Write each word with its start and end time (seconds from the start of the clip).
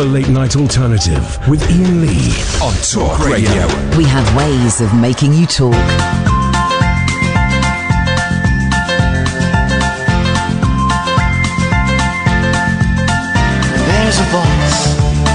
The 0.00 0.06
Late 0.06 0.30
Night 0.30 0.56
Alternative 0.56 1.46
with 1.46 1.62
Iain 1.70 2.00
Lee 2.00 2.32
on 2.62 2.72
Talk 2.90 3.18
Radio. 3.22 3.66
We 3.98 4.04
have 4.04 4.34
ways 4.34 4.80
of 4.80 4.94
making 4.98 5.34
you 5.34 5.44
talk. 5.44 5.74
There's 13.84 14.16
a 14.16 14.28
voice 14.32 14.80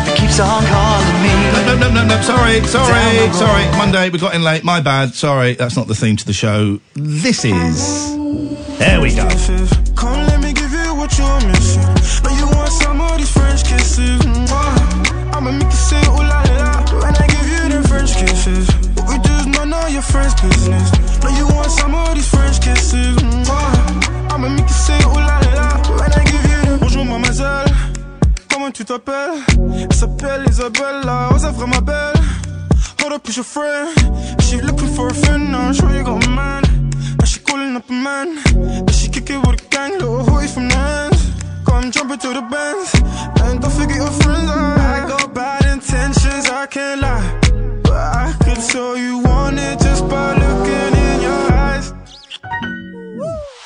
that 0.02 0.16
keeps 0.18 0.40
on 0.40 0.66
calling 0.66 1.22
me. 1.22 1.30
No, 1.68 1.78
no, 1.78 1.94
no, 1.94 2.08
no, 2.08 2.22
sorry, 2.24 2.64
sorry, 2.66 3.34
sorry. 3.34 3.78
Monday, 3.78 4.10
we 4.10 4.18
got 4.18 4.34
in 4.34 4.42
late. 4.42 4.64
My 4.64 4.82
bad. 4.82 5.14
Sorry, 5.14 5.54
that's 5.54 5.78
not 5.78 5.86
the 5.86 5.94
theme 5.94 6.16
to 6.16 6.26
the 6.26 6.34
show. 6.34 6.80
This 6.96 7.46
is. 7.46 8.16
There 8.80 9.00
we 9.00 9.14
go. 9.14 9.30
Come 9.96 10.26
let 10.26 10.42
me 10.42 10.54
give 10.54 10.72
you 10.72 10.96
what 10.96 11.16
you're 11.20 11.48
missing. 11.52 12.55
I'ma 13.86 15.52
make 15.52 15.70
you 15.70 15.72
say 15.72 16.02
I 16.02 17.28
give 17.28 17.48
you 17.54 17.70
them 17.70 17.84
French 17.84 18.16
we 19.08 19.20
do 19.20 19.50
none 19.52 19.74
of 19.74 19.90
your 19.94 20.02
business. 20.02 20.92
You 21.38 21.46
want 21.54 21.70
some 21.70 21.94
of 21.94 22.16
these 22.16 22.28
French 22.28 22.62
kisses. 22.62 23.16
Mwah. 23.18 24.32
I'ma 24.32 24.50
make 24.50 24.68
you 24.68 24.74
say 24.74 24.98
when 25.06 25.24
I 25.24 26.24
give 26.26 26.46
you 26.52 26.62
them. 26.66 26.80
Bonjour 26.80 27.06
mademoiselle, 27.06 27.72
comment 28.50 28.72
tu 28.72 28.86
t'appelles? 28.86 29.44
Elle 29.80 29.94
s'appelle 29.94 30.46
Isabella, 30.50 31.30
ose 31.36 31.48
frère 31.56 31.68
ma 31.68 31.80
belle. 31.80 32.16
Hold 33.02 33.14
up, 33.14 33.30
is 33.30 33.36
your 33.36 33.46
friend? 33.46 33.90
She 34.42 34.62
looking 34.62 34.90
for 34.96 35.10
a 35.10 35.14
friend 35.14 35.52
now, 35.52 35.72
sure 35.72 35.92
you 35.96 36.04
got 36.04 36.26
a 36.26 36.30
man. 36.30 36.64
Now 37.20 37.26
she 37.26 37.40
calling 37.40 37.76
up 37.76 37.88
a 37.88 37.94
man. 37.94 38.40
She 38.90 39.10
kick 39.10 39.30
it 39.30 39.38
with 39.46 39.62
a 39.62 39.70
gang, 39.70 39.92
little 40.00 40.24
hoodie 40.24 40.48
from 40.48 40.70
the. 40.70 41.15
Come 41.76 41.92
jump 41.92 42.12
into 42.12 42.30
the 42.30 42.42
bands. 42.42 42.90
And 43.44 43.60
don't 43.62 43.74
forget 43.74 43.98
your 43.98 44.16
friends. 44.24 44.50
I 44.50 45.06
got 45.10 45.34
bad 45.34 45.66
intentions, 45.66 46.48
I 46.48 46.66
can't 46.68 47.02
lie. 47.02 47.28
But 47.84 48.00
I 48.24 48.34
could 48.44 48.62
tell 48.72 48.96
you 48.96 49.20
want 49.20 49.60
it 49.60 49.78
just 49.80 50.08
by 50.08 50.40
looking 50.40 50.92
in 51.08 51.18
your 51.28 51.44
eyes. 51.52 51.92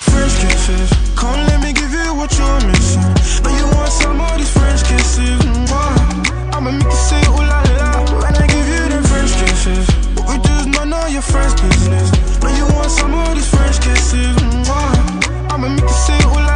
French 0.09 0.35
kisses, 0.41 0.89
come 1.15 1.39
let 1.49 1.61
me 1.61 1.71
give 1.71 1.93
you 1.93 2.09
what 2.17 2.33
you're 2.33 2.61
missing. 2.65 3.13
But 3.43 3.53
you 3.59 3.65
want 3.77 3.91
some 3.93 4.19
of 4.19 4.37
these 4.39 4.53
French 4.57 4.81
kisses. 4.89 5.39
Mwah. 5.69 6.55
I'ma 6.55 6.71
make 6.71 6.89
you 6.89 7.01
say 7.09 7.21
ooh 7.29 7.45
la 7.45 7.61
la 7.77 7.89
when 8.25 8.33
I 8.35 8.47
give 8.49 8.67
you 8.73 8.83
them 8.89 9.03
French 9.05 9.33
kisses. 9.37 9.85
What 10.17 10.25
we 10.33 10.35
do 10.41 10.53
is 10.61 10.65
none 10.65 10.91
of 10.91 11.13
your 11.13 11.21
friends' 11.21 11.61
business. 11.61 12.09
But 12.41 12.57
you 12.57 12.65
want 12.73 12.89
some 12.89 13.13
of 13.13 13.35
these 13.35 13.49
French 13.53 13.77
kisses. 13.85 14.33
Mwah. 14.65 15.53
I'ma 15.53 15.69
make 15.69 15.83
you 15.83 15.99
say 16.07 16.17
ooh 16.25 16.41
la 16.41 16.47
la 16.47 16.48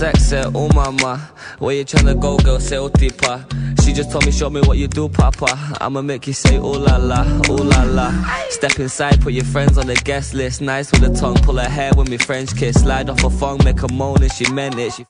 So 0.00 0.06
sexy, 0.06 0.50
oh 0.54 0.70
mama. 0.74 1.18
Where 1.58 1.76
you 1.76 1.84
tryna 1.84 2.18
go, 2.18 2.38
girl? 2.38 2.58
Say, 2.58 2.78
oh 2.78 2.88
deeper. 2.88 3.44
She 3.84 3.92
just 3.92 4.10
told 4.10 4.24
me, 4.24 4.32
show 4.32 4.48
me 4.48 4.62
what 4.62 4.78
you 4.78 4.88
do, 4.88 5.10
papa. 5.10 5.76
I'ma 5.78 6.00
make 6.00 6.26
you 6.26 6.32
say, 6.32 6.56
oh 6.56 6.70
la 6.70 6.96
la, 6.96 7.22
oh 7.50 7.56
la 7.56 7.82
la. 7.82 8.10
Step 8.48 8.78
inside, 8.80 9.20
put 9.20 9.34
your 9.34 9.44
friends 9.44 9.76
on 9.76 9.86
the 9.86 9.96
guest 9.96 10.32
list. 10.32 10.62
Nice 10.62 10.90
with 10.90 11.02
a 11.02 11.14
tongue, 11.14 11.36
pull 11.42 11.58
her 11.58 11.68
hair 11.68 11.90
when 11.96 12.08
me 12.08 12.16
French 12.16 12.56
kiss. 12.56 12.80
Slide 12.80 13.10
off 13.10 13.22
a 13.24 13.28
phone, 13.28 13.58
make 13.62 13.82
a 13.82 13.92
moan, 13.92 14.22
and 14.22 14.32
she 14.32 14.50
meant 14.50 14.78
it. 14.78 14.94
She 14.94 15.04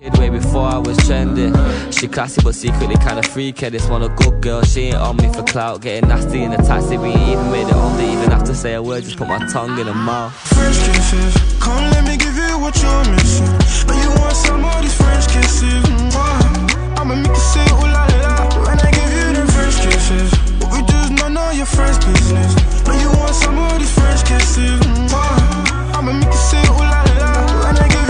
Way 0.00 0.30
before 0.30 0.66
I 0.66 0.78
was 0.78 0.96
trending. 1.06 1.52
She 1.92 2.08
classy 2.08 2.40
but 2.42 2.54
secretly 2.54 2.96
kinda 2.96 3.22
freaky. 3.22 3.68
This 3.68 3.86
one 3.86 4.02
a 4.02 4.08
good 4.08 4.40
girl, 4.40 4.62
she 4.62 4.88
ain't 4.88 4.96
on 4.96 5.16
me 5.16 5.30
for 5.30 5.42
clout. 5.42 5.82
Getting 5.82 6.08
nasty 6.08 6.42
in 6.42 6.52
the 6.52 6.56
taxi, 6.56 6.96
we 6.96 7.08
ain't 7.08 7.28
even 7.32 7.50
made 7.50 7.68
it 7.68 7.74
home. 7.74 7.98
Didn't 7.98 8.18
even 8.18 8.30
have 8.30 8.44
to 8.44 8.54
say 8.54 8.74
a 8.74 8.82
word, 8.82 9.04
just 9.04 9.18
put 9.18 9.28
my 9.28 9.38
tongue 9.52 9.78
in 9.78 9.86
her 9.86 9.94
mouth. 9.94 10.32
French 10.32 10.78
kisses. 10.88 11.36
Come 11.60 11.90
let 11.90 12.04
me 12.04 12.16
give 12.16 12.34
you 12.34 12.58
what 12.58 12.80
you're 12.80 13.04
missing. 13.12 13.44
But 13.86 13.96
you 14.02 14.08
want 14.20 14.36
some 14.36 14.64
of 14.64 14.80
these 14.80 14.94
French 14.94 15.28
kisses. 15.28 15.84
Mwah. 15.84 16.98
I'ma 16.98 17.16
make 17.16 17.28
you 17.28 17.44
say 17.52 17.66
ooh 17.68 17.92
la 17.92 18.08
la 18.24 18.48
when 18.64 18.80
I 18.80 18.90
give 18.90 19.12
you 19.12 19.26
them 19.36 19.48
French 19.48 19.76
kisses. 19.84 20.32
What 20.60 20.72
we 20.72 20.80
do 20.80 20.96
is 20.96 21.10
none 21.10 21.36
of 21.36 21.52
your 21.54 21.66
friends' 21.66 21.98
business. 22.02 22.54
But 22.84 22.96
you 23.02 23.08
want 23.20 23.34
some 23.34 23.58
of 23.58 23.78
these 23.78 23.92
French 23.92 24.24
kisses. 24.24 24.80
Mwah. 25.12 25.92
I'ma 25.92 26.12
make 26.12 26.32
you 26.32 26.40
say 26.48 26.62
ooh 26.72 26.88
la 26.88 27.04
la 27.20 27.30
when 27.68 27.76
I 27.76 27.88
give 27.88 28.09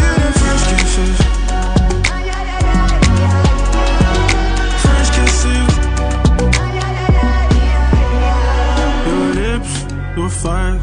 your 10.16 10.28
fire, 10.28 10.76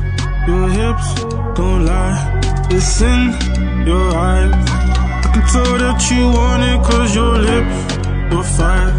your 0.47 0.69
hips, 0.69 1.23
don't 1.55 1.85
lie. 1.85 2.41
It's 2.69 3.01
in 3.01 3.87
your 3.87 4.15
eyes. 4.15 4.53
I 5.25 5.31
can 5.33 5.43
tell 5.51 5.77
that 5.83 5.99
you 6.11 6.27
want 6.27 6.63
it 6.63 6.79
cause 6.83 7.15
your 7.15 7.37
lips, 7.37 7.77
your 8.31 8.43
fire, 8.43 8.91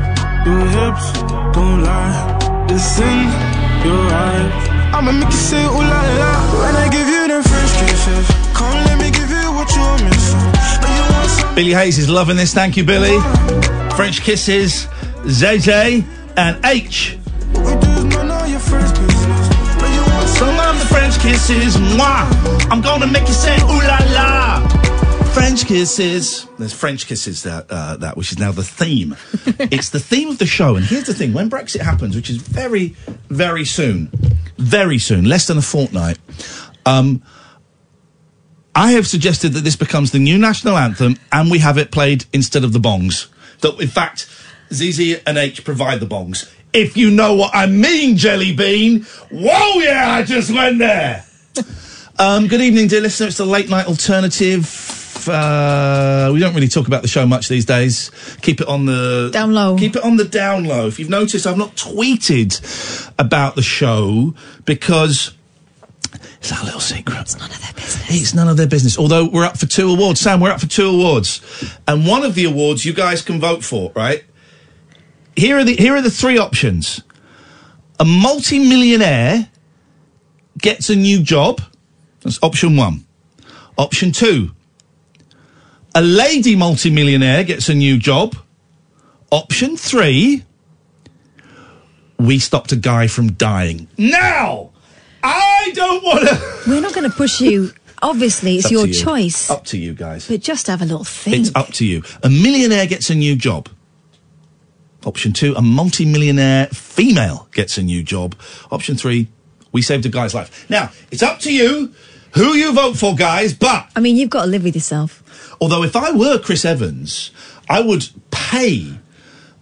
your 0.47 0.65
hips, 0.77 1.07
don't 1.53 1.83
lie. 1.83 2.67
It's 2.71 2.99
in 2.99 3.29
your 3.87 4.05
eyes. 4.25 4.69
I'ma 4.95 5.13
make 5.13 5.31
you 5.31 5.43
say 5.51 5.65
ooh 5.65 5.85
la 5.93 6.03
la 6.21 6.33
when 6.61 6.75
I 6.77 6.89
give 6.91 7.07
you 7.07 7.29
them 7.29 7.43
French 7.43 7.73
kisses. 7.81 8.27
Come 8.55 8.75
let 8.85 8.99
me 8.99 9.11
give 9.11 9.31
you 9.31 9.53
what 9.53 9.69
missing. 10.03 10.41
You 10.97 11.05
want 11.13 11.55
Billy 11.55 11.73
Hayes 11.73 11.99
is 11.99 12.09
loving 12.09 12.37
this. 12.37 12.53
Thank 12.53 12.77
you, 12.77 12.85
Billy. 12.85 13.19
French 13.97 14.23
kisses, 14.23 14.87
ZJ 15.25 16.05
and 16.37 16.65
H. 16.65 17.19
kisses, 21.29 21.77
mwah. 21.77 22.71
I'm 22.71 22.81
gonna 22.81 23.07
make 23.07 23.29
you 23.29 23.35
say 23.35 23.57
ooh 23.61 23.83
la 23.93 23.99
la. 24.17 24.69
French 25.35 25.67
kisses. 25.67 26.47
There's 26.59 26.73
French 26.73 27.07
kisses 27.07 27.43
that 27.43 27.67
uh, 27.69 27.97
that 27.99 28.17
which 28.17 28.33
is 28.33 28.39
now 28.39 28.51
the 28.51 28.65
theme. 28.65 29.15
it's 29.71 29.91
the 29.91 30.01
theme 30.01 30.31
of 30.31 30.39
the 30.39 30.47
show. 30.47 30.77
And 30.77 30.87
here's 30.87 31.05
the 31.05 31.13
thing: 31.13 31.35
when 31.35 31.51
Brexit 31.51 31.83
happens, 31.83 32.17
which 32.17 32.31
is 32.31 32.39
very, 32.39 32.97
very 33.29 33.67
soon, 33.67 34.11
very 34.57 34.99
soon, 34.99 35.27
less 35.27 35.47
than 35.47 35.59
a 35.59 35.63
fortnight. 35.63 36.19
Um, 36.87 37.23
I 38.75 38.93
have 38.93 39.07
suggested 39.07 39.53
that 39.53 39.65
this 39.65 39.77
becomes 39.77 40.13
the 40.13 40.19
new 40.19 40.39
national 40.39 40.79
anthem, 40.79 41.17
and 41.31 41.51
we 41.51 41.59
have 41.59 41.77
it 41.77 41.91
played 41.91 42.25
instead 42.33 42.65
of 42.65 42.73
the 42.73 42.79
bongs. 42.79 43.29
That 43.61 43.79
in 43.81 43.89
fact, 43.89 44.27
ZZ 44.73 45.21
and 45.27 45.37
H 45.37 45.63
provide 45.63 46.01
the 46.01 46.07
bongs. 46.07 46.51
If 46.73 46.97
you 46.97 47.11
know 47.11 47.35
what 47.35 47.55
I 47.55 47.67
mean, 47.67 48.17
Jelly 48.17 48.55
Bean. 48.55 49.03
Whoa, 49.31 49.81
yeah, 49.81 50.11
I 50.13 50.23
just 50.23 50.51
went 50.51 50.79
there. 50.79 51.25
um, 52.19 52.47
good 52.47 52.61
evening, 52.61 52.89
dear 52.89 53.01
listener. 53.01 53.29
It's 53.29 53.39
the 53.39 53.47
late 53.47 53.71
night 53.71 53.87
alternative. 53.87 55.27
Uh, 55.29 56.31
we 56.33 56.41
don't 56.41 56.55
really 56.55 56.69
talk 56.69 56.87
about 56.87 57.03
the 57.03 57.09
show 57.09 57.27
much 57.27 57.49
these 57.49 57.65
days. 57.65 58.11
Keep 58.43 58.61
it 58.61 58.69
on 58.69 58.87
the 58.87 59.31
Down 59.33 59.53
low. 59.53 59.77
Keep 59.77 59.97
it 59.97 60.05
on 60.05 60.17
the 60.17 60.25
down 60.25 60.65
low. 60.65 60.87
If 60.87 60.99
you've 60.99 61.11
noticed, 61.11 61.47
I've 61.47 61.59
not 61.59 61.75
tweeted 61.77 63.11
about 63.19 63.55
the 63.55 63.63
show 63.63 64.35
because 64.65 65.35
it's 66.41 66.53
our 66.53 66.65
little 66.65 66.81
secret. 66.81 67.19
It's 67.21 67.37
none 67.39 67.51
of 67.51 67.61
their 67.61 67.73
business. 67.73 68.07
It's 68.23 68.35
none 68.35 68.49
of 68.49 68.57
their 68.57 68.67
business. 68.69 68.99
Although 68.99 69.29
we're 69.29 69.45
up 69.45 69.59
for 69.59 69.67
two 69.67 69.91
awards. 69.91 70.21
Sam, 70.21 70.41
we're 70.41 70.51
up 70.51 70.61
for 70.61 70.67
two 70.69 70.89
awards. 70.89 71.41
And 71.87 72.07
one 72.07 72.23
of 72.25 72.35
the 72.35 72.45
awards 72.45 72.85
you 72.85 72.93
guys 72.93 73.21
can 73.23 73.41
vote 73.41 73.65
for, 73.65 73.93
right? 73.95 74.25
Here 75.39 75.57
are 75.57 75.63
the 75.63 75.77
here 75.77 75.95
are 75.95 76.03
the 76.03 76.11
three 76.11 76.37
options. 76.37 77.01
A 78.01 78.05
multi-millionaire 78.05 79.49
gets 80.59 80.91
a 80.91 80.97
new 80.97 81.23
job. 81.23 81.61
That's 82.23 82.41
option 82.43 82.77
one. 82.77 83.07
Option 83.77 84.11
two. 84.11 84.51
A 85.95 86.03
lady 86.03 86.57
multi-millionaire 86.57 87.45
gets 87.45 87.69
a 87.69 87.75
new 87.75 87.99
job. 87.99 88.35
Option 89.31 89.77
three. 89.77 90.45
We 92.19 92.41
stopped 92.41 92.73
a 92.73 92.77
guy 92.77 93.07
from 93.07 93.33
dying. 93.33 93.87
Now! 93.97 94.71
I 95.23 95.71
don't 95.73 96.03
want 96.03 96.29
to. 96.29 96.71
We're 96.71 96.81
not 96.81 96.95
going 96.95 97.09
to 97.09 97.17
push 97.17 97.41
you. 97.41 97.71
Obviously, 98.03 98.57
it's 98.57 98.67
up 98.67 98.73
your 98.73 98.87
you. 98.89 98.95
choice. 98.95 99.51
Up 99.51 99.65
to 99.67 99.79
you 99.79 99.95
guys. 99.95 100.27
But 100.27 100.41
just 100.41 100.67
have 100.67 100.83
a 100.83 100.85
little 100.85 101.05
think. 101.05 101.37
It's 101.37 101.55
up 101.55 101.69
to 101.75 101.87
you. 101.87 102.03
A 102.25 102.29
millionaire 102.29 102.87
gets 102.87 103.09
a 103.11 103.15
new 103.15 103.37
job. 103.37 103.69
Option 105.05 105.33
two, 105.33 105.55
a 105.55 105.63
multi-millionaire 105.63 106.67
female 106.67 107.49
gets 107.53 107.79
a 107.79 107.83
new 107.83 108.03
job. 108.03 108.35
Option 108.71 108.97
three, 108.97 109.29
we 109.73 109.81
saved 109.83 110.05
a 110.07 110.09
guy's 110.09 110.35
life. 110.35 110.69
Now, 110.69 110.91
it's 111.11 111.23
up 111.23 111.39
to 111.41 111.53
you 111.53 111.95
who 112.35 112.55
you 112.55 112.73
vote 112.73 112.97
for, 112.97 113.15
guys, 113.15 113.55
but 113.55 113.91
I 113.97 114.01
mean, 114.01 114.17
you've 114.17 114.31
got 114.31 114.43
to 114.43 114.49
live 114.49 114.65
with 114.65 114.75
yourself. 114.75 115.23
although 115.61 115.83
if 115.83 115.95
I 115.97 116.11
were 116.13 116.39
Chris 116.39 116.65
Evans, 116.65 117.31
I 117.69 117.81
would 117.81 118.09
pay 118.31 118.99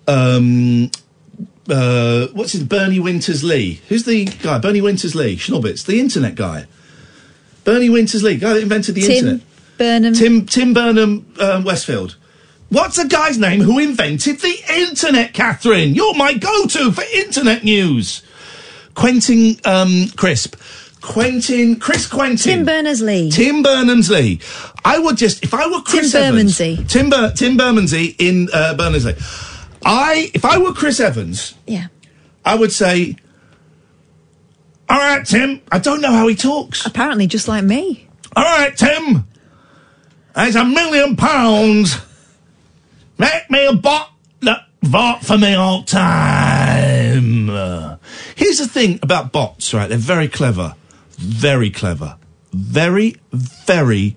um 0.09 0.91
uh 1.69 2.29
what's 2.33 2.53
his 2.53 2.63
Bernie 2.65 3.01
Winters 3.01 3.43
Lee? 3.43 3.81
Who's 3.89 4.05
the 4.05 4.25
guy? 4.25 4.59
Bernie 4.59 4.81
Winters 4.81 5.15
Lee, 5.15 5.37
Schnobbits, 5.37 5.85
the 5.85 5.99
internet 6.01 6.35
guy. 6.35 6.67
Bernie 7.65 7.91
Winters 7.91 8.23
Lee, 8.23 8.37
guy 8.37 8.55
that 8.55 8.63
invented 8.63 8.95
the 8.95 9.03
Tim 9.03 9.11
internet. 9.11 9.41
Burnham. 9.79 10.15
Tim 10.15 10.47
Tim 10.47 10.73
Burnham 10.73 11.27
um, 11.41 11.65
Westfield. 11.65 12.17
What's 12.69 12.97
the 12.97 13.09
guy's 13.09 13.39
name 13.39 13.61
who 13.61 13.79
invented 13.79 14.41
the 14.41 14.57
internet, 14.75 15.33
Katherine? 15.33 15.95
You're 15.95 16.15
my 16.15 16.35
go-to 16.35 16.91
for 16.93 17.05
internet 17.15 17.63
news. 17.65 18.23
Quentin 18.95 19.57
um, 19.65 20.09
Crisp. 20.17 20.57
Quentin, 21.01 21.79
Chris 21.79 22.09
Quentin. 22.09 22.37
Tim 22.39 22.65
Berners-Lee. 22.65 23.31
Tim 23.31 23.63
Berners-Lee. 23.63 24.41
I 24.85 24.99
would 24.99 25.17
just, 25.17 25.45
if 25.45 25.55
I 25.55 25.69
were 25.69 25.81
Chris 25.83 26.11
Tim 26.13 26.23
Evans. 26.23 26.59
Bermondsey. 26.59 26.85
Tim, 26.89 27.11
Ber- 27.11 27.33
Tim 27.33 27.57
Bermondsey 27.57 28.17
in 28.19 28.49
uh, 28.53 28.75
Berners-Lee. 28.75 29.15
I, 29.85 30.33
if 30.35 30.45
I 30.45 30.59
were 30.59 30.73
Chris 30.73 30.99
Evans, 30.99 31.55
Yeah. 31.67 31.87
I 32.45 32.57
would 32.57 32.73
say, 32.73 33.17
all 34.89 34.99
right, 34.99 35.25
Tim, 35.25 35.61
I 35.71 35.79
don't 35.79 36.01
know 36.01 36.11
how 36.13 36.27
he 36.27 36.35
talks. 36.35 36.85
Apparently, 36.87 37.27
just 37.29 37.47
like 37.47 37.63
me. 37.65 38.09
All 38.35 38.43
right, 38.45 38.77
Tim, 38.77 39.27
there's 40.35 40.57
a 40.57 40.65
million 40.65 41.15
pounds. 41.17 41.97
Make 43.19 43.51
me 43.51 43.67
a 43.67 43.73
bot 43.75 44.13
that 44.43 44.67
vote 44.83 45.21
for 45.23 45.39
me 45.39 45.55
all 45.55 45.83
time. 45.85 47.49
Here's 48.35 48.59
the 48.59 48.69
thing 48.69 48.99
about 49.03 49.33
bots, 49.33 49.73
right? 49.73 49.89
They're 49.89 49.99
very 49.99 50.29
clever. 50.29 50.75
Very 51.19 51.71
clever. 51.71 52.19
Very, 52.53 53.17
very, 53.33 54.17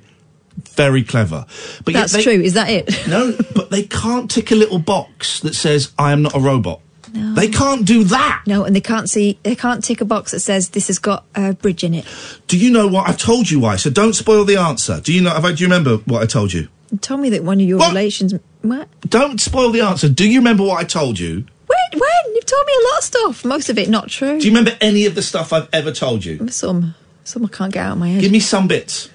very 0.72 1.04
clever. 1.04 1.46
But 1.86 1.94
That's 1.94 2.14
they- 2.14 2.24
true. 2.24 2.34
Is 2.42 2.54
that 2.54 2.70
it? 2.70 2.90
No, 3.08 3.36
but 3.56 3.70
they 3.72 3.84
can't 3.84 4.30
tick 4.30 4.52
a 4.52 4.56
little 4.56 4.80
box 4.80 5.40
that 5.42 5.56
says, 5.56 5.92
I 5.98 6.12
am 6.12 6.22
not 6.22 6.36
a 6.36 6.40
robot. 6.40 6.82
No. 7.14 7.34
They 7.34 7.48
can't 7.48 7.86
do 7.88 8.04
that. 8.04 8.44
No, 8.46 8.66
and 8.66 8.76
they 8.76 8.82
can't 8.82 9.10
see. 9.10 9.40
They 9.42 9.56
can't 9.56 9.84
tick 9.84 10.00
a 10.02 10.06
box 10.06 10.32
that 10.32 10.42
says 10.42 10.70
this 10.70 10.88
has 10.88 11.00
got 11.00 11.26
a 11.34 11.54
bridge 11.54 11.84
in 11.84 11.96
it. 11.96 12.06
Do 12.48 12.56
you 12.58 12.70
know 12.70 12.86
what? 12.88 13.10
I've 13.10 13.18
told 13.18 13.50
you 13.50 13.60
why, 13.60 13.78
so 13.78 13.90
don't 13.90 14.14
spoil 14.14 14.46
the 14.46 14.58
answer. 14.58 15.02
Do 15.02 15.12
you 15.12 15.22
know? 15.22 15.32
Have 15.32 15.44
I, 15.44 15.54
do 15.54 15.64
you 15.64 15.68
remember 15.68 15.98
what 16.06 16.22
I 16.22 16.28
told 16.28 16.54
you? 16.54 16.68
You 16.92 16.98
told 17.00 17.22
me 17.22 17.30
that 17.32 17.44
one 17.44 17.60
of 17.60 17.68
your 17.68 17.80
What? 17.80 17.90
relations. 17.90 18.34
What? 18.62 18.88
Don't 19.02 19.40
spoil 19.40 19.72
the 19.72 19.82
answer. 19.82 20.10
Do 20.10 20.30
you 20.30 20.40
remember 20.40 20.64
what 20.64 20.80
I 20.80 20.84
told 20.84 21.18
you? 21.20 21.46
When? 21.68 22.00
When? 22.00 22.36
You've 22.36 22.46
told 22.46 22.66
me 22.66 22.74
a 22.74 22.84
lot 22.90 22.98
of 23.00 23.04
stuff. 23.04 23.46
Most 23.46 23.70
of 23.70 23.78
it 23.78 23.90
not 23.90 24.10
true. 24.10 24.40
Do 24.40 24.46
you 24.46 24.52
remember 24.52 24.78
any 24.82 25.06
of 25.06 25.16
the 25.16 25.22
stuff 25.22 25.54
I've 25.54 25.70
ever 25.72 25.92
told 25.92 26.26
you? 26.26 26.48
Some. 26.50 26.96
Some 27.24 27.46
I 27.46 27.50
can't 27.50 27.74
get 27.74 27.86
out 27.86 27.94
of 27.94 27.98
my 28.00 28.10
head. 28.10 28.22
Give 28.22 28.32
me 28.32 28.40
some 28.40 28.68
bits. 28.68 29.10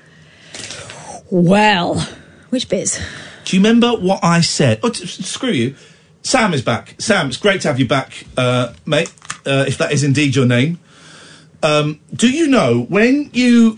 well, 1.31 2.01
which 2.51 2.69
bits? 2.69 3.01
Do 3.45 3.57
you 3.57 3.63
remember 3.63 3.91
what 3.93 4.21
I 4.23 4.41
said? 4.41 4.81
Oh, 4.83 4.89
t- 4.91 5.07
screw 5.07 5.51
you. 5.51 5.75
Sam 6.23 6.55
is 6.55 6.63
back. 6.63 6.95
Sam, 6.99 7.29
it's 7.29 7.37
great 7.37 7.61
to 7.63 7.69
have 7.69 7.79
you 7.79 7.87
back, 7.87 8.25
uh, 8.39 8.73
mate, 8.87 9.13
uh, 9.45 9.65
if 9.69 9.77
that 9.79 9.93
is 9.93 10.03
indeed 10.03 10.35
your 10.35 10.47
name. 10.47 10.79
Um, 11.63 12.01
do 12.15 12.31
you 12.31 12.47
know 12.47 12.83
when 12.89 13.31
you. 13.33 13.77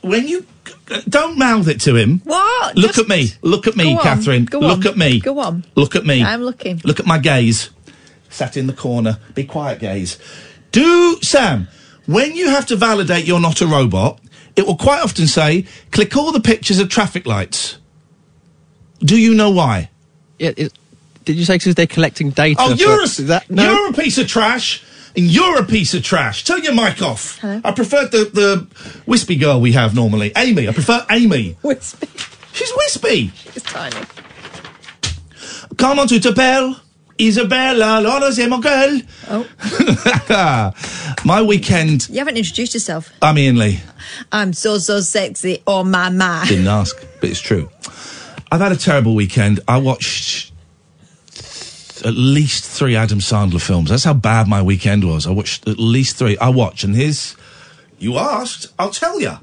When 0.00 0.26
you. 0.26 0.46
Don't 1.08 1.38
mouth 1.38 1.68
it 1.68 1.80
to 1.82 1.96
him. 1.96 2.20
What? 2.24 2.76
Look 2.76 2.94
Just- 2.94 2.98
at 3.00 3.08
me. 3.08 3.32
Look 3.42 3.66
at 3.66 3.76
me, 3.76 3.84
Go 3.84 3.98
on. 3.98 4.02
Katherine. 4.02 4.44
Go 4.44 4.58
Look 4.60 4.86
at 4.86 4.96
me. 4.96 5.20
Go 5.20 5.38
on. 5.38 5.64
Look 5.74 5.94
at 5.96 6.04
me. 6.04 6.22
I'm 6.22 6.42
looking. 6.42 6.80
Look 6.84 7.00
at 7.00 7.06
my 7.06 7.18
gaze. 7.18 7.70
Sat 8.28 8.56
in 8.56 8.66
the 8.66 8.72
corner. 8.72 9.18
Be 9.34 9.44
quiet, 9.44 9.80
gaze. 9.80 10.18
Do, 10.72 11.18
Sam, 11.22 11.68
when 12.06 12.34
you 12.36 12.50
have 12.50 12.66
to 12.66 12.76
validate 12.76 13.24
you're 13.24 13.40
not 13.40 13.60
a 13.60 13.66
robot, 13.66 14.20
it 14.56 14.66
will 14.66 14.76
quite 14.76 15.02
often 15.02 15.26
say, 15.26 15.66
click 15.90 16.16
all 16.16 16.32
the 16.32 16.40
pictures 16.40 16.78
of 16.78 16.88
traffic 16.88 17.26
lights. 17.26 17.78
Do 19.00 19.18
you 19.20 19.34
know 19.34 19.50
why? 19.50 19.90
Yeah, 20.38 20.52
it, 20.56 20.72
did 21.24 21.36
you 21.36 21.44
say 21.44 21.56
because 21.56 21.74
they're 21.74 21.86
collecting 21.86 22.30
data? 22.30 22.60
Oh, 22.60 22.74
you're 22.74 23.02
a, 23.04 23.08
that, 23.22 23.50
no? 23.50 23.62
you're 23.62 23.90
a 23.90 23.92
piece 23.92 24.18
of 24.18 24.26
trash, 24.26 24.82
and 25.16 25.26
you're 25.26 25.58
a 25.60 25.64
piece 25.64 25.94
of 25.94 26.02
trash. 26.02 26.44
Turn 26.44 26.62
your 26.62 26.74
mic 26.74 27.02
off. 27.02 27.38
Hello? 27.40 27.60
I 27.64 27.72
prefer 27.72 28.06
the, 28.06 28.24
the 28.32 28.66
wispy 29.06 29.36
girl 29.36 29.60
we 29.60 29.72
have 29.72 29.94
normally. 29.94 30.32
Amy. 30.36 30.68
I 30.68 30.72
prefer 30.72 31.04
Amy. 31.10 31.56
Wispy. 31.62 32.08
She's 32.52 32.72
wispy. 32.76 33.28
She's 33.52 33.62
tiny. 33.62 33.96
Comment 35.76 36.08
tu 36.08 36.18
t'appelles? 36.20 36.76
Isabella, 37.20 38.00
Laura, 38.00 38.32
c'est 38.32 38.48
mon 38.48 38.60
girl. 38.60 39.02
Oh, 39.28 39.46
My 41.24 41.42
weekend, 41.42 42.08
you 42.08 42.18
haven't 42.18 42.38
introduced 42.38 42.72
yourself. 42.72 43.10
I'm 43.20 43.36
Iain 43.36 43.58
Lee. 43.58 43.80
I'm 44.32 44.54
so 44.54 44.78
so 44.78 45.00
sexy. 45.00 45.62
Oh 45.66 45.84
my 45.84 46.08
my. 46.08 46.46
Didn't 46.48 46.66
ask, 46.66 46.96
but 47.20 47.28
it's 47.28 47.40
true. 47.40 47.68
I've 48.50 48.60
had 48.60 48.72
a 48.72 48.76
terrible 48.76 49.14
weekend. 49.14 49.60
I 49.68 49.78
watched 49.78 50.49
at 52.02 52.14
least 52.14 52.64
three 52.64 52.96
Adam 52.96 53.18
Sandler 53.18 53.60
films. 53.60 53.90
That's 53.90 54.04
how 54.04 54.14
bad 54.14 54.48
my 54.48 54.62
weekend 54.62 55.04
was. 55.04 55.26
I 55.26 55.30
watched 55.30 55.66
at 55.68 55.78
least 55.78 56.16
three. 56.16 56.36
I 56.38 56.48
watch, 56.48 56.84
and 56.84 56.94
here's, 56.94 57.36
you 57.98 58.16
asked, 58.18 58.68
I'll 58.78 58.90
tell 58.90 59.20
you. 59.20 59.34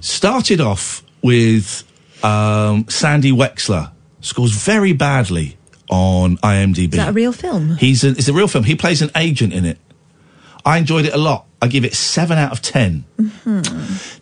Started 0.00 0.60
off 0.60 1.02
with 1.22 1.82
um, 2.22 2.88
Sandy 2.88 3.32
Wexler. 3.32 3.90
Scores 4.20 4.52
very 4.52 4.92
badly 4.92 5.56
on 5.90 6.38
IMDb. 6.38 6.92
Is 6.92 6.96
that 6.96 7.10
a 7.10 7.12
real 7.12 7.32
film? 7.32 7.76
He's 7.76 8.04
a, 8.04 8.10
it's 8.10 8.28
a 8.28 8.32
real 8.32 8.48
film. 8.48 8.64
He 8.64 8.74
plays 8.74 9.02
an 9.02 9.10
agent 9.16 9.52
in 9.52 9.64
it. 9.64 9.78
I 10.64 10.78
enjoyed 10.78 11.04
it 11.04 11.14
a 11.14 11.18
lot. 11.18 11.46
I 11.60 11.66
give 11.66 11.84
it 11.84 11.94
seven 11.94 12.36
out 12.36 12.52
of 12.52 12.60
10 12.60 13.04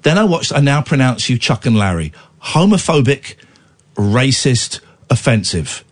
Then 0.02 0.18
I 0.18 0.24
watched 0.24 0.52
I 0.52 0.60
Now 0.60 0.80
Pronounce 0.82 1.28
You 1.28 1.38
Chuck 1.38 1.66
and 1.66 1.76
Larry. 1.76 2.12
Homophobic, 2.40 3.34
racist, 3.96 4.80
offensive. 5.10 5.84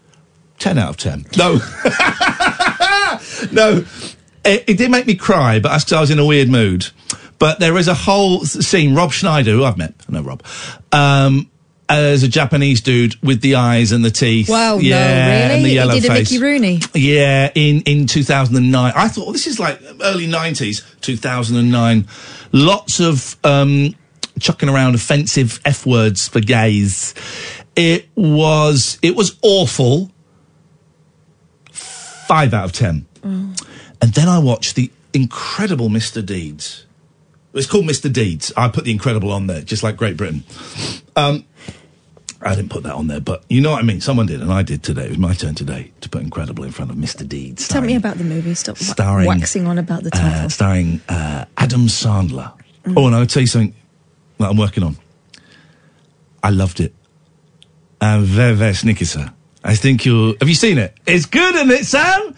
Ten 0.61 0.79
out 0.79 0.91
of 0.91 0.97
ten. 0.99 1.27
No. 1.37 1.55
no. 3.53 3.85
It, 4.45 4.65
it 4.69 4.79
did 4.79 4.91
make 4.91 5.07
me 5.07 5.15
cry, 5.17 5.59
but 5.59 5.71
that's 5.71 5.85
'cause 5.85 5.93
I 5.95 6.01
was 6.01 6.11
in 6.11 6.19
a 6.19 6.25
weird 6.25 6.49
mood. 6.49 6.87
But 7.39 7.59
there 7.59 7.77
is 7.79 7.89
a 7.89 7.95
whole 7.95 8.45
scene. 8.45 8.95
Rob 8.95 9.13
Schneider, 9.13 9.53
who 9.53 9.65
I've 9.65 9.79
met, 9.79 9.95
I 10.09 10.13
know 10.13 10.23
Rob, 10.23 10.43
um, 10.93 11.51
as 11.89 12.23
a 12.23 12.29
Japanese 12.29 12.83
dude 12.83 13.17
with 13.23 13.41
the 13.41 13.55
eyes 13.57 13.93
and 13.93 14.05
the 14.05 14.11
teeth. 14.11 14.49
Wow, 14.49 14.75
no, 14.77 14.81
yeah, 14.81 15.49
really? 15.55 15.79
And 15.79 15.89
the 15.89 15.95
He 15.95 16.01
did 16.01 16.11
a 16.11 16.15
face. 16.15 16.31
Mickey 16.31 16.43
Rooney? 16.43 16.81
Yeah, 16.95 17.51
in, 17.55 17.81
in 17.83 18.07
2009. 18.07 18.93
I 18.95 19.09
thought, 19.09 19.25
well, 19.25 19.33
this 19.33 19.47
is 19.47 19.59
like 19.59 19.81
early 20.03 20.29
90s, 20.29 20.83
2009. 21.01 22.07
Lots 22.53 23.01
of 23.01 23.37
um, 23.45 23.95
chucking 24.39 24.69
around 24.69 24.95
offensive 24.95 25.59
F 25.65 25.87
words 25.87 26.29
for 26.29 26.41
gays. 26.41 27.15
It 27.75 28.09
was, 28.15 28.99
it 29.03 29.17
was 29.17 29.39
awful. 29.43 30.10
Five 32.31 32.55
out 32.55 32.65
of 32.65 32.73
ten. 32.73 33.07
And 33.25 34.15
then 34.15 34.29
I 34.29 34.39
watched 34.39 34.77
the 34.77 34.91
incredible 35.13 35.89
Mr. 35.89 36.25
Deeds. 36.25 36.87
It's 37.53 37.67
called 37.67 37.87
Mr. 37.87 38.11
Deeds. 38.13 38.53
I 38.57 38.69
put 38.69 38.85
the 38.85 38.93
incredible 38.93 39.33
on 39.33 39.49
there, 39.49 39.63
just 39.63 39.83
like 39.83 39.97
Great 39.97 40.17
Britain. 40.17 40.45
Um, 41.17 41.45
I 42.41 42.55
didn't 42.55 42.71
put 42.71 42.85
that 42.85 42.95
on 42.95 43.09
there, 43.09 43.21
but 43.21 43.43
you 43.49 43.61
know 43.61 43.73
what 43.73 43.81
I 43.81 43.83
mean. 43.83 44.01
Someone 44.01 44.27
did, 44.27 44.41
and 44.41 44.53
I 44.53 44.63
did 44.63 44.85
today. 44.85 45.07
It 45.07 45.09
was 45.09 45.19
my 45.19 45.35
turn 45.35 45.57
today 45.57 45.91
to 46.03 46.09
put 46.09 46.23
incredible 46.23 46.63
in 46.63 46.71
front 46.71 46.93
of 46.93 46.97
Mr. 46.97 47.29
Deeds. 47.29 47.67
Tell 47.67 47.83
me 47.83 47.97
about 47.97 48.17
the 48.19 48.25
movie. 48.25 48.55
Stop 48.55 48.79
starring, 48.79 49.27
waxing 49.27 49.67
on 49.67 49.79
about 49.79 50.05
the 50.05 50.11
uh, 50.15 50.21
title. 50.21 50.51
starring 50.51 51.01
uh, 51.09 51.47
Adam 51.57 51.89
Sandler. 51.89 52.53
Oh, 52.97 53.09
and 53.09 53.17
I'll 53.17 53.27
tell 53.27 53.43
you 53.43 53.49
something 53.49 53.75
that 54.39 54.51
I'm 54.51 54.57
working 54.57 54.85
on. 54.85 54.97
I 56.45 56.51
loved 56.51 56.79
it. 56.79 56.95
I'm 58.01 58.23
very, 58.23 58.55
very 58.55 58.75
sneaky, 58.75 59.05
sir. 59.05 59.33
I 59.63 59.75
think 59.77 60.05
you'll. 60.07 60.35
have 60.41 60.49
you 60.49 60.55
seen 60.55 60.79
it? 60.79 60.97
It's 61.07 61.27
good, 61.27 61.55
isn't 61.55 61.71
it, 61.71 61.85
Sam? 61.87 62.35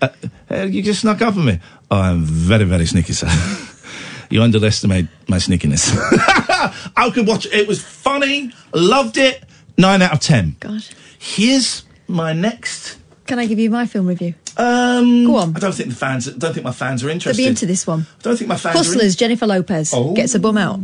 Uh, 0.00 0.08
uh, 0.50 0.62
you 0.64 0.82
just 0.82 1.00
snuck 1.02 1.20
up 1.22 1.36
on 1.36 1.44
me. 1.44 1.60
Oh, 1.90 2.00
I'm 2.00 2.22
very, 2.22 2.64
very 2.64 2.86
sneaky, 2.86 3.12
Sam. 3.12 3.68
you 4.30 4.42
underestimate 4.42 5.06
my 5.28 5.36
sneakiness. 5.36 5.92
I 6.96 7.10
could 7.10 7.26
watch 7.26 7.46
it. 7.46 7.52
It 7.52 7.68
was 7.68 7.82
funny. 7.82 8.52
Loved 8.74 9.16
it. 9.18 9.44
Nine 9.78 10.02
out 10.02 10.12
of 10.14 10.20
ten. 10.20 10.56
God. 10.60 10.82
Here's 11.18 11.84
my 12.08 12.32
next. 12.32 12.98
Can 13.26 13.38
I 13.38 13.46
give 13.46 13.58
you 13.58 13.70
my 13.70 13.86
film 13.86 14.06
review? 14.06 14.34
Um, 14.56 15.24
Go 15.24 15.36
on. 15.36 15.56
I 15.56 15.60
don't 15.60 15.74
think 15.74 15.88
the 15.90 15.94
fans. 15.94 16.28
I 16.28 16.32
don't 16.32 16.52
think 16.52 16.64
my 16.64 16.72
fans 16.72 17.04
are 17.04 17.14
They'll 17.14 17.34
be 17.36 17.46
into 17.46 17.64
this 17.66 17.86
one. 17.86 18.06
I 18.18 18.22
don't 18.22 18.36
think 18.36 18.48
my 18.48 18.56
fans. 18.56 18.74
Are 18.74 18.78
in- 18.78 18.84
Hustlers, 18.84 19.16
Jennifer 19.16 19.46
Lopez 19.46 19.92
Oh. 19.94 20.12
gets 20.14 20.34
a 20.34 20.38
bum 20.40 20.58
out. 20.58 20.80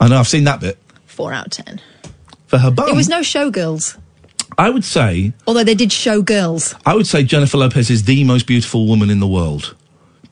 I 0.00 0.08
know. 0.08 0.18
I've 0.18 0.26
seen 0.28 0.44
that 0.44 0.60
bit 0.60 0.78
Four 1.06 1.32
out 1.32 1.46
of 1.46 1.52
ten. 1.52 1.80
for 2.46 2.58
her 2.58 2.70
bum. 2.70 2.88
It 2.88 2.96
was 2.96 3.08
no 3.08 3.20
showgirls, 3.20 3.96
I 4.58 4.70
would 4.70 4.84
say. 4.84 5.32
although 5.46 5.64
they 5.64 5.74
did 5.74 5.92
show 5.92 6.22
girls. 6.22 6.74
I 6.86 6.94
would 6.94 7.06
say 7.06 7.22
Jennifer 7.24 7.58
Lopez 7.58 7.90
is 7.90 8.04
the 8.04 8.24
most 8.24 8.46
beautiful 8.46 8.86
woman 8.86 9.10
in 9.10 9.20
the 9.20 9.26
world. 9.26 9.74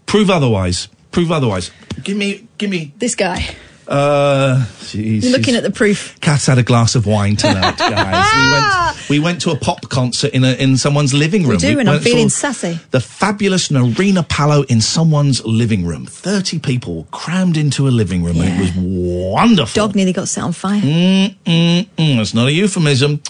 Prove 0.07 0.31
otherwise. 0.31 0.89
Prove 1.11 1.31
otherwise. 1.33 1.71
Give 2.03 2.17
me. 2.17 2.47
Give 2.59 2.71
me. 2.71 2.93
This 2.99 3.15
guy. 3.15 3.55
Uh. 3.87 4.65
Jeez, 4.81 5.23
You're 5.23 5.33
looking 5.33 5.45
she's- 5.45 5.57
at 5.57 5.63
the 5.63 5.71
proof. 5.71 6.19
Cat's 6.21 6.47
had 6.47 6.57
a 6.59 6.63
glass 6.63 6.95
of 6.95 7.05
wine 7.07 7.37
tonight, 7.37 7.77
guys. 7.79 8.33
we 8.35 8.51
went. 8.53 9.09
We 9.11 9.19
went 9.19 9.41
to 9.43 9.51
a 9.51 9.57
pop 9.57 9.89
concert 9.91 10.33
in 10.33 10.43
a, 10.45 10.53
in 10.55 10.77
someone's 10.79 11.13
living 11.13 11.47
room. 11.47 11.59
do, 11.59 11.79
and 11.79 11.91
I'm 11.91 12.01
feeling 12.01 12.31
sassy. 12.31 12.81
The 12.93 13.01
fabulous 13.01 13.69
Nerina 13.69 14.27
Pallot 14.27 14.71
in 14.71 14.81
someone's 14.81 15.45
living 15.45 15.85
room. 15.85 16.07
Thirty 16.07 16.59
people 16.59 17.07
crammed 17.11 17.57
into 17.59 17.87
a 17.87 17.91
living 17.91 18.23
room. 18.25 18.37
and 18.41 18.47
Yeah. 18.49 18.57
It 18.57 18.61
was 18.61 19.33
wonderful. 19.33 19.75
Dog 19.87 19.95
nearly 19.95 20.15
got 20.15 20.29
set 20.29 20.45
on 20.45 20.53
fire. 20.53 20.81
Mm, 20.81 21.35
mm, 21.45 21.87
mm. 21.99 22.17
That's 22.17 22.33
not 22.33 22.49
a 22.49 22.53
euphemism. 22.53 23.21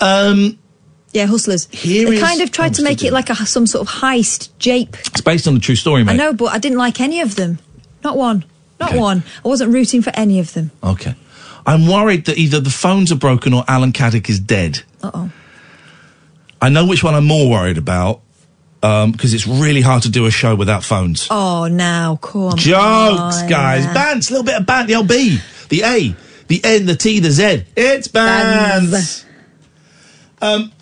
Um, 0.00 0.58
Yeah, 1.12 1.26
Hustlers. 1.26 1.66
Here 1.70 2.08
they 2.08 2.16
is- 2.16 2.22
kind 2.22 2.40
of 2.42 2.50
tried 2.50 2.74
to 2.74 2.82
make 2.82 3.02
it 3.02 3.12
like 3.12 3.30
a 3.30 3.46
some 3.46 3.66
sort 3.66 3.88
of 3.88 3.94
heist 3.94 4.48
jape. 4.58 4.96
it's 5.06 5.20
based 5.22 5.48
on 5.48 5.56
a 5.56 5.60
true 5.60 5.76
story, 5.76 6.04
mate. 6.04 6.12
I 6.12 6.16
know, 6.16 6.32
but 6.32 6.46
I 6.46 6.58
didn't 6.58 6.78
like 6.78 7.00
any 7.00 7.20
of 7.20 7.36
them. 7.36 7.58
Not 8.04 8.16
one. 8.16 8.44
Not 8.78 8.90
Okay. 8.90 8.98
one. 8.98 9.22
I 9.44 9.48
wasn't 9.48 9.72
rooting 9.72 10.02
for 10.02 10.12
any 10.14 10.38
of 10.38 10.52
them. 10.52 10.70
Okay. 10.84 11.14
I'm 11.66 11.86
worried 11.86 12.26
that 12.26 12.36
either 12.38 12.60
the 12.60 12.70
phones 12.70 13.10
are 13.10 13.16
broken 13.16 13.52
or 13.54 13.64
Alan 13.66 13.92
Caddick 13.92 14.28
is 14.28 14.38
dead. 14.38 14.82
Uh 15.02 15.10
oh. 15.14 15.30
I 16.60 16.68
know 16.68 16.84
which 16.86 17.02
one 17.02 17.14
I'm 17.14 17.26
more 17.26 17.48
worried 17.50 17.78
about. 17.78 18.20
because 18.82 19.34
it's 19.34 19.48
really 19.48 19.80
hard 19.80 20.02
to 20.02 20.08
do 20.08 20.26
a 20.26 20.30
show 20.30 20.54
without 20.54 20.84
phones. 20.84 21.26
Oh, 21.30 21.66
now, 21.66 22.16
come 22.22 22.42
on. 22.42 22.56
Jokes, 22.56 23.42
on. 23.42 23.48
guys. 23.48 23.84
Bants, 23.86 24.28
a 24.30 24.34
little 24.34 24.44
bit 24.44 24.54
of 24.60 24.64
bant. 24.66 24.86
The 24.86 24.94
old 24.94 25.08
B, 25.08 25.40
the 25.70 25.82
A, 25.82 26.14
the 26.46 26.60
N, 26.62 26.86
the 26.86 26.94
T, 26.94 27.18
the 27.18 27.30
Z. 27.32 27.64
It's 27.76 28.06
bands. 28.06 29.25
Um, 30.40 30.72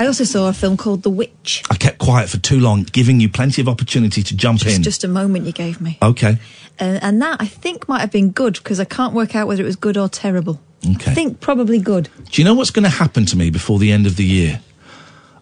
I 0.00 0.06
also 0.06 0.24
saw 0.24 0.48
a 0.48 0.52
film 0.52 0.76
called 0.76 1.02
The 1.02 1.10
Witch. 1.10 1.64
I 1.70 1.74
kept 1.74 1.98
quiet 1.98 2.28
for 2.28 2.38
too 2.38 2.60
long, 2.60 2.84
giving 2.84 3.18
you 3.20 3.28
plenty 3.28 3.60
of 3.60 3.68
opportunity 3.68 4.22
to 4.22 4.36
jump 4.36 4.60
Just, 4.60 4.76
in. 4.76 4.82
just 4.82 5.02
a 5.04 5.08
moment 5.08 5.44
you 5.46 5.52
gave 5.52 5.80
me. 5.80 5.98
okay. 6.02 6.38
Uh, 6.80 7.00
and 7.02 7.20
that, 7.20 7.42
I 7.42 7.46
think, 7.46 7.88
might 7.88 8.00
have 8.00 8.12
been 8.12 8.30
good 8.30 8.54
because 8.54 8.78
I 8.78 8.84
can't 8.84 9.12
work 9.12 9.34
out 9.34 9.48
whether 9.48 9.62
it 9.62 9.66
was 9.66 9.74
good 9.74 9.96
or 9.96 10.08
terrible. 10.08 10.60
Okay. 10.88 11.10
I 11.10 11.14
think 11.14 11.40
probably 11.40 11.80
good. 11.80 12.08
Do 12.30 12.40
you 12.40 12.44
know 12.44 12.54
what's 12.54 12.70
going 12.70 12.84
to 12.84 12.88
happen 12.88 13.26
to 13.26 13.36
me 13.36 13.50
before 13.50 13.80
the 13.80 13.90
end 13.90 14.06
of 14.06 14.14
the 14.14 14.24
year? 14.24 14.60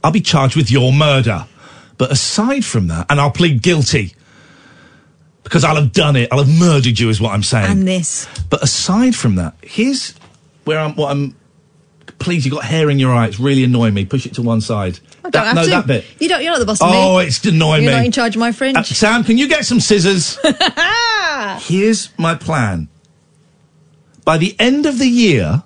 I'll 0.03 0.11
be 0.13 0.23
charged 0.23 0.57
with 0.57 0.71
your 0.71 0.95
murder. 0.95 1.47
But 1.99 2.11
aside 2.11 2.65
from 2.65 2.87
that, 2.89 3.07
and 3.11 3.21
I'll 3.21 3.31
plead 3.31 3.61
guilty 3.63 4.15
because 5.45 5.63
I'll 5.65 5.77
have 5.77 5.93
done 5.93 6.17
it. 6.17 6.29
I'll 6.33 6.43
have 6.43 6.59
murdered 6.59 6.99
you, 6.99 7.11
is 7.11 7.21
what 7.21 7.33
I'm 7.35 7.43
saying. 7.43 7.71
And 7.71 7.87
this. 7.87 8.27
But 8.49 8.63
aside 8.63 9.15
from 9.15 9.35
that, 9.35 9.55
here's 9.63 10.15
where 10.65 10.79
I'm. 10.79 10.95
What 10.95 11.11
I'm. 11.11 11.37
Please, 12.19 12.45
you've 12.45 12.55
got 12.55 12.65
hair 12.65 12.89
in 12.91 12.99
your 12.99 13.13
eye. 13.13 13.27
It's 13.27 13.39
really 13.39 13.63
annoying 13.65 13.95
me. 13.95 14.05
Push 14.05 14.27
it 14.27 14.35
to 14.35 14.43
one 14.43 14.61
side. 14.61 14.99
I 15.19 15.31
don't 15.31 15.33
that, 15.33 15.45
have 15.47 15.55
no, 15.55 15.65
to. 15.65 15.71
that 15.71 15.87
bit. 15.87 16.05
You 16.19 16.29
don't, 16.29 16.43
you're 16.43 16.53
not 16.53 16.59
the 16.59 16.67
boss 16.67 16.81
of 16.81 16.91
me. 16.91 16.97
Oh, 16.97 17.19
it's 17.19 17.45
annoying 17.45 17.83
me. 17.83 17.89
You're 17.89 17.97
not 17.97 18.07
in 18.07 18.13
charge 18.13 18.37
of 18.37 18.41
my 18.41 18.53
fringe. 18.53 18.77
Uh, 18.77 18.83
Sam, 18.83 19.23
can 19.23 19.39
you 19.39 19.49
get 19.49 19.67
some 19.67 19.81
scissors? 19.81 20.39
Here's 21.67 22.17
my 22.19 22.35
plan. 22.35 22.89
By 24.25 24.39
the 24.39 24.57
end 24.59 24.87
of 24.87 24.99
the 24.99 25.09
year, 25.09 25.63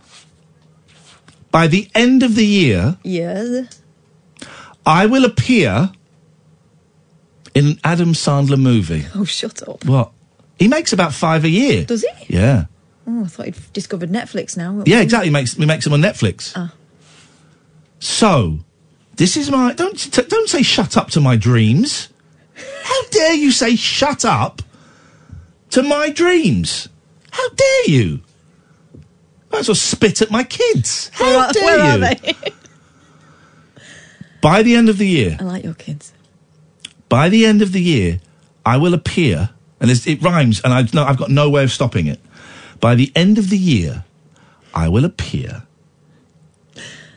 by 1.50 1.66
the 1.66 1.88
end 1.94 2.22
of 2.22 2.34
the 2.34 2.46
year, 2.46 2.98
yes. 3.02 3.80
I 4.84 5.06
will 5.06 5.24
appear 5.24 5.92
in 7.54 7.66
an 7.66 7.80
Adam 7.84 8.12
Sandler 8.12 8.58
movie. 8.58 9.06
Oh, 9.14 9.24
shut 9.24 9.66
up. 9.68 9.84
What? 9.84 10.12
He 10.58 10.68
makes 10.68 10.92
about 10.92 11.12
five 11.14 11.44
a 11.44 11.48
year. 11.48 11.84
Does 11.84 12.04
he? 12.04 12.36
Yeah. 12.36 12.66
Oh, 13.12 13.24
I 13.24 13.26
thought 13.26 13.46
he'd 13.46 13.72
discovered 13.72 14.10
Netflix 14.10 14.56
now. 14.56 14.84
Yeah, 14.86 15.00
exactly. 15.00 15.30
Makes 15.30 15.54
he 15.54 15.66
makes 15.66 15.84
them 15.84 15.92
on 15.94 16.00
Netflix. 16.00 16.52
Ah. 16.54 16.72
So, 17.98 18.60
this 19.16 19.36
is 19.36 19.50
my 19.50 19.72
don't 19.72 19.98
t- 19.98 20.22
don't 20.22 20.48
say 20.48 20.62
shut 20.62 20.96
up 20.96 21.08
to 21.10 21.20
my 21.20 21.36
dreams. 21.36 22.08
How 22.84 23.02
dare 23.10 23.34
you 23.34 23.50
say 23.50 23.74
shut 23.76 24.24
up 24.24 24.62
to 25.70 25.82
my 25.82 26.10
dreams? 26.10 26.88
How 27.30 27.48
dare 27.50 27.88
you? 27.90 28.20
Might 29.50 29.60
as 29.60 29.68
well 29.68 29.74
spit 29.74 30.22
at 30.22 30.30
my 30.30 30.44
kids. 30.44 31.10
How 31.14 31.24
Where 31.24 31.38
are, 31.38 31.52
dare 31.52 31.64
where 31.64 31.98
you? 31.98 32.04
are 32.04 32.14
they? 32.14 32.34
By 34.40 34.62
the 34.62 34.74
end 34.76 34.88
of 34.88 34.98
the 34.98 35.06
year, 35.06 35.36
I 35.40 35.44
like 35.44 35.64
your 35.64 35.74
kids. 35.74 36.12
by 37.10 37.28
the 37.28 37.44
end 37.44 37.60
of 37.60 37.72
the 37.72 37.82
year, 37.82 38.20
I 38.64 38.78
will 38.78 38.94
appear, 38.94 39.50
and 39.80 39.90
it 39.90 40.22
rhymes, 40.22 40.62
and 40.64 40.72
I 40.72 40.86
no, 40.94 41.04
I've 41.04 41.18
got 41.18 41.30
no 41.30 41.50
way 41.50 41.62
of 41.64 41.70
stopping 41.70 42.06
it. 42.06 42.20
By 42.80 42.94
the 42.94 43.12
end 43.14 43.38
of 43.38 43.50
the 43.50 43.58
year, 43.58 44.04
I 44.74 44.88
will 44.88 45.04
appear 45.04 45.64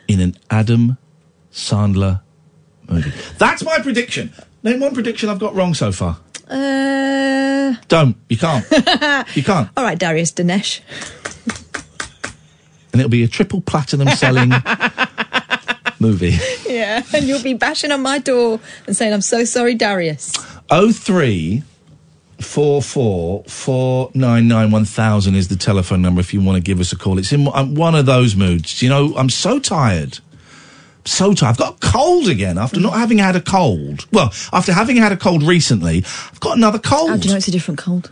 in 0.06 0.20
an 0.20 0.36
Adam 0.50 0.98
Sandler 1.52 2.20
movie. 2.88 3.12
That's 3.38 3.64
my 3.64 3.78
prediction. 3.78 4.32
Name 4.62 4.80
one 4.80 4.94
prediction 4.94 5.28
I've 5.28 5.38
got 5.38 5.54
wrong 5.54 5.74
so 5.74 5.92
far. 5.92 6.18
Uh, 6.48 7.74
Don't. 7.88 8.16
You 8.28 8.36
can't. 8.36 8.66
you 9.34 9.42
can't. 9.42 9.70
all 9.76 9.84
right, 9.84 9.98
Darius 9.98 10.32
Dinesh. 10.32 10.80
And 12.92 13.00
it'll 13.00 13.10
be 13.10 13.24
a 13.24 13.28
triple 13.28 13.60
platinum 13.60 14.08
selling 14.08 14.50
movie. 15.98 16.36
Yeah, 16.68 17.02
and 17.14 17.24
you'll 17.24 17.42
be 17.42 17.54
bashing 17.54 17.90
on 17.90 18.02
my 18.02 18.18
door 18.18 18.60
and 18.86 18.96
saying, 18.96 19.12
I'm 19.12 19.20
so 19.20 19.44
sorry, 19.44 19.74
Darius. 19.74 20.32
Oh 20.70 20.92
three 20.92 21.62
four 22.40 22.82
four 22.82 23.44
four 23.44 24.10
nine 24.14 24.48
nine 24.48 24.70
one 24.70 24.84
thousand 24.84 25.34
is 25.34 25.48
the 25.48 25.56
telephone 25.56 26.02
number 26.02 26.20
if 26.20 26.34
you 26.34 26.40
want 26.40 26.56
to 26.56 26.62
give 26.62 26.80
us 26.80 26.92
a 26.92 26.96
call. 26.96 27.18
It's 27.18 27.32
in 27.32 27.48
I'm 27.48 27.74
one 27.74 27.94
of 27.94 28.06
those 28.06 28.36
moods. 28.36 28.82
You 28.82 28.88
know, 28.88 29.14
I'm 29.16 29.30
so 29.30 29.58
tired. 29.58 30.18
So 31.06 31.34
tired. 31.34 31.50
I've 31.50 31.58
got 31.58 31.76
a 31.76 31.86
cold 31.90 32.28
again 32.28 32.56
after 32.56 32.80
not 32.80 32.94
having 32.94 33.18
had 33.18 33.36
a 33.36 33.40
cold. 33.40 34.06
Well, 34.10 34.32
after 34.52 34.72
having 34.72 34.96
had 34.96 35.12
a 35.12 35.16
cold 35.16 35.42
recently, 35.42 35.98
I've 35.98 36.40
got 36.40 36.56
another 36.56 36.78
cold. 36.78 37.10
How 37.10 37.16
do 37.16 37.28
you 37.28 37.34
know 37.34 37.36
it's 37.36 37.48
a 37.48 37.50
different 37.50 37.78
cold? 37.78 38.10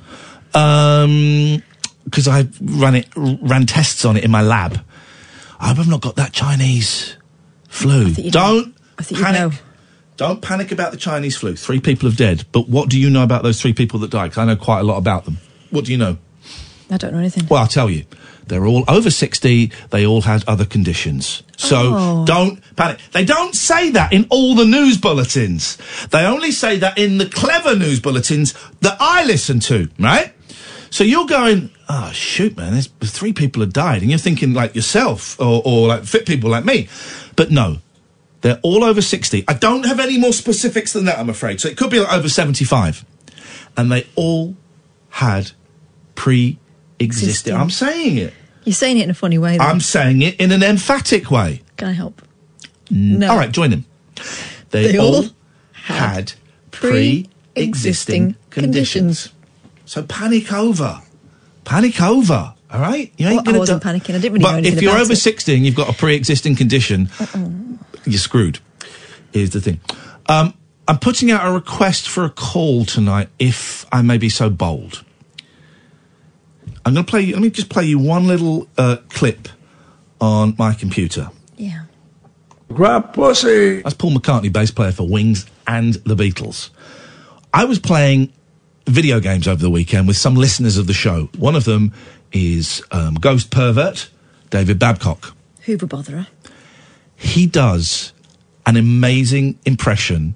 Um, 0.54 1.62
because 2.04 2.28
I 2.28 2.46
ran 2.60 2.96
it, 2.96 3.08
ran 3.16 3.64
tests 3.66 4.04
on 4.04 4.16
it 4.16 4.24
in 4.24 4.30
my 4.30 4.42
lab. 4.42 4.84
I 5.58 5.68
hope 5.68 5.78
I've 5.78 5.88
not 5.88 6.00
got 6.02 6.16
that 6.16 6.32
Chinese 6.32 7.16
flu. 7.68 8.12
Don't 8.12 8.66
know. 8.68 8.72
I 8.98 9.02
think 9.02 9.20
panic. 9.22 9.40
know. 9.40 9.58
Don't 10.22 10.40
panic 10.40 10.70
about 10.72 10.90
the 10.92 10.96
Chinese 10.98 11.36
flu. 11.36 11.56
Three 11.56 11.80
people 11.80 12.08
have 12.08 12.16
dead. 12.16 12.44
But 12.52 12.68
what 12.68 12.88
do 12.88 12.98
you 12.98 13.10
know 13.10 13.22
about 13.24 13.42
those 13.42 13.60
three 13.60 13.72
people 13.72 13.98
that 14.00 14.10
died? 14.10 14.30
'Cause 14.32 14.38
I 14.38 14.44
know 14.44 14.56
quite 14.56 14.80
a 14.80 14.84
lot 14.84 14.96
about 14.98 15.24
them. 15.24 15.38
What 15.70 15.84
do 15.84 15.92
you 15.92 15.98
know? 15.98 16.18
I 16.90 16.96
don't 16.96 17.12
know 17.12 17.18
anything. 17.18 17.46
Well, 17.48 17.60
I'll 17.62 17.66
tell 17.68 17.90
you. 17.90 18.04
They're 18.46 18.66
all 18.66 18.84
over 18.88 19.10
60. 19.10 19.70
They 19.90 20.04
all 20.04 20.22
had 20.22 20.44
other 20.46 20.64
conditions. 20.64 21.42
So 21.56 21.94
Oh. 21.96 22.24
don't 22.26 22.60
panic. 22.76 22.98
They 23.12 23.24
don't 23.24 23.54
say 23.54 23.90
that 23.90 24.12
in 24.12 24.26
all 24.30 24.54
the 24.54 24.64
news 24.64 24.98
bulletins. 24.98 25.78
They 26.10 26.24
only 26.26 26.50
say 26.52 26.78
that 26.78 26.98
in 26.98 27.18
the 27.18 27.26
clever 27.26 27.74
news 27.76 28.00
bulletins 28.00 28.52
that 28.82 28.96
I 29.00 29.24
listen 29.24 29.60
to, 29.60 29.88
right? 29.98 30.32
So 30.90 31.02
you're 31.04 31.26
going, 31.26 31.70
oh, 31.88 32.10
shoot, 32.12 32.56
man, 32.56 32.72
there's 32.72 32.88
three 33.10 33.32
people 33.32 33.62
have 33.62 33.72
died. 33.72 34.02
And 34.02 34.10
you're 34.10 34.18
thinking 34.18 34.52
like 34.52 34.74
yourself 34.74 35.36
or, 35.40 35.62
or 35.64 35.88
like 35.88 36.04
fit 36.04 36.26
people 36.26 36.50
like 36.50 36.64
me. 36.66 36.88
But 37.36 37.50
no, 37.50 37.78
they're 38.42 38.60
all 38.62 38.84
over 38.84 39.00
60. 39.02 39.44
I 39.48 39.54
don't 39.54 39.86
have 39.86 39.98
any 39.98 40.18
more 40.18 40.32
specifics 40.32 40.92
than 40.92 41.04
that, 41.06 41.18
I'm 41.18 41.30
afraid. 41.30 41.60
So 41.60 41.68
it 41.68 41.76
could 41.76 41.90
be 41.90 41.98
like 42.00 42.12
over 42.12 42.28
75. 42.28 43.04
And 43.76 43.90
they 43.90 44.06
all 44.14 44.54
had 45.10 45.52
pre 46.14 46.58
existing. 46.98 47.28
Existing. 47.28 47.54
I'm 47.56 47.70
saying 47.70 48.18
it. 48.18 48.34
You're 48.64 48.74
saying 48.74 48.98
it 48.98 49.04
in 49.04 49.10
a 49.10 49.14
funny 49.14 49.38
way. 49.38 49.58
Though. 49.58 49.64
I'm 49.64 49.80
saying 49.80 50.22
it 50.22 50.36
in 50.40 50.52
an 50.52 50.62
emphatic 50.62 51.30
way. 51.30 51.62
Can 51.76 51.88
I 51.88 51.92
help? 51.92 52.22
No. 52.90 53.30
All 53.30 53.36
right, 53.36 53.50
join 53.50 53.70
them. 53.70 53.84
They, 54.70 54.92
They 54.92 54.98
all, 54.98 55.16
all 55.16 55.24
had 55.72 56.34
pre-existing 56.70 57.26
pre-existing 57.54 58.36
conditions. 58.50 59.32
So 59.84 60.02
panic 60.04 60.52
over. 60.52 61.00
Panic 61.64 62.00
over. 62.00 62.54
All 62.70 62.80
right, 62.80 63.12
you 63.18 63.26
ain't 63.26 63.36
Well, 63.36 63.44
gonna 63.44 63.56
I 63.56 63.60
wasn't 63.60 63.82
panicking. 63.82 64.14
I 64.14 64.18
didn't 64.18 64.32
really 64.32 64.44
know 64.44 64.52
But 64.52 64.66
if 64.66 64.80
you're 64.80 64.96
over 64.96 65.12
it. 65.12 65.16
sixty 65.16 65.54
and 65.54 65.66
you've 65.66 65.74
got 65.74 65.90
a 65.90 65.92
pre-existing 65.92 66.56
condition, 66.56 67.08
you're 68.06 68.18
screwed. 68.18 68.58
Is 69.32 69.50
the 69.50 69.60
thing. 69.60 69.80
Um, 70.26 70.54
I'm 70.86 70.98
putting 70.98 71.30
out 71.30 71.46
a 71.46 71.52
request 71.52 72.08
for 72.08 72.24
a 72.24 72.30
call 72.30 72.84
tonight, 72.84 73.28
if 73.38 73.86
I 73.92 74.02
may 74.02 74.18
be 74.18 74.28
so 74.28 74.50
bold. 74.50 75.04
I'm 76.84 76.94
going 76.94 77.06
to 77.06 77.10
play. 77.10 77.22
you- 77.22 77.34
Let 77.34 77.42
me 77.42 77.50
just 77.50 77.68
play 77.68 77.84
you 77.84 77.98
one 77.98 78.26
little 78.26 78.68
uh, 78.76 78.96
clip 79.08 79.48
on 80.20 80.54
my 80.58 80.74
computer. 80.74 81.30
Yeah. 81.56 81.84
Grab 82.72 83.12
pussy. 83.14 83.82
That's 83.82 83.94
Paul 83.94 84.12
McCartney, 84.12 84.52
bass 84.52 84.70
player 84.70 84.92
for 84.92 85.06
Wings 85.08 85.46
and 85.66 85.94
the 85.94 86.14
Beatles. 86.16 86.70
I 87.54 87.64
was 87.66 87.78
playing 87.78 88.32
video 88.86 89.20
games 89.20 89.46
over 89.46 89.60
the 89.60 89.70
weekend 89.70 90.08
with 90.08 90.16
some 90.16 90.34
listeners 90.34 90.76
of 90.78 90.86
the 90.86 90.92
show. 90.94 91.28
One 91.38 91.54
of 91.54 91.64
them 91.64 91.92
is 92.32 92.82
um, 92.90 93.14
Ghost 93.14 93.50
Pervert, 93.50 94.08
David 94.50 94.78
Babcock. 94.78 95.34
Hoover 95.62 95.86
botherer. 95.86 96.26
He 97.22 97.46
does 97.46 98.12
an 98.66 98.76
amazing 98.76 99.58
impression 99.64 100.34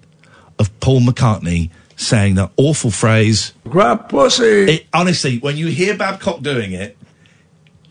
of 0.58 0.78
Paul 0.80 1.00
McCartney 1.00 1.70
saying 1.96 2.36
that 2.36 2.52
awful 2.56 2.90
phrase. 2.90 3.52
Grab 3.64 4.08
pussy. 4.08 4.70
It, 4.70 4.86
honestly, 4.92 5.38
when 5.38 5.56
you 5.56 5.66
hear 5.66 5.96
Babcock 5.96 6.42
doing 6.42 6.72
it, 6.72 6.96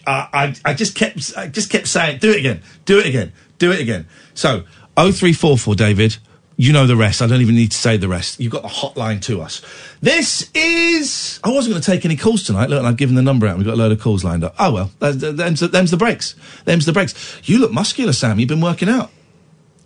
uh, 0.08 0.28
I, 0.32 0.56
I 0.64 0.74
just 0.74 0.96
kept, 0.96 1.34
I 1.36 1.48
just 1.48 1.70
kept 1.70 1.88
saying, 1.88 2.20
"Do 2.20 2.32
it 2.32 2.38
again, 2.38 2.62
do 2.86 3.00
it 3.00 3.06
again, 3.06 3.34
do 3.58 3.72
it 3.72 3.80
again." 3.80 4.08
So, 4.34 4.64
oh 4.96 5.12
three 5.12 5.34
four 5.34 5.58
four, 5.58 5.75
David. 5.75 6.18
You 6.58 6.72
know 6.72 6.88
the 6.88 6.96
rest. 6.96 7.22
I 7.22 7.28
don't 7.28 7.42
even 7.42 7.56
need 7.56 7.72
to 7.72 7.78
say 7.78 7.98
the 7.98 8.08
rest. 8.08 8.40
You've 8.40 8.52
got 8.52 8.62
the 8.62 8.70
hotline 8.70 9.22
to 9.24 9.42
us. 9.42 9.62
This 10.02 10.50
is. 10.54 11.40
I 11.44 11.52
wasn't 11.52 11.74
going 11.74 11.82
to 11.82 11.92
take 11.92 12.06
any 12.06 12.16
calls 12.16 12.44
tonight. 12.44 12.70
Look, 12.70 12.80
and 12.80 12.88
I've 12.88 12.96
given 12.96 13.16
the 13.16 13.22
number 13.22 13.46
out. 13.46 13.58
We've 13.58 13.66
got 13.66 13.74
a 13.74 13.78
load 13.78 13.92
of 13.92 14.00
calls 14.00 14.24
lined 14.24 14.44
up. 14.44 14.56
Oh 14.58 14.74
well, 14.74 14.92
them's, 15.00 15.22
them's, 15.22 15.60
them's 15.60 15.92
the 15.92 15.98
breaks. 15.98 16.36
Them's 16.64 16.86
the 16.86 16.94
breaks. 16.94 17.42
You 17.44 17.60
look 17.60 17.72
muscular, 17.72 18.14
Sam. 18.14 18.40
You've 18.40 18.50
been 18.50 18.62
working 18.62 18.88
out. 18.88 19.12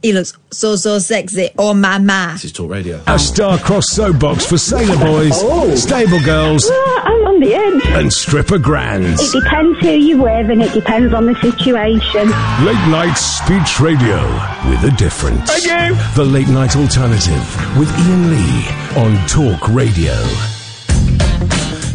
He 0.02 0.14
looks 0.14 0.34
so, 0.50 0.78
so 0.78 0.98
sexy. 1.00 1.50
Oh, 1.58 1.74
my, 1.74 1.98
my. 1.98 2.32
This 2.34 2.46
is 2.46 2.54
Talk 2.54 2.72
Radio. 2.72 3.02
A 3.06 3.20
star-crossed 3.20 3.92
soapbox 3.92 4.46
for 4.46 4.58
sailor 4.58 4.98
boys, 4.98 5.34
oh. 5.36 5.76
stable 5.76 6.24
girls, 6.24 6.72
I'm 6.74 7.19
on 7.40 7.48
the 7.48 7.56
edge. 7.56 7.86
and 8.02 8.12
stripper 8.12 8.58
grands. 8.58 9.34
It 9.34 9.44
depends 9.44 9.80
who 9.80 9.92
you're 9.92 10.22
with 10.22 10.50
and 10.50 10.62
it 10.62 10.74
depends 10.74 11.14
on 11.14 11.26
the 11.26 11.36
situation. 11.36 12.28
Late 12.66 12.88
night 12.90 13.14
speech 13.16 13.80
radio 13.80 14.22
with 14.70 14.84
a 14.84 14.94
difference. 14.98 15.50
Thank 15.50 15.66
you. 15.66 15.96
The 16.16 16.26
late 16.26 16.48
night 16.50 16.76
alternative 16.76 17.78
with 17.78 17.90
Iain 17.92 18.30
Lee 18.32 18.68
on 18.98 19.28
Talk 19.28 19.68
Radio. 19.70 20.14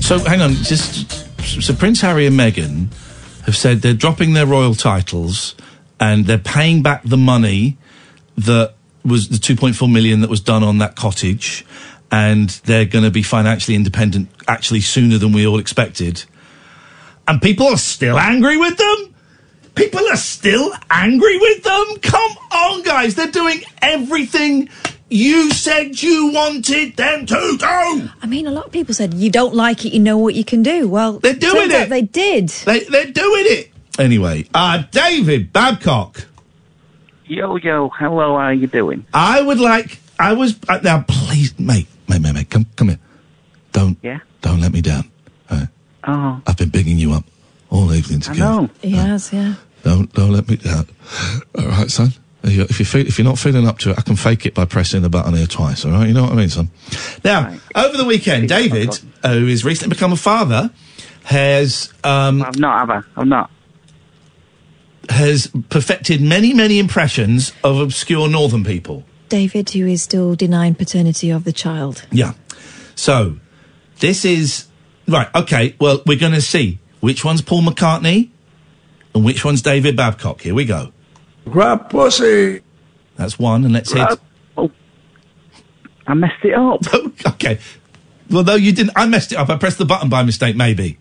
So 0.01 0.19
hang 0.19 0.41
on, 0.41 0.53
just 0.53 1.11
so 1.43 1.75
Prince 1.75 2.01
Harry 2.01 2.27
and 2.27 2.39
Meghan 2.39 2.93
have 3.45 3.57
said 3.57 3.83
they're 3.83 3.95
dropping 3.95 4.33
their 4.33 4.47
royal 4.47 4.75
titles 4.75 5.55
and 6.01 6.27
they're 6.27 6.39
paying 6.39 6.83
back 6.83 7.03
the 7.05 7.17
money 7.17 7.77
that 8.37 8.75
was 9.05 9.29
the 9.29 9.37
2.4 9.37 9.91
million 9.91 10.23
that 10.23 10.31
was 10.31 10.41
done 10.41 10.63
on 10.63 10.79
that 10.79 10.97
cottage, 10.97 11.65
and 12.15 12.49
they're 12.65 12.85
going 12.85 13.05
to 13.05 13.11
be 13.11 13.25
financially 13.25 13.75
independent 13.75 14.29
actually 14.47 14.81
sooner 14.81 15.19
than 15.19 15.33
we 15.33 15.45
all 15.45 15.59
expected. 15.59 16.25
And 17.27 17.43
people 17.43 17.67
are 17.67 17.77
still 17.77 18.17
angry 18.17 18.57
with 18.57 18.77
them. 18.77 19.15
People 19.75 20.07
are 20.09 20.17
still 20.17 20.73
angry 20.91 21.37
with 21.39 21.65
them. 21.65 21.97
Come 22.03 22.31
on, 22.53 22.83
guys! 22.85 23.17
They're 23.17 23.27
doing 23.27 23.63
everything 23.83 24.69
you 25.09 25.51
said 25.51 26.01
you 26.01 26.31
wanted 26.33 26.97
them 26.97 27.27
to 27.27 27.57
do. 27.59 28.11
I 28.23 28.27
mean, 28.29 28.47
a 28.47 28.53
lot 28.53 28.67
of 28.67 28.73
people 28.73 28.95
said 28.95 29.15
you 29.15 29.31
don't 29.31 29.57
like 29.57 29.85
it, 29.85 29.93
you 29.93 29.99
know 29.99 30.19
what 30.19 30.37
you 30.37 30.45
can 30.45 30.63
do. 30.63 30.89
Well, 30.89 31.19
They're 31.19 31.35
doing 31.35 31.73
it. 31.73 31.89
They 31.89 32.03
did. 32.03 32.51
They, 32.51 32.85
they're 32.85 33.11
doing 33.11 33.45
it. 33.47 33.73
Anyway, 33.99 34.47
uh, 34.55 34.85
David 34.93 35.53
Babcock. 35.53 36.27
Yo, 37.27 37.57
yo, 37.57 37.89
hello, 37.89 38.37
how 38.37 38.45
are 38.45 38.55
you 38.55 38.69
doing? 38.69 39.05
I 39.13 39.43
would 39.43 39.59
like. 39.59 39.99
I 40.19 40.35
was 40.35 40.57
uh, 40.69 40.79
now. 40.85 41.05
Please, 41.09 41.59
mate, 41.59 41.89
mate, 42.09 42.21
mate, 42.21 42.35
mate. 42.35 42.51
Come, 42.51 42.67
come 42.77 42.89
here. 42.89 42.99
Don't, 43.73 43.99
Yeah? 44.03 44.19
don't 44.41 44.61
let 44.61 44.73
me 44.73 44.81
down. 44.81 45.11
all 45.51 45.59
right? 45.59 45.69
Oh, 46.07 46.43
I've 46.47 46.57
been 46.57 46.69
bigging 46.71 46.99
you 46.99 47.13
up 47.13 47.25
all 47.71 47.93
evening 47.93 48.19
I 48.19 48.33
together. 48.33 48.39
know. 48.41 48.71
He 48.83 48.91
has, 48.93 49.33
yeah. 49.33 49.55
Don't, 49.83 50.13
don't 50.13 50.31
let 50.33 50.49
me 50.49 50.57
down. 50.57 50.87
All 51.59 51.67
right, 51.67 51.91
son. 51.91 52.13
If 52.43 52.53
you- 52.53 52.63
If 52.63 52.79
you 52.79 52.85
feel, 52.85 53.07
if 53.07 53.19
you're 53.19 53.25
not 53.25 53.39
feeling 53.39 53.67
up 53.67 53.79
to 53.81 53.91
it, 53.91 53.99
I 53.99 54.03
can 54.03 54.17
fake 54.17 54.45
it 54.47 54.55
by 54.55 54.65
pressing 54.67 55.03
the 55.03 55.09
button 55.09 55.35
here 55.35 55.47
twice. 55.47 55.85
All 55.85 55.93
right, 55.93 56.07
you 56.09 56.15
know 56.15 56.23
what 56.25 56.33
I 56.33 56.37
mean, 56.37 56.49
son. 56.51 56.71
Now, 57.25 57.45
Right. 57.49 57.61
over 57.75 57.97
the 57.97 58.05
weekend, 58.05 58.49
David, 58.49 58.95
who 59.25 59.47
has 59.47 59.65
recently 59.65 59.95
become 59.95 60.13
a 60.13 60.17
father, 60.17 60.71
has 61.25 61.93
um, 62.05 62.43
I've 62.43 62.59
not, 62.59 62.81
have 62.81 62.91
I? 62.91 63.21
I've 63.21 63.27
not. 63.27 63.51
has 65.09 65.51
perfected 65.71 66.21
many, 66.21 66.53
many 66.55 66.79
impressions 66.79 67.53
of 67.63 67.79
obscure 67.81 68.29
northern 68.29 68.65
people. 68.65 69.05
David, 69.29 69.71
who 69.71 69.87
is 69.87 70.03
still 70.03 70.35
denying 70.35 70.75
paternity 70.75 71.31
of 71.31 71.45
the 71.45 71.53
child. 71.53 72.07
Yeah. 72.11 72.35
So, 72.95 73.39
this 74.01 74.25
is 74.25 74.67
right. 75.09 75.29
Okay. 75.35 75.77
Well, 75.81 76.03
we're 76.07 76.19
going 76.19 76.33
to 76.33 76.41
see 76.41 76.79
which 77.01 77.25
one's 77.25 77.43
Paul 77.43 77.63
McCartney 77.63 78.31
and 79.15 79.25
which 79.25 79.45
one's 79.45 79.63
David 79.63 79.97
Babcock. 79.97 80.41
Here 80.41 80.55
we 80.55 80.65
go. 80.65 80.93
Grab 81.45 81.91
pussy. 81.91 82.63
That's 83.17 83.39
one, 83.39 83.65
and 83.65 83.73
let's 83.73 83.93
hit. 83.93 84.03
Uh, 84.03 84.17
oh, 84.57 84.71
I 86.07 86.15
messed 86.15 86.45
it 86.45 86.55
up. 86.55 86.81
okay. 87.35 87.59
Well, 88.31 88.43
though 88.43 88.55
you 88.55 88.73
didn't. 88.73 88.93
I 88.97 89.07
messed 89.07 89.33
it 89.33 89.37
up. 89.37 89.51
I 89.51 89.57
pressed 89.57 89.79
the 89.79 89.85
button 89.85 90.09
by 90.09 90.23
mistake. 90.23 90.57
Maybe. 90.57 90.99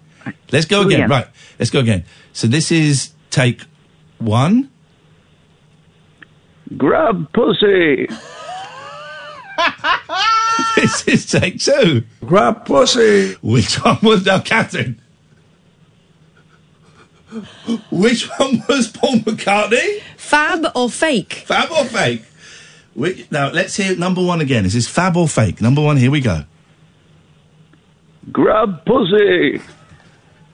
Let's 0.52 0.66
go 0.66 0.82
again. 0.82 1.02
again. 1.02 1.10
Right. 1.10 1.28
Let's 1.60 1.72
go 1.72 1.80
again. 1.80 2.06
So 2.34 2.48
this 2.48 2.72
is 2.72 3.14
take 3.30 3.62
one. 4.20 4.70
Grab 6.78 7.32
pussy. 7.34 8.08
this 10.76 11.08
is 11.08 11.26
take 11.30 11.60
two. 11.60 12.04
Grab 12.26 12.66
pussy. 12.66 13.34
Which 13.42 13.76
one 13.84 13.98
was 14.02 14.26
now, 14.26 14.40
Katherine? 14.40 15.00
Which 17.92 18.30
one 18.38 18.64
was 18.70 18.88
Paul 18.90 19.16
McCartney? 19.18 20.00
Fab 20.18 20.66
or 20.76 20.90
fake? 20.90 21.44
Fab 21.46 21.72
or 21.72 21.86
fake? 21.86 22.24
Which, 22.94 23.30
now 23.32 23.50
let's 23.50 23.76
hear 23.76 23.96
number 23.96 24.24
one 24.24 24.40
again. 24.40 24.66
Is 24.66 24.74
this 24.74 24.88
fab 24.88 25.18
or 25.18 25.28
fake? 25.28 25.60
Number 25.60 25.82
one. 25.82 25.98
Here 25.98 26.12
we 26.12 26.22
go. 26.22 26.44
Grab 28.32 28.86
pussy. 28.86 29.60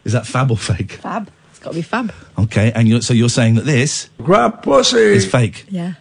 Is 0.06 0.14
that 0.14 0.26
fab 0.26 0.52
or 0.52 0.58
fake? 0.58 0.94
Fab. 0.94 1.30
It's 1.50 1.60
got 1.60 1.72
to 1.72 1.76
be 1.76 1.82
fab. 1.82 2.14
Okay, 2.38 2.72
and 2.74 2.88
you're, 2.88 3.02
so 3.02 3.14
you're 3.14 3.28
saying 3.30 3.56
that 3.56 3.66
this 3.66 4.10
Grab 4.20 4.64
pussy. 4.64 4.98
is 4.98 5.30
fake. 5.30 5.66
Yeah. 5.70 5.96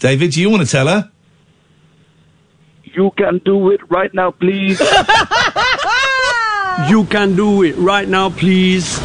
David, 0.00 0.32
do 0.32 0.40
you 0.40 0.50
want 0.50 0.62
to 0.64 0.68
tell 0.68 0.88
her? 0.88 1.10
You 2.84 3.12
can 3.16 3.38
do 3.44 3.70
it 3.70 3.80
right 3.90 4.12
now, 4.12 4.30
please. 4.32 4.80
You 6.88 7.04
can 7.04 7.36
do 7.36 7.62
it 7.62 7.76
right 7.76 8.08
now, 8.08 8.30
please. 8.30 8.98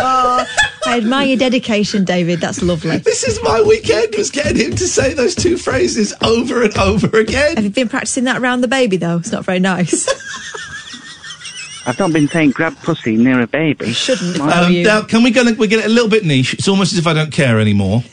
Oh, 0.00 0.46
I 0.86 0.98
admire 0.98 1.26
your 1.26 1.36
dedication, 1.36 2.04
David. 2.04 2.40
That's 2.40 2.62
lovely. 2.62 2.98
This 2.98 3.24
is 3.24 3.40
my 3.42 3.60
weekend. 3.60 4.14
Was 4.16 4.30
getting 4.30 4.56
him 4.56 4.70
to 4.76 4.86
say 4.86 5.12
those 5.12 5.34
two 5.34 5.56
phrases 5.56 6.14
over 6.22 6.62
and 6.62 6.78
over 6.78 7.18
again. 7.18 7.56
Have 7.56 7.64
you 7.64 7.70
been 7.70 7.88
practicing 7.88 8.24
that 8.24 8.40
around 8.40 8.60
the 8.60 8.68
baby, 8.68 8.96
though? 8.96 9.16
It's 9.18 9.32
not 9.32 9.44
very 9.44 9.58
nice. 9.58 10.08
I've 11.88 11.98
not 11.98 12.12
been 12.12 12.28
saying 12.28 12.50
grab 12.50 12.76
pussy 12.82 13.16
near 13.16 13.40
a 13.40 13.46
baby. 13.46 13.92
Shouldn't. 13.92 14.36
if 14.36 14.42
I 14.42 14.64
Um, 14.66 14.72
you. 14.72 14.84
now, 14.84 15.02
can 15.02 15.22
we 15.22 15.30
go? 15.30 15.42
We 15.52 15.66
get 15.68 15.80
it 15.80 15.86
a 15.86 15.88
little 15.88 16.08
bit 16.10 16.24
niche. 16.24 16.52
It's 16.54 16.68
almost 16.68 16.92
as 16.92 16.98
if 16.98 17.06
I 17.06 17.14
don't 17.14 17.32
care 17.32 17.58
anymore. 17.58 18.04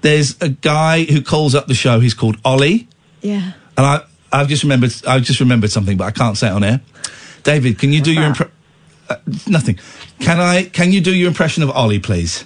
There's 0.00 0.36
a 0.40 0.48
guy 0.48 1.04
who 1.04 1.20
calls 1.22 1.54
up 1.54 1.66
the 1.66 1.74
show. 1.74 2.00
He's 2.00 2.14
called 2.14 2.36
Ollie, 2.44 2.88
Yeah. 3.20 3.52
and 3.76 3.86
I 3.86 4.00
I've 4.32 4.48
just 4.48 4.62
remembered 4.62 4.92
I've 5.06 5.22
just 5.22 5.40
remembered 5.40 5.70
something, 5.70 5.96
but 5.96 6.04
I 6.04 6.10
can't 6.12 6.36
say 6.38 6.46
it 6.48 6.52
on 6.52 6.64
air. 6.64 6.80
David, 7.42 7.78
can 7.78 7.92
you 7.92 8.00
do 8.00 8.12
your 8.12 8.24
impre- 8.32 8.50
uh, 9.10 9.16
nothing? 9.46 9.78
Can 10.20 10.38
I? 10.40 10.64
Can 10.64 10.92
you 10.92 11.00
do 11.00 11.14
your 11.14 11.28
impression 11.28 11.62
of 11.62 11.70
Ollie, 11.70 11.98
please? 11.98 12.44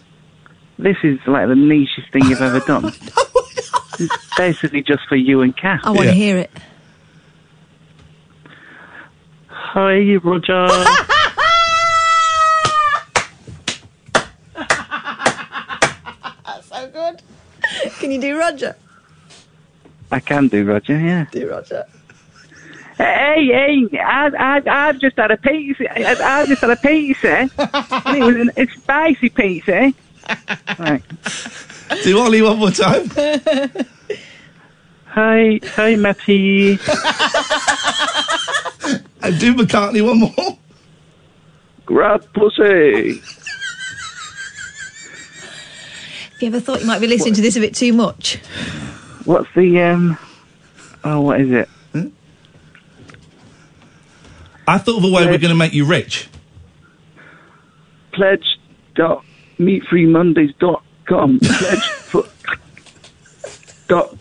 This 0.79 0.97
is 1.05 1.19
like 1.27 1.47
the 1.49 1.55
nichest 1.55 2.11
thing 2.13 2.25
you've 2.27 2.41
ever 2.43 2.61
done. 2.61 2.93
It's 3.99 4.17
basically 4.39 4.83
just 4.83 5.03
for 5.07 5.17
you 5.17 5.43
and 5.43 5.55
Kath. 5.55 5.81
I 5.85 5.91
want 5.91 6.01
to 6.01 6.07
Yeah. 6.07 6.13
hear 6.13 6.39
it. 6.39 6.51
Hi, 9.73 10.17
Roger. 10.17 10.69
So 16.61 16.89
good. 16.89 17.23
Can 17.99 18.11
you 18.11 18.21
do 18.21 18.39
Roger? 18.39 18.77
I 20.11 20.21
can 20.21 20.49
do 20.49 20.65
Roger, 20.65 20.99
yeah. 20.99 21.25
Do 21.33 21.49
Roger. 21.49 21.87
Hey, 22.99 23.47
hey, 23.47 23.99
I, 23.99 24.31
I, 24.39 24.89
I've 24.89 24.99
just 24.99 25.17
had 25.17 25.31
a 25.31 25.37
pizza. 25.39 25.91
I, 25.91 26.41
I 26.43 26.47
just 26.47 26.61
had 26.61 26.71
a 26.71 26.77
pizza. 26.77 27.31
Eh? 27.31 27.49
and 28.07 28.17
it 28.17 28.25
was 28.25 28.37
an, 28.37 28.51
a 28.57 28.67
spicy 28.67 29.31
pizza. 29.31 29.75
Eh? 29.75 29.93
Right. 30.79 31.03
Do 32.05 32.19
Ollie 32.21 32.43
one 32.43 32.59
more 32.59 32.71
time. 32.71 33.09
Hi, 35.07 35.61
hi, 35.63 35.97
Matty. 35.97 36.79
And 39.23 39.39
do 39.39 39.55
McCartney 39.55 40.05
one 40.05 40.19
more. 40.19 40.59
Grab 41.87 42.27
pussy. 42.33 43.21
Have 46.33 46.41
you 46.41 46.49
ever 46.49 46.61
thought 46.61 46.81
you 46.81 46.87
might 46.87 47.01
be 47.01 47.07
listening 47.07 47.35
to 47.35 47.43
this 47.43 47.57
a 47.57 47.61
bit 47.61 47.75
too 47.75 47.93
much? 47.93 48.37
What's 49.25 49.49
the, 49.55 49.81
um, 49.81 50.19
oh, 51.05 51.21
what 51.21 51.41
is 51.41 51.51
it? 51.51 51.69
I 54.67 54.79
thought 54.79 54.99
of 54.99 55.05
a 55.05 55.11
way 55.11 55.27
we're 55.27 55.39
going 55.39 55.51
to 55.51 55.55
make 55.55 55.73
you 55.73 55.85
rich. 55.85 56.29
Pledge 58.13 58.59
dot 58.95 59.25
meatfreemondays.com. 59.59 61.39
Pledge 61.41 61.81
for 61.89 62.25
dot 63.89 64.17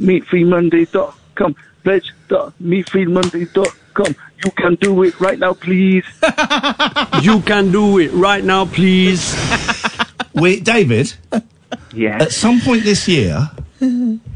meatfreemondays.com. 0.00 1.56
Pledge 1.84 2.12
dot 2.28 2.54
meatfreemondays.com. 3.98 4.14
You 4.44 4.50
can 4.52 4.74
do 4.76 5.02
it 5.02 5.20
right 5.20 5.38
now, 5.38 5.54
please. 5.54 6.04
You 7.22 7.40
can 7.40 7.72
do 7.72 7.98
it 7.98 8.12
right 8.12 8.44
now, 8.44 8.64
please. 8.64 9.34
Wait, 10.34 10.62
David, 10.64 11.12
Yeah, 11.92 12.22
at 12.22 12.32
some 12.32 12.60
point 12.60 12.84
this 12.84 13.08
year, 13.08 13.50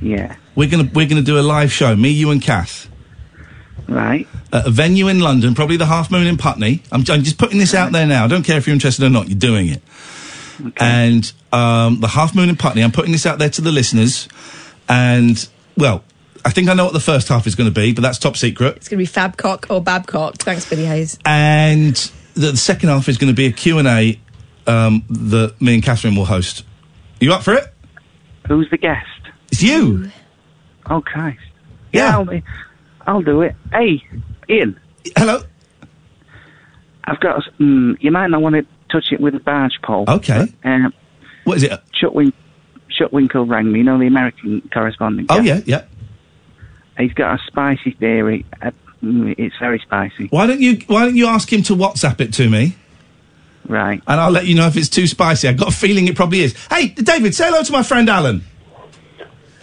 yeah, 0.01 0.37
we're 0.57 0.69
gonna 0.69 0.91
we're 0.93 1.07
gonna 1.07 1.23
do 1.23 1.39
a 1.39 1.43
live 1.43 1.71
show. 1.73 1.95
Me, 1.95 2.11
you, 2.11 2.31
and 2.31 2.43
Kath. 2.43 2.89
right. 3.87 4.27
at 4.53 4.67
a 4.67 4.71
venue 4.71 5.07
in 5.09 5.21
London, 5.21 5.55
probably 5.55 5.77
the 5.77 5.87
Half 5.87 6.11
Moon 6.11 6.27
in 6.27 6.37
Putney. 6.37 6.83
I'm, 6.91 7.05
I'm 7.09 7.23
just 7.23 7.39
putting 7.39 7.59
this 7.59 7.73
out 7.75 7.93
there 7.93 8.07
now. 8.07 8.25
I 8.25 8.29
don't 8.29 8.43
care 8.43 8.59
if 8.59 8.67
you're 8.67 8.75
interested 8.75 9.05
or 9.05 9.11
not. 9.11 9.29
You're 9.29 9.39
doing 9.39 9.69
it. 9.69 9.83
And 10.79 11.33
um, 11.53 12.01
the 12.01 12.09
Half 12.09 12.35
Moon 12.35 12.49
in 12.49 12.57
Putney. 12.57 12.83
I'm 12.83 12.93
putting 12.93 13.13
this 13.13 13.27
out 13.27 13.39
there 13.39 13.51
to 13.51 13.61
the 13.61 13.73
listeners. 13.73 14.29
And 14.89 15.49
well, 15.77 16.03
I 16.45 16.51
think 16.51 16.69
I 16.69 16.75
know 16.75 16.85
what 16.85 16.93
the 16.93 17.01
first 17.01 17.29
half 17.29 17.47
is 17.47 17.55
going 17.55 17.73
to 17.73 17.75
be, 17.81 17.93
but 17.93 18.03
that's 18.03 18.19
top 18.19 18.37
secret. 18.37 18.77
It's 18.77 18.89
going 18.89 19.05
to 19.05 19.13
be 19.13 19.21
Fabcock 19.21 19.71
or 19.71 19.81
Babcock. 19.81 20.37
Thanks, 20.37 20.69
Billy 20.69 20.85
Hayes. 20.87 21.19
And 21.25 21.95
the, 22.35 22.53
the 22.53 22.57
second 22.57 22.89
half 22.89 23.09
is 23.09 23.17
going 23.19 23.33
to 23.33 23.37
be 23.37 23.47
a 23.47 23.53
Q 23.53 23.79
and 23.79 23.87
A 23.89 24.19
um, 24.67 25.05
that 25.09 25.61
me 25.61 25.75
and 25.75 25.83
Katherine 25.83 26.17
will 26.17 26.25
host. 26.25 26.65
You 27.21 27.33
up 27.33 27.43
for 27.45 27.55
it? 27.55 27.73
Who's 28.49 28.69
the 28.71 28.79
guest? 28.79 29.07
It's 29.53 29.63
you. 29.63 30.11
Oh, 30.91 31.01
Christ. 31.01 31.39
Yeah. 31.93 32.17
I'll, 32.19 32.25
be- 32.25 32.43
I'll 33.07 33.23
do 33.23 33.43
it. 33.43 33.55
Hey, 33.71 34.03
Iain, 34.51 34.79
Hello. 35.17 35.43
I've 37.05 37.21
got. 37.21 37.37
a 37.37 37.39
s- 37.39 37.55
Mm, 37.61 37.97
you 38.01 38.11
might 38.11 38.29
not 38.29 38.43
want 38.43 38.55
to 38.57 38.63
touch 38.91 39.07
it 39.13 39.21
with 39.21 39.35
a 39.35 39.41
barge 39.41 39.79
pole. 39.85 40.05
Okay. 40.09 40.47
Um, 40.65 40.93
What 41.45 41.57
is 41.59 41.63
it? 41.65 41.73
Chuck, 41.93 42.15
Win- 42.15 42.33
Chuck 42.91 43.13
Winkle 43.13 43.47
rang 43.47 43.71
me. 43.71 43.79
You 43.81 43.85
know 43.85 43.99
the 43.99 44.07
American 44.07 44.69
correspondent. 44.73 45.29
Oh 45.31 45.39
guy? 45.39 45.45
yeah, 45.45 45.61
yeah. 45.67 45.85
He's 46.99 47.13
got 47.15 47.39
a 47.41 47.43
spicy 47.47 47.93
theory. 47.93 48.45
Uh, 48.61 48.71
mm, 49.03 49.35
it's 49.39 49.57
very 49.59 49.79
spicy. 49.79 50.29
Why 50.29 50.47
don't 50.47 50.61
you 50.61 50.79
Why 50.87 51.05
don't 51.05 51.17
you 51.17 51.27
ask 51.27 51.53
him 51.53 51.63
to 51.65 51.75
WhatsApp 51.75 52.21
it 52.21 52.33
to 52.35 52.49
me? 52.49 52.77
Right. 53.67 54.03
And 54.07 54.21
I'll 54.21 54.31
let 54.31 54.47
you 54.47 54.55
know 54.55 54.67
if 54.67 54.77
it's 54.77 54.89
too 54.89 55.07
spicy. 55.07 55.49
I've 55.49 55.57
got 55.57 55.69
a 55.69 55.77
feeling 55.77 56.09
it 56.09 56.17
probably 56.17 56.41
is. 56.41 56.55
Hey, 56.67 56.89
David, 56.89 57.35
say 57.35 57.47
hello 57.47 57.63
to 57.63 57.73
my 57.73 57.83
friend 57.83 58.09
Alan. 58.09 58.43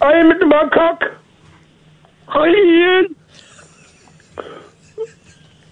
I 0.01 0.13
am 0.13 0.31
Mr. 0.31 0.49
Bangkok. 0.49 1.03
Hi, 2.27 2.47
Iain. 2.47 3.15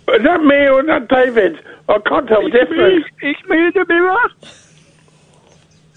Is 0.10 0.24
that 0.24 0.42
me 0.42 0.56
or 0.68 0.82
is 0.82 0.88
that 0.88 1.08
David? 1.08 1.64
I 1.90 2.00
can't 2.00 2.28
tell 2.28 2.44
the 2.44 2.50
difference. 2.50 3.06
It's 3.22 3.50
me 3.50 3.58
in 3.58 3.72
the 3.74 3.86
mirror. 3.88 4.18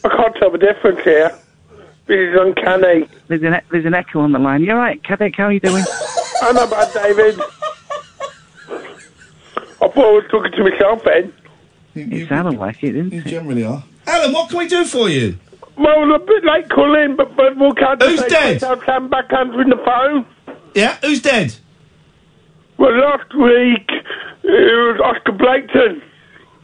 I 0.04 0.08
can't 0.08 0.36
tell 0.36 0.50
the 0.50 0.58
difference 0.58 1.00
here. 1.00 1.36
This 2.10 2.18
is 2.18 2.34
uncanny. 2.40 3.06
There's 3.28 3.42
an, 3.44 3.54
e- 3.54 3.60
there's 3.70 3.84
an 3.84 3.94
echo 3.94 4.18
on 4.18 4.32
the 4.32 4.40
line. 4.40 4.64
You're 4.64 4.76
right, 4.76 5.00
Caddick, 5.00 5.36
how 5.36 5.44
are 5.44 5.52
you 5.52 5.60
doing? 5.60 5.84
I'm 6.42 6.56
not 6.56 6.68
bad, 6.68 6.92
David. 6.92 7.38
I 7.38 7.42
thought 9.78 9.96
I 9.96 10.10
was 10.10 10.24
talking 10.28 10.50
to 10.50 10.64
myself 10.64 11.04
then. 11.04 11.32
it 11.94 12.28
sounded 12.28 12.58
like 12.58 12.82
it, 12.82 12.92
didn't 12.94 13.12
You 13.12 13.20
it? 13.20 13.26
generally 13.26 13.62
are. 13.64 13.84
Alan, 14.08 14.32
what 14.32 14.48
can 14.50 14.58
we 14.58 14.66
do 14.66 14.84
for 14.84 15.08
you? 15.08 15.38
Well, 15.78 16.12
a 16.12 16.18
bit 16.18 16.44
late 16.44 16.68
calling, 16.68 17.14
but, 17.14 17.36
but 17.36 17.56
we'll 17.56 17.74
count 17.74 18.02
Who's 18.02 18.20
dead? 18.24 18.64
I'm 18.64 19.08
back 19.08 19.32
answering 19.32 19.68
the 19.68 19.76
phone. 19.84 20.26
Yeah, 20.74 20.96
who's 21.02 21.22
dead? 21.22 21.54
Well, 22.76 22.92
last 22.92 23.32
week, 23.36 23.88
it 24.42 24.44
was 24.44 25.00
Oscar 25.00 25.30
Blaketon, 25.32 26.02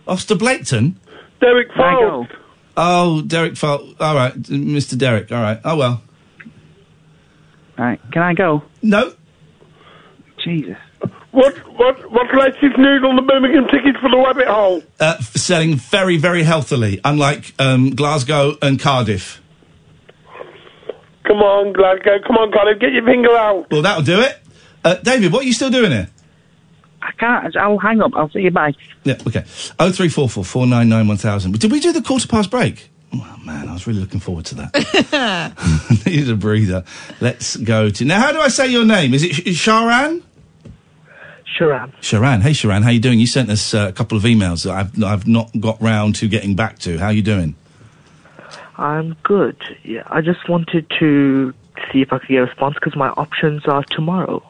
Oscar 0.08 0.34
Blaketon? 0.34 0.96
Derek 1.40 1.70
Can 1.72 1.80
I 1.82 1.92
Fowlds. 1.94 2.32
go? 2.32 2.38
Oh, 2.76 3.22
Derek 3.22 3.56
Fowlds. 3.56 3.94
All 4.00 4.14
right, 4.14 4.34
Mr. 4.34 4.98
Derek. 4.98 5.32
All 5.32 5.40
right. 5.40 5.60
Oh, 5.64 5.76
well. 5.76 6.02
All 7.78 7.84
right. 7.84 8.00
can 8.12 8.22
I 8.22 8.34
go? 8.34 8.62
No. 8.82 9.12
Jesus. 10.42 10.76
What, 11.30 11.54
what, 11.76 12.10
what's 12.10 12.32
latest 12.32 12.78
news 12.78 13.02
on 13.04 13.16
the 13.16 13.22
Birmingham 13.22 13.66
tickets 13.70 13.98
for 14.00 14.08
the 14.10 14.16
rabbit 14.16 14.46
hole? 14.46 14.82
Uh, 14.98 15.16
f- 15.18 15.36
selling 15.36 15.74
very, 15.74 16.16
very 16.16 16.42
healthily, 16.42 16.98
unlike 17.04 17.52
um, 17.58 17.90
Glasgow 17.90 18.56
and 18.62 18.80
Cardiff. 18.80 19.42
Come 21.24 21.38
on, 21.38 21.72
Glasgow. 21.74 22.18
Come 22.26 22.36
on, 22.36 22.52
Colin. 22.52 22.78
Get 22.78 22.92
your 22.92 23.04
finger 23.04 23.36
out. 23.36 23.70
Well, 23.70 23.82
that'll 23.82 24.02
do 24.02 24.20
it. 24.20 24.38
Uh, 24.84 24.94
David, 24.94 25.32
what 25.32 25.42
are 25.42 25.46
you 25.46 25.52
still 25.52 25.70
doing 25.70 25.90
here? 25.90 26.08
I 27.06 27.12
can't. 27.12 27.56
I'll 27.56 27.78
hang 27.78 28.00
up. 28.00 28.12
I'll 28.16 28.30
see 28.30 28.40
you 28.40 28.50
bye. 28.50 28.74
Yeah, 29.04 29.14
okay. 29.26 29.44
Oh 29.78 29.92
three 29.92 30.08
four 30.08 30.28
four 30.28 30.44
four 30.44 30.66
nine 30.66 30.88
nine 30.88 31.06
one 31.06 31.16
thousand. 31.16 31.58
Did 31.58 31.70
we 31.70 31.78
do 31.80 31.92
the 31.92 32.02
quarter 32.02 32.26
past 32.26 32.50
break? 32.50 32.90
Oh 33.14 33.36
man, 33.44 33.68
I 33.68 33.72
was 33.72 33.86
really 33.86 34.00
looking 34.00 34.18
forward 34.20 34.44
to 34.46 34.54
that. 34.56 35.52
Needed 36.06 36.30
a 36.30 36.34
breather. 36.36 36.84
Let's 37.20 37.56
go 37.56 37.90
to 37.90 38.04
now. 38.04 38.20
How 38.20 38.32
do 38.32 38.40
I 38.40 38.48
say 38.48 38.66
your 38.68 38.84
name? 38.84 39.14
Is 39.14 39.22
it 39.22 39.30
Sharan? 39.54 40.22
Sharan. 41.56 41.92
Sharan. 42.00 42.42
Hey 42.42 42.50
Sharan, 42.50 42.82
how 42.82 42.90
you 42.90 43.00
doing? 43.00 43.20
You 43.20 43.26
sent 43.26 43.48
us 43.50 43.72
uh, 43.72 43.86
a 43.88 43.92
couple 43.92 44.18
of 44.18 44.24
emails 44.24 44.64
that 44.64 44.72
I've 44.74 45.02
I've 45.04 45.28
not 45.28 45.50
got 45.60 45.80
round 45.80 46.16
to 46.16 46.28
getting 46.28 46.56
back 46.56 46.78
to. 46.80 46.98
How 46.98 47.10
you 47.10 47.22
doing? 47.22 47.54
I'm 48.76 49.16
good. 49.22 49.56
Yeah, 49.84 50.02
I 50.08 50.20
just 50.20 50.48
wanted 50.48 50.90
to 50.98 51.54
see 51.92 52.02
if 52.02 52.12
I 52.12 52.18
could 52.18 52.28
get 52.28 52.38
a 52.38 52.42
response 52.46 52.74
because 52.74 52.96
my 52.96 53.08
options 53.10 53.64
are 53.66 53.84
tomorrow. 53.84 54.42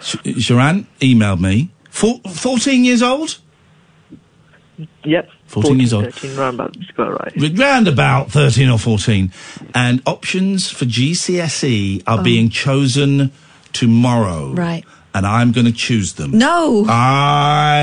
Sh- 0.00 0.16
Sharan 0.48 0.86
emailed 1.00 1.40
me. 1.40 1.70
Four, 1.90 2.20
14 2.20 2.84
years 2.84 3.02
old? 3.02 3.38
Yep. 5.04 5.28
14 5.46 5.78
years 5.78 5.92
old. 5.92 6.04
13, 6.14 6.36
round 6.36 6.54
about, 6.60 6.76
about 6.94 7.20
right. 7.20 7.58
Round 7.58 7.88
about 7.88 8.30
13 8.30 8.68
or 8.70 8.78
14. 8.78 9.32
And 9.74 10.00
options 10.06 10.70
for 10.70 10.84
GCSE 10.86 12.02
are 12.06 12.20
Oh. 12.20 12.22
being 12.22 12.48
chosen 12.48 13.30
tomorrow. 13.72 14.52
Right. 14.52 14.84
And 15.12 15.26
I'm 15.26 15.50
going 15.52 15.66
to 15.66 15.72
choose 15.72 16.14
them. 16.14 16.30
No. 16.30 16.86
I 16.88 17.78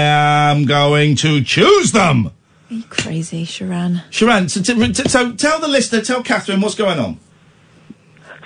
am 0.52 0.65
going 0.65 1.15
to 1.17 1.43
choose 1.43 1.91
them. 1.91 2.28
Are 2.70 2.74
you 2.74 2.84
crazy, 2.84 3.46
Sharan? 3.46 4.04
Sharan, 4.10 4.50
so, 4.50 4.62
t- 4.62 4.91
t- 4.93 5.10
so 5.10 5.34
tell 5.34 5.60
the 5.60 5.67
listener, 5.67 6.02
tell 6.02 6.24
Katherine 6.24 6.62
what's 6.62 6.76
going 6.76 7.00
on. 7.00 7.20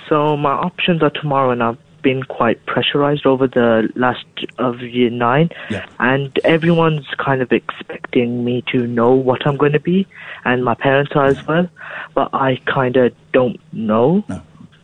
So 0.08 0.36
my 0.36 0.50
options 0.52 1.02
are 1.02 1.10
tomorrow, 1.10 1.50
and 1.52 1.62
I've 1.62 1.78
been 2.02 2.22
quite 2.24 2.64
pressurized 2.66 3.24
over 3.26 3.46
the 3.46 3.88
last 3.94 4.24
of 4.58 4.80
year 4.80 5.10
nine, 5.10 5.50
Yeah. 5.70 5.86
and 6.00 6.36
everyone's 6.44 7.06
kind 7.18 7.40
of 7.42 7.52
expecting 7.52 8.44
me 8.44 8.62
to 8.72 8.86
know 8.86 9.12
what 9.12 9.46
I'm 9.46 9.56
going 9.56 9.72
to 9.72 9.80
be, 9.80 10.06
and 10.44 10.64
my 10.64 10.74
parents 10.74 11.12
are 11.14 11.26
as 11.26 11.46
well, 11.46 11.68
but 12.14 12.30
I 12.32 12.56
kind 12.66 12.96
of 12.96 13.12
don't 13.32 13.58
know 13.72 14.24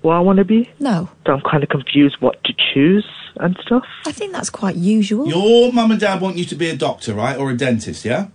what 0.02 0.14
I 0.14 0.20
want 0.20 0.38
to 0.38 0.44
be. 0.44 0.70
No. 0.78 1.08
So 1.26 1.32
I'm 1.32 1.40
kind 1.42 1.62
of 1.62 1.68
confused 1.68 2.16
what 2.20 2.42
to 2.44 2.52
choose 2.72 3.06
and 3.36 3.56
stuff. 3.64 3.84
I 4.06 4.12
think 4.12 4.32
that's 4.32 4.50
quite 4.50 4.76
usual. 4.76 5.28
Your 5.28 5.72
mum 5.72 5.90
and 5.90 6.00
dad 6.00 6.20
want 6.20 6.36
you 6.36 6.44
to 6.46 6.54
be 6.54 6.68
a 6.70 6.76
doctor, 6.76 7.14
right? 7.14 7.36
Or 7.36 7.50
a 7.50 7.56
dentist, 7.56 8.04
yeah? 8.04 8.28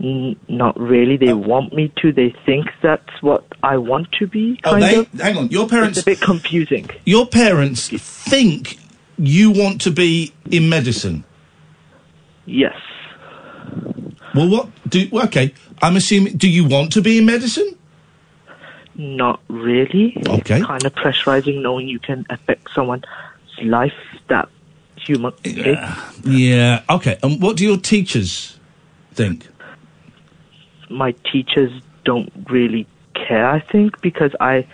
Not 0.00 0.78
really. 0.78 1.16
They 1.16 1.32
oh. 1.32 1.36
want 1.36 1.72
me 1.72 1.92
to. 1.96 2.12
They 2.12 2.34
think 2.46 2.66
that's 2.82 3.20
what 3.20 3.44
I 3.62 3.78
want 3.78 4.12
to 4.20 4.26
be. 4.26 4.60
Oh, 4.64 4.72
Kind 4.72 4.82
they, 4.82 4.96
of. 4.96 5.12
hang 5.14 5.36
on. 5.36 5.48
Your 5.48 5.68
parents. 5.68 5.98
It's 5.98 6.06
a 6.06 6.10
bit 6.10 6.20
confusing. 6.20 6.88
Your 7.04 7.26
parents 7.26 7.88
think 7.88 8.78
you 9.16 9.50
want 9.50 9.80
to 9.82 9.90
be 9.90 10.32
in 10.50 10.68
medicine. 10.68 11.24
Yes. 12.46 12.76
Well, 14.34 14.48
what 14.48 14.68
do? 14.88 15.08
Okay, 15.12 15.52
I'm 15.82 15.96
assuming. 15.96 16.36
Do 16.36 16.48
you 16.48 16.64
want 16.64 16.92
to 16.92 17.02
be 17.02 17.18
in 17.18 17.26
medicine? 17.26 17.76
Not 18.94 19.40
really. 19.48 20.16
Okay. 20.26 20.60
Kind 20.60 20.84
of 20.84 20.94
pressurizing, 20.94 21.62
knowing 21.62 21.88
you 21.88 21.98
can 21.98 22.26
affect 22.30 22.68
someone's 22.74 23.04
life 23.62 23.92
that 24.28 24.48
human. 24.96 25.32
Yeah. 25.44 26.10
Yeah. 26.24 26.82
Okay. 26.90 27.18
And 27.22 27.40
what 27.40 27.56
do 27.56 27.64
your 27.64 27.78
teachers 27.78 28.58
think? 29.12 29.48
My 30.90 31.12
teachers 31.30 31.70
don't 32.04 32.32
really 32.48 32.86
care, 33.14 33.46
I 33.48 33.60
think, 33.60 34.00
because 34.00 34.32
I 34.40 34.66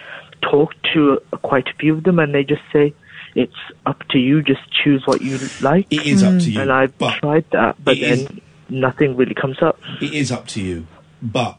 talk 0.42 0.74
to 0.92 1.20
quite 1.42 1.68
a 1.68 1.74
few 1.74 1.94
of 1.96 2.04
them, 2.04 2.18
and 2.18 2.34
they 2.34 2.44
just 2.44 2.62
say 2.72 2.94
it's 3.34 3.54
up 3.86 4.06
to 4.10 4.18
you. 4.18 4.42
Just 4.42 4.60
choose 4.82 5.02
what 5.06 5.22
you 5.22 5.38
like. 5.60 5.86
It 5.90 6.06
is 6.06 6.22
up 6.22 6.38
to 6.40 6.50
you, 6.50 6.60
And 6.60 6.70
I've 6.72 6.96
tried 6.98 7.44
that, 7.52 7.82
but 7.82 7.98
then 7.98 8.18
is- 8.20 8.28
nothing 8.68 9.16
really 9.16 9.34
comes 9.34 9.60
up. 9.62 9.78
It 10.00 10.12
is 10.12 10.30
up 10.30 10.46
to 10.48 10.60
you, 10.62 10.86
but 11.22 11.58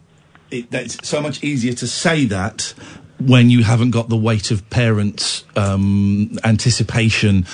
it, 0.51 0.67
it's 0.73 1.07
so 1.07 1.21
much 1.21 1.43
easier 1.43 1.73
to 1.73 1.87
say 1.87 2.25
that 2.25 2.73
when 3.19 3.49
you 3.49 3.63
haven't 3.63 3.91
got 3.91 4.09
the 4.09 4.17
weight 4.17 4.51
of 4.51 4.69
parents' 4.69 5.45
um, 5.55 6.37
anticipation 6.43 7.45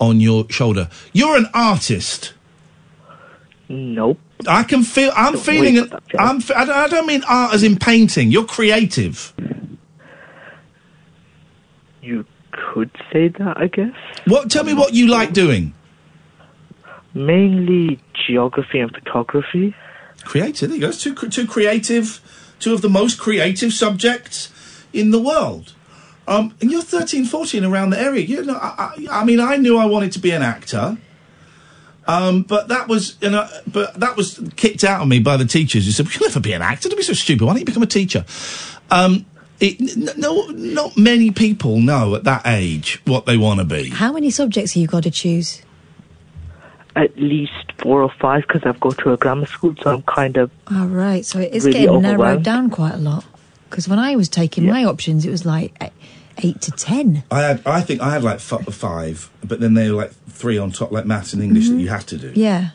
on 0.00 0.18
your 0.20 0.48
shoulder. 0.50 0.88
You're 1.12 1.36
an 1.36 1.46
artist. 1.52 2.32
Nope. 3.68 4.18
I 4.46 4.62
can 4.62 4.82
feel. 4.82 5.12
I'm 5.14 5.36
feeling. 5.36 5.74
wait 5.74 5.84
It, 5.84 5.84
for 5.84 5.90
that, 5.90 6.08
Joe. 6.08 6.18
I'm. 6.18 6.42
I 6.54 6.88
don't 6.88 7.06
mean 7.06 7.22
art 7.28 7.54
as 7.54 7.62
in 7.62 7.76
painting. 7.76 8.30
You're 8.30 8.44
creative. 8.44 9.32
You 12.02 12.24
could 12.50 12.90
say 13.12 13.28
that, 13.28 13.56
I 13.58 13.66
guess. 13.66 13.94
What? 14.26 14.50
Tell 14.50 14.64
me 14.64 14.74
what 14.74 14.94
you 14.94 15.06
like 15.08 15.32
doing. 15.32 15.74
Mainly 17.12 18.00
geography 18.26 18.80
and 18.80 18.90
photography. 18.90 19.74
Creative. 20.24 20.68
There 20.68 20.76
you 20.76 20.82
go. 20.82 20.88
It's 20.88 21.02
two, 21.02 21.14
two 21.14 21.46
creative, 21.46 22.20
two 22.60 22.72
of 22.72 22.82
the 22.82 22.88
most 22.88 23.18
creative 23.18 23.72
subjects 23.72 24.52
in 24.92 25.10
the 25.10 25.20
world. 25.20 25.74
Um, 26.28 26.54
and 26.60 26.70
you're 26.70 26.82
13, 26.82 27.24
14 27.24 27.64
around 27.64 27.90
the 27.90 28.00
area. 28.00 28.24
You 28.24 28.44
know, 28.44 28.54
I, 28.54 28.94
I, 29.10 29.20
I 29.20 29.24
mean, 29.24 29.40
I 29.40 29.56
knew 29.56 29.76
I 29.76 29.86
wanted 29.86 30.12
to 30.12 30.18
be 30.20 30.30
an 30.30 30.42
actor. 30.42 30.98
Um, 32.10 32.42
but 32.42 32.68
that 32.68 32.88
was, 32.88 33.16
you 33.20 33.30
know, 33.30 33.48
but 33.68 33.94
that 34.00 34.16
was 34.16 34.40
kicked 34.56 34.82
out 34.82 35.00
of 35.00 35.06
me 35.06 35.20
by 35.20 35.36
the 35.36 35.44
teachers 35.44 35.84
who 35.84 35.92
said, 35.92 36.12
"You'll 36.12 36.28
never 36.28 36.40
be 36.40 36.52
an 36.52 36.62
actor. 36.62 36.88
Don't 36.88 36.96
be 36.96 37.04
so 37.04 37.12
stupid. 37.12 37.44
Why 37.44 37.52
don't 37.52 37.60
you 37.60 37.64
become 37.64 37.84
a 37.84 37.86
teacher?" 37.86 38.24
Um, 38.90 39.26
it, 39.60 39.78
no, 40.18 40.46
not 40.46 40.96
many 40.96 41.30
people 41.30 41.80
know 41.80 42.16
at 42.16 42.24
that 42.24 42.46
age 42.46 43.00
what 43.04 43.26
they 43.26 43.36
want 43.36 43.60
to 43.60 43.64
be. 43.64 43.90
How 43.90 44.12
many 44.12 44.30
subjects 44.30 44.72
have 44.72 44.80
you 44.80 44.88
got 44.88 45.04
to 45.04 45.10
choose? 45.10 45.62
At 46.96 47.16
least 47.16 47.72
four 47.78 48.02
or 48.02 48.10
five, 48.20 48.42
because 48.42 48.62
I've 48.64 48.80
got 48.80 48.98
to 48.98 49.12
a 49.12 49.16
grammar 49.16 49.46
school, 49.46 49.74
so 49.80 49.94
I'm 49.94 50.02
kind 50.02 50.36
of 50.36 50.50
Oh, 50.68 50.86
right. 50.86 51.24
So 51.24 51.38
it 51.38 51.54
is 51.54 51.64
Really 51.64 51.80
getting 51.80 52.02
narrowed 52.02 52.42
down 52.42 52.70
quite 52.70 52.94
a 52.94 52.98
lot. 52.98 53.24
Because 53.68 53.88
when 53.88 54.00
I 54.00 54.16
was 54.16 54.28
taking 54.28 54.66
my 54.66 54.84
options, 54.84 55.24
it 55.24 55.30
was 55.30 55.46
like 55.46 55.72
e- 55.80 55.90
eight 56.42 56.60
to 56.62 56.70
ten. 56.72 57.24
I 57.30 57.40
had, 57.42 57.66
I 57.66 57.80
think 57.80 58.00
I 58.00 58.12
had 58.12 58.22
like 58.22 58.36
f- 58.36 58.66
five, 58.74 59.30
but 59.44 59.60
then 59.60 59.74
they 59.74 59.90
were 59.90 59.96
like 59.96 60.12
three 60.28 60.58
on 60.58 60.70
top, 60.70 60.92
like 60.92 61.06
maths 61.06 61.32
and 61.32 61.42
English 61.42 61.68
that 61.68 61.76
you 61.76 61.88
had 61.88 62.06
to 62.08 62.18
do. 62.18 62.32
Yeah. 62.34 62.70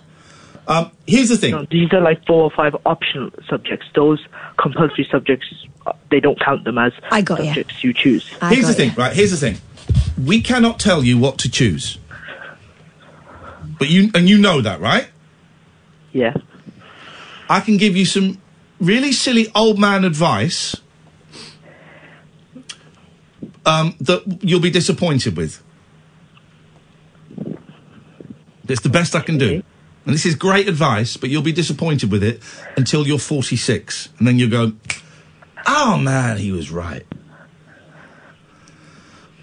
Um, 0.68 0.92
here's 1.06 1.30
the 1.30 1.38
thing. 1.38 1.52
No, 1.52 1.66
these 1.70 1.94
are 1.94 2.02
like 2.02 2.26
four 2.26 2.44
or 2.44 2.52
five 2.52 2.76
optional 2.86 3.30
subjects. 3.48 3.86
Those 3.94 4.26
compulsory 4.58 5.08
subjects, 5.12 5.46
uh, 5.86 5.94
they 6.10 6.20
don't 6.20 6.40
count 6.40 6.64
them 6.64 6.78
as 6.78 6.92
I 7.12 7.22
got 7.22 7.38
subjects 7.38 7.84
you 7.84 7.94
choose. 7.94 8.28
Here's 8.50 8.68
the 8.68 8.74
thing, 8.74 8.92
right? 8.96 9.14
Here's 9.14 9.32
the 9.32 9.38
thing. 9.38 9.58
We 10.24 10.42
cannot 10.42 10.80
tell 10.80 11.04
you 11.04 11.18
what 11.18 11.38
to 11.40 11.52
choose. 11.52 12.00
But 13.78 13.90
you 13.90 14.10
and 14.16 14.28
you 14.30 14.38
know 14.38 14.62
that, 14.62 14.80
right? 14.80 15.08
Yeah. 16.14 16.34
I 17.50 17.60
can 17.60 17.78
give 17.78 17.96
you 17.96 18.06
some 18.06 18.42
really 18.80 19.12
silly 19.12 19.52
old 19.54 19.78
man 19.78 20.04
advice 20.04 20.76
um, 23.66 23.96
that 24.02 24.24
you'll 24.44 24.60
be 24.60 24.70
disappointed 24.72 25.36
with. 25.38 25.62
It's 28.68 28.82
the 28.82 28.90
best 28.90 29.16
I 29.16 29.22
can 29.22 29.38
do. 29.38 29.64
And 30.06 30.14
this 30.14 30.26
is 30.26 30.36
great 30.36 30.68
advice, 30.68 31.18
but 31.18 31.30
you'll 31.30 31.42
be 31.42 31.52
disappointed 31.52 32.12
with 32.12 32.24
it 32.24 32.42
until 32.78 33.08
you're 33.08 33.20
46. 33.20 34.10
And 34.20 34.28
then 34.28 34.38
you'll 34.40 34.50
go, 34.52 34.74
oh 35.68 35.98
man, 35.98 36.38
he 36.38 36.52
was 36.52 36.72
right. 36.72 37.06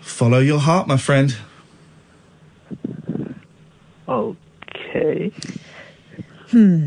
Follow 0.01 0.39
your 0.39 0.61
heart, 0.61 0.87
my 0.87 0.97
friend. 0.97 1.37
Okay. 4.09 5.33
Hmm. 6.51 6.87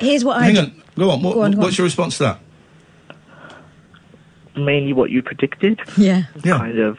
Here's 0.00 0.24
what 0.24 0.38
I. 0.38 0.44
Hang 0.46 0.58
on, 0.58 0.82
go 0.96 1.10
on. 1.10 1.22
What, 1.22 1.34
Go 1.34 1.42
on, 1.42 1.52
go 1.52 1.58
what's 1.58 1.74
on. 1.74 1.78
your 1.78 1.84
response 1.84 2.16
to 2.18 2.24
that? 2.24 2.40
Mainly 4.58 4.92
what 4.92 5.10
you 5.10 5.22
predicted. 5.22 5.80
Yeah. 5.96 6.24
Yeah. 6.44 6.58
Kind 6.58 6.78
of. 6.78 6.98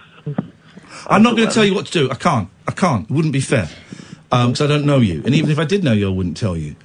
I'm 1.08 1.22
not 1.22 1.36
going 1.36 1.48
to 1.48 1.54
tell 1.54 1.66
you 1.66 1.76
what 1.76 1.86
to 1.88 1.92
do. 1.92 2.10
I 2.10 2.16
can't. 2.16 2.50
I 2.68 2.72
can't. 2.72 3.10
It 3.10 3.14
wouldn't 3.14 3.34
be 3.34 3.42
fair. 3.42 3.70
Um, 4.32 4.52
because 4.52 4.62
I 4.62 4.68
don't 4.68 4.86
know 4.86 5.00
you. 5.00 5.22
And 5.26 5.34
even 5.36 5.50
if 5.52 5.60
I 5.60 5.66
did 5.66 5.84
know 5.84 5.94
you, 5.94 6.08
I 6.08 6.12
wouldn't 6.12 6.38
tell 6.38 6.56
you. 6.56 6.76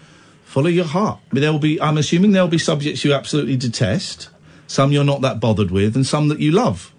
Follow 0.45 0.69
your 0.69 0.85
heart. 0.85 1.21
But 1.31 1.41
there 1.41 1.53
will 1.53 1.59
be, 1.59 1.81
I'm 1.81 1.99
assuming 1.99 2.33
there 2.33 2.43
will 2.43 2.49
be 2.49 2.59
subjects 2.59 3.05
you 3.05 3.13
absolutely 3.13 3.57
detest, 3.57 4.31
some 4.67 4.93
you're 4.93 5.05
not 5.05 5.21
that 5.23 5.41
bothered 5.41 5.71
with, 5.71 5.97
and 5.97 6.07
some 6.07 6.29
that 6.29 6.39
you 6.41 6.53
love. 6.53 6.93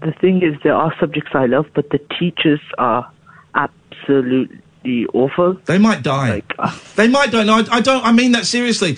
The 0.00 0.12
thing 0.20 0.42
is, 0.42 0.54
there 0.62 0.74
are 0.74 0.94
subjects 0.98 1.30
I 1.34 1.46
love, 1.46 1.66
but 1.74 1.90
the 1.90 1.98
teachers 2.18 2.60
are 2.78 3.10
absolutely 3.54 5.06
awful. 5.12 5.54
They 5.66 5.78
might 5.78 6.02
die. 6.02 6.42
Uh, 6.58 6.78
they 6.96 7.08
might 7.08 7.30
die. 7.30 7.44
No, 7.44 7.54
I, 7.54 7.64
I 7.70 7.80
don't. 7.80 8.04
I 8.04 8.12
mean 8.12 8.32
that 8.32 8.46
seriously. 8.46 8.96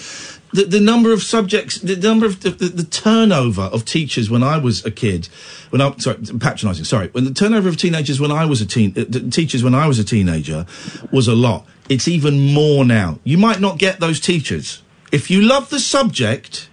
The, 0.53 0.65
the 0.65 0.81
number 0.81 1.13
of 1.13 1.23
subjects, 1.23 1.79
the 1.79 1.97
number 1.97 2.25
of 2.25 2.41
the, 2.41 2.51
the, 2.51 2.69
the 2.69 2.85
turnover 2.85 3.63
of 3.63 3.85
teachers 3.85 4.31
when 4.31 4.43
I 4.43 4.57
was 4.57 4.85
a 4.87 4.91
kid, 4.91 5.29
when 5.69 5.83
I 5.83 5.95
sorry 5.99 6.19
patronising, 6.41 6.85
sorry, 6.85 7.09
when 7.09 7.25
the 7.25 7.35
turnover 7.35 7.69
of 7.69 7.77
teenagers 7.77 8.19
when 8.19 8.33
I 8.33 8.47
was 8.47 8.63
a 8.63 8.67
teen, 8.67 8.95
uh, 8.97 9.31
teachers 9.31 9.63
when 9.63 9.75
I 9.75 9.87
was 9.87 9.99
a 9.99 10.05
teenager 10.05 10.65
was 11.13 11.29
a 11.29 11.35
lot. 11.35 11.67
It's 11.91 12.09
even 12.09 12.55
more 12.55 12.85
now. 12.85 13.19
You 13.25 13.37
might 13.37 13.61
not 13.61 13.79
get 13.79 14.01
those 14.01 14.21
teachers 14.21 14.83
if 15.13 15.31
you 15.31 15.43
love 15.43 15.71
the 15.71 15.81
subject. 15.81 16.69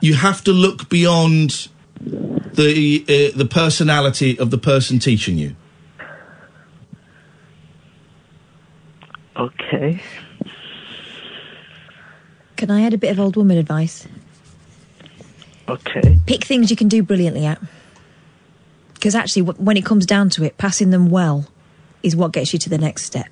You 0.00 0.14
have 0.14 0.44
to 0.44 0.52
look 0.52 0.88
beyond 0.88 1.68
the 2.00 3.04
uh, 3.08 3.36
the 3.36 3.46
personality 3.46 4.38
of 4.38 4.50
the 4.50 4.58
person 4.58 4.98
teaching 4.98 5.36
you. 5.38 5.56
Okay. 9.36 10.00
Can 12.56 12.70
I 12.70 12.82
add 12.82 12.94
a 12.94 12.98
bit 12.98 13.10
of 13.10 13.20
old 13.20 13.36
woman 13.36 13.58
advice? 13.58 14.06
Okay. 15.68 16.18
Pick 16.26 16.44
things 16.44 16.70
you 16.70 16.76
can 16.76 16.88
do 16.88 17.02
brilliantly 17.02 17.44
at. 17.44 17.60
Because 18.94 19.14
actually, 19.14 19.42
when 19.42 19.76
it 19.76 19.84
comes 19.84 20.06
down 20.06 20.30
to 20.30 20.44
it, 20.44 20.56
passing 20.58 20.90
them 20.90 21.10
well 21.10 21.46
is 22.02 22.16
what 22.16 22.32
gets 22.32 22.52
you 22.52 22.58
to 22.60 22.70
the 22.70 22.78
next 22.78 23.04
step. 23.04 23.28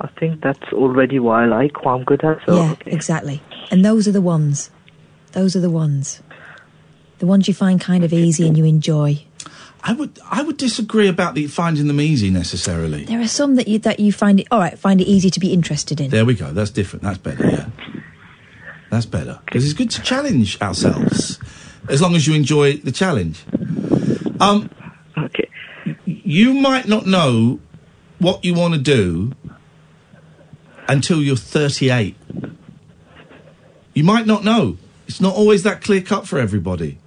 I 0.00 0.08
think 0.18 0.40
that's 0.42 0.72
already 0.72 1.18
what 1.18 1.40
I 1.40 1.46
like, 1.46 1.84
what 1.84 1.92
I'm 1.92 2.04
good 2.04 2.22
at. 2.24 2.38
So 2.46 2.56
yeah, 2.56 2.74
exactly. 2.86 3.42
And 3.70 3.84
those 3.84 4.06
are 4.06 4.12
the 4.12 4.20
ones. 4.20 4.70
Those 5.32 5.56
are 5.56 5.60
the 5.60 5.70
ones. 5.70 6.22
The 7.18 7.26
ones 7.26 7.48
you 7.48 7.54
find 7.54 7.80
kind 7.80 8.04
of 8.04 8.12
easy 8.12 8.46
and 8.46 8.56
you 8.56 8.64
enjoy. 8.64 9.24
I 9.82 9.92
would 9.92 10.18
I 10.28 10.42
would 10.42 10.56
disagree 10.56 11.08
about 11.08 11.34
the 11.34 11.46
finding 11.46 11.86
them 11.86 12.00
easy 12.00 12.30
necessarily. 12.30 13.04
There 13.04 13.20
are 13.20 13.28
some 13.28 13.54
that 13.56 13.68
you 13.68 13.78
that 13.80 14.00
you 14.00 14.12
find 14.12 14.40
it 14.40 14.48
all 14.50 14.58
right. 14.58 14.78
Find 14.78 15.00
it 15.00 15.04
easy 15.04 15.30
to 15.30 15.40
be 15.40 15.52
interested 15.52 16.00
in. 16.00 16.10
There 16.10 16.24
we 16.24 16.34
go. 16.34 16.52
That's 16.52 16.70
different. 16.70 17.04
That's 17.04 17.18
better. 17.18 17.46
Yeah, 17.46 17.66
that's 18.90 19.06
better 19.06 19.40
because 19.44 19.64
it's 19.64 19.74
good 19.74 19.90
to 19.90 20.02
challenge 20.02 20.60
ourselves, 20.60 21.38
as 21.88 22.02
long 22.02 22.16
as 22.16 22.26
you 22.26 22.34
enjoy 22.34 22.78
the 22.78 22.92
challenge. 22.92 23.44
Um, 24.40 24.70
okay. 25.16 25.48
You 26.04 26.54
might 26.54 26.86
not 26.86 27.06
know 27.06 27.60
what 28.18 28.44
you 28.44 28.54
want 28.54 28.74
to 28.74 28.80
do 28.80 29.32
until 30.88 31.22
you're 31.22 31.36
38. 31.36 32.16
You 33.94 34.04
might 34.04 34.26
not 34.26 34.44
know. 34.44 34.78
It's 35.06 35.20
not 35.20 35.34
always 35.34 35.62
that 35.62 35.82
clear 35.82 36.00
cut 36.00 36.26
for 36.26 36.38
everybody. 36.38 36.98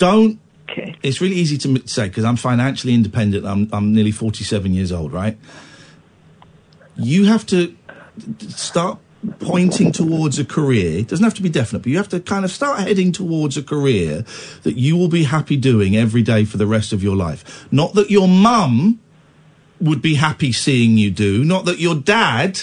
Don't. 0.00 0.40
Okay. 0.68 0.96
It's 1.02 1.20
really 1.20 1.36
easy 1.36 1.58
to 1.58 1.86
say 1.86 2.08
because 2.08 2.24
I'm 2.24 2.36
financially 2.36 2.94
independent. 2.94 3.44
I'm 3.44 3.68
I'm 3.70 3.92
nearly 3.92 4.12
47 4.12 4.72
years 4.72 4.92
old, 4.92 5.12
right? 5.12 5.36
You 6.96 7.26
have 7.26 7.44
to 7.46 7.76
start 8.48 8.98
pointing 9.40 9.92
towards 9.92 10.38
a 10.38 10.44
career. 10.44 11.00
It 11.00 11.08
doesn't 11.08 11.22
have 11.22 11.34
to 11.34 11.42
be 11.42 11.50
definite, 11.50 11.80
but 11.80 11.90
you 11.90 11.98
have 11.98 12.08
to 12.08 12.20
kind 12.20 12.46
of 12.46 12.50
start 12.50 12.80
heading 12.80 13.12
towards 13.12 13.58
a 13.58 13.62
career 13.62 14.24
that 14.62 14.78
you 14.78 14.96
will 14.96 15.08
be 15.08 15.24
happy 15.24 15.58
doing 15.58 15.96
every 15.96 16.22
day 16.22 16.46
for 16.46 16.56
the 16.56 16.66
rest 16.66 16.94
of 16.94 17.02
your 17.02 17.16
life. 17.16 17.68
Not 17.70 17.92
that 17.94 18.10
your 18.10 18.26
mum 18.26 19.00
would 19.80 20.00
be 20.00 20.14
happy 20.14 20.52
seeing 20.52 20.96
you 20.96 21.10
do, 21.10 21.44
not 21.44 21.66
that 21.66 21.78
your 21.78 21.94
dad 21.94 22.62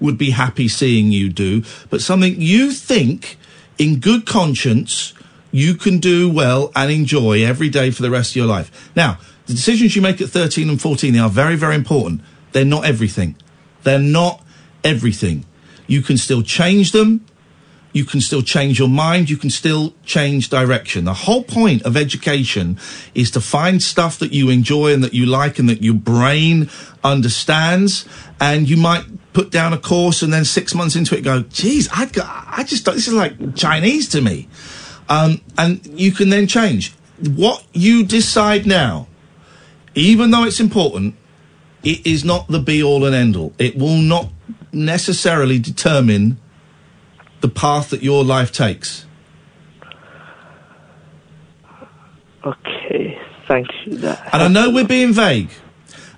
would 0.00 0.18
be 0.18 0.30
happy 0.30 0.66
seeing 0.66 1.12
you 1.12 1.28
do, 1.28 1.62
but 1.90 2.00
something 2.00 2.40
you 2.40 2.72
think 2.72 3.38
in 3.78 4.00
good 4.00 4.26
conscience 4.26 5.14
you 5.52 5.74
can 5.74 5.98
do 5.98 6.28
well 6.28 6.72
and 6.74 6.90
enjoy 6.90 7.44
every 7.44 7.68
day 7.68 7.90
for 7.90 8.02
the 8.02 8.10
rest 8.10 8.32
of 8.32 8.36
your 8.36 8.46
life. 8.46 8.90
Now, 8.96 9.18
the 9.46 9.52
decisions 9.52 9.94
you 9.94 10.02
make 10.02 10.20
at 10.20 10.30
13 10.30 10.68
and 10.68 10.80
14 10.80 11.12
they 11.12 11.18
are 11.18 11.28
very, 11.28 11.56
very 11.56 11.76
important. 11.76 12.22
They're 12.52 12.64
not 12.64 12.84
everything. 12.84 13.36
They're 13.82 13.98
not 13.98 14.42
everything. 14.82 15.44
You 15.86 16.02
can 16.02 16.16
still 16.16 16.42
change 16.42 16.92
them. 16.92 17.24
You 17.92 18.06
can 18.06 18.22
still 18.22 18.40
change 18.40 18.78
your 18.78 18.88
mind. 18.88 19.28
You 19.28 19.36
can 19.36 19.50
still 19.50 19.94
change 20.04 20.48
direction. 20.48 21.04
The 21.04 21.12
whole 21.12 21.42
point 21.42 21.82
of 21.82 21.96
education 21.96 22.78
is 23.14 23.30
to 23.32 23.40
find 23.40 23.82
stuff 23.82 24.18
that 24.20 24.32
you 24.32 24.48
enjoy 24.48 24.94
and 24.94 25.04
that 25.04 25.12
you 25.12 25.26
like 25.26 25.58
and 25.58 25.68
that 25.68 25.82
your 25.82 25.94
brain 25.94 26.70
understands. 27.04 28.06
And 28.40 28.70
you 28.70 28.78
might 28.78 29.04
put 29.34 29.50
down 29.50 29.74
a 29.74 29.78
course 29.78 30.22
and 30.22 30.32
then 30.32 30.46
six 30.46 30.74
months 30.74 30.96
into 30.96 31.16
it 31.16 31.22
go, 31.22 31.42
geez, 31.42 31.88
I, 31.92 32.06
got, 32.06 32.46
I 32.48 32.64
just, 32.64 32.86
this 32.86 33.08
is 33.08 33.14
like 33.14 33.54
Chinese 33.54 34.08
to 34.10 34.22
me. 34.22 34.48
Um, 35.08 35.40
and 35.58 35.84
you 35.86 36.12
can 36.12 36.30
then 36.30 36.46
change. 36.46 36.94
What 37.20 37.64
you 37.72 38.04
decide 38.04 38.66
now, 38.66 39.06
even 39.94 40.30
though 40.30 40.44
it's 40.44 40.60
important, 40.60 41.14
it 41.82 42.06
is 42.06 42.24
not 42.24 42.48
the 42.48 42.60
be 42.60 42.82
all 42.82 43.04
and 43.04 43.14
end 43.14 43.36
all. 43.36 43.52
It 43.58 43.76
will 43.76 43.96
not 43.96 44.28
necessarily 44.72 45.58
determine 45.58 46.38
the 47.40 47.48
path 47.48 47.90
that 47.90 48.02
your 48.02 48.24
life 48.24 48.52
takes. 48.52 49.04
Okay. 52.44 53.20
Thank 53.46 53.68
you. 53.84 53.96
That 53.98 54.30
And 54.32 54.42
I 54.42 54.48
know 54.48 54.70
we're 54.70 54.86
being 54.86 55.12
vague. 55.12 55.50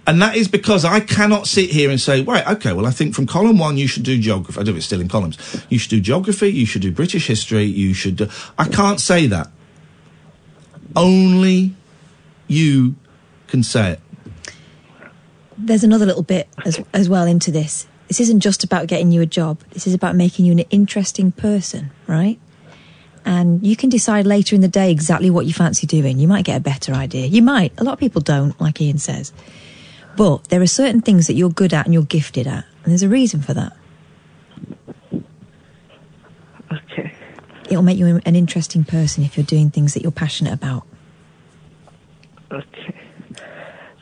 And 0.07 0.21
that 0.21 0.37
is 0.37 0.49
because 0.49 0.85
I 0.85 1.01
cannot 1.01 1.47
sit 1.47 1.71
here 1.71 1.91
and 1.91 1.99
say, 1.99 2.23
right, 2.23 2.47
okay, 2.47 2.73
well, 2.73 2.87
I 2.87 2.91
think 2.91 3.15
from 3.15 3.27
column 3.27 3.59
one, 3.59 3.79
you 3.79 3.89
should 3.89 4.03
do 4.03 4.19
geography. 4.19 4.61
I 4.61 4.63
do 4.63 4.77
it 4.77 4.83
still 4.83 5.01
in 5.01 5.09
columns. 5.09 5.65
You 5.71 5.79
should 5.79 5.91
do 5.91 6.01
geography, 6.01 6.49
you 6.53 6.67
should 6.67 6.83
do 6.83 6.93
British 6.93 7.27
history, 7.27 7.65
you 7.65 7.95
should 7.95 8.17
do. 8.17 8.29
I 8.59 8.69
can't 8.69 9.01
say 9.01 9.27
that. 9.29 9.49
Only 10.95 11.75
you 12.47 12.97
can 13.47 13.63
say 13.63 13.93
it. 13.93 14.01
There's 15.57 15.85
another 15.85 16.05
little 16.05 16.23
bit 16.23 16.49
as 16.65 16.81
as 16.93 17.09
well 17.09 17.27
into 17.27 17.51
this. 17.51 17.87
This 18.09 18.21
isn't 18.21 18.41
just 18.41 18.65
about 18.65 18.87
getting 18.87 19.11
you 19.11 19.23
a 19.23 19.27
job. 19.27 19.61
This 19.71 19.87
is 19.87 19.95
about 19.95 20.15
making 20.17 20.45
you 20.45 20.53
an 20.53 20.59
interesting 20.71 21.33
person, 21.33 21.91
right? 22.07 22.39
And 23.25 23.65
you 23.67 23.75
can 23.75 23.89
decide 23.89 24.27
later 24.27 24.55
in 24.55 24.61
the 24.61 24.69
day 24.69 24.91
exactly 24.91 25.31
what 25.31 25.47
you 25.47 25.55
fancy 25.55 25.87
doing. 25.87 26.19
You 26.19 26.29
might 26.29 26.45
get 26.45 26.59
a 26.59 26.61
better 26.61 26.93
idea. 26.93 27.27
You 27.27 27.41
might. 27.41 27.73
A 27.79 27.85
lot 27.85 27.95
of 27.95 27.99
people 27.99 28.21
don't, 28.21 28.61
like 28.61 28.81
Iain 28.81 28.99
says. 28.99 29.33
But 30.17 30.45
there 30.45 30.63
are 30.63 30.67
certain 30.67 31.01
things 31.01 31.27
that 31.27 31.35
you're 31.35 31.51
good 31.51 31.75
at 31.75 31.87
and 31.87 31.95
you're 31.95 32.05
gifted 32.05 32.47
at, 32.47 32.65
and 32.85 32.93
there's 32.93 33.03
a 33.03 33.09
reason 33.09 33.43
for 33.43 33.55
that. 33.55 33.77
Okay. 36.73 37.13
It'll 37.69 37.83
make 37.83 37.99
you 37.99 38.21
an 38.25 38.37
interesting 38.37 38.85
person 38.85 39.25
if 39.25 39.37
you're 39.37 39.47
doing 39.47 39.71
things 39.71 39.95
that 39.95 40.03
you're 40.03 40.13
passionate 40.13 40.53
about. 40.53 40.87
Okay. 42.53 42.95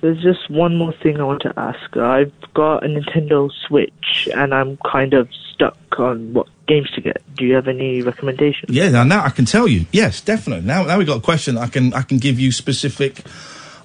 There's 0.02 0.20
just 0.20 0.50
one 0.50 0.76
more 0.76 0.92
thing 0.92 1.20
I 1.20 1.22
want 1.22 1.42
to 1.42 1.52
ask. 1.56 1.96
I've 1.96 2.32
got 2.54 2.84
a 2.84 2.88
Nintendo 2.88 3.50
Switch 3.68 4.28
and 4.34 4.52
I'm 4.52 4.76
kind 4.78 5.14
of 5.14 5.28
stuck 5.54 5.78
on 5.96 6.32
what 6.34 6.48
games 6.66 6.90
to 6.96 7.00
get. 7.00 7.22
Do 7.36 7.44
you 7.44 7.54
have 7.54 7.68
any 7.68 8.02
recommendations? 8.02 8.74
Yeah, 8.74 8.88
now, 8.88 9.04
now 9.04 9.24
I 9.24 9.30
can 9.30 9.44
tell 9.44 9.68
you. 9.68 9.86
Yes, 9.92 10.20
definitely. 10.20 10.66
Now, 10.66 10.82
now 10.82 10.98
we've 10.98 11.06
got 11.06 11.18
a 11.18 11.20
question 11.20 11.56
I 11.56 11.68
can, 11.68 11.94
I 11.94 12.02
can 12.02 12.18
give 12.18 12.40
you 12.40 12.50
specific 12.50 13.24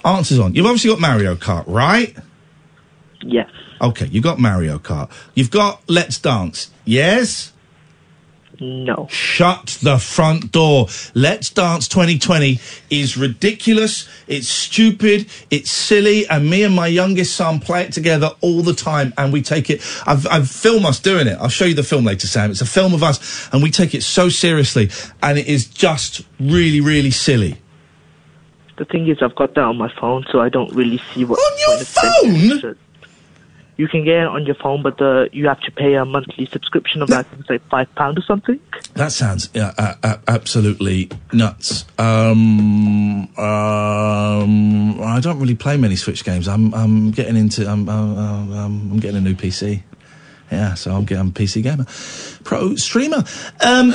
answers 0.05 0.39
on. 0.39 0.55
You've 0.55 0.65
obviously 0.65 0.89
got 0.89 0.99
Mario 0.99 1.35
Kart, 1.35 1.63
right? 1.67 2.15
Yes. 3.21 3.49
Okay, 3.79 4.07
You've 4.07 4.23
got 4.23 4.39
Mario 4.39 4.79
Kart. 4.79 5.09
You've 5.35 5.51
got 5.51 5.81
Let's 5.87 6.17
Dance. 6.19 6.71
Yes? 6.83 7.53
No. 8.59 9.07
Shut 9.11 9.77
the 9.83 9.99
front 9.99 10.51
door. 10.51 10.87
Let's 11.13 11.51
Dance 11.51 11.87
2020 11.87 12.59
is 12.89 13.15
ridiculous. 13.15 14.09
It's 14.27 14.47
stupid. 14.47 15.27
It's 15.51 15.69
silly. 15.69 16.27
And 16.27 16.49
me 16.49 16.63
and 16.63 16.75
my 16.75 16.87
youngest 16.87 17.35
son 17.35 17.59
play 17.59 17.83
it 17.83 17.93
together 17.93 18.31
all 18.41 18.63
the 18.63 18.73
time. 18.73 19.13
And 19.15 19.31
we 19.31 19.43
take 19.43 19.69
it. 19.69 19.81
I've, 20.07 20.25
I've 20.27 20.49
filmed 20.49 20.85
us 20.85 20.99
doing 20.99 21.27
it. 21.27 21.37
I'll 21.39 21.49
show 21.49 21.65
you 21.65 21.75
the 21.75 21.83
film 21.83 22.05
later, 22.05 22.25
Sam. 22.25 22.49
It's 22.49 22.61
a 22.61 22.65
film 22.65 22.95
of 22.95 23.03
us. 23.03 23.47
And 23.53 23.61
we 23.61 23.69
take 23.69 23.93
it 23.93 24.01
so 24.01 24.27
seriously. 24.29 24.89
And 25.21 25.37
it 25.37 25.45
is 25.45 25.67
just 25.67 26.25
really, 26.39 26.81
really 26.81 27.11
silly. 27.11 27.57
The 28.77 28.85
thing 28.85 29.07
is, 29.07 29.17
I've 29.21 29.35
got 29.35 29.55
that 29.55 29.63
on 29.63 29.77
my 29.77 29.91
phone, 29.99 30.25
so 30.31 30.39
I 30.39 30.49
don't 30.49 30.71
really 30.73 30.99
see 31.13 31.25
what. 31.25 31.39
On 31.39 31.77
your 31.77 31.85
phone? 31.85 32.77
You 33.77 33.87
can 33.87 34.03
get 34.03 34.17
it 34.17 34.27
on 34.27 34.43
your 34.45 34.55
phone, 34.55 34.81
but 34.81 34.97
the 34.97 35.29
you 35.31 35.47
have 35.47 35.59
to 35.61 35.71
pay 35.71 35.93
a 35.93 36.03
monthly 36.03 36.47
subscription 36.47 37.03
of 37.03 37.09
like 37.09 37.27
say 37.47 37.59
five 37.69 37.93
pound 37.93 38.17
or 38.17 38.23
something. 38.23 38.59
That 38.95 39.11
sounds 39.11 39.49
yeah, 39.53 39.73
uh, 39.77 39.93
uh, 40.01 40.17
absolutely 40.27 41.11
nuts. 41.31 41.85
Um, 41.99 43.29
um, 43.37 45.01
I 45.01 45.19
don't 45.21 45.39
really 45.39 45.53
play 45.53 45.77
many 45.77 45.95
Switch 45.95 46.23
games. 46.23 46.47
I'm 46.47 46.73
I'm 46.73 47.11
getting 47.11 47.37
into 47.37 47.69
I'm 47.69 47.87
um, 47.87 48.51
I'm 48.91 48.99
getting 48.99 49.17
a 49.17 49.21
new 49.21 49.35
PC. 49.35 49.83
Yeah, 50.51 50.73
so 50.73 50.95
I'm 50.95 51.05
getting 51.05 51.21
I'm 51.21 51.27
a 51.27 51.31
PC 51.31 51.61
gamer, 51.61 51.85
pro 52.43 52.75
streamer. 52.77 53.25
Um, 53.63 53.93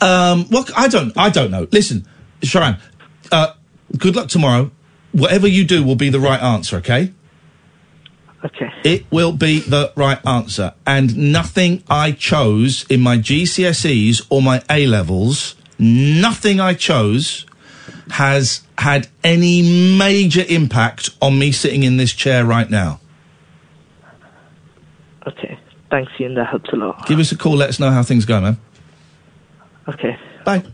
um, 0.00 0.46
well, 0.50 0.64
I 0.74 0.88
don't 0.88 1.12
I 1.18 1.28
don't 1.28 1.50
know. 1.50 1.66
Listen, 1.70 2.06
Sharan, 2.40 2.80
uh, 3.30 3.52
good 3.96 4.16
luck 4.16 4.28
tomorrow. 4.28 4.70
Whatever 5.12 5.46
you 5.46 5.64
do 5.64 5.82
will 5.82 5.96
be 5.96 6.08
the 6.08 6.20
right 6.20 6.42
answer. 6.42 6.76
Okay. 6.76 7.12
Okay. 8.44 8.70
It 8.84 9.06
will 9.10 9.32
be 9.32 9.60
the 9.60 9.92
right 9.96 10.24
answer. 10.26 10.74
And 10.86 11.32
nothing 11.32 11.82
I 11.88 12.12
chose 12.12 12.86
in 12.88 13.00
my 13.00 13.16
GCSEs 13.18 14.26
or 14.30 14.42
my 14.42 14.62
A 14.70 14.86
levels, 14.86 15.56
nothing 15.78 16.60
I 16.60 16.74
chose 16.74 17.46
has 18.10 18.62
had 18.78 19.08
any 19.24 19.96
major 19.96 20.44
impact 20.48 21.10
on 21.20 21.38
me 21.38 21.50
sitting 21.50 21.82
in 21.82 21.96
this 21.96 22.12
chair 22.12 22.44
right 22.44 22.70
now. 22.70 23.00
Okay. 25.26 25.58
Thanks, 25.90 26.12
Iain. 26.20 26.34
That 26.34 26.48
helps 26.48 26.70
a 26.72 26.76
lot. 26.76 27.06
Give 27.06 27.18
us 27.18 27.32
a 27.32 27.36
call, 27.36 27.56
let 27.56 27.68
us 27.68 27.80
know 27.80 27.90
how 27.90 28.02
things 28.02 28.24
go, 28.24 28.40
man. 28.40 28.58
Okay. 29.88 30.16
Bye. 30.44 30.64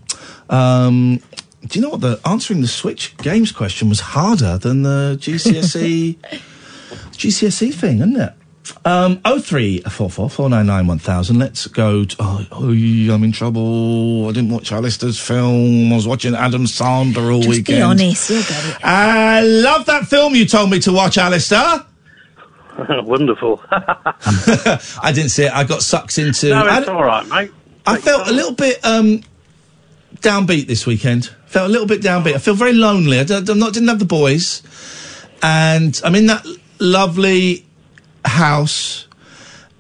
Um, 0.51 1.21
do 1.67 1.79
you 1.79 1.83
know 1.83 1.91
what? 1.91 2.01
The 2.01 2.21
answering 2.27 2.61
the 2.61 2.69
Switch 2.69 3.17
games 3.19 3.53
question 3.53 3.89
was 3.89 4.01
harder 4.01 4.59
than 4.59 4.83
the 4.83 5.17
GCSE 5.21 6.17
GCSE 7.13 7.75
thing, 7.75 7.97
isn't 7.99 8.17
it? 8.17 8.33
Um, 8.85 9.21
oh 9.25 9.41
three 9.41 9.81
four 9.81 10.09
four 10.09 10.31
four 10.31 10.49
nine 10.49 10.67
nine 10.67 10.87
one 10.87 10.99
thousand. 10.99 11.39
Let's 11.39 11.67
go. 11.67 12.05
To, 12.05 12.17
oh, 12.21 12.47
oh, 12.53 12.71
I'm 12.71 13.25
in 13.25 13.33
trouble. 13.33 14.29
I 14.29 14.33
didn't 14.33 14.51
watch 14.51 14.73
Alistair's 14.73 15.19
film. 15.19 15.93
I 15.93 15.97
was 15.97 16.07
watching 16.07 16.35
Adam 16.35 16.65
Sandler 16.65 17.33
all 17.33 17.41
Just 17.43 17.49
weekend. 17.49 17.79
be 17.79 17.83
honest, 17.83 18.31
you'll 18.31 18.43
get 18.43 18.65
it. 18.67 18.85
I 18.85 19.43
love 19.43 19.87
that 19.87 20.07
film 20.07 20.35
you 20.35 20.47
told 20.47 20.71
me 20.71 20.79
to 20.81 20.93
watch, 20.93 21.19
Alistair. 21.19 21.85
Wonderful. 22.89 23.61
I 23.71 25.13
didn't 25.15 25.31
see 25.31 25.45
it. 25.45 25.53
I 25.53 25.65
got 25.65 25.83
sucked 25.83 26.19
into. 26.19 26.49
no, 26.51 26.67
I, 26.67 26.79
it's 26.79 26.89
all 26.89 27.05
right, 27.05 27.27
mate. 27.29 27.51
I 27.85 27.99
felt 27.99 28.29
a 28.29 28.33
little 28.33 28.55
bit 28.55 28.85
um, 28.85 29.23
downbeat 30.21 30.67
this 30.67 30.87
weekend. 30.87 31.27
Felt 31.47 31.69
a 31.69 31.73
little 31.73 31.87
bit 31.87 32.01
downbeat. 32.01 32.35
I 32.35 32.39
feel 32.39 32.55
very 32.55 32.73
lonely. 32.73 33.19
I 33.19 33.25
I'm 33.25 33.59
not 33.59 33.73
didn't 33.75 33.89
have 33.89 33.99
the 33.99 34.05
boys, 34.05 34.63
and 35.43 36.01
I'm 36.05 36.15
in 36.15 36.27
that 36.27 36.47
lovely 36.79 37.67
house, 38.25 39.07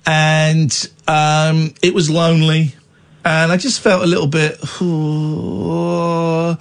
and 0.07 0.90
um, 1.09 1.75
it 1.83 1.95
was 1.95 2.11
lonely. 2.11 2.75
And 3.24 3.52
I 3.52 3.56
just 3.56 3.80
felt 3.80 4.02
a 4.02 4.06
little 4.06 4.26
bit. 4.26 4.58
"Ooh, 4.82 6.56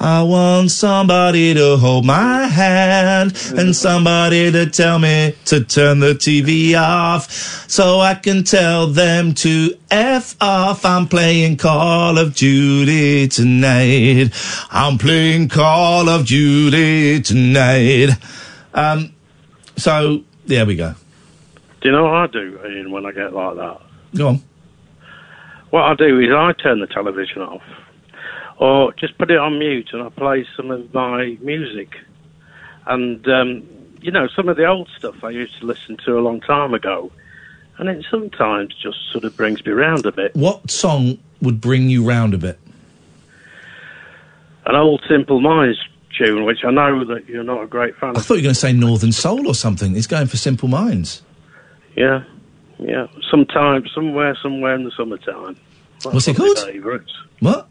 I 0.00 0.22
want 0.22 0.70
somebody 0.70 1.52
to 1.52 1.76
hold 1.76 2.06
my 2.06 2.46
hand 2.46 3.34
and 3.54 3.76
somebody 3.76 4.50
to 4.50 4.64
tell 4.66 4.98
me 4.98 5.34
to 5.44 5.60
turn 5.62 6.00
the 6.00 6.14
TV 6.14 6.74
off 6.74 7.30
so 7.68 8.00
I 8.00 8.14
can 8.14 8.44
tell 8.44 8.86
them 8.86 9.34
to 9.34 9.74
F 9.90 10.36
off. 10.40 10.86
I'm 10.86 11.06
playing 11.06 11.58
Call 11.58 12.16
of 12.16 12.34
Duty 12.34 13.28
tonight. 13.28 14.30
I'm 14.70 14.96
playing 14.96 15.48
Call 15.48 16.08
of 16.08 16.26
Duty 16.26 17.20
tonight. 17.20 18.10
Um, 18.72 19.12
so 19.76 20.22
there 20.46 20.64
we 20.64 20.76
go. 20.76 20.94
Do 21.82 21.90
you 21.90 21.92
know 21.92 22.04
what 22.04 22.14
I 22.14 22.26
do, 22.28 22.58
Iain, 22.64 22.90
when 22.90 23.04
I 23.04 23.12
get 23.12 23.34
like 23.34 23.56
that? 23.56 23.80
Go 24.16 24.28
on. 24.28 24.42
What 25.76 25.84
I 25.84 25.94
do 25.94 26.18
is 26.20 26.30
I 26.32 26.54
turn 26.54 26.80
the 26.80 26.86
television 26.86 27.42
off, 27.42 27.60
or 28.56 28.94
just 28.94 29.18
put 29.18 29.30
it 29.30 29.36
on 29.36 29.58
mute, 29.58 29.90
and 29.92 30.02
I 30.02 30.08
play 30.08 30.46
some 30.56 30.70
of 30.70 30.94
my 30.94 31.36
music. 31.42 31.96
And 32.86 33.28
um, 33.28 33.68
you 34.00 34.10
know, 34.10 34.26
some 34.34 34.48
of 34.48 34.56
the 34.56 34.64
old 34.64 34.88
stuff 34.96 35.22
I 35.22 35.28
used 35.28 35.60
to 35.60 35.66
listen 35.66 35.98
to 36.06 36.18
a 36.18 36.20
long 36.20 36.40
time 36.40 36.72
ago, 36.72 37.12
and 37.76 37.90
it 37.90 38.06
sometimes 38.10 38.74
just 38.74 38.96
sort 39.12 39.24
of 39.24 39.36
brings 39.36 39.62
me 39.66 39.72
round 39.72 40.06
a 40.06 40.12
bit. 40.12 40.34
What 40.34 40.70
song 40.70 41.18
would 41.42 41.60
bring 41.60 41.90
you 41.90 42.02
round 42.08 42.32
a 42.32 42.38
bit? 42.38 42.58
An 44.64 44.76
old 44.76 45.04
Simple 45.06 45.42
Minds 45.42 45.78
tune, 46.16 46.46
which 46.46 46.64
I 46.64 46.70
know 46.70 47.04
that 47.04 47.28
you're 47.28 47.44
not 47.44 47.62
a 47.62 47.66
great 47.66 47.94
fan 47.98 48.16
I 48.16 48.20
of. 48.20 48.24
thought 48.24 48.36
you 48.36 48.38
were 48.38 48.44
going 48.44 48.54
to 48.54 48.60
say 48.60 48.72
Northern 48.72 49.12
Soul 49.12 49.46
or 49.46 49.54
something. 49.54 49.94
He's 49.94 50.06
going 50.06 50.26
for 50.26 50.38
Simple 50.38 50.68
Minds. 50.68 51.20
Yeah, 51.96 52.24
yeah. 52.78 53.08
Sometime, 53.30 53.86
somewhere, 53.94 54.34
somewhere 54.42 54.74
in 54.74 54.84
the 54.84 54.90
summertime. 54.96 55.58
That's 56.02 56.14
What's 56.14 56.28
it 56.28 56.38
one 56.38 56.48
of 56.50 56.54
my 56.56 56.60
called? 56.62 56.72
Favourites. 56.72 57.12
What? 57.40 57.68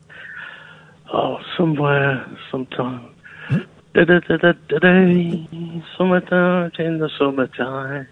Oh, 1.13 1.37
somewhere, 1.57 2.25
sometime. 2.51 3.11
Da-da-da-da-da-da, 3.93 5.81
Summertime 5.97 6.71
in 6.79 6.97
the 6.99 7.09
summertime. 7.17 8.07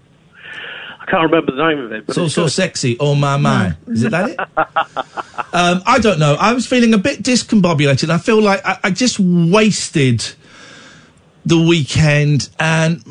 I 1.02 1.06
can't 1.12 1.24
remember 1.30 1.52
the 1.54 1.68
name 1.68 1.80
of 1.86 1.92
it, 1.92 2.06
but 2.06 2.16
So 2.16 2.26
it's 2.26 2.36
so 2.36 2.44
good. 2.44 2.52
sexy. 2.52 2.96
Oh 3.02 3.14
my 3.16 3.36
my. 3.36 3.76
Is 3.88 4.04
it 4.04 4.12
that 4.12 4.30
it? 4.30 4.40
um, 5.54 5.84
I 5.86 6.00
don't 6.00 6.20
know. 6.20 6.36
I 6.40 6.54
was 6.54 6.66
feeling 6.66 6.94
a 6.94 6.98
bit 6.98 7.22
discombobulated. 7.22 8.10
I 8.10 8.18
feel 8.20 8.42
like 8.42 8.66
I, 8.66 8.80
I 8.86 8.92
just 8.92 9.20
wasted 9.20 10.24
the 11.46 11.58
weekend, 11.62 12.48
and 12.58 13.04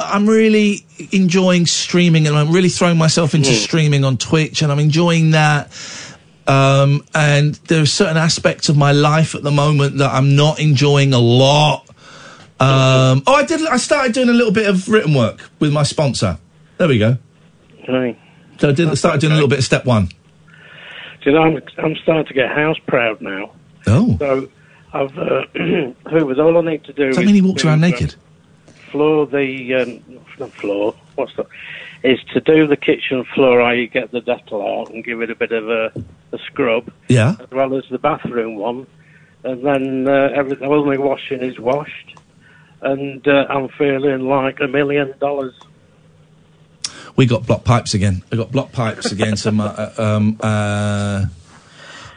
I'm 0.00 0.26
really 0.26 0.86
enjoying 1.12 1.66
streaming, 1.66 2.26
and 2.26 2.34
I'm 2.34 2.50
really 2.50 2.70
throwing 2.70 2.96
myself 2.96 3.34
into 3.34 3.52
streaming 3.52 4.04
on 4.04 4.16
Twitch, 4.16 4.62
and 4.62 4.72
I'm 4.72 4.78
enjoying 4.78 5.32
that. 5.32 5.70
Um, 6.48 7.04
and 7.14 7.54
there 7.66 7.82
are 7.82 7.86
certain 7.86 8.16
aspects 8.16 8.68
of 8.68 8.76
my 8.76 8.92
life 8.92 9.34
at 9.34 9.42
the 9.42 9.50
moment 9.50 9.98
that 9.98 10.10
I'm 10.10 10.34
not 10.34 10.58
enjoying 10.58 11.12
a 11.12 11.18
lot. 11.18 11.86
Um, 12.58 13.22
oh, 13.26 13.34
I 13.34 13.44
did. 13.44 13.64
I 13.66 13.76
started 13.76 14.14
doing 14.14 14.28
a 14.28 14.32
little 14.32 14.52
bit 14.52 14.68
of 14.68 14.88
written 14.88 15.14
work 15.14 15.50
with 15.60 15.72
my 15.72 15.82
sponsor. 15.82 16.38
There 16.78 16.88
we 16.88 16.98
go. 16.98 17.18
Right. 17.86 18.18
So 18.58 18.70
I 18.70 18.72
did, 18.72 18.96
started 18.96 19.20
doing 19.20 19.32
a 19.32 19.36
little 19.36 19.48
bit 19.48 19.58
of 19.58 19.64
step 19.64 19.84
one. 19.84 20.06
Do 21.22 21.30
you 21.30 21.32
know, 21.32 21.42
I'm, 21.42 21.62
I'm 21.78 21.96
starting 21.96 22.26
to 22.26 22.34
get 22.34 22.50
house 22.50 22.78
proud 22.86 23.20
now. 23.20 23.52
Oh. 23.86 24.16
So 24.18 24.48
I've 24.92 25.16
uh, 25.18 25.44
hoovered. 25.54 26.38
All 26.38 26.56
I 26.58 26.70
need 26.72 26.84
to 26.84 26.92
do 26.92 27.08
Does 27.08 27.16
that 27.16 27.22
is 27.22 27.26
mean 27.26 27.34
he 27.34 27.42
walks 27.42 27.64
around 27.64 27.84
uh, 27.84 27.88
naked? 27.88 28.14
floor 28.90 29.26
the 29.26 29.74
um, 29.74 30.20
not 30.38 30.52
floor. 30.52 30.94
What's 31.14 31.34
that? 31.36 31.46
Is 32.02 32.18
to 32.32 32.40
do 32.40 32.66
the 32.66 32.76
kitchen 32.76 33.24
floor. 33.34 33.72
You 33.74 33.88
get 33.88 34.10
the 34.12 34.20
Dettol 34.20 34.82
out 34.82 34.90
and 34.92 35.04
give 35.04 35.20
it 35.20 35.30
a 35.30 35.34
bit 35.34 35.52
of 35.52 35.68
a, 35.68 35.92
a 36.32 36.38
scrub, 36.46 36.90
Yeah. 37.08 37.36
as 37.40 37.50
well 37.50 37.76
as 37.76 37.84
the 37.90 37.98
bathroom 37.98 38.56
one, 38.56 38.86
and 39.44 39.64
then 39.64 40.08
uh, 40.08 40.30
everything. 40.34 40.68
All 40.68 40.84
my 40.84 40.96
washing 40.96 41.40
is 41.42 41.58
washed, 41.58 42.14
and 42.82 43.26
uh, 43.26 43.46
I'm 43.48 43.68
feeling 43.68 44.28
like 44.28 44.60
a 44.60 44.68
million 44.68 45.14
dollars. 45.20 45.54
We 47.16 47.26
got 47.26 47.46
block 47.46 47.64
pipes 47.64 47.94
again. 47.94 48.22
I 48.30 48.36
got 48.36 48.52
block 48.52 48.72
pipes 48.72 49.10
again. 49.10 49.36
Some, 49.36 49.60
uh, 49.60 49.64
uh, 49.66 49.92
um, 49.98 50.36
uh, 50.40 51.26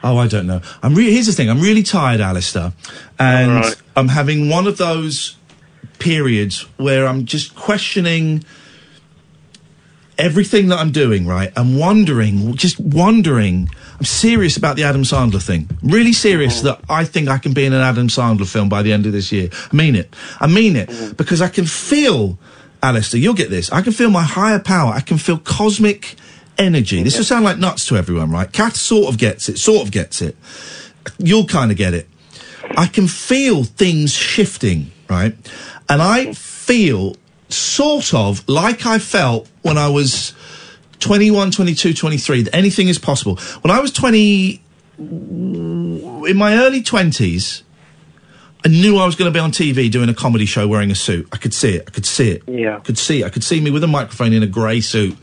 oh, 0.03 0.17
I 0.17 0.27
don't 0.27 0.45
know. 0.45 0.61
I'm 0.83 0.93
really, 0.93 1.13
here's 1.13 1.27
the 1.27 1.33
thing. 1.33 1.49
I'm 1.49 1.61
really 1.61 1.83
tired, 1.83 2.21
Alistair. 2.21 2.73
And 3.17 3.51
right. 3.51 3.75
I'm 3.95 4.09
having 4.09 4.49
one 4.49 4.67
of 4.67 4.77
those 4.77 5.37
periods 5.99 6.61
where 6.77 7.07
I'm 7.07 7.25
just 7.25 7.55
questioning 7.55 8.43
everything 10.17 10.67
that 10.67 10.79
I'm 10.79 10.91
doing, 10.91 11.25
right? 11.25 11.51
I'm 11.55 11.77
wondering, 11.77 12.55
just 12.55 12.79
wondering. 12.79 13.69
I'm 13.97 14.05
serious 14.05 14.57
about 14.57 14.75
the 14.75 14.83
Adam 14.83 15.03
Sandler 15.03 15.41
thing. 15.41 15.69
Really 15.83 16.13
serious 16.13 16.59
mm. 16.59 16.63
that 16.63 16.81
I 16.89 17.05
think 17.05 17.27
I 17.27 17.37
can 17.37 17.53
be 17.53 17.65
in 17.65 17.73
an 17.73 17.81
Adam 17.81 18.07
Sandler 18.07 18.47
film 18.47 18.69
by 18.69 18.81
the 18.81 18.93
end 18.93 19.05
of 19.05 19.11
this 19.11 19.31
year. 19.31 19.49
I 19.71 19.75
mean 19.75 19.95
it. 19.95 20.15
I 20.39 20.47
mean 20.47 20.75
it 20.75 20.89
mm. 20.89 21.17
because 21.17 21.41
I 21.41 21.49
can 21.49 21.65
feel, 21.65 22.37
Alistair, 22.81 23.19
you'll 23.19 23.33
get 23.33 23.49
this. 23.49 23.71
I 23.71 23.81
can 23.81 23.93
feel 23.93 24.09
my 24.09 24.23
higher 24.23 24.59
power. 24.59 24.91
I 24.93 25.01
can 25.01 25.17
feel 25.17 25.37
cosmic 25.37 26.15
energy. 26.57 27.03
This 27.03 27.17
will 27.17 27.25
sound 27.25 27.45
like 27.45 27.57
nuts 27.57 27.87
to 27.87 27.97
everyone, 27.97 28.31
right? 28.31 28.51
Kath 28.51 28.75
sort 28.75 29.09
of 29.09 29.17
gets 29.17 29.49
it, 29.49 29.57
sort 29.57 29.83
of 29.85 29.91
gets 29.91 30.21
it. 30.21 30.35
You'll 31.17 31.47
kind 31.47 31.71
of 31.71 31.77
get 31.77 31.93
it. 31.93 32.07
I 32.77 32.87
can 32.87 33.07
feel 33.07 33.63
things 33.63 34.13
shifting, 34.13 34.91
right? 35.09 35.35
And 35.89 36.01
I 36.01 36.33
feel 36.33 37.15
sort 37.53 38.13
of 38.13 38.47
like 38.47 38.85
I 38.85 38.99
felt 38.99 39.49
when 39.61 39.77
I 39.77 39.89
was 39.89 40.33
21, 40.99 41.51
22, 41.51 41.93
23, 41.93 42.43
that 42.43 42.55
anything 42.55 42.87
is 42.87 42.99
possible. 42.99 43.37
When 43.61 43.71
I 43.71 43.79
was 43.79 43.91
20, 43.91 44.61
in 44.97 46.37
my 46.37 46.55
early 46.55 46.81
20s, 46.81 47.63
I 48.63 48.69
knew 48.69 48.97
I 48.97 49.05
was 49.05 49.15
going 49.15 49.31
to 49.31 49.33
be 49.33 49.39
on 49.39 49.51
TV 49.51 49.89
doing 49.89 50.09
a 50.09 50.13
comedy 50.13 50.45
show 50.45 50.67
wearing 50.67 50.91
a 50.91 50.95
suit. 50.95 51.27
I 51.31 51.37
could 51.37 51.53
see 51.53 51.75
it. 51.75 51.85
I 51.87 51.91
could 51.91 52.05
see 52.05 52.29
it. 52.29 52.43
Yeah. 52.47 52.77
I 52.77 52.79
could 52.79 52.97
see 52.97 53.21
it. 53.21 53.25
I 53.25 53.29
could 53.29 53.43
see 53.43 53.59
me 53.59 53.71
with 53.71 53.83
a 53.83 53.87
microphone 53.87 54.33
in 54.33 54.43
a 54.43 54.47
grey 54.47 54.81
suit 54.81 55.17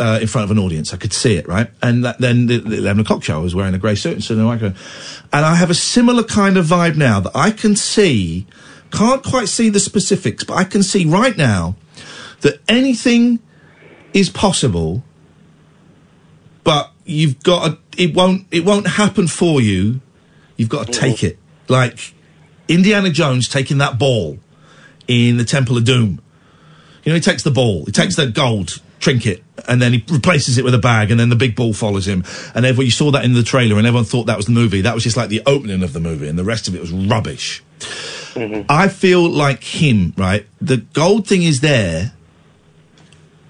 uh, 0.00 0.18
in 0.20 0.26
front 0.26 0.44
of 0.44 0.50
an 0.50 0.58
audience. 0.58 0.92
I 0.92 0.96
could 0.96 1.12
see 1.12 1.36
it, 1.36 1.46
right? 1.46 1.70
And 1.80 2.04
that, 2.04 2.18
then 2.18 2.46
the, 2.46 2.58
the 2.58 2.78
11 2.78 3.02
o'clock 3.02 3.22
show, 3.22 3.36
I 3.36 3.42
was 3.42 3.54
wearing 3.54 3.74
a 3.74 3.78
grey 3.78 3.94
suit 3.94 4.14
and 4.14 4.30
on 4.30 4.36
the 4.36 4.44
microphone. 4.44 5.28
And 5.32 5.44
I 5.44 5.54
have 5.54 5.70
a 5.70 5.74
similar 5.74 6.24
kind 6.24 6.56
of 6.56 6.66
vibe 6.66 6.96
now 6.96 7.20
that 7.20 7.32
I 7.36 7.52
can 7.52 7.76
see, 7.76 8.46
can't 8.90 9.22
quite 9.22 9.48
see 9.48 9.68
the 9.68 9.80
specifics, 9.80 10.44
but 10.44 10.54
I 10.54 10.64
can 10.64 10.82
see 10.82 11.04
right 11.04 11.36
now 11.36 11.76
that 12.40 12.60
anything 12.68 13.40
is 14.12 14.30
possible, 14.30 15.02
but 16.64 16.90
you've 17.04 17.42
got 17.42 17.66
to, 17.66 18.02
it 18.02 18.14
won't, 18.14 18.46
it 18.50 18.64
won't 18.64 18.86
happen 18.86 19.28
for 19.28 19.60
you. 19.60 20.00
You've 20.56 20.68
got 20.68 20.86
to 20.86 20.92
mm-hmm. 20.92 21.00
take 21.00 21.24
it. 21.24 21.38
Like 21.68 22.14
Indiana 22.68 23.10
Jones 23.10 23.48
taking 23.48 23.78
that 23.78 23.98
ball 23.98 24.38
in 25.08 25.36
the 25.36 25.44
Temple 25.44 25.76
of 25.76 25.84
Doom. 25.84 26.20
You 27.04 27.12
know, 27.12 27.14
he 27.14 27.20
takes 27.20 27.42
the 27.42 27.50
ball, 27.50 27.84
he 27.84 27.92
takes 27.92 28.16
the 28.16 28.26
gold 28.26 28.80
trinket, 28.98 29.44
and 29.68 29.80
then 29.80 29.92
he 29.92 30.04
replaces 30.10 30.58
it 30.58 30.64
with 30.64 30.74
a 30.74 30.78
bag, 30.78 31.10
and 31.10 31.20
then 31.20 31.28
the 31.28 31.36
big 31.36 31.54
ball 31.54 31.72
follows 31.72 32.08
him. 32.08 32.24
And 32.54 32.66
everyone, 32.66 32.86
you 32.86 32.90
saw 32.90 33.10
that 33.12 33.24
in 33.24 33.34
the 33.34 33.42
trailer, 33.42 33.78
and 33.78 33.86
everyone 33.86 34.04
thought 34.04 34.26
that 34.26 34.36
was 34.36 34.46
the 34.46 34.52
movie. 34.52 34.80
That 34.80 34.94
was 34.94 35.04
just 35.04 35.16
like 35.16 35.28
the 35.28 35.42
opening 35.46 35.82
of 35.82 35.92
the 35.92 36.00
movie, 36.00 36.28
and 36.28 36.38
the 36.38 36.44
rest 36.44 36.66
of 36.66 36.74
it 36.74 36.80
was 36.80 36.90
rubbish. 36.90 37.62
I 38.68 38.88
feel 38.88 39.28
like 39.28 39.62
him, 39.64 40.12
right? 40.16 40.46
The 40.60 40.78
gold 40.78 41.26
thing 41.26 41.42
is 41.42 41.60
there, 41.60 42.12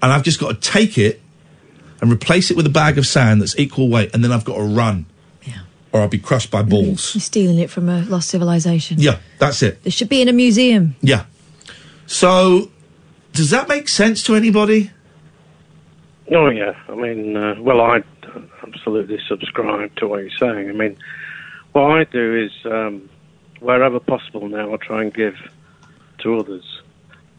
and 0.01 0.11
I've 0.11 0.23
just 0.23 0.39
got 0.39 0.61
to 0.61 0.71
take 0.71 0.97
it 0.97 1.21
and 2.01 2.11
replace 2.11 2.51
it 2.51 2.57
with 2.57 2.65
a 2.65 2.71
bag 2.71 2.97
of 2.97 3.05
sand 3.05 3.41
that's 3.41 3.57
equal 3.57 3.89
weight, 3.89 4.13
and 4.13 4.23
then 4.23 4.31
I've 4.31 4.45
got 4.45 4.57
to 4.57 4.63
run. 4.63 5.05
Or 5.93 6.01
I'll 6.01 6.09
be 6.09 6.19
crushed 6.19 6.51
by 6.51 6.63
balls. 6.63 7.15
You're 7.15 7.21
stealing 7.21 7.59
it 7.59 7.69
from 7.69 7.87
a 7.87 8.01
lost 8.01 8.27
civilization. 8.29 8.99
Yeah, 8.99 9.19
that's 9.39 9.63
it. 9.63 9.79
It 9.85 9.93
should 9.93 10.09
be 10.09 10.21
in 10.21 10.27
a 10.27 10.33
museum. 10.33 10.97
Yeah. 11.01 11.23
So, 12.05 12.69
does 13.31 13.51
that 13.51 13.69
make 13.69 13.87
sense 13.87 14.21
to 14.23 14.35
anybody? 14.35 14.91
Oh 16.29 16.49
yeah, 16.49 16.73
I 16.89 16.95
mean, 16.95 17.37
uh, 17.37 17.55
well, 17.59 17.79
I 17.79 18.03
absolutely 18.63 19.17
subscribe 19.29 19.95
to 19.95 20.07
what 20.07 20.17
you're 20.17 20.29
saying. 20.37 20.69
I 20.69 20.73
mean, 20.73 20.97
what 21.71 21.83
I 21.83 22.03
do 22.03 22.35
is 22.35 22.51
um, 22.65 23.09
wherever 23.59 23.99
possible 23.99 24.47
now, 24.47 24.73
I 24.73 24.77
try 24.77 25.01
and 25.01 25.13
give 25.13 25.35
to 26.19 26.39
others. 26.39 26.81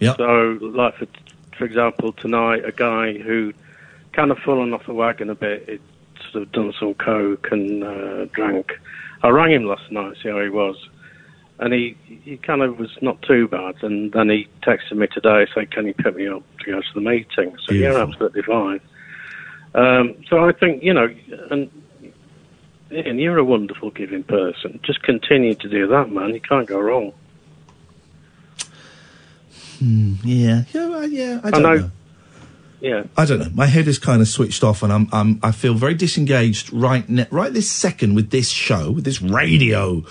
Yeah. 0.01 0.15
So, 0.17 0.59
like 0.61 0.97
for 0.97 1.07
for 1.57 1.65
example, 1.65 2.13
tonight, 2.13 2.65
a 2.65 2.73
guy 2.73 3.19
who 3.19 3.53
kind 4.13 4.31
of 4.31 4.39
fallen 4.39 4.73
off 4.73 4.87
the 4.87 4.95
wagon 4.95 5.29
a 5.29 5.35
bit, 5.35 5.69
he'd 5.69 5.81
sort 6.31 6.45
of 6.45 6.53
done 6.53 6.73
some 6.79 6.95
coke 6.95 7.49
and 7.51 7.83
uh, 7.83 8.25
drank. 8.27 8.73
I 9.23 9.29
rang 9.29 9.53
him 9.53 9.65
last 9.65 9.91
night 9.91 10.15
to 10.15 10.23
see 10.23 10.29
how 10.29 10.41
he 10.41 10.49
was, 10.49 10.77
and 11.59 11.73
he 11.73 11.97
he 12.07 12.37
kind 12.37 12.63
of 12.63 12.79
was 12.79 12.91
not 13.03 13.21
too 13.23 13.49
bad. 13.49 13.83
And 13.83 14.13
then 14.13 14.31
he 14.31 14.49
texted 14.63 14.97
me 14.97 15.09
today 15.09 15.47
saying, 15.55 15.69
"Can 15.69 15.87
you 15.87 15.95
pick 15.95 16.15
me 16.15 16.29
up 16.29 16.43
to 16.61 16.73
go 16.73 16.81
to 16.81 16.95
the 16.95 17.01
meeting?" 17.01 17.57
So 17.67 17.75
yeah, 17.75 17.97
absolutely 17.97 18.43
fine. 18.43 18.81
Um, 19.75 20.17
so 20.29 20.49
I 20.49 20.53
think 20.53 20.83
you 20.83 20.95
know, 20.95 21.09
and 21.51 21.71
Iain, 22.91 23.19
you're 23.19 23.39
a 23.39 23.45
wonderful 23.45 23.91
giving 23.91 24.23
person. 24.23 24.81
Just 24.83 25.03
continue 25.03 25.55
to 25.55 25.69
do 25.69 25.87
that, 25.89 26.11
man. 26.11 26.31
You 26.31 26.41
can't 26.41 26.67
go 26.67 26.81
wrong. 26.81 27.13
Hmm, 29.79 30.15
yeah. 30.25 30.65
Yeah, 30.73 31.05
yeah. 31.05 31.41
I 31.45 31.49
I 31.49 31.51
don't 31.51 31.63
know. 31.63 31.75
know. 31.77 31.91
Yeah. 32.81 33.03
I 33.17 33.25
don't 33.25 33.39
know. 33.41 33.51
My 33.55 33.67
head 33.67 33.89
is 33.89 33.99
kind 33.99 34.23
of 34.23 34.29
switched 34.29 34.63
off, 34.65 34.83
and 34.83 34.93
I'm, 34.93 35.09
I'm 35.13 35.41
I 35.43 35.51
feel 35.53 35.75
very 35.75 35.95
disengaged 35.95 36.73
right 36.73 37.09
ne- 37.09 37.27
right 37.31 37.53
this 37.53 37.71
second 37.71 38.15
with 38.15 38.31
this 38.31 38.49
show, 38.51 38.91
with 38.93 39.05
this 39.05 39.21
radio 39.21 40.05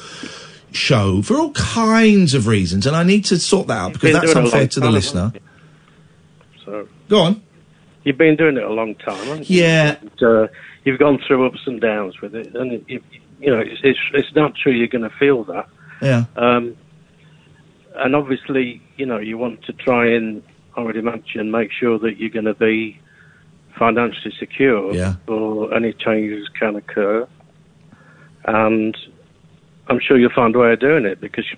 show, 0.72 1.22
for 1.22 1.36
all 1.38 1.52
kinds 1.52 2.34
of 2.34 2.46
reasons, 2.48 2.86
and 2.86 2.96
I 2.96 3.04
need 3.04 3.26
to 3.26 3.40
sort 3.40 3.68
that 3.68 3.78
out 3.78 3.94
because 3.94 4.14
that's 4.14 4.34
doing 4.34 4.38
it 4.38 4.40
a 4.42 4.46
unfair 4.46 4.68
to 4.68 4.80
the 4.82 4.92
listener. 4.92 5.34
So 6.66 6.88
Go 7.08 7.22
on. 7.22 7.42
you've 8.04 8.18
been 8.18 8.36
doing 8.36 8.58
it 8.58 8.64
a 8.64 8.70
long 8.74 8.96
time, 8.96 9.16
haven't 9.28 9.50
you? 9.50 9.62
Yeah. 9.64 9.96
And, 10.02 10.24
uh, 10.24 10.48
you've 10.88 11.00
gone 11.00 11.20
through 11.28 11.46
ups 11.46 11.60
and 11.66 11.82
downs 11.82 12.22
with 12.22 12.34
it, 12.34 12.56
and 12.56 12.72
it, 12.72 12.84
you, 12.88 13.04
you 13.40 13.52
know 13.52 13.60
it's, 13.60 13.82
it's 13.84 14.00
it's 14.14 14.34
natural 14.36 14.74
you're 14.74 14.88
going 14.88 15.08
to 15.10 15.16
feel 15.18 15.44
that. 15.44 15.68
Yeah. 16.02 16.26
Um, 16.36 16.78
and 17.96 18.16
obviously, 18.16 18.82
you 18.96 19.06
know, 19.06 19.18
you 19.18 19.38
want 19.38 19.64
to 19.64 19.74
try 19.74 20.08
and, 20.16 20.44
I 20.76 20.82
would 20.82 20.96
imagine, 20.96 21.50
make 21.52 21.72
sure 21.72 21.98
that 22.00 22.18
you're 22.18 22.30
going 22.30 22.46
to 22.46 22.54
be 22.54 23.00
financially 23.78 24.34
secure 24.40 24.94
Yeah. 24.94 25.16
for 25.26 25.74
any 25.74 25.94
changes 25.94 26.48
can 26.60 26.76
occur. 26.76 27.28
And 28.46 28.96
I'm 29.88 30.00
sure 30.00 30.18
you'll 30.18 30.30
find 30.34 30.56
a 30.56 30.60
way 30.60 30.74
of 30.74 30.80
doing 30.80 31.06
it 31.06 31.20
because 31.20 31.46
you 31.52 31.58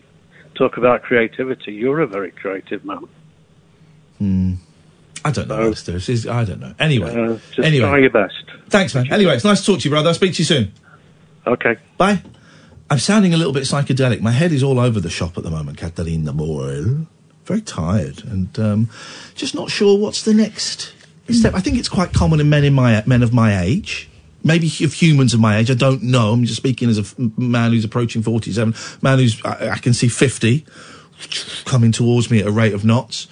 talk 0.55 0.77
about 0.77 1.03
creativity. 1.03 1.73
You're 1.73 1.99
a 1.99 2.07
very 2.07 2.31
creative 2.31 2.85
man. 2.85 3.03
Hmm. 4.17 4.53
I 5.29 5.31
don't 5.31 5.47
know. 5.47 5.69
This 5.71 6.09
is- 6.09 6.27
I 6.27 6.43
don't 6.43 6.59
know. 6.59 6.73
Anyway, 6.79 7.09
Uh, 7.11 7.37
just 7.55 7.59
anyway, 7.67 7.87
try 7.87 7.97
your 7.99 8.09
best. 8.09 8.33
Thanks, 8.69 8.93
man. 8.95 9.11
Anyway, 9.11 9.33
it's 9.35 9.45
nice 9.45 9.61
to 9.61 9.65
talk 9.65 9.79
to 9.79 9.83
you, 9.85 9.89
brother. 9.91 10.09
I'll 10.09 10.13
speak 10.15 10.33
to 10.33 10.39
you 10.39 10.45
soon. 10.45 10.71
Okay. 11.47 11.77
Bye. 11.97 12.21
I'm 12.89 12.99
sounding 12.99 13.33
a 13.33 13.37
little 13.37 13.53
bit 13.53 13.63
psychedelic. 13.63 14.21
My 14.21 14.31
head 14.31 14.51
is 14.51 14.63
all 14.63 14.79
over 14.79 14.99
the 14.99 15.09
shop 15.09 15.37
at 15.37 15.43
the 15.43 15.51
moment, 15.51 15.77
Katherine 15.77 16.25
Boyle. 16.25 17.05
Very 17.45 17.61
tired 17.61 18.23
and 18.25 18.57
um, 18.59 18.89
just 19.35 19.55
not 19.55 19.69
sure 19.71 19.97
what's 19.97 20.23
the 20.23 20.33
next 20.33 20.93
step. 21.31 21.53
I 21.55 21.59
think 21.61 21.77
it's 21.77 21.89
quite 21.89 22.13
common 22.13 22.39
in 22.39 22.49
men 22.49 22.63
in 22.63 22.73
my 22.73 23.03
men 23.07 23.23
of 23.23 23.33
my 23.33 23.59
age. 23.61 24.07
Maybe 24.43 24.67
of 24.83 24.93
humans 24.93 25.33
of 25.33 25.39
my 25.39 25.57
age, 25.57 25.69
I 25.69 25.73
don't 25.73 26.01
know. 26.03 26.31
I'm 26.31 26.45
just 26.45 26.57
speaking 26.57 26.89
as 26.89 26.97
a 26.97 27.01
f- 27.01 27.15
man 27.37 27.71
who's 27.71 27.83
approaching 27.83 28.21
47, 28.23 28.73
man 29.01 29.19
who's 29.19 29.39
I, 29.43 29.71
I 29.71 29.77
can 29.79 29.93
see 29.93 30.07
50 30.07 30.65
coming 31.65 31.91
towards 31.91 32.31
me 32.31 32.39
at 32.39 32.47
a 32.47 32.51
rate 32.51 32.73
of 32.73 32.85
knots. 32.85 33.27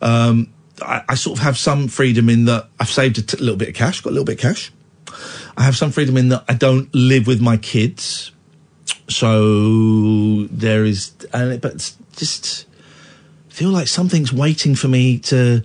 Um, 0.00 0.48
I, 0.82 1.04
I 1.08 1.14
sort 1.14 1.38
of 1.38 1.44
have 1.44 1.56
some 1.56 1.88
freedom 1.88 2.28
in 2.28 2.44
that 2.46 2.68
I've 2.78 2.90
saved 2.90 3.18
a 3.18 3.22
t- 3.22 3.36
little 3.38 3.56
bit 3.56 3.68
of 3.68 3.74
cash, 3.74 4.00
got 4.00 4.10
a 4.10 4.12
little 4.12 4.24
bit 4.24 4.34
of 4.34 4.40
cash. 4.40 4.72
I 5.56 5.62
have 5.62 5.76
some 5.76 5.90
freedom 5.90 6.16
in 6.16 6.28
that 6.30 6.44
I 6.48 6.54
don't 6.54 6.92
live 6.94 7.26
with 7.26 7.40
my 7.40 7.56
kids. 7.56 8.32
So 9.08 10.44
there 10.46 10.84
is, 10.84 11.10
but 11.30 11.94
just 12.16 12.66
feel 13.48 13.70
like 13.70 13.88
something's 13.88 14.32
waiting 14.32 14.74
for 14.74 14.88
me 14.88 15.18
to 15.18 15.62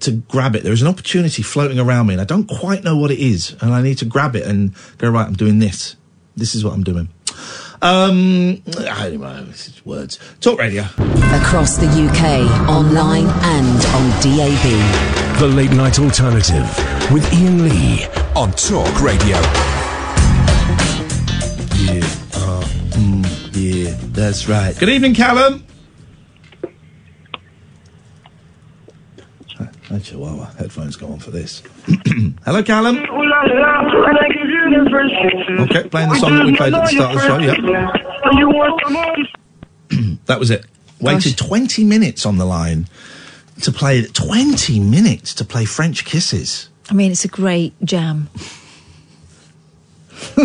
to 0.00 0.12
grab 0.12 0.54
it. 0.54 0.62
There 0.62 0.72
is 0.72 0.82
an 0.82 0.88
opportunity 0.88 1.42
floating 1.42 1.78
around 1.78 2.06
me, 2.06 2.14
and 2.14 2.20
I 2.20 2.24
don't 2.24 2.48
quite 2.48 2.84
know 2.84 2.96
what 2.96 3.10
it 3.10 3.18
is, 3.18 3.56
and 3.60 3.74
I 3.74 3.82
need 3.82 3.98
to 3.98 4.04
grab 4.04 4.36
it 4.36 4.46
and 4.46 4.74
go 4.98 5.10
right. 5.10 5.26
I'm 5.26 5.34
doing 5.34 5.58
this. 5.58 5.96
This 6.36 6.54
is 6.54 6.64
what 6.64 6.74
I'm 6.74 6.84
doing. 6.84 7.08
Um, 7.82 8.62
I 8.78 9.08
don't 9.08 9.20
know. 9.20 9.44
This 9.46 9.68
is 9.68 9.86
words. 9.86 10.18
Talk 10.40 10.58
radio. 10.58 10.82
Across 11.32 11.78
the 11.78 11.86
UK, 11.86 12.68
online 12.68 13.26
and 13.26 13.84
on 13.96 14.10
DAB. 14.20 15.38
The 15.38 15.46
Late 15.48 15.72
Night 15.72 15.98
Alternative 15.98 16.66
with 17.10 17.24
Iain 17.32 17.66
Lee 17.66 18.04
on 18.36 18.52
Talk 18.52 19.00
Radio. 19.00 19.36
Yeah. 21.78 22.04
Uh, 22.34 22.64
mm, 22.98 23.50
yeah. 23.54 23.96
That's 24.12 24.46
right. 24.46 24.78
Good 24.78 24.90
evening, 24.90 25.14
Callum. 25.14 25.64
Ah, 29.58 29.98
Chihuahua. 30.02 30.50
Headphones 30.58 30.96
go 30.96 31.06
on 31.06 31.18
for 31.18 31.30
this. 31.30 31.62
Hello, 32.44 32.62
Callum. 32.62 32.98
Okay, 35.60 35.88
playing 35.88 36.08
the 36.10 36.16
song 36.18 36.36
that 36.36 36.46
we 36.46 36.56
played 36.56 36.74
at 36.74 36.82
the 36.82 36.88
start 36.88 37.14
of 37.16 37.20
the 37.20 37.26
show. 37.26 37.38
Yeah. 37.38 37.54
That 40.26 40.38
was 40.38 40.50
it. 40.50 40.64
Waited 41.00 41.36
20 41.36 41.82
minutes 41.84 42.24
on 42.24 42.36
the 42.38 42.44
line 42.44 42.86
to 43.62 43.72
play 43.72 44.02
20 44.04 44.78
minutes 44.78 45.34
to 45.34 45.44
play 45.44 45.64
French 45.64 46.04
Kisses. 46.04 46.68
I 46.88 46.94
mean, 46.94 47.10
it's 47.10 47.24
a 47.24 47.28
great 47.28 47.74
jam. 47.84 48.28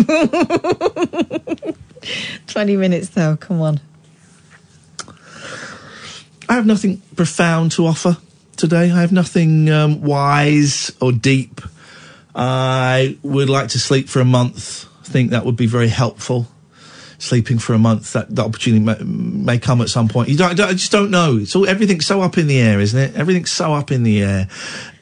20 2.46 2.76
minutes, 2.76 3.10
though, 3.10 3.36
come 3.36 3.60
on. 3.60 3.80
I 6.48 6.54
have 6.54 6.66
nothing 6.66 7.02
profound 7.14 7.72
to 7.72 7.86
offer 7.86 8.16
today. 8.56 8.90
I 8.90 9.00
have 9.00 9.12
nothing 9.12 9.70
um, 9.70 10.00
wise 10.02 10.92
or 11.00 11.12
deep. 11.12 11.60
I 12.36 13.16
would 13.22 13.48
like 13.48 13.68
to 13.68 13.78
sleep 13.78 14.08
for 14.08 14.20
a 14.20 14.24
month. 14.24 14.84
I 15.00 15.04
think 15.04 15.30
that 15.30 15.46
would 15.46 15.56
be 15.56 15.66
very 15.66 15.88
helpful. 15.88 16.46
Sleeping 17.18 17.58
for 17.58 17.72
a 17.72 17.78
month, 17.78 18.12
that, 18.12 18.34
that 18.36 18.44
opportunity 18.44 18.84
may, 18.84 18.98
may 19.02 19.58
come 19.58 19.80
at 19.80 19.88
some 19.88 20.06
point. 20.06 20.28
You 20.28 20.36
don't, 20.36 20.60
I 20.60 20.72
just 20.72 20.92
don't 20.92 21.10
know. 21.10 21.38
It's 21.38 21.56
all 21.56 21.66
everything's 21.66 22.04
so 22.04 22.20
up 22.20 22.36
in 22.36 22.46
the 22.46 22.60
air, 22.60 22.78
isn't 22.78 22.98
it? 22.98 23.16
Everything's 23.16 23.50
so 23.50 23.72
up 23.72 23.90
in 23.90 24.02
the 24.02 24.22
air, 24.22 24.48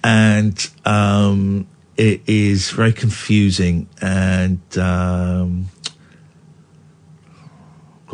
and 0.04 0.70
um, 0.84 1.66
it 1.96 2.20
is 2.28 2.70
very 2.70 2.92
confusing. 2.92 3.88
And 4.00 4.60
um, 4.78 5.66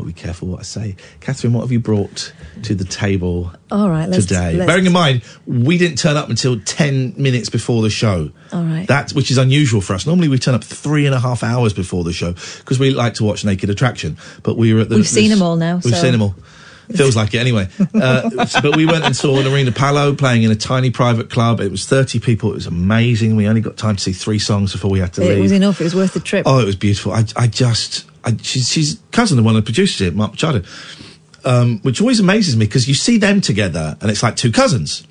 got 0.01 0.09
to 0.09 0.15
be 0.15 0.21
careful 0.21 0.49
what 0.49 0.61
I 0.61 0.63
say. 0.63 0.97
Katherine, 1.21 1.53
what 1.53 1.61
have 1.63 1.73
you 1.73 1.81
brought 1.81 2.33
to 2.63 2.75
the 2.75 2.85
table 2.85 3.53
All 3.71 3.89
right, 3.91 4.09
let's. 4.09 4.27
today? 4.27 4.55
let's 4.55 4.67
Bearing 4.67 4.87
in 4.87 4.93
mind, 4.93 5.23
we 5.47 5.79
didn't 5.79 5.99
turn 5.99 6.17
up 6.17 6.29
until 6.31 6.59
10 6.61 7.15
minutes 7.17 7.49
before 7.49 7.83
the 7.83 7.91
show. 7.91 8.31
All 8.53 8.63
right. 8.65 8.87
That, 8.89 9.11
which 9.13 9.31
is 9.31 9.39
unusual 9.39 9.81
for 9.81 9.95
us. 9.95 10.07
Normally 10.07 10.29
we 10.29 10.39
turn 10.39 10.55
up 10.55 10.65
three 10.65 11.07
and 11.07 11.15
a 11.15 11.21
half 11.21 11.43
hours 11.43 11.73
before 11.73 12.05
the 12.05 12.13
show 12.13 12.33
because 12.59 12.79
we 12.79 12.91
like 12.91 13.15
to 13.15 13.25
watch 13.25 13.45
Naked 13.45 13.69
Attraction. 13.71 14.17
But 14.43 14.57
we 14.57 14.73
were 14.75 14.81
at 14.81 14.89
the. 14.89 14.97
We've 14.97 15.09
seen 15.09 15.31
them 15.31 15.43
all 15.43 15.57
now, 15.57 15.77
We've 15.85 15.95
so- 15.95 16.03
seen 16.03 16.13
them 16.13 16.23
all. 16.23 16.35
Feels 16.95 17.17
like 17.17 17.35
it 17.35 17.39
anyway. 17.39 17.69
Uh, 17.95 18.31
but 18.63 18.77
we 18.77 18.87
went 18.87 19.05
and 19.05 19.15
saw 19.15 19.37
Nerina 19.37 19.75
Pallot 19.75 20.19
playing 20.19 20.43
in 20.43 20.51
a 20.51 20.57
tiny 20.57 20.91
private 20.91 21.31
club. 21.31 21.61
It 21.61 21.71
was 21.71 21.87
30 21.87 22.21
people. 22.21 22.51
It 22.51 22.55
was 22.55 22.67
amazing. 22.67 23.37
We 23.37 23.47
only 23.47 23.61
got 23.61 23.77
time 23.77 23.97
to 23.97 24.03
see 24.03 24.13
three 24.13 24.39
songs 24.39 24.73
before 24.73 24.91
we 24.91 24.99
had 24.99 25.13
to 25.15 25.23
It 25.23 25.29
leave. 25.29 25.39
It 25.39 25.43
was 25.43 25.53
enough. 25.53 25.81
It 25.81 25.85
was 25.85 25.95
worth 25.95 26.15
the 26.15 26.21
trip. 26.21 26.47
Oh, 26.47 26.59
it 26.59 26.65
was 26.65 26.77
beautiful. 26.77 27.13
I, 27.13 27.25
I 27.37 27.47
just, 27.47 28.07
I, 28.25 28.37
she's, 28.43 28.69
she's 28.69 29.01
cousin, 29.13 29.37
the 29.37 29.43
one 29.43 29.55
who 29.55 29.63
produces 29.63 30.01
it, 30.01 30.15
Mark 30.15 30.33
Machado, 30.33 30.63
um, 31.45 31.81
which 31.81 32.01
always 32.01 32.21
amazes 32.21 32.57
me 32.57 32.67
because 32.67 32.89
you 32.89 32.95
see 32.95 33.19
them 33.19 33.41
together 33.41 33.97
and 34.01 34.11
it's 34.11 34.23
like 34.23 34.37
two 34.37 34.53
cousins. 34.53 35.07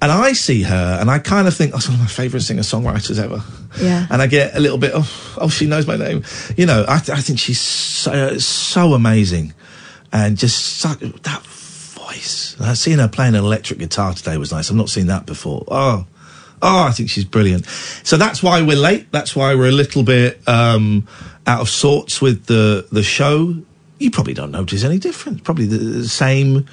And 0.00 0.12
I 0.12 0.32
see 0.32 0.62
her 0.62 0.98
and 1.00 1.10
I 1.10 1.18
kind 1.18 1.48
of 1.48 1.56
think, 1.56 1.74
oh, 1.74 1.78
it's 1.78 1.88
one 1.88 1.96
of 1.96 2.00
my 2.00 2.06
favourite 2.06 2.42
singer 2.42 2.62
songwriters 2.62 3.18
ever. 3.18 3.42
Yeah. 3.82 4.06
And 4.10 4.22
I 4.22 4.28
get 4.28 4.54
a 4.54 4.60
little 4.60 4.78
bit, 4.78 4.92
oh, 4.94 5.36
oh 5.40 5.48
she 5.48 5.66
knows 5.66 5.86
my 5.86 5.96
name. 5.96 6.22
You 6.56 6.66
know, 6.66 6.84
I, 6.86 6.98
th- 6.98 7.18
I 7.18 7.20
think 7.20 7.38
she's 7.38 7.60
so, 7.60 8.38
so 8.38 8.94
amazing. 8.94 9.54
And 10.12 10.36
just 10.36 10.78
so, 10.78 10.88
that 10.88 11.42
voice. 11.42 12.56
Seen 12.74 12.98
her 12.98 13.08
playing 13.08 13.34
an 13.34 13.44
electric 13.44 13.78
guitar 13.78 14.14
today 14.14 14.36
was 14.36 14.52
nice. 14.52 14.70
I've 14.70 14.76
not 14.76 14.88
seen 14.88 15.06
that 15.08 15.26
before. 15.26 15.64
Oh, 15.68 16.06
oh, 16.62 16.82
I 16.84 16.90
think 16.90 17.10
she's 17.10 17.24
brilliant. 17.24 17.66
So 17.66 18.16
that's 18.16 18.42
why 18.42 18.62
we're 18.62 18.76
late. 18.76 19.10
That's 19.12 19.36
why 19.36 19.54
we're 19.54 19.68
a 19.68 19.72
little 19.72 20.02
bit 20.02 20.40
um, 20.48 21.06
out 21.46 21.60
of 21.60 21.68
sorts 21.68 22.20
with 22.20 22.46
the 22.46 22.86
the 22.90 23.02
show. 23.02 23.54
You 23.98 24.10
probably 24.10 24.34
don't 24.34 24.52
notice 24.52 24.84
any 24.84 24.98
difference. 24.98 25.40
Probably 25.40 25.66
the 25.66 26.08
same 26.08 26.66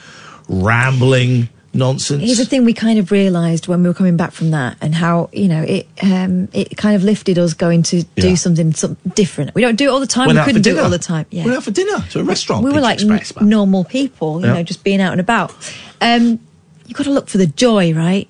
rambling 0.48 1.50
nonsense. 1.76 2.24
Here's 2.24 2.38
the 2.38 2.46
thing 2.46 2.66
we 2.66 2.74
kind 2.74 2.98
of 2.98 3.12
realised 3.12 3.68
when 3.68 3.84
we 3.84 3.90
were 3.90 3.94
coming 3.94 4.18
back 4.18 4.32
from 4.32 4.52
that 4.52 4.78
and 4.82 4.96
how, 4.96 5.30
you 5.34 5.48
know, 5.48 5.62
it 5.62 5.88
um, 6.02 6.48
it 6.54 6.76
kind 6.78 6.96
of 6.96 7.04
lifted 7.04 7.38
us 7.38 7.54
going 7.54 7.84
to 7.84 8.04
do 8.04 8.30
Yeah. 8.30 8.36
something, 8.36 8.74
something 8.74 9.12
different. 9.16 9.54
We 9.54 9.62
don't 9.62 9.76
do 9.76 9.86
it 9.86 9.90
all 9.92 10.00
the 10.00 10.08
time. 10.08 10.28
Went 10.28 10.40
we 10.40 10.46
couldn't 10.46 10.62
do 10.64 10.78
it 10.78 10.80
all 10.82 10.90
the 10.90 10.98
time. 10.98 11.26
Yeah. 11.30 11.46
Went 11.46 11.58
out 11.58 11.64
for 11.64 11.72
dinner 11.72 12.00
to 12.12 12.20
a 12.20 12.24
restaurant. 12.24 12.64
we 12.64 12.72
were 12.72 12.82
like 12.82 12.96
Express, 13.02 13.34
n- 13.40 13.50
normal 13.50 13.84
people, 13.84 14.40
you 14.42 14.48
Yeah. 14.48 14.54
know, 14.54 14.64
just 14.64 14.84
being 14.84 15.02
out 15.02 15.12
and 15.12 15.22
about. 15.22 15.54
Um, 16.02 16.40
you've 16.88 16.98
got 16.98 17.04
to 17.04 17.12
look 17.12 17.28
for 17.30 17.38
the 17.38 17.48
joy, 17.48 17.94
right? 17.94 18.28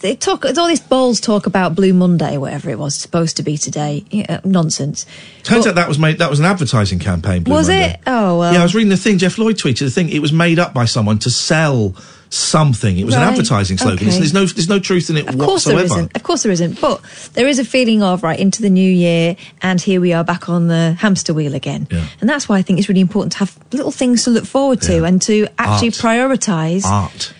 They 0.00 0.16
talk, 0.16 0.40
there's 0.40 0.56
all 0.56 0.66
this 0.68 0.80
balls 0.80 1.20
talk 1.20 1.44
about 1.44 1.74
Blue 1.74 1.92
Monday, 1.92 2.38
whatever 2.38 2.70
it 2.70 2.78
was 2.78 2.94
supposed 2.94 3.36
to 3.36 3.42
be 3.42 3.58
today. 3.58 4.02
Yeah, 4.10 4.40
nonsense. 4.44 5.04
Turns 5.42 5.64
But- 5.66 5.70
out 5.70 5.74
that 5.74 5.88
was 5.88 5.98
made. 5.98 6.18
That 6.20 6.30
was 6.30 6.38
an 6.38 6.46
advertising 6.46 7.00
campaign. 7.00 7.42
Blue 7.42 7.54
was 7.54 7.68
Monday. 7.68 7.90
it? 7.90 8.00
Oh, 8.06 8.38
well. 8.38 8.54
Yeah, 8.54 8.60
I 8.60 8.62
was 8.62 8.74
reading 8.74 8.88
the 8.88 8.96
thing. 8.96 9.18
Geoff 9.18 9.36
Lloyd 9.36 9.58
tweeted 9.58 9.80
the 9.80 9.90
thing. 9.90 10.08
It 10.08 10.20
was 10.20 10.32
made 10.32 10.58
up 10.58 10.72
by 10.72 10.86
someone 10.86 11.18
to 11.18 11.28
sell 11.30 11.94
something. 12.30 12.96
It 12.96 13.04
was 13.04 13.14
an 13.16 13.22
advertising 13.22 13.76
slogan. 13.76 14.08
okay. 14.08 14.18
There's 14.18 14.32
no, 14.32 14.46
there's 14.46 14.68
no 14.68 14.78
truth 14.78 15.10
in 15.10 15.16
it 15.16 15.28
Of 15.28 15.36
course 15.36 15.66
whatsoever. 15.66 15.76
there 15.78 15.84
isn't. 15.84 16.16
Of 16.16 16.22
course 16.22 16.42
there 16.44 16.52
isn't. 16.52 16.80
But 16.80 17.02
there 17.34 17.48
is 17.48 17.58
a 17.58 17.64
feeling 17.64 18.02
of 18.02 18.22
right 18.22 18.38
into 18.38 18.62
the 18.62 18.70
new 18.70 18.90
year, 18.90 19.36
and 19.62 19.80
here 19.80 20.00
we 20.00 20.12
are 20.12 20.22
back 20.24 20.48
on 20.48 20.68
the 20.68 20.92
hamster 20.92 21.34
wheel 21.34 21.54
again. 21.54 21.88
And 22.20 22.30
that's 22.30 22.48
why 22.48 22.58
I 22.58 22.62
think 22.62 22.78
it's 22.78 22.88
really 22.88 23.00
important 23.00 23.32
to 23.32 23.38
have 23.38 23.58
little 23.72 23.90
things 23.90 24.24
to 24.24 24.30
look 24.30 24.44
forward 24.46 24.80
to 24.82 25.04
and 25.04 25.20
to 25.22 25.48
actually 25.58 25.90
prioritise 25.90 26.84
Art. 26.84 27.34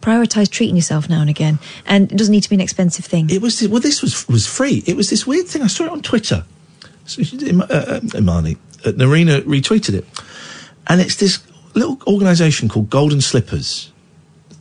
prioritise 0.00 0.48
treating 0.48 0.76
yourself 0.76 1.08
now 1.08 1.20
and 1.20 1.28
again. 1.30 1.58
And 1.84 2.10
it 2.12 2.16
doesn't 2.16 2.32
need 2.32 2.42
to 2.44 2.48
be 2.48 2.54
an 2.56 2.60
expensive 2.60 3.04
thing. 3.04 3.28
It 3.30 3.42
was 3.42 3.66
well. 3.68 3.80
This 3.80 4.00
was 4.00 4.28
was 4.28 4.46
free. 4.46 4.84
It 4.86 4.96
was 4.96 5.10
this 5.10 5.26
weird 5.26 5.48
thing. 5.48 5.62
I 5.62 5.66
saw 5.66 5.84
it 5.84 5.90
on 5.90 6.02
Twitter. 6.02 6.44
So, 7.04 7.22
uh, 7.22 7.62
uh, 7.70 8.00
Imani, 8.16 8.56
uh, 8.84 8.90
Nerina 8.90 9.40
retweeted 9.42 9.94
it, 9.94 10.06
and 10.86 11.00
it's 11.00 11.16
this 11.16 11.40
little 11.74 11.98
organisation 12.06 12.68
called 12.68 12.90
Golden 12.90 13.20
Slippers. 13.20 13.92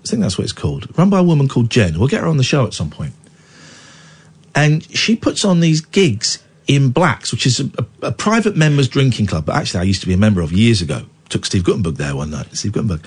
I 0.06 0.08
think 0.08 0.22
that's 0.22 0.38
what 0.38 0.44
it's 0.44 0.54
called. 0.54 0.96
Run 0.98 1.10
by 1.10 1.20
a 1.20 1.24
woman 1.24 1.48
called 1.48 1.72
Jen. 1.72 1.98
We'll 1.98 2.08
get 2.08 2.22
her 2.22 2.28
on 2.28 2.38
the 2.38 2.44
show 2.44 2.66
at 2.68 2.76
some 2.76 2.92
point. 2.92 3.14
And 4.54 4.84
she 4.96 5.16
puts 5.16 5.44
on 5.44 5.62
these 5.62 5.82
gigs 5.82 6.44
in 6.68 6.92
Blacks, 6.92 7.32
which 7.32 7.48
is 7.48 7.60
a, 7.60 7.70
a, 7.78 8.08
a 8.08 8.12
private 8.12 8.56
members 8.56 8.88
drinking 8.88 9.26
club. 9.26 9.46
But 9.46 9.56
actually, 9.56 9.80
I 9.82 9.84
used 9.84 10.02
to 10.02 10.08
be 10.08 10.14
a 10.14 10.18
member 10.18 10.42
of 10.42 10.52
years 10.52 10.82
ago. 10.82 11.06
Took 11.30 11.46
Steve 11.46 11.64
Guttenberg 11.64 11.96
there 11.96 12.16
one 12.16 12.30
night. 12.30 12.56
Steve 12.56 12.74
Guttenberg, 12.74 13.02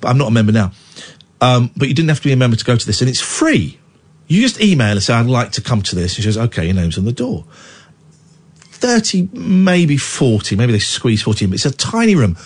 but 0.00 0.08
I'm 0.08 0.18
not 0.18 0.28
a 0.28 0.30
member 0.32 0.50
now. 0.50 0.72
Um, 1.40 1.70
but 1.76 1.88
you 1.88 1.94
didn't 1.94 2.08
have 2.08 2.18
to 2.18 2.24
be 2.24 2.32
a 2.32 2.36
member 2.36 2.56
to 2.56 2.64
go 2.64 2.76
to 2.76 2.86
this, 2.86 3.00
and 3.00 3.08
it's 3.08 3.20
free. 3.20 3.78
You 4.26 4.40
just 4.42 4.60
email 4.60 4.92
and 4.92 5.02
say, 5.02 5.14
I'd 5.14 5.26
like 5.26 5.52
to 5.52 5.62
come 5.62 5.82
to 5.82 5.94
this. 5.94 6.16
And 6.16 6.24
she 6.24 6.28
goes, 6.28 6.38
okay, 6.38 6.64
your 6.64 6.74
name's 6.74 6.98
on 6.98 7.04
the 7.04 7.12
door. 7.12 7.44
30, 8.58 9.28
maybe 9.32 9.96
40, 9.96 10.56
maybe 10.56 10.72
they 10.72 10.78
squeeze 10.80 11.22
40 11.22 11.44
in, 11.44 11.50
but 11.50 11.54
it's 11.54 11.66
a 11.66 11.70
tiny 11.70 12.16
room. 12.16 12.36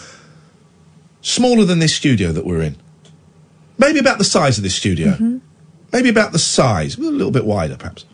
Smaller 1.23 1.65
than 1.65 1.79
this 1.79 1.95
studio 1.95 2.33
that 2.33 2.45
we're 2.45 2.61
in. 2.61 2.77
Maybe 3.79 3.99
about 3.99 4.19
the 4.19 4.25
size 4.25 4.59
of 4.59 4.65
this 4.65 4.75
studio. 4.75 5.41
Maybe 5.93 6.09
about 6.09 6.33
the 6.33 6.39
size, 6.39 6.97
a 6.99 7.01
little 7.01 7.31
bit 7.31 7.45
wider 7.45 7.77
perhaps. 7.77 8.05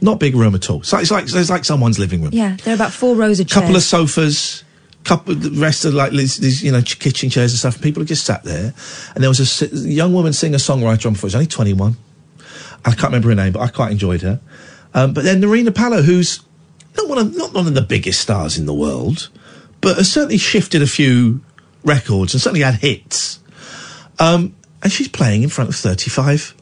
Not 0.00 0.20
big 0.20 0.34
room 0.34 0.54
at 0.54 0.68
all. 0.70 0.82
So 0.82 0.98
it's 0.98 1.10
like, 1.10 1.24
it's 1.24 1.50
like 1.50 1.64
someone's 1.64 1.98
living 1.98 2.22
room. 2.22 2.30
Yeah, 2.32 2.56
there 2.64 2.74
are 2.74 2.76
about 2.76 2.92
four 2.92 3.16
rows 3.16 3.40
of 3.40 3.48
chairs. 3.48 3.62
Couple 3.62 3.76
of 3.76 3.82
sofas, 3.82 4.62
couple 5.04 5.34
the 5.34 5.50
rest 5.58 5.84
of 5.84 5.94
like 5.94 6.12
these, 6.12 6.36
these 6.36 6.62
you 6.62 6.70
know 6.70 6.82
kitchen 6.82 7.30
chairs 7.30 7.52
and 7.52 7.58
stuff. 7.58 7.80
People 7.80 8.02
are 8.02 8.06
just 8.06 8.26
sat 8.26 8.44
there, 8.44 8.74
and 9.14 9.24
there 9.24 9.30
was 9.30 9.62
a 9.62 9.66
young 9.68 10.12
woman 10.12 10.32
singing 10.32 10.58
singer 10.58 10.80
songwriter 10.80 11.06
on 11.06 11.12
before. 11.14 11.30
She 11.30 11.34
was 11.34 11.34
only 11.36 11.46
twenty 11.46 11.72
one. 11.72 11.96
I 12.84 12.90
can't 12.90 13.04
remember 13.04 13.30
her 13.30 13.34
name, 13.34 13.52
but 13.52 13.60
I 13.60 13.68
quite 13.68 13.90
enjoyed 13.90 14.22
her. 14.22 14.40
Um, 14.94 15.14
but 15.14 15.24
then 15.24 15.40
Nerina 15.40 15.74
Pallot, 15.74 16.04
who's 16.04 16.40
not 16.96 17.08
one 17.08 17.18
of 17.18 17.36
not 17.36 17.54
one 17.54 17.66
of 17.66 17.74
the 17.74 17.82
biggest 17.82 18.20
stars 18.20 18.58
in 18.58 18.66
the 18.66 18.74
world, 18.74 19.30
but 19.80 19.96
has 19.96 20.12
certainly 20.12 20.38
shifted 20.38 20.82
a 20.82 20.86
few 20.86 21.40
records 21.84 22.34
and 22.34 22.40
certainly 22.40 22.62
had 22.62 22.74
hits. 22.74 23.40
Um, 24.18 24.54
and 24.86 24.92
she's 24.92 25.08
playing 25.08 25.42
in 25.42 25.48
front 25.48 25.68
of 25.68 25.74
thirty 25.74 26.08
five 26.08 26.54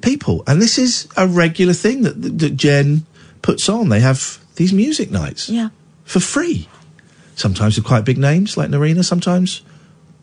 people, 0.00 0.42
and 0.46 0.62
this 0.62 0.78
is 0.78 1.06
a 1.18 1.28
regular 1.28 1.74
thing 1.74 2.00
that, 2.00 2.14
that, 2.38 2.56
Jen 2.56 3.04
puts 3.42 3.68
on. 3.68 3.90
They 3.90 4.00
have 4.00 4.38
these 4.56 4.72
music 4.72 5.10
nights 5.10 5.50
Yeah. 5.50 5.68
for 6.04 6.18
free. 6.20 6.66
Sometimes 7.34 7.76
with 7.76 7.84
quite 7.84 8.06
big 8.06 8.16
names 8.16 8.56
like 8.56 8.70
Nerina, 8.70 9.04
sometimes 9.04 9.60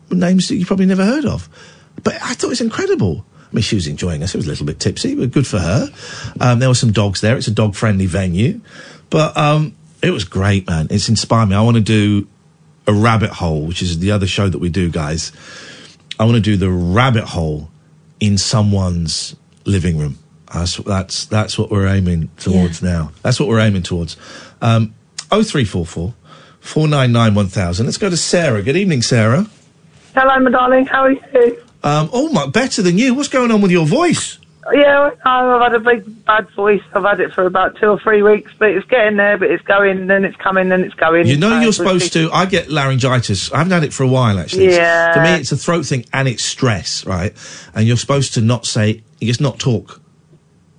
with 0.08 0.18
names 0.18 0.48
that 0.48 0.56
you 0.56 0.66
probably 0.66 0.86
never 0.86 1.04
heard 1.04 1.24
of. 1.24 1.48
But 2.02 2.14
I 2.14 2.34
thought 2.34 2.48
it 2.48 2.48
was 2.48 2.60
incredible. 2.60 3.24
I 3.40 3.54
mean, 3.54 3.62
she 3.62 3.76
was 3.76 3.86
enjoying 3.86 4.24
us. 4.24 4.34
It 4.34 4.38
was 4.38 4.46
a 4.46 4.50
little 4.50 4.66
bit 4.66 4.80
tipsy, 4.80 5.14
but 5.14 5.30
good 5.30 5.46
for 5.46 5.60
her. 5.60 5.88
Um, 6.40 6.58
there 6.58 6.68
were 6.68 6.74
some 6.74 6.90
dogs 6.90 7.20
there. 7.20 7.36
It's 7.36 7.46
a 7.46 7.52
dog 7.52 7.76
friendly 7.76 8.06
venue. 8.06 8.60
But 9.10 9.36
um, 9.36 9.76
it 10.02 10.10
was 10.10 10.24
great, 10.24 10.66
man. 10.66 10.88
It's 10.90 11.08
inspired 11.08 11.46
me. 11.46 11.54
I 11.54 11.60
want 11.60 11.76
to 11.76 11.80
do 11.80 12.26
a 12.88 12.92
rabbit 12.92 13.30
hole, 13.30 13.62
which 13.66 13.82
is 13.82 14.00
the 14.00 14.10
other 14.10 14.26
show 14.26 14.48
that 14.48 14.58
we 14.58 14.68
do, 14.70 14.90
guys. 14.90 15.30
I 16.18 16.24
want 16.24 16.36
to 16.36 16.40
do 16.40 16.56
the 16.56 16.70
rabbit 16.70 17.24
hole 17.24 17.70
in 18.20 18.38
someone's 18.38 19.36
living 19.64 19.98
room. 19.98 20.18
That's 20.52 20.76
that's 20.78 21.26
that's 21.26 21.58
what 21.58 21.70
we're 21.70 21.86
aiming 21.86 22.30
towards 22.38 22.82
now. 22.82 23.12
That's 23.22 23.38
what 23.38 23.48
we're 23.48 23.60
aiming 23.60 23.82
towards. 23.82 24.16
Um, 24.62 24.94
oh 25.30 25.42
three 25.42 25.64
four 25.64 25.84
four 25.84 26.14
four 26.60 26.88
nine 26.88 27.12
nine 27.12 27.34
one 27.34 27.48
thousand. 27.48 27.86
Let's 27.86 27.98
go 27.98 28.10
to 28.10 28.16
Sarah. 28.16 28.62
Good 28.62 28.76
evening, 28.76 29.02
Sarah. 29.02 29.46
Hello, 30.14 30.38
my 30.40 30.50
darling. 30.50 30.86
How 30.86 31.02
are 31.02 31.12
you? 31.12 31.62
Um, 31.84 32.10
oh 32.12 32.30
my, 32.30 32.46
better 32.46 32.82
than 32.82 32.98
you. 32.98 33.14
What's 33.14 33.28
going 33.28 33.50
on 33.50 33.60
with 33.60 33.70
your 33.70 33.86
voice? 33.86 34.37
Yeah, 34.72 35.10
I've 35.24 35.62
had 35.62 35.74
a 35.74 35.80
big 35.80 36.24
bad 36.24 36.48
voice. 36.50 36.82
I've 36.94 37.04
had 37.04 37.20
it 37.20 37.32
for 37.32 37.46
about 37.46 37.76
two 37.76 37.86
or 37.86 37.98
three 38.00 38.22
weeks, 38.22 38.52
but 38.58 38.70
it's 38.70 38.86
getting 38.86 39.16
there. 39.16 39.38
But 39.38 39.50
it's 39.50 39.62
going, 39.64 40.06
then 40.06 40.24
it's 40.24 40.36
coming, 40.36 40.68
then 40.68 40.82
it's 40.82 40.94
going. 40.94 41.26
You 41.26 41.36
know 41.36 41.60
you're 41.60 41.72
supposed 41.72 42.12
to. 42.14 42.30
I 42.32 42.46
get 42.46 42.70
laryngitis. 42.70 43.52
I 43.52 43.58
haven't 43.58 43.72
had 43.72 43.84
it 43.84 43.92
for 43.92 44.02
a 44.02 44.08
while 44.08 44.38
actually. 44.38 44.70
Yeah. 44.70 45.14
For 45.14 45.20
me, 45.20 45.40
it's 45.40 45.52
a 45.52 45.56
throat 45.56 45.86
thing 45.86 46.04
and 46.12 46.28
it's 46.28 46.44
stress, 46.44 47.04
right? 47.06 47.34
And 47.74 47.86
you're 47.86 47.96
supposed 47.96 48.34
to 48.34 48.40
not 48.40 48.66
say. 48.66 49.02
You 49.20 49.26
just 49.26 49.40
not 49.40 49.58
talk. 49.58 50.00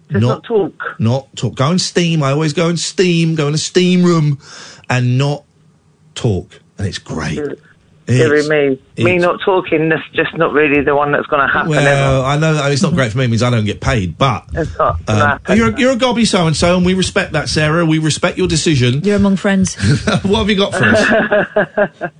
Just 0.09 0.21
not 0.21 0.43
talk. 0.43 0.95
Not 0.99 1.35
talk. 1.35 1.55
Go 1.55 1.69
and 1.71 1.79
steam. 1.79 2.23
I 2.23 2.31
always 2.31 2.53
go 2.53 2.69
and 2.69 2.79
steam. 2.79 3.35
Go 3.35 3.47
in 3.47 3.53
a 3.53 3.59
steam 3.59 4.03
room, 4.03 4.39
and 4.89 5.17
not 5.17 5.43
talk. 6.15 6.59
And 6.77 6.87
it's 6.87 6.97
great. 6.97 7.39
It's- 8.09 8.47
me, 8.47 8.69
me 9.03 9.15
it's- 9.15 9.21
not 9.21 9.39
talking. 9.43 9.89
That's 9.89 10.01
just 10.13 10.35
not 10.37 10.53
really 10.53 10.81
the 10.83 10.95
one 10.95 11.11
that's 11.11 11.27
going 11.27 11.41
to 11.41 11.51
happen. 11.51 11.69
Well, 11.69 12.25
I 12.25 12.37
know 12.37 12.53
that 12.55 12.71
it's 12.71 12.81
not 12.81 12.93
great 12.93 13.11
for 13.11 13.17
me. 13.17 13.25
It 13.25 13.29
means 13.29 13.43
I 13.43 13.49
don't 13.49 13.65
get 13.65 13.81
paid, 13.81 14.17
but 14.17 14.45
It's 14.53 14.77
not 14.77 14.99
um, 15.07 15.39
you're 15.55 15.77
you're 15.77 15.91
a 15.93 15.95
gobby 15.95 16.25
so 16.25 16.47
and 16.47 16.55
so, 16.55 16.77
and 16.77 16.85
we 16.85 16.93
respect 16.93 17.33
that, 17.33 17.49
Sarah. 17.49 17.85
We 17.85 17.99
respect 17.99 18.37
your 18.37 18.47
decision. 18.47 19.03
You're 19.03 19.17
among 19.17 19.37
friends. 19.37 19.75
what 20.23 20.39
have 20.39 20.49
you 20.49 20.55
got 20.57 20.73
for 20.73 20.85
us? 20.85 22.11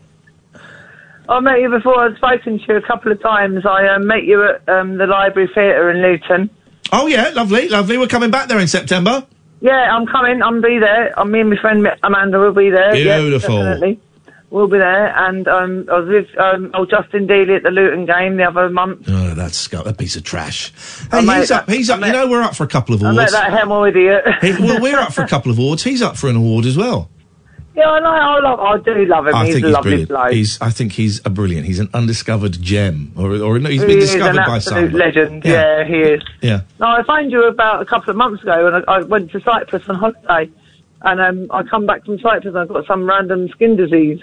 I 1.30 1.40
met 1.42 1.60
you 1.60 1.70
before. 1.70 2.00
I've 2.00 2.18
spoken 2.18 2.58
to 2.58 2.66
you 2.68 2.76
a 2.78 2.82
couple 2.82 3.12
of 3.12 3.22
times. 3.22 3.64
I 3.64 3.88
uh, 3.88 4.00
met 4.00 4.24
you 4.24 4.44
at 4.44 4.68
um, 4.68 4.98
the 4.98 5.06
Library 5.06 5.48
Theatre 5.54 5.92
in 5.92 6.02
Luton. 6.02 6.50
Oh 6.92 7.06
yeah, 7.06 7.30
lovely, 7.30 7.70
lovely. 7.70 8.00
We're 8.00 8.08
coming 8.08 8.32
back 8.32 8.48
there 8.48 8.60
in 8.60 8.68
September. 8.68 9.28
Yeah, 9.62 9.96
I'm 9.96 10.08
coming. 10.08 10.42
I'm 10.42 10.62
be 10.62 10.80
there. 10.80 11.18
Uh, 11.20 11.26
me 11.26 11.42
and 11.42 11.50
my 11.52 11.58
friend 11.58 11.88
Amanda 12.02 12.40
will 12.40 12.54
be 12.54 12.70
there. 12.72 12.96
Yeah, 12.96 13.20
Beautiful. 13.20 13.58
definitely. 13.58 14.00
We'll 14.52 14.68
be 14.68 14.80
there. 14.80 15.16
And 15.16 15.48
um, 15.48 15.86
I 15.92 16.00
was 16.00 16.08
with 16.10 16.38
um, 16.40 16.72
old 16.74 16.90
Justin 16.90 17.28
Dealey 17.28 17.58
at 17.58 17.64
the 17.64 17.70
Luton 17.70 18.06
game 18.08 18.38
the 18.38 18.46
other 18.46 18.68
month. 18.70 19.06
Oh, 19.08 19.36
that's 19.36 19.72
a 19.74 19.94
piece 19.94 20.16
of 20.16 20.24
trash. 20.24 20.74
I 21.12 21.20
Hey, 21.20 21.26
met 21.26 21.40
he's 21.42 21.52
up. 21.52 21.70
He's 21.70 21.90
I 21.90 21.94
up. 21.94 22.00
met- 22.00 22.08
you 22.08 22.14
know, 22.14 22.28
we're 22.28 22.42
up 22.42 22.56
for 22.56 22.64
a 22.64 22.68
couple 22.68 22.96
of 22.96 23.04
I 23.04 23.12
awards. 23.12 23.32
that 23.32 23.52
Hemel 23.52 23.88
idiot. 23.90 24.24
Hey, 24.42 24.54
well, 24.60 24.82
we're 24.82 24.98
up 24.98 25.14
for 25.14 25.22
a 25.24 25.28
couple 25.34 25.52
of 25.52 25.60
awards. 25.60 25.84
He's 25.84 26.02
up 26.02 26.18
for 26.18 26.30
an 26.30 26.36
award 26.36 26.66
as 26.66 26.76
well. 26.76 27.12
yeah, 27.76 27.90
I 27.92 28.00
know. 28.00 28.10
I, 28.10 28.40
love, 28.40 28.60
I 28.60 28.78
do 28.84 29.06
love 29.06 29.28
him. 29.28 29.36
I 29.36 29.46
he's 29.46 29.54
think 29.54 29.66
a 29.66 29.68
he's 29.68 29.74
lovely 29.76 29.90
brilliant. 29.92 30.10
bloke. 30.10 30.32
He's. 30.32 30.62
I 30.62 30.70
think 30.72 30.94
he's 30.94 31.22
a 31.26 31.30
brilliant. 31.30 31.68
He's 31.68 31.80
an 31.80 31.90
undiscovered 31.94 32.60
gem, 32.60 33.14
or 33.16 33.36
or 33.44 33.60
no, 33.60 33.70
he's 33.70 33.82
He 33.82 33.88
been 33.88 34.00
discovered 34.00 34.44
by 34.48 34.58
someone. 34.60 34.92
legend. 34.94 35.46
Yeah. 35.46 35.84
he 35.86 35.94
is. 36.00 36.24
Yeah. 36.42 36.62
No, 36.80 36.88
I 36.88 37.04
found 37.04 37.32
you 37.32 37.44
about 37.48 37.84
a 37.84 37.86
couple 37.86 38.10
of 38.10 38.18
months 38.18 38.42
ago 38.42 38.64
when 38.66 38.74
I, 38.74 38.96
I 38.96 39.00
went 39.04 39.30
to 39.32 39.40
Cyprus 39.42 39.88
on 39.88 39.96
holiday, 39.96 40.52
and 41.04 41.22
um, 41.22 41.48
I 41.52 41.62
come 41.62 41.86
back 41.86 42.04
from 42.04 42.18
Cyprus 42.20 42.48
and 42.48 42.58
I've 42.58 42.68
got 42.68 42.88
some 42.88 43.08
random 43.08 43.48
skin 43.50 43.76
disease. 43.76 44.22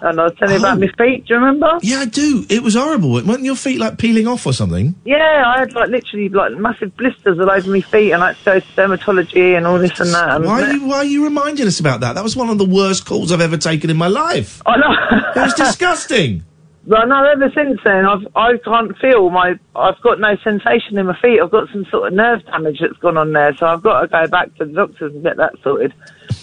And 0.00 0.20
I 0.20 0.24
was 0.24 0.34
telling 0.38 0.54
you 0.54 0.60
about 0.60 0.76
oh. 0.76 0.80
my 0.80 0.88
feet. 0.98 1.26
Do 1.26 1.34
you 1.34 1.40
remember? 1.40 1.78
Yeah, 1.82 1.98
I 1.98 2.04
do. 2.06 2.44
It 2.48 2.62
was 2.62 2.74
horrible. 2.74 3.16
It 3.18 3.24
Weren't 3.24 3.42
your 3.42 3.56
feet 3.56 3.78
like 3.78 3.98
peeling 3.98 4.26
off 4.26 4.46
or 4.46 4.52
something? 4.52 4.94
Yeah, 5.04 5.42
I 5.46 5.60
had 5.60 5.72
like 5.72 5.88
literally 5.88 6.28
like 6.28 6.52
massive 6.52 6.96
blisters 6.96 7.38
all 7.38 7.50
over 7.50 7.70
my 7.70 7.80
feet, 7.80 8.12
and 8.12 8.22
I 8.22 8.32
had 8.32 8.62
to 8.62 8.66
dermatology 8.76 9.56
and 9.56 9.66
all 9.66 9.78
this 9.78 9.98
and 10.00 10.10
that. 10.10 10.36
And 10.36 10.44
Why 10.44 10.62
are 10.62 10.72
you 10.72 10.86
Why 10.86 10.96
are 10.96 11.04
you 11.04 11.24
reminding 11.24 11.66
us 11.66 11.80
about 11.80 12.00
that? 12.00 12.14
That 12.14 12.24
was 12.24 12.36
one 12.36 12.50
of 12.50 12.58
the 12.58 12.66
worst 12.66 13.06
calls 13.06 13.32
I've 13.32 13.40
ever 13.40 13.56
taken 13.56 13.90
in 13.90 13.96
my 13.96 14.08
life. 14.08 14.62
I 14.66 14.76
know. 14.76 15.32
It 15.34 15.44
was 15.44 15.54
disgusting. 15.54 16.44
Well, 16.86 17.06
no, 17.06 17.24
ever 17.24 17.50
since 17.54 17.80
then, 17.82 18.04
I've 18.04 18.26
I 18.36 18.58
can't 18.62 18.96
feel 18.98 19.30
my. 19.30 19.54
I've 19.74 20.00
got 20.02 20.20
no 20.20 20.36
sensation 20.44 20.98
in 20.98 21.06
my 21.06 21.18
feet. 21.18 21.40
I've 21.42 21.50
got 21.50 21.70
some 21.72 21.86
sort 21.90 22.08
of 22.08 22.12
nerve 22.12 22.44
damage 22.44 22.78
that's 22.80 22.98
gone 22.98 23.16
on 23.16 23.32
there, 23.32 23.56
so 23.56 23.66
I've 23.66 23.82
got 23.82 24.02
to 24.02 24.08
go 24.08 24.26
back 24.26 24.54
to 24.56 24.66
the 24.66 24.72
doctors 24.72 25.14
and 25.14 25.22
get 25.22 25.38
that 25.38 25.54
sorted. 25.62 25.94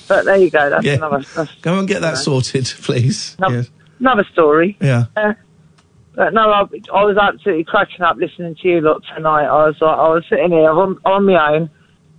But 0.07 0.25
there 0.25 0.37
you 0.37 0.49
go. 0.49 0.69
That's 0.69 0.83
Yeah. 0.85 0.93
another. 0.95 1.23
That's 1.35 1.53
Go 1.61 1.79
and 1.79 1.87
get 1.87 2.01
that 2.01 2.11
Yeah. 2.15 2.15
sorted, 2.15 2.65
please. 2.81 3.35
No. 3.39 3.49
Yes. 3.49 3.69
another 3.99 4.25
story. 4.31 4.77
Yeah. 4.81 5.05
Uh, 5.15 5.33
but 6.15 6.33
no, 6.33 6.49
I, 6.51 6.61
I 6.93 7.03
was 7.05 7.17
absolutely 7.17 7.63
cracking 7.63 8.01
up 8.01 8.17
listening 8.17 8.55
to 8.55 8.67
you 8.67 8.81
lot 8.81 9.01
tonight. 9.15 9.45
I 9.45 9.65
was 9.67 9.75
like, 9.79 9.97
I 9.97 10.09
was 10.09 10.23
sitting 10.29 10.51
here 10.51 10.69
on, 10.71 10.97
on 11.05 11.25
my 11.25 11.53
own. 11.55 11.69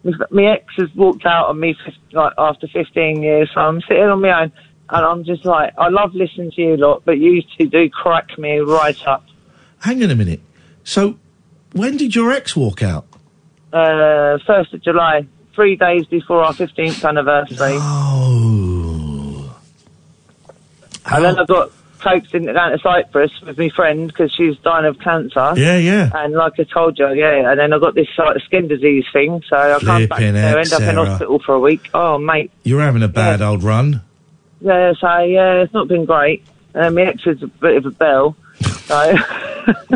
My, 0.04 0.12
my 0.30 0.44
ex 0.52 0.64
has 0.78 0.88
walked 0.94 1.26
out 1.26 1.48
on 1.48 1.60
me 1.60 1.76
like 2.12 2.32
after 2.38 2.66
15 2.68 3.22
years, 3.22 3.50
so 3.54 3.60
I'm 3.60 3.80
sitting 3.82 4.02
on 4.04 4.20
my 4.22 4.42
own, 4.44 4.52
and 4.88 5.06
I'm 5.06 5.24
just 5.24 5.44
like, 5.44 5.74
I 5.78 5.88
love 5.90 6.14
listening 6.14 6.50
to 6.52 6.60
you 6.62 6.76
lot, 6.76 7.02
but 7.04 7.18
you 7.18 7.42
two 7.58 7.68
do 7.68 7.88
crack 7.90 8.36
me 8.38 8.58
right 8.58 9.06
up. 9.06 9.24
Hang 9.80 10.02
on 10.02 10.10
a 10.10 10.14
minute. 10.16 10.40
So, 10.84 11.18
when 11.72 11.96
did 11.98 12.14
your 12.16 12.32
ex 12.32 12.56
walk 12.56 12.82
out? 12.82 13.06
Uh, 13.72 14.38
first 14.46 14.72
of 14.74 14.82
July, 14.82 15.26
three 15.54 15.76
days 15.76 16.06
before 16.06 16.42
our 16.42 16.52
15th 16.52 17.06
anniversary. 17.08 17.76
Oh. 17.80 19.60
And 21.06 21.24
then 21.24 21.38
I 21.38 21.44
got 21.44 21.70
coaxed 22.00 22.34
into 22.34 22.52
going 22.52 22.72
to 22.72 22.78
Cyprus 22.82 23.30
with 23.46 23.58
my 23.58 23.68
friend 23.70 24.08
because 24.08 24.32
she's 24.36 24.56
dying 24.58 24.86
of 24.86 24.98
cancer. 24.98 25.52
Yeah, 25.56 25.76
yeah. 25.76 26.10
And 26.14 26.34
like 26.34 26.54
I 26.58 26.64
told 26.64 26.98
you, 26.98 27.12
yeah. 27.12 27.50
And 27.50 27.60
then 27.60 27.72
I 27.72 27.78
got 27.78 27.94
this 27.94 28.08
like 28.18 28.40
skin 28.44 28.68
disease 28.68 29.04
thing, 29.12 29.42
so 29.48 29.56
I 29.56 29.78
back 29.78 30.08
Flipping 30.08 30.34
there, 30.34 30.58
heck, 30.58 30.72
end 30.72 30.72
up 30.72 30.82
in 30.82 30.96
hospital 30.96 31.38
for 31.38 31.54
a 31.54 31.60
week. 31.60 31.90
Oh, 31.94 32.18
mate. 32.18 32.50
You're 32.64 32.80
having 32.80 33.02
a 33.02 33.08
bad 33.08 33.40
old 33.42 33.62
run. 33.62 34.02
Yeah, 34.60 34.92
so 35.00 35.18
yeah, 35.18 35.62
it's 35.62 35.74
not 35.74 35.88
been 35.88 36.04
great. 36.04 36.44
And 36.74 36.94
my 36.94 37.02
ex 37.02 37.26
is 37.26 37.42
a 37.42 37.46
bit 37.48 37.76
of 37.76 37.86
a 37.86 37.90
bell. 37.90 38.36
So, 38.60 39.14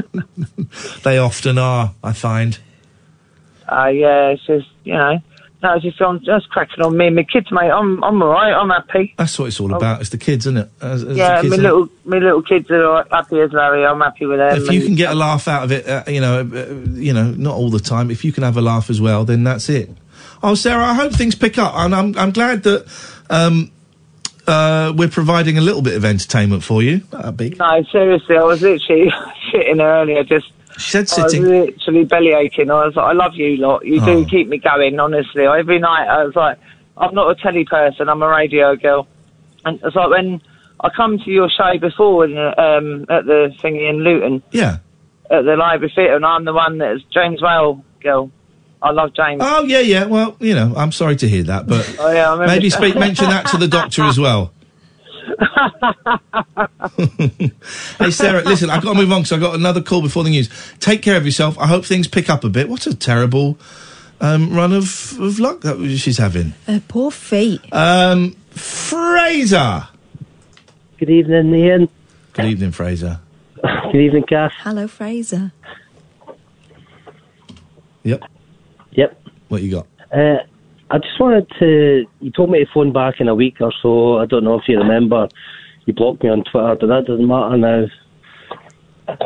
They 1.05 1.19
often 1.19 1.59
are, 1.59 1.95
I 2.03 2.13
find. 2.13 2.59
uh, 3.69 3.87
yeah, 3.87 4.29
it's 4.29 4.45
just, 4.47 4.69
you 4.85 4.93
know, 4.95 5.19
no, 5.63 5.75
it's 5.75 5.85
just, 5.85 6.01
I'm 6.03 6.21
just 6.23 6.49
cracking 6.51 6.85
on 6.85 6.97
me 6.97 7.07
and 7.07 7.17
my 7.17 7.23
kids, 7.25 7.51
mate. 7.51 7.71
I'm, 7.71 8.03
I'm 8.05 8.21
alright, 8.23 8.53
I'm 8.53 8.69
happy. 8.71 9.15
That's 9.17 9.39
what 9.39 9.47
it's 9.47 9.59
all 9.59 9.75
about. 9.75 10.01
It's 10.03 10.11
the 10.11 10.19
kids, 10.19 10.47
isn't 10.47 10.59
it? 10.59 10.71
As- 10.81 11.03
as 11.03 11.17
yeah, 11.17 11.41
kids 11.41 11.51
my 11.51 11.57
are- 11.57 11.61
little, 11.63 11.89
my 12.05 12.19
little 12.19 12.43
kids 12.43 12.71
are 12.71 13.07
happy 13.11 13.41
as 13.41 13.53
Larry. 13.53 13.85
I'm 13.85 14.01
happy 14.01 14.27
with 14.27 14.39
them. 14.39 14.57
If 14.63 14.71
you 14.71 14.85
can 14.85 14.95
get 14.95 15.11
a 15.13 15.15
laugh 15.15 15.49
out 15.49 15.65
of 15.65 15.73
it, 15.73 15.89
uh, 15.89 16.05
you 16.07 16.21
know, 16.21 16.41
uh, 16.41 16.75
you 16.99 17.13
know, 17.13 17.31
not 17.31 17.55
all 17.55 17.71
the 17.71 17.81
time. 17.81 18.11
If 18.11 18.25
you 18.25 18.33
can 18.33 18.43
have 18.43 18.57
a 18.57 18.61
laugh 18.63 18.91
as 18.91 19.01
well, 19.01 19.25
then 19.25 19.45
that's 19.45 19.69
it. 19.69 19.91
Oh, 20.43 20.55
Sarah, 20.55 20.85
I 20.85 20.95
hope 20.95 21.13
things 21.15 21.35
pick 21.35 21.57
up, 21.59 21.73
and 21.75 21.95
I'm 21.95 22.17
I'm 22.19 22.31
glad 22.31 22.63
that 22.65 22.87
um, 23.31 23.71
uh, 24.47 24.93
we're 24.95 25.09
providing 25.09 25.59
a 25.59 25.61
little 25.63 25.83
bit 25.83 25.95
of 25.97 26.05
entertainment 26.05 26.63
for 26.63 26.83
you. 26.83 26.99
That'd 27.11 27.37
be. 27.37 27.51
No, 27.51 27.83
seriously, 27.91 28.37
I 28.37 28.43
was 28.45 28.61
literally 28.63 29.11
sitting 29.53 29.81
earlier, 29.81 30.23
just. 30.25 30.53
She 30.79 30.91
said 30.91 30.99
I 31.19 31.23
was 31.23 31.33
sitting. 31.33 31.45
literally 31.49 32.05
belly 32.05 32.33
aching. 32.33 32.71
I 32.71 32.87
was 32.87 32.97
like, 32.97 33.07
I 33.07 33.13
love 33.13 33.35
you 33.35 33.57
lot. 33.57 33.85
You 33.85 34.01
Oh. 34.03 34.05
do 34.07 34.25
keep 34.27 34.49
me 34.49 34.59
going, 34.59 34.99
honestly. 35.01 35.45
Every 35.47 35.79
night 35.79 36.07
I 36.09 36.25
was 36.25 36.35
like, 36.37 36.59
I'm 36.99 37.15
not 37.15 37.31
a 37.31 37.35
telly 37.43 37.65
person, 37.65 38.09
I'm 38.09 38.23
a 38.23 38.29
radio 38.29 38.77
girl. 38.77 39.07
And 39.65 39.81
it's 39.83 39.97
like 39.97 40.11
when 40.11 40.41
I 40.81 40.89
come 40.97 41.19
to 41.19 41.31
your 41.31 41.49
show 41.51 41.79
before 41.81 42.25
in, 42.25 42.37
um, 42.37 43.07
at 43.09 43.25
the 43.27 43.55
thingy 43.63 43.89
in 43.89 43.99
Luton, 44.05 44.43
Yeah. 44.53 44.79
at 45.31 45.45
the 45.45 45.57
Library 45.57 45.93
Theatre, 45.95 46.17
and 46.17 46.25
I'm 46.25 46.45
the 46.45 46.53
one 46.53 46.79
that's 46.79 47.03
James 47.13 47.43
Whale 47.43 47.83
girl. 48.03 48.31
I 48.83 48.91
love 48.93 49.15
James. 49.15 49.41
Oh 49.45 49.65
yeah, 49.65 49.81
yeah. 49.81 50.05
Well, 50.05 50.37
you 50.39 50.55
know, 50.55 50.75
I'm 50.77 50.93
sorry 50.93 51.17
to 51.17 51.29
hear 51.29 51.43
that, 51.45 51.67
but 51.67 51.97
Oh, 51.99 52.13
yeah, 52.13 52.37
maybe 52.47 52.69
speak, 52.71 52.95
mention 52.95 53.31
that 53.31 53.47
to 53.47 53.57
the 53.57 53.67
doctor 53.67 54.05
as 54.05 54.19
well. 54.21 54.53
hey 57.99 58.11
Sarah, 58.11 58.43
listen, 58.43 58.71
I've 58.71 58.83
got 58.83 58.93
to 58.93 58.99
move 58.99 59.13
on 59.13 59.23
because 59.23 59.33
I've 59.33 59.41
got 59.41 59.55
another 59.55 59.83
call 59.83 60.03
before 60.03 60.25
the 60.25 60.31
news. 60.31 60.49
Take 60.79 61.03
care 61.03 61.17
of 61.17 61.25
yourself. 61.25 61.59
I 61.59 61.67
hope 61.67 61.85
things 61.85 62.09
pick 62.09 62.31
up 62.31 62.45
a 62.45 62.49
bit. 62.49 62.69
What 62.69 62.87
a 62.87 62.95
terrible 62.95 63.59
um, 64.21 64.55
run 64.55 64.73
of, 64.73 65.19
of 65.21 65.39
luck 65.39 65.61
that 65.63 65.79
she's 65.99 66.19
having. 66.19 66.55
Uh, 66.69 66.81
poor 66.89 67.11
feet. 67.11 67.61
Um, 67.73 68.33
Fraser. 68.51 69.89
Good 70.99 71.11
evening, 71.11 71.55
Iain. 71.55 71.89
Good 72.33 72.47
evening, 72.47 72.73
Fraser. 72.73 73.21
Good 73.93 74.01
evening, 74.01 74.25
Kath. 74.29 74.53
Hello, 74.59 74.87
Fraser. 74.87 75.53
Yep. 78.05 78.23
Yep. 78.93 79.23
What 79.49 79.63
you 79.63 79.71
got? 79.73 79.87
Uh, 80.13 80.39
I 80.91 80.99
just 80.99 81.19
wanted 81.19 81.51
to. 81.59 82.05
You 82.21 82.31
told 82.31 82.51
me 82.51 82.61
to 82.61 82.67
phone 82.73 82.93
back 82.93 83.15
in 83.19 83.29
a 83.29 83.35
week 83.35 83.57
or 83.61 83.73
so. 83.83 84.19
I 84.19 84.27
don't 84.27 84.45
know 84.45 84.59
if 84.59 84.69
you 84.69 84.79
remember. 84.79 85.29
You 85.85 85.95
blocked 85.95 86.23
me 86.23 86.31
on 86.31 86.45
Twitter, 86.45 86.77
but 86.81 86.87
that 86.87 87.05
doesn't 87.07 87.27
matter 87.27 87.57
now. 87.57 87.87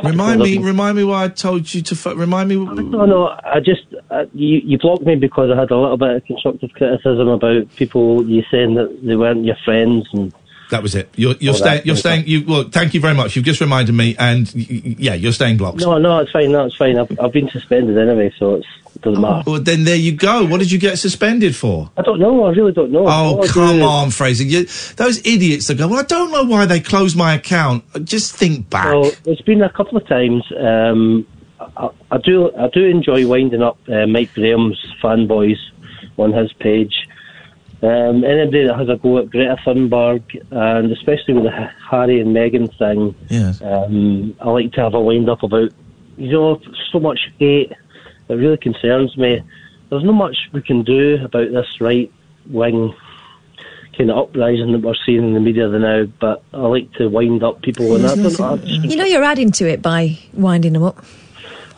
Remind 0.04 0.42
me, 0.42 0.58
remind 0.58 0.98
me 0.98 1.04
why 1.04 1.24
I 1.24 1.28
told 1.28 1.72
you 1.72 1.80
to. 1.80 1.94
F- 1.94 2.16
remind 2.16 2.50
me. 2.50 2.56
No, 2.56 3.06
no. 3.06 3.28
I 3.28 3.60
just 3.60 3.82
uh, 4.10 4.26
you 4.34 4.60
you 4.62 4.78
blocked 4.78 5.04
me 5.04 5.16
because 5.16 5.50
I 5.50 5.58
had 5.58 5.70
a 5.70 5.76
little 5.78 5.96
bit 5.96 6.16
of 6.16 6.24
constructive 6.24 6.70
criticism 6.72 7.28
about 7.28 7.74
people. 7.76 8.24
You 8.28 8.42
saying 8.50 8.74
that 8.74 9.00
they 9.02 9.16
weren't 9.16 9.44
your 9.44 9.56
friends 9.64 10.06
and. 10.12 10.34
That 10.70 10.82
was 10.82 10.94
it. 10.94 11.10
You're, 11.16 11.34
you're 11.40 11.54
staying. 11.54 11.82
You're 11.84 11.96
staying. 11.96 12.26
You 12.26 12.44
well. 12.46 12.64
Thank 12.64 12.94
you 12.94 13.00
very 13.00 13.14
much. 13.14 13.36
You've 13.36 13.44
just 13.44 13.60
reminded 13.60 13.92
me, 13.92 14.16
and 14.18 14.50
y- 14.54 14.66
y- 14.70 14.94
yeah, 14.98 15.14
you're 15.14 15.32
staying 15.32 15.56
blocked. 15.56 15.80
No, 15.80 15.98
no, 15.98 16.18
it's 16.20 16.30
fine. 16.30 16.52
No, 16.52 16.66
it's 16.66 16.76
fine. 16.76 16.98
I've, 16.98 17.10
I've 17.20 17.32
been 17.32 17.48
suspended 17.50 17.98
anyway, 17.98 18.32
so 18.38 18.54
it's, 18.54 18.66
it 18.94 19.02
doesn't 19.02 19.20
matter. 19.20 19.42
Well, 19.50 19.60
then 19.60 19.84
there 19.84 19.96
you 19.96 20.12
go. 20.12 20.44
What 20.46 20.58
did 20.60 20.70
you 20.70 20.78
get 20.78 20.98
suspended 20.98 21.54
for? 21.56 21.90
I 21.96 22.02
don't 22.02 22.20
know. 22.20 22.44
I 22.44 22.50
really 22.52 22.72
don't 22.72 22.92
know. 22.92 23.06
Oh, 23.06 23.10
All 23.36 23.44
I 23.44 23.48
come 23.48 23.82
on, 23.82 24.10
Fraser. 24.10 24.44
You, 24.44 24.64
those 24.96 25.18
idiots 25.26 25.66
that 25.66 25.76
go, 25.78 25.88
well, 25.88 25.98
I 26.00 26.04
don't 26.04 26.30
know 26.30 26.44
why 26.44 26.66
they 26.66 26.80
closed 26.80 27.16
my 27.16 27.34
account. 27.34 27.84
Just 28.04 28.34
think 28.36 28.70
back. 28.70 28.86
Well, 28.86 29.10
it's 29.26 29.42
been 29.42 29.62
a 29.62 29.70
couple 29.70 29.98
of 29.98 30.06
times. 30.06 30.44
Um, 30.58 31.26
I, 31.60 31.88
I 32.12 32.18
do 32.18 32.50
I 32.56 32.68
do 32.68 32.84
enjoy 32.84 33.26
winding 33.26 33.62
up 33.62 33.78
uh, 33.88 34.06
Mike 34.06 34.32
Graham's 34.34 34.78
fanboys 35.02 35.58
on 36.16 36.32
his 36.32 36.52
page. 36.54 36.94
Um, 37.82 38.24
anybody 38.24 38.66
that 38.66 38.76
has 38.76 38.90
a 38.90 38.96
go 38.96 39.18
at 39.18 39.30
Greta 39.30 39.56
Thunberg, 39.64 40.22
and 40.50 40.92
especially 40.92 41.34
with 41.34 41.44
the 41.44 41.70
Harry 41.90 42.20
and 42.20 42.36
Meghan 42.36 42.76
thing, 42.76 43.14
Yes. 43.28 43.62
um, 43.62 44.36
I 44.40 44.50
like 44.50 44.72
to 44.72 44.82
have 44.82 44.94
a 44.94 45.00
wind 45.00 45.30
up 45.30 45.42
about, 45.42 45.70
you 46.18 46.32
know, 46.32 46.60
so 46.92 47.00
much 47.00 47.20
hate. 47.38 47.72
It 48.28 48.34
really 48.34 48.58
concerns 48.58 49.16
me. 49.16 49.42
There's 49.88 50.04
not 50.04 50.12
much 50.12 50.36
we 50.52 50.60
can 50.60 50.82
do 50.82 51.18
about 51.24 51.50
this 51.52 51.80
right 51.80 52.12
wing 52.48 52.94
kind 53.96 54.10
of 54.10 54.18
uprising 54.18 54.72
that 54.72 54.82
we're 54.82 54.94
seeing 55.04 55.24
in 55.28 55.34
the 55.34 55.40
media 55.40 55.68
now, 55.68 56.04
but 56.20 56.42
I 56.52 56.58
like 56.58 56.92
to 56.94 57.08
wind 57.08 57.42
up 57.42 57.60
people, 57.62 57.96
and 57.96 58.04
don't 58.04 58.38
know. 58.38 58.54
You 58.64 58.96
know 58.96 59.04
you're 59.04 59.24
adding 59.24 59.52
to 59.52 59.68
it 59.68 59.82
by 59.82 60.18
winding 60.32 60.74
them 60.74 60.82
up. 60.84 60.98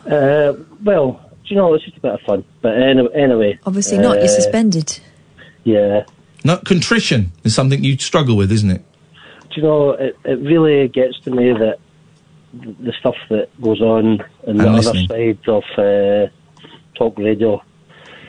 Uh, 0.05 0.53
well, 0.83 1.19
do 1.43 1.53
you 1.53 1.55
know, 1.55 1.73
it's 1.73 1.83
just 1.83 1.97
a 1.97 2.01
bit 2.01 2.13
of 2.13 2.21
fun. 2.21 2.43
But 2.61 2.77
anyway, 2.77 3.09
anyway 3.13 3.59
Obviously 3.65 3.97
not. 3.97 4.15
You're 4.17 4.25
uh, 4.25 4.27
suspended. 4.27 4.99
Yeah. 5.63 6.05
Not 6.43 6.65
contrition 6.65 7.31
is 7.43 7.55
something 7.55 7.83
you 7.83 7.97
struggle 7.97 8.35
with, 8.35 8.51
isn't 8.51 8.69
it? 8.69 8.83
Do 9.49 9.61
you 9.61 9.61
know, 9.63 9.91
it, 9.91 10.17
it 10.25 10.39
really 10.39 10.87
gets 10.87 11.19
to 11.21 11.31
me 11.31 11.53
that 11.53 11.77
the 12.53 12.93
stuff 12.99 13.15
that 13.29 13.49
goes 13.61 13.81
on 13.81 14.23
in 14.45 14.57
the 14.57 14.63
I'm 14.63 14.75
other 14.75 14.77
listening. 14.77 15.07
side 15.07 15.39
of 15.47 15.63
uh, 15.77 16.29
talk 16.95 17.17
radio. 17.17 17.61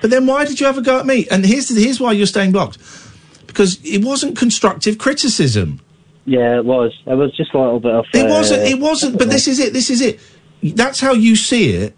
But 0.01 0.11
then 0.11 0.26
why 0.26 0.45
did 0.45 0.61
you 0.61 0.66
have 0.66 0.78
a 0.78 0.82
go 0.82 0.99
at 0.99 1.07
me? 1.07 1.26
And 1.30 1.45
here's 1.45 1.68
here's 1.74 2.01
why 2.01 2.12
you're 2.12 2.26
staying 2.26 2.53
blocked. 2.53 2.78
Because 3.47 3.78
it 3.85 4.05
wasn't 4.05 4.37
constructive 4.37 4.99
criticism. 4.99 5.80
Yeah, 6.26 6.59
it 6.59 6.64
was. 6.64 6.93
It 7.07 7.14
was 7.14 7.37
just 7.37 7.53
a 7.55 7.59
little 7.59 7.80
bit 7.80 7.93
of. 7.93 8.07
It 8.14 8.26
uh, 8.26 8.28
wasn't. 8.28 8.62
It 8.62 8.78
wasn't. 8.78 9.18
But 9.18 9.30
this 9.30 9.47
is 9.47 9.59
it. 9.59 9.72
This 9.72 9.91
is 9.91 10.01
it. 10.01 10.20
That's 10.62 11.01
how 11.01 11.12
you 11.12 11.37
see 11.37 11.70
it. 11.70 11.97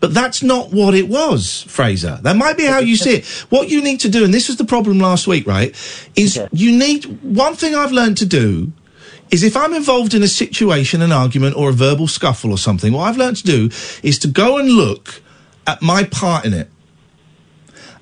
But 0.00 0.14
that's 0.14 0.42
not 0.42 0.72
what 0.72 0.94
it 0.94 1.08
was, 1.08 1.62
Fraser. 1.68 2.18
That 2.22 2.36
might 2.36 2.56
be 2.56 2.64
how 2.64 2.78
you 2.78 2.96
see 2.96 3.16
it. 3.16 3.26
What 3.50 3.68
you 3.68 3.82
need 3.82 4.00
to 4.00 4.08
do, 4.08 4.24
and 4.24 4.32
this 4.32 4.48
was 4.48 4.56
the 4.56 4.64
problem 4.64 4.98
last 4.98 5.26
week, 5.26 5.46
right? 5.46 5.74
Is 6.16 6.40
you 6.52 6.76
need 6.76 7.04
one 7.22 7.54
thing 7.54 7.74
I've 7.74 7.92
learned 7.92 8.16
to 8.18 8.26
do 8.26 8.72
is 9.30 9.42
if 9.42 9.56
I'm 9.56 9.74
involved 9.74 10.14
in 10.14 10.22
a 10.22 10.28
situation, 10.28 11.02
an 11.02 11.12
argument, 11.12 11.56
or 11.56 11.70
a 11.70 11.72
verbal 11.72 12.08
scuffle 12.08 12.50
or 12.50 12.58
something, 12.58 12.92
what 12.92 13.02
I've 13.02 13.16
learned 13.16 13.36
to 13.38 13.44
do 13.44 13.70
is 14.02 14.18
to 14.20 14.28
go 14.28 14.58
and 14.58 14.68
look 14.68 15.22
at 15.66 15.82
my 15.82 16.04
part 16.04 16.44
in 16.46 16.54
it. 16.54 16.68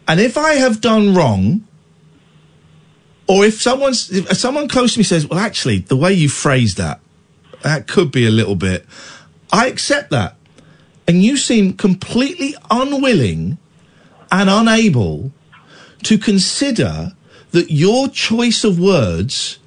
And 0.06 0.20
if 0.20 0.38
I 0.38 0.54
have 0.54 0.80
done 0.80 1.14
wrong, 1.14 1.66
or 3.26 3.44
if 3.44 3.60
someone's 3.60 4.10
if 4.10 4.38
someone 4.38 4.68
close 4.68 4.94
to 4.94 5.00
me 5.00 5.04
says, 5.04 5.26
"Well, 5.26 5.38
actually, 5.38 5.80
the 5.80 5.96
way 5.96 6.14
you 6.14 6.30
phrased 6.30 6.78
that, 6.78 7.00
that 7.62 7.86
could 7.86 8.10
be 8.10 8.24
a 8.24 8.30
little 8.30 8.54
bit," 8.54 8.86
I 9.52 9.66
accept 9.66 10.10
that. 10.10 10.37
And 11.08 11.24
you 11.24 11.38
seem 11.38 11.72
completely 11.72 12.54
unwilling 12.70 13.56
and 14.30 14.50
unable 14.50 15.32
to 16.04 16.18
consider 16.18 17.12
that 17.52 17.70
your 17.70 18.08
choice 18.08 18.62
of 18.62 18.78
words 18.78 19.58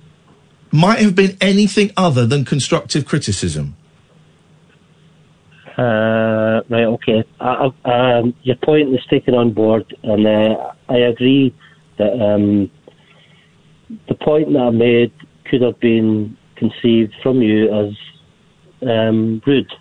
might 0.72 1.00
have 1.00 1.16
been 1.16 1.36
anything 1.42 1.92
other 1.98 2.26
than 2.28 2.46
constructive 2.46 3.06
criticism. 3.06 3.76
Uh, 5.78 6.62
right, 6.70 6.86
okay. 6.86 7.24
Um, 7.40 8.36
your 8.44 8.56
point 8.58 8.94
is 8.94 9.04
taken 9.10 9.34
on 9.34 9.52
board, 9.52 9.96
and 10.04 10.28
uh, 10.28 10.74
I 10.90 10.98
agree 10.98 11.56
that 11.98 12.14
um, 12.22 12.70
the 14.08 14.16
point 14.16 14.54
that 14.54 14.60
I 14.60 14.70
made 14.70 15.12
could 15.46 15.62
have 15.62 15.80
been 15.80 16.38
conceived 16.56 17.14
from 17.24 17.42
you 17.42 17.74
as 17.74 17.94
um, 18.88 19.42
rude. 19.46 19.72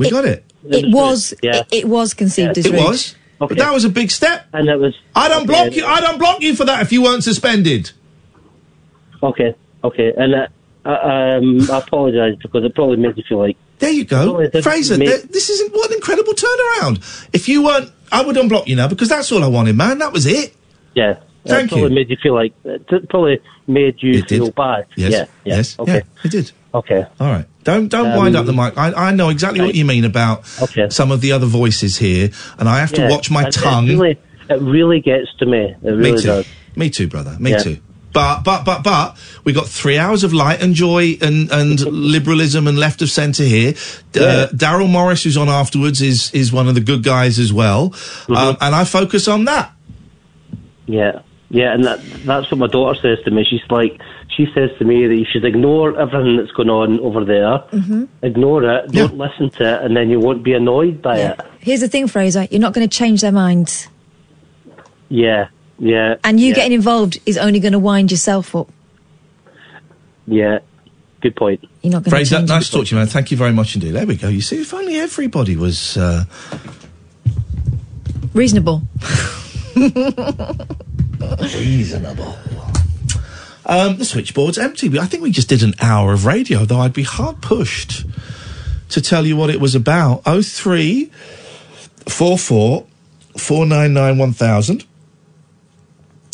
We 0.00 0.10
got 0.10 0.24
it. 0.24 0.44
It 0.68 0.92
was. 0.92 1.32
Yeah. 1.42 1.60
It, 1.60 1.66
it 1.72 1.88
was 1.88 2.12
conceived 2.14 2.58
as 2.58 2.66
It 2.66 2.72
rude. 2.72 2.82
was. 2.84 3.14
But 3.38 3.56
that 3.56 3.72
was 3.72 3.84
a 3.84 3.88
big 3.88 4.10
step. 4.10 4.46
And 4.52 4.68
it 4.68 4.76
was. 4.78 4.94
I'd 5.16 5.32
okay, 5.32 5.46
block 5.46 5.72
you. 5.74 5.86
I 5.86 6.00
don't 6.00 6.18
block 6.18 6.42
you 6.42 6.54
for 6.54 6.64
that 6.66 6.82
if 6.82 6.92
you 6.92 7.02
weren't 7.02 7.24
suspended. 7.24 7.90
Okay, 9.22 9.54
okay. 9.84 10.12
And 10.16 10.34
uh, 10.34 10.46
I, 10.84 11.36
um, 11.36 11.70
I 11.70 11.78
apologise 11.78 12.36
because 12.42 12.64
it 12.64 12.74
probably 12.74 12.96
made 12.96 13.16
you 13.16 13.24
feel 13.28 13.38
like. 13.38 13.56
There 13.78 13.90
you 13.90 14.04
go, 14.04 14.32
Well, 14.34 14.40
it 14.42 14.52
did 14.52 14.62
Fraser. 14.62 14.98
make- 14.98 15.08
th- 15.08 15.22
this 15.24 15.48
isn't 15.48 15.72
what 15.72 15.88
an 15.90 15.96
incredible 15.96 16.34
turnaround. 16.34 17.28
If 17.32 17.48
you 17.48 17.64
weren't, 17.64 17.90
I 18.12 18.22
would 18.22 18.36
unblock 18.36 18.66
you 18.66 18.76
now 18.76 18.88
because 18.88 19.08
that's 19.08 19.32
all 19.32 19.42
I 19.42 19.46
wanted, 19.46 19.74
man. 19.74 19.98
That 19.98 20.12
was 20.12 20.26
it. 20.26 20.54
Yeah. 20.94 21.20
Thank 21.46 21.64
it 21.64 21.68
probably 21.70 21.88
you. 21.88 21.94
made 21.94 22.10
you 22.10 22.16
feel 22.22 22.34
like. 22.34 22.52
It 22.64 23.08
probably 23.08 23.40
made 23.66 24.02
you 24.02 24.18
It 24.18 24.28
did. 24.28 24.40
feel 24.42 24.50
bad. 24.50 24.84
Yes. 24.96 25.12
Yeah. 25.12 25.18
yeah. 25.44 25.56
Yes. 25.56 25.78
Okay. 25.78 25.94
Yeah, 25.94 26.02
it 26.24 26.30
did. 26.30 26.52
Okay. 26.72 27.04
All 27.18 27.26
right. 27.26 27.46
Don't 27.64 27.88
don't 27.88 28.16
wind 28.16 28.36
Um, 28.36 28.40
up 28.40 28.46
the 28.46 28.52
mic. 28.52 28.78
I, 28.78 29.08
I 29.08 29.12
know 29.12 29.28
exactly 29.28 29.60
what 29.60 29.74
you 29.74 29.84
mean 29.84 30.04
about 30.04 30.46
some 30.88 31.10
of 31.10 31.20
the 31.20 31.32
other 31.32 31.46
voices 31.46 31.98
here, 31.98 32.30
and 32.58 32.68
I 32.68 32.78
have 32.80 32.92
to 32.92 33.08
watch 33.08 33.30
my 33.30 33.46
it- 33.46 33.52
tongue. 33.52 33.88
It 33.88 33.92
really, 33.98 34.18
it 34.48 34.60
really 34.60 35.00
gets 35.00 35.28
to 35.40 35.46
me. 35.46 35.58
It 35.58 35.76
really 35.82 36.12
me 36.12 36.18
too. 36.20 36.26
does. 36.26 36.46
Me 36.76 36.88
too, 36.90 37.08
brother. 37.08 37.36
Me 37.40 37.50
Yeah. 37.50 37.58
too. 37.58 37.78
But 38.12 38.42
but 38.42 38.64
but 38.64 38.82
but 38.82 39.16
we 39.44 39.52
got 39.52 39.66
three 39.68 39.96
hours 39.98 40.24
of 40.24 40.32
light 40.32 40.60
and 40.62 40.74
joy 40.74 41.16
and 41.20 41.50
and 41.52 41.80
liberalism 41.80 42.66
and 42.66 42.76
left 42.78 43.02
of 43.02 43.10
centre 43.10 43.44
here. 43.44 43.74
D- 44.12 44.20
Uh, 44.20 44.46
Darryl 44.48 44.88
Morris, 44.90 45.22
who's 45.22 45.36
on 45.36 45.48
afterwards, 45.48 46.00
is 46.00 46.30
is 46.32 46.52
one 46.52 46.66
of 46.68 46.74
the 46.74 46.80
good 46.80 47.02
guys 47.04 47.38
as 47.38 47.52
well, 47.52 47.90
Mm-hmm. 47.90 48.34
um, 48.36 48.56
and 48.60 48.74
I 48.74 48.84
focus 48.84 49.28
on 49.28 49.44
that. 49.44 49.70
Yeah, 50.86 51.20
yeah, 51.50 51.72
and 51.72 51.84
that 51.84 52.00
that's 52.24 52.50
what 52.50 52.58
my 52.58 52.66
daughter 52.66 52.98
says 53.00 53.18
to 53.24 53.30
me. 53.30 53.44
She's 53.48 53.60
like, 53.70 54.00
she 54.36 54.46
says 54.54 54.70
to 54.78 54.84
me 54.84 55.06
that 55.06 55.16
you 55.16 55.24
should 55.30 55.44
ignore 55.44 55.98
everything 55.98 56.36
that's 56.36 56.52
going 56.52 56.70
on 56.70 57.00
over 57.00 57.24
there, 57.24 57.58
hmm 57.80 58.04
ignore 58.22 58.62
it, 58.64 58.90
don't 58.92 59.16
listen 59.16 59.50
to 59.50 59.62
it, 59.64 59.82
and 59.84 59.96
then 59.96 60.08
you 60.10 60.18
won't 60.20 60.42
be 60.42 60.52
annoyed 60.52 61.00
by 61.02 61.18
it. 61.18 61.40
Here's 61.60 61.80
the 61.80 61.88
thing, 61.88 62.06
Fraser. 62.06 62.46
You're 62.50 62.60
not 62.60 62.72
going 62.74 62.88
to 62.88 62.96
change 62.96 63.20
their 63.22 63.32
minds, 63.32 63.88
Yeah, 65.08 65.48
yeah. 65.78 66.16
and 66.24 66.38
you 66.40 66.48
yeah, 66.48 66.54
getting 66.54 66.72
involved 66.72 67.18
is 67.26 67.36
only 67.38 67.60
going 67.60 67.72
to 67.72 67.78
wind 67.78 68.10
yourself 68.10 68.54
up. 68.54 68.68
Yeah, 70.26 70.58
good 71.22 71.34
point. 71.34 71.64
You're 71.82 71.92
not 71.94 72.02
going 72.04 72.10
Fraser, 72.10 72.36
change. 72.36 72.48
nice 72.48 72.66
to 72.66 72.72
talk 72.76 72.86
to 72.86 72.94
you, 72.94 72.98
man. 72.98 73.08
Thank 73.08 73.30
you 73.30 73.36
very 73.36 73.52
much 73.52 73.74
indeed. 73.74 73.92
There 73.92 74.06
we 74.06 74.16
go. 74.16 74.28
You 74.28 74.40
see, 74.42 74.60
if 74.60 74.72
only 74.74 74.96
everybody 74.96 75.56
was. 75.56 75.96
Uh, 75.96 76.24
Reasonable. 78.32 78.82
Reasonable. 81.56 82.36
Um, 83.70 83.98
the 83.98 84.04
switchboard's 84.04 84.58
empty. 84.58 84.98
I 84.98 85.06
think 85.06 85.22
we 85.22 85.30
just 85.30 85.48
did 85.48 85.62
an 85.62 85.74
hour 85.80 86.12
of 86.12 86.26
radio, 86.26 86.64
though 86.64 86.80
I'd 86.80 86.92
be 86.92 87.04
hard 87.04 87.40
pushed 87.40 88.04
to 88.88 89.00
tell 89.00 89.24
you 89.24 89.36
what 89.36 89.48
it 89.48 89.60
was 89.60 89.76
about. 89.76 90.22
Oh 90.26 90.42
three 90.42 91.12
four 92.08 92.36
four 92.36 92.88
four 93.38 93.64
nine 93.64 93.94
nine 93.94 94.18
one 94.18 94.32
thousand 94.32 94.84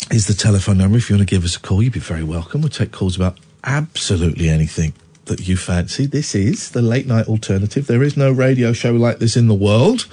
is 0.09 0.25
the 0.25 0.33
telephone 0.33 0.79
number. 0.79 0.97
If 0.97 1.11
you 1.11 1.15
want 1.15 1.29
to 1.29 1.35
give 1.35 1.45
us 1.45 1.55
a 1.55 1.59
call, 1.59 1.83
you'd 1.83 1.93
be 1.93 1.99
very 1.99 2.23
welcome. 2.23 2.61
We'll 2.61 2.69
take 2.69 2.91
calls 2.91 3.15
about 3.15 3.37
absolutely 3.63 4.49
anything 4.49 4.93
that 5.25 5.47
you 5.47 5.57
fancy. 5.57 6.07
This 6.07 6.33
is 6.33 6.71
the 6.71 6.81
late 6.81 7.05
night 7.05 7.27
alternative. 7.27 7.85
There 7.85 8.01
is 8.01 8.17
no 8.17 8.31
radio 8.31 8.73
show 8.73 8.93
like 8.93 9.19
this 9.19 9.37
in 9.37 9.47
the 9.47 9.53
world. 9.53 10.07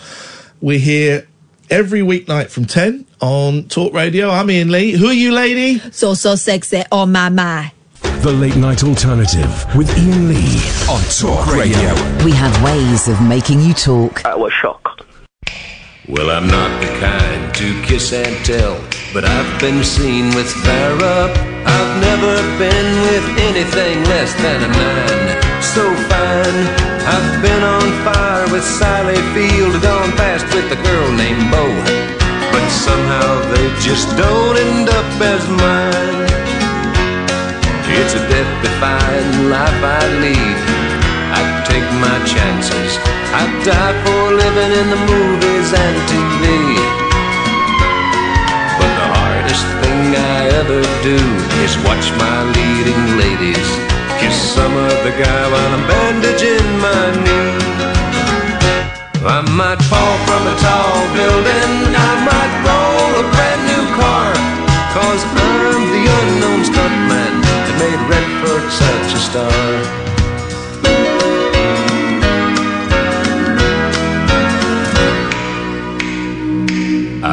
We're 0.61 0.79
here 0.79 1.27
every 1.71 2.01
weeknight 2.01 2.51
from 2.51 2.65
10 2.65 3.07
on 3.21 3.65
Talk 3.65 3.93
Radio. 3.93 4.31
I'm 4.31 4.49
Iain 4.51 4.71
Lee. 4.71 4.93
Who 4.93 5.07
are 5.07 5.13
you, 5.13 5.33
lady? 5.33 5.79
So 5.91 6.15
so 6.15 6.35
sexy. 6.35 6.83
Oh 6.93 7.07
my 7.07 7.29
my. 7.29 7.73
The 8.23 8.33
Late 8.33 8.57
Night 8.57 8.83
Alternative 8.85 9.67
with 9.77 9.91
Iain 9.99 10.29
Lee 10.29 10.61
on 10.89 11.03
Talk 11.21 11.47
Radio. 11.55 11.95
We 12.25 12.33
have 12.33 12.63
ways 12.63 13.09
of 13.09 13.21
making 13.23 13.61
you 13.61 13.75
talk. 13.75 14.23
That 14.23 14.39
was 14.39 14.53
shock. 14.53 14.81
Well, 16.07 16.31
I'm 16.31 16.47
not 16.47 16.83
the 16.83 16.89
kind 17.01 17.55
to 17.55 17.83
kiss 17.83 18.13
and 18.13 18.45
tell, 18.45 18.77
but 19.15 19.25
I've 19.25 19.59
been 19.59 19.83
seen 19.83 20.35
with 20.35 20.53
Farrah. 20.53 21.33
I've 21.65 22.01
never 22.01 22.35
been 22.59 23.03
with 23.09 23.39
anything 23.41 24.05
less 24.05 24.35
than 24.35 24.63
a 24.63 24.69
man 24.69 25.63
So 25.63 25.83
fine, 26.13 26.94
I've 27.05 27.43
been 27.43 27.63
on 27.63 27.85
fire 28.01 28.49
with 28.49 28.65
Sally 28.65 29.21
Field, 29.37 29.77
gone 29.85 30.13
past 30.17 30.49
with 30.57 30.73
a 30.73 30.81
girl 30.81 31.13
named 31.13 31.53
Bo. 31.53 31.61
But 32.49 32.65
somehow 32.73 33.45
they 33.53 33.69
just 33.85 34.09
don't 34.17 34.57
end 34.57 34.89
up 34.89 35.09
as 35.21 35.45
mine. 35.53 36.25
It's 37.93 38.17
a 38.17 38.25
death-defying 38.25 39.53
life 39.53 39.81
I 39.85 40.01
lead. 40.25 40.57
I 41.37 41.45
take 41.69 41.85
my 42.01 42.17
chances. 42.25 42.97
I 43.37 43.53
die 43.69 43.97
for 44.01 44.25
living 44.41 44.73
in 44.73 44.87
the 44.89 45.01
movies 45.05 45.69
and 45.77 45.97
TV. 46.09 46.45
But 48.81 48.93
the 48.97 49.09
hardest 49.13 49.67
thing 49.85 50.01
I 50.17 50.41
ever 50.57 50.81
do 51.05 51.21
is 51.69 51.77
watch 51.85 52.09
my 52.17 52.49
leading 52.57 53.03
ladies 53.21 53.94
kiss 54.25 54.55
some 54.57 54.75
other 54.77 55.13
guy 55.23 55.43
while 55.53 55.73
I'm 55.77 55.85
bandaging 55.87 56.69
my 56.87 57.05
knee. 57.25 57.53
I 59.37 59.41
might 59.61 59.81
fall 59.91 60.17
from 60.27 60.43
a 60.53 60.57
tall 60.65 60.99
building. 61.17 61.73
I 62.09 62.13
might 62.31 62.55
roll 62.69 63.11
a 63.23 63.25
brand 63.33 63.63
new 63.71 63.85
car. 64.01 64.31
Cause 64.97 65.23
I'm 65.45 65.85
the 65.95 66.03
unknown 66.19 66.61
stuntman 66.71 67.33
that 67.67 67.77
made 67.83 68.01
Redford 68.13 68.65
such 68.83 69.11
a 69.19 69.21
star. 69.29 69.65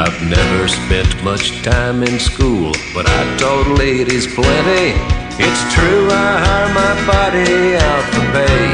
I've 0.02 0.20
never 0.38 0.68
spent 0.68 1.24
much 1.24 1.62
time 1.64 2.04
in 2.04 2.20
school, 2.20 2.74
but 2.94 3.06
I 3.08 3.38
taught 3.38 3.78
ladies 3.78 4.26
plenty. 4.34 5.21
It's 5.40 5.64
true, 5.72 6.08
I 6.12 6.30
hire 6.44 6.72
my 6.76 6.94
body 7.08 7.80
out 7.80 8.06
for 8.12 8.26
pay. 8.36 8.68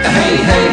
Hey, 0.00 0.36
hey, 0.40 0.72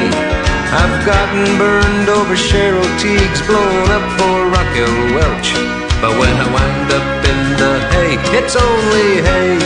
I've 0.71 1.03
gotten 1.03 1.57
burned 1.59 2.07
over 2.07 2.35
Cheryl 2.35 2.87
Tiegs, 3.01 3.41
blown 3.43 3.87
up 3.91 4.05
for 4.15 4.37
Raquel 4.55 4.95
Welch. 5.15 5.51
But 5.99 6.15
when 6.15 6.31
I 6.31 6.47
wind 6.47 6.89
up 6.95 7.09
in 7.27 7.39
the 7.59 7.73
hay, 7.91 8.13
it's 8.37 8.55
only 8.55 9.19
hay. 9.27 9.59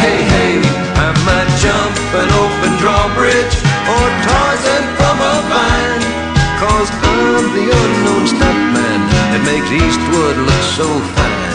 Hey, 0.00 0.18
hey, 0.32 0.54
I 0.96 1.08
might 1.28 1.50
jump 1.60 1.96
an 2.16 2.30
open 2.32 2.72
drawbridge 2.80 3.56
or 3.92 4.06
Tarzan 4.24 4.84
from 4.96 5.16
a 5.20 5.36
vine. 5.50 6.04
Cause 6.56 6.88
I'm 6.88 7.46
the 7.52 7.66
unknown 7.68 8.24
stuntman 8.32 9.00
that 9.12 9.42
makes 9.44 9.68
Eastwood 9.68 10.36
look 10.40 10.64
so 10.72 10.88
fine. 11.12 11.45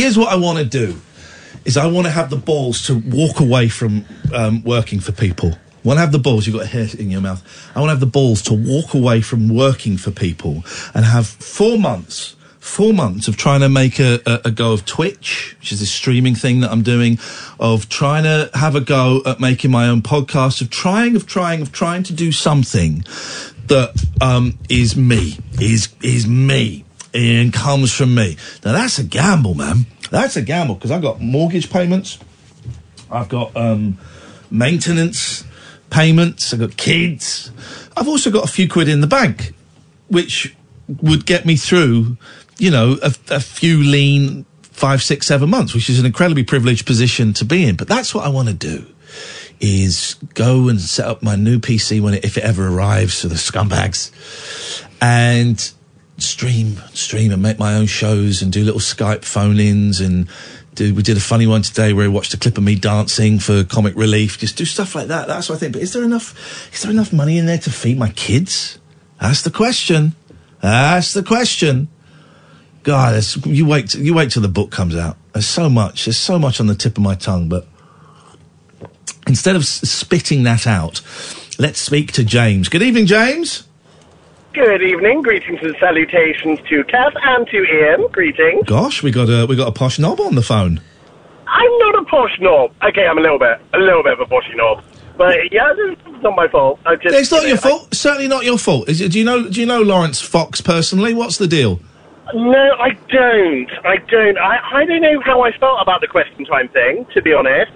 Here's 0.00 0.16
what 0.16 0.32
I 0.32 0.36
want 0.36 0.56
to 0.56 0.64
do: 0.64 0.98
is 1.66 1.76
I 1.76 1.86
want 1.86 2.06
to 2.06 2.10
have 2.10 2.30
the 2.30 2.38
balls 2.38 2.86
to 2.86 2.98
walk 2.98 3.38
away 3.38 3.68
from 3.68 4.06
um, 4.32 4.62
working 4.62 4.98
for 4.98 5.12
people. 5.12 5.50
I 5.52 5.58
want 5.84 5.98
to 5.98 6.00
have 6.00 6.10
the 6.10 6.18
balls. 6.18 6.46
You've 6.46 6.56
got 6.56 6.64
a 6.64 6.68
hair 6.68 6.88
in 6.98 7.10
your 7.10 7.20
mouth. 7.20 7.42
I 7.76 7.80
want 7.80 7.90
to 7.90 7.92
have 7.92 8.00
the 8.00 8.06
balls 8.06 8.40
to 8.44 8.54
walk 8.54 8.94
away 8.94 9.20
from 9.20 9.54
working 9.54 9.98
for 9.98 10.10
people 10.10 10.64
and 10.94 11.04
have 11.04 11.26
four 11.26 11.78
months. 11.78 12.34
Four 12.60 12.94
months 12.94 13.28
of 13.28 13.36
trying 13.36 13.60
to 13.60 13.68
make 13.68 14.00
a, 14.00 14.20
a, 14.24 14.40
a 14.46 14.50
go 14.50 14.72
of 14.72 14.86
Twitch, 14.86 15.54
which 15.60 15.70
is 15.70 15.80
this 15.80 15.92
streaming 15.92 16.34
thing 16.34 16.60
that 16.60 16.70
I'm 16.70 16.82
doing, 16.82 17.18
of 17.58 17.90
trying 17.90 18.22
to 18.22 18.50
have 18.54 18.76
a 18.76 18.80
go 18.80 19.20
at 19.26 19.38
making 19.38 19.70
my 19.70 19.86
own 19.86 20.00
podcast, 20.00 20.62
of 20.62 20.70
trying, 20.70 21.14
of 21.14 21.26
trying, 21.26 21.60
of 21.60 21.72
trying 21.72 22.04
to 22.04 22.14
do 22.14 22.32
something 22.32 23.04
that 23.66 24.02
um, 24.22 24.58
is 24.70 24.96
me, 24.96 25.36
is 25.60 25.90
is 26.02 26.26
me, 26.26 26.86
and 27.14 27.52
comes 27.52 27.92
from 27.92 28.14
me. 28.14 28.36
Now 28.64 28.72
that's 28.72 28.98
a 28.98 29.04
gamble, 29.04 29.54
man. 29.54 29.86
That's 30.10 30.36
a 30.36 30.42
gamble 30.42 30.74
because 30.74 30.90
I've 30.90 31.02
got 31.02 31.20
mortgage 31.20 31.70
payments, 31.70 32.18
I've 33.10 33.28
got 33.28 33.56
um, 33.56 33.98
maintenance 34.50 35.44
payments, 35.90 36.52
I've 36.52 36.60
got 36.60 36.76
kids, 36.76 37.52
I've 37.96 38.08
also 38.08 38.30
got 38.30 38.44
a 38.44 38.48
few 38.48 38.68
quid 38.68 38.88
in 38.88 39.00
the 39.00 39.06
bank, 39.06 39.54
which 40.08 40.54
would 40.88 41.26
get 41.26 41.46
me 41.46 41.56
through, 41.56 42.16
you 42.58 42.70
know, 42.70 42.98
a, 43.02 43.14
a 43.30 43.40
few 43.40 43.78
lean 43.78 44.44
five, 44.62 45.02
six, 45.02 45.26
seven 45.26 45.50
months, 45.50 45.74
which 45.74 45.90
is 45.90 46.00
an 46.00 46.06
incredibly 46.06 46.42
privileged 46.42 46.86
position 46.86 47.32
to 47.34 47.44
be 47.44 47.66
in. 47.66 47.76
But 47.76 47.86
that's 47.86 48.14
what 48.14 48.24
I 48.24 48.28
want 48.28 48.48
to 48.48 48.54
do 48.54 48.86
is 49.60 50.16
go 50.32 50.68
and 50.68 50.80
set 50.80 51.06
up 51.06 51.22
my 51.22 51.36
new 51.36 51.58
PC 51.58 52.00
when 52.00 52.14
it, 52.14 52.24
if 52.24 52.38
it 52.38 52.44
ever 52.44 52.66
arrives 52.66 53.20
for 53.20 53.28
the 53.28 53.34
scumbags, 53.34 54.10
and 55.02 55.72
stream, 56.22 56.80
stream, 56.92 57.32
and 57.32 57.42
make 57.42 57.58
my 57.58 57.74
own 57.74 57.86
shows 57.86 58.42
and 58.42 58.52
do 58.52 58.64
little 58.64 58.80
Skype 58.80 59.24
phone-ins 59.24 60.00
and. 60.00 60.28
Do, 60.72 60.94
we 60.94 61.02
did 61.02 61.16
a 61.16 61.20
funny 61.20 61.48
one 61.48 61.62
today 61.62 61.92
where 61.92 62.04
I 62.04 62.08
watched 62.08 62.32
a 62.32 62.36
clip 62.36 62.56
of 62.56 62.62
me 62.62 62.76
dancing 62.76 63.40
for 63.40 63.64
comic 63.64 63.96
relief. 63.96 64.38
Just 64.38 64.56
do 64.56 64.64
stuff 64.64 64.94
like 64.94 65.08
that. 65.08 65.26
That's 65.26 65.48
what 65.48 65.56
I 65.56 65.58
think. 65.58 65.72
But 65.72 65.82
is 65.82 65.92
there 65.92 66.04
enough? 66.04 66.72
Is 66.72 66.82
there 66.82 66.92
enough 66.92 67.12
money 67.12 67.38
in 67.38 67.46
there 67.46 67.58
to 67.58 67.70
feed 67.72 67.98
my 67.98 68.10
kids? 68.10 68.78
That's 69.20 69.42
the 69.42 69.50
question. 69.50 70.14
That's 70.62 71.12
the 71.12 71.24
question. 71.24 71.88
God, 72.84 73.20
you 73.44 73.66
wait. 73.66 73.94
You 73.94 74.14
wait 74.14 74.30
till 74.30 74.42
the 74.42 74.48
book 74.48 74.70
comes 74.70 74.94
out. 74.94 75.16
There's 75.32 75.48
so 75.48 75.68
much. 75.68 76.04
There's 76.04 76.16
so 76.16 76.38
much 76.38 76.60
on 76.60 76.68
the 76.68 76.76
tip 76.76 76.96
of 76.96 77.02
my 77.02 77.16
tongue. 77.16 77.48
But 77.48 77.66
instead 79.26 79.56
of 79.56 79.66
spitting 79.66 80.44
that 80.44 80.68
out, 80.68 81.02
let's 81.58 81.80
speak 81.80 82.12
to 82.12 82.22
James. 82.22 82.68
Good 82.68 82.82
evening, 82.82 83.06
James. 83.06 83.64
Good 84.52 84.82
evening. 84.82 85.22
Greetings 85.22 85.60
and 85.62 85.76
salutations 85.78 86.58
to 86.68 86.82
Kath 86.84 87.12
and 87.22 87.46
to 87.48 87.56
Iain. 87.58 88.10
Greetings. 88.10 88.64
Gosh, 88.66 89.00
we 89.02 89.12
got 89.12 89.28
a 89.28 89.46
we 89.46 89.54
got 89.54 89.68
a 89.68 89.72
posh 89.72 89.98
knob 89.98 90.20
on 90.20 90.34
the 90.34 90.42
phone. 90.42 90.80
I'm 91.46 91.78
not 91.78 91.98
a 92.00 92.04
posh 92.04 92.36
knob. 92.40 92.72
Okay, 92.82 93.06
I'm 93.06 93.18
a 93.18 93.20
little 93.20 93.38
bit, 93.38 93.60
a 93.74 93.78
little 93.78 94.02
bit 94.02 94.14
of 94.14 94.20
a 94.20 94.26
poshy 94.26 94.56
knob. 94.56 94.82
But 95.16 95.52
yeah, 95.52 95.72
it's 95.76 96.22
not 96.22 96.34
my 96.34 96.48
fault. 96.48 96.80
I 96.86 96.96
just, 96.96 97.14
It's 97.14 97.30
not 97.30 97.42
you 97.42 97.48
your 97.48 97.56
know, 97.56 97.62
fault. 97.62 97.94
Certainly 97.94 98.28
not 98.28 98.44
your 98.44 98.58
fault. 98.58 98.88
Is 98.88 99.00
it, 99.00 99.12
do 99.12 99.18
you 99.20 99.24
know? 99.24 99.48
Do 99.48 99.60
you 99.60 99.66
know 99.66 99.82
Laurence 99.82 100.20
Fox 100.20 100.60
personally? 100.60 101.14
What's 101.14 101.38
the 101.38 101.46
deal? 101.46 101.80
No, 102.34 102.76
I 102.78 102.90
don't. 103.08 103.70
I 103.84 103.96
don't. 104.08 104.38
I, 104.38 104.58
I 104.80 104.84
don't 104.84 105.02
know 105.02 105.20
how 105.24 105.42
I 105.42 105.52
felt 105.58 105.80
about 105.80 106.00
the 106.00 106.08
question 106.08 106.44
time 106.44 106.68
thing, 106.68 107.06
to 107.14 107.22
be 107.22 107.32
honest. 107.32 107.72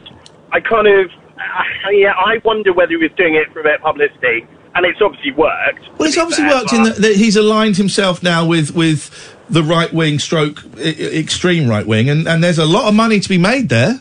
I 0.53 0.61
kind 0.61 0.87
of, 0.87 1.11
uh, 1.39 1.91
yeah, 1.91 2.13
I 2.13 2.41
wonder 2.45 2.73
whether 2.73 2.91
he 2.91 2.97
was 2.97 3.11
doing 3.17 3.35
it 3.35 3.53
for 3.53 3.61
a 3.61 3.65
bit 3.65 3.77
of 3.77 3.81
publicity. 3.83 4.47
And 4.75 4.85
it's 4.87 5.01
obviously 5.01 5.33
worked. 5.33 5.89
Well, 5.99 6.09
it's 6.09 6.19
obviously 6.19 6.47
worked 6.47 6.73
in 6.73 6.83
that, 6.83 6.97
that 6.97 7.17
he's 7.17 7.37
aligned 7.37 7.77
himself 7.77 8.23
now 8.23 8.47
with 8.47 8.75
with 8.75 9.11
the 9.49 9.63
right 9.63 9.93
wing 9.93 10.19
stroke 10.19 10.65
extreme 10.79 11.69
right 11.69 11.87
wing, 11.87 12.09
and, 12.09 12.27
and 12.27 12.43
there's 12.43 12.59
a 12.59 12.67
lot 12.67 12.89
of 12.89 12.95
money 12.95 13.21
to 13.21 13.29
be 13.29 13.39
made 13.39 13.69
there. 13.69 14.01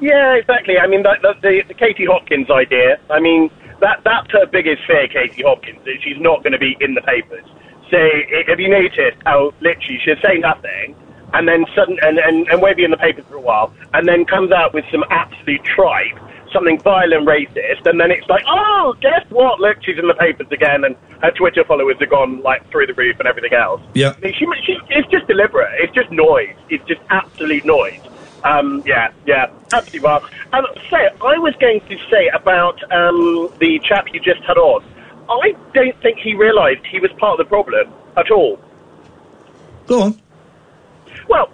Yeah, 0.00 0.34
exactly. 0.34 0.78
I 0.78 0.86
mean, 0.86 1.02
that, 1.02 1.20
that, 1.22 1.42
the, 1.42 1.62
the 1.68 1.74
Katie 1.74 2.06
Hopkins 2.06 2.50
idea. 2.50 2.98
I 3.10 3.20
mean, 3.20 3.50
that 3.80 4.00
that's 4.04 4.30
her 4.32 4.46
biggest 4.46 4.82
fear, 4.86 5.08
Katie 5.08 5.42
Hopkins, 5.42 5.80
is 5.86 6.02
she's 6.02 6.20
not 6.20 6.42
going 6.42 6.52
to 6.52 6.58
be 6.58 6.76
in 6.80 6.94
the 6.94 7.02
papers. 7.02 7.44
So, 7.90 7.98
have 8.46 8.60
you 8.60 8.68
noticed 8.68 9.18
how 9.26 9.52
literally 9.60 10.00
she'll 10.04 10.20
say 10.22 10.38
nothing, 10.38 10.94
and 11.34 11.46
then 11.46 11.66
sudden 11.74 11.98
and, 12.02 12.18
and 12.18 12.48
and 12.48 12.62
won't 12.62 12.76
be 12.76 12.84
in 12.84 12.90
the 12.90 12.96
papers 12.96 13.24
for 13.28 13.36
a 13.36 13.40
while, 13.40 13.72
and 13.92 14.06
then 14.08 14.24
comes 14.24 14.52
out 14.52 14.72
with 14.72 14.84
some 14.90 15.04
absolute 15.10 15.62
tripe, 15.64 16.18
something 16.52 16.80
violent, 16.80 17.26
racist, 17.26 17.86
and 17.86 18.00
then 18.00 18.10
it's 18.10 18.28
like, 18.28 18.44
oh, 18.48 18.94
guess 19.00 19.24
what? 19.30 19.60
Look, 19.60 19.78
she's 19.82 19.98
in 19.98 20.06
the 20.06 20.14
papers 20.14 20.48
again, 20.50 20.84
and 20.84 20.96
her 21.22 21.30
Twitter 21.30 21.64
followers 21.64 21.96
have 22.00 22.10
gone 22.10 22.42
like 22.42 22.68
through 22.70 22.86
the 22.86 22.94
roof 22.94 23.16
and 23.18 23.28
everything 23.28 23.52
else. 23.52 23.80
Yeah. 23.94 24.14
I 24.16 24.20
mean, 24.20 24.34
she, 24.34 24.46
she, 24.64 24.78
it's 24.90 25.08
just 25.10 25.26
deliberate. 25.26 25.70
It's 25.80 25.94
just 25.94 26.10
noise. 26.10 26.56
It's 26.68 26.84
just 26.86 27.00
absolute 27.10 27.64
noise. 27.64 28.00
Um, 28.44 28.82
yeah, 28.86 29.12
yeah, 29.26 29.50
absolutely 29.72 30.00
well. 30.00 30.24
Um, 30.52 30.66
so, 30.88 30.96
I 30.96 31.38
was 31.38 31.54
going 31.60 31.80
to 31.80 31.96
say 32.10 32.28
about 32.34 32.82
um, 32.92 33.52
the 33.58 33.78
chap 33.84 34.06
you 34.12 34.20
just 34.20 34.42
had 34.42 34.56
on. 34.56 34.82
I 35.28 35.54
don't 35.74 36.00
think 36.02 36.18
he 36.18 36.34
realised 36.34 36.80
he 36.86 37.00
was 37.00 37.10
part 37.18 37.38
of 37.38 37.46
the 37.46 37.48
problem 37.48 37.92
at 38.16 38.30
all. 38.30 38.58
Go 39.86 40.02
on. 40.02 40.20
Well, 41.28 41.52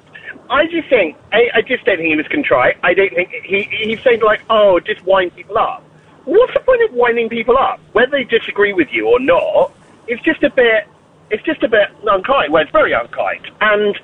I 0.51 0.67
just 0.67 0.89
think 0.89 1.17
I, 1.33 1.51
I 1.55 1.63
just 1.63 1.85
don't 1.85 1.97
think 1.97 2.09
he 2.09 2.17
was 2.17 2.29
contrite. 2.29 2.77
I 2.83 2.95
don't 2.95 3.13
think 3.15 3.31
he 3.45 3.63
he's 3.65 4.03
saying 4.03 4.21
like, 4.21 4.43
oh, 4.51 4.81
just 4.81 5.05
wind 5.05 5.35
people 5.35 5.59
up. 5.59 5.83
What's 6.25 6.55
the 6.55 6.61
point 6.61 6.83
of 6.83 6.93
winding 6.93 7.29
people 7.29 7.57
up? 7.57 7.81
Whether 7.93 8.13
they 8.13 8.25
disagree 8.25 8.73
with 8.73 8.89
you 8.91 9.07
or 9.07 9.21
not, 9.21 9.73
it's 10.09 10.23
just 10.23 10.43
a 10.43 10.51
bit 10.51 10.89
it's 11.31 11.43
just 11.43 11.63
a 11.63 11.69
bit 11.69 11.89
unkind. 12.05 12.53
Well, 12.53 12.63
it's 12.63 12.73
very 12.73 12.93
unkind. 12.93 13.49
And 13.61 13.99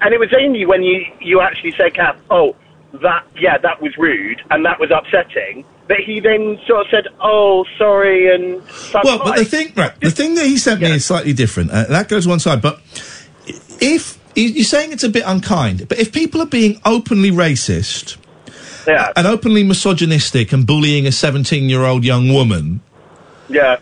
and 0.00 0.14
it 0.14 0.20
was 0.20 0.32
only 0.32 0.64
when 0.66 0.82
you 0.82 1.04
you 1.20 1.40
actually 1.40 1.72
said, 1.72 1.94
Kath, 1.94 2.20
oh, 2.30 2.56
that 3.02 3.24
yeah, 3.36 3.58
that 3.58 3.80
was 3.82 3.96
rude 3.96 4.42
and 4.50 4.64
that 4.64 4.78
was 4.78 4.90
upsetting. 4.90 5.64
That 5.88 6.00
he 6.00 6.20
then 6.20 6.58
sort 6.66 6.82
of 6.84 6.90
said, 6.90 7.08
"Oh, 7.18 7.64
sorry," 7.78 8.34
and 8.34 8.62
Well, 8.92 9.18
but 9.18 9.38
the 9.38 9.44
thing, 9.46 9.72
right, 9.74 9.98
the 10.00 10.10
thing 10.10 10.34
that 10.34 10.44
he 10.44 10.58
sent 10.58 10.82
me 10.82 10.90
is 10.90 11.06
slightly 11.06 11.32
different. 11.32 11.70
Uh, 11.70 11.84
that 11.84 12.08
goes 12.08 12.28
one 12.28 12.40
side, 12.40 12.60
but 12.60 12.80
if 13.80 14.17
you're 14.34 14.64
saying 14.64 14.92
it's 14.92 15.04
a 15.04 15.08
bit 15.08 15.24
unkind, 15.26 15.88
but 15.88 15.98
if 15.98 16.12
people 16.12 16.40
are 16.40 16.46
being 16.46 16.80
openly 16.84 17.30
racist 17.30 18.16
yeah. 18.86 19.12
and 19.16 19.26
openly 19.26 19.64
misogynistic 19.64 20.52
and 20.52 20.66
bullying 20.66 21.06
a 21.06 21.12
17 21.12 21.68
year 21.68 21.82
old 21.84 22.04
young 22.04 22.32
woman, 22.32 22.80
yeah, 23.48 23.78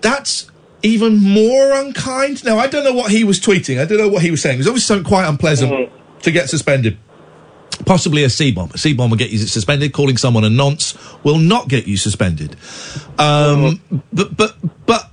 that's 0.00 0.50
even 0.82 1.16
more 1.16 1.72
unkind. 1.72 2.44
Now, 2.44 2.58
I 2.58 2.66
don't 2.66 2.84
know 2.84 2.92
what 2.92 3.10
he 3.10 3.24
was 3.24 3.40
tweeting. 3.40 3.80
I 3.80 3.84
don't 3.84 3.98
know 3.98 4.08
what 4.08 4.22
he 4.22 4.30
was 4.30 4.42
saying. 4.42 4.56
It 4.56 4.58
was 4.58 4.68
obviously 4.68 4.94
something 4.94 5.08
quite 5.08 5.28
unpleasant 5.28 5.72
Mm-hmm. 5.72 6.20
to 6.20 6.30
get 6.30 6.48
suspended. 6.48 6.98
Possibly 7.86 8.24
a 8.24 8.30
C 8.30 8.50
bomb. 8.52 8.70
A 8.74 8.78
C 8.78 8.92
bomb 8.92 9.10
will 9.10 9.16
get 9.16 9.30
you 9.30 9.38
suspended. 9.38 9.92
Calling 9.92 10.16
someone 10.16 10.42
a 10.44 10.50
nonce 10.50 10.94
will 11.22 11.38
not 11.38 11.68
get 11.68 11.86
you 11.86 11.96
suspended. 11.96 12.52
Um, 13.18 13.80
Mm-hmm. 13.90 13.96
But 14.12 14.36
but 14.36 14.56
but 14.86 15.10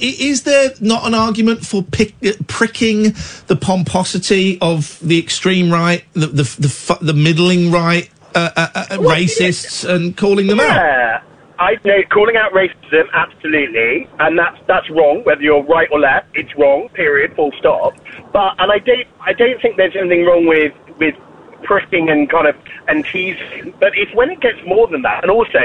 is 0.00 0.42
there 0.44 0.70
not 0.80 1.06
an 1.06 1.14
argument 1.14 1.64
for 1.64 1.82
pick, 1.82 2.14
uh, 2.24 2.32
pricking 2.46 3.14
the 3.46 3.56
pomposity 3.60 4.58
of 4.60 4.98
the 5.00 5.18
extreme 5.18 5.70
right, 5.70 6.04
the 6.12 6.26
the 6.26 6.42
the, 6.42 6.98
the 7.00 7.14
middling 7.14 7.70
right, 7.70 8.10
uh, 8.34 8.50
uh, 8.56 8.68
uh, 8.74 8.84
racists, 8.98 9.88
and 9.88 10.16
calling 10.16 10.46
them 10.46 10.60
out? 10.60 10.76
Yeah, 10.76 11.22
I 11.58 11.76
know 11.84 12.02
calling 12.10 12.36
out 12.36 12.52
racism 12.52 13.04
absolutely, 13.12 14.08
and 14.18 14.38
that's 14.38 14.58
that's 14.66 14.88
wrong. 14.90 15.22
Whether 15.24 15.42
you're 15.42 15.62
right 15.62 15.88
or 15.92 16.00
left, 16.00 16.28
it's 16.34 16.54
wrong. 16.56 16.88
Period. 16.90 17.34
Full 17.36 17.52
stop. 17.58 17.94
But 18.32 18.54
and 18.58 18.72
I 18.72 18.78
don't 18.78 19.06
I 19.20 19.32
don't 19.32 19.60
think 19.60 19.76
there's 19.76 19.96
anything 19.96 20.24
wrong 20.24 20.46
with 20.46 20.72
with 20.98 21.14
pricking 21.62 22.10
and 22.10 22.28
kind 22.30 22.46
of 22.46 22.56
and 22.88 23.04
teasing. 23.04 23.74
But 23.78 23.96
it's 23.96 24.14
when 24.14 24.30
it 24.30 24.40
gets 24.40 24.58
more 24.66 24.88
than 24.88 25.02
that, 25.02 25.22
and 25.22 25.30
also 25.30 25.60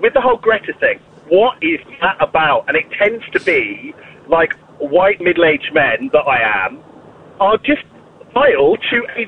with 0.00 0.14
the 0.14 0.20
whole 0.20 0.36
Greta 0.36 0.72
thing. 0.74 1.00
What 1.28 1.62
is 1.62 1.80
that 2.00 2.16
about? 2.20 2.64
And 2.68 2.76
it 2.76 2.86
tends 2.98 3.24
to 3.32 3.40
be 3.40 3.94
like 4.28 4.54
white 4.78 5.20
middle-aged 5.20 5.72
men 5.72 6.10
that 6.12 6.26
I 6.26 6.66
am 6.66 6.82
are 7.40 7.58
just 7.58 7.82
vile 8.32 8.76
to 8.76 9.06
a, 9.16 9.26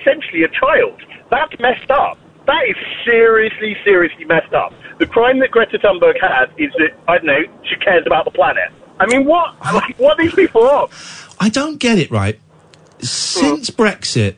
essentially 0.00 0.42
a 0.42 0.48
child. 0.48 1.00
That's 1.30 1.52
messed 1.60 1.90
up. 1.90 2.18
That 2.46 2.62
is 2.68 2.76
seriously, 3.04 3.76
seriously 3.84 4.24
messed 4.24 4.54
up. 4.54 4.72
The 4.98 5.06
crime 5.06 5.38
that 5.40 5.50
Greta 5.50 5.78
Thunberg 5.78 6.14
has 6.20 6.48
is 6.56 6.72
that, 6.78 6.96
I 7.06 7.18
don't 7.18 7.26
know, 7.26 7.42
she 7.64 7.76
cares 7.76 8.04
about 8.06 8.24
the 8.24 8.30
planet. 8.30 8.72
I 8.98 9.06
mean, 9.06 9.26
what? 9.26 9.54
Like, 9.72 9.98
what 9.98 10.18
are 10.18 10.22
these 10.22 10.34
people 10.34 10.62
on? 10.62 10.88
I 11.38 11.50
don't 11.50 11.78
get 11.78 11.98
it 11.98 12.10
right. 12.10 12.40
Since 13.00 13.68
hmm. 13.68 13.80
Brexit, 13.80 14.34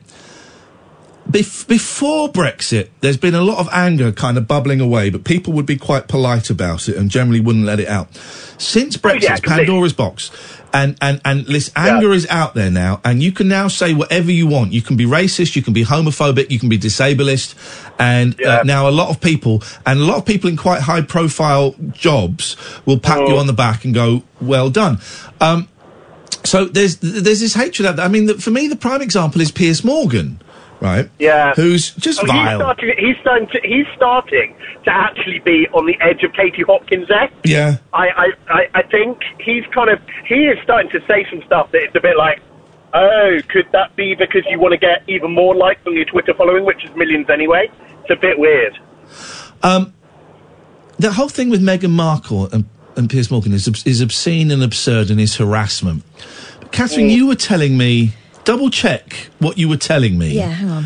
bef- 1.29 1.67
before 1.67 2.29
Brexit, 2.29 2.89
there's 3.01 3.17
been 3.17 3.35
a 3.35 3.41
lot 3.41 3.59
of 3.59 3.69
anger 3.71 4.11
kind 4.11 4.37
of 4.37 4.47
bubbling 4.47 4.81
away, 4.81 5.09
but 5.09 5.23
people 5.23 5.53
would 5.53 5.65
be 5.65 5.77
quite 5.77 6.07
polite 6.07 6.49
about 6.49 6.87
it 6.89 6.95
and 6.95 7.09
generally 7.09 7.39
wouldn't 7.39 7.65
let 7.65 7.79
it 7.79 7.87
out. 7.87 8.13
Since 8.57 8.97
Brexit, 8.97 9.23
yeah, 9.23 9.33
it's. 9.33 9.41
Pandora's 9.41 9.93
box. 9.93 10.31
And, 10.73 10.97
and, 11.01 11.19
and 11.25 11.45
this 11.47 11.69
anger 11.75 12.13
is 12.13 12.25
out 12.29 12.53
there 12.53 12.71
now, 12.71 13.01
and 13.03 13.21
you 13.21 13.33
can 13.33 13.49
now 13.49 13.67
say 13.67 13.93
whatever 13.93 14.31
you 14.31 14.47
want. 14.47 14.71
You 14.71 14.81
can 14.81 14.95
be 14.95 15.03
racist, 15.03 15.53
you 15.57 15.61
can 15.61 15.73
be 15.73 15.83
homophobic, 15.83 16.49
you 16.49 16.59
can 16.59 16.69
be 16.69 16.77
disableist, 16.77 17.55
and 17.99 18.41
uh, 18.41 18.63
now 18.63 18.87
a 18.87 18.89
lot 18.89 19.09
of 19.09 19.19
people, 19.19 19.61
and 19.85 19.99
a 19.99 20.03
lot 20.05 20.15
of 20.15 20.25
people 20.25 20.49
in 20.49 20.55
quite 20.55 20.81
high 20.83 21.01
profile 21.01 21.75
jobs 21.91 22.55
will 22.85 22.99
pat 22.99 23.19
you 23.27 23.35
on 23.35 23.47
the 23.47 23.53
back 23.53 23.83
and 23.83 23.93
go, 23.93 24.23
well 24.39 24.69
done. 24.69 24.99
Um, 25.41 25.67
so 26.45 26.63
there's 26.63 26.95
there's 26.97 27.41
this 27.41 27.53
hatred 27.53 27.85
out 27.85 27.97
there. 27.97 28.05
I 28.05 28.09
mean, 28.09 28.27
the, 28.27 28.35
for 28.35 28.51
me, 28.51 28.69
the 28.69 28.77
prime 28.77 29.01
example 29.01 29.41
is 29.41 29.51
Piers 29.51 29.83
Morgan, 29.83 30.41
right? 30.81 31.09
Yeah. 31.19 31.53
Who's 31.55 31.91
just 31.95 32.19
Oh, 32.19 32.23
He's 32.23 32.31
vile. 32.31 32.59
starting, 32.59 32.93
he's, 32.97 33.15
starting 33.21 33.47
to, 33.49 33.59
he's 33.63 33.85
starting 33.95 34.55
to 34.83 34.91
actually 34.91 35.39
be 35.39 35.67
on 35.73 35.85
the 35.85 35.95
edge 36.01 36.23
of 36.23 36.33
Katie 36.33 36.63
Hopkins' 36.63 37.09
esque. 37.09 37.33
Yeah. 37.45 37.77
I, 37.93 38.07
I, 38.09 38.27
I, 38.49 38.67
I 38.75 38.81
think 38.83 39.19
he's 39.39 39.63
kind 39.73 39.89
of 39.89 39.99
he 40.27 40.47
is 40.47 40.57
starting 40.63 40.91
to 40.91 40.99
say 41.07 41.25
some 41.29 41.41
stuff 41.45 41.71
that 41.71 41.83
it's 41.83 41.95
a 41.95 42.01
bit 42.01 42.17
like, 42.17 42.41
oh, 42.93 43.37
could 43.47 43.67
that 43.71 43.95
be 43.95 44.15
because 44.15 44.43
you 44.49 44.59
want 44.59 44.73
to 44.73 44.77
get 44.77 45.03
even 45.07 45.31
more 45.31 45.55
likes 45.55 45.79
on 45.87 45.95
your 45.95 46.05
Twitter 46.05 46.33
following, 46.33 46.65
which 46.65 46.83
is 46.83 46.93
millions 46.95 47.29
anyway? 47.29 47.69
It's 48.01 48.09
a 48.09 48.15
bit 48.15 48.37
weird. 48.39 48.77
Um, 49.63 49.93
the 50.97 51.11
whole 51.13 51.29
thing 51.29 51.49
with 51.49 51.61
Meghan 51.61 51.91
Markle 51.91 52.47
and, 52.51 52.65
and 52.95 53.09
Piers 53.09 53.29
Morgan 53.31 53.53
is 53.53 53.67
is 53.85 54.01
obscene 54.01 54.51
and 54.51 54.63
absurd 54.63 55.09
and 55.11 55.19
is 55.21 55.35
harassment. 55.37 56.03
But 56.59 56.71
Katherine, 56.71 57.07
Mm. 57.07 57.15
you 57.15 57.27
were 57.27 57.35
telling 57.35 57.77
me 57.77 58.13
double 58.43 58.69
check 58.69 59.29
what 59.39 59.57
you 59.57 59.67
were 59.69 59.77
telling 59.77 60.17
me. 60.17 60.33
Yeah, 60.35 60.49
hang 60.49 60.69
on. 60.69 60.85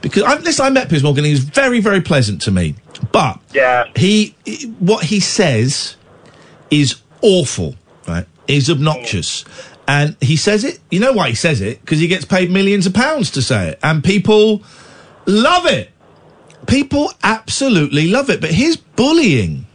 Because 0.00 0.22
I, 0.24 0.36
listen, 0.38 0.66
I 0.66 0.70
met 0.70 0.88
Piers 0.90 1.02
Morgan. 1.02 1.24
He 1.24 1.30
was 1.30 1.40
very, 1.44 1.80
very 1.80 2.00
pleasant 2.00 2.42
to 2.42 2.50
me. 2.50 2.74
But 3.12 3.40
yeah. 3.52 3.84
he, 3.96 4.34
he- 4.44 4.66
what 4.78 5.04
he 5.04 5.20
says 5.20 5.96
is 6.70 6.96
awful. 7.22 7.74
Right? 8.06 8.26
Is 8.46 8.68
obnoxious, 8.68 9.46
and 9.88 10.14
he 10.20 10.36
says 10.36 10.64
it. 10.64 10.78
You 10.90 11.00
know 11.00 11.12
why 11.14 11.30
he 11.30 11.34
says 11.34 11.62
it? 11.62 11.80
Because 11.80 11.98
he 12.00 12.06
gets 12.06 12.26
paid 12.26 12.50
millions 12.50 12.86
of 12.86 12.92
pounds 12.92 13.30
to 13.30 13.40
say 13.42 13.68
it, 13.70 13.78
and 13.82 14.04
people 14.04 14.62
love 15.24 15.64
it. 15.64 15.90
people 16.66 17.10
absolutely 17.22 18.08
love 18.08 18.28
it. 18.28 18.42
But 18.42 18.50
here's 18.50 18.76
bullying 18.76 19.66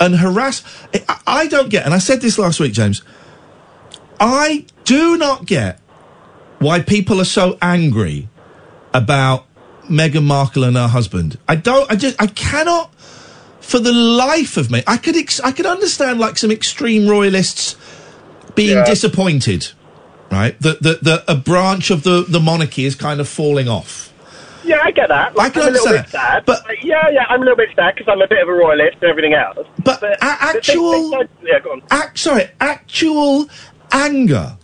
and 0.00 0.16
harass. 0.16 0.64
I, 1.08 1.20
I 1.26 1.46
don't 1.46 1.68
get, 1.68 1.84
and 1.84 1.94
I 1.94 1.98
said 1.98 2.20
this 2.20 2.36
last 2.38 2.58
week, 2.58 2.72
James. 2.72 3.02
I 4.18 4.66
do 4.84 5.16
not 5.16 5.46
get 5.46 5.78
why 6.62 6.80
people 6.80 7.20
are 7.20 7.24
so 7.26 7.58
angry 7.60 8.28
about 8.94 9.46
Meghan 9.88 10.24
Markle 10.24 10.64
and 10.64 10.76
her 10.76 10.88
husband. 10.88 11.38
I 11.48 11.56
don't. 11.56 11.90
I 11.90 11.96
just. 11.96 12.20
I 12.20 12.26
cannot, 12.28 12.94
for 13.60 13.78
the 13.78 13.92
life 13.92 14.56
of 14.56 14.70
me, 14.70 14.82
I 14.86 14.96
could. 14.96 15.16
Ex- 15.16 15.40
I 15.40 15.52
could 15.52 15.66
understand 15.66 16.18
like 16.20 16.38
some 16.38 16.50
extreme 16.50 17.08
royalists 17.08 17.76
being 18.54 18.76
Yeah. 18.76 18.84
disappointed, 18.84 19.68
right? 20.30 20.58
That 20.60 20.82
that 20.82 21.02
that 21.04 21.24
a 21.28 21.34
branch 21.34 21.90
of 21.90 22.02
the 22.04 22.24
the 22.28 22.40
monarchy 22.40 22.84
is 22.84 22.94
kind 22.94 23.20
of 23.20 23.28
falling 23.28 23.68
off. 23.68 24.10
Yeah, 24.64 24.78
I 24.80 24.92
get 24.92 25.08
that. 25.08 25.34
Like, 25.34 25.46
I 25.46 25.50
can 25.50 25.62
I'm 25.62 25.68
a 25.68 25.70
little 25.72 25.88
understand 25.88 26.04
bit 26.04 26.12
sad, 26.12 26.46
but 26.46 26.64
yeah, 26.84 27.08
yeah, 27.10 27.24
I'm 27.28 27.40
a 27.42 27.44
little 27.44 27.56
bit 27.56 27.70
sad 27.74 27.96
because 27.96 28.06
I'm 28.08 28.22
a 28.22 28.28
bit 28.28 28.40
of 28.42 28.48
a 28.48 28.52
royalist 28.52 28.98
and 29.02 29.10
everything 29.10 29.34
else. 29.34 29.66
But, 29.82 29.98
the 30.00 30.10
thing- 30.10 30.16
actual- 30.20 31.10
they 31.10 31.18
said- 31.18 31.28
yeah, 31.42 31.58
go 31.58 31.72
on. 31.72 31.82
Act, 31.90 32.16
sorry, 32.20 32.48
actual 32.60 33.48
anger 33.90 34.56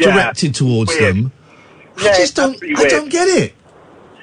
Yeah. 0.00 0.14
directed 0.14 0.54
towards 0.54 0.90
Weird. 0.90 1.16
them. 1.16 1.32
Yeah, 2.00 2.10
I 2.10 2.16
just 2.16 2.36
don't. 2.36 2.56
I 2.56 2.66
weird. 2.80 2.90
don't 2.90 3.08
get 3.10 3.28
it. 3.28 3.54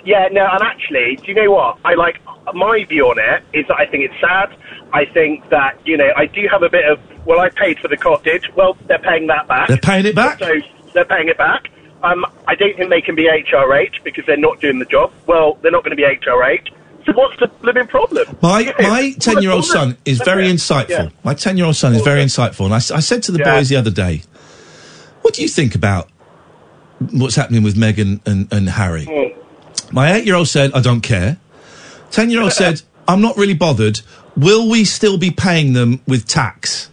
Yeah, 0.05 0.27
no, 0.31 0.47
and 0.51 0.63
actually, 0.63 1.17
do 1.17 1.23
you 1.27 1.33
know 1.35 1.51
what? 1.51 1.77
I 1.83 1.93
like 1.95 2.19
my 2.53 2.85
view 2.85 3.07
on 3.09 3.19
it 3.19 3.43
is 3.53 3.67
that 3.67 3.75
I 3.77 3.85
think 3.85 4.05
it's 4.09 4.19
sad. 4.21 4.55
I 4.93 5.05
think 5.05 5.49
that 5.49 5.77
you 5.85 5.97
know 5.97 6.09
I 6.15 6.25
do 6.27 6.47
have 6.49 6.63
a 6.63 6.69
bit 6.69 6.85
of 6.89 6.99
well, 7.25 7.39
I 7.41 7.49
paid 7.49 7.77
for 7.79 7.87
the 7.89 7.97
cottage. 7.97 8.49
Well, 8.55 8.77
they're 8.87 8.99
paying 8.99 9.27
that 9.27 9.47
back. 9.47 9.67
They're 9.67 9.77
paying 9.77 10.05
it 10.05 10.15
back? 10.15 10.39
So 10.39 10.49
they're 10.93 11.03
paying 11.05 11.27
it 11.27 11.37
back. 11.37 11.69
Um, 12.03 12.25
I 12.47 12.55
don't 12.55 12.75
think 12.77 12.89
they 12.89 13.01
can 13.01 13.15
be 13.15 13.25
HRH 13.25 14.03
because 14.03 14.25
they're 14.25 14.37
not 14.37 14.61
doing 14.61 14.79
the 14.79 14.85
job. 14.85 15.11
Well, 15.25 15.57
they're 15.61 15.71
not 15.71 15.83
going 15.83 15.97
to 15.97 15.97
be 15.97 16.03
HRH. 16.03 16.69
So 17.05 17.13
what's 17.13 17.37
the 17.39 17.49
living 17.63 17.87
problem? 17.87 18.37
My 18.41 18.73
my 18.79 19.11
ten 19.19 19.41
year 19.41 19.51
old 19.51 19.65
son 19.65 19.97
is 20.05 20.19
very 20.19 20.47
insightful. 20.47 20.89
Yeah. 20.89 21.09
My 21.23 21.33
ten 21.33 21.57
year 21.57 21.65
old 21.65 21.75
son 21.75 21.93
is 21.95 22.01
very 22.01 22.23
insightful, 22.23 22.65
and 22.65 22.73
I, 22.73 22.77
I 22.77 22.99
said 23.01 23.23
to 23.23 23.31
the 23.33 23.39
Yeah. 23.39 23.55
boys 23.55 23.69
the 23.69 23.75
other 23.77 23.91
day, 23.91 24.21
"What 25.27 25.33
do 25.33 25.41
you 25.41 25.49
think 25.49 25.75
about 25.75 26.09
what's 27.11 27.35
happening 27.35 27.61
with 27.61 27.75
Meghan 27.75 28.25
and, 28.25 28.47
and 28.49 28.69
Harry?" 28.69 29.05
Mm. 29.05 29.35
My 29.91 30.13
eight 30.13 30.25
year 30.25 30.35
old 30.35 30.47
said, 30.47 30.71
"I 30.73 30.79
don't 30.79 31.01
care." 31.01 31.35
Ten 32.11 32.29
year 32.29 32.41
old 32.41 32.53
said, 32.63 32.81
"I'm 33.09 33.19
not 33.19 33.35
really 33.35 33.53
bothered. 33.53 33.99
Will 34.37 34.69
we 34.69 34.85
still 34.85 35.17
be 35.17 35.29
paying 35.29 35.73
them 35.73 35.99
with 36.07 36.27
tax?" 36.27 36.89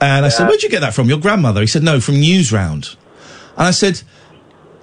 And 0.00 0.24
I 0.24 0.28
said, 0.28 0.46
"Where'd 0.46 0.62
you 0.62 0.68
get 0.68 0.82
that 0.82 0.94
from? 0.94 1.08
Your 1.08 1.18
grandmother?" 1.18 1.60
He 1.60 1.66
said, 1.66 1.82
"No, 1.82 1.98
from 1.98 2.20
Newsround." 2.20 2.94
And 3.56 3.66
I 3.66 3.72
said, 3.72 4.02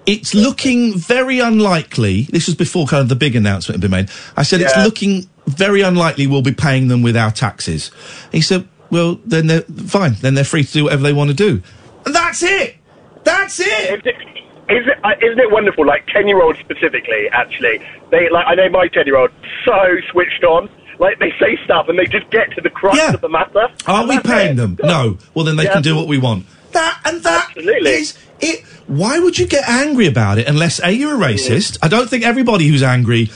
it's 0.06 0.34
looking 0.34 0.97
very 0.97 1.39
unlikely. 1.39 2.24
This 2.24 2.47
was 2.47 2.56
before 2.56 2.86
kind 2.86 3.02
of 3.02 3.08
the 3.08 3.16
big 3.16 3.36
announcement 3.36 3.76
had 3.76 3.82
been 3.82 3.91
made. 3.91 4.10
I 4.36 4.43
said, 4.43 4.60
it's 4.60 4.76
looking 4.78 5.30
very 5.45 5.82
unlikely 5.82 6.28
we'll 6.28 6.41
be 6.41 6.52
paying 6.52 6.89
them 6.89 7.02
with 7.02 7.16
our 7.16 7.32
taxes. 7.32 7.91
He 8.32 8.41
said, 8.41 8.68
well, 8.89 9.20
then 9.26 9.47
they're 9.47 9.62
fine. 9.62 10.16
Then 10.20 10.34
they're 10.34 10.43
free 10.43 10.64
to 10.64 10.72
do 10.72 10.84
whatever 10.84 11.04
they 11.04 11.14
want 11.14 11.30
to 11.30 11.36
do. 11.36 11.62
And 12.06 12.16
that's 12.16 12.43
it. 12.43 12.78
That's 13.24 13.60
it. 13.60 14.06
Is 14.06 14.88
it, 14.88 14.97
uh, 15.04 15.10
isn't 15.22 15.39
it 15.39 15.52
wonderful? 15.52 15.86
Like 15.86 16.06
ten 16.08 16.28
year 16.28 16.41
olds 16.41 16.58
specifically, 16.60 17.28
actually, 17.32 17.80
they 18.10 18.30
like 18.30 18.45
I 18.47 18.56
know 18.56 18.70
my 18.70 18.88
ten 18.88 19.06
year 19.06 19.18
old 19.18 19.32
so 19.66 19.74
switched 20.12 20.43
on. 20.43 20.70
Like 20.99 21.20
they 21.20 21.32
say 21.39 21.58
stuff 21.66 21.88
and 21.89 21.97
they 21.97 22.06
just 22.06 22.30
get 22.30 22.52
to 22.52 22.62
the 22.62 22.70
crux 22.70 22.95
Yeah. 22.97 23.14
of 23.14 23.22
the 23.22 23.30
matter. 23.30 23.68
Are 23.88 24.06
we 24.08 24.20
paying 24.20 24.52
it. 24.52 24.56
them? 24.58 24.78
No. 24.84 25.18
Well, 25.34 25.45
then 25.45 25.56
they 25.56 25.64
Yeah. 25.64 25.74
can 25.74 25.82
do 25.82 25.95
what 25.95 26.08
we 26.08 26.18
want. 26.20 26.45
That 26.74 26.99
and 27.06 27.22
that 27.24 27.47
Absolutely. 27.49 27.89
is 27.91 28.18
it. 28.39 28.64
Why 28.88 29.20
would 29.20 29.38
you 29.39 29.45
get 29.47 29.68
angry 29.68 30.06
about 30.08 30.38
it 30.38 30.47
unless 30.47 30.80
a 30.84 30.91
you're 30.91 31.16
a 31.16 31.18
racist? 31.28 31.78
I 31.82 31.88
don't 31.88 32.10
think 32.10 32.24
everybody 32.24 32.68
who's 32.68 32.84
angry 32.84 33.30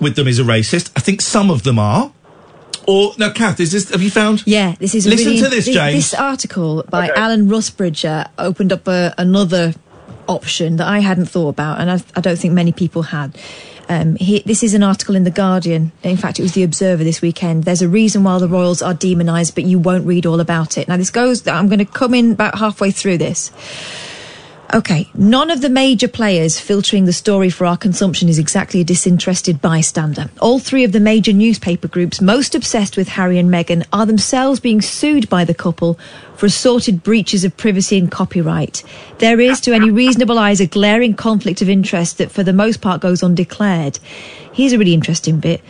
with 0.00 0.16
them 0.16 0.26
is 0.28 0.38
a 0.38 0.44
racist. 0.44 0.90
I 0.96 1.00
think 1.00 1.20
some 1.20 1.50
of 1.50 1.62
them 1.62 1.78
are. 1.78 2.10
Or 2.90 3.12
now, 3.18 3.30
Kath, 3.30 3.60
is 3.60 3.70
this? 3.70 3.88
Have 3.90 4.02
you 4.02 4.10
found? 4.10 4.44
Yeah, 4.48 4.74
this 4.80 4.96
is 4.96 5.06
a 5.06 5.10
Listen 5.10 5.26
really, 5.26 5.42
to 5.42 5.48
this, 5.48 5.66
James. 5.66 5.94
This 5.94 6.12
article 6.12 6.82
by 6.90 7.08
Alan 7.14 7.46
Rusbridger 7.46 8.28
opened 8.36 8.72
up 8.72 8.88
a, 8.88 9.14
another 9.16 9.74
option 10.26 10.74
that 10.76 10.88
I 10.88 10.98
hadn't 10.98 11.26
thought 11.26 11.50
about, 11.50 11.80
and 11.80 11.88
I, 11.88 12.02
I 12.16 12.20
don't 12.20 12.36
think 12.36 12.52
many 12.52 12.72
people 12.72 13.02
had. 13.02 13.38
Um, 13.88 14.16
he, 14.16 14.40
this 14.40 14.64
is 14.64 14.74
an 14.74 14.82
article 14.82 15.14
in 15.14 15.22
the 15.22 15.30
Guardian. 15.30 15.92
In 16.02 16.16
fact, 16.16 16.40
it 16.40 16.42
was 16.42 16.54
the 16.54 16.64
Observer 16.64 17.04
this 17.04 17.22
weekend. 17.22 17.62
There's 17.62 17.80
a 17.80 17.88
reason 17.88 18.24
why 18.24 18.38
the 18.38 18.48
royals 18.48 18.82
are 18.82 18.94
demonised, 18.94 19.54
but 19.54 19.62
you 19.62 19.78
won't 19.78 20.04
read 20.04 20.26
all 20.26 20.40
about 20.40 20.76
it. 20.76 20.88
Now, 20.88 20.96
this 20.96 21.10
goes. 21.10 21.46
I'm 21.46 21.68
going 21.68 21.78
to 21.78 21.84
come 21.84 22.12
in 22.12 22.32
about 22.32 22.58
halfway 22.58 22.90
through 22.90 23.18
this. 23.18 23.52
Okay, 24.72 25.10
none 25.14 25.50
of 25.50 25.62
the 25.62 25.68
major 25.68 26.06
players 26.06 26.60
filtering 26.60 27.04
the 27.04 27.12
story 27.12 27.50
for 27.50 27.66
our 27.66 27.76
consumption 27.76 28.28
is 28.28 28.38
exactly 28.38 28.80
a 28.80 28.84
disinterested 28.84 29.60
bystander. 29.60 30.30
All 30.40 30.60
three 30.60 30.84
of 30.84 30.92
the 30.92 31.00
major 31.00 31.32
newspaper 31.32 31.88
groups 31.88 32.20
most 32.20 32.54
obsessed 32.54 32.96
with 32.96 33.08
Harry 33.08 33.36
and 33.38 33.50
Meghan 33.50 33.84
are 33.92 34.06
themselves 34.06 34.60
being 34.60 34.80
sued 34.80 35.28
by 35.28 35.44
the 35.44 35.54
couple 35.54 35.98
for 36.36 36.46
assorted 36.46 37.02
breaches 37.02 37.42
of 37.42 37.56
privacy 37.56 37.98
and 37.98 38.12
copyright. 38.12 38.84
There 39.18 39.40
is, 39.40 39.60
to 39.62 39.72
any 39.72 39.90
reasonable 39.90 40.38
eyes, 40.38 40.60
a 40.60 40.68
glaring 40.68 41.14
conflict 41.14 41.60
of 41.62 41.68
interest 41.68 42.18
that 42.18 42.30
for 42.30 42.44
the 42.44 42.52
most 42.52 42.80
part 42.80 43.00
goes 43.00 43.24
undeclared. 43.24 43.98
Here's 44.52 44.72
a 44.72 44.78
really 44.78 44.94
interesting 44.94 45.40
bit. 45.40 45.62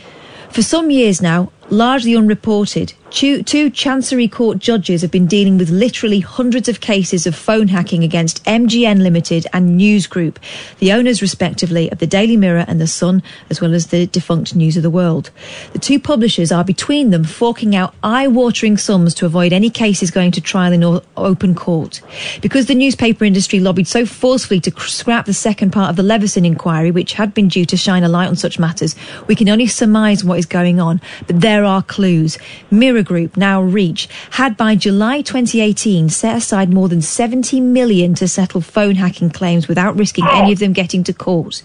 For 0.51 0.61
some 0.61 0.90
years 0.90 1.22
now, 1.22 1.53
largely 1.70 2.16
unreported, 2.16 2.92
two, 3.10 3.42
two 3.42 3.70
Chancery 3.70 4.28
Court 4.28 4.58
judges 4.58 5.02
have 5.02 5.10
been 5.10 5.26
dealing 5.26 5.58
with 5.58 5.70
literally 5.70 6.20
hundreds 6.20 6.68
of 6.68 6.80
cases 6.80 7.26
of 7.26 7.34
phone 7.34 7.68
hacking 7.68 8.04
against 8.04 8.44
MGN 8.44 9.02
Limited 9.02 9.46
and 9.52 9.76
News 9.76 10.06
Group, 10.06 10.38
the 10.78 10.92
owners 10.92 11.22
respectively 11.22 11.90
of 11.90 11.98
the 11.98 12.06
Daily 12.06 12.36
Mirror 12.36 12.64
and 12.68 12.80
the 12.80 12.86
Sun, 12.86 13.22
as 13.48 13.60
well 13.60 13.74
as 13.74 13.88
the 13.88 14.06
defunct 14.06 14.54
News 14.54 14.76
of 14.76 14.82
the 14.82 14.90
World. 14.90 15.30
The 15.72 15.78
two 15.78 15.98
publishers 15.98 16.52
are 16.52 16.64
between 16.64 17.10
them 17.10 17.24
forking 17.24 17.74
out 17.74 17.94
eye-watering 18.02 18.76
sums 18.76 19.14
to 19.14 19.26
avoid 19.26 19.52
any 19.52 19.70
cases 19.70 20.10
going 20.10 20.32
to 20.32 20.40
trial 20.40 20.72
in 20.72 21.00
open 21.16 21.54
court. 21.54 22.00
Because 22.40 22.66
the 22.66 22.74
newspaper 22.74 23.24
industry 23.24 23.60
lobbied 23.60 23.88
so 23.88 24.06
forcefully 24.06 24.60
to 24.60 24.70
cr- 24.70 24.88
scrap 24.88 25.26
the 25.26 25.34
second 25.34 25.72
part 25.72 25.90
of 25.90 25.96
the 25.96 26.02
Leveson 26.02 26.44
inquiry, 26.44 26.90
which 26.90 27.14
had 27.14 27.34
been 27.34 27.48
due 27.48 27.64
to 27.64 27.76
shine 27.76 28.02
a 28.02 28.08
light 28.08 28.28
on 28.28 28.36
such 28.36 28.58
matters, 28.58 28.96
we 29.26 29.34
can 29.34 29.48
only 29.48 29.66
surmise 29.66 30.24
what 30.24 30.38
is 30.38 30.46
going 30.46 30.80
on. 30.80 31.00
But 31.26 31.40
there 31.40 31.59
are 31.64 31.82
clues. 31.82 32.38
Mirror 32.70 33.02
Group, 33.02 33.36
now 33.36 33.62
Reach, 33.62 34.08
had 34.30 34.56
by 34.56 34.76
July 34.76 35.22
2018 35.22 36.08
set 36.08 36.36
aside 36.36 36.72
more 36.72 36.88
than 36.88 37.02
70 37.02 37.61
million 37.61 38.14
to 38.14 38.28
settle 38.28 38.61
phone 38.61 38.96
hacking 38.96 39.30
claims 39.30 39.68
without 39.68 39.96
risking 39.96 40.26
any 40.30 40.52
of 40.52 40.58
them 40.58 40.72
getting 40.72 41.04
to 41.04 41.12
court. 41.12 41.62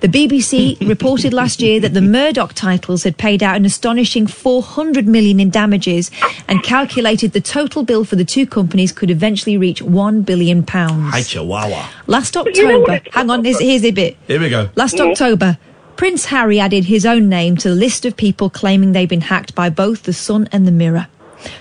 The 0.00 0.08
BBC 0.08 0.88
reported 0.88 1.32
last 1.32 1.60
year 1.60 1.80
that 1.80 1.94
the 1.94 2.00
Murdoch 2.00 2.54
titles 2.54 3.04
had 3.04 3.16
paid 3.16 3.42
out 3.42 3.56
an 3.56 3.64
astonishing 3.64 4.26
400 4.26 5.06
million 5.06 5.40
in 5.40 5.50
damages 5.50 6.10
and 6.48 6.62
calculated 6.62 7.32
the 7.32 7.40
total 7.40 7.84
bill 7.84 8.04
for 8.04 8.16
the 8.16 8.24
two 8.24 8.46
companies 8.46 8.92
could 8.92 9.10
eventually 9.10 9.56
reach 9.56 9.82
1 9.82 10.22
billion 10.22 10.62
pounds. 10.62 11.12
Hi, 11.12 11.22
Chihuahua. 11.22 11.88
Last 12.06 12.36
October, 12.36 13.00
hang 13.12 13.30
on, 13.30 13.44
here's, 13.44 13.60
here's 13.60 13.84
a 13.84 13.92
bit. 13.92 14.16
Here 14.26 14.40
we 14.40 14.50
go. 14.50 14.68
Last 14.74 15.00
October, 15.00 15.58
Prince 15.96 16.26
Harry 16.26 16.58
added 16.58 16.86
his 16.86 17.06
own 17.06 17.28
name 17.28 17.56
to 17.58 17.68
the 17.68 17.74
list 17.74 18.04
of 18.04 18.16
people 18.16 18.50
claiming 18.50 18.92
they've 18.92 19.08
been 19.08 19.20
hacked 19.20 19.54
by 19.54 19.70
both 19.70 20.02
the 20.02 20.12
Sun 20.12 20.48
and 20.50 20.66
the 20.66 20.72
Mirror. 20.72 21.06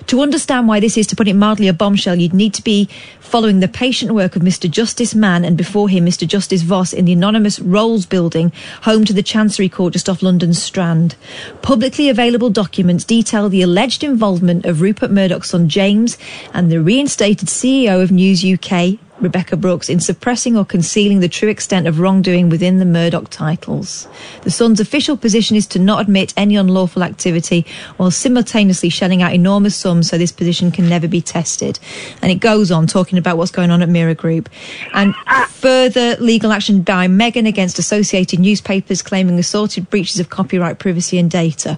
To 0.08 0.22
understand 0.22 0.68
why 0.68 0.80
this 0.80 0.98
is, 0.98 1.06
to 1.08 1.16
put 1.16 1.28
it 1.28 1.36
mildly, 1.36 1.68
a 1.68 1.74
bombshell, 1.74 2.16
you'd 2.16 2.34
need 2.34 2.54
to 2.56 2.64
be 2.64 2.90
following 3.34 3.62
the 3.62 3.68
patient 3.68 4.12
work 4.12 4.36
of 4.36 4.44
Mr. 4.44 4.70
Justice 4.70 5.16
Mann 5.16 5.44
and 5.44 5.58
before 5.58 5.90
him 5.90 6.06
Mr. 6.06 6.28
Justice 6.28 6.62
Vos 6.62 6.94
in 6.94 7.06
the 7.06 7.14
anonymous 7.14 7.60
Rolls 7.60 8.06
building, 8.06 8.52
home 8.84 9.06
to 9.06 9.12
the 9.12 9.24
Chancery 9.24 9.70
Court 9.70 9.94
just 9.94 10.08
off 10.08 10.22
London's 10.22 10.62
Strand. 10.62 11.16
Publicly 11.64 12.10
available 12.10 12.52
documents 12.52 13.04
detail 13.04 13.50
the 13.50 13.64
alleged 13.64 14.04
involvement 14.04 14.68
of 14.68 14.82
Rupert 14.82 15.10
Murdoch's 15.10 15.50
son 15.50 15.68
James 15.68 16.16
and 16.54 16.72
the 16.72 16.80
reinstated 16.80 17.48
CEO 17.48 18.04
of 18.04 18.12
News 18.12 18.46
UK, 18.46 19.00
Rebekah 19.24 19.58
Brooks 19.58 19.90
in 19.90 20.00
suppressing 20.00 20.58
or 20.58 20.66
concealing 20.66 21.22
the 21.22 21.30
true 21.30 21.48
extent 21.48 21.88
of 21.88 22.00
wrongdoing 22.00 22.50
within 22.50 22.80
the 22.80 22.86
Murdoch 22.86 23.30
titles. 23.30 24.08
The 24.42 24.52
Sun's 24.52 24.82
official 24.82 25.16
position 25.16 25.56
is 25.56 25.66
to 25.68 25.80
not 25.80 26.02
admit 26.02 26.34
any 26.36 26.58
unlawful 26.58 27.04
activity 27.04 27.66
while 27.96 28.12
simultaneously 28.12 28.90
shelling 28.90 29.22
out 29.22 29.34
enormous 29.34 29.76
sums 29.76 30.10
so 30.10 30.18
this 30.18 30.32
position 30.32 30.72
can 30.72 30.90
never 30.90 31.08
be 31.08 31.22
tested. 31.22 31.80
And 32.22 32.32
it 32.32 32.42
goes 32.42 32.70
on 32.70 32.86
talking 32.86 33.18
about 33.18 33.23
what's 33.38 33.52
going 33.52 33.72
on 33.72 33.82
at 33.82 33.90
Mirror 33.90 34.16
Group. 34.16 34.50
And 34.94 35.14
uh, 35.28 35.46
further 35.48 36.16
legal 36.20 36.52
action 36.52 36.82
by 36.82 37.08
Meghan 37.08 37.48
against 37.48 37.80
associated 37.80 38.40
newspapers 38.40 39.02
claiming 39.02 39.40
assorted 39.40 39.90
breaches 39.90 40.20
of 40.20 40.30
copyright 40.30 40.80
privacy 40.80 41.18
and 41.18 41.30
data. 41.32 41.78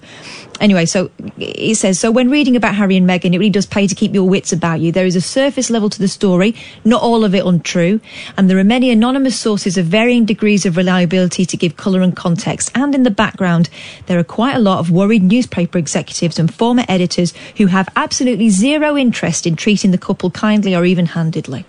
Anyway, 0.62 0.86
so 0.86 1.10
he 1.38 1.74
says 1.74 2.00
so 2.00 2.12
when 2.12 2.30
reading 2.30 2.56
about 2.56 2.76
Harry 2.76 2.96
and 2.96 3.08
Meghan, 3.08 3.34
it 3.34 3.40
really 3.40 3.50
does 3.50 3.66
pay 3.66 3.88
to 3.88 3.96
keep 3.96 4.14
your 4.14 4.28
wits 4.28 4.54
about 4.54 4.80
you. 4.80 4.92
There 4.92 5.06
is 5.06 5.16
a 5.16 5.22
surface 5.22 5.70
level 5.70 5.90
to 5.90 6.00
the 6.00 6.08
story, 6.08 6.56
not 6.84 7.02
all 7.02 7.26
of 7.26 7.36
it 7.36 7.46
untrue, 7.46 8.00
and 8.38 8.50
there 8.50 8.58
are 8.58 8.64
many 8.64 8.90
anonymous 8.90 9.38
sources 9.40 9.78
of 9.78 9.86
varying 9.86 10.26
degrees 10.26 10.66
of 10.66 10.78
reliability 10.78 11.46
to 11.46 11.58
give 11.58 11.76
colour 11.76 12.02
and 12.02 12.16
context. 12.16 12.72
And 12.76 12.96
in 12.96 13.04
the 13.04 13.12
background, 13.12 13.70
there 14.06 14.18
are 14.18 14.24
quite 14.24 14.56
a 14.56 14.60
lot 14.60 14.80
of 14.80 14.92
worried 14.92 15.24
newspaper 15.24 15.78
executives 15.78 16.40
and 16.40 16.54
former 16.54 16.86
editors 16.88 17.34
who 17.58 17.68
have 17.68 17.90
absolutely 17.96 18.50
zero 18.50 18.98
interest 18.98 19.46
in 19.46 19.56
treating 19.56 19.92
the 19.92 19.98
couple 19.98 20.32
kindly 20.32 20.76
or 20.76 20.86
even 20.86 21.08
handedly. 21.08 21.66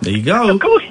There 0.00 0.12
you 0.12 0.22
go. 0.22 0.48
Of 0.48 0.60
course, 0.60 0.84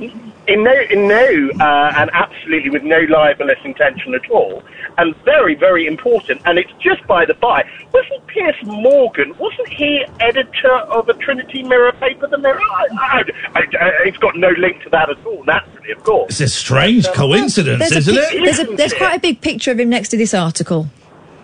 in 0.48 0.64
no, 0.64 0.74
in 0.90 1.08
no, 1.08 1.50
uh, 1.60 1.94
and 1.98 2.10
absolutely 2.14 2.70
with 2.70 2.84
no 2.84 3.00
libelous 3.10 3.60
intention 3.64 4.16
at 4.16 4.30
all. 4.30 4.64
And 4.98 5.16
very, 5.18 5.54
very 5.56 5.86
important. 5.86 6.42
And 6.46 6.58
it's 6.58 6.72
just 6.80 7.06
by 7.08 7.26
the 7.26 7.36
by. 7.36 7.64
Wasn't 7.94 8.26
Piers 8.28 8.56
Morgan? 8.64 9.36
Wasn't 9.38 9.68
he 9.70 10.04
editor 10.20 10.74
of 10.74 11.08
a 11.08 11.14
Trinity 11.14 11.62
Mirror 11.64 11.92
paper, 11.94 12.28
The 12.28 12.38
Mirror? 12.40 12.60
I, 12.60 12.86
I, 13.00 13.24
I, 13.54 13.60
I, 13.60 13.90
it's 14.06 14.18
got 14.18 14.36
no 14.36 14.50
link 14.58 14.82
to 14.84 14.90
that 14.90 15.10
at 15.10 15.24
all. 15.26 15.44
Naturally, 15.46 15.92
of 15.92 16.04
course. 16.04 16.32
It's 16.32 16.42
a 16.42 16.48
strange 16.48 17.06
uh, 17.06 17.14
coincidence, 17.14 17.90
There's, 17.90 18.08
a 18.08 18.12
isn't 18.12 18.16
pic- 18.16 18.34
it? 18.34 18.44
there's, 18.46 18.60
a, 18.60 18.76
there's 18.76 18.94
quite 18.94 19.16
a 19.18 19.20
big 19.20 19.42
picture 19.42 19.72
of 19.72 19.80
him 19.80 19.90
next 19.90 20.10
to 20.10 20.18
this 20.18 20.34
article. 20.34 20.88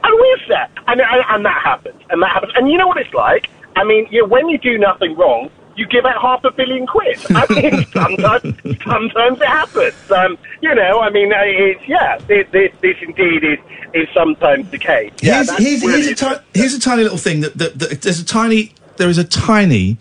Oh, 0.03 0.35
is 0.39 0.47
that? 0.49 0.71
And, 0.87 0.99
and, 0.99 1.23
and 1.29 1.45
that 1.45 1.61
happens. 1.63 2.01
And 2.09 2.21
that 2.21 2.31
happens. 2.31 2.53
And 2.55 2.69
you 2.71 2.77
know 2.77 2.87
what 2.87 2.97
it's 2.97 3.13
like? 3.13 3.49
I 3.75 3.83
mean, 3.83 4.07
you 4.11 4.21
know, 4.21 4.27
when 4.27 4.49
you 4.49 4.57
do 4.57 4.77
nothing 4.77 5.15
wrong, 5.15 5.49
you 5.75 5.87
give 5.87 6.05
out 6.05 6.21
half 6.21 6.43
a 6.43 6.51
billion 6.51 6.85
quid. 6.85 7.19
I 7.31 7.45
mean, 7.53 7.85
sometimes, 7.93 8.81
sometimes 8.83 9.41
it 9.41 9.47
happens. 9.47 10.11
Um, 10.11 10.37
you 10.61 10.73
know, 10.73 10.99
I 11.01 11.09
mean, 11.09 11.33
uh, 11.33 11.37
it's, 11.41 11.87
yeah, 11.87 12.17
this, 12.27 12.47
this, 12.51 12.71
this 12.81 12.97
indeed 13.01 13.43
is, 13.43 13.59
is 13.93 14.07
sometimes 14.13 14.69
the 14.69 14.77
case. 14.77 15.11
Yeah, 15.21 15.43
here's, 15.57 15.81
here's, 15.81 15.81
here's, 15.81 16.07
a 16.07 16.15
ti- 16.15 16.43
here's 16.53 16.73
a 16.73 16.79
tiny 16.79 17.03
little 17.03 17.17
thing 17.17 17.41
that, 17.41 17.57
that, 17.57 17.79
that 17.79 18.01
there's 18.01 18.19
a 18.19 18.25
tiny 18.25 18.73
there 18.97 19.09
is 19.09 19.17
a 19.17 19.23
tiny 19.23 19.97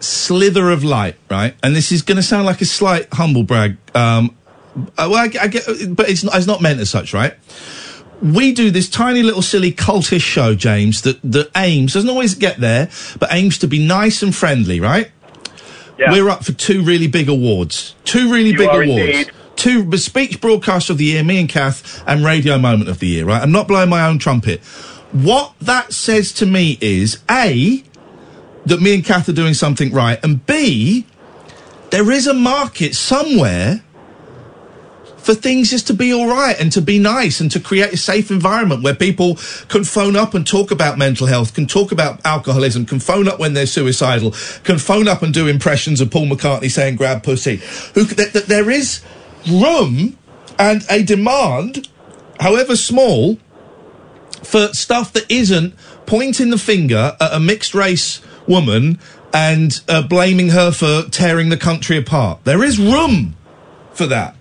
slither 0.00 0.70
of 0.70 0.84
light, 0.84 1.16
right? 1.30 1.54
And 1.62 1.74
this 1.74 1.92
is 1.92 2.02
going 2.02 2.16
to 2.16 2.22
sound 2.22 2.46
like 2.46 2.60
a 2.60 2.64
slight 2.64 3.08
humble 3.12 3.42
brag. 3.42 3.76
Um, 3.94 4.36
uh, 4.76 5.08
well, 5.10 5.16
I, 5.16 5.30
I 5.40 5.48
get, 5.48 5.64
but 5.94 6.08
it's 6.08 6.24
not, 6.24 6.34
it's 6.36 6.46
not 6.46 6.60
meant 6.60 6.80
as 6.80 6.90
such, 6.90 7.14
right? 7.14 7.34
We 8.24 8.52
do 8.52 8.70
this 8.70 8.88
tiny 8.88 9.22
little 9.22 9.42
silly 9.42 9.70
cultish 9.70 10.22
show, 10.22 10.54
James, 10.54 11.02
that, 11.02 11.20
that 11.22 11.50
aims, 11.56 11.92
doesn't 11.92 12.08
always 12.08 12.34
get 12.34 12.56
there, 12.56 12.88
but 13.20 13.28
aims 13.30 13.58
to 13.58 13.68
be 13.68 13.86
nice 13.86 14.22
and 14.22 14.34
friendly, 14.34 14.80
right? 14.80 15.10
Yeah. 15.98 16.10
We're 16.10 16.30
up 16.30 16.42
for 16.42 16.52
two 16.52 16.82
really 16.82 17.06
big 17.06 17.28
awards. 17.28 17.94
Two 18.04 18.32
really 18.32 18.50
You 18.50 18.56
big 18.56 18.68
awards. 18.70 18.90
indeed. 18.90 19.30
Two 19.56 19.96
speech 19.98 20.40
broadcaster 20.40 20.94
of 20.94 20.98
the 20.98 21.04
year, 21.04 21.22
me 21.22 21.38
and 21.38 21.48
Kath, 21.48 22.02
and 22.06 22.24
radio 22.24 22.58
moment 22.58 22.88
of 22.88 22.98
the 22.98 23.06
year, 23.06 23.26
right? 23.26 23.42
I'm 23.42 23.52
not 23.52 23.68
blowing 23.68 23.90
my 23.90 24.06
own 24.06 24.18
trumpet. 24.18 24.60
What 25.12 25.52
that 25.60 25.92
says 25.92 26.32
to 26.32 26.46
me 26.46 26.78
is 26.80 27.22
A, 27.30 27.84
that 28.66 28.80
me 28.80 28.94
and 28.94 29.04
Kath 29.04 29.28
are 29.28 29.32
doing 29.32 29.54
something 29.54 29.92
right, 29.92 30.18
and 30.24 30.44
B, 30.46 31.06
there 31.90 32.10
is 32.10 32.26
a 32.26 32.34
market 32.34 32.94
somewhere 32.96 33.83
for 35.24 35.34
things 35.34 35.70
just 35.70 35.86
to 35.86 35.94
be 35.94 36.12
all 36.12 36.28
right 36.28 36.60
and 36.60 36.70
to 36.72 36.82
be 36.82 36.98
nice 36.98 37.40
and 37.40 37.50
to 37.50 37.58
create 37.58 37.94
a 37.94 37.96
safe 37.96 38.30
environment 38.30 38.82
where 38.82 38.94
people 38.94 39.36
can 39.68 39.82
phone 39.82 40.16
up 40.16 40.34
and 40.34 40.46
talk 40.46 40.70
about 40.70 40.98
mental 40.98 41.26
health, 41.26 41.54
can 41.54 41.66
talk 41.66 41.92
about 41.92 42.20
alcoholism, 42.26 42.84
can 42.84 43.00
phone 43.00 43.26
up 43.26 43.38
when 43.38 43.54
they're 43.54 43.66
suicidal, 43.66 44.32
can 44.64 44.78
phone 44.78 45.08
up 45.08 45.22
and 45.22 45.32
do 45.32 45.48
impressions 45.48 46.02
of 46.02 46.10
Paul 46.10 46.26
McCartney 46.26 46.70
saying 46.70 46.96
grab 46.96 47.22
pussy. 47.22 47.56
Who, 47.94 48.04
that, 48.04 48.34
that 48.34 48.46
there 48.46 48.70
is 48.70 49.02
room 49.50 50.18
and 50.58 50.84
a 50.90 51.02
demand, 51.02 51.88
however 52.38 52.76
small, 52.76 53.38
for 54.42 54.68
stuff 54.74 55.10
that 55.14 55.30
isn't 55.30 55.74
pointing 56.04 56.50
the 56.50 56.58
finger 56.58 57.16
at 57.18 57.32
a 57.32 57.40
mixed 57.40 57.74
race 57.74 58.20
woman 58.46 58.98
and 59.32 59.80
uh, 59.88 60.02
blaming 60.02 60.50
her 60.50 60.70
for 60.70 61.08
tearing 61.10 61.48
the 61.48 61.56
country 61.56 61.96
apart. 61.96 62.44
There 62.44 62.62
is 62.62 62.78
room 62.78 63.36
for 63.94 64.06
that. 64.06 64.36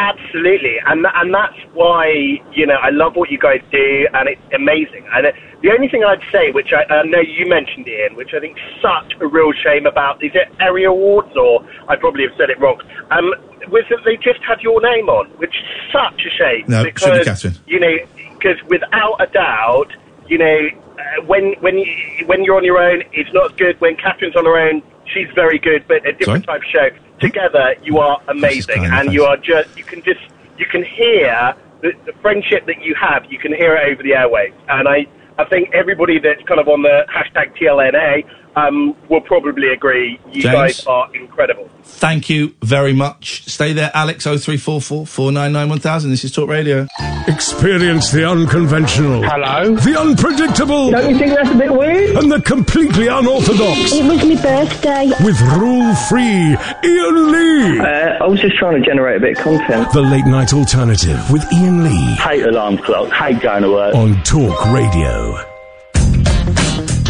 Ab- 0.00 0.10
absolutely, 0.30 0.76
and 0.86 1.06
and 1.14 1.34
that's 1.34 1.58
why 1.74 2.08
you 2.52 2.66
know 2.66 2.74
I 2.74 2.90
love 2.90 3.16
what 3.16 3.30
you 3.30 3.38
guys 3.38 3.60
do, 3.70 4.08
and 4.14 4.28
it's 4.28 4.40
amazing. 4.54 5.06
And 5.12 5.26
the 5.62 5.70
only 5.72 5.88
thing 5.88 6.04
I'd 6.04 6.22
say, 6.32 6.50
which 6.50 6.72
I, 6.72 6.92
I 6.92 7.02
know 7.04 7.20
you 7.20 7.46
mentioned, 7.48 7.86
Iain, 7.88 8.16
which 8.16 8.32
I 8.34 8.40
think 8.40 8.56
such 8.80 9.14
a 9.20 9.26
real 9.26 9.52
shame 9.52 9.86
about, 9.86 10.22
is 10.24 10.32
it 10.34 10.48
area 10.60 10.90
awards, 10.90 11.36
or 11.36 11.64
I 11.88 11.96
probably 11.96 12.24
have 12.24 12.36
said 12.36 12.50
it 12.50 12.58
wrong. 12.60 12.80
Um, 13.10 13.34
was 13.68 13.84
that 13.90 14.00
they 14.04 14.16
just 14.16 14.40
had 14.42 14.60
your 14.62 14.80
name 14.80 15.08
on, 15.08 15.28
which 15.38 15.54
is 15.54 15.92
such 15.92 16.22
a 16.26 16.30
shame. 16.30 16.64
No, 16.68 16.84
because 16.84 17.24
Katherine. 17.24 17.58
you 17.66 17.78
know, 17.78 17.96
because 18.34 18.56
without 18.68 19.16
a 19.20 19.26
doubt, 19.26 19.92
you 20.28 20.38
know, 20.38 20.68
uh, 20.98 21.22
when 21.26 21.54
when 21.60 21.78
you, 21.78 22.26
when 22.26 22.44
you're 22.44 22.56
on 22.56 22.64
your 22.64 22.78
own, 22.78 23.02
it's 23.12 23.32
not 23.32 23.52
as 23.52 23.56
good. 23.58 23.80
When 23.80 23.96
Katherine's 23.96 24.36
on 24.36 24.46
her 24.46 24.56
own, 24.56 24.82
she's 25.12 25.28
very 25.34 25.58
good, 25.58 25.84
but 25.86 26.06
a 26.06 26.12
different 26.12 26.44
type 26.46 26.62
of 26.62 26.66
show. 26.72 26.88
Together, 27.20 27.74
you 27.82 27.98
are 27.98 28.20
amazing, 28.28 28.84
and 28.86 29.12
you 29.12 29.24
are 29.24 29.36
just 29.36 29.76
you 29.76 29.84
can 29.84 30.02
just 30.02 30.20
you 30.58 30.66
can 30.66 30.82
hear 30.84 31.54
the, 31.82 31.92
the 32.06 32.12
friendship 32.20 32.66
that 32.66 32.82
you 32.82 32.94
have. 32.94 33.24
You 33.30 33.38
can 33.38 33.52
hear 33.52 33.76
it 33.76 33.92
over 33.92 34.02
the 34.02 34.10
airwaves, 34.10 34.54
and 34.68 34.88
I 34.88 35.06
I 35.38 35.44
think 35.44 35.70
everybody 35.74 36.18
that's 36.18 36.42
kind 36.44 36.60
of 36.60 36.68
on 36.68 36.82
the 36.82 37.06
hashtag 37.08 37.56
TLNA 37.56 38.24
um, 38.56 38.96
will 39.08 39.20
probably 39.20 39.68
agree. 39.72 40.18
You 40.32 40.42
James? 40.42 40.54
guys 40.54 40.86
are 40.86 41.14
incredible. 41.14 41.68
Thank 41.82 42.30
you 42.30 42.54
very 42.62 42.92
much. 42.92 43.44
Stay 43.46 43.72
there, 43.72 43.90
Alex 43.94 44.24
0344 44.24 45.06
499 45.06 45.68
1000. 45.68 46.10
This 46.10 46.24
is 46.24 46.32
Talk 46.32 46.48
Radio. 46.48 46.86
Experience 47.26 48.10
the 48.10 48.28
unconventional. 48.28 49.22
Hello. 49.22 49.74
The 49.76 49.98
unpredictable. 49.98 50.90
Don't 50.90 51.10
you 51.10 51.18
think 51.18 51.34
that's 51.34 51.50
a 51.50 51.54
bit 51.54 51.72
weird? 51.72 52.16
And 52.16 52.30
the 52.32 52.40
completely 52.42 53.08
unorthodox. 53.08 53.92
It 53.92 54.04
was 54.04 54.24
my 54.24 54.42
birthday. 54.42 55.06
With 55.24 55.40
rule 55.58 55.94
free 56.08 56.56
Iain 56.84 57.32
Lee. 57.32 57.80
Uh, 57.80 58.24
I 58.24 58.26
was 58.26 58.40
just 58.40 58.56
trying 58.56 58.80
to 58.80 58.86
generate 58.86 59.16
a 59.18 59.20
bit 59.20 59.38
of 59.38 59.44
content. 59.44 59.92
The 59.92 60.02
late 60.02 60.26
night 60.26 60.52
alternative 60.52 61.30
with 61.30 61.44
Iain 61.52 61.84
Lee. 61.84 62.14
Hate 62.16 62.44
alarm 62.44 62.78
clock, 62.78 63.10
hate 63.12 63.40
going 63.40 63.62
to 63.62 63.70
work. 63.70 63.94
On 63.94 64.20
Talk 64.22 64.64
Radio. 64.72 65.38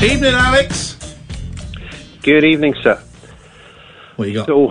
Evening, 0.03 0.33
Alex. 0.33 1.00
Good 2.23 2.45
evening, 2.45 2.75
sir. 2.83 3.03
What 4.17 4.29
you 4.29 4.35
got? 4.35 4.47
So, 4.47 4.71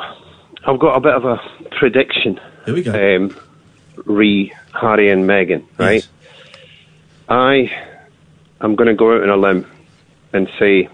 I've 0.65 0.79
got 0.79 0.95
a 0.95 0.99
bit 0.99 1.13
of 1.15 1.25
a 1.25 1.37
prediction. 1.79 2.39
Here 2.65 2.75
we 2.75 2.83
go. 2.83 2.91
Um, 2.93 3.35
re 4.05 4.53
Harry 4.79 5.09
and 5.09 5.23
Meghan, 5.23 5.65
right? 5.79 6.07
I 7.27 7.71
am 8.61 8.75
going 8.75 8.87
to 8.87 8.93
go 8.93 9.15
out 9.15 9.23
on 9.23 9.29
a 9.29 9.37
limb 9.37 9.65
and 10.31 10.47
say 10.59 10.89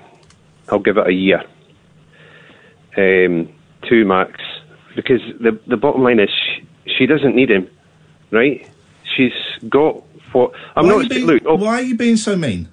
I'll 0.69 0.79
give 0.79 0.97
it 0.97 1.07
a 1.07 1.11
year. 1.11 1.43
Um, 2.97 3.53
two 3.89 4.05
max, 4.05 4.39
because 4.95 5.19
the 5.41 5.59
the 5.67 5.75
bottom 5.75 6.03
line 6.03 6.19
is 6.19 6.29
she, 6.29 6.67
she 6.99 7.05
doesn't 7.05 7.35
need 7.35 7.51
him, 7.51 7.69
right? 8.31 8.65
She's 9.15 9.33
got 9.67 10.01
for. 10.31 10.53
I'm 10.77 10.85
why 10.87 11.01
not 11.01 11.09
being, 11.09 11.25
look. 11.25 11.43
oh, 11.45 11.55
why 11.55 11.79
are 11.79 11.81
you 11.81 11.97
being 11.97 12.15
so 12.15 12.37
mean? 12.37 12.69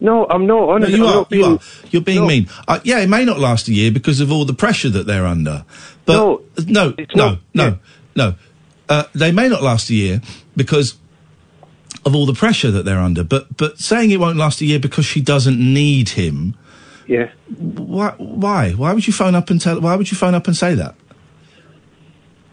No, 0.00 0.26
I'm 0.28 0.46
not. 0.46 0.54
No, 0.60 0.70
Honestly, 0.70 0.96
you 0.96 1.04
I'm 1.06 1.10
are. 1.10 1.14
not 1.16 1.32
you 1.32 1.38
being- 1.42 1.56
are. 1.56 1.60
You're 1.90 2.02
being 2.02 2.26
mean. 2.26 2.48
Uh, 2.66 2.80
yeah, 2.84 3.00
it 3.00 3.08
may 3.08 3.24
not 3.24 3.38
last 3.38 3.68
a 3.68 3.72
year 3.74 3.90
because 3.90 4.20
of 4.20 4.32
all 4.32 4.44
the 4.44 4.54
pressure 4.54 4.88
that 4.88 5.06
they're 5.06 5.26
under. 5.26 5.64
But 6.06 6.14
no, 6.14 6.42
no, 6.66 6.94
no, 7.14 7.38
no, 7.54 7.78
no. 8.16 8.34
Uh, 8.88 9.04
they 9.14 9.30
may 9.30 9.48
not 9.48 9.62
last 9.62 9.90
a 9.90 9.94
year 9.94 10.20
because 10.56 10.96
of 12.06 12.14
all 12.14 12.24
the 12.26 12.32
pressure 12.34 12.70
that 12.70 12.84
they're 12.84 12.98
under. 12.98 13.22
But 13.22 13.56
but 13.56 13.78
saying 13.78 14.10
it 14.10 14.18
won't 14.18 14.38
last 14.38 14.60
a 14.62 14.64
year 14.64 14.78
because 14.80 15.04
she 15.04 15.20
doesn't 15.20 15.58
need 15.58 16.10
him. 16.10 16.56
Yeah. 17.06 17.28
Why? 17.58 18.14
Why? 18.16 18.70
Why 18.72 18.92
would 18.94 19.06
you 19.06 19.12
phone 19.12 19.34
up 19.34 19.50
and 19.50 19.60
tell? 19.60 19.80
Why 19.80 19.96
would 19.96 20.10
you 20.10 20.16
phone 20.16 20.34
up 20.34 20.46
and 20.46 20.56
say 20.56 20.74
that? 20.76 20.94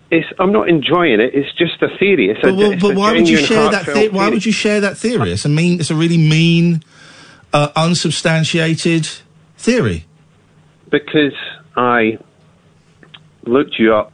It's, 0.10 0.28
I'm 0.40 0.54
not 0.54 0.70
enjoying 0.70 1.20
it. 1.20 1.32
It's 1.36 1.52
just 1.58 1.82
a 1.82 1.90
theory. 1.98 2.30
It's 2.30 2.40
a, 2.40 2.44
But, 2.44 2.56
well, 2.56 2.72
it's 2.72 2.82
but 2.82 2.92
a 2.96 2.96
why 2.98 3.12
would 3.14 3.28
you 3.28 3.38
share 3.38 3.70
that? 3.70 3.86
The- 3.86 3.92
why 4.10 4.24
theory. 4.26 4.32
would 4.32 4.46
you 4.46 4.52
share 4.54 4.80
that 4.82 4.98
theory? 4.98 5.32
It's 5.34 5.44
a 5.46 5.50
mean. 5.50 5.80
It's 5.82 5.92
a 5.92 5.96
really 5.96 6.18
mean, 6.18 6.82
uh, 7.54 7.70
unsubstantiated 7.76 9.08
theory. 9.58 10.06
Because 10.90 11.34
I 11.76 12.18
looked 13.44 13.76
you 13.80 13.94
up, 13.94 14.12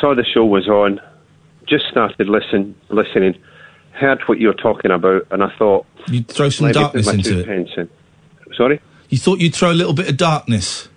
saw 0.00 0.14
the 0.14 0.24
show 0.24 0.44
was 0.44 0.68
on, 0.68 1.00
just 1.66 1.86
started 1.90 2.28
listen, 2.28 2.74
listening, 2.88 3.36
heard 3.92 4.20
what 4.26 4.38
you 4.38 4.48
were 4.48 4.54
talking 4.54 4.90
about, 4.90 5.26
and 5.30 5.42
I 5.42 5.50
thought 5.58 5.86
You'd 6.08 6.28
throw 6.28 6.48
some 6.50 6.66
let 6.66 6.76
me 6.76 6.82
put 6.82 6.92
darkness 7.04 7.08
into 7.12 7.40
it. 7.40 7.48
in. 7.78 7.88
Sorry. 8.56 8.80
You 9.08 9.18
thought 9.18 9.40
you'd 9.40 9.54
throw 9.54 9.70
a 9.70 9.74
little 9.74 9.92
bit 9.94 10.08
of 10.08 10.16
darkness. 10.16 10.88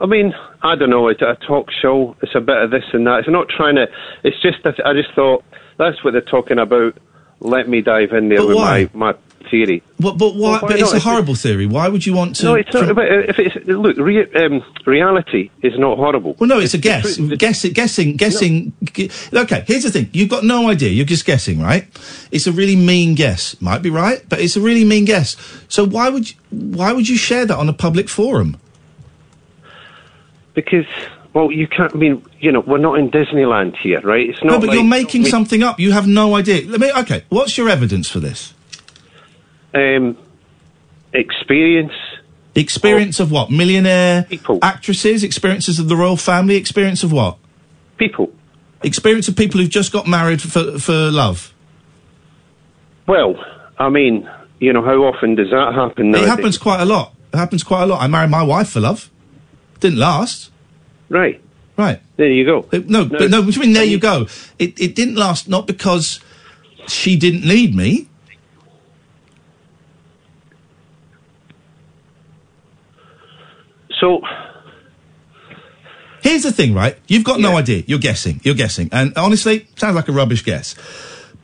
I 0.00 0.06
mean, 0.06 0.32
I 0.62 0.76
don't 0.76 0.90
know. 0.90 1.08
It's 1.08 1.22
a 1.22 1.36
talk 1.46 1.70
show. 1.72 2.16
It's 2.22 2.34
a 2.36 2.40
bit 2.40 2.56
of 2.56 2.70
this 2.70 2.84
and 2.92 3.06
that. 3.08 3.20
It's 3.20 3.28
not 3.28 3.48
trying 3.48 3.74
to. 3.76 3.86
It's 4.22 4.40
just 4.40 4.62
that 4.62 4.74
I 4.86 4.92
just 4.92 5.12
thought 5.14 5.44
that's 5.76 6.02
what 6.04 6.12
they're 6.12 6.20
talking 6.20 6.58
about. 6.60 6.96
Let 7.40 7.68
me 7.68 7.80
dive 7.80 8.12
in 8.12 8.28
there 8.28 8.38
But 8.38 8.48
with 8.48 8.56
why? 8.56 8.88
my 8.94 9.12
my 9.12 9.18
theory. 9.50 9.82
But, 9.98 10.18
but 10.18 10.34
why? 10.34 10.50
Well, 10.52 10.60
why 10.62 10.68
but 10.68 10.78
it's 10.80 10.92
not? 10.92 10.96
a 10.96 11.00
horrible 11.00 11.34
theory. 11.34 11.66
Why 11.66 11.88
would 11.88 12.04
you 12.06 12.14
want 12.14 12.36
to? 12.36 12.44
no, 12.44 12.54
it's 12.54 12.72
not. 12.72 12.86
from- 12.86 12.96
But 12.96 13.06
if 13.10 13.38
it's 13.38 13.66
look, 13.66 13.96
re, 13.96 14.26
um, 14.34 14.62
reality 14.86 15.50
is 15.62 15.78
not 15.78 15.96
horrible. 15.96 16.36
well, 16.38 16.48
no, 16.48 16.58
it's 16.58 16.74
a 16.74 16.78
guess. 16.78 17.16
Guessing, 17.18 17.72
guessing, 17.72 18.16
guessing. 18.16 18.72
gu- 18.92 19.08
Okay, 19.32 19.64
here's 19.66 19.82
the 19.84 19.90
thing. 19.90 20.08
You've 20.12 20.28
got 20.28 20.44
no 20.44 20.68
idea. 20.68 20.90
You're 20.90 21.06
just 21.06 21.24
guessing, 21.24 21.60
right? 21.60 21.86
It's 22.30 22.46
a 22.46 22.52
really 22.52 22.76
mean 22.76 23.14
guess. 23.14 23.60
Might 23.60 23.82
be 23.82 23.90
right, 23.90 24.22
but 24.28 24.40
it's 24.40 24.56
a 24.56 24.60
really 24.60 24.84
mean 24.84 25.04
guess. 25.04 25.36
So 25.68 25.84
why 25.86 26.08
would 26.08 26.30
you, 26.30 26.36
why 26.50 26.92
would 26.92 27.08
you 27.08 27.16
share 27.16 27.44
that 27.46 27.56
on 27.56 27.68
a 27.68 27.72
public 27.72 28.08
forum? 28.08 28.56
Because, 30.54 30.86
well, 31.34 31.52
you 31.52 31.68
can't. 31.68 31.94
I 31.94 31.98
mean, 31.98 32.24
you 32.40 32.50
know, 32.50 32.60
we're 32.60 32.78
not 32.78 32.98
in 32.98 33.10
Disneyland 33.10 33.76
here, 33.76 34.00
right? 34.00 34.28
It's 34.28 34.42
not. 34.42 34.54
no, 34.54 34.58
but 34.60 34.68
like, 34.68 34.74
you're 34.74 34.84
making 34.84 35.22
mean, 35.22 35.30
something 35.30 35.62
up. 35.62 35.78
You 35.78 35.92
have 35.92 36.06
no 36.08 36.34
idea. 36.34 36.68
Let 36.68 36.80
me. 36.80 36.90
Okay, 36.92 37.24
what's 37.28 37.56
your 37.56 37.68
evidence 37.68 38.08
for 38.10 38.18
this? 38.18 38.54
Um, 39.78 40.18
experience. 41.12 41.92
Experience 42.54 43.20
of 43.20 43.30
what? 43.30 43.50
Millionaire 43.50 44.26
actresses. 44.62 45.22
Experiences 45.22 45.78
of 45.78 45.88
the 45.88 45.96
royal 45.96 46.16
family. 46.16 46.56
Experience 46.56 47.04
of 47.04 47.12
what? 47.12 47.38
People. 47.96 48.32
Experience 48.82 49.28
of 49.28 49.36
people 49.36 49.60
who've 49.60 49.70
just 49.70 49.92
got 49.92 50.06
married 50.06 50.42
for 50.42 50.78
for 50.78 51.10
love. 51.10 51.54
Well, 53.06 53.36
I 53.78 53.88
mean, 53.88 54.28
you 54.58 54.72
know, 54.72 54.82
how 54.82 55.04
often 55.04 55.34
does 55.34 55.50
that 55.50 55.74
happen? 55.74 56.14
It 56.14 56.26
happens 56.26 56.58
quite 56.58 56.80
a 56.80 56.84
lot. 56.84 57.14
It 57.32 57.36
happens 57.36 57.62
quite 57.62 57.84
a 57.84 57.86
lot. 57.86 58.02
I 58.02 58.06
married 58.06 58.30
my 58.30 58.42
wife 58.42 58.70
for 58.70 58.80
love. 58.80 59.10
Didn't 59.80 59.98
last. 59.98 60.50
Right. 61.08 61.40
Right. 61.76 62.00
There 62.16 62.28
you 62.28 62.44
go. 62.44 62.68
no, 62.72 63.04
but 63.04 63.30
no, 63.30 63.40
what 63.40 63.54
do 63.54 63.60
you 63.60 63.60
mean 63.60 63.72
there 63.72 63.84
you 63.84 64.00
go? 64.00 64.26
It, 64.58 64.80
it 64.80 64.96
didn't 64.96 65.14
last 65.14 65.48
not 65.48 65.66
because 65.68 66.20
she 66.88 67.16
didn't 67.16 67.46
need 67.46 67.74
me. 67.74 68.08
So. 74.00 74.20
Here's 76.22 76.42
the 76.42 76.52
thing, 76.52 76.74
right? 76.74 76.98
You've 77.06 77.24
got 77.24 77.40
no 77.40 77.56
idea. 77.56 77.84
You're 77.86 78.00
guessing. 78.00 78.40
You're 78.42 78.56
guessing. 78.56 78.88
And 78.92 79.16
honestly, 79.16 79.68
sounds 79.76 79.94
like 79.94 80.08
a 80.08 80.12
rubbish 80.12 80.44
guess. 80.44 80.74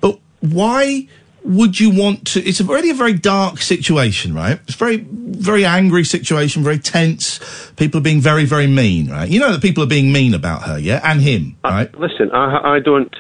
But 0.01 0.19
why 0.41 1.09
would 1.45 1.79
you 1.79 1.91
want 1.91 2.27
to? 2.29 2.43
It's 2.43 2.61
already 2.61 2.91
a 2.91 2.95
very 2.95 3.13
dark 3.13 3.59
situation, 3.59 4.35
right? 4.35 4.59
It's 4.65 4.75
a 4.75 4.79
very, 4.79 4.97
very 4.97 5.65
angry 5.65 6.05
situation, 6.05 6.65
very 6.65 6.79
tense. 6.79 7.39
People 7.77 8.01
are 8.01 8.03
being 8.03 8.21
very, 8.21 8.47
very 8.47 8.67
mean, 8.67 9.11
right? 9.11 9.29
You 9.29 9.41
know 9.41 9.53
that 9.53 9.63
people 9.63 9.85
are 9.85 9.89
being 9.89 10.11
mean 10.11 10.35
about 10.35 10.63
her, 10.63 10.79
yeah? 10.79 11.01
And 11.05 11.21
him, 11.21 11.57
uh, 11.65 11.69
right? 11.69 11.99
Listen, 11.99 12.31
I, 12.33 12.77
I 12.77 12.81
don't, 12.81 13.15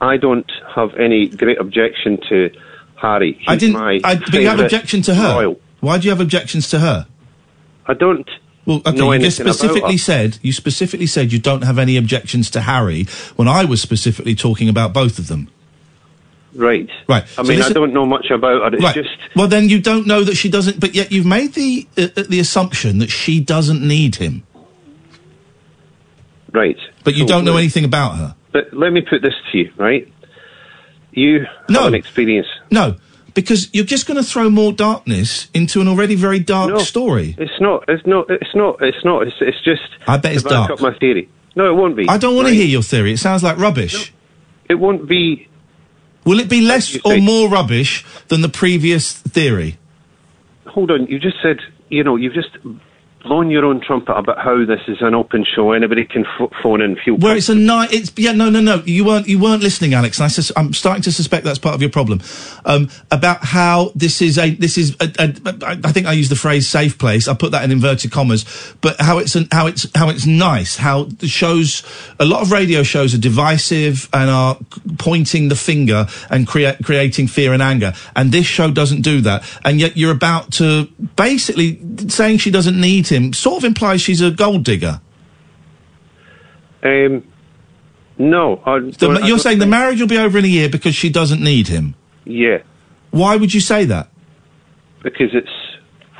I 0.00 0.18
don't 0.18 0.50
have 0.74 0.94
any 0.94 1.28
great 1.28 1.58
objection 1.58 2.18
to 2.28 2.50
Harry. 3.00 3.42
I 3.48 3.56
didn't. 3.56 3.76
I, 3.76 3.98
but 4.00 4.34
you 4.34 4.48
have 4.48 4.60
objection 4.60 5.02
to 5.02 5.14
her. 5.14 5.34
royal. 5.34 5.60
Why 5.80 5.98
do 5.98 6.04
you 6.04 6.10
have 6.10 6.20
objections 6.20 6.68
to 6.70 6.78
her? 6.78 7.06
I 7.86 7.94
don't. 7.94 8.28
Well, 8.66 8.82
okay, 8.84 8.92
know 8.98 9.12
you 9.12 9.20
just 9.20 9.40
anything 9.40 9.46
about 9.46 9.54
specifically 9.54 9.96
said 9.96 10.38
you 10.42 10.52
specifically 10.52 11.06
said 11.06 11.32
you 11.32 11.38
don't 11.38 11.62
have 11.62 11.78
any 11.78 11.96
objections 11.96 12.50
to 12.50 12.60
Harry 12.62 13.04
when 13.36 13.48
I 13.48 13.64
was 13.64 13.80
specifically 13.80 14.34
talking 14.34 14.68
about 14.68 14.92
both 14.92 15.18
of 15.18 15.28
them. 15.28 15.48
Right. 16.54 16.88
Right. 17.08 17.22
I 17.24 17.26
So 17.26 17.42
mean, 17.44 17.62
I 17.62 17.68
don't 17.68 17.92
know 17.92 18.06
much 18.06 18.30
about 18.30 18.62
her. 18.62 18.74
It's 18.76 18.82
right. 18.82 18.94
just 18.94 19.10
well, 19.36 19.46
then 19.46 19.68
you 19.68 19.80
don't 19.80 20.06
know 20.06 20.24
that 20.24 20.36
she 20.36 20.48
doesn't. 20.48 20.80
But 20.80 20.94
yet 20.94 21.12
you've 21.12 21.26
made 21.26 21.52
the 21.54 21.86
uh, 21.96 22.08
the 22.28 22.40
assumption 22.40 22.98
that 22.98 23.10
she 23.10 23.40
doesn't 23.40 23.86
need 23.86 24.16
him. 24.16 24.42
right. 26.52 26.78
But 27.04 27.14
you 27.14 27.22
So, 27.22 27.28
don't 27.28 27.44
know 27.44 27.56
anything 27.56 27.84
about 27.84 28.16
her. 28.16 28.34
But 28.52 28.72
let 28.72 28.92
me 28.92 29.02
put 29.02 29.22
this 29.22 29.34
to 29.52 29.58
you, 29.58 29.72
right? 29.76 30.08
You 31.12 31.46
No. 31.68 31.80
have 31.80 31.88
an 31.88 31.94
experience. 31.94 32.46
No, 32.70 32.96
because 33.36 33.72
you're 33.74 33.84
just 33.84 34.06
going 34.06 34.16
to 34.16 34.24
throw 34.24 34.48
more 34.48 34.72
darkness 34.72 35.48
into 35.52 35.80
an 35.82 35.86
already 35.86 36.16
very 36.16 36.40
dark 36.40 36.70
No. 36.70 36.78
story. 36.78 37.36
It's 37.38 37.60
not. 37.60 37.84
It's 37.86 38.04
not. 38.06 38.28
It's 38.30 38.54
not. 38.54 38.82
It's 38.82 39.04
not. 39.04 39.26
It's, 39.26 39.36
it's 39.40 39.62
just. 39.62 39.82
I 40.08 40.16
bet 40.16 40.34
it's 40.34 40.42
dark. 40.42 40.70
up 40.70 40.80
my 40.80 40.94
theory. 40.98 41.28
No, 41.54 41.70
it 41.70 41.74
won't 41.74 41.96
be. 41.96 42.08
I 42.08 42.16
don't 42.16 42.34
want 42.34 42.46
right? 42.46 42.52
to 42.52 42.56
hear 42.56 42.66
your 42.66 42.82
theory. 42.82 43.12
It 43.12 43.18
sounds 43.18 43.44
like 43.44 43.58
rubbish. 43.58 44.12
It 44.68 44.76
won't 44.76 45.06
be. 45.06 45.48
Will 46.24 46.40
it 46.40 46.48
be 46.48 46.62
less 46.62 46.98
or 47.04 47.18
more 47.18 47.48
rubbish 47.48 48.04
than 48.28 48.40
the 48.40 48.48
previous 48.48 49.12
theory? 49.12 49.78
Hold 50.66 50.90
on. 50.90 51.06
You 51.06 51.18
just 51.20 51.36
said. 51.42 51.58
You 51.90 52.02
know. 52.04 52.16
You've 52.16 52.34
just 52.34 52.56
blown 53.26 53.50
your 53.50 53.64
own 53.64 53.80
trumpet 53.80 54.12
about 54.12 54.38
how 54.38 54.64
this 54.64 54.80
is 54.88 54.98
an 55.00 55.14
open 55.14 55.44
show. 55.44 55.72
Anybody 55.72 56.04
can 56.04 56.24
f- 56.24 56.50
phone 56.62 56.80
in. 56.80 56.96
Feel. 57.04 57.16
Where 57.16 57.36
it's 57.36 57.48
a 57.48 57.54
night. 57.54 57.92
It's 57.92 58.12
yeah. 58.16 58.32
No, 58.32 58.48
no, 58.48 58.60
no. 58.60 58.82
You 58.86 59.04
weren't. 59.04 59.28
You 59.28 59.38
weren't 59.38 59.62
listening, 59.62 59.94
Alex. 59.94 60.18
And 60.18 60.24
I 60.24 60.28
sus- 60.28 60.52
I'm 60.56 60.72
starting 60.72 61.02
to 61.02 61.12
suspect 61.12 61.44
that's 61.44 61.58
part 61.58 61.74
of 61.74 61.82
your 61.82 61.90
problem. 61.90 62.20
Um, 62.64 62.88
about 63.10 63.44
how 63.44 63.92
this 63.94 64.22
is 64.22 64.38
a. 64.38 64.50
This 64.50 64.78
is. 64.78 64.96
A, 65.00 65.12
a, 65.18 65.66
I 65.66 65.78
I 65.84 65.92
think 65.92 66.06
I 66.06 66.12
used 66.12 66.30
the 66.30 66.36
phrase 66.36 66.68
"safe 66.68 66.98
place." 66.98 67.28
I 67.28 67.34
put 67.34 67.50
that 67.52 67.64
in 67.64 67.70
inverted 67.70 68.12
commas. 68.12 68.44
But 68.80 69.00
how 69.00 69.18
it's 69.18 69.34
an, 69.34 69.48
how 69.50 69.66
it's 69.66 69.86
how 69.94 70.08
it's 70.08 70.26
nice. 70.26 70.76
How 70.76 71.04
the 71.04 71.28
shows. 71.28 71.82
A 72.18 72.24
lot 72.24 72.42
of 72.42 72.52
radio 72.52 72.82
shows 72.82 73.14
are 73.14 73.18
divisive 73.18 74.08
and 74.12 74.30
are 74.30 74.56
pointing 74.98 75.48
the 75.48 75.56
finger 75.56 76.06
and 76.30 76.46
create 76.46 76.78
creating 76.84 77.26
fear 77.28 77.52
and 77.52 77.62
anger. 77.62 77.92
And 78.14 78.32
this 78.32 78.46
show 78.46 78.70
doesn't 78.70 79.02
do 79.02 79.20
that. 79.22 79.44
And 79.64 79.80
yet 79.80 79.96
you're 79.96 80.12
about 80.12 80.52
to 80.52 80.86
basically 81.16 81.80
saying 82.08 82.38
she 82.38 82.50
doesn't 82.50 82.80
need 82.80 83.08
him. 83.08 83.15
Sort 83.32 83.58
of 83.58 83.64
implies 83.64 84.00
she's 84.00 84.20
a 84.20 84.30
gold 84.30 84.64
digger. 84.64 85.00
Um. 86.82 87.24
No. 88.18 88.62
I, 88.64 88.78
The, 88.80 88.90
don't- 88.98 89.24
you're 89.26 89.38
saying 89.38 89.58
the 89.58 89.66
marriage 89.66 90.00
will 90.00 90.08
be 90.08 90.18
over 90.18 90.38
in 90.38 90.44
a 90.44 90.48
year 90.48 90.68
because 90.68 90.94
she 90.94 91.10
doesn't 91.10 91.42
need 91.42 91.68
him. 91.68 91.94
Yeah. 92.24 92.58
Why 93.10 93.36
would 93.36 93.52
you 93.52 93.60
say 93.60 93.84
that? 93.86 94.08
Because 95.02 95.30
it's 95.34 95.50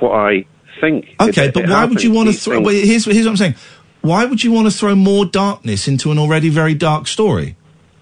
what 0.01 0.12
I 0.12 0.44
think. 0.81 1.06
Okay, 1.20 1.47
It- 1.47 1.55
but 1.55 1.64
it 1.64 1.70
why 1.70 1.85
would 1.86 2.02
you 2.02 2.10
want 2.12 2.28
to 2.28 2.35
throw? 2.35 2.60
Well, 2.60 2.74
here's 2.74 3.05
here's 3.06 3.24
what 3.24 3.31
I'm 3.31 3.36
saying. 3.36 3.55
Why 4.02 4.24
would 4.24 4.44
you 4.44 4.52
want 4.52 4.70
to 4.70 4.77
throw 4.77 4.94
more 4.94 5.24
darkness 5.24 5.89
into 5.89 6.12
an 6.12 6.18
already 6.18 6.48
very 6.48 6.74
dark 6.74 7.06
story? 7.09 7.56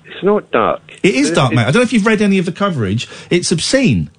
It's 0.05 0.23
not 0.23 0.51
dark. 0.51 0.83
It 1.03 1.15
is 1.15 1.31
dark, 1.31 1.53
it- 1.53 1.57
mate. 1.57 1.63
I 1.63 1.71
don't 1.71 1.77
know 1.77 1.83
if 1.83 1.93
you've 1.93 2.07
read 2.07 2.21
any 2.21 2.39
of 2.39 2.45
the 2.47 2.53
coverage. 2.53 3.09
It's 3.31 3.51
obscene. 3.53 4.11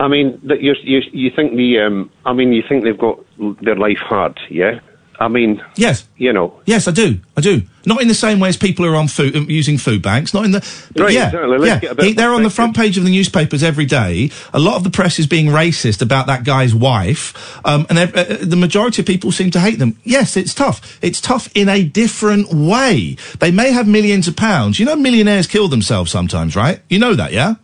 I 0.00 0.08
mean, 0.08 0.40
that 0.44 0.60
you 0.62 0.74
you 0.82 1.00
you 1.12 1.30
think 1.34 1.56
the 1.56 1.78
um, 1.80 2.10
I 2.26 2.32
mean, 2.32 2.52
you 2.52 2.62
think 2.68 2.84
they've 2.84 2.98
got 2.98 3.18
their 3.62 3.76
life 3.76 3.98
hard, 3.98 4.38
yeah? 4.50 4.80
I 5.20 5.26
mean, 5.26 5.60
Yes. 5.74 6.06
you 6.16 6.32
know, 6.32 6.54
Yes, 6.64 6.86
I 6.86 6.92
do. 6.92 7.18
I 7.36 7.40
do. 7.40 7.62
Not 7.84 8.00
in 8.00 8.06
the 8.06 8.14
same 8.14 8.38
way 8.38 8.50
as 8.50 8.56
people 8.56 8.86
are 8.86 8.94
on 8.94 9.08
food 9.08 9.34
using 9.50 9.76
food 9.76 10.00
banks. 10.00 10.32
Not 10.32 10.44
in 10.44 10.52
the. 10.52 10.60
But 10.94 11.02
Right, 11.02 11.12
yeah, 11.12 11.26
exactly. 11.26 11.66
Yeah. 11.66 11.78
get 11.80 11.90
a 11.90 11.94
bit 11.96 12.04
He- 12.04 12.12
they're 12.12 12.32
on 12.32 12.44
the 12.44 12.50
front 12.50 12.76
page 12.76 12.96
of 12.98 13.02
the 13.04 13.10
newspapers 13.10 13.64
every 13.64 13.84
day. 13.84 14.30
A 14.54 14.60
lot 14.60 14.76
of 14.76 14.84
the 14.84 14.90
press 14.90 15.18
is 15.18 15.26
being 15.26 15.46
racist 15.46 16.02
about 16.02 16.28
that 16.28 16.44
guy's 16.44 16.72
wife, 16.72 17.58
um, 17.64 17.84
and 17.90 17.98
uh, 17.98 18.06
the 18.42 18.54
majority 18.54 19.02
of 19.02 19.06
people 19.06 19.32
seem 19.32 19.50
to 19.50 19.58
hate 19.58 19.80
them. 19.80 19.96
Yes, 20.04 20.36
it's 20.36 20.54
tough. 20.54 21.00
It's 21.02 21.20
tough 21.20 21.48
in 21.52 21.68
a 21.68 21.82
different 21.82 22.52
way. 22.54 23.16
They 23.40 23.50
may 23.50 23.72
have 23.72 23.88
millions 23.88 24.28
of 24.28 24.36
pounds. 24.36 24.78
You 24.78 24.86
know, 24.86 24.94
millionaires 24.94 25.48
kill 25.48 25.66
themselves 25.66 26.12
sometimes, 26.12 26.54
right? 26.54 26.78
You 26.88 27.00
know 27.00 27.14
that, 27.14 27.32
yeah. 27.32 27.54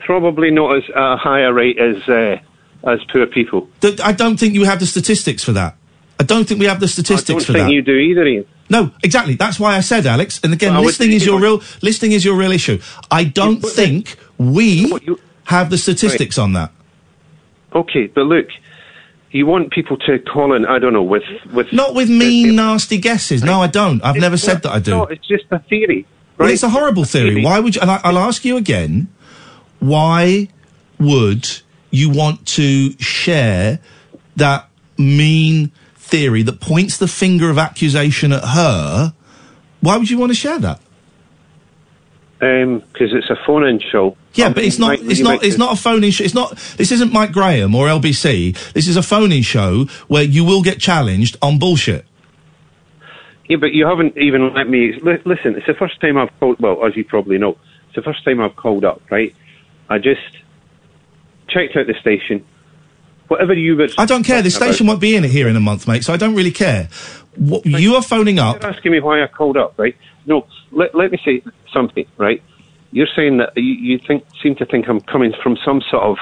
probably 0.00 0.50
not 0.50 0.76
as 0.76 0.82
a 0.94 1.16
higher 1.16 1.54
rate 1.54 1.78
as 1.78 2.06
uh, 2.08 2.36
as 2.86 3.00
poor 3.12 3.26
people. 3.26 3.68
Th- 3.80 4.00
I 4.00 4.12
don't 4.12 4.38
think 4.38 4.54
you 4.54 4.64
have 4.64 4.80
the 4.80 4.86
statistics 4.86 5.42
for 5.42 5.52
that. 5.52 5.76
I 6.20 6.24
don't 6.24 6.46
think 6.46 6.60
we 6.60 6.66
have 6.66 6.80
the 6.80 6.88
statistics 6.88 7.44
for 7.44 7.52
that. 7.52 7.58
I 7.58 7.62
don't 7.62 7.68
think 7.68 7.84
that. 7.84 7.92
you 7.92 7.94
do 7.94 7.96
either, 7.96 8.24
Iain. 8.24 8.46
No, 8.70 8.90
exactly. 9.02 9.34
That's 9.34 9.58
why 9.58 9.76
I 9.76 9.80
said, 9.80 10.04
Alex. 10.06 10.40
And 10.42 10.52
again, 10.52 10.74
Well, 10.74 10.82
listening 10.82 11.12
is 11.12 11.24
your 11.24 11.40
real 11.40 11.62
listening 11.80 12.12
is 12.12 12.24
your 12.24 12.36
real 12.36 12.52
issue. 12.52 12.80
I 13.10 13.24
don't 13.24 13.60
think 13.60 14.16
we 14.36 14.92
have 15.44 15.70
the 15.70 15.78
statistics 15.78 16.38
on 16.38 16.52
that. 16.52 16.72
Okay, 17.74 18.06
but 18.06 18.22
look, 18.22 18.48
you 19.30 19.46
want 19.46 19.72
people 19.72 19.96
to 19.98 20.18
call 20.18 20.54
in. 20.54 20.66
I 20.66 20.78
don't 20.78 20.92
know 20.92 21.02
with 21.02 21.22
with 21.52 21.72
Not 21.72 21.94
with 21.94 22.10
mean, 22.10 22.56
nasty 22.56 22.98
guesses. 22.98 23.42
No, 23.42 23.60
I 23.60 23.66
don't. 23.66 24.02
I've 24.04 24.16
never 24.16 24.36
said 24.36 24.62
that 24.62 24.72
I 24.72 24.80
do. 24.80 24.90
No, 24.90 25.04
it's 25.04 25.26
just 25.26 25.44
a 25.50 25.58
theory. 25.60 26.06
Well, 26.36 26.48
it's 26.48 26.62
a 26.62 26.68
horrible 26.68 27.04
theory. 27.04 27.44
Why 27.44 27.60
would 27.60 27.74
you? 27.74 27.80
And 27.80 27.90
I, 27.90 28.00
I'll 28.04 28.18
ask 28.18 28.44
you 28.44 28.56
again. 28.56 29.08
Why 29.80 30.48
would 30.98 31.62
you 31.90 32.10
want 32.10 32.46
to 32.46 32.92
share 32.98 33.80
that 34.36 34.68
mean 34.96 35.70
theory 35.96 36.42
that 36.42 36.60
points 36.60 36.98
the 36.98 37.08
finger 37.08 37.50
of 37.50 37.58
accusation 37.58 38.32
at 38.32 38.44
her? 38.44 39.14
Why 39.80 39.96
would 39.96 40.10
you 40.10 40.18
want 40.18 40.30
to 40.30 40.36
share 40.36 40.58
that? 40.58 40.80
Um, 42.40 42.80
because 42.92 43.12
it's 43.12 43.30
a 43.30 43.36
phone-in 43.46 43.80
show. 43.80 44.16
Yeah, 44.34 44.50
but 44.50 44.62
it's 44.62 44.78
not. 44.78 45.00
It's 45.00 45.18
not. 45.20 45.42
It's 45.42 45.58
not 45.58 45.72
a 45.72 45.80
phone-in 45.80 46.12
show. 46.12 46.22
It's 46.22 46.34
not. 46.34 46.56
This 46.76 46.92
isn't 46.92 47.12
Mike 47.12 47.32
Graham 47.32 47.74
or 47.74 47.88
LBC. 47.88 48.72
This 48.74 48.86
is 48.86 48.96
a 48.96 49.02
phone-in 49.02 49.42
show 49.42 49.86
where 50.06 50.22
you 50.22 50.44
will 50.44 50.62
get 50.62 50.78
challenged 50.78 51.36
on 51.42 51.58
bullshit. 51.58 52.04
Yeah, 53.48 53.56
but 53.56 53.72
you 53.72 53.86
haven't 53.86 54.16
even 54.16 54.54
let 54.54 54.68
me 54.68 54.92
li- 55.00 55.22
listen. 55.24 55.56
It's 55.56 55.66
the 55.66 55.74
first 55.74 56.00
time 56.00 56.16
I've 56.16 56.30
called. 56.38 56.60
Well, 56.60 56.86
as 56.86 56.96
you 56.96 57.04
probably 57.04 57.38
know, 57.38 57.58
it's 57.86 57.96
the 57.96 58.02
first 58.02 58.24
time 58.24 58.40
I've 58.40 58.54
called 58.54 58.84
up. 58.84 59.02
Right? 59.10 59.34
I 59.88 59.98
just 59.98 60.20
checked 61.48 61.76
out 61.76 61.86
the 61.86 61.94
station. 62.00 62.44
Whatever 63.28 63.52
you 63.54 63.76
were. 63.76 63.88
I 63.98 64.06
don't 64.06 64.22
care. 64.24 64.40
The 64.42 64.50
talking 64.50 64.62
about- 64.62 64.72
station 64.74 64.86
won't 64.86 65.00
be 65.00 65.14
in 65.16 65.24
it 65.24 65.30
here 65.30 65.48
in 65.48 65.56
a 65.56 65.60
month, 65.60 65.86
mate. 65.86 66.02
So 66.04 66.12
I 66.12 66.16
don't 66.16 66.34
really 66.34 66.50
care. 66.50 66.88
What, 67.36 67.66
you 67.66 67.94
are 67.94 68.02
phoning 68.02 68.38
up. 68.38 68.62
You're 68.62 68.70
asking 68.72 68.92
me 68.92 69.00
why 69.00 69.22
I 69.22 69.26
called 69.26 69.56
up, 69.56 69.74
right? 69.76 69.94
No, 70.26 70.46
let, 70.72 70.94
let 70.94 71.12
me 71.12 71.18
say 71.24 71.42
something, 71.72 72.06
right? 72.16 72.42
You're 72.90 73.06
saying 73.14 73.36
that 73.38 73.52
you, 73.56 73.62
you 73.64 73.98
think 73.98 74.24
seem 74.42 74.54
to 74.56 74.64
think 74.66 74.88
I'm 74.88 75.00
coming 75.00 75.34
from 75.42 75.58
some 75.64 75.82
sort 75.90 76.02
of 76.04 76.16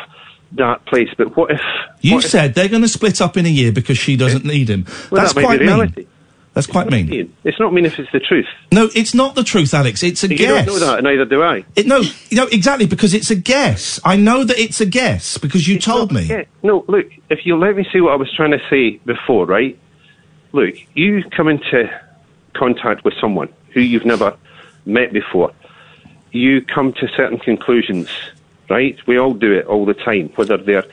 dark 0.55 0.85
place, 0.86 1.09
but 1.16 1.36
what 1.36 1.51
if 1.53 1.61
You 2.01 2.15
what 2.16 2.24
if- 2.24 2.31
said 2.31 2.55
they're 2.55 2.69
going 2.69 2.82
to 2.82 2.89
split 2.89 3.20
up 3.20 3.36
in 3.36 3.47
a 3.47 3.51
year 3.51 3.70
because 3.73 3.98
she 3.98 4.16
doesn't 4.16 4.44
need 4.44 4.69
him. 4.69 4.85
Well, 5.11 5.23
That's 5.23 5.35
that 5.35 5.44
quite 5.44 5.61
mean. 5.61 6.07
That's 6.56 6.66
quite 6.66 6.88
mean. 6.90 7.36
It's 7.44 7.60
not 7.60 7.74
mean 7.74 7.84
if 7.84 7.98
it's 7.98 8.10
the 8.12 8.18
truth. 8.18 8.46
No, 8.72 8.88
it's 8.94 9.12
not 9.12 9.34
the 9.34 9.44
truth, 9.44 9.74
Alex. 9.74 10.02
It's 10.02 10.24
a 10.24 10.28
you 10.28 10.38
guess. 10.38 10.64
don't 10.64 10.80
know 10.80 10.86
that, 10.86 10.98
and 11.00 11.04
neither 11.04 11.26
do 11.26 11.42
I. 11.42 11.66
It, 11.76 11.86
no, 11.86 12.00
no, 12.32 12.46
exactly 12.46 12.86
because 12.86 13.12
it's 13.12 13.30
a 13.30 13.34
guess. 13.36 14.00
I 14.06 14.16
know 14.16 14.42
that 14.42 14.58
it's 14.58 14.80
a 14.80 14.86
guess 14.86 15.36
because 15.36 15.68
you 15.68 15.78
told 15.78 16.12
me. 16.12 16.22
Yeah. 16.22 16.44
No, 16.62 16.82
look, 16.88 17.10
if 17.28 17.44
you 17.44 17.58
let 17.58 17.76
me 17.76 17.86
see 17.92 18.00
what 18.00 18.14
I 18.14 18.16
was 18.16 18.32
trying 18.32 18.52
to 18.52 18.60
say 18.70 18.92
before, 19.04 19.44
right? 19.44 19.78
Look, 20.52 20.76
you 20.94 21.24
come 21.24 21.48
into 21.48 21.90
contact 22.54 23.04
with 23.04 23.12
someone 23.20 23.52
who 23.74 23.82
you've 23.82 24.06
never 24.06 24.34
met 24.86 25.12
before. 25.12 25.52
You 26.32 26.62
come 26.62 26.94
to 26.94 27.08
certain 27.08 27.36
conclusions, 27.36 28.08
right? 28.70 28.98
We 29.06 29.18
all 29.18 29.34
do 29.34 29.52
it 29.52 29.66
all 29.66 29.84
the 29.84 29.92
time, 29.92 30.30
whether 30.36 30.56
they're 30.56 30.86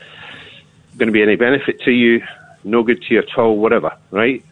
going 0.98 1.06
to 1.06 1.10
be 1.10 1.22
any 1.22 1.36
benefit 1.36 1.80
to 1.84 1.90
you, 1.90 2.22
no 2.64 2.82
good 2.82 3.00
to 3.04 3.14
you 3.14 3.20
at 3.20 3.38
all, 3.38 3.56
whatever, 3.56 3.96
right? 4.10 4.44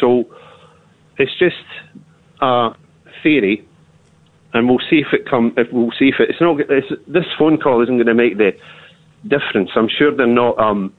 So 0.00 0.26
it's 1.18 1.36
just 1.38 1.56
a 2.40 2.74
theory, 3.22 3.66
and 4.52 4.68
we'll 4.68 4.80
see 4.90 4.98
if 4.98 5.12
it 5.12 5.28
come. 5.28 5.54
If 5.56 5.72
we'll 5.72 5.92
see 5.98 6.08
if 6.08 6.20
it, 6.20 6.30
it's 6.30 6.40
not. 6.40 6.60
It's, 6.60 6.88
this 7.06 7.24
phone 7.38 7.58
call 7.58 7.82
isn't 7.82 7.96
going 7.96 8.06
to 8.06 8.14
make 8.14 8.36
the 8.38 8.56
difference. 9.26 9.70
I'm 9.76 9.88
sure 9.88 10.14
they're 10.14 10.26
not. 10.26 10.58
Um, 10.58 10.92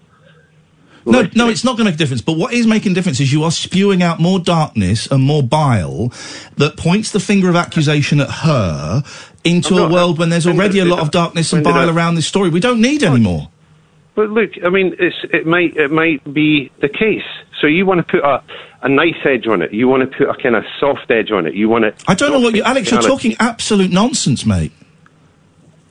No, 1.05 1.25
no, 1.35 1.47
it's 1.47 1.63
not 1.63 1.77
going 1.77 1.85
to 1.85 1.91
make 1.91 1.95
a 1.95 1.97
difference. 1.97 2.21
But 2.21 2.33
what 2.37 2.53
is 2.53 2.67
making 2.67 2.91
a 2.91 2.95
difference 2.95 3.19
is 3.21 3.31
you 3.31 3.43
are 3.43 3.51
spewing 3.51 4.03
out 4.03 4.19
more 4.19 4.39
darkness 4.39 5.07
and 5.09 5.23
more 5.23 5.41
bile 5.43 6.09
that 6.57 6.75
points 6.75 7.11
the 7.11 7.19
finger 7.19 7.47
of 7.49 7.55
accusation 7.55 8.19
at 8.19 8.29
her 8.29 9.03
into 9.45 9.75
I'm 9.75 9.77
a 9.77 9.81
not- 9.83 9.91
world 9.91 10.19
when 10.19 10.29
there's 10.29 10.45
already 10.47 10.79
a 10.79 10.85
lot 10.85 10.99
of 10.99 11.11
darkness 11.11 11.53
and 11.53 11.63
bile 11.63 11.89
around 11.89 12.15
this 12.15 12.27
story. 12.27 12.49
We 12.49 12.59
don't 12.59 12.81
need 12.81 13.03
any 13.03 13.21
more. 13.21 13.47
But 14.15 14.31
look, 14.31 14.49
I 14.65 14.69
mean, 14.69 14.95
it's, 14.99 15.15
it 15.31 15.45
might 15.45 15.77
it 15.77 15.91
might 15.91 16.23
be 16.33 16.71
the 16.81 16.89
case. 16.89 17.21
So 17.61 17.67
you 17.67 17.85
want 17.85 17.99
to 18.05 18.11
put 18.11 18.23
a, 18.23 18.43
a 18.81 18.89
nice 18.89 19.15
edge 19.25 19.47
on 19.47 19.61
it. 19.61 19.73
You 19.73 19.87
want 19.87 20.09
to 20.09 20.17
put 20.17 20.29
a 20.29 20.41
kind 20.41 20.55
of 20.55 20.63
soft 20.79 21.09
edge 21.09 21.31
on 21.31 21.47
it. 21.47 21.55
You 21.55 21.69
want 21.69 21.83
to. 21.83 22.05
I 22.07 22.15
don't 22.15 22.31
know 22.31 22.39
what 22.39 22.55
you, 22.55 22.63
Alex. 22.63 22.91
You're 22.91 23.01
talking 23.01 23.35
absolute 23.39 23.91
nonsense, 23.91 24.45
mate. 24.45 24.71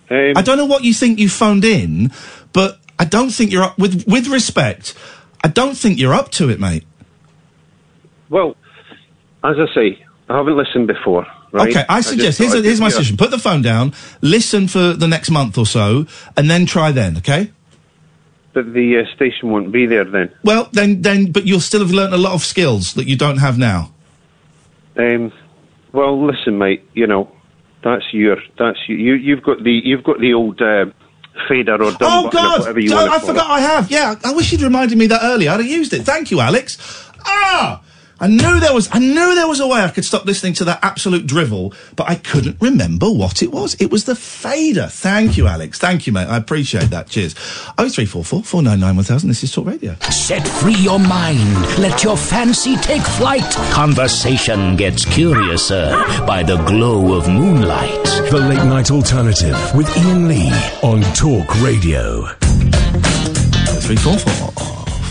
Um, 0.08 0.34
I 0.36 0.42
don't 0.42 0.56
know 0.56 0.66
what 0.66 0.84
you 0.84 0.94
think 0.94 1.18
you 1.18 1.28
phoned 1.28 1.64
in, 1.64 2.12
but 2.52 2.78
I 2.98 3.04
don't 3.04 3.30
think 3.30 3.50
you're 3.50 3.64
up 3.64 3.78
with 3.78 4.04
with 4.06 4.28
respect. 4.28 4.94
I 5.42 5.48
don't 5.48 5.76
think 5.76 5.98
you're 5.98 6.14
up 6.14 6.30
to 6.32 6.48
it, 6.48 6.60
mate. 6.60 6.84
Well, 8.30 8.56
as 9.44 9.56
I 9.58 9.74
say, 9.74 10.04
I 10.28 10.36
haven't 10.36 10.56
listened 10.56 10.86
before. 10.86 11.26
Right? 11.52 11.70
Okay, 11.70 11.84
I 11.88 12.00
suggest 12.00 12.38
thought 12.38 12.44
here's, 12.44 12.54
I'd 12.56 12.64
here's 12.64 12.80
my 12.80 12.88
a- 12.88 12.90
suggestion: 12.90 13.16
put 13.16 13.30
the 13.30 13.38
phone 13.38 13.62
down, 13.62 13.94
listen 14.20 14.68
for 14.68 14.92
the 14.92 15.08
next 15.08 15.30
month 15.30 15.58
or 15.58 15.66
so, 15.66 16.06
and 16.36 16.50
then 16.50 16.66
try 16.66 16.92
then. 16.92 17.16
Okay. 17.18 17.50
But 18.56 18.72
the 18.72 19.00
uh, 19.04 19.14
station 19.14 19.50
won't 19.50 19.70
be 19.70 19.84
there 19.84 20.04
then. 20.06 20.32
Well, 20.42 20.70
then, 20.72 21.02
then, 21.02 21.30
but 21.30 21.46
you'll 21.46 21.60
still 21.60 21.80
have 21.80 21.90
learnt 21.90 22.14
a 22.14 22.16
lot 22.16 22.32
of 22.32 22.42
skills 22.42 22.94
that 22.94 23.06
you 23.06 23.14
don't 23.14 23.36
have 23.36 23.58
now. 23.58 23.92
Um, 24.96 25.30
well, 25.92 26.26
listen, 26.26 26.56
mate. 26.56 26.82
You 26.94 27.06
know, 27.06 27.30
that's 27.84 28.04
your 28.14 28.38
that's 28.58 28.78
you. 28.88 28.96
you 28.96 29.14
you've 29.16 29.42
got 29.42 29.62
the 29.62 29.72
you've 29.84 30.04
got 30.04 30.20
the 30.20 30.32
old 30.32 30.62
uh, 30.62 30.86
fader 31.50 31.74
or 31.74 31.90
dumb 31.92 31.98
Oh 32.00 32.26
or 32.28 32.30
God! 32.30 32.60
whatever 32.60 32.80
you 32.80 32.88
No, 32.88 32.96
want 32.96 33.10
to 33.10 33.14
I 33.16 33.18
forgot 33.18 33.50
it. 33.50 33.52
I 33.52 33.60
have. 33.60 33.90
Yeah, 33.90 34.14
I 34.24 34.32
wish 34.32 34.52
you'd 34.52 34.62
reminded 34.62 34.96
me 34.96 35.06
that 35.08 35.20
earlier. 35.22 35.50
I'd 35.50 35.60
have 35.60 35.66
used 35.66 35.92
it. 35.92 36.04
Thank 36.04 36.30
you, 36.30 36.40
Alex. 36.40 36.78
Ah, 37.26 37.82
I 38.18 38.28
knew 38.28 38.60
there 38.60 38.72
was, 38.72 38.88
I 38.92 38.98
knew 38.98 39.34
there 39.34 39.46
was 39.46 39.60
a 39.60 39.66
way 39.66 39.80
I 39.80 39.90
could 39.90 40.04
stop 40.04 40.24
listening 40.24 40.54
to 40.54 40.64
that 40.64 40.78
absolute 40.82 41.26
drivel, 41.26 41.74
but 41.96 42.08
I 42.08 42.14
couldn't 42.14 42.56
remember 42.62 43.10
what 43.10 43.42
it 43.42 43.52
was. 43.52 43.74
It 43.74 43.90
was 43.90 44.04
the 44.04 44.14
fader. 44.14 44.86
Thank 44.86 45.36
you, 45.36 45.46
Alex. 45.46 45.78
Thank 45.78 46.06
you, 46.06 46.14
mate. 46.14 46.24
I 46.24 46.38
appreciate 46.38 46.88
that. 46.90 47.08
Cheers. 47.08 47.34
0344 47.34 48.42
499 48.42 48.96
1000. 48.96 49.28
This 49.28 49.44
is 49.44 49.52
Talk 49.52 49.66
Radio. 49.66 49.94
Set 50.10 50.48
free 50.48 50.76
your 50.76 50.98
mind. 50.98 51.60
Let 51.78 52.02
your 52.04 52.16
fancy 52.16 52.76
take 52.76 53.02
flight. 53.02 53.44
Conversation 53.72 54.76
gets 54.76 55.04
curiouser 55.04 55.90
by 56.26 56.42
the 56.42 56.56
glow 56.64 57.18
of 57.18 57.28
moonlight. 57.28 58.04
The 58.30 58.38
late 58.38 58.64
night 58.64 58.90
alternative 58.90 59.58
with 59.74 59.94
Iain 59.94 60.26
Lee 60.26 60.50
on 60.82 61.02
Talk 61.12 61.54
Radio. 61.60 62.28
0344 63.84 64.52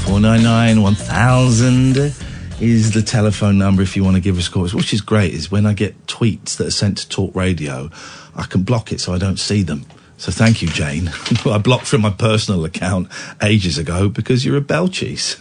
499 0.06 0.82
1000 0.82 2.35
is 2.60 2.94
the 2.94 3.02
telephone 3.02 3.57
number 3.57 3.82
if 3.82 3.95
you 3.95 4.03
want 4.03 4.15
to 4.15 4.22
give 4.22 4.38
us 4.38 4.48
a 4.48 4.52
call. 4.52 4.68
Which 4.69 4.94
is 4.94 5.02
great 5.02 5.34
is 5.34 5.52
when 5.52 5.65
I 5.65 5.73
get 5.73 6.07
tweets 6.07 6.57
that 6.57 6.68
are 6.68 6.72
sent 6.72 6.99
to 6.99 7.10
Talk 7.10 7.36
Radio, 7.36 7.90
I 8.36 8.44
can 8.44 8.64
block 8.64 8.91
it 8.91 9.02
so 9.02 9.14
I 9.14 9.18
don't 9.18 9.38
see 9.38 9.64
them. 9.64 9.86
So 10.18 10.32
thank 10.32 10.61
you, 10.61 10.69
Jane. 10.69 11.11
I 11.45 11.57
blocked 11.57 11.88
from 11.88 12.02
my 12.02 12.10
personal 12.10 12.64
account 12.64 13.10
ages 13.41 13.77
ago 13.77 14.07
because 14.07 14.45
you're 14.45 14.57
a 14.57 14.61
bell 14.61 14.88
cheese. 14.88 15.38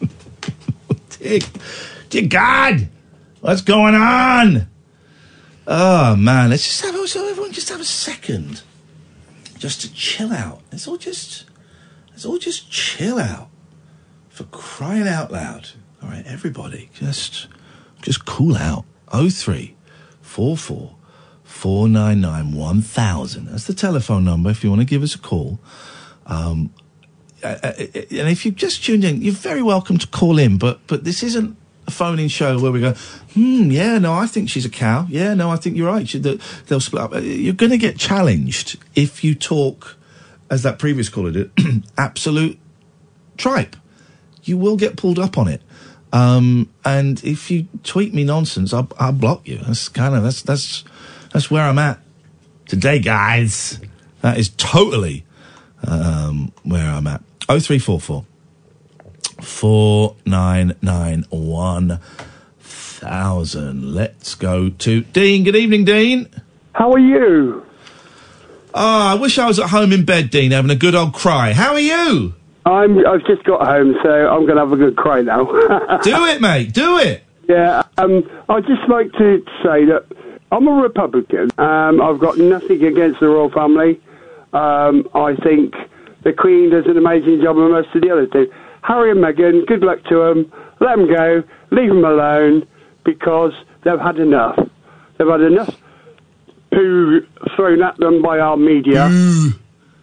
dear, 1.18 1.40
dear 2.10 2.28
God, 2.28 2.88
what's 3.40 3.62
going 3.62 3.94
on? 3.94 4.68
Oh 5.66 6.16
man, 6.16 6.50
let's 6.50 6.64
just 6.64 6.82
have 6.82 7.08
so 7.08 7.28
everyone 7.28 7.52
just 7.52 7.68
have 7.70 7.80
a 7.80 7.84
second, 7.84 8.62
just 9.58 9.80
to 9.82 9.92
chill 9.92 10.32
out. 10.32 10.60
Let's 10.70 10.86
all 10.86 10.98
just, 10.98 11.46
let's 12.10 12.26
all 12.26 12.38
just 12.38 12.70
chill 12.70 13.18
out. 13.18 13.47
For 14.38 14.44
crying 14.44 15.08
out 15.08 15.32
loud! 15.32 15.70
All 16.00 16.08
right, 16.10 16.24
everybody, 16.24 16.90
just, 16.94 17.48
just 18.02 18.24
cool 18.24 18.56
out. 18.56 18.84
Oh 19.10 19.28
three, 19.30 19.74
four 20.22 20.56
four, 20.56 20.94
four 21.42 21.88
nine 21.88 22.20
nine 22.20 22.52
one 22.52 22.80
thousand. 22.80 23.46
That's 23.46 23.66
the 23.66 23.74
telephone 23.74 24.24
number 24.24 24.48
if 24.50 24.62
you 24.62 24.70
want 24.70 24.80
to 24.80 24.84
give 24.86 25.02
us 25.02 25.16
a 25.16 25.18
call. 25.18 25.58
Um, 26.26 26.72
uh, 27.42 27.56
uh, 27.64 27.72
and 27.76 28.28
if 28.28 28.46
you've 28.46 28.54
just 28.54 28.84
tuned 28.84 29.02
in, 29.02 29.22
you're 29.22 29.34
very 29.34 29.60
welcome 29.60 29.98
to 29.98 30.06
call 30.06 30.38
in. 30.38 30.56
But 30.56 30.86
but 30.86 31.02
this 31.02 31.24
isn't 31.24 31.56
a 31.88 31.90
phone-in 31.90 32.28
show 32.28 32.60
where 32.60 32.70
we 32.70 32.78
go, 32.78 32.92
hmm, 33.34 33.72
yeah, 33.72 33.98
no, 33.98 34.12
I 34.12 34.28
think 34.28 34.50
she's 34.50 34.64
a 34.64 34.70
cow. 34.70 35.04
Yeah, 35.08 35.34
no, 35.34 35.50
I 35.50 35.56
think 35.56 35.76
you're 35.76 35.90
right. 35.90 36.08
She- 36.08 36.20
the- 36.20 36.40
They'll 36.68 36.78
split 36.78 37.02
up. 37.02 37.12
Uh, 37.12 37.18
You're 37.18 37.54
going 37.54 37.72
to 37.72 37.76
get 37.78 37.98
challenged 37.98 38.78
if 38.94 39.24
you 39.24 39.34
talk, 39.34 39.96
as 40.48 40.62
that 40.62 40.78
previous 40.78 41.08
caller 41.08 41.32
did, 41.32 41.50
absolute 41.98 42.56
tripe. 43.36 43.74
You 44.48 44.56
will 44.56 44.76
get 44.76 44.96
pulled 44.96 45.18
up 45.18 45.36
on 45.38 45.48
it. 45.48 45.62
Um, 46.12 46.70
and 46.84 47.22
if 47.22 47.50
you 47.50 47.68
tweet 47.84 48.14
me 48.14 48.24
nonsense, 48.24 48.72
I'll, 48.72 48.90
I'll 48.98 49.12
block 49.12 49.46
you. 49.46 49.58
That's 49.58 49.88
kind 49.88 50.14
of 50.14 50.22
that's 50.22 50.42
that's 50.42 50.84
that's 51.32 51.50
where 51.50 51.62
I'm 51.62 51.78
at 51.78 52.00
today, 52.66 52.98
guys. 52.98 53.80
That 54.22 54.38
is 54.38 54.48
totally 54.56 55.24
um, 55.86 56.52
where 56.62 56.90
I'm 56.90 57.06
at. 57.06 57.22
Oh 57.48 57.60
three 57.60 57.78
four 57.78 58.00
four 58.00 58.24
four 59.40 60.16
nine 60.24 60.76
nine 60.80 61.24
one 61.30 62.00
thousand. 62.58 63.94
Let's 63.94 64.34
go 64.34 64.70
to 64.70 65.00
Dean. 65.02 65.44
Good 65.44 65.56
evening, 65.56 65.84
Dean. 65.84 66.28
How 66.72 66.92
are 66.92 66.98
you? 66.98 67.66
Ah, 68.74 69.12
I 69.12 69.14
wish 69.14 69.38
I 69.38 69.46
was 69.46 69.58
at 69.58 69.70
home 69.70 69.92
in 69.92 70.04
bed, 70.04 70.30
Dean, 70.30 70.52
having 70.52 70.70
a 70.70 70.76
good 70.76 70.94
old 70.94 71.12
cry. 71.12 71.52
How 71.52 71.72
are 71.72 71.80
you? 71.80 72.34
I'm. 72.64 73.06
I've 73.06 73.24
just 73.26 73.44
got 73.44 73.66
home, 73.66 73.94
so 74.02 74.10
I'm 74.10 74.42
going 74.46 74.56
to 74.56 74.60
have 74.60 74.72
a 74.72 74.76
good 74.76 74.96
cry 74.96 75.22
now. 75.22 75.44
Do 76.02 76.24
it, 76.26 76.40
mate. 76.40 76.72
Do 76.72 76.98
it. 76.98 77.24
Yeah. 77.48 77.82
Um. 77.96 78.28
I'd 78.48 78.66
just 78.66 78.88
like 78.88 79.10
to 79.12 79.42
say 79.62 79.84
that 79.86 80.04
I'm 80.52 80.66
a 80.68 80.72
Republican. 80.72 81.50
Um. 81.58 82.00
I've 82.00 82.18
got 82.18 82.38
nothing 82.38 82.84
against 82.84 83.20
the 83.20 83.28
royal 83.28 83.50
family. 83.50 84.00
Um. 84.52 85.08
I 85.14 85.34
think 85.36 85.74
the 86.24 86.32
Queen 86.32 86.70
does 86.70 86.86
an 86.86 86.96
amazing 86.98 87.40
job, 87.42 87.56
and 87.56 87.72
most 87.72 87.94
of 87.94 88.02
the 88.02 88.10
others 88.10 88.28
do. 88.32 88.52
Harry 88.82 89.10
and 89.10 89.20
Meghan, 89.20 89.66
good 89.66 89.80
luck 89.82 90.02
to 90.04 90.16
them. 90.16 90.52
Let 90.80 90.96
them 90.96 91.08
go. 91.08 91.42
Leave 91.70 91.88
them 91.88 92.04
alone 92.04 92.66
because 93.04 93.52
they've 93.84 93.98
had 93.98 94.18
enough. 94.18 94.58
They've 95.16 95.28
had 95.28 95.40
enough 95.40 95.74
poo 96.70 97.20
thrown 97.56 97.82
at 97.82 97.96
them 97.98 98.22
by 98.22 98.38
our 98.38 98.56
media. 98.56 99.08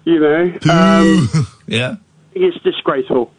You 0.04 0.20
know. 0.20 0.58
Um, 0.70 1.48
yeah. 1.68 1.96
It's 2.36 2.58
disgraceful. 2.64 3.32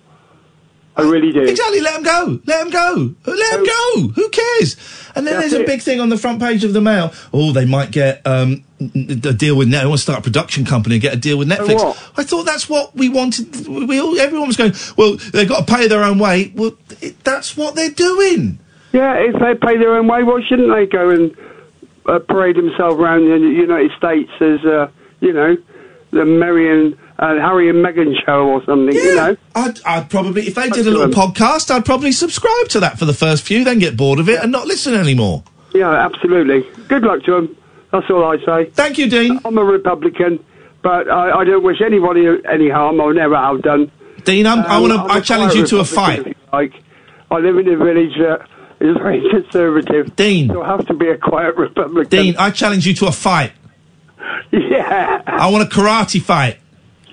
I 0.99 1.03
really 1.03 1.31
do. 1.31 1.43
Exactly. 1.43 1.81
Let 1.83 1.95
them 1.95 2.03
go. 2.05 2.41
Let 2.47 2.63
them 2.65 2.71
go. 2.71 3.15
Let 3.27 3.53
them 3.57 3.67
go. 3.67 4.09
Who 4.15 4.31
cares? 4.31 4.77
And 5.15 5.27
then 5.27 5.35
That's 5.35 5.51
there's 5.51 5.53
a 5.53 5.61
it. 5.61 5.67
big 5.67 5.83
thing 5.83 6.01
on 6.01 6.09
the 6.09 6.17
front 6.17 6.41
page 6.41 6.65
of 6.65 6.73
the 6.73 6.81
Mail. 6.81 7.13
Oh, 7.35 7.53
they 7.53 7.67
might 7.67 7.91
get 7.91 8.27
um, 8.27 8.65
a 8.81 9.35
deal 9.35 9.57
with. 9.57 9.69
Net- 9.69 9.83
They 9.83 9.87
want 9.89 9.99
to 9.99 10.03
start 10.03 10.21
a 10.21 10.23
production 10.23 10.65
company 10.65 10.95
and 10.95 11.03
get 11.03 11.13
a 11.13 11.19
deal 11.19 11.37
with 11.37 11.49
Netflix. 11.51 11.81
I 12.17 12.25
thought 12.25 12.45
that's 12.45 12.67
what 12.71 12.97
we 12.97 13.11
wanted. 13.11 13.69
We 13.69 14.01
all, 14.01 14.19
everyone 14.19 14.47
was 14.49 14.57
going. 14.57 14.73
Well, 14.97 15.17
they've 15.17 15.47
got 15.49 15.67
to 15.67 15.75
pay 15.75 15.87
their 15.87 16.03
own 16.03 16.19
way. 16.19 16.51
Well, 16.55 16.79
it, 17.03 17.23
that's 17.25 17.59
what 17.59 17.75
they're 17.75 17.91
doing. 17.91 18.59
Yeah, 18.95 19.17
if 19.19 19.35
they 19.35 19.55
pay 19.55 19.77
their 19.77 19.97
own 19.99 20.07
way, 20.07 20.23
why 20.23 20.41
shouldn't 20.49 20.73
they 20.75 20.87
go 20.87 21.11
and 21.11 21.37
uh, 22.07 22.21
parade 22.21 22.57
themselves 22.57 22.97
around 22.99 23.27
the 23.29 23.37
United 23.37 23.91
States 23.99 24.31
as, 24.41 24.65
uh, 24.65 24.89
you 25.21 25.35
know, 25.35 25.59
the 26.13 26.25
Marion 26.25 26.99
and 27.19 27.41
Harry 27.41 27.71
and 27.71 27.85
Meghan 27.85 28.13
show 28.25 28.47
or 28.49 28.65
something, 28.65 28.95
you 28.95 29.15
know? 29.15 29.37
I'd, 29.55 29.81
I'd 29.85 30.11
probably, 30.11 30.47
if 30.47 30.55
they 30.55 30.69
did 30.71 30.87
a 30.87 30.91
little 30.91 31.09
podcast, 31.09 31.71
I'd 31.71 31.85
probably 31.85 32.13
subscribe 32.13 32.69
to 32.69 32.81
that 32.81 32.99
for 32.99 33.05
the 33.07 33.15
first 33.15 33.43
few, 33.45 33.65
then 33.65 33.79
get 33.79 33.97
bored 33.97 34.19
of 34.19 34.29
it 34.29 34.43
and 34.43 34.53
not 34.53 34.67
listen 34.67 34.95
anymore. 34.95 35.43
Yeah, 35.75 35.91
absolutely. 35.93 36.63
Good 36.89 37.03
luck 37.03 37.23
to 37.25 37.33
them. 37.33 37.57
That's 37.93 38.07
all 38.11 38.25
I 38.25 38.37
say. 38.45 38.71
Thank 38.71 38.99
you, 38.99 39.09
Dean. 39.09 39.41
I'm 39.45 39.57
a 39.57 39.65
Republican, 39.65 40.45
but 40.83 41.09
I, 41.11 41.41
I 41.41 41.45
don't 41.45 41.63
wish 41.63 41.81
anybody 41.85 42.27
any 42.51 42.69
harm. 42.69 43.01
I'll 43.01 43.15
never 43.15 43.37
have 43.37 43.63
done. 43.63 43.91
Dean, 44.25 44.47
I'm, 44.47 44.61
I 44.61 44.77
Um, 44.77 44.83
want 44.83 44.93
to. 44.95 45.15
I 45.15 45.21
challenge 45.21 45.55
you 45.55 45.67
to 45.69 45.79
a 45.79 45.85
fight. 45.85 46.37
Like, 46.53 46.73
I 47.31 47.37
live 47.39 47.57
in 47.59 47.69
a 47.69 47.77
village 47.77 48.13
that 48.19 48.47
is 48.81 48.97
very 48.97 49.23
conservative. 49.31 50.15
Dean. 50.17 50.49
So 50.49 50.63
I 50.63 50.67
have 50.69 50.87
to 50.89 50.95
be 50.95 51.09
a 51.09 51.17
quiet 51.17 51.57
Republican. 51.57 52.09
Dean, 52.11 52.37
I 52.39 52.51
challenge 52.51 52.87
you 52.87 52.95
to 52.95 53.07
a 53.07 53.13
fight. 53.13 53.53
Yeah. 54.53 55.23
I 55.27 55.51
want 55.51 55.65
a 55.65 55.75
karate 55.75 56.21
fight. 56.21 56.59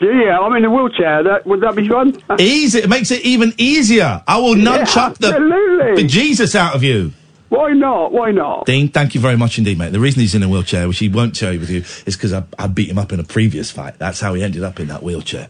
Yeah, 0.04 0.40
I'm 0.40 0.54
in 0.56 0.66
a 0.66 0.70
wheelchair. 0.72 1.24
That 1.24 1.46
would 1.48 1.62
that 1.62 1.76
be 1.76 1.88
fun? 1.88 2.22
Easy. 2.40 2.80
It 2.80 2.90
makes 2.90 3.10
it 3.12 3.22
even 3.22 3.54
easier. 3.58 4.22
I 4.28 4.38
will 4.40 4.58
Yeah, 4.58 4.80
nunchuck 4.86 5.18
the, 5.18 5.28
absolutely. 5.30 6.02
the 6.04 6.08
Jesus 6.08 6.56
out 6.56 6.76
of 6.76 6.84
you. 6.84 7.14
Why 7.50 7.72
not? 7.74 8.12
Why 8.12 8.32
not? 8.32 8.66
Dean, 8.66 8.90
thank 8.90 9.14
you 9.16 9.22
very 9.22 9.38
much 9.38 9.58
indeed, 9.60 9.78
mate. 9.78 9.92
The 9.92 10.00
reason 10.00 10.22
he's 10.22 10.34
in 10.36 10.42
a 10.44 10.50
wheelchair, 10.50 10.88
which 10.88 10.98
he 11.00 11.08
won't 11.08 11.36
share 11.38 11.52
with 11.58 11.70
you, 11.70 11.82
is 12.08 12.16
because 12.18 12.34
I, 12.34 12.44
I 12.58 12.66
beat 12.68 12.90
him 12.90 12.98
up 12.98 13.14
in 13.14 13.20
a 13.20 13.24
previous 13.24 13.70
fight. 13.72 14.00
That's 14.00 14.20
how 14.20 14.34
he 14.34 14.42
ended 14.44 14.64
up 14.64 14.80
in 14.80 14.88
that 14.88 15.04
wheelchair. 15.04 15.50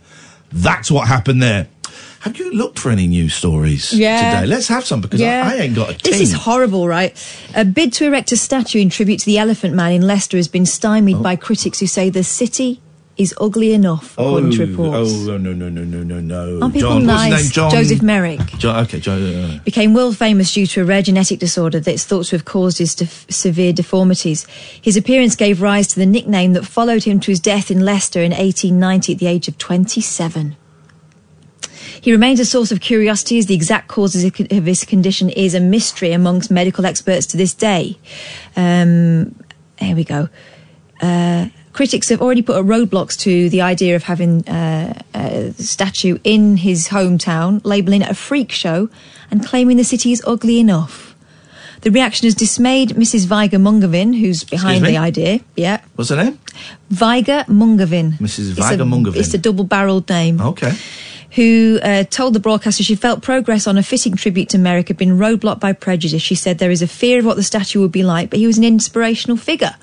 That's 0.51 0.91
what 0.91 1.07
happened 1.07 1.41
there. 1.41 1.67
Have 2.21 2.37
you 2.37 2.51
looked 2.53 2.77
for 2.79 2.89
any 2.89 3.07
news 3.07 3.33
stories 3.33 3.93
Yeah. 3.93 4.31
today? 4.41 4.45
Let's 4.47 4.67
have 4.67 4.85
some 4.85 5.01
because 5.01 5.21
I, 5.21 5.27
I 5.27 5.55
ain't 5.55 5.75
got 5.75 5.89
a 5.91 5.97
This 6.03 6.19
is 6.21 6.33
horrible, 6.33 6.87
right? 6.87 7.13
A 7.55 7.65
bid 7.65 7.91
to 7.93 8.05
erect 8.05 8.31
a 8.31 8.37
statue 8.37 8.79
in 8.79 8.89
tribute 8.89 9.19
to 9.21 9.25
the 9.25 9.37
Elephant 9.37 9.73
Man 9.73 9.91
in 9.93 10.01
Leicester 10.01 10.37
has 10.37 10.47
been 10.47 10.65
stymied 10.65 11.17
Oh. 11.17 11.21
by 11.23 11.35
critics 11.35 11.79
who 11.79 11.87
say 11.87 12.09
the 12.09 12.23
city 12.23 12.81
is 13.15 13.33
ugly 13.39 13.73
enough, 13.73 14.13
according 14.13 14.51
to 14.51 14.65
reports. 14.65 15.11
oh, 15.27 15.37
no, 15.37 15.53
no, 15.53 15.69
no, 15.69 15.83
no, 15.83 16.03
no, 16.03 16.19
no. 16.19 16.59
Aren't 16.61 16.73
people 16.73 16.89
John, 16.89 17.05
what's 17.05 17.23
his 17.23 17.31
nice? 17.31 17.43
name? 17.43 17.51
John. 17.51 17.71
Joseph 17.71 18.01
Merrick. 18.01 18.39
John, 18.57 18.83
okay, 18.85 18.99
John. 18.99 19.21
Uh, 19.21 19.59
Became 19.63 19.93
world 19.93 20.17
famous 20.17 20.51
due 20.53 20.65
to 20.65 20.81
a 20.81 20.83
rare 20.85 21.03
genetic 21.03 21.39
disorder 21.39 21.79
that's 21.79 22.05
thought 22.05 22.25
to 22.27 22.35
have 22.37 22.45
caused 22.45 22.79
his 22.79 22.95
def- 22.95 23.27
severe 23.29 23.71
deformities. 23.71 24.45
His 24.81 24.97
appearance 24.97 25.35
gave 25.35 25.61
rise 25.61 25.87
to 25.89 25.99
the 25.99 26.07
nickname 26.07 26.53
that 26.53 26.65
followed 26.65 27.03
him 27.03 27.19
to 27.19 27.31
his 27.31 27.39
death 27.39 27.69
in 27.69 27.85
Leicester 27.85 28.19
in 28.19 28.31
1890 28.31 29.13
at 29.13 29.19
the 29.19 29.27
age 29.27 29.47
of 29.47 29.59
27. 29.59 30.55
He 32.01 32.11
remains 32.11 32.39
a 32.39 32.45
source 32.45 32.71
of 32.71 32.81
curiosity 32.81 33.37
as 33.37 33.45
the 33.45 33.53
exact 33.53 33.87
causes 33.87 34.23
of 34.23 34.33
of 34.51 34.65
his 34.65 34.83
condition 34.83 35.29
is 35.29 35.53
a 35.53 35.59
mystery 35.59 36.11
amongst 36.11 36.49
medical 36.51 36.85
experts 36.85 37.25
to 37.27 37.37
this 37.37 37.53
day. 37.53 37.97
Um, 38.55 39.35
here 39.77 39.95
we 39.95 40.03
go. 40.03 40.27
Uh, 41.01 41.47
critics 41.73 42.09
have 42.09 42.21
already 42.21 42.41
put 42.41 42.55
a 42.55 42.63
roadblocks 42.63 43.17
to 43.19 43.49
the 43.49 43.61
idea 43.61 43.95
of 43.95 44.03
having 44.03 44.47
uh, 44.47 45.01
a 45.13 45.51
statue 45.53 46.17
in 46.23 46.57
his 46.57 46.87
hometown, 46.89 47.61
labelling 47.65 48.01
it 48.01 48.09
a 48.09 48.13
freak 48.13 48.51
show 48.51 48.89
and 49.29 49.45
claiming 49.45 49.77
the 49.77 49.83
city 49.83 50.11
is 50.11 50.23
ugly 50.25 50.59
enough. 50.59 51.15
The 51.81 51.91
reaction 51.91 52.27
has 52.27 52.35
dismayed 52.35 52.91
Mrs. 52.91 53.25
Vigor 53.25 53.57
Mungovin, 53.57 54.17
who's 54.17 54.45
behind 54.45 54.85
the 54.85 54.97
idea. 54.97 55.41
Yeah. 55.57 55.81
what's 55.95 56.11
her 56.11 56.15
name? 56.15 56.39
Vigor 56.89 57.43
Mungovin. 57.49 58.13
Mrs. 58.19 58.51
Vigor 58.51 58.85
Mungovin. 58.85 59.17
It's 59.17 59.33
a 59.33 59.37
double 59.37 59.65
barreled 59.65 60.07
name 60.09 60.39
Okay. 60.39 60.71
Who 61.35 61.79
uh, 61.81 62.03
told 62.03 62.33
the 62.33 62.39
broadcaster 62.39 62.83
she 62.83 62.95
felt 62.95 63.21
progress 63.23 63.65
on 63.65 63.77
a 63.77 63.83
fitting 63.83 64.15
tribute 64.15 64.49
to 64.49 64.57
Merrick 64.59 64.87
had 64.89 64.97
been 64.97 65.17
roadblocked 65.17 65.59
by 65.59 65.73
prejudice. 65.73 66.21
She 66.21 66.35
said 66.35 66.59
there 66.59 66.69
is 66.71 66.81
a 66.83 66.87
fear 66.87 67.19
of 67.19 67.25
what 67.25 67.37
the 67.37 67.43
statue 67.43 67.81
would 67.81 67.91
be 67.91 68.03
like, 68.03 68.29
but 68.29 68.37
he 68.39 68.45
was 68.45 68.57
an 68.59 68.63
inspirational 68.63 69.35
figure. 69.37 69.75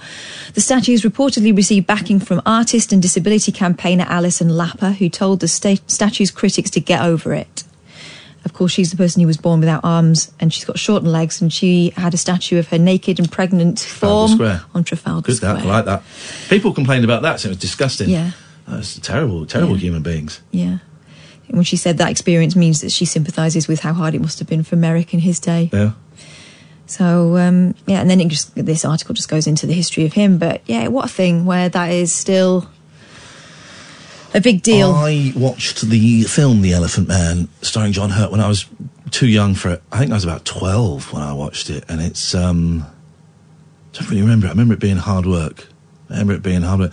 The 0.55 0.61
statue 0.61 0.93
has 0.93 1.03
reportedly 1.03 1.57
received 1.57 1.87
backing 1.87 2.21
from 2.21 2.41
artist 2.47 2.93
and 2.93 3.03
disability 3.03 3.51
campaigner 3.53 4.07
Alison 4.09 4.49
Lapper, 4.51 4.95
who 4.95 5.09
told 5.09 5.41
the 5.41 5.49
sta- 5.49 5.83
statue's 5.89 6.31
critics 6.31 6.71
to 6.71 6.81
get 6.81 7.03
over 7.03 7.35
it. 7.35 7.65
Of 8.45 8.53
course, 8.55 8.73
she's 8.73 8.91
the 8.91 8.97
person 8.97 9.21
who 9.21 9.27
was 9.27 9.37
born 9.37 9.61
without 9.61 9.85
arms 9.85 10.33
and 10.41 10.55
she's 10.55 10.65
got 10.65 10.79
shortened 10.79 11.13
legs, 11.13 11.43
and 11.43 11.53
she 11.53 11.91
had 11.97 12.15
a 12.15 12.17
statue 12.17 12.59
of 12.59 12.69
her 12.69 12.79
naked 12.79 13.19
and 13.19 13.31
pregnant 13.31 13.81
form 13.81 14.41
on 14.75 14.85
Trafalgar 14.85 15.27
Good, 15.27 15.37
Square. 15.37 15.55
that. 15.55 15.65
I 15.65 15.69
like 15.69 15.85
that. 15.85 16.03
People 16.49 16.73
complained 16.73 17.05
about 17.05 17.23
that, 17.23 17.41
saying 17.41 17.51
it 17.51 17.57
was 17.57 17.61
disgusting. 17.61 18.09
Yeah. 18.09 18.31
That's 18.69 18.99
terrible, 19.01 19.45
terrible 19.47 19.75
Yeah. 19.75 19.81
human 19.81 20.03
beings. 20.03 20.41
Yeah. 20.53 20.79
And 21.51 21.57
when 21.57 21.65
she 21.65 21.77
said 21.77 21.99
that 21.99 22.13
experience 22.13 22.55
means 22.55 22.81
that 22.81 22.93
she 22.93 23.05
sympathises 23.05 23.67
with 23.67 23.81
how 23.81 23.93
hard 23.93 24.15
it 24.15 24.21
must 24.21 24.39
have 24.39 24.49
been 24.49 24.63
for 24.63 24.77
Merrick 24.77 25.13
in 25.13 25.19
his 25.19 25.41
day. 25.41 25.69
Yeah. 25.73 25.93
So 26.87 27.37
um, 27.39 27.75
yeah, 27.87 28.01
and 28.01 28.09
then 28.09 28.21
it 28.21 28.29
just 28.29 28.55
this 28.55 28.85
article 28.85 29.17
just 29.17 29.29
goes 29.29 29.49
into 29.49 29.67
the 29.67 29.73
history 29.73 30.05
of 30.07 30.13
him. 30.13 30.39
But 30.39 30.63
yeah, 30.67 30.87
what 30.87 31.07
a 31.07 31.09
thing 31.09 31.45
where 31.45 31.69
that 31.69 31.91
is 31.91 32.13
still 32.13 32.71
a 34.33 34.41
big 34.41 34.63
deal. 34.63 34.93
I 34.93 35.33
watched 35.35 35.83
the 35.83 36.23
film 36.23 36.63
The 36.63 36.73
Elephant 36.73 37.09
Man, 37.09 37.49
starring 37.63 37.93
John 37.93 38.11
Hurt, 38.11 38.31
when 38.31 38.41
I 38.41 38.47
was 38.47 38.67
too 39.11 39.27
young 39.27 39.55
for 39.55 39.71
it. 39.71 39.83
I 39.91 39.99
think 39.99 40.13
I 40.13 40.15
was 40.15 40.25
about 40.25 40.45
twelve 40.45 41.13
when 41.13 41.23
I 41.23 41.33
watched 41.33 41.69
it, 41.69 41.85
and 41.89 42.01
it's 42.01 42.33
um, 42.33 42.87
I 43.93 43.99
don't 43.99 44.09
really 44.09 44.23
remember. 44.23 44.47
it. 44.47 44.51
I 44.51 44.53
remember 44.53 44.75
it 44.75 44.81
being 44.81 44.99
hard 44.99 45.27
work. 45.27 45.67
I 46.09 46.15
remember 46.15 46.35
it 46.35 46.43
being 46.45 46.63
hard 46.63 46.79
work, 46.79 46.93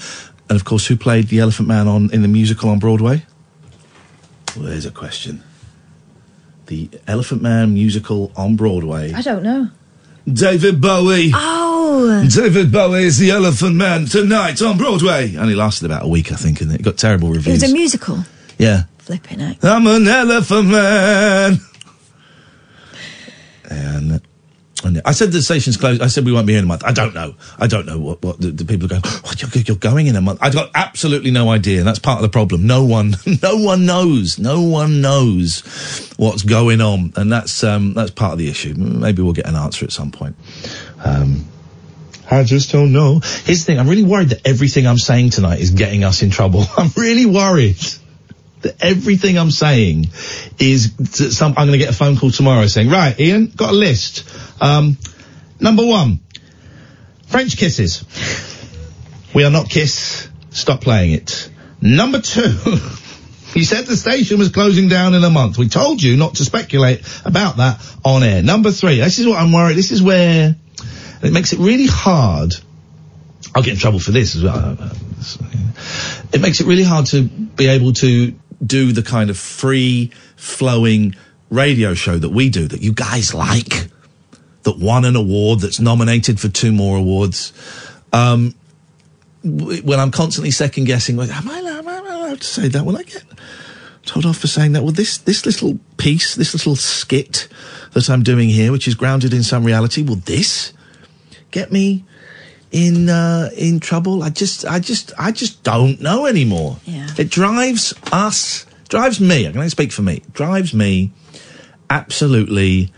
and 0.49 0.55
of 0.55 0.65
course, 0.65 0.87
who 0.87 0.95
played 0.95 1.27
the 1.27 1.39
Elephant 1.39 1.67
Man 1.67 1.87
on 1.87 2.11
in 2.11 2.23
the 2.23 2.27
musical 2.27 2.71
on 2.71 2.79
Broadway? 2.79 3.23
Well, 4.57 4.67
there's 4.69 4.85
a 4.85 4.91
question. 4.91 5.43
The 6.65 6.89
Elephant 7.07 7.41
Man 7.41 7.73
musical 7.73 8.31
on 8.35 8.55
Broadway. 8.55 9.13
I 9.13 9.21
don't 9.21 9.43
know. 9.43 9.69
David 10.31 10.81
Bowie. 10.81 11.31
Oh, 11.33 12.27
David 12.29 12.71
Bowie 12.71 13.03
is 13.03 13.17
the 13.17 13.31
Elephant 13.31 13.75
Man 13.75 14.05
tonight 14.05 14.61
on 14.61 14.77
Broadway. 14.77 15.35
Only 15.37 15.55
lasted 15.55 15.85
about 15.85 16.03
a 16.03 16.07
week, 16.07 16.31
I 16.33 16.35
think, 16.35 16.59
and 16.59 16.71
it 16.73 16.81
got 16.81 16.97
terrible 16.97 17.29
reviews. 17.29 17.63
it 17.63 17.65
was 17.65 17.71
a 17.71 17.73
musical. 17.73 18.19
yeah. 18.57 18.83
Flipping 18.99 19.39
it. 19.39 19.63
I'm 19.63 19.87
an 19.87 20.05
elephant 20.05 20.67
man. 20.67 21.59
And, 23.69 24.11
and 24.11 24.26
I 24.83 25.11
said 25.11 25.31
the 25.31 25.41
station's 25.41 25.75
closed. 25.75 26.01
I 26.01 26.07
said 26.07 26.23
we 26.23 26.31
won't 26.31 26.45
be 26.45 26.53
here 26.53 26.59
in 26.59 26.65
a 26.65 26.67
month. 26.67 26.83
I 26.83 26.91
don't 26.91 27.15
know. 27.15 27.35
I 27.57 27.65
don't 27.65 27.87
know 27.87 27.97
what, 27.97 28.21
what 28.21 28.39
the, 28.39 28.51
the 28.51 28.63
people 28.63 28.85
are 28.85 28.89
going. 28.89 29.01
What 29.01 29.41
you're, 29.41 29.63
you're 29.63 29.75
going 29.75 30.05
in 30.07 30.15
a 30.15 30.21
month? 30.21 30.39
I've 30.41 30.53
got 30.53 30.69
absolutely 30.75 31.31
no 31.31 31.49
idea, 31.49 31.79
and 31.79 31.87
that's 31.87 31.99
part 31.99 32.17
of 32.17 32.21
the 32.21 32.29
problem. 32.29 32.67
No 32.67 32.85
one, 32.85 33.15
no 33.41 33.57
one 33.57 33.85
knows. 33.85 34.37
No 34.37 34.61
one 34.61 35.01
knows 35.01 36.13
what's 36.17 36.43
going 36.43 36.81
on, 36.81 37.13
and 37.15 37.31
that's 37.31 37.63
um, 37.63 37.93
that's 37.93 38.11
part 38.11 38.33
of 38.33 38.39
the 38.39 38.49
issue. 38.49 38.75
Maybe 38.75 39.23
we'll 39.23 39.33
get 39.33 39.47
an 39.47 39.55
answer 39.55 39.83
at 39.83 39.91
some 39.91 40.11
point. 40.11 40.35
Um, 41.03 41.45
I 42.29 42.43
just 42.43 42.71
don't 42.71 42.91
know. 42.91 43.19
Here's 43.19 43.59
the 43.59 43.65
thing. 43.65 43.79
I'm 43.79 43.89
really 43.89 44.03
worried 44.03 44.29
that 44.29 44.45
everything 44.45 44.85
I'm 44.85 44.97
saying 44.97 45.31
tonight 45.31 45.59
is 45.59 45.71
getting 45.71 46.03
us 46.03 46.21
in 46.21 46.29
trouble. 46.29 46.65
I'm 46.77 46.91
really 46.95 47.25
worried 47.25 47.77
everything 48.79 49.37
I'm 49.37 49.51
saying 49.51 50.07
is 50.59 50.93
some. 51.35 51.53
I'm 51.57 51.67
going 51.67 51.79
to 51.79 51.85
get 51.85 51.89
a 51.89 51.97
phone 51.97 52.17
call 52.17 52.31
tomorrow 52.31 52.67
saying, 52.67 52.89
"Right, 52.89 53.19
Iain, 53.19 53.51
got 53.55 53.71
a 53.71 53.73
list. 53.73 54.23
Um, 54.61 54.97
number 55.59 55.85
one, 55.85 56.19
French 57.27 57.57
kisses. 57.57 58.05
We 59.33 59.43
are 59.43 59.51
not 59.51 59.69
Kiss. 59.69 60.29
Stop 60.51 60.81
playing 60.81 61.11
it. 61.11 61.49
Number 61.81 62.19
two, 62.19 62.57
You 63.57 63.63
said 63.63 63.85
the 63.85 63.97
station 63.97 64.37
was 64.37 64.49
closing 64.49 64.87
down 64.87 65.15
in 65.15 65.23
a 65.23 65.31
month. 65.31 65.57
We 65.57 65.67
told 65.67 66.03
you 66.03 66.15
not 66.15 66.35
to 66.35 66.45
speculate 66.45 67.01
about 67.25 67.57
that 67.57 67.81
on 68.03 68.21
air. 68.21 68.43
Number 68.43 68.69
three, 68.71 68.99
this 68.99 69.17
is 69.17 69.27
what 69.27 69.41
I'm 69.41 69.51
worried. 69.51 69.77
This 69.77 69.91
is 69.91 70.03
where 70.03 70.55
it 71.23 71.33
makes 71.33 71.53
it 71.53 71.59
really 71.59 71.87
hard. 71.87 72.53
I'll 73.55 73.63
get 73.63 73.73
in 73.73 73.79
trouble 73.79 73.99
for 73.99 74.11
this 74.11 74.35
as 74.35 74.43
well. 74.43 74.77
It 76.33 76.41
makes 76.41 76.59
it 76.59 76.67
really 76.67 76.83
hard 76.83 77.05
to 77.07 77.23
be 77.23 77.67
able 77.67 77.93
to 77.93 78.33
do 78.65 78.91
the 78.91 79.03
kind 79.03 79.29
of 79.29 79.37
free 79.37 80.11
flowing 80.35 81.15
radio 81.49 81.93
show 81.93 82.17
that 82.17 82.29
we 82.29 82.49
do 82.49 82.67
that 82.67 82.81
you 82.81 82.93
guys 82.93 83.33
like, 83.33 83.89
that 84.63 84.77
won 84.77 85.05
an 85.05 85.15
award, 85.15 85.61
that's 85.61 85.79
nominated 85.79 86.39
for 86.39 86.49
two 86.49 86.71
more 86.71 86.97
awards. 86.97 87.53
Um, 88.11 88.53
when 89.43 89.99
I'm 89.99 90.11
constantly 90.11 90.51
second 90.51 90.85
guessing, 90.85 91.19
am 91.19 91.49
I, 91.49 91.59
allowed, 91.59 91.79
am 91.79 91.87
I 91.87 91.97
allowed 91.97 92.41
to 92.41 92.47
say 92.47 92.67
that? 92.67 92.85
Will 92.85 92.97
I 92.97 93.03
get 93.03 93.23
told 94.05 94.25
off 94.25 94.37
for 94.37 94.47
saying 94.47 94.73
that? 94.73 94.83
Well, 94.83 94.91
this, 94.91 95.17
this 95.19 95.45
little 95.45 95.79
piece, 95.97 96.35
this 96.35 96.53
little 96.53 96.75
skit 96.75 97.47
that 97.93 98.09
I'm 98.09 98.23
doing 98.23 98.49
here, 98.49 98.71
which 98.71 98.87
is 98.87 98.95
grounded 98.95 99.33
in 99.33 99.43
some 99.43 99.63
reality, 99.63 100.01
will 100.03 100.15
this 100.15 100.73
get 101.51 101.71
me 101.71 102.03
in 102.71 103.09
uh, 103.09 103.49
in 103.55 103.79
trouble? 103.79 104.23
I 104.23 104.29
just, 104.29 104.65
I 104.65 104.79
just, 104.79 105.13
I 105.17 105.31
just 105.31 105.63
don't 105.63 106.01
know 106.01 106.25
anymore. 106.25 106.77
Yeah. 106.85 107.07
It 107.17 107.29
drives 107.29 107.93
us, 108.11 108.65
drives 108.89 109.19
me. 109.19 109.47
I 109.47 109.51
can 109.51 109.57
only 109.57 109.69
speak 109.69 109.91
for 109.91 110.01
me. 110.01 110.23
Drives 110.33 110.73
me 110.73 111.11
absolutely 111.89 112.91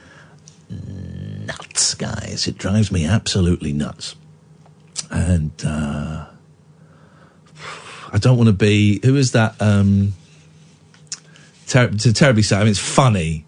nuts, 0.69 1.93
guys. 1.95 2.47
It 2.47 2.57
drives 2.57 2.91
me 2.91 3.05
absolutely 3.05 3.73
nuts. 3.73 4.15
And 5.11 5.51
uh, 5.65 6.27
I 8.11 8.17
don't 8.19 8.37
want 8.37 8.47
to 8.47 8.53
be. 8.53 8.99
Who 9.03 9.15
is 9.15 9.31
that? 9.31 9.55
Um, 9.59 10.13
ter- 11.67 11.89
to 11.89 12.13
terribly 12.13 12.43
sad. 12.43 12.61
I 12.61 12.63
mean, 12.63 12.71
it's 12.71 12.79
funny, 12.79 13.45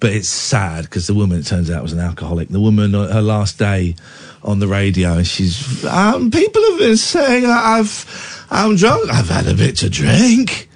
but 0.00 0.12
it's 0.12 0.28
sad 0.28 0.84
because 0.84 1.06
the 1.06 1.14
woman, 1.14 1.40
it 1.40 1.46
turns 1.46 1.70
out, 1.70 1.82
was 1.82 1.92
an 1.92 2.00
alcoholic. 2.00 2.48
The 2.48 2.60
woman, 2.60 2.94
uh, 2.94 3.12
her 3.12 3.22
last 3.22 3.58
day 3.58 3.96
on 4.42 4.58
the 4.58 4.68
radio, 4.68 5.14
and 5.14 5.26
she's. 5.26 5.84
Um, 5.84 6.30
people 6.30 6.62
have 6.70 6.78
been 6.78 6.96
saying 6.96 7.46
I've. 7.46 8.46
I'm 8.50 8.76
drunk. 8.76 9.10
I've 9.10 9.28
had 9.28 9.46
a 9.46 9.54
bit 9.54 9.76
to 9.78 9.90
drink. 9.90 10.68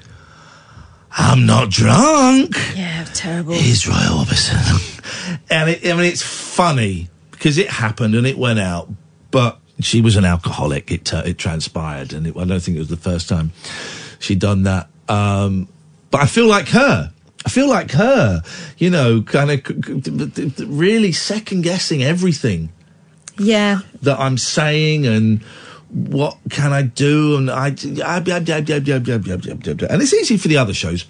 I'm 1.12 1.46
not 1.46 1.70
drunk. 1.70 2.56
Yeah, 2.74 3.04
terrible. 3.04 3.54
He's 3.54 3.86
Roy 3.86 3.94
Orbison. 3.94 5.40
and 5.50 5.70
it, 5.70 5.86
I 5.86 5.92
mean, 5.94 6.06
it's 6.06 6.22
funny 6.22 7.08
because 7.30 7.58
it 7.58 7.68
happened 7.68 8.14
and 8.14 8.26
it 8.26 8.38
went 8.38 8.58
out, 8.58 8.88
but 9.30 9.58
she 9.80 10.00
was 10.00 10.16
an 10.16 10.24
alcoholic. 10.24 10.90
It, 10.90 11.12
uh, 11.12 11.22
it 11.24 11.38
transpired, 11.38 12.12
and 12.12 12.26
it, 12.26 12.36
I 12.36 12.44
don't 12.44 12.60
think 12.60 12.76
it 12.76 12.80
was 12.80 12.88
the 12.88 12.96
first 12.96 13.28
time 13.28 13.52
she'd 14.18 14.40
done 14.40 14.64
that. 14.64 14.88
Um, 15.08 15.68
but 16.10 16.22
I 16.22 16.26
feel 16.26 16.46
like 16.46 16.68
her. 16.68 17.12
I 17.44 17.48
feel 17.48 17.68
like 17.68 17.90
her, 17.92 18.42
you 18.78 18.90
know, 18.90 19.22
kind 19.22 19.50
of 19.50 20.60
really 20.60 21.12
second 21.12 21.62
guessing 21.62 22.02
everything. 22.02 22.70
Yeah. 23.38 23.80
That 24.02 24.20
I'm 24.20 24.38
saying 24.38 25.06
and 25.06 25.42
what 25.90 26.38
can 26.50 26.72
I 26.72 26.82
do? 26.82 27.36
And 27.36 27.50
I, 27.50 27.68
and 27.68 27.78
it's 30.02 30.14
easy 30.14 30.36
for 30.36 30.48
the 30.48 30.56
other 30.56 30.74
shows 30.74 31.06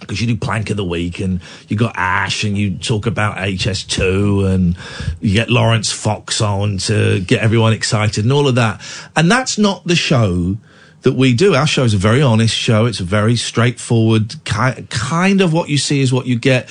because 0.00 0.20
you 0.20 0.26
do 0.26 0.36
plank 0.36 0.70
of 0.70 0.76
the 0.76 0.84
week 0.84 1.20
and 1.20 1.40
you 1.66 1.76
got 1.76 1.94
Ash 1.96 2.44
and 2.44 2.56
you 2.56 2.78
talk 2.78 3.06
about 3.06 3.36
HS2 3.36 4.54
and 4.54 4.76
you 5.20 5.34
get 5.34 5.50
Laurence 5.50 5.90
Fox 5.90 6.40
on 6.40 6.78
to 6.78 7.20
get 7.20 7.42
everyone 7.42 7.72
excited 7.72 8.24
and 8.24 8.32
all 8.32 8.46
of 8.46 8.54
that. 8.54 8.80
And 9.16 9.30
that's 9.30 9.58
not 9.58 9.84
the 9.84 9.96
show 9.96 10.56
that 11.02 11.12
we 11.14 11.32
do. 11.34 11.54
Our 11.54 11.66
show 11.66 11.84
is 11.84 11.94
a 11.94 11.98
very 11.98 12.22
honest 12.22 12.54
show. 12.54 12.86
It's 12.86 13.00
a 13.00 13.04
very 13.04 13.36
straightforward 13.36 14.34
ki- 14.44 14.86
kind 14.90 15.40
of 15.40 15.52
what 15.52 15.68
you 15.68 15.78
see 15.78 16.00
is 16.00 16.12
what 16.12 16.26
you 16.26 16.38
get. 16.38 16.68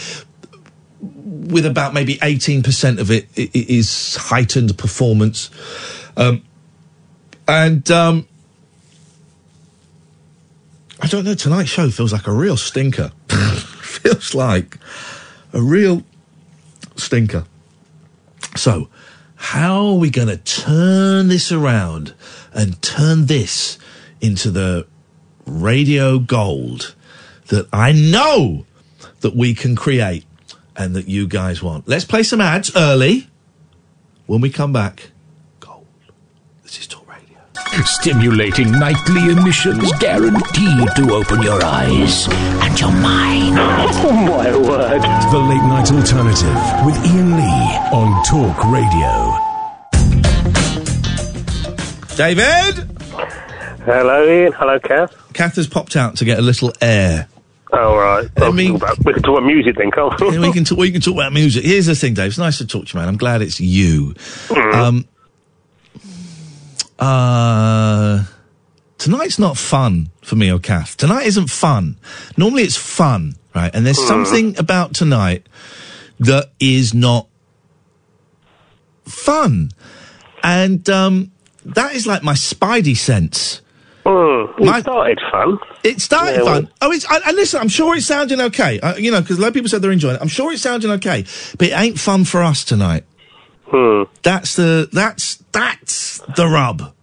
With 0.99 1.65
about 1.65 1.93
maybe 1.93 2.19
eighteen 2.21 2.61
percent 2.61 2.99
of 2.99 3.09
it 3.09 3.27
i- 3.37 3.49
i- 3.55 4.19
heightened 4.19 4.77
performance, 4.77 5.49
um, 6.17 6.43
and 7.47 7.89
um, 7.89 8.27
I 10.99 11.07
don't 11.07 11.23
know. 11.23 11.35
Tonight's 11.35 11.69
show 11.69 11.89
feels 11.89 12.11
like 12.11 12.27
a 12.27 12.33
real 12.33 12.57
stinker. 12.57 13.11
feels 13.29 14.33
like 14.35 14.77
a 15.53 15.61
real 15.61 16.03
stinker. 16.97 17.45
So, 18.55 18.89
how 19.35 19.85
are 19.85 19.93
we 19.93 20.09
going 20.09 20.27
to 20.29 20.37
turn 20.37 21.27
this 21.27 21.51
around 21.51 22.13
and 22.53 22.81
turn 22.81 23.27
this 23.27 23.77
into 24.21 24.51
the 24.51 24.87
radio 25.45 26.19
gold 26.19 26.95
that 27.47 27.67
I 27.71 27.91
know 27.91 28.65
that 29.21 29.35
we 29.35 29.53
can 29.53 29.75
create 29.75 30.25
and 30.75 30.95
that 30.95 31.07
you 31.07 31.27
guys 31.27 31.63
want? 31.63 31.87
Let's 31.87 32.05
play 32.05 32.23
some 32.23 32.41
ads 32.41 32.75
early. 32.75 33.29
When 34.25 34.41
we 34.41 34.49
come 34.49 34.73
back, 34.73 35.11
gold. 35.59 35.87
This 36.63 36.79
is 36.79 36.87
Talk 36.87 37.07
Radio. 37.07 37.37
Stimulating 37.85 38.71
nightly 38.71 39.31
emissions 39.31 39.91
guaranteed 39.99 40.89
to 40.97 41.13
open 41.13 41.41
your 41.41 41.63
eyes 41.63 42.27
and 42.27 42.79
your 42.79 42.91
mind. 42.91 43.55
Oh 43.57 44.11
my 44.11 44.51
word. 44.57 45.01
The 45.31 45.39
Late 45.39 45.63
Night 45.63 45.91
Alternative 45.91 46.85
with 46.85 46.97
Iain 47.05 47.37
Lee 47.37 47.77
on 47.93 48.23
Talk 48.25 48.65
Radio. 48.65 49.37
David? 52.17 52.96
Hello, 53.87 54.27
Iain. 54.27 54.51
Hello, 54.51 54.77
Kath. 54.79 55.15
Kath 55.33 55.55
has 55.55 55.65
popped 55.65 55.95
out 55.95 56.17
to 56.17 56.25
get 56.25 56.37
a 56.37 56.41
little 56.41 56.73
air. 56.81 57.29
All 57.71 57.95
right. 57.97 58.27
Well, 58.35 58.51
we, 58.51 58.65
can 58.67 58.79
talk 58.79 58.97
about, 58.97 59.05
we 59.05 59.13
can 59.13 59.23
talk 59.23 59.37
about 59.37 59.47
music 59.47 59.75
then, 59.77 59.91
can't 59.91 60.19
we? 60.19 60.39
We 60.39 60.51
can 60.51 60.63
talk. 60.65 60.77
We 60.77 60.91
can 60.91 60.99
talk 60.99 61.13
about 61.13 61.31
music. 61.31 61.63
Here's 61.63 61.85
the 61.85 61.95
thing, 61.95 62.13
Dave. 62.13 62.27
It's 62.27 62.37
nice 62.37 62.57
to 62.57 62.67
talk 62.67 62.87
to 62.87 62.93
you, 62.93 62.99
man. 62.99 63.07
I'm 63.07 63.15
glad 63.15 63.41
it's 63.41 63.61
you. 63.61 64.13
Mm. 64.49 64.73
Um, 64.73 65.05
uh, 66.99 68.25
tonight's 68.97 69.39
not 69.39 69.57
fun 69.57 70.09
for 70.21 70.35
me 70.35 70.51
or 70.51 70.59
Kath. 70.59 70.97
Tonight 70.97 71.25
isn't 71.27 71.49
fun. 71.49 71.95
Normally 72.35 72.63
it's 72.63 72.75
fun, 72.77 73.35
right? 73.55 73.73
And 73.73 73.85
there's 73.85 73.99
Mm. 73.99 74.07
something 74.07 74.57
about 74.59 74.93
tonight 74.95 75.47
that 76.19 76.51
is 76.59 76.93
not 76.93 77.27
fun, 79.05 79.71
and 80.43 80.89
um, 80.89 81.31
that 81.63 81.95
is 81.95 82.05
like 82.05 82.21
my 82.23 82.33
spidey 82.33 82.97
sense. 82.97 83.61
Mm, 84.07 84.59
My- 84.65 84.77
it 84.77 84.81
started 84.83 85.19
fun. 85.31 85.59
It 85.83 85.99
started 86.01 86.37
Yeah, 86.37 86.43
fun. 86.45 86.69
Oh, 86.81 86.91
it's 86.93 87.05
I, 87.11 87.19
and 87.27 87.35
listen. 87.35 87.59
I'm 87.59 87.67
sure 87.67 87.93
it's 87.95 88.05
sounding 88.05 88.39
okay. 88.39 88.79
Uh, 88.79 88.95
you 88.95 89.11
know, 89.11 89.19
because 89.19 89.37
a 89.37 89.41
lot 89.41 89.49
of 89.49 89.53
people 89.53 89.67
said 89.67 89.81
they're 89.81 89.91
enjoying 89.91 90.15
it. 90.15 90.21
I'm 90.21 90.29
sure 90.29 90.53
it's 90.53 90.61
sounding 90.61 90.91
okay, 90.91 91.25
but 91.57 91.67
it 91.67 91.73
ain't 91.73 91.99
fun 91.99 92.23
for 92.23 92.41
us 92.41 92.63
tonight. 92.63 93.03
Hmm. 93.65 94.03
That's 94.23 94.55
the 94.55 94.87
that's 94.93 95.43
that's 95.51 96.19
the 96.37 96.47
rub. 96.47 96.93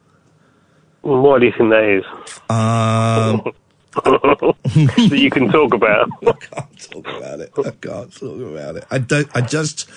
What 1.03 1.41
do 1.41 1.47
you 1.47 1.53
think 1.59 1.69
that 1.71 1.85
is? 1.85 2.05
Um, 2.49 3.53
that 5.11 5.19
you 5.19 5.29
can 5.29 5.51
talk 5.51 5.75
about. 5.75 6.09
I 6.27 6.33
can't 6.33 6.91
talk 6.91 7.07
about 7.07 7.41
it. 7.41 7.53
I 7.59 7.63
can't 7.71 8.13
talk 8.17 8.41
about 8.41 8.77
it. 8.77 8.85
I 8.91 8.97
don't. 8.99 9.29
I 9.37 9.43
just. 9.43 9.91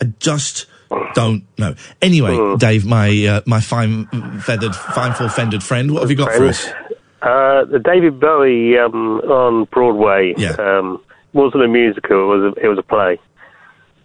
I 0.00 0.04
just 0.20 0.66
don't 1.14 1.44
know. 1.58 1.74
Anyway, 2.00 2.36
Hmm. 2.36 2.56
Dave, 2.56 2.84
my 2.86 3.08
uh, 3.26 3.40
my 3.46 3.60
fine 3.60 4.06
feathered, 4.40 4.74
fine 4.74 5.12
full 5.14 5.28
fended 5.28 5.62
friend. 5.62 5.92
What 5.92 6.00
have 6.02 6.10
you 6.10 6.16
got 6.16 6.32
for 6.32 6.46
us? 6.46 6.66
Uh, 7.22 7.64
the 7.66 7.78
David 7.82 8.18
Bowie 8.18 8.76
um, 8.78 9.20
on 9.20 9.64
Broadway 9.66 10.34
um, 10.58 11.00
wasn't 11.32 11.64
a 11.64 11.68
musical. 11.68 12.16
It 12.32 12.36
was 12.36 12.54
a, 12.56 12.64
it 12.64 12.68
was 12.68 12.78
a 12.78 12.82
play. 12.82 13.18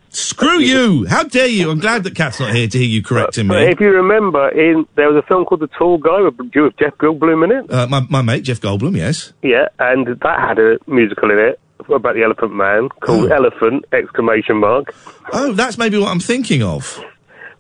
Screw 0.09 0.59
you! 0.59 1.05
How 1.07 1.23
dare 1.23 1.47
you? 1.47 1.69
I'm 1.69 1.79
glad 1.79 2.03
that 2.05 2.15
Kath's 2.15 2.39
not 2.39 2.53
here 2.55 2.67
to 2.67 2.77
hear 2.77 2.87
you 2.87 3.03
correcting 3.03 3.47
me. 3.47 3.55
if 3.65 3.79
you 3.79 3.89
remember, 3.89 4.47
in 4.49 4.85
there 4.95 5.11
was 5.11 5.21
a 5.21 5.27
film 5.27 5.43
called 5.45 5.59
The 5.59 5.67
Tall 5.67 5.97
Guy 5.97 6.21
with, 6.21 6.37
with 6.55 6.77
Jeff 6.79 6.95
Goldblum 6.97 7.43
in 7.43 7.51
it. 7.51 7.71
Uh, 7.71 7.87
my 7.87 7.99
my 8.09 8.21
mate 8.21 8.43
Jeff 8.43 8.61
Goldblum, 8.61 8.95
yes. 8.95 9.33
Yeah, 9.43 9.67
and 9.79 10.07
that 10.07 10.39
had 10.39 10.59
a 10.59 10.77
musical 10.87 11.29
in 11.29 11.37
it 11.39 11.59
about 11.95 12.15
the 12.15 12.23
Elephant 12.23 12.53
Man 12.53 12.89
called 13.01 13.31
Elephant! 13.31 13.85
Exclamation 13.93 14.57
mark, 14.57 14.93
Oh, 15.33 15.53
that's 15.53 15.77
maybe 15.77 15.97
what 15.97 16.09
I'm 16.09 16.19
thinking 16.19 16.61
of. 16.63 17.03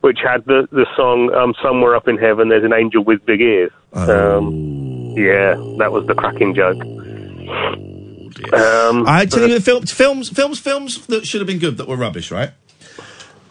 which 0.01 0.19
had 0.23 0.45
the 0.45 0.67
the 0.71 0.85
song 0.95 1.33
um, 1.33 1.53
"Somewhere 1.61 1.95
Up 1.95 2.07
in 2.07 2.17
Heaven." 2.17 2.49
There's 2.49 2.63
an 2.63 2.73
angel 2.73 3.03
with 3.03 3.25
big 3.25 3.41
ears. 3.41 3.71
Oh. 3.93 4.37
Um, 4.37 5.13
yeah, 5.17 5.55
that 5.79 5.91
was 5.91 6.05
the 6.07 6.13
cracking 6.15 6.53
joke. 6.53 6.81
Um, 8.53 9.05
I 9.07 9.25
tell 9.25 9.47
you, 9.47 9.55
the 9.55 9.61
film, 9.61 9.85
films, 9.85 10.29
films, 10.29 10.59
films 10.59 11.05
that 11.07 11.25
should 11.25 11.41
have 11.41 11.47
been 11.47 11.59
good 11.59 11.77
that 11.77 11.87
were 11.87 11.95
rubbish, 11.95 12.29
right? 12.31 12.51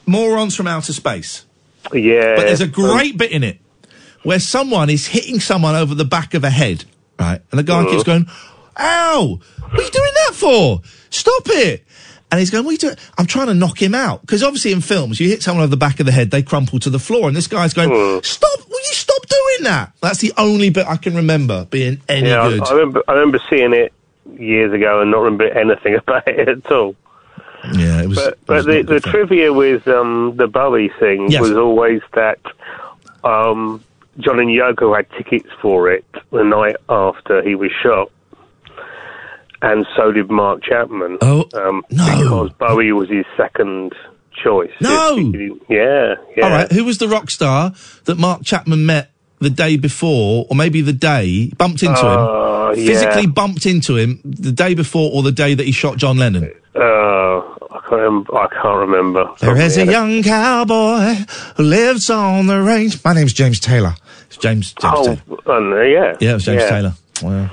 Morons 0.06 0.54
from 0.54 0.68
outer 0.68 0.92
space. 0.92 1.44
Yeah, 1.92 2.36
But 2.36 2.44
there's 2.46 2.60
a 2.60 2.68
great 2.68 3.16
bit 3.18 3.32
in 3.32 3.42
it 3.42 3.58
where 4.22 4.38
someone 4.38 4.90
is 4.90 5.06
hitting 5.06 5.40
someone 5.40 5.74
over 5.74 5.94
the 5.94 6.04
back 6.04 6.34
of 6.34 6.44
a 6.44 6.50
head, 6.50 6.84
right? 7.18 7.40
And 7.50 7.58
the 7.58 7.62
guy 7.64 7.84
keeps 7.86 8.02
going, 8.04 8.26
"Ow! 8.78 9.40
What 9.70 9.80
are 9.80 9.82
you 9.82 9.90
doing 9.90 10.12
that 10.26 10.32
for? 10.34 10.80
Stop 11.10 11.42
it!" 11.46 11.84
And 12.30 12.40
he's 12.40 12.50
going, 12.50 12.64
"What 12.64 12.70
are 12.70 12.72
you 12.72 12.78
doing?" 12.78 12.96
I'm 13.18 13.26
trying 13.26 13.46
to 13.48 13.54
knock 13.54 13.80
him 13.80 13.94
out 13.94 14.20
because 14.22 14.42
obviously 14.42 14.72
in 14.72 14.80
films 14.80 15.20
you 15.20 15.28
hit 15.28 15.42
someone 15.42 15.62
over 15.62 15.70
the 15.70 15.76
back 15.76 16.00
of 16.00 16.06
the 16.06 16.12
head, 16.12 16.30
they 16.30 16.42
crumple 16.42 16.78
to 16.80 16.90
the 16.90 16.98
floor, 16.98 17.28
and 17.28 17.36
this 17.36 17.46
guy's 17.46 17.72
going, 17.74 17.90
Hmm. 17.90 18.18
"Stop! 18.22 18.58
Will 18.68 18.78
you 18.78 18.92
stop 18.94 19.22
doing 19.26 19.64
that?" 19.70 19.92
That's 20.00 20.18
the 20.18 20.32
only 20.36 20.70
bit 20.70 20.86
I 20.86 20.96
can 20.96 21.14
remember 21.14 21.66
being 21.70 22.00
any 22.08 22.28
yeah, 22.28 22.42
I- 22.42 22.48
good. 22.50 22.62
I, 22.62 22.72
remember 22.72 23.02
I 23.08 23.12
remember 23.12 23.40
seeing 23.48 23.72
it 23.72 23.92
years 24.38 24.72
ago 24.72 25.00
and 25.02 25.10
not 25.10 25.18
remember 25.22 25.46
anything 25.48 25.94
about 26.06 26.26
it 26.28 26.48
at 26.48 26.70
all. 26.72 26.96
Yeah, 27.72 28.02
it 28.02 28.08
was. 28.08 28.16
But, 28.18 28.38
but 28.46 28.64
the, 28.66 28.82
the 28.82 29.00
trivia 29.00 29.52
with 29.52 29.88
um, 29.88 30.34
the 30.36 30.46
Bowie 30.46 30.90
thing 31.00 31.30
Yes. 31.30 31.40
was 31.40 31.52
always 31.56 32.00
that 32.14 32.38
um, 33.24 33.82
John 34.18 34.38
and 34.38 34.48
Yoko 34.48 34.94
had 34.96 35.10
tickets 35.12 35.48
for 35.60 35.90
it 35.90 36.04
the 36.30 36.44
night 36.44 36.76
after 36.88 37.42
he 37.42 37.54
was 37.54 37.70
shot, 37.82 38.10
and 39.70 39.86
so 39.96 40.12
did 40.12 40.30
Mark 40.30 40.62
Chapman. 40.62 41.18
Oh 41.20 41.44
um, 41.54 41.84
Because 41.88 42.50
Bowie 42.58 42.92
was 42.92 43.08
his 43.08 43.24
second 43.36 43.92
choice. 44.42 44.70
No! 44.80 45.16
Yeah, 45.68 46.14
yeah. 46.36 46.44
All 46.44 46.50
right, 46.50 46.70
who 46.70 46.84
was 46.84 46.98
the 46.98 47.08
rock 47.08 47.30
star 47.30 47.72
that 48.04 48.18
Mark 48.18 48.42
Chapman 48.44 48.86
met 48.86 49.10
the 49.38 49.50
day 49.50 49.76
before, 49.76 50.46
or 50.48 50.56
maybe 50.56 50.80
the 50.80 50.92
day 50.94 51.50
bumped 51.58 51.82
into 51.82 52.00
Uh, 52.00 52.72
him, 52.72 52.78
yeah. 52.78 52.86
physically 52.86 53.26
bumped 53.26 53.66
into 53.66 53.96
him 53.96 54.20
the 54.24 54.52
day 54.52 54.74
before 54.74 55.10
or 55.12 55.22
the 55.22 55.32
day 55.32 55.54
that 55.54 55.64
he 55.66 55.72
shot 55.72 55.96
John 55.98 56.16
Lennon? 56.18 56.50
Uh, 56.74 57.38
I 57.76 57.80
can't. 57.88 57.92
Remember, 57.92 58.34
I 58.36 58.46
can't 58.48 58.78
remember. 58.78 59.30
There 59.40 59.56
is 59.58 59.76
a 59.78 59.84
young 59.86 60.22
cowboy 60.22 61.14
who 61.56 61.62
lives 61.62 62.08
on 62.10 62.46
the 62.46 62.60
range. 62.62 63.02
My 63.04 63.12
name's 63.14 63.32
James 63.32 63.60
Taylor. 63.60 63.94
It's 64.28 64.36
James. 64.38 64.72
James 64.80 64.94
Oh, 64.96 65.16
Taylor. 65.46 65.80
uh, 65.80 65.82
yeah. 65.84 66.16
Yeah, 66.20 66.30
it 66.30 66.34
was 66.34 66.44
James 66.44 66.62
yeah. 66.62 66.68
Taylor. 66.70 66.94
Wow. 67.22 67.50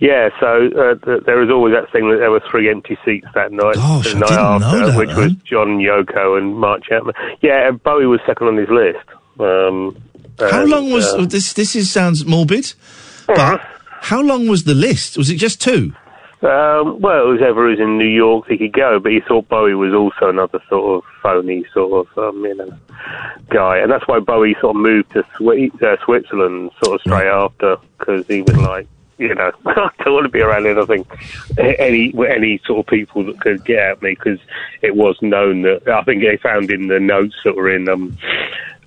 Yeah, 0.00 0.28
so 0.38 0.68
uh, 0.76 0.94
th- 1.04 1.24
there 1.24 1.38
was 1.38 1.50
always 1.50 1.74
that 1.74 1.90
thing 1.90 2.08
that 2.10 2.18
there 2.18 2.30
were 2.30 2.42
three 2.50 2.70
empty 2.70 2.96
seats 3.04 3.26
that 3.34 3.50
night. 3.50 3.74
Gosh, 3.74 4.12
the 4.12 4.16
I 4.16 4.20
night 4.20 4.28
didn't 4.28 4.38
after, 4.62 4.78
know 4.78 4.86
that, 4.90 4.96
which 4.98 5.16
was. 5.16 5.32
John 5.44 5.78
Yoko 5.78 6.38
and 6.38 6.56
Mark 6.56 6.84
Chapman. 6.84 7.14
Yeah, 7.40 7.68
and 7.68 7.82
Bowie 7.82 8.06
was 8.06 8.20
second 8.26 8.46
on 8.46 8.56
his 8.56 8.68
list. 8.68 9.04
Um, 9.40 9.96
How 10.38 10.62
and, 10.62 10.70
long 10.70 10.90
was 10.90 11.06
uh, 11.14 11.26
this? 11.26 11.52
This 11.54 11.74
is 11.74 11.90
sounds 11.90 12.24
morbid, 12.24 12.72
Uh-huh. 13.28 13.58
but 13.58 13.60
how 14.02 14.20
long 14.20 14.46
was 14.46 14.64
the 14.64 14.74
list? 14.74 15.16
Was 15.18 15.30
it 15.30 15.36
just 15.36 15.60
two? 15.60 15.92
Um, 16.40 17.00
well, 17.00 17.32
whoever 17.36 17.64
was 17.66 17.80
in 17.80 17.98
New 17.98 18.06
York, 18.06 18.46
he 18.46 18.56
could 18.56 18.72
go, 18.72 19.00
but 19.00 19.10
he 19.10 19.18
thought 19.26 19.48
Bowie 19.48 19.74
was 19.74 19.92
also 19.92 20.28
another 20.30 20.62
sort 20.68 20.98
of 20.98 21.10
phony 21.20 21.64
sort 21.74 22.06
of, 22.06 22.18
um, 22.18 22.44
you 22.44 22.54
know, 22.54 22.72
guy, 23.50 23.78
and 23.78 23.90
that's 23.90 24.06
why 24.06 24.20
Bowie 24.20 24.54
sort 24.60 24.76
of 24.76 24.80
moved 24.82 25.10
to 25.14 25.20
uh, 25.24 25.96
Switzerland 26.04 26.70
sort 26.84 26.94
of 26.94 27.00
straight 27.00 27.26
after 27.26 27.76
because 27.98 28.24
he 28.28 28.42
was 28.42 28.56
like, 28.56 28.86
you 29.18 29.34
know, 29.34 29.52
I 29.66 29.90
don't 30.04 30.14
want 30.14 30.24
to 30.24 30.30
be 30.30 30.40
around 30.40 30.66
anything, 30.66 31.06
any 31.58 32.14
any 32.28 32.60
sort 32.64 32.80
of 32.80 32.86
people 32.86 33.24
that 33.24 33.40
could 33.40 33.64
get 33.64 33.78
at 33.78 34.02
me 34.02 34.10
because 34.10 34.38
it 34.82 34.96
was 34.96 35.16
known 35.20 35.62
that 35.62 35.88
I 35.88 36.02
think 36.04 36.22
they 36.22 36.36
found 36.36 36.70
in 36.70 36.88
the 36.88 37.00
notes 37.00 37.36
that 37.44 37.56
were 37.56 37.70
in 37.70 37.88
um 37.88 38.16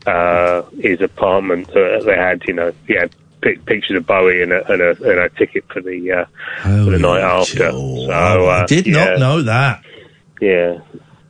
uh 0.07 0.63
his 0.79 0.99
apartment 1.01 1.69
uh, 1.69 1.99
they 1.99 2.15
had, 2.15 2.43
you 2.47 2.53
know, 2.53 2.73
he 2.87 2.95
had 2.95 3.13
pic- 3.41 3.65
pictures 3.65 3.97
of 3.97 4.07
Bowie 4.07 4.41
and 4.41 4.53
a, 4.53 4.71
and 4.71 4.81
a, 4.81 4.89
and 4.89 5.19
a 5.19 5.29
ticket 5.29 5.65
for 5.71 5.81
the 5.81 6.11
uh, 6.11 6.25
for 6.61 6.91
the 6.91 6.99
night 6.99 7.21
after. 7.21 7.71
So 7.71 8.09
uh, 8.09 8.63
I 8.63 8.65
did 8.65 8.87
yeah, 8.87 9.05
not 9.05 9.19
know 9.19 9.41
that. 9.43 9.83
Yeah, 10.39 10.79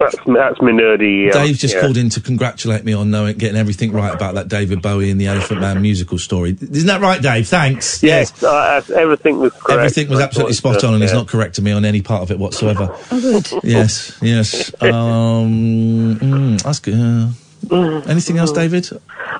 that's 0.01 0.15
that's 0.25 0.61
my 0.61 0.71
nerdy. 0.71 1.29
Uh, 1.29 1.33
Dave 1.33 1.57
just 1.57 1.75
yeah. 1.75 1.81
called 1.81 1.97
in 1.97 2.09
to 2.09 2.21
congratulate 2.21 2.83
me 2.83 2.93
on 2.93 3.11
knowing 3.11 3.37
getting 3.37 3.57
everything 3.57 3.91
right 3.91 4.13
about 4.13 4.35
that 4.35 4.47
David 4.47 4.81
Bowie 4.81 5.11
and 5.11 5.19
the 5.19 5.27
Elephant 5.27 5.61
Man 5.61 5.81
musical 5.81 6.17
story. 6.17 6.57
Isn't 6.59 6.87
that 6.87 7.01
right, 7.01 7.21
Dave? 7.21 7.47
Thanks. 7.47 8.01
Yes, 8.03 8.43
uh, 8.43 8.81
everything 8.95 9.39
was 9.39 9.53
correct. 9.53 9.69
Everything 9.79 10.09
was 10.09 10.19
absolutely 10.19 10.53
spot 10.53 10.83
on, 10.83 10.93
and 10.93 11.03
he's 11.03 11.11
yeah. 11.11 11.17
not 11.17 11.27
correcting 11.27 11.63
me 11.63 11.71
on 11.71 11.85
any 11.85 12.01
part 12.01 12.23
of 12.23 12.31
it 12.31 12.39
whatsoever. 12.39 12.89
Oh, 13.11 13.21
good. 13.21 13.63
yes, 13.63 14.17
yes. 14.21 14.71
Um, 14.81 16.17
mm, 16.17 16.61
that's 16.61 16.79
good. 16.79 17.33
Uh, 17.71 18.01
anything 18.07 18.37
else, 18.37 18.51
David? 18.51 18.89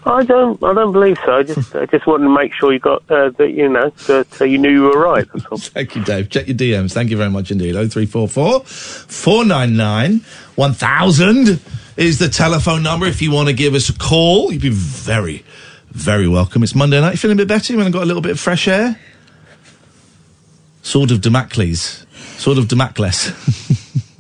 I 0.06 0.24
don't. 0.24 0.62
I 0.64 0.74
don't 0.74 0.94
believe 0.94 1.18
so. 1.26 1.34
I 1.38 1.44
just. 1.44 1.76
I 1.76 1.86
just 1.86 2.08
wanted 2.08 2.24
to 2.24 2.34
make 2.34 2.54
sure 2.54 2.72
you 2.72 2.80
got 2.80 3.04
uh, 3.12 3.30
that. 3.32 3.52
You 3.52 3.68
know 3.68 3.90
that 4.08 4.42
uh, 4.42 4.46
you 4.46 4.58
knew 4.58 4.72
you 4.72 4.84
were 4.84 5.00
right. 5.00 5.28
Thank 5.58 5.96
you, 5.96 6.04
Dave. 6.04 6.30
Check 6.30 6.48
your 6.48 6.56
DMs. 6.56 6.94
Thank 6.94 7.10
you 7.10 7.18
very 7.18 7.30
much 7.30 7.52
indeed. 7.52 7.74
0344 7.74 8.62
499 8.62 10.22
1000 10.56 11.60
is 11.98 12.20
the 12.20 12.30
telephone 12.30 12.84
number 12.84 13.06
if 13.06 13.22
you 13.22 13.32
want 13.32 13.50
to 13.50 13.54
give 13.54 13.76
us 13.76 13.90
a 13.90 13.94
call. 13.94 14.52
You'd 14.52 14.62
be 14.62 14.70
very, 14.70 15.44
very 15.90 16.28
welcome. 16.28 16.64
It's 16.64 16.74
Monday 16.74 17.02
night. 17.02 17.12
You 17.12 17.18
feeling 17.18 17.38
a 17.38 17.40
bit 17.40 17.50
better? 17.50 17.74
You 17.74 17.78
want 17.78 17.88
to 17.88 17.94
got 17.94 18.04
a 18.04 18.06
little 18.06 18.22
bit 18.22 18.32
of 18.32 18.40
fresh 18.40 18.68
air? 18.68 18.98
Sword 20.84 21.12
of 21.12 21.22
Damocles. 21.22 22.06
Sword 22.38 22.58
of 22.58 22.68
Damocles. 22.68 23.32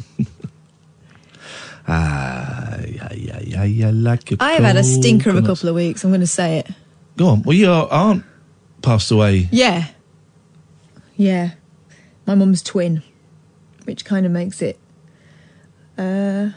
yeah, 1.88 3.14
yeah, 3.14 3.40
yeah, 3.41 3.64
yeah, 3.64 3.91
like 3.94 4.32
a 4.32 4.38
I 4.40 4.53
have 4.53 4.64
had 4.64 4.78
a 4.78 4.84
stinker 4.84 5.30
of 5.30 5.38
a 5.38 5.41
couple 5.41 5.70
of 5.70 5.76
weeks. 5.76 6.03
I'm 6.03 6.12
going 6.12 6.22
to 6.22 6.28
say 6.28 6.60
it. 6.60 6.70
Go 7.18 7.28
on. 7.28 7.44
Well, 7.44 7.56
your 7.56 7.91
aunt 7.91 8.24
passed 8.82 9.12
away. 9.12 9.49
Yeah. 9.52 9.88
Yeah. 11.16 11.52
My 12.26 12.36
mum's 12.36 12.62
twin, 12.62 13.03
which 13.86 14.06
kind 14.06 14.26
of 14.26 14.32
makes 14.32 14.62
it, 14.62 14.80
uh, 15.98 16.49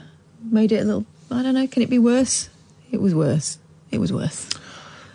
made 0.43 0.73
it 0.73 0.83
a 0.83 0.85
little, 0.85 1.07
I 1.31 1.43
don't 1.43 1.55
know, 1.55 1.67
can 1.67 1.83
it 1.83 1.91
be 1.91 1.99
worse? 1.99 2.49
It 2.91 3.01
was 3.01 3.15
worse. 3.15 3.59
It 3.91 3.99
was 3.99 4.13
worse. 4.13 4.49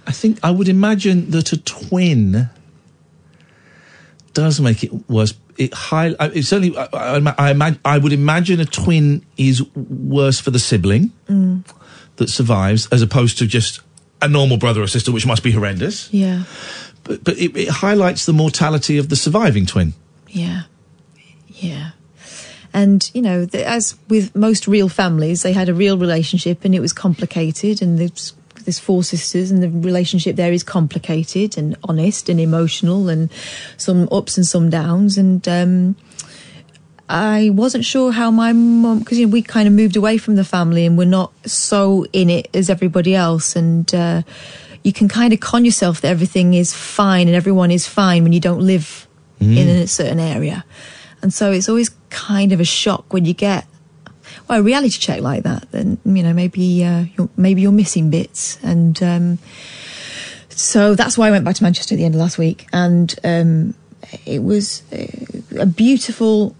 I 0.05 0.11
think 0.11 0.39
I 0.43 0.51
would 0.51 0.67
imagine 0.67 1.31
that 1.31 1.53
a 1.53 1.57
twin 1.57 2.49
does 4.33 4.59
make 4.59 4.83
it 4.83 5.09
worse. 5.09 5.33
It 5.59 5.73
high. 5.73 6.15
It's 6.19 6.47
certainly. 6.47 6.75
I, 6.75 6.87
I, 6.93 7.15
I, 7.17 7.53
imag- 7.53 7.79
I 7.85 7.97
would 7.99 8.13
imagine 8.13 8.59
a 8.59 8.65
twin 8.65 9.23
is 9.37 9.61
worse 9.75 10.39
for 10.39 10.49
the 10.51 10.59
sibling 10.59 11.11
Mm. 11.27 11.63
that 12.15 12.29
survives, 12.29 12.87
as 12.91 13.01
opposed 13.03 13.37
to 13.39 13.45
just 13.45 13.81
a 14.21 14.27
normal 14.27 14.57
brother 14.57 14.81
or 14.81 14.87
sister, 14.87 15.11
which 15.11 15.25
must 15.27 15.43
be 15.43 15.51
horrendous. 15.51 16.11
Yeah. 16.13 16.45
But 17.03 17.23
but 17.23 17.37
it, 17.37 17.55
it 17.55 17.69
highlights 17.69 18.25
the 18.25 18.33
mortality 18.33 18.97
of 18.97 19.09
the 19.09 19.15
surviving 19.15 19.65
twin. 19.65 19.93
Yeah. 20.29 20.63
Yeah. 21.47 21.91
And, 22.73 23.09
you 23.13 23.21
know, 23.21 23.47
as 23.53 23.95
with 24.09 24.35
most 24.35 24.67
real 24.67 24.89
families, 24.89 25.41
they 25.41 25.53
had 25.53 25.69
a 25.69 25.73
real 25.73 25.97
relationship 25.97 26.63
and 26.63 26.75
it 26.75 26.79
was 26.79 26.93
complicated. 26.93 27.81
And 27.81 27.97
there's, 27.97 28.33
there's 28.69 28.79
four 28.79 29.03
sisters, 29.03 29.49
and 29.51 29.63
the 29.63 29.69
relationship 29.69 30.35
there 30.35 30.53
is 30.53 30.63
complicated 30.63 31.57
and 31.57 31.75
honest 31.83 32.29
and 32.29 32.39
emotional 32.39 33.09
and 33.09 33.29
some 33.77 34.07
ups 34.11 34.37
and 34.37 34.45
some 34.45 34.69
downs. 34.69 35.17
And, 35.17 35.47
um, 35.47 35.95
I 37.11 37.49
wasn't 37.49 37.85
sure 37.85 38.11
how 38.11 38.29
my 38.29 38.53
mum, 38.53 38.99
because 38.99 39.17
you 39.17 39.25
know, 39.25 39.31
we 39.31 39.41
kind 39.41 39.67
of 39.67 39.73
moved 39.73 39.95
away 39.95 40.19
from 40.19 40.35
the 40.35 40.43
family 40.43 40.85
and 40.85 40.95
we're 40.95 41.05
not 41.05 41.31
so 41.47 42.05
in 42.13 42.29
it 42.29 42.49
as 42.53 42.69
everybody 42.69 43.15
else. 43.15 43.55
And 43.55 43.91
uh, 43.95 44.21
you 44.83 44.93
can 44.93 45.07
kind 45.07 45.33
of 45.33 45.39
con 45.39 45.65
yourself 45.65 46.01
that 46.01 46.09
everything 46.09 46.53
is 46.53 46.71
fine 46.71 47.27
and 47.27 47.35
everyone 47.35 47.71
is 47.71 47.87
fine 47.87 48.21
when 48.23 48.31
you 48.33 48.39
don't 48.39 48.61
live 48.61 49.07
Mm. 49.41 49.55
in 49.55 49.69
a 49.69 49.87
certain 49.87 50.19
area. 50.19 50.65
And 51.21 51.33
so 51.33 51.53
it's 51.53 51.69
always 51.69 51.91
kind 52.09 52.51
of 52.51 52.59
a 52.59 52.65
shock 52.65 53.13
when 53.13 53.23
you 53.23 53.33
get 53.33 53.65
a 54.49 54.63
reality 54.63 54.97
check 54.97 55.21
like 55.21 55.43
that. 55.43 55.71
Then 55.71 55.97
you 56.05 56.23
know 56.23 56.33
maybe 56.33 56.83
uh, 56.83 57.05
you're, 57.17 57.29
maybe 57.37 57.61
you're 57.61 57.71
missing 57.71 58.09
bits, 58.09 58.57
and 58.63 59.01
um, 59.03 59.39
so 60.49 60.95
that's 60.95 61.17
why 61.17 61.27
I 61.27 61.31
went 61.31 61.45
back 61.45 61.55
to 61.55 61.63
Manchester 61.63 61.95
at 61.95 61.97
the 61.97 62.05
end 62.05 62.15
of 62.15 62.21
last 62.21 62.37
week, 62.37 62.67
and 62.73 63.13
um, 63.23 63.75
it 64.25 64.43
was 64.43 64.83
a 65.57 65.65
beautiful 65.65 66.55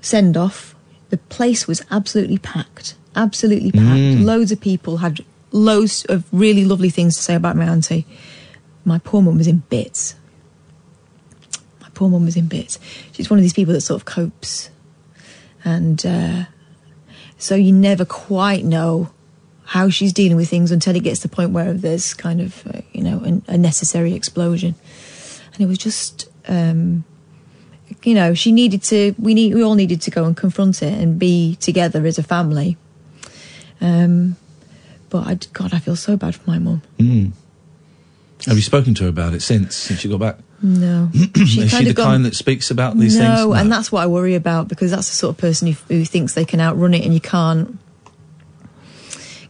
send 0.00 0.36
off. 0.36 0.74
The 1.10 1.18
place 1.18 1.66
was 1.66 1.82
absolutely 1.90 2.38
packed, 2.38 2.94
absolutely 3.16 3.72
packed. 3.72 3.98
Mm. 3.98 4.24
Loads 4.24 4.52
of 4.52 4.60
people 4.60 4.98
had 4.98 5.24
loads 5.50 6.04
of 6.06 6.24
really 6.32 6.64
lovely 6.64 6.90
things 6.90 7.16
to 7.16 7.22
say 7.22 7.34
about 7.34 7.56
my 7.56 7.64
auntie. 7.64 8.06
My 8.84 8.98
poor 8.98 9.22
mum 9.22 9.38
was 9.38 9.46
in 9.46 9.58
bits. 9.70 10.16
My 11.80 11.88
poor 11.94 12.08
mum 12.08 12.24
was 12.24 12.36
in 12.36 12.46
bits. 12.46 12.78
She's 13.12 13.30
one 13.30 13.38
of 13.38 13.42
these 13.42 13.52
people 13.52 13.74
that 13.74 13.82
sort 13.82 14.00
of 14.00 14.04
copes, 14.04 14.70
and 15.64 16.04
uh, 16.04 16.44
so 17.42 17.56
you 17.56 17.72
never 17.72 18.04
quite 18.04 18.64
know 18.64 19.10
how 19.64 19.88
she's 19.88 20.12
dealing 20.12 20.36
with 20.36 20.48
things 20.48 20.70
until 20.70 20.94
it 20.94 21.02
gets 21.02 21.20
to 21.22 21.28
the 21.28 21.34
point 21.34 21.50
where 21.50 21.72
there's 21.72 22.14
kind 22.14 22.40
of 22.40 22.64
uh, 22.68 22.82
you 22.92 23.02
know 23.02 23.18
an, 23.24 23.42
a 23.48 23.58
necessary 23.58 24.14
explosion, 24.14 24.74
and 25.52 25.60
it 25.60 25.66
was 25.66 25.78
just. 25.78 26.28
Um, 26.46 27.04
you 28.04 28.14
know, 28.14 28.32
she 28.32 28.52
needed 28.52 28.82
to. 28.84 29.14
We 29.18 29.34
need. 29.34 29.54
We 29.54 29.62
all 29.62 29.74
needed 29.74 30.00
to 30.02 30.10
go 30.10 30.24
and 30.24 30.36
confront 30.36 30.82
it 30.82 30.94
and 30.94 31.18
be 31.18 31.56
together 31.56 32.06
as 32.06 32.18
a 32.18 32.22
family. 32.22 32.76
Um, 33.80 34.36
but 35.10 35.26
I, 35.26 35.34
God, 35.52 35.74
I 35.74 35.78
feel 35.78 35.94
so 35.94 36.16
bad 36.16 36.34
for 36.34 36.48
my 36.48 36.58
mum. 36.58 36.82
Mm. 36.98 37.32
Have 38.46 38.56
you 38.56 38.62
spoken 38.62 38.94
to 38.94 39.04
her 39.04 39.08
about 39.08 39.34
it 39.34 39.42
since 39.42 39.76
since 39.76 40.02
you 40.04 40.10
got 40.10 40.20
back? 40.20 40.38
No, 40.62 41.10
Is 41.14 41.48
she 41.48 41.84
the 41.84 41.92
gone- 41.92 42.06
kind 42.06 42.24
that 42.24 42.34
speaks 42.34 42.70
about 42.70 42.98
these 42.98 43.16
no, 43.16 43.24
things? 43.24 43.40
No, 43.40 43.52
and 43.54 43.70
that's 43.70 43.90
what 43.90 44.02
I 44.02 44.06
worry 44.06 44.34
about 44.34 44.68
because 44.68 44.90
that's 44.90 45.08
the 45.08 45.14
sort 45.14 45.34
of 45.34 45.38
person 45.38 45.68
who, 45.68 45.74
who 45.88 46.04
thinks 46.04 46.34
they 46.34 46.44
can 46.44 46.60
outrun 46.60 46.94
it, 46.94 47.04
and 47.04 47.12
you 47.14 47.20
can't. 47.20 47.78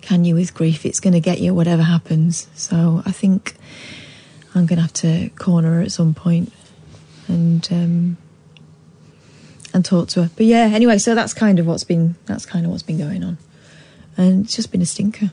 Can 0.01 0.25
you 0.25 0.35
with 0.35 0.53
grief? 0.53 0.85
It's 0.85 1.01
going 1.01 1.13
to 1.13 1.21
get 1.21 1.41
you 1.41 1.55
whatever 1.55 1.83
happens. 1.83 2.49
So 2.55 3.03
I 3.07 3.13
think 3.13 3.55
I'm 4.55 4.67
going 4.67 4.77
to 4.77 4.83
have 4.83 4.93
to 4.95 5.31
corner 5.37 5.75
her 5.77 5.81
at 5.83 5.93
some 5.93 6.13
point 6.13 6.53
and 7.29 7.67
um, 7.71 8.17
and 9.73 9.85
talk 9.85 10.09
to 10.09 10.25
her. 10.25 10.31
But 10.37 10.47
yeah, 10.47 10.71
anyway, 10.73 10.99
so 10.99 11.15
that's 11.15 11.35
kind 11.35 11.59
of 11.59 11.67
what's 11.67 11.85
been 11.85 12.17
that's 12.27 12.47
kind 12.47 12.65
of 12.67 12.73
what's 12.73 12.83
been 12.83 12.99
going 12.99 13.23
on, 13.23 13.39
and 14.17 14.45
it's 14.45 14.57
just 14.57 14.73
been 14.73 14.83
a 14.83 14.87
stinker. 14.87 15.31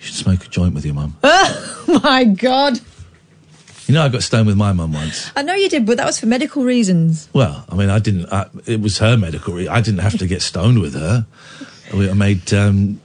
You 0.00 0.06
should 0.06 0.16
smoke 0.16 0.44
a 0.44 0.48
joint 0.48 0.74
with 0.74 0.84
your 0.84 0.94
mum. 0.94 1.16
Oh 1.92 2.00
my 2.04 2.22
god! 2.24 2.78
You 3.88 3.94
know, 3.94 4.02
I 4.02 4.08
got 4.08 4.22
stoned 4.22 4.46
with 4.46 4.56
my 4.56 4.72
mum 4.72 4.92
once. 4.92 5.32
I 5.34 5.42
know 5.42 5.54
you 5.54 5.68
did, 5.68 5.84
but 5.86 5.96
that 5.96 6.06
was 6.06 6.20
for 6.20 6.26
medical 6.26 6.62
reasons. 6.62 7.28
Well, 7.32 7.64
I 7.68 7.74
mean, 7.74 7.90
I 7.90 7.98
didn't. 7.98 8.32
I, 8.32 8.48
it 8.66 8.80
was 8.80 8.98
her 8.98 9.16
medical. 9.16 9.54
Re- 9.54 9.66
I 9.66 9.80
didn't 9.80 9.98
have 10.00 10.16
to 10.18 10.28
get 10.28 10.40
stoned 10.42 10.78
with 10.80 10.94
her. 10.94 11.26
We- 11.92 12.08
I 12.08 12.12
made 12.12 12.54
um, 12.54 13.00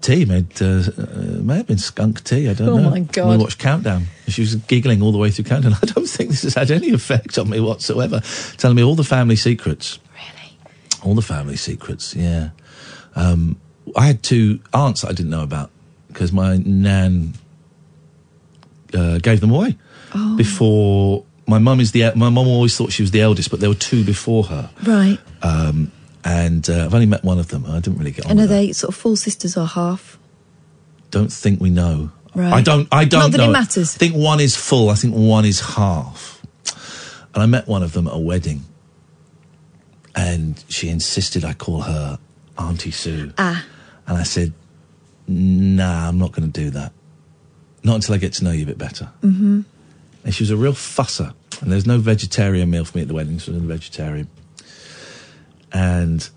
tea. 0.00 0.24
Made 0.24 0.60
uh, 0.60 0.82
uh, 0.98 1.42
may 1.42 1.58
have 1.58 1.68
been 1.68 1.78
skunk 1.78 2.24
tea. 2.24 2.48
I 2.48 2.54
don't 2.54 2.68
Oh 2.70 2.76
know. 2.78 2.90
my 2.90 3.00
God. 3.00 3.38
We 3.38 3.44
watched 3.44 3.60
Countdown. 3.60 4.06
She 4.26 4.40
was 4.40 4.56
giggling 4.56 5.00
all 5.00 5.12
the 5.12 5.18
way 5.18 5.30
through 5.30 5.44
Countdown. 5.44 5.74
I 5.82 5.86
don't 5.86 6.08
think 6.08 6.30
this 6.30 6.42
has 6.42 6.54
had 6.54 6.72
any 6.72 6.90
effect 6.90 7.38
on 7.38 7.48
me 7.48 7.60
whatsoever. 7.60 8.20
Telling 8.56 8.76
me 8.76 8.82
all 8.82 8.96
the 8.96 9.04
family 9.04 9.36
secrets. 9.36 10.00
Really? 10.14 10.58
All 11.04 11.14
the 11.14 11.22
family 11.22 11.56
secrets. 11.56 12.16
Yeah. 12.16 12.50
Um, 13.14 13.60
I 13.96 14.06
had 14.08 14.24
two 14.24 14.58
aunts 14.74 15.04
I 15.04 15.10
didn't 15.12 15.30
know 15.30 15.44
about 15.44 15.70
because 16.12 16.32
my 16.32 16.56
nan 16.64 17.34
uh, 18.94 19.18
gave 19.18 19.40
them 19.40 19.50
away 19.50 19.76
Oh. 20.14 20.36
before 20.36 21.24
my 21.46 21.58
mum 21.58 21.80
is 21.80 21.92
the 21.92 22.12
my 22.14 22.28
mum 22.28 22.46
always 22.46 22.76
thought 22.76 22.92
she 22.92 23.02
was 23.02 23.10
the 23.10 23.20
eldest, 23.22 23.50
but 23.50 23.60
there 23.60 23.68
were 23.70 23.74
two 23.74 24.04
before 24.04 24.44
her, 24.44 24.70
Right. 24.84 25.18
um, 25.42 25.90
and 26.24 26.68
uh, 26.70 26.84
I've 26.84 26.94
only 26.94 27.06
met 27.06 27.24
one 27.24 27.38
of 27.38 27.48
them. 27.48 27.64
I 27.66 27.80
didn't 27.80 27.98
really 27.98 28.10
get 28.12 28.26
on. 28.26 28.32
And 28.32 28.40
are 28.40 28.42
her. 28.42 28.48
they 28.48 28.72
sort 28.72 28.90
of 28.94 29.00
full 29.00 29.16
sisters 29.16 29.56
or 29.56 29.66
half? 29.66 30.18
Don't 31.10 31.32
think 31.32 31.60
we 31.60 31.70
know. 31.70 32.12
Right. 32.34 32.52
I 32.52 32.60
don't. 32.62 32.86
I 32.92 33.04
don't 33.04 33.20
Not 33.22 33.30
that 33.32 33.38
know. 33.38 33.48
it 33.50 33.52
matters. 33.52 33.94
I 33.94 33.98
think 33.98 34.14
one 34.14 34.38
is 34.40 34.54
full. 34.56 34.88
I 34.90 34.94
think 34.94 35.14
one 35.14 35.44
is 35.44 35.60
half. 35.60 36.40
And 37.34 37.42
I 37.42 37.46
met 37.46 37.66
one 37.66 37.82
of 37.82 37.92
them 37.94 38.06
at 38.06 38.12
a 38.14 38.18
wedding, 38.18 38.62
and 40.14 40.62
she 40.68 40.88
insisted 40.88 41.44
I 41.44 41.54
call 41.54 41.82
her 41.82 42.18
Auntie 42.58 42.90
Sue. 42.90 43.32
Ah. 43.38 43.64
And 44.06 44.18
I 44.18 44.22
said, 44.22 44.52
Nah, 45.26 46.08
I'm 46.08 46.18
not 46.18 46.32
going 46.32 46.50
to 46.50 46.60
do 46.60 46.70
that. 46.70 46.92
Not 47.84 47.96
until 47.96 48.14
I 48.14 48.18
get 48.18 48.32
to 48.34 48.44
know 48.44 48.52
you 48.52 48.64
a 48.64 48.66
bit 48.66 48.78
better. 48.78 49.10
Mm-hmm. 49.22 49.62
And 50.24 50.34
she 50.34 50.42
was 50.42 50.50
a 50.50 50.56
real 50.56 50.72
fusser. 50.72 51.34
And 51.60 51.70
there's 51.70 51.86
no 51.86 51.98
vegetarian 51.98 52.70
meal 52.70 52.84
for 52.84 52.98
me 52.98 53.02
at 53.02 53.08
the 53.08 53.14
wedding, 53.14 53.38
so 53.38 53.52
I 53.52 53.54
was 53.54 53.64
vegetarian. 53.64 54.28
And 55.72 56.28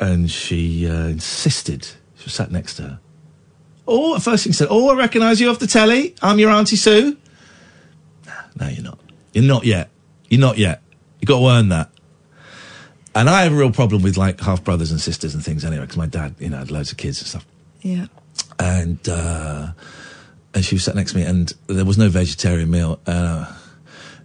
and 0.00 0.30
she 0.30 0.88
uh, 0.88 1.08
insisted. 1.08 1.84
She 2.16 2.24
was 2.24 2.34
sat 2.34 2.50
next 2.50 2.74
to 2.74 2.82
her. 2.82 3.00
Oh, 3.86 4.16
at 4.16 4.22
first 4.22 4.44
thing 4.44 4.52
said, 4.52 4.68
"Oh, 4.70 4.90
I 4.90 4.96
recognise 4.96 5.40
you 5.40 5.50
off 5.50 5.58
the 5.58 5.66
telly. 5.66 6.14
I'm 6.20 6.38
your 6.38 6.50
auntie 6.50 6.76
Sue." 6.76 7.16
Nah, 8.26 8.32
no, 8.60 8.68
you're 8.68 8.84
not. 8.84 8.98
You're 9.32 9.44
not 9.44 9.64
yet. 9.64 9.90
You're 10.28 10.40
not 10.40 10.58
yet. 10.58 10.82
You 11.20 11.26
got 11.26 11.38
to 11.38 11.48
earn 11.48 11.68
that. 11.70 11.90
And 13.18 13.28
I 13.28 13.42
have 13.42 13.52
a 13.52 13.56
real 13.56 13.72
problem 13.72 14.02
with 14.02 14.16
like 14.16 14.40
half 14.40 14.62
brothers 14.62 14.90
and 14.92 15.00
sisters 15.00 15.34
and 15.34 15.44
things 15.44 15.64
anyway, 15.64 15.82
because 15.82 15.96
my 15.96 16.06
dad, 16.06 16.36
you 16.38 16.48
know, 16.50 16.58
had 16.58 16.70
loads 16.70 16.92
of 16.92 16.98
kids 16.98 17.20
and 17.20 17.26
stuff 17.28 17.44
Yeah. 17.82 18.06
and 18.58 18.98
uh, 19.08 19.72
and 20.54 20.64
she 20.64 20.76
was 20.76 20.84
sat 20.84 20.94
next 20.94 21.12
to 21.12 21.18
me, 21.18 21.24
and 21.24 21.52
there 21.66 21.84
was 21.84 21.98
no 21.98 22.08
vegetarian 22.08 22.70
meal, 22.70 23.00
uh, 23.06 23.52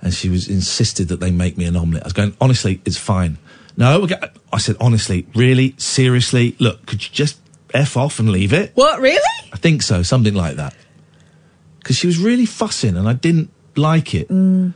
and 0.02 0.14
she 0.14 0.30
was 0.30 0.48
insisted 0.48 1.08
that 1.10 1.20
they 1.20 1.32
make 1.32 1.58
me 1.58 1.66
an 1.66 1.76
omelette. 1.76 2.04
I 2.04 2.06
was 2.06 2.14
going, 2.14 2.36
honestly, 2.40 2.82
it's 2.86 2.98
fine. 2.98 3.38
No, 3.78 4.08
I 4.54 4.60
said, 4.60 4.76
honestly, 4.80 5.26
really, 5.36 5.74
seriously, 5.78 6.56
look, 6.60 6.86
could 6.86 7.04
you 7.04 7.10
just 7.12 7.40
f 7.74 7.98
off 7.98 8.20
and 8.20 8.30
leave 8.30 8.54
it? 8.54 8.72
What 8.76 9.02
really? 9.02 9.20
I 9.52 9.58
think 9.58 9.82
so, 9.82 10.04
something 10.04 10.36
like 10.36 10.56
that. 10.58 10.76
Because 11.80 11.98
she 11.98 12.06
was 12.08 12.18
really 12.20 12.46
fussing, 12.46 12.96
and 12.96 13.10
I 13.10 13.14
didn't 13.14 13.50
like 13.76 14.14
it. 14.14 14.30
Mm. 14.30 14.74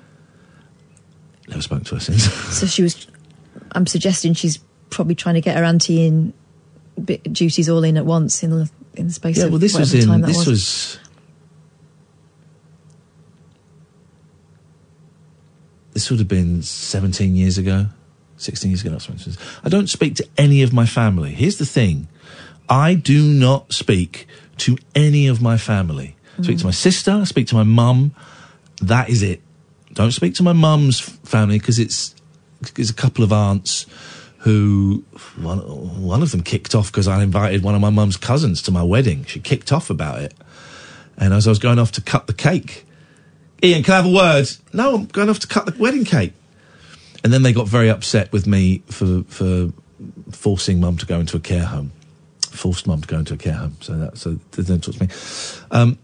Never 1.47 1.61
spoke 1.61 1.83
to 1.85 1.95
her 1.95 2.01
since. 2.01 2.23
So 2.57 2.65
she 2.65 2.81
was. 2.83 3.07
I'm 3.73 3.87
suggesting 3.87 4.33
she's 4.33 4.59
probably 4.89 5.15
trying 5.15 5.35
to 5.35 5.41
get 5.41 5.57
her 5.57 5.63
auntie 5.63 6.05
in 6.05 6.33
duties 7.31 7.69
all 7.69 7.83
in 7.83 7.97
at 7.97 8.05
once 8.05 8.43
in 8.43 8.49
the 8.51 8.69
in 8.95 9.07
the 9.07 9.13
space 9.13 9.37
Yeah, 9.37 9.45
of 9.45 9.51
well, 9.51 9.59
this 9.59 9.77
was 9.77 9.93
in. 9.93 10.09
that 10.21 10.25
This 10.27 10.37
was. 10.37 10.47
was. 10.47 10.99
This 15.93 16.09
would 16.11 16.19
have 16.19 16.27
been 16.27 16.61
17 16.61 17.35
years 17.35 17.57
ago, 17.57 17.87
16 18.37 18.69
years 18.69 18.81
ago, 18.81 18.91
not 18.91 19.01
17 19.01 19.33
years. 19.33 19.37
I 19.63 19.69
don't 19.69 19.89
speak 19.89 20.15
to 20.15 20.27
any 20.37 20.61
of 20.61 20.71
my 20.71 20.85
family. 20.85 21.31
Here's 21.31 21.57
the 21.57 21.65
thing 21.65 22.07
I 22.69 22.93
do 22.93 23.23
not 23.23 23.73
speak 23.73 24.27
to 24.57 24.77
any 24.93 25.27
of 25.27 25.41
my 25.41 25.57
family. 25.57 26.15
I 26.37 26.43
speak 26.43 26.59
to 26.59 26.65
my 26.65 26.71
sister, 26.71 27.11
I 27.11 27.23
speak 27.23 27.47
to 27.47 27.55
my 27.55 27.63
mum. 27.63 28.13
That 28.81 29.09
is 29.09 29.23
it. 29.23 29.41
Don't 29.93 30.11
speak 30.11 30.35
to 30.35 30.43
my 30.43 30.53
mum's 30.53 30.99
family 30.99 31.57
because 31.57 31.79
it's, 31.79 32.13
it's 32.61 32.89
a 32.89 32.93
couple 32.93 33.23
of 33.23 33.31
aunts 33.31 33.85
who 34.39 35.03
one, 35.37 35.59
one 35.59 36.21
of 36.21 36.31
them 36.31 36.41
kicked 36.41 36.75
off 36.75 36.91
because 36.91 37.07
I 37.07 37.21
invited 37.23 37.63
one 37.63 37.75
of 37.75 37.81
my 37.81 37.89
mum's 37.89 38.17
cousins 38.17 38.61
to 38.63 38.71
my 38.71 38.83
wedding. 38.83 39.25
She 39.25 39.39
kicked 39.39 39.71
off 39.71 39.89
about 39.89 40.21
it. 40.21 40.33
And 41.17 41.33
as 41.33 41.47
I 41.47 41.51
was 41.51 41.59
going 41.59 41.79
off 41.79 41.91
to 41.93 42.01
cut 42.01 42.27
the 42.27 42.33
cake, 42.33 42.85
Iain, 43.63 43.83
can 43.83 43.93
I 43.93 43.97
have 43.97 44.05
a 44.05 44.11
word? 44.11 44.47
No, 44.71 44.95
I'm 44.95 45.05
going 45.05 45.29
off 45.29 45.39
to 45.39 45.47
cut 45.47 45.65
the 45.65 45.75
wedding 45.81 46.05
cake. 46.05 46.33
And 47.23 47.33
then 47.33 47.41
they 47.41 47.51
got 47.51 47.67
very 47.67 47.89
upset 47.89 48.31
with 48.31 48.45
me 48.45 48.83
for 48.87 49.23
for 49.23 49.73
forcing 50.31 50.79
mum 50.79 50.97
to 50.97 51.05
go 51.05 51.19
into 51.19 51.35
a 51.35 51.39
care 51.39 51.65
home. 51.65 51.91
Forced 52.51 52.87
mum 52.87 53.01
to 53.01 53.07
go 53.07 53.17
into 53.17 53.33
a 53.33 53.37
care 53.37 53.53
home. 53.53 53.75
So 53.81 53.97
that 53.97 54.17
so 54.17 54.39
they 54.51 54.63
didn't 54.63 54.81
talk 54.81 54.95
to 54.95 55.03
me. 55.03 55.09
Um, 55.71 55.97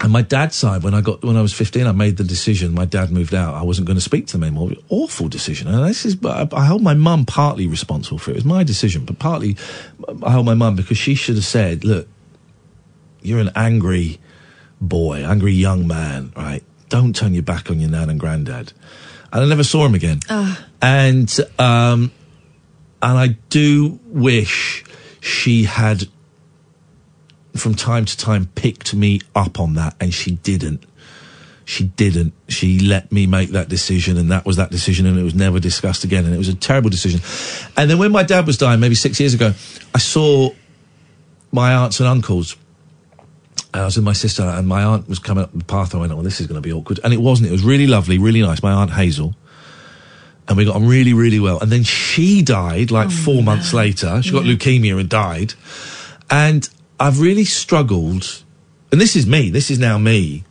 and 0.00 0.12
my 0.12 0.22
dad's 0.22 0.54
side, 0.54 0.82
when 0.82 0.94
I 0.94 1.00
got 1.00 1.24
when 1.24 1.36
I 1.36 1.42
was 1.42 1.52
fifteen, 1.52 1.86
I 1.86 1.92
made 1.92 2.16
the 2.16 2.24
decision. 2.24 2.72
My 2.72 2.84
dad 2.84 3.10
moved 3.10 3.34
out. 3.34 3.54
I 3.54 3.62
wasn't 3.62 3.86
going 3.86 3.96
to 3.96 4.02
speak 4.02 4.26
to 4.28 4.32
them 4.34 4.44
anymore. 4.44 4.70
Awful 4.88 5.28
decision. 5.28 5.66
And 5.68 5.84
this 5.84 6.04
is, 6.04 6.16
I, 6.24 6.48
I 6.52 6.66
hold 6.66 6.82
my 6.82 6.94
mum 6.94 7.24
partly 7.24 7.66
responsible 7.66 8.18
for 8.18 8.30
it. 8.30 8.34
It 8.34 8.36
was 8.36 8.44
my 8.44 8.62
decision, 8.62 9.04
but 9.04 9.18
partly 9.18 9.56
I 10.22 10.30
hold 10.30 10.46
my 10.46 10.54
mum 10.54 10.76
because 10.76 10.98
she 10.98 11.14
should 11.14 11.34
have 11.34 11.44
said, 11.44 11.84
"Look, 11.84 12.06
you're 13.22 13.40
an 13.40 13.50
angry 13.56 14.20
boy, 14.80 15.24
angry 15.24 15.52
young 15.52 15.86
man, 15.86 16.32
right? 16.36 16.62
Don't 16.88 17.14
turn 17.14 17.34
your 17.34 17.42
back 17.42 17.70
on 17.70 17.80
your 17.80 17.90
nan 17.90 18.08
and 18.08 18.20
granddad." 18.20 18.72
And 19.32 19.44
I 19.44 19.46
never 19.46 19.64
saw 19.64 19.84
him 19.84 19.94
again. 19.94 20.20
Ah. 20.30 20.64
And 20.80 21.30
um, 21.58 22.12
and 23.02 23.18
I 23.18 23.36
do 23.50 23.98
wish 24.04 24.84
she 25.20 25.64
had, 25.64 26.08
from 27.56 27.74
time 27.74 28.04
to 28.04 28.16
time, 28.16 28.46
picked 28.54 28.94
me 28.94 29.20
up 29.34 29.58
on 29.60 29.74
that, 29.74 29.96
and 30.00 30.12
she 30.12 30.32
didn't. 30.32 30.84
She 31.64 31.84
didn't. 31.84 32.32
She 32.48 32.78
let 32.78 33.12
me 33.12 33.26
make 33.26 33.50
that 33.50 33.68
decision, 33.68 34.16
and 34.16 34.30
that 34.30 34.46
was 34.46 34.56
that 34.56 34.70
decision, 34.70 35.06
and 35.06 35.18
it 35.18 35.22
was 35.22 35.34
never 35.34 35.60
discussed 35.60 36.04
again, 36.04 36.24
and 36.24 36.34
it 36.34 36.38
was 36.38 36.48
a 36.48 36.54
terrible 36.54 36.88
decision. 36.88 37.20
And 37.76 37.90
then 37.90 37.98
when 37.98 38.10
my 38.10 38.22
dad 38.22 38.46
was 38.46 38.56
dying, 38.56 38.80
maybe 38.80 38.94
six 38.94 39.20
years 39.20 39.34
ago, 39.34 39.52
I 39.94 39.98
saw 39.98 40.50
my 41.52 41.74
aunts 41.74 42.00
and 42.00 42.08
uncles. 42.08 42.56
I 43.74 43.84
was 43.84 43.96
with 43.96 44.04
my 44.04 44.14
sister, 44.14 44.42
and 44.42 44.66
my 44.66 44.82
aunt 44.82 45.08
was 45.08 45.18
coming 45.18 45.44
up 45.44 45.52
the 45.52 45.64
path. 45.64 45.94
I 45.94 45.98
went, 45.98 46.12
"Oh, 46.12 46.22
this 46.22 46.40
is 46.40 46.46
going 46.46 46.60
to 46.60 46.66
be 46.66 46.72
awkward," 46.72 47.00
and 47.04 47.12
it 47.12 47.20
wasn't. 47.20 47.48
It 47.48 47.52
was 47.52 47.62
really 47.62 47.86
lovely, 47.86 48.16
really 48.16 48.40
nice. 48.40 48.62
My 48.62 48.72
aunt 48.72 48.92
Hazel, 48.92 49.34
and 50.48 50.56
we 50.56 50.64
got 50.64 50.76
on 50.76 50.86
really, 50.86 51.12
really 51.12 51.38
well. 51.38 51.60
And 51.60 51.70
then 51.70 51.82
she 51.82 52.40
died 52.40 52.90
like 52.90 53.08
oh, 53.08 53.10
four 53.10 53.42
months 53.42 53.74
later. 53.74 54.22
She 54.22 54.32
got 54.32 54.44
leukemia 54.44 54.98
and 54.98 55.08
died. 55.08 55.52
And 56.30 56.68
I've 57.00 57.20
really 57.20 57.44
struggled, 57.44 58.42
and 58.90 59.00
this 59.00 59.14
is 59.14 59.26
me. 59.26 59.50
This 59.50 59.70
is 59.70 59.78
now 59.78 59.98
me 59.98 60.44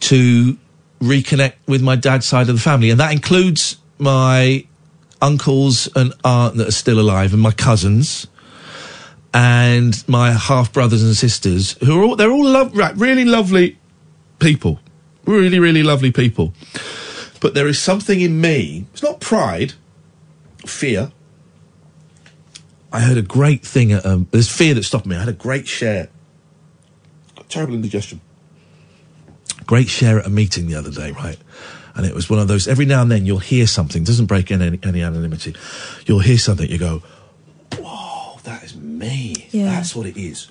to 0.00 0.56
reconnect 1.00 1.54
with 1.66 1.82
my 1.82 1.96
dad's 1.96 2.26
side 2.26 2.48
of 2.48 2.56
the 2.56 2.60
family, 2.60 2.90
and 2.90 3.00
that 3.00 3.12
includes 3.12 3.76
my 3.98 4.66
uncles 5.20 5.88
and 5.94 6.12
aunt 6.24 6.56
that 6.56 6.68
are 6.68 6.72
still 6.72 6.98
alive, 6.98 7.32
and 7.32 7.42
my 7.42 7.52
cousins, 7.52 8.26
and 9.34 10.02
my 10.08 10.32
half 10.32 10.72
brothers 10.72 11.02
and 11.02 11.14
sisters, 11.14 11.76
who 11.84 12.00
are 12.00 12.04
all 12.04 12.16
they're 12.16 12.30
all 12.30 12.68
really 12.96 13.24
lovely 13.24 13.78
people, 14.38 14.80
really, 15.24 15.58
really 15.58 15.82
lovely 15.82 16.12
people. 16.12 16.54
But 17.40 17.54
there 17.54 17.66
is 17.66 17.78
something 17.78 18.20
in 18.20 18.40
me. 18.40 18.86
It's 18.92 19.02
not 19.02 19.20
pride, 19.20 19.74
fear. 20.66 21.12
I 22.92 23.00
heard 23.00 23.18
a 23.18 23.22
great 23.22 23.64
thing. 23.64 23.92
At, 23.92 24.04
um, 24.04 24.28
there's 24.30 24.48
fear 24.48 24.74
that 24.74 24.84
stopped 24.84 25.06
me. 25.06 25.16
I 25.16 25.20
had 25.20 25.28
a 25.28 25.32
great 25.32 25.66
share. 25.66 26.08
Got 27.34 27.48
terrible 27.48 27.74
indigestion 27.74 28.20
great 29.66 29.88
share 29.88 30.18
at 30.18 30.26
a 30.26 30.30
meeting 30.30 30.66
the 30.66 30.74
other 30.74 30.90
day, 30.90 31.12
right? 31.12 31.38
And 31.94 32.06
it 32.06 32.14
was 32.14 32.30
one 32.30 32.38
of 32.38 32.48
those. 32.48 32.66
Every 32.66 32.84
now 32.84 33.02
and 33.02 33.10
then, 33.10 33.26
you'll 33.26 33.38
hear 33.38 33.66
something. 33.66 34.04
Doesn't 34.04 34.26
break 34.26 34.50
any, 34.50 34.78
any 34.82 35.02
anonymity. 35.02 35.54
You'll 36.06 36.20
hear 36.20 36.38
something. 36.38 36.68
You 36.68 36.78
go, 36.78 37.02
"Whoa, 37.78 38.38
that 38.44 38.64
is 38.64 38.74
me. 38.76 39.48
Yeah. 39.50 39.66
That's 39.66 39.94
what 39.94 40.06
it 40.06 40.16
is." 40.16 40.50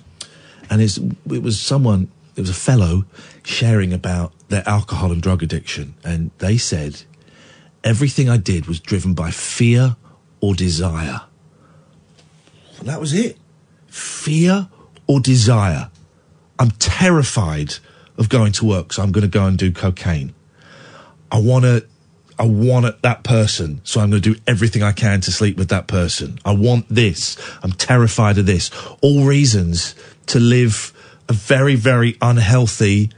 And 0.70 0.80
it's, 0.80 0.98
it 0.98 1.42
was 1.42 1.60
someone. 1.60 2.10
It 2.36 2.40
was 2.40 2.50
a 2.50 2.54
fellow 2.54 3.04
sharing 3.44 3.92
about 3.92 4.32
their 4.48 4.66
alcohol 4.68 5.12
and 5.12 5.20
drug 5.20 5.42
addiction, 5.42 5.94
and 6.04 6.30
they 6.38 6.56
said 6.56 7.02
everything 7.84 8.28
I 8.28 8.36
did 8.36 8.66
was 8.66 8.78
driven 8.80 9.12
by 9.12 9.30
fear 9.30 9.96
or 10.40 10.54
desire. 10.54 11.22
And 12.82 12.88
that 12.88 12.98
was 12.98 13.12
it. 13.12 13.38
Fear 13.86 14.66
or 15.06 15.20
desire. 15.20 15.88
I'm 16.58 16.72
terrified 16.72 17.74
of 18.18 18.28
going 18.28 18.50
to 18.54 18.64
work, 18.64 18.92
so 18.92 19.04
I'm 19.04 19.12
going 19.12 19.22
to 19.22 19.28
go 19.28 19.46
and 19.46 19.56
do 19.56 19.70
cocaine. 19.70 20.34
I 21.30 21.38
want 21.38 21.64
to, 21.64 21.86
I 22.40 22.46
want 22.46 23.00
that 23.02 23.22
person, 23.22 23.82
so 23.84 24.00
I'm 24.00 24.10
going 24.10 24.20
to 24.20 24.34
do 24.34 24.40
everything 24.48 24.82
I 24.82 24.90
can 24.90 25.20
to 25.20 25.30
sleep 25.30 25.56
with 25.56 25.68
that 25.68 25.86
person. 25.86 26.40
I 26.44 26.56
want 26.56 26.88
this. 26.88 27.36
I'm 27.62 27.70
terrified 27.70 28.36
of 28.36 28.46
this. 28.46 28.72
All 29.00 29.26
reasons 29.26 29.94
to 30.26 30.40
live 30.40 30.92
a 31.28 31.32
very, 31.32 31.76
very 31.76 32.18
unhealthy 32.20 33.12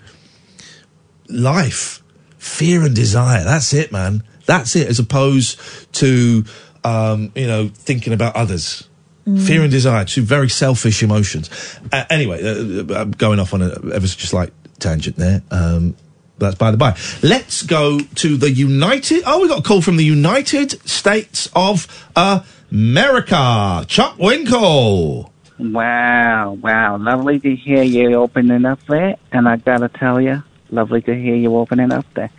life. 1.27 2.03
Fear 2.37 2.83
and 2.83 2.95
desire. 2.95 3.45
That's 3.45 3.73
it, 3.73 3.93
man. 3.93 4.25
That's 4.45 4.77
it, 4.77 4.89
as 4.89 4.99
opposed 4.99 5.59
to, 5.95 6.45
um, 6.85 7.33
you 7.35 7.47
know, 7.47 7.69
thinking 7.69 8.13
about 8.13 8.37
others. 8.37 8.91
Fear 9.25 9.63
and 9.63 9.71
desire, 9.71 10.05
two 10.05 10.21
very 10.21 10.51
selfish 10.51 11.03
emotions. 11.03 11.49
Uh, 11.91 12.05
anyway, 12.11 12.43
uh, 12.43 13.01
I'm 13.01 13.11
going 13.13 13.41
off 13.41 13.55
on 13.55 13.63
a 13.63 13.71
ever 13.95 14.07
such 14.07 14.23
a 14.23 14.27
slight 14.27 14.53
tangent 14.79 15.17
there. 15.17 15.43
Um, 15.51 15.97
that's 16.37 16.57
by 16.57 16.71
the 16.71 16.77
by. 16.77 16.97
Let's 17.23 17.63
go 17.63 18.01
to 18.01 18.37
the 18.37 18.51
United. 18.51 19.23
Oh, 19.25 19.41
we 19.41 19.49
got 19.49 19.61
a 19.61 19.63
call 19.63 19.81
from 19.81 19.97
the 19.97 20.05
United 20.05 20.73
States 20.87 21.49
of 21.57 21.87
America. 22.15 23.87
Chuck 23.89 24.19
Winkle. 24.19 25.33
Wow, 25.59 26.53
wow. 26.61 26.99
Lovely 26.99 27.39
to 27.41 27.57
hear 27.57 27.83
you 27.83 28.15
opening 28.15 28.67
up 28.67 28.85
there. 28.87 29.17
And 29.33 29.49
I 29.49 29.57
gotta 29.57 29.89
tell 29.89 30.21
you, 30.21 30.43
lovely 30.71 31.01
to 31.03 31.15
hear 31.15 31.37
you 31.37 31.57
opening 31.57 31.93
up 31.93 32.07
there. 32.15 32.31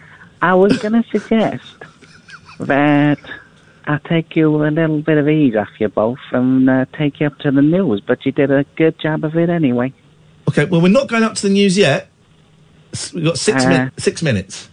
I 0.42 0.54
was 0.54 0.78
gonna 0.78 1.04
suggest 1.10 1.64
that 2.60 3.20
I 3.88 4.00
take 4.10 4.36
you 4.36 4.56
a 4.56 4.58
little 4.58 5.02
bit 5.02 5.18
of 5.18 5.30
ease 5.30 5.56
off 5.56 5.70
you 5.80 5.90
both 5.90 6.18
and 6.32 6.70
uh, 6.70 6.86
take 6.98 7.20
you 7.20 7.28
up 7.28 7.38
to 7.40 7.52
the 7.52 7.62
news, 7.62 8.02
but 8.02 8.26
you 8.26 8.32
did 8.32 8.50
a 8.52 8.64
good 8.76 8.98
job 9.00 9.24
of 9.24 9.36
it 9.38 9.50
anyway. 9.50 9.94
Okay, 10.50 10.66
well, 10.66 10.82
we're 10.82 10.90
not 10.90 11.08
going 11.08 11.24
up 11.24 11.36
to 11.36 11.42
the 11.44 11.50
news 11.54 11.78
yet. 11.78 12.10
We've 13.14 13.26
got 13.26 13.38
six, 13.38 13.64
Uh, 13.66 13.70
min- 13.70 13.92
six 13.98 14.24
minutes. 14.24 14.70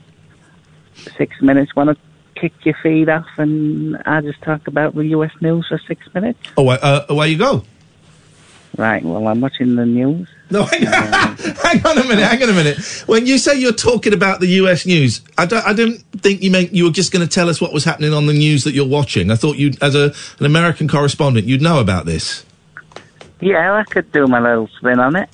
Six 1.18 1.40
minutes, 1.42 1.74
want 1.76 1.90
to 1.90 1.96
kick 2.40 2.52
your 2.64 2.74
feet 2.82 3.08
off 3.08 3.26
and 3.36 3.96
I 4.06 4.20
just 4.20 4.40
talk 4.42 4.66
about 4.66 4.94
the 4.94 5.04
US 5.08 5.32
news 5.40 5.66
for 5.68 5.78
six 5.86 6.02
minutes? 6.14 6.38
Oh, 6.56 6.68
uh, 6.68 7.04
away 7.08 7.28
you 7.30 7.38
go. 7.38 7.64
Right, 8.78 9.04
well, 9.04 9.28
I'm 9.28 9.40
watching 9.40 9.74
the 9.76 9.84
news. 9.84 10.28
No, 10.50 10.64
hang 10.64 10.86
on, 10.86 11.31
hang 11.62 11.86
on 11.86 11.98
a 11.98 12.04
minute. 12.04 12.24
Hang 12.24 12.42
on 12.42 12.48
a 12.48 12.52
minute. 12.52 12.78
When 13.06 13.26
you 13.26 13.38
say 13.38 13.58
you're 13.58 13.72
talking 13.72 14.12
about 14.12 14.40
the 14.40 14.46
U.S. 14.48 14.86
news, 14.86 15.22
I 15.38 15.46
don't, 15.46 15.66
I 15.66 15.72
don't 15.72 15.98
think 16.20 16.42
you 16.42 16.50
meant 16.50 16.72
you 16.72 16.84
were 16.84 16.90
just 16.90 17.12
going 17.12 17.26
to 17.26 17.32
tell 17.32 17.48
us 17.48 17.60
what 17.60 17.72
was 17.72 17.84
happening 17.84 18.12
on 18.12 18.26
the 18.26 18.32
news 18.32 18.64
that 18.64 18.72
you're 18.72 18.86
watching. 18.88 19.30
I 19.30 19.36
thought 19.36 19.56
you, 19.56 19.72
as 19.80 19.94
a 19.94 20.14
an 20.38 20.46
American 20.46 20.88
correspondent, 20.88 21.46
you'd 21.46 21.62
know 21.62 21.80
about 21.80 22.06
this. 22.06 22.44
Yeah, 23.40 23.74
I 23.74 23.84
could 23.84 24.10
do 24.12 24.26
my 24.26 24.40
little 24.40 24.68
spin 24.78 25.00
on 25.00 25.16
it. 25.16 25.28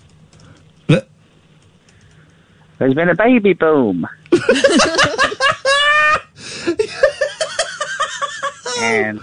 There's 2.78 2.94
been 2.94 3.08
a 3.08 3.14
baby 3.14 3.54
boom. 3.54 4.06
and 8.80 9.20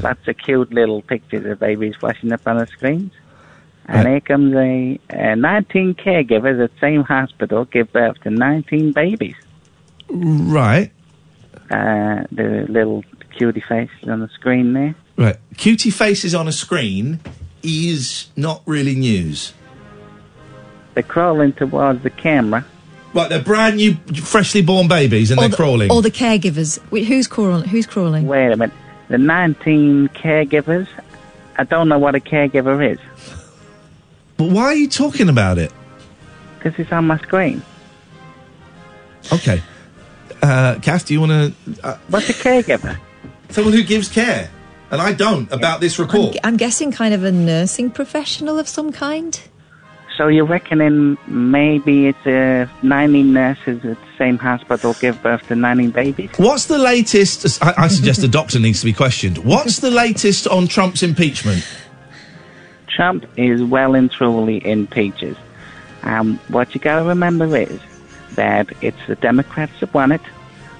lots 0.00 0.26
of 0.26 0.38
cute 0.38 0.72
little 0.72 1.02
pictures 1.02 1.44
of 1.44 1.58
babies 1.60 1.94
flashing 2.00 2.32
up 2.32 2.40
on 2.46 2.56
the 2.56 2.66
screens. 2.66 3.12
And 3.88 4.08
here 4.08 4.20
comes 4.20 4.52
a, 4.54 4.98
a 5.10 5.36
19 5.36 5.94
caregivers 5.94 6.62
at 6.62 6.72
the 6.72 6.80
same 6.80 7.02
hospital 7.02 7.64
give 7.66 7.92
birth 7.92 8.20
to 8.22 8.30
19 8.30 8.92
babies. 8.92 9.36
Right, 10.08 10.90
Uh, 11.70 12.24
the 12.30 12.66
little 12.68 13.04
cutie 13.36 13.60
faces 13.68 14.08
on 14.08 14.20
the 14.20 14.28
screen 14.28 14.72
there. 14.72 14.94
right. 15.16 15.36
Cutie 15.56 15.90
faces 15.90 16.34
on 16.34 16.46
a 16.48 16.52
screen 16.52 17.20
is 17.62 18.28
not 18.36 18.62
really 18.66 18.94
news. 18.94 19.52
They're 20.94 21.02
crawling 21.02 21.52
towards 21.52 22.02
the 22.02 22.10
camera. 22.10 22.64
Right, 23.14 23.28
they're 23.28 23.42
brand 23.42 23.76
new, 23.76 23.94
freshly 24.14 24.62
born 24.62 24.88
babies, 24.88 25.30
and 25.30 25.38
or 25.38 25.42
they're 25.42 25.48
the, 25.50 25.56
crawling. 25.56 25.90
Or 25.90 26.02
the 26.02 26.10
caregivers. 26.10 26.78
Wait, 26.90 27.04
who's 27.06 27.26
crawling? 27.26 27.68
Who's 27.68 27.86
crawling? 27.86 28.26
Wait 28.26 28.52
a 28.52 28.56
minute. 28.56 28.74
The 29.08 29.18
19 29.18 30.08
caregivers. 30.08 30.86
I 31.56 31.64
don't 31.64 31.88
know 31.88 31.98
what 31.98 32.14
a 32.14 32.20
caregiver 32.20 32.92
is. 32.92 32.98
But 34.36 34.50
why 34.50 34.64
are 34.64 34.74
you 34.74 34.88
talking 34.88 35.28
about 35.28 35.58
it? 35.58 35.72
Because 36.58 36.78
it's 36.78 36.92
on 36.92 37.06
my 37.06 37.18
screen. 37.18 37.62
Okay. 39.32 39.62
Uh, 40.42 40.78
Kath, 40.80 41.06
do 41.06 41.14
you 41.14 41.20
want 41.20 41.32
to? 41.32 41.86
Uh, 41.86 41.98
What's 42.08 42.28
a 42.30 42.34
caregiver? 42.34 42.98
Someone 43.50 43.72
who 43.72 43.82
gives 43.82 44.08
care, 44.08 44.50
and 44.90 45.00
I 45.00 45.12
don't 45.12 45.50
about 45.50 45.80
this 45.80 45.98
I'm, 45.98 46.06
report. 46.06 46.36
I'm 46.44 46.56
guessing 46.56 46.92
kind 46.92 47.14
of 47.14 47.24
a 47.24 47.32
nursing 47.32 47.90
professional 47.90 48.58
of 48.58 48.68
some 48.68 48.92
kind. 48.92 49.40
So 50.16 50.28
you're 50.28 50.46
reckoning 50.46 51.18
maybe 51.26 52.06
it's 52.06 52.26
uh, 52.26 52.66
90 52.82 53.22
nurses 53.24 53.84
at 53.84 54.00
the 54.00 54.08
same 54.16 54.38
hospital 54.38 54.94
give 54.94 55.22
birth 55.22 55.46
to 55.48 55.54
90 55.54 55.88
babies? 55.88 56.30
What's 56.38 56.66
the 56.66 56.78
latest? 56.78 57.62
I, 57.62 57.74
I 57.76 57.88
suggest 57.88 58.22
the 58.22 58.28
doctor 58.28 58.58
needs 58.58 58.80
to 58.80 58.86
be 58.86 58.94
questioned. 58.94 59.38
What's 59.38 59.80
the 59.80 59.90
latest 59.90 60.46
on 60.46 60.68
Trump's 60.68 61.02
impeachment? 61.02 61.66
Trump 62.96 63.26
is 63.36 63.62
well 63.62 63.94
and 63.94 64.10
truly 64.10 64.56
in 64.56 64.86
peaches. 64.86 65.36
Um, 66.02 66.38
what 66.48 66.74
you 66.74 66.80
got 66.80 67.00
to 67.00 67.04
remember 67.04 67.54
is 67.56 67.78
that 68.36 68.72
it's 68.80 69.06
the 69.06 69.16
Democrats 69.16 69.72
that 69.80 69.92
want 69.92 70.12
it, 70.12 70.22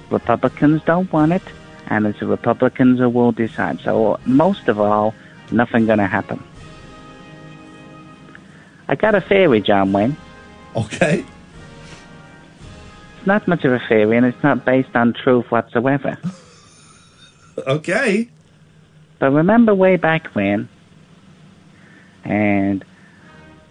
Republicans 0.09 0.81
don't 0.83 1.11
want 1.13 1.31
it, 1.31 1.43
and 1.87 2.07
it's 2.07 2.19
the 2.19 2.25
Republicans 2.25 2.97
who 2.99 3.07
will 3.09 3.31
decide. 3.31 3.79
So 3.81 4.19
most 4.25 4.67
of 4.67 4.79
all, 4.79 5.13
nothing 5.51 5.85
going 5.85 5.99
to 5.99 6.07
happen. 6.07 6.43
I 8.87 8.95
got 8.95 9.13
a 9.13 9.21
theory, 9.21 9.61
John 9.61 9.93
Wayne. 9.93 10.17
Okay. 10.75 11.23
It's 13.17 13.27
not 13.27 13.47
much 13.47 13.63
of 13.63 13.73
a 13.73 13.79
theory, 13.87 14.17
and 14.17 14.25
it's 14.25 14.41
not 14.41 14.65
based 14.65 14.95
on 14.95 15.13
truth 15.13 15.51
whatsoever. 15.51 16.17
Okay. 17.65 18.29
But 19.17 19.31
remember 19.31 19.73
way 19.73 19.95
back 19.95 20.27
when, 20.35 20.69
and 22.27 22.83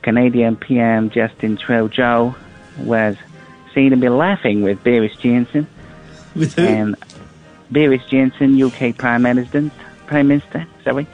Canadian 0.02 0.56
PM 0.56 1.10
Justin 1.10 1.56
Trudeau 1.56 2.34
was 2.78 3.16
seen 3.74 3.90
to 3.90 3.96
be 3.96 4.08
laughing 4.08 4.62
with 4.62 4.82
Boris 4.82 5.14
Johnson. 5.16 5.66
With 6.34 6.54
who? 6.54 6.62
And 6.62 6.96
Boris 7.70 8.02
Johnson, 8.08 8.60
UK 8.62 8.96
Prime 8.96 9.22
Minister. 9.22 9.70
Prime 10.06 10.28
Minister, 10.28 10.66
sorry. 10.84 11.06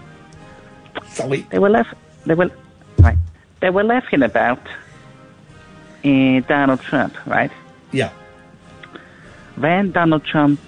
Sorry. 1.08 1.46
They 1.50 1.58
were 1.58 1.70
laugh. 1.70 1.92
They 2.26 2.34
were 2.34 2.50
right. 2.98 3.18
They 3.60 3.70
were 3.70 3.84
laughing 3.84 4.22
about 4.22 4.60
uh, 6.04 6.40
Donald 6.40 6.80
Trump, 6.80 7.14
right? 7.26 7.50
Yeah. 7.92 8.10
Then 9.56 9.92
Donald 9.92 10.24
Trump 10.24 10.60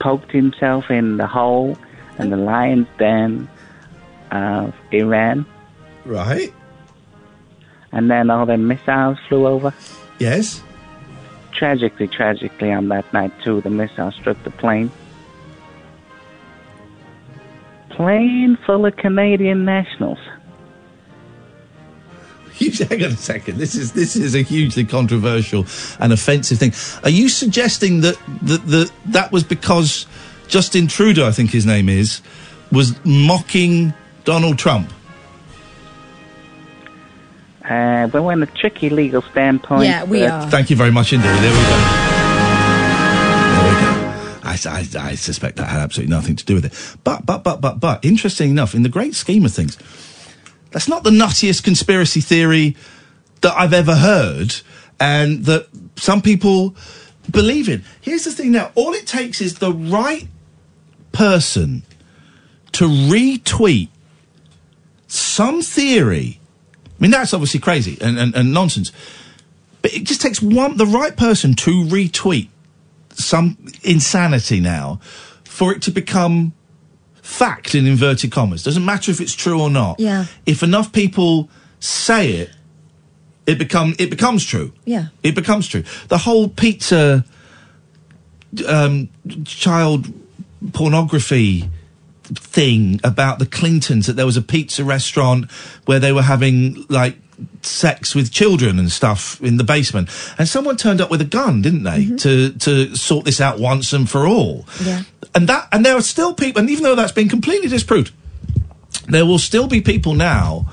poked 0.00 0.32
himself 0.32 0.90
in 0.90 1.16
the 1.16 1.26
hole 1.26 1.76
in 2.18 2.30
the 2.30 2.36
lion's 2.36 2.86
den 2.98 3.48
of 4.30 4.74
Iran. 4.92 5.46
Right. 6.04 6.52
And 7.92 8.10
then 8.10 8.30
all 8.30 8.46
the 8.46 8.56
missiles 8.56 9.18
flew 9.28 9.46
over. 9.46 9.72
Yes. 10.18 10.62
Tragically, 11.52 12.08
tragically, 12.08 12.72
on 12.72 12.88
that 12.88 13.10
night 13.12 13.32
too, 13.42 13.60
the 13.60 13.70
missile 13.70 14.12
struck 14.12 14.42
the 14.44 14.50
plane. 14.50 14.90
Plane 17.90 18.56
full 18.64 18.86
of 18.86 18.96
Canadian 18.96 19.64
nationals. 19.64 20.18
Hang 22.88 23.04
on 23.04 23.12
a 23.12 23.16
second. 23.16 23.58
This 23.58 23.74
is 23.74 23.92
this 23.92 24.16
is 24.16 24.34
a 24.34 24.42
hugely 24.42 24.84
controversial 24.84 25.64
and 26.00 26.12
offensive 26.12 26.58
thing. 26.58 26.72
Are 27.04 27.10
you 27.10 27.28
suggesting 27.28 28.00
that 28.00 28.18
that 28.42 28.66
that, 28.66 28.92
that 29.06 29.32
was 29.32 29.44
because 29.44 30.06
Justin 30.48 30.88
Trudeau, 30.88 31.26
I 31.26 31.30
think 31.30 31.50
his 31.50 31.66
name 31.66 31.88
is, 31.88 32.20
was 32.72 32.98
mocking 33.04 33.94
Donald 34.24 34.58
Trump? 34.58 34.92
Uh, 37.68 38.08
we're 38.12 38.32
in 38.32 38.42
a 38.42 38.46
tricky 38.46 38.88
legal 38.88 39.22
standpoint. 39.22 39.84
Yeah, 39.84 40.04
we 40.04 40.20
but- 40.20 40.30
are. 40.30 40.50
Thank 40.50 40.70
you 40.70 40.76
very 40.76 40.90
much 40.90 41.12
indeed. 41.12 41.26
There 41.26 41.34
we 41.34 41.40
go. 41.42 41.78
There 43.54 43.64
we 43.64 43.80
go. 43.80 44.08
I, 44.44 44.58
I, 44.66 45.10
I 45.10 45.14
suspect 45.14 45.56
that 45.56 45.66
had 45.66 45.80
absolutely 45.80 46.14
nothing 46.14 46.36
to 46.36 46.44
do 46.44 46.54
with 46.54 46.64
it. 46.64 46.96
But, 47.04 47.26
but, 47.26 47.44
but, 47.44 47.60
but, 47.60 47.78
but, 47.80 48.04
interesting 48.04 48.50
enough, 48.50 48.74
in 48.74 48.82
the 48.82 48.88
great 48.88 49.14
scheme 49.14 49.44
of 49.44 49.52
things, 49.52 49.76
that's 50.70 50.88
not 50.88 51.04
the 51.04 51.10
nuttiest 51.10 51.62
conspiracy 51.62 52.20
theory 52.20 52.76
that 53.42 53.54
I've 53.56 53.74
ever 53.74 53.96
heard 53.96 54.54
and 54.98 55.44
that 55.44 55.68
some 55.96 56.22
people 56.22 56.74
believe 57.30 57.68
in. 57.68 57.84
Here's 58.00 58.24
the 58.24 58.32
thing 58.32 58.52
now 58.52 58.72
all 58.74 58.94
it 58.94 59.06
takes 59.06 59.40
is 59.40 59.58
the 59.58 59.72
right 59.72 60.26
person 61.12 61.82
to 62.72 62.86
retweet 62.86 63.88
some 65.06 65.62
theory. 65.62 66.40
I 66.98 67.02
mean, 67.02 67.10
that's 67.10 67.32
obviously 67.32 67.60
crazy 67.60 67.96
and, 68.00 68.18
and, 68.18 68.34
and 68.34 68.52
nonsense. 68.52 68.90
But 69.82 69.94
it 69.94 70.04
just 70.04 70.20
takes 70.20 70.42
one, 70.42 70.76
the 70.76 70.86
right 70.86 71.16
person 71.16 71.54
to 71.54 71.84
retweet 71.84 72.48
some 73.12 73.56
insanity 73.82 74.60
now 74.60 75.00
for 75.44 75.72
it 75.72 75.82
to 75.82 75.90
become 75.90 76.52
fact 77.22 77.74
in 77.74 77.86
inverted 77.86 78.32
commas. 78.32 78.62
Doesn't 78.62 78.84
matter 78.84 79.10
if 79.10 79.20
it's 79.20 79.34
true 79.34 79.60
or 79.60 79.70
not. 79.70 80.00
Yeah. 80.00 80.26
If 80.46 80.62
enough 80.62 80.92
people 80.92 81.48
say 81.78 82.32
it, 82.32 82.50
it 83.46 83.58
become 83.58 83.94
it 83.98 84.10
becomes 84.10 84.44
true. 84.44 84.72
Yeah. 84.84 85.06
It 85.22 85.34
becomes 85.34 85.68
true. 85.68 85.84
The 86.08 86.18
whole 86.18 86.48
pizza 86.48 87.24
um, 88.66 89.08
child 89.44 90.12
pornography 90.72 91.70
thing 92.34 93.00
about 93.04 93.38
the 93.38 93.46
Clintons 93.46 94.06
that 94.06 94.14
there 94.14 94.26
was 94.26 94.36
a 94.36 94.42
pizza 94.42 94.84
restaurant 94.84 95.50
where 95.86 95.98
they 95.98 96.12
were 96.12 96.22
having 96.22 96.84
like 96.88 97.16
sex 97.62 98.14
with 98.14 98.32
children 98.32 98.78
and 98.78 98.90
stuff 98.90 99.40
in 99.42 99.56
the 99.56 99.64
basement. 99.64 100.08
And 100.38 100.48
someone 100.48 100.76
turned 100.76 101.00
up 101.00 101.10
with 101.10 101.20
a 101.20 101.24
gun 101.24 101.62
didn't 101.62 101.84
they 101.84 102.16
to 102.16 102.50
to 102.50 102.96
sort 102.96 103.24
this 103.24 103.40
out 103.40 103.58
once 103.58 103.92
and 103.92 104.08
for 104.08 104.26
all? 104.26 104.66
Yeah. 104.82 105.02
and 105.34 105.48
that 105.48 105.68
and 105.72 105.84
there 105.84 105.96
are 105.96 106.02
still 106.02 106.34
people 106.34 106.60
and 106.60 106.70
even 106.70 106.84
though 106.84 106.94
that's 106.94 107.12
been 107.12 107.28
completely 107.28 107.68
disproved 107.68 108.12
there 109.06 109.24
will 109.24 109.38
still 109.38 109.68
be 109.68 109.80
people 109.80 110.14
now 110.14 110.66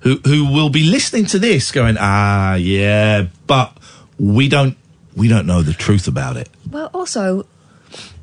who 0.00 0.16
who 0.24 0.50
will 0.52 0.70
be 0.70 0.84
listening 0.84 1.26
to 1.26 1.38
this 1.38 1.70
going 1.72 1.96
ah 1.98 2.54
yeah 2.54 3.26
but 3.46 3.76
we 4.18 4.48
don't 4.48 4.76
we 5.16 5.28
don't 5.28 5.46
know 5.46 5.62
the 5.62 5.72
truth 5.72 6.06
about 6.06 6.36
it. 6.36 6.48
Well, 6.70 6.90
also, 6.92 7.46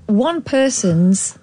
one 0.05 0.43
person's 0.43 1.37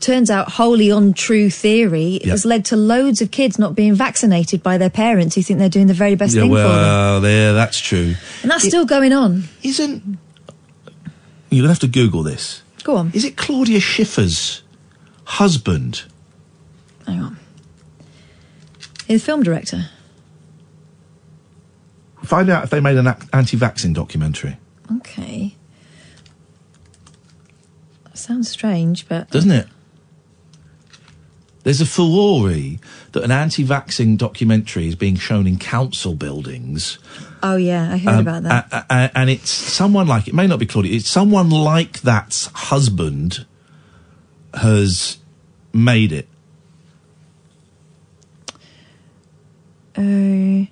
turns 0.00 0.30
out 0.30 0.52
wholly 0.52 0.90
untrue 0.90 1.50
theory 1.50 2.18
Yep. 2.22 2.24
has 2.30 2.44
led 2.44 2.64
to 2.66 2.76
loads 2.76 3.20
of 3.22 3.30
kids 3.30 3.58
not 3.58 3.74
being 3.74 3.94
vaccinated 3.94 4.62
by 4.62 4.78
their 4.78 4.90
parents 4.90 5.34
who 5.34 5.42
think 5.42 5.58
they're 5.58 5.68
doing 5.68 5.86
the 5.86 5.94
very 5.94 6.14
best 6.14 6.34
yeah 6.34 6.42
thing 6.42 6.50
for 6.50 6.56
them. 6.58 6.66
well 6.66 7.20
there 7.20 7.52
that's 7.52 7.78
true 7.78 8.14
And 8.42 8.50
that's 8.50 8.64
still 8.66 8.84
going 8.86 9.12
on. 9.12 9.44
Isn't 9.62 10.18
you're 11.50 11.62
gonna 11.62 11.72
have 11.72 11.78
to 11.80 11.86
Google 11.88 12.22
this. 12.22 12.62
Go 12.82 12.96
on. 12.96 13.10
Is 13.14 13.24
it 13.24 13.36
Claudia 13.36 13.80
Schiffer's 13.80 14.62
husband? 15.24 16.04
Hang 17.06 17.20
on. 17.20 17.38
He's 19.06 19.22
a 19.22 19.24
film 19.24 19.42
director. 19.42 19.88
Find 22.24 22.48
out 22.50 22.64
if 22.64 22.70
they 22.70 22.80
made 22.80 22.96
an 22.96 23.06
anti-vaccine 23.32 23.92
documentary. 23.92 24.56
Okay. 24.96 25.54
Sounds 28.14 28.48
strange, 28.48 29.06
but 29.08 29.30
Doesn't 29.30 29.50
it? 29.50 29.66
There's 31.64 31.80
a 31.80 31.86
furore 31.86 32.50
that 33.12 33.24
an 33.24 33.30
anti-vaccine 33.30 34.16
documentary 34.16 34.86
is 34.86 34.94
being 34.94 35.16
shown 35.16 35.46
in 35.46 35.58
council 35.58 36.14
buildings. 36.14 36.98
oh 37.42 37.56
yeah, 37.56 37.92
I 37.92 37.96
heard 37.98 38.14
Um, 38.14 38.20
about 38.20 38.42
that. 38.44 38.68
a- 38.72 38.94
a- 38.94 39.18
and 39.18 39.28
it's 39.30 39.50
someone 39.50 40.06
like 40.06 40.28
it 40.28 40.34
may 40.34 40.46
not 40.46 40.58
be 40.58 40.66
Claudia. 40.66 40.94
It's 40.94 41.08
someone 41.08 41.50
like 41.50 42.00
that's 42.02 42.46
husband 42.54 43.44
has 44.54 45.18
made 45.72 46.12
it. 46.12 46.28
Uh, 49.96 50.66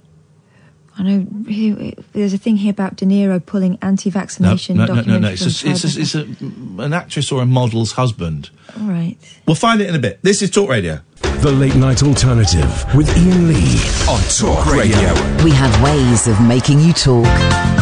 I 0.99 1.03
know 1.03 1.27
here, 1.49 1.93
there's 2.13 2.35
a 2.35 2.39
thing 2.39 2.57
here 2.57 2.71
about 2.71 2.97
De 2.97 3.07
Niro 3.07 3.45
pulling 3.45 3.79
anti-vaccination 3.81 4.77
no, 4.77 4.85
no, 4.85 4.95
no, 4.95 4.97
documentary. 4.97 5.29
no. 5.29 5.33
It's, 5.33 5.61
from 5.61 5.71
a, 5.71 5.73
it's, 5.73 5.85
a, 5.97 6.01
it's 6.01 6.15
a, 6.15 6.83
an 6.83 6.93
actress 6.93 7.33
or 7.33 7.43
a 7.43 7.47
model's 7.47 7.93
husband. 7.93 8.51
All 8.79 8.87
right. 8.89 9.17
We'll 9.47 9.55
find 9.55 9.81
it 9.81 9.89
in 9.89 9.95
a 9.95 9.99
bit. 9.99 10.21
This 10.23 10.43
is 10.43 10.51
Talk 10.51 10.69
Radio. 10.69 11.01
The 11.41 11.51
Late 11.51 11.75
Night 11.77 12.03
Alternative 12.03 12.95
with 12.95 13.09
Iain 13.17 13.49
Lee 13.49 13.81
on 14.09 14.21
Talk 14.29 14.67
Radio. 14.67 15.13
We 15.43 15.51
have 15.53 15.83
ways 15.83 16.29
of 16.29 16.41
making 16.41 16.81
you 16.81 16.93
talk. 16.93 17.82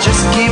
Just 0.00 0.32
keep 0.32 0.47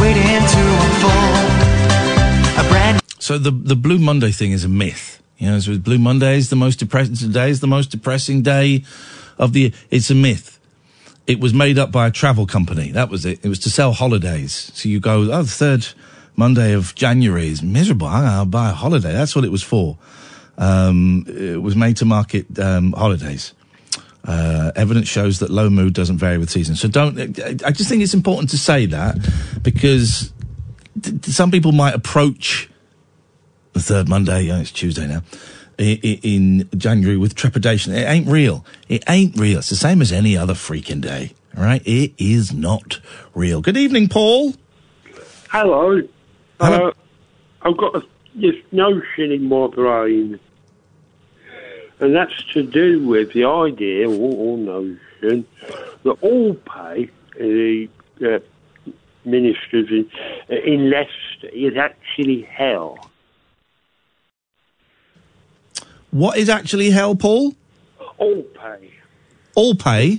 waiting 0.00 0.22
to 0.24 0.62
unfold. 0.84 1.46
A 2.58 2.68
brand 2.68 3.00
So 3.18 3.38
the 3.38 3.50
the 3.50 3.76
Blue 3.76 3.98
Monday 3.98 4.30
thing 4.30 4.52
is 4.52 4.64
a 4.64 4.68
myth. 4.68 5.22
You 5.38 5.50
know, 5.50 5.58
so 5.58 5.78
Blue 5.78 5.98
Monday 5.98 6.36
is 6.36 6.48
the 6.48 6.56
most 6.56 6.78
depressing 6.78 7.14
today 7.16 7.50
is 7.50 7.60
the 7.60 7.66
most 7.66 7.90
depressing 7.90 8.42
day 8.42 8.84
of 9.38 9.52
the. 9.52 9.72
It's 9.90 10.10
a 10.10 10.14
myth. 10.14 10.58
It 11.26 11.40
was 11.40 11.52
made 11.52 11.78
up 11.78 11.90
by 11.90 12.06
a 12.06 12.10
travel 12.10 12.46
company. 12.46 12.92
That 12.92 13.10
was 13.10 13.26
it. 13.26 13.44
It 13.44 13.48
was 13.48 13.58
to 13.60 13.70
sell 13.70 13.92
holidays. 13.92 14.70
So 14.74 14.88
you 14.88 15.00
go, 15.00 15.22
oh, 15.32 15.42
the 15.42 15.44
third 15.44 15.88
Monday 16.36 16.72
of 16.72 16.94
January 16.94 17.48
is 17.48 17.62
miserable. 17.62 18.06
I'll 18.06 18.46
buy 18.46 18.70
a 18.70 18.74
holiday. 18.74 19.12
That's 19.12 19.34
what 19.34 19.44
it 19.44 19.50
was 19.50 19.62
for. 19.62 19.98
Um, 20.58 21.24
it 21.28 21.60
was 21.60 21.74
made 21.74 21.96
to 21.98 22.04
market 22.04 22.58
um, 22.58 22.92
holidays. 22.92 23.52
Uh, 24.26 24.72
evidence 24.74 25.06
shows 25.06 25.38
that 25.38 25.50
low 25.50 25.70
mood 25.70 25.94
doesn't 25.94 26.18
vary 26.18 26.36
with 26.36 26.50
seasons. 26.50 26.80
So 26.80 26.88
don't. 26.88 27.16
I 27.18 27.70
just 27.70 27.88
think 27.88 28.02
it's 28.02 28.14
important 28.14 28.50
to 28.50 28.58
say 28.58 28.86
that 28.86 29.16
because 29.62 30.32
th- 31.00 31.24
some 31.26 31.52
people 31.52 31.70
might 31.70 31.94
approach 31.94 32.68
the 33.72 33.80
third 33.80 34.08
Monday, 34.08 34.42
yeah, 34.42 34.58
it's 34.58 34.72
Tuesday 34.72 35.06
now, 35.06 35.22
in 35.78 36.68
January 36.76 37.16
with 37.16 37.34
trepidation. 37.34 37.92
It 37.92 38.04
ain't 38.04 38.26
real. 38.26 38.64
It 38.88 39.04
ain't 39.08 39.38
real. 39.38 39.58
It's 39.58 39.68
the 39.68 39.76
same 39.76 40.00
as 40.00 40.12
any 40.12 40.36
other 40.36 40.54
freaking 40.54 41.00
day. 41.00 41.32
All 41.56 41.62
right? 41.62 41.82
It 41.86 42.12
is 42.18 42.52
not 42.52 43.00
real. 43.34 43.60
Good 43.60 43.76
evening, 43.76 44.08
Paul. 44.08 44.54
Hello. 45.50 46.00
Uh, 46.58 46.90
I've 47.62 47.76
got 47.76 47.96
a, 47.96 48.02
this 48.34 48.54
notion 48.72 49.30
in 49.30 49.44
my 49.44 49.66
brain, 49.68 50.40
and 52.00 52.14
that's 52.14 52.44
to 52.52 52.62
do 52.62 53.06
with 53.06 53.32
the 53.32 53.44
idea 53.44 54.08
or, 54.08 54.58
notion 54.58 55.46
that 56.02 56.16
all 56.20 56.54
pay 56.54 57.10
the 57.36 57.88
uh, 58.24 58.38
ministers 59.24 59.88
in, 59.90 60.10
in 60.48 60.90
Leicester 60.90 61.48
is 61.52 61.76
actually 61.76 62.42
hell. 62.42 63.10
What 66.10 66.38
is 66.38 66.48
actually 66.48 66.90
hell, 66.90 67.14
Paul? 67.14 67.54
All 68.18 68.42
pay. 68.42 68.90
All 69.54 69.74
pay? 69.74 70.18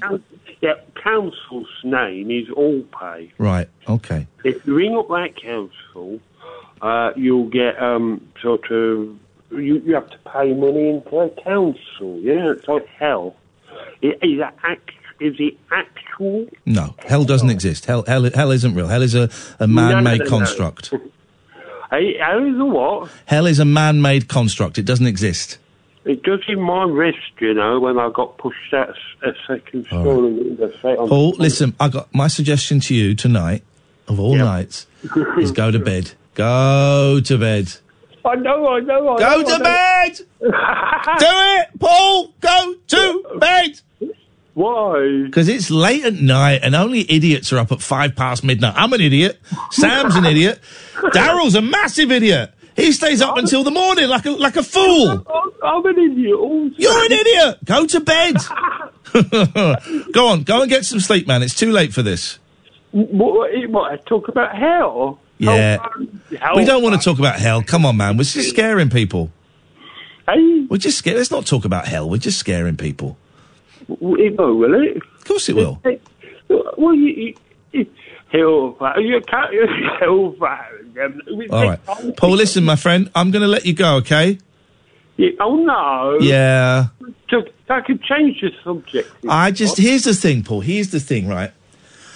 Yeah, 0.61 0.73
council's 0.95 1.69
name 1.83 2.31
is 2.31 2.49
All 2.49 2.81
Pay. 2.99 3.31
Right. 3.37 3.69
Okay. 3.87 4.27
If 4.43 4.65
you 4.65 4.75
ring 4.75 4.97
up 4.97 5.07
that 5.09 5.35
council, 5.35 6.19
uh, 6.81 7.11
you'll 7.15 7.49
get 7.49 7.81
um, 7.81 8.27
sort 8.41 8.69
of 8.71 9.17
you, 9.51 9.79
you 9.85 9.93
have 9.93 10.09
to 10.09 10.17
pay 10.31 10.53
money 10.53 10.89
into 10.89 11.17
a 11.19 11.29
council. 11.29 12.19
Yeah, 12.19 12.51
it's 12.51 12.67
like 12.67 12.85
hell. 12.87 13.35
I- 14.03 14.17
Is 14.21 14.39
that 14.39 14.55
act, 14.63 14.91
is 15.19 15.35
it 15.39 15.57
actual? 15.71 16.47
No, 16.65 16.95
hell 17.05 17.23
doesn't 17.23 17.49
exist. 17.49 17.85
Hell, 17.85 18.03
hell, 18.07 18.29
hell 18.33 18.51
isn't 18.51 18.73
real. 18.75 18.87
Hell 18.87 19.01
is 19.03 19.15
a, 19.15 19.29
a 19.59 19.67
man-made 19.67 20.19
no, 20.19 20.23
no. 20.25 20.29
construct. 20.29 20.93
Hey, 21.89 22.17
How 22.19 22.43
is 22.43 22.59
a 22.59 22.65
what? 22.65 23.09
Hell 23.27 23.45
is 23.45 23.59
a 23.59 23.65
man-made 23.65 24.27
construct. 24.27 24.77
It 24.77 24.83
doesn't 24.83 25.07
exist. 25.07 25.57
It 26.03 26.21
does 26.23 26.41
in 26.49 26.59
my 26.59 26.83
wrist, 26.83 27.17
you 27.39 27.53
know, 27.53 27.79
when 27.79 27.97
I 27.97 28.09
got 28.13 28.37
pushed 28.37 28.73
out 28.73 28.93
a 29.23 29.31
second 29.47 29.85
story. 29.85 30.53
the 30.55 30.67
fa- 30.81 30.95
Paul, 30.97 31.35
listen, 31.39 31.75
I 31.79 31.87
got 31.87 32.13
my 32.13 32.27
suggestion 32.27 32.81
to 32.81 32.93
you 32.93 33.15
tonight, 33.15 33.63
of 34.09 34.19
all 34.19 34.35
nights, 34.35 34.85
is 35.37 35.53
go 35.53 35.71
to 35.71 35.79
bed. 35.79 36.11
Go 36.33 37.21
to 37.23 37.37
bed. 37.37 37.73
I 38.27 38.35
know, 38.35 38.67
I 38.67 38.79
know, 38.81 39.15
I 39.15 39.19
Go 39.19 39.41
know, 39.41 39.57
to 39.57 39.63
bed! 39.63 40.17
Do 41.19 41.25
it, 41.25 41.79
Paul. 41.79 42.33
Go 42.41 42.75
to 42.87 43.37
bed. 43.39 43.81
Why? 44.53 45.23
Because 45.25 45.47
it's 45.47 45.69
late 45.69 46.03
at 46.03 46.15
night 46.15 46.61
and 46.63 46.75
only 46.75 47.09
idiots 47.11 47.53
are 47.53 47.59
up 47.59 47.71
at 47.71 47.81
five 47.81 48.15
past 48.15 48.43
midnight. 48.43 48.73
I'm 48.75 48.91
an 48.91 49.01
idiot. 49.01 49.39
Sam's 49.71 50.15
an 50.15 50.25
idiot. 50.25 50.59
Darryl's 50.95 51.55
a 51.55 51.61
massive 51.61 52.11
idiot. 52.11 52.53
He 52.75 52.91
stays 52.91 53.21
up 53.21 53.37
until 53.37 53.63
the 53.63 53.71
morning 53.71 54.07
like 54.07 54.25
a 54.25 54.31
like 54.31 54.55
a 54.55 54.63
fool. 54.63 55.25
I'm 55.63 55.85
an 55.85 55.99
idiot. 55.99 56.37
Also. 56.37 56.75
You're 56.75 57.05
an 57.05 57.11
idiot. 57.11 57.65
Go 57.65 57.85
to 57.85 57.99
bed. 57.99 58.35
go 60.11 60.27
on, 60.27 60.43
go 60.43 60.61
and 60.61 60.69
get 60.69 60.85
some 60.85 60.99
sleep, 60.99 61.27
man. 61.27 61.43
It's 61.43 61.55
too 61.55 61.71
late 61.71 61.93
for 61.93 62.01
this. 62.01 62.39
What, 62.91 63.33
what, 63.33 63.69
what, 63.69 64.05
talk 64.05 64.27
about 64.27 64.55
hell? 64.55 65.19
Yeah. 65.37 65.77
Hell, 66.39 66.55
We 66.55 66.65
don't 66.65 66.83
want 66.83 66.99
to 66.99 67.03
talk 67.03 67.19
about 67.19 67.39
hell. 67.39 67.61
Come 67.61 67.85
on, 67.85 67.97
man. 67.97 68.17
We're 68.17 68.23
just 68.23 68.49
scaring 68.49 68.89
people. 68.89 69.31
Hey? 70.27 70.65
We're 70.69 70.77
just 70.77 70.97
scared. 70.97 71.17
Let's 71.17 71.31
not 71.31 71.45
talk 71.45 71.65
about 71.65 71.87
hell. 71.87 72.09
We're 72.09 72.17
just 72.17 72.39
scaring 72.39 72.75
people. 72.75 73.17
It 73.87 74.37
will, 74.37 74.55
will 74.55 74.83
it? 74.83 74.97
Of 74.97 75.25
course 75.25 75.47
it 75.49 75.55
will. 75.55 75.81
Well, 76.49 76.93
you, 76.93 77.07
you, 77.07 77.35
you 77.71 77.85
hellfire. 78.31 78.99
You 78.99 79.21
can't. 79.21 79.53
Hellfire. 79.99 80.81
All 81.51 81.63
right. 81.63 81.79
Paul, 82.17 82.31
listen, 82.31 82.63
my 82.63 82.75
friend. 82.75 83.09
I'm 83.15 83.31
going 83.31 83.41
to 83.41 83.47
let 83.47 83.65
you 83.65 83.73
go, 83.73 83.95
okay? 83.97 84.39
Yeah, 85.17 85.29
oh 85.39 85.55
no. 85.55 86.19
Yeah. 86.21 86.87
I 87.69 87.81
could 87.81 88.01
change 88.03 88.39
the 88.41 88.51
subject. 88.63 89.09
I 89.27 89.51
just 89.51 89.77
here's 89.77 90.03
the 90.03 90.13
thing, 90.13 90.43
Paul. 90.43 90.61
Here's 90.61 90.91
the 90.91 90.99
thing, 90.99 91.27
right? 91.27 91.51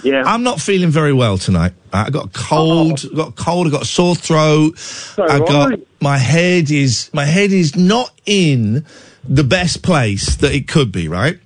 Yeah. 0.04 0.24
I'm 0.26 0.44
not 0.44 0.60
feeling 0.60 0.90
very 0.90 1.14
well 1.14 1.38
tonight. 1.38 1.74
I 1.94 2.10
got 2.10 2.26
a 2.26 2.30
cold. 2.30 3.04
Got 3.16 3.30
a 3.30 3.32
cold. 3.32 3.68
I 3.68 3.70
got 3.70 3.82
a 3.84 3.86
sore 3.86 4.16
throat. 4.16 4.78
I 5.18 5.40
got 5.40 5.70
right. 5.70 5.88
my 6.00 6.18
head 6.18 6.72
is 6.72 7.10
my 7.14 7.26
head 7.26 7.52
is 7.52 7.76
not 7.76 8.12
in 8.26 8.86
the 9.24 9.44
best 9.44 9.84
place 9.84 10.36
that 10.38 10.54
it 10.54 10.68
could 10.68 10.92
be, 10.92 11.08
right? 11.08 11.40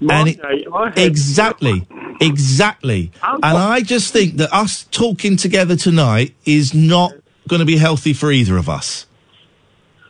and 0.00 0.28
it, 0.28 0.68
Monday, 0.70 1.06
exactly, 1.06 1.86
exactly. 2.20 3.10
I'm- 3.22 3.40
And 3.42 3.58
I 3.58 3.80
just 3.80 4.12
think 4.12 4.36
that 4.36 4.52
us 4.52 4.84
talking 4.90 5.36
together 5.36 5.76
tonight 5.76 6.34
is 6.44 6.74
not 6.74 7.12
going 7.48 7.60
to 7.60 7.66
be 7.66 7.76
healthy 7.76 8.12
for 8.12 8.30
either 8.30 8.56
of 8.56 8.68
us. 8.68 9.06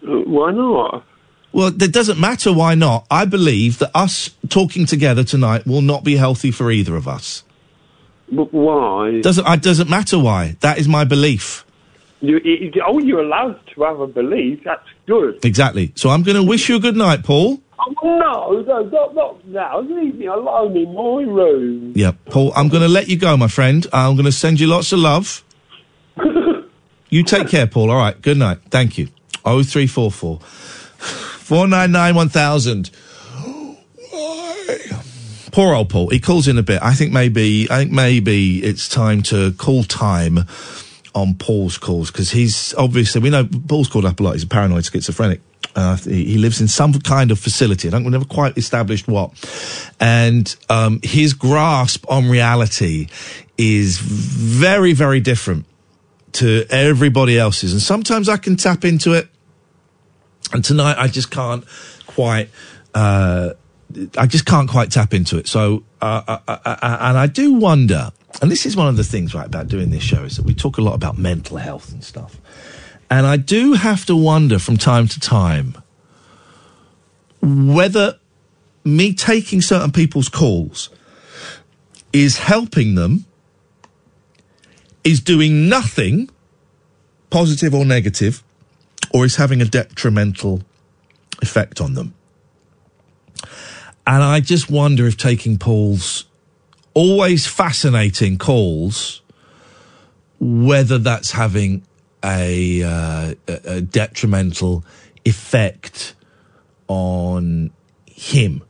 Uh, 0.02 0.10
Why 0.26 0.52
not? 0.52 1.04
Well, 1.52 1.68
it 1.68 1.92
doesn't 1.92 2.18
matter 2.18 2.52
why 2.52 2.74
not. 2.74 3.06
I 3.10 3.24
believe 3.26 3.78
that 3.78 3.92
us 3.94 4.30
talking 4.48 4.86
together 4.86 5.22
tonight 5.22 5.66
will 5.68 5.82
not 5.82 6.02
be 6.02 6.16
healthy 6.16 6.50
for 6.50 6.72
either 6.72 6.96
of 6.96 7.06
us. 7.06 7.44
But 8.30 8.52
why? 8.52 9.20
Doesn't 9.20 9.46
it 9.46 9.62
doesn't 9.62 9.90
matter 9.90 10.18
why. 10.18 10.56
That 10.60 10.78
is 10.78 10.88
my 10.88 11.04
belief. 11.04 11.64
You, 12.20 12.40
it, 12.42 12.74
oh, 12.86 12.98
you're 13.00 13.20
allowed 13.20 13.60
to 13.74 13.82
have 13.82 14.00
a 14.00 14.06
belief. 14.06 14.60
That's 14.64 14.86
good. 15.06 15.44
Exactly. 15.44 15.92
So 15.94 16.08
I'm 16.08 16.22
going 16.22 16.36
to 16.36 16.42
wish 16.42 16.68
you 16.70 16.76
a 16.76 16.80
good 16.80 16.96
night, 16.96 17.22
Paul. 17.22 17.60
Oh, 17.78 17.92
no, 18.02 18.62
no, 18.62 18.82
not, 18.84 19.14
not 19.14 19.46
now. 19.48 19.80
Leave 19.80 20.14
me 20.14 20.26
alone 20.26 20.74
in 20.74 20.94
my 20.94 21.30
room. 21.30 21.92
Yeah, 21.94 22.12
Paul, 22.30 22.52
I'm 22.56 22.68
going 22.68 22.82
to 22.82 22.88
let 22.88 23.08
you 23.08 23.18
go, 23.18 23.36
my 23.36 23.48
friend. 23.48 23.86
I'm 23.92 24.14
going 24.14 24.24
to 24.24 24.32
send 24.32 24.58
you 24.58 24.68
lots 24.68 24.92
of 24.92 25.00
love. 25.00 25.44
you 27.10 27.24
take 27.24 27.48
care, 27.48 27.66
Paul. 27.66 27.90
All 27.90 27.98
right. 27.98 28.20
Good 28.20 28.38
night. 28.38 28.58
Thank 28.70 28.96
you. 28.96 29.08
0344 29.44 30.40
499 30.40 32.14
1000. 32.14 32.90
Poor 35.54 35.72
old 35.72 35.88
Paul. 35.88 36.08
He 36.08 36.18
calls 36.18 36.48
in 36.48 36.58
a 36.58 36.64
bit. 36.64 36.82
I 36.82 36.94
think 36.94 37.12
maybe. 37.12 37.68
I 37.70 37.78
think 37.78 37.92
maybe 37.92 38.58
it's 38.64 38.88
time 38.88 39.22
to 39.22 39.52
call 39.52 39.84
time 39.84 40.40
on 41.14 41.34
Paul's 41.34 41.78
calls 41.78 42.10
because 42.10 42.32
he's 42.32 42.74
obviously 42.74 43.20
we 43.20 43.30
know 43.30 43.48
Paul's 43.68 43.86
called 43.86 44.04
up 44.04 44.18
a 44.18 44.22
lot. 44.24 44.32
He's 44.32 44.42
a 44.42 44.48
paranoid 44.48 44.84
schizophrenic. 44.84 45.40
Uh, 45.76 45.96
he 45.98 46.38
lives 46.38 46.60
in 46.60 46.66
some 46.66 46.92
kind 46.94 47.30
of 47.30 47.38
facility. 47.38 47.86
I 47.86 47.92
don't, 47.92 48.02
we 48.02 48.10
never 48.10 48.24
quite 48.24 48.58
established 48.58 49.06
what. 49.06 49.30
And 50.00 50.52
um, 50.68 50.98
his 51.04 51.34
grasp 51.34 52.04
on 52.10 52.28
reality 52.28 53.06
is 53.56 53.98
very, 53.98 54.92
very 54.92 55.20
different 55.20 55.66
to 56.32 56.64
everybody 56.68 57.38
else's. 57.38 57.72
And 57.72 57.80
sometimes 57.80 58.28
I 58.28 58.38
can 58.38 58.56
tap 58.56 58.84
into 58.84 59.12
it. 59.12 59.28
And 60.52 60.64
tonight 60.64 60.96
I 60.98 61.06
just 61.06 61.30
can't 61.30 61.64
quite, 62.08 62.50
uh, 62.92 63.50
I 64.16 64.26
just 64.26 64.46
can't 64.46 64.68
quite 64.68 64.90
tap 64.90 65.14
into 65.14 65.38
it. 65.38 65.48
So, 65.48 65.84
uh, 66.00 66.22
uh, 66.26 66.38
uh, 66.48 66.58
uh, 66.64 66.98
and 67.00 67.18
I 67.18 67.26
do 67.26 67.54
wonder, 67.54 68.12
and 68.42 68.50
this 68.50 68.66
is 68.66 68.76
one 68.76 68.88
of 68.88 68.96
the 68.96 69.04
things, 69.04 69.34
right, 69.34 69.46
about 69.46 69.68
doing 69.68 69.90
this 69.90 70.02
show 70.02 70.24
is 70.24 70.36
that 70.36 70.44
we 70.44 70.54
talk 70.54 70.78
a 70.78 70.82
lot 70.82 70.94
about 70.94 71.18
mental 71.18 71.56
health 71.56 71.92
and 71.92 72.02
stuff. 72.02 72.40
And 73.10 73.26
I 73.26 73.36
do 73.36 73.74
have 73.74 74.06
to 74.06 74.16
wonder 74.16 74.58
from 74.58 74.76
time 74.76 75.08
to 75.08 75.20
time 75.20 75.76
whether 77.40 78.18
me 78.84 79.14
taking 79.14 79.60
certain 79.60 79.92
people's 79.92 80.28
calls 80.28 80.90
is 82.12 82.38
helping 82.38 82.94
them, 82.94 83.26
is 85.04 85.20
doing 85.20 85.68
nothing, 85.68 86.30
positive 87.30 87.74
or 87.74 87.84
negative, 87.84 88.42
or 89.12 89.24
is 89.24 89.36
having 89.36 89.60
a 89.60 89.64
detrimental 89.64 90.62
effect 91.42 91.80
on 91.80 91.94
them. 91.94 92.14
And 94.06 94.22
I 94.22 94.40
just 94.40 94.70
wonder 94.70 95.06
if 95.06 95.16
taking 95.16 95.58
Paul's 95.58 96.26
always 96.92 97.46
fascinating 97.46 98.38
calls, 98.38 99.22
whether 100.38 100.98
that's 100.98 101.32
having 101.32 101.82
a, 102.24 102.82
uh, 102.82 103.34
a 103.46 103.80
detrimental 103.80 104.84
effect 105.24 106.14
on 106.88 107.70
him. 108.06 108.62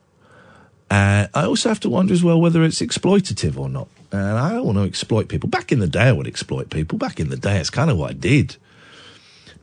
Uh, 0.90 1.26
I 1.34 1.44
also 1.46 1.68
have 1.68 1.80
to 1.80 1.90
wonder 1.90 2.12
as 2.12 2.22
well 2.22 2.40
whether 2.40 2.62
it's 2.62 2.80
exploitative 2.80 3.58
or 3.58 3.68
not. 3.68 3.88
And 4.12 4.38
I 4.38 4.52
don't 4.52 4.64
want 4.64 4.78
to 4.78 4.84
exploit 4.84 5.28
people. 5.28 5.48
Back 5.48 5.72
in 5.72 5.80
the 5.80 5.88
day, 5.88 6.02
I 6.02 6.12
would 6.12 6.28
exploit 6.28 6.70
people. 6.70 6.98
Back 6.98 7.18
in 7.18 7.30
the 7.30 7.36
day, 7.36 7.58
it's 7.58 7.70
kind 7.70 7.90
of 7.90 7.98
what 7.98 8.10
I 8.10 8.12
did. 8.12 8.56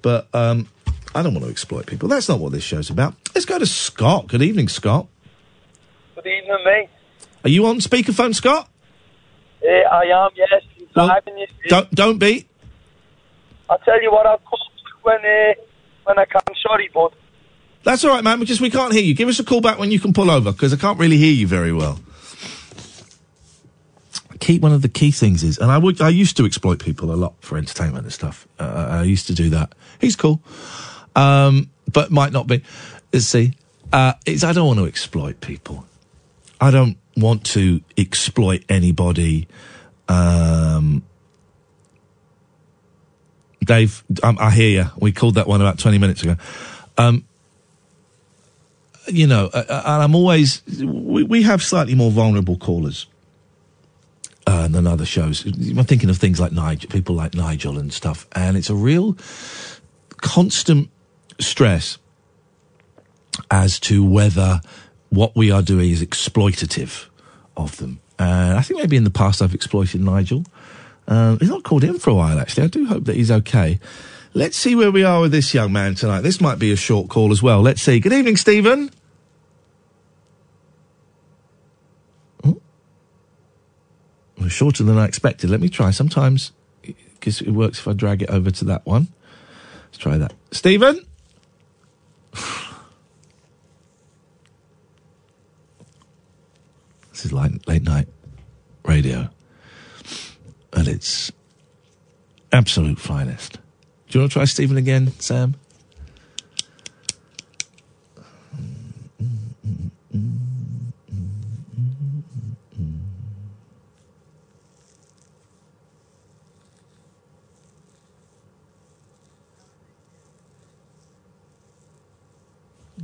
But 0.01 0.27
um, 0.33 0.67
I 1.15 1.21
don't 1.21 1.33
want 1.33 1.45
to 1.45 1.51
exploit 1.51 1.85
people. 1.85 2.09
That's 2.09 2.27
not 2.27 2.39
what 2.39 2.51
this 2.51 2.63
show's 2.63 2.89
about. 2.89 3.15
Let's 3.33 3.45
go 3.45 3.57
to 3.59 3.65
Scott. 3.65 4.27
Good 4.27 4.41
evening, 4.41 4.67
Scott. 4.67 5.07
Good 6.23 6.29
evening, 6.29 6.57
mate. 6.65 6.89
Are 7.43 7.49
you 7.49 7.65
on 7.65 7.77
speakerphone, 7.77 8.35
Scott? 8.35 8.69
Yeah, 9.63 9.83
I 9.91 10.03
am, 10.03 10.29
yes. 10.35 10.61
You. 10.77 10.87
Don't 11.67 11.91
don't 11.91 12.17
be. 12.19 12.47
I'll 13.69 13.79
tell 13.79 14.01
you 14.01 14.11
what, 14.11 14.27
I'll 14.27 14.37
call 14.39 14.59
when, 15.03 15.17
uh, 15.17 15.53
when 16.03 16.19
I 16.19 16.25
can. 16.25 16.41
Sorry, 16.61 16.89
bud. 16.93 17.15
That's 17.83 18.03
all 18.03 18.11
right, 18.11 18.23
man. 18.23 18.39
Because 18.39 18.61
we 18.61 18.69
can't 18.69 18.93
hear 18.93 19.01
you. 19.01 19.15
Give 19.15 19.29
us 19.29 19.39
a 19.39 19.43
call 19.43 19.61
back 19.61 19.79
when 19.79 19.89
you 19.89 19.99
can 19.99 20.13
pull 20.13 20.29
over 20.29 20.51
because 20.51 20.73
I 20.73 20.77
can't 20.77 20.99
really 20.99 21.17
hear 21.17 21.33
you 21.33 21.47
very 21.47 21.73
well. 21.73 21.99
Key 24.39 24.59
one 24.59 24.73
of 24.73 24.81
the 24.81 24.89
key 24.89 25.11
things 25.11 25.43
is, 25.43 25.57
and 25.57 25.71
I 25.71 25.77
would 25.77 26.01
I 26.01 26.09
used 26.09 26.37
to 26.37 26.45
exploit 26.45 26.79
people 26.79 27.11
a 27.11 27.15
lot 27.15 27.33
for 27.41 27.57
entertainment 27.57 28.03
and 28.05 28.13
stuff. 28.13 28.47
Uh, 28.59 28.87
I 28.89 29.03
used 29.03 29.27
to 29.27 29.33
do 29.33 29.49
that. 29.51 29.73
He's 29.99 30.15
cool, 30.15 30.41
um, 31.15 31.69
but 31.91 32.11
might 32.11 32.31
not 32.31 32.47
be. 32.47 32.63
Let's 33.13 33.25
see. 33.25 33.53
Uh, 33.93 34.13
it's 34.25 34.43
I 34.43 34.53
don't 34.53 34.67
want 34.67 34.79
to 34.79 34.85
exploit 34.85 35.41
people. 35.41 35.85
I 36.61 36.69
don't 36.69 36.97
want 37.17 37.43
to 37.47 37.81
exploit 37.97 38.63
anybody. 38.69 39.47
Um, 40.07 41.03
Dave, 43.65 44.03
um, 44.21 44.37
I 44.39 44.51
hear 44.51 44.69
you. 44.69 44.91
We 44.97 45.11
called 45.11 45.35
that 45.35 45.47
one 45.47 45.59
about 45.59 45.79
20 45.79 45.97
minutes 45.97 46.21
ago. 46.21 46.35
Um, 46.99 47.25
you 49.07 49.25
know, 49.25 49.49
uh, 49.51 49.63
uh, 49.67 49.81
and 49.85 50.03
I'm 50.03 50.15
always, 50.15 50.61
we, 50.79 51.23
we 51.23 51.41
have 51.41 51.63
slightly 51.63 51.95
more 51.95 52.11
vulnerable 52.11 52.57
callers 52.57 53.07
uh, 54.45 54.67
than 54.67 54.85
other 54.85 55.05
shows. 55.05 55.43
I'm 55.45 55.83
thinking 55.85 56.11
of 56.11 56.17
things 56.17 56.39
like 56.39 56.51
Nigel, 56.51 56.89
people 56.91 57.15
like 57.15 57.33
Nigel 57.33 57.79
and 57.79 57.91
stuff. 57.91 58.27
And 58.33 58.55
it's 58.55 58.69
a 58.69 58.75
real 58.75 59.17
constant 60.17 60.89
stress 61.39 61.97
as 63.49 63.79
to 63.79 64.03
whether 64.03 64.61
what 65.11 65.35
we 65.35 65.51
are 65.51 65.61
doing 65.61 65.91
is 65.91 66.01
exploitative 66.01 67.07
of 67.55 67.77
them. 67.77 67.99
And 68.17 68.57
I 68.57 68.61
think 68.61 68.79
maybe 68.79 68.97
in 68.97 69.03
the 69.03 69.09
past 69.09 69.41
I've 69.41 69.53
exploited 69.53 70.01
Nigel. 70.01 70.45
Um, 71.07 71.37
he's 71.39 71.49
not 71.49 71.63
called 71.63 71.83
in 71.83 71.99
for 71.99 72.09
a 72.09 72.13
while, 72.13 72.39
actually. 72.39 72.63
I 72.63 72.67
do 72.67 72.85
hope 72.85 73.05
that 73.05 73.17
he's 73.17 73.29
okay. 73.29 73.79
Let's 74.33 74.57
see 74.57 74.75
where 74.75 74.91
we 74.91 75.03
are 75.03 75.19
with 75.19 75.33
this 75.33 75.53
young 75.53 75.73
man 75.73 75.95
tonight. 75.95 76.21
This 76.21 76.39
might 76.39 76.57
be 76.57 76.71
a 76.71 76.77
short 76.77 77.09
call 77.09 77.31
as 77.31 77.43
well. 77.43 77.61
Let's 77.61 77.81
see. 77.81 77.99
Good 77.99 78.13
evening, 78.13 78.37
Stephen. 78.37 78.89
Oh. 82.45 82.61
Shorter 84.47 84.83
than 84.83 84.97
I 84.97 85.05
expected. 85.05 85.49
Let 85.49 85.59
me 85.59 85.67
try. 85.67 85.91
Sometimes, 85.91 86.53
because 86.81 87.41
it 87.41 87.51
works 87.51 87.79
if 87.79 87.87
I 87.89 87.93
drag 87.93 88.21
it 88.21 88.29
over 88.29 88.49
to 88.49 88.65
that 88.65 88.85
one. 88.85 89.09
Let's 89.87 89.97
try 89.97 90.17
that. 90.17 90.33
Stephen? 90.51 91.05
This 97.21 97.27
is 97.27 97.33
late, 97.33 97.67
late 97.67 97.83
night 97.83 98.07
radio 98.83 99.29
at 100.73 100.87
its 100.87 101.31
absolute 102.51 102.97
finest. 102.97 103.59
Do 104.09 104.17
you 104.17 104.19
want 104.21 104.31
to 104.31 104.33
try 104.33 104.45
Stephen 104.45 104.75
again, 104.75 105.11
Sam? 105.19 105.53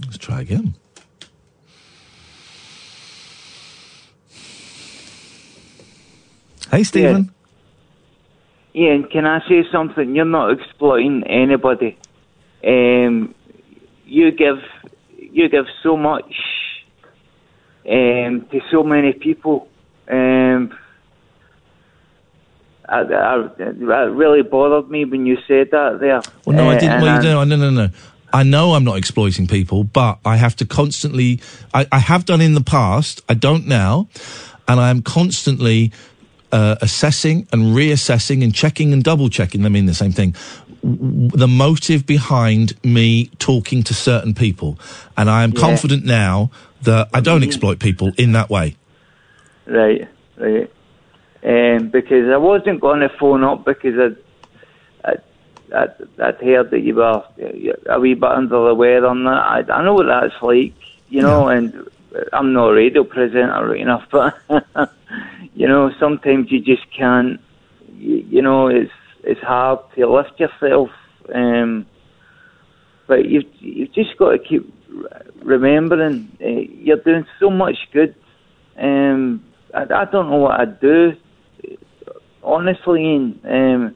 Let's 0.02 0.18
try 0.18 0.41
again. 0.41 0.73
Hey, 6.72 6.84
Stephen. 6.84 7.31
Yeah. 8.73 8.89
Iain, 8.89 9.03
can 9.10 9.26
I 9.26 9.39
say 9.48 9.64
something? 9.72 10.15
You're 10.15 10.26
not 10.26 10.52
exploiting 10.52 11.23
anybody. 11.26 11.98
Um, 12.65 13.34
you 14.06 14.31
give 14.31 14.60
you 15.18 15.49
give 15.49 15.65
so 15.84 15.98
much 15.98 16.34
um, 17.89 18.45
to 18.52 18.61
so 18.69 18.84
many 18.84 19.14
people. 19.14 19.68
Um, 20.10 20.77
I, 22.88 22.99
I, 23.02 23.48
that 23.57 24.11
really 24.14 24.44
bothered 24.44 24.89
me 24.89 25.06
when 25.06 25.26
you 25.26 25.38
said 25.48 25.69
that 25.72 25.99
there. 25.99 26.22
Well, 26.45 26.56
no, 26.56 26.69
I 26.69 26.76
Uh, 26.76 26.80
didn't. 26.80 26.91
and 26.94 27.02
Well, 27.03 27.19
I- 27.19 27.23
no, 27.23 27.44
no, 27.44 27.56
no, 27.56 27.69
no. 27.69 27.89
I 28.34 28.44
know 28.44 28.73
I'm 28.73 28.84
not 28.84 28.98
exploiting 28.98 29.48
people, 29.48 29.85
but 29.85 30.19
I 30.26 30.35
have 30.35 30.56
to 30.57 30.65
constantly. 30.65 31.39
I, 31.73 31.88
I 31.91 31.99
have 31.99 32.26
done 32.26 32.41
in 32.41 32.53
the 32.53 32.61
past. 32.64 33.22
I 33.30 33.34
don't 33.34 33.65
now, 33.68 34.10
and 34.68 34.80
I 34.81 34.89
am 34.89 35.02
constantly 35.02 35.91
uh, 36.52 36.76
assessing 36.82 37.48
and 37.52 37.76
reassessing 37.76 38.44
and 38.44 38.53
checking 38.53 38.94
and 38.94 39.03
double 39.03 39.30
checking. 39.30 39.65
I 39.65 39.69
mean 39.69 39.86
the 39.86 39.94
same 39.94 40.11
thing. 40.11 40.34
w- 40.84 41.30
The 41.30 41.48
motive 41.48 42.06
behind 42.06 42.74
me 42.84 43.26
talking 43.40 43.84
to 43.84 43.94
certain 43.94 44.34
people, 44.34 44.80
and 45.18 45.30
I 45.30 45.44
am 45.44 45.52
Yeah. 45.52 45.60
confident 45.61 46.06
now 46.06 46.49
that 46.84 47.10
I 47.14 47.19
don't 47.19 47.44
exploit 47.44 47.80
people 47.80 48.11
in 48.18 48.32
that 48.34 48.49
way. 48.49 48.76
Right, 49.65 50.07
right. 50.38 50.72
Um, 51.44 51.90
because 51.90 52.30
I 52.30 52.38
wasn't 52.38 52.80
going 52.82 53.02
to 53.02 53.10
phone 53.10 53.44
up 53.44 53.65
because 53.65 53.95
I, 55.03 55.10
I, 55.11 55.14
I, 55.76 55.88
I'd 56.28 56.36
heard 56.41 56.72
that 56.72 56.80
you 56.82 56.95
were 56.95 57.24
a 57.90 57.99
wee 57.99 58.14
bit 58.14 58.24
under 58.24 58.68
the 58.69 58.76
weather 58.76 59.07
on 59.07 59.24
that. 59.26 59.30
I, 59.30 59.64
I 59.72 59.84
know 59.84 59.94
what 59.95 60.06
that's 60.07 60.34
like, 60.41 60.74
you 61.10 61.22
know, 61.22 61.48
and 61.49 61.90
I'm 62.34 62.53
not 62.53 62.69
a 62.69 62.74
radio 62.74 63.03
presenter 63.03 63.68
right 63.68 63.80
enough, 63.82 64.06
but, 64.10 64.38
you 65.58 65.68
know, 65.68 65.90
sometimes 66.00 66.52
you 66.52 66.60
just 66.60 66.86
can't, 66.96 67.42
you, 67.98 68.18
you 68.30 68.42
know, 68.44 68.68
it's, 68.68 68.92
it's 69.24 69.42
hard 69.42 69.80
to 69.96 70.08
lift 70.08 70.40
yourself. 70.40 70.92
Um, 71.34 71.88
but 73.08 73.28
you've, 73.28 73.50
you've 73.58 73.92
just 73.92 74.16
got 74.20 74.32
to 74.34 74.38
keep 74.38 74.72
remembering 75.42 76.32
uh, 76.40 76.46
you're 76.46 76.98
doing 76.98 77.26
so 77.40 77.50
much 77.50 77.76
good. 77.92 78.14
Um, 78.78 79.44
I, 79.74 79.82
I 79.82 80.06
don't 80.06 80.30
know 80.30 80.38
what 80.38 80.60
I'd 80.60 80.80
do. 80.80 81.14
Honestly, 82.44 83.02
Iain, 83.02 83.40
um, 83.44 83.96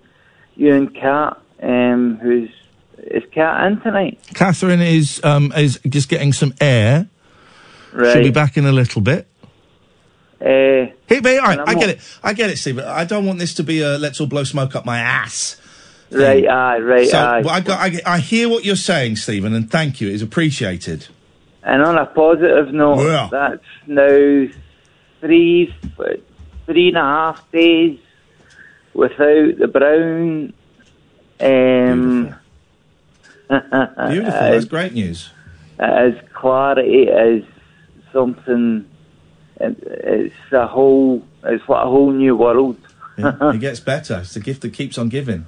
you 0.56 0.74
and 0.74 0.96
Kat, 0.96 1.38
um, 1.62 2.18
who's 2.24 2.50
is 2.98 3.24
Kat 3.32 3.68
in 3.68 3.82
tonight? 3.82 4.20
Katherine 4.34 4.82
is 4.82 5.22
um, 5.24 5.54
is 5.56 5.80
just 5.88 6.10
getting 6.10 6.34
some 6.34 6.56
air. 6.60 7.08
Right. 7.94 8.14
She'll 8.14 8.24
be 8.24 8.32
back 8.32 8.58
in 8.58 8.66
a 8.66 8.72
little 8.72 9.02
bit. 9.02 9.28
Uh, 10.41 10.91
me. 11.22 11.38
All 11.38 11.45
right, 11.45 11.59
I'm 11.65 11.77
get 11.77 11.89
it. 11.89 12.18
I 12.23 12.34
get 12.34 12.49
it, 12.49 12.57
Steve. 12.57 12.80
I 12.80 13.05
don't 13.05 13.26
want 13.26 13.39
this 13.39 13.53
to 13.55 13.63
be 13.63 13.81
a 13.81 13.97
let's 13.97 14.19
all 14.19 14.27
blow 14.27 14.43
smoke 14.43 14.76
up 14.76 14.85
my 14.85 14.97
ass 14.99 15.61
Right, 16.11 16.45
aye, 16.45 16.80
right, 16.80 17.07
so, 17.07 17.18
aye. 17.18 17.41
well, 17.41 17.53
I, 17.55 17.61
got, 17.61 17.80
I, 17.80 18.01
I 18.05 18.19
hear 18.19 18.49
what 18.49 18.65
you're 18.65 18.76
saying, 18.76 19.15
Stephen, 19.15 19.53
and 19.53 19.72
thank 19.72 20.01
you. 20.01 20.09
It's 20.09 20.22
appreciated. 20.22 21.07
And 21.63 21.81
on 21.81 21.97
a 21.97 22.05
positive 22.05 22.73
note, 22.73 23.05
Yeah. 23.05 23.30
that's 23.31 23.63
now 23.88 24.47
three, 25.22 25.73
three 26.65 26.88
and 26.89 26.97
a 26.97 27.01
half 27.01 27.49
days 27.51 27.97
without 28.93 29.57
the 29.57 29.69
brown. 29.72 30.53
Um, 31.39 32.35
Beautiful. 34.09 34.31
That's 34.31 34.65
great 34.65 34.93
news. 34.93 35.30
As 35.80 36.13
clarity 36.34 37.07
as 37.07 37.43
something, 38.11 38.85
it, 39.62 39.84
it's 39.84 40.52
a 40.52 40.68
whole, 40.68 41.26
it's 41.44 41.68
what 41.68 41.86
a 41.86 41.90
whole 41.90 42.12
new 42.12 42.36
world. 42.36 42.78
Yeah, 43.18 43.52
it 43.54 43.60
gets 43.68 43.80
better. 43.80 44.20
It's 44.20 44.34
the 44.34 44.40
gift 44.40 44.62
that 44.62 44.74
keeps 44.74 44.98
on 44.98 45.10
giving. 45.10 45.46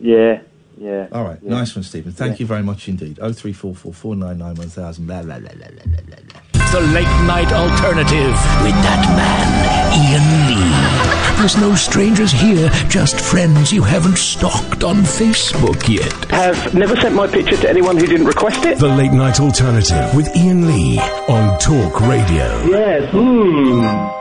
Yeah, 0.00 0.40
yeah. 0.78 1.08
All 1.12 1.24
right, 1.24 1.42
nice 1.42 1.74
one, 1.74 1.82
Stephen. 1.82 2.12
Thank 2.12 2.40
you 2.40 2.46
very 2.46 2.62
much 2.62 2.88
indeed. 2.88 3.18
Oh 3.20 3.32
three 3.32 3.52
four 3.52 3.74
four 3.74 3.92
four 3.92 4.14
nine 4.14 4.38
nine 4.38 4.54
one 4.54 4.68
thousand. 4.68 5.06
Blah 5.06 5.22
blah 5.22 5.38
blah 5.38 5.52
blah 5.52 5.68
blah 5.68 5.84
blah 5.86 6.16
blah. 6.28 6.40
The 6.72 6.80
late 6.80 7.04
night 7.26 7.52
alternative 7.52 8.32
with 8.62 8.74
that 8.84 9.02
man, 9.16 9.48
Iain 9.94 10.26
Lee. 10.48 11.40
There's 11.40 11.56
no 11.56 11.74
strangers 11.74 12.32
here, 12.32 12.68
just 12.88 13.18
friends 13.18 13.72
you 13.72 13.82
haven't 13.82 14.18
stalked 14.18 14.82
on 14.84 14.96
Facebook 14.96 15.88
yet. 15.88 16.12
Have 16.30 16.74
never 16.74 16.96
sent 16.96 17.14
my 17.14 17.28
picture 17.28 17.56
to 17.56 17.70
anyone 17.70 17.96
who 17.96 18.06
didn't 18.06 18.26
request 18.26 18.64
it. 18.64 18.78
The 18.78 18.88
Late 18.88 19.12
Night 19.12 19.40
Alternative 19.40 20.14
with 20.14 20.28
Iain 20.36 20.66
Lee 20.66 20.98
on 21.28 21.58
Talk 21.60 22.00
Radio. 22.00 22.66
Yes. 22.66 23.10
Hmm. 23.10 24.15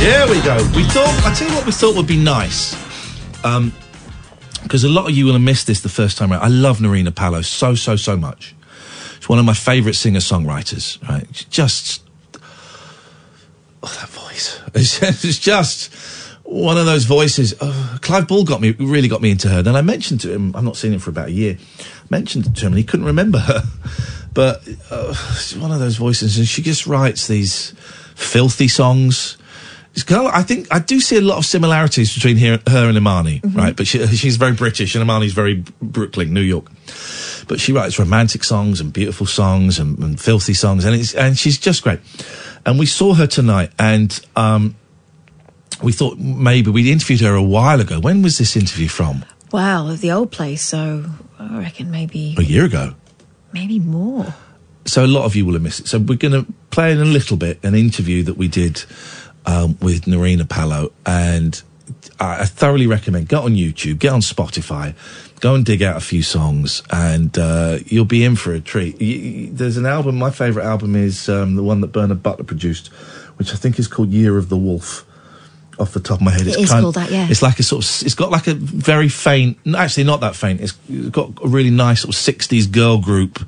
There 0.00 0.26
we 0.28 0.40
go. 0.40 0.56
We 0.74 0.84
thought. 0.84 1.26
I 1.26 1.34
tell 1.34 1.46
you 1.46 1.54
what, 1.54 1.66
we 1.66 1.72
thought 1.72 1.94
would 1.94 2.06
be 2.06 2.16
nice. 2.16 2.74
Um, 3.44 3.70
because 4.62 4.82
a 4.82 4.88
lot 4.88 5.10
of 5.10 5.14
you 5.14 5.26
will 5.26 5.34
have 5.34 5.42
missed 5.42 5.66
this 5.66 5.82
the 5.82 5.90
first 5.90 6.16
time 6.16 6.32
around. 6.32 6.42
I 6.42 6.48
love 6.48 6.78
Nerina 6.78 7.14
Pallot 7.14 7.44
so 7.44 7.74
so 7.74 7.96
so 7.96 8.16
much. 8.16 8.54
She's 9.18 9.28
one 9.28 9.38
of 9.38 9.44
my 9.44 9.52
favourite 9.52 9.94
singer 9.94 10.20
songwriters. 10.20 11.06
Right, 11.06 11.26
She's 11.32 11.44
just 11.48 12.02
oh, 13.82 13.94
that 14.00 14.08
voice. 14.08 14.58
It's, 14.74 15.38
just 15.38 15.92
one 16.44 16.78
of 16.78 16.86
those 16.86 17.04
voices. 17.04 17.52
Oh, 17.60 17.98
Clive 18.00 18.26
Ball 18.26 18.44
got 18.44 18.62
me 18.62 18.70
really 18.70 19.06
got 19.06 19.20
me 19.20 19.30
into 19.30 19.50
her. 19.50 19.60
Then 19.60 19.76
I 19.76 19.82
mentioned 19.82 20.22
to 20.22 20.32
him. 20.32 20.56
I've 20.56 20.64
not 20.64 20.78
seen 20.78 20.94
him 20.94 21.00
for 21.00 21.10
about 21.10 21.28
a 21.28 21.32
year. 21.32 21.58
Mentioned 22.08 22.56
to 22.56 22.66
him, 22.66 22.72
and 22.72 22.78
he 22.78 22.84
couldn't 22.84 23.06
remember 23.06 23.38
her. 23.38 23.64
But 24.32 24.62
uh, 24.92 25.12
she's 25.34 25.58
one 25.58 25.72
of 25.72 25.80
those 25.80 25.96
voices, 25.96 26.38
and 26.38 26.46
she 26.46 26.62
just 26.62 26.86
writes 26.86 27.26
these 27.26 27.72
filthy 28.14 28.68
songs. 28.68 29.36
Of, 29.96 30.26
I 30.26 30.42
think 30.42 30.68
I 30.70 30.78
do 30.78 31.00
see 31.00 31.16
a 31.16 31.20
lot 31.20 31.38
of 31.38 31.44
similarities 31.44 32.14
between 32.14 32.36
her, 32.38 32.60
her 32.68 32.88
and 32.88 32.96
Imani, 32.96 33.40
right? 33.54 33.74
But 33.76 33.86
she, 33.86 34.06
she's 34.08 34.36
very 34.36 34.52
British, 34.52 34.94
and 34.94 35.02
Imani's 35.02 35.32
very 35.32 35.64
Brooklyn, 35.82 36.32
New 36.32 36.40
York. 36.40 36.66
But 37.48 37.60
she 37.60 37.72
writes 37.72 37.98
romantic 37.98 38.44
songs 38.44 38.80
and 38.80 38.92
beautiful 38.92 39.26
songs 39.26 39.78
and, 39.78 39.98
and 39.98 40.20
filthy 40.20 40.54
songs, 40.54 40.84
and 40.84 40.94
it's 40.94 41.14
and 41.14 41.36
she's 41.36 41.58
just 41.58 41.82
great. 41.82 41.98
And 42.64 42.78
we 42.78 42.86
saw 42.86 43.14
her 43.14 43.26
tonight, 43.26 43.72
and 43.78 44.18
um, 44.36 44.76
we 45.82 45.92
thought 45.92 46.18
maybe 46.18 46.70
we'd 46.70 46.86
interviewed 46.86 47.20
her 47.22 47.34
a 47.34 47.42
while 47.42 47.80
ago. 47.80 47.98
When 48.00 48.22
was 48.22 48.38
this 48.38 48.56
interview 48.56 48.88
from? 48.88 49.24
Wow, 49.52 49.88
of 49.88 50.00
the 50.00 50.12
old 50.12 50.30
place. 50.30 50.62
So 50.62 51.04
I 51.38 51.58
reckon 51.58 51.90
maybe 51.90 52.36
A 52.38 52.42
year 52.42 52.64
ago. 52.64 52.94
maybe 53.52 53.80
more. 53.80 54.34
so 54.86 55.04
a 55.04 55.08
lot 55.08 55.24
of 55.24 55.34
you 55.34 55.44
will 55.44 55.54
have 55.54 55.62
missed 55.62 55.80
it. 55.80 55.88
So 55.88 55.98
we're 55.98 56.16
going 56.16 56.44
to 56.44 56.52
play 56.70 56.92
in 56.92 56.98
a 57.00 57.04
little 57.04 57.36
bit 57.36 57.58
an 57.64 57.74
interview 57.74 58.22
that 58.22 58.36
we 58.36 58.46
did 58.46 58.84
um, 59.50 59.76
with 59.80 60.02
Nerina 60.02 60.48
Pallot, 60.48 60.92
and 61.04 61.60
I, 62.20 62.44
thoroughly 62.44 62.86
recommend 62.86 63.28
get 63.28 63.42
on 63.42 63.54
YouTube, 63.54 63.98
get 63.98 64.12
on 64.12 64.20
Spotify, 64.20 64.94
go 65.40 65.54
and 65.54 65.64
dig 65.64 65.82
out 65.82 65.96
a 65.96 66.00
few 66.00 66.22
songs, 66.22 66.82
and 66.90 67.36
uh, 67.36 67.78
you'll 67.86 68.04
be 68.04 68.24
in 68.24 68.36
for 68.36 68.52
a 68.52 68.60
treat. 68.60 68.94
Y- 69.00 69.20
y- 69.46 69.48
there's 69.52 69.76
an 69.76 69.86
album. 69.86 70.16
My 70.18 70.30
favourite 70.30 70.66
album 70.66 70.94
is 70.94 71.28
um, 71.28 71.56
the 71.56 71.62
one 71.62 71.80
that 71.80 71.88
Bernard 71.88 72.22
Butler 72.22 72.44
produced, 72.44 72.88
which 73.38 73.52
I 73.52 73.56
think 73.56 73.78
is 73.78 73.88
called 73.88 74.10
Year 74.10 74.38
of 74.38 74.48
the 74.48 74.56
Wolf. 74.56 75.06
Off 75.78 75.92
the 75.94 76.00
top 76.00 76.18
of 76.18 76.24
my 76.26 76.30
head, 76.32 76.42
It 76.42 76.48
it's 76.48 76.56
is 76.58 76.70
kind 76.70 76.82
called 76.82 76.96
that, 76.96 77.10
yeah. 77.10 77.26
It's 77.30 77.40
like 77.40 77.58
a 77.58 77.62
sort 77.62 77.82
of. 77.82 78.02
It's 78.04 78.14
got 78.14 78.30
like 78.30 78.46
a 78.48 78.52
very 78.54 79.08
faint. 79.08 79.56
Actually, 79.74 80.04
not 80.04 80.20
that 80.20 80.36
faint. 80.36 80.60
It's 80.60 80.72
got 81.08 81.32
a 81.42 81.48
really 81.48 81.70
nice 81.70 82.02
sort 82.02 82.14
of 82.14 82.20
'60s 82.20 82.70
girl 82.70 82.98
group 82.98 83.38